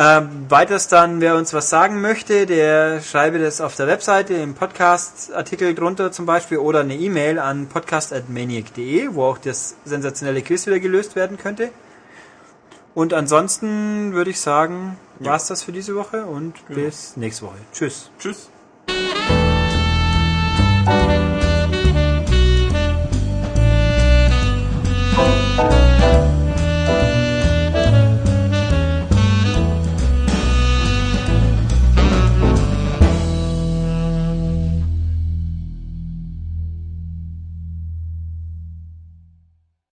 Ähm, 0.00 0.46
weiters 0.48 0.86
dann, 0.86 1.20
wer 1.20 1.34
uns 1.34 1.52
was 1.52 1.70
sagen 1.70 2.00
möchte, 2.00 2.46
der 2.46 3.00
schreibe 3.00 3.40
das 3.40 3.60
auf 3.60 3.74
der 3.74 3.88
Webseite 3.88 4.34
im 4.34 4.54
Podcast-Artikel 4.54 5.74
drunter 5.74 6.12
zum 6.12 6.24
Beispiel 6.24 6.58
oder 6.58 6.80
eine 6.80 6.94
E-Mail 6.94 7.40
an 7.40 7.68
podcast.maniac.de, 7.68 9.08
wo 9.14 9.24
auch 9.24 9.38
das 9.38 9.74
sensationelle 9.84 10.42
Quiz 10.42 10.68
wieder 10.68 10.78
gelöst 10.78 11.16
werden 11.16 11.36
könnte. 11.36 11.72
Und 12.94 13.12
ansonsten 13.12 14.12
würde 14.12 14.30
ich 14.30 14.40
sagen, 14.40 14.96
war's 15.18 15.48
das 15.48 15.64
für 15.64 15.72
diese 15.72 15.96
Woche 15.96 16.26
und 16.26 16.54
bis 16.68 17.16
nächste 17.16 17.46
Woche. 17.46 17.58
Tschüss. 17.72 18.12
Tschüss. 18.20 18.50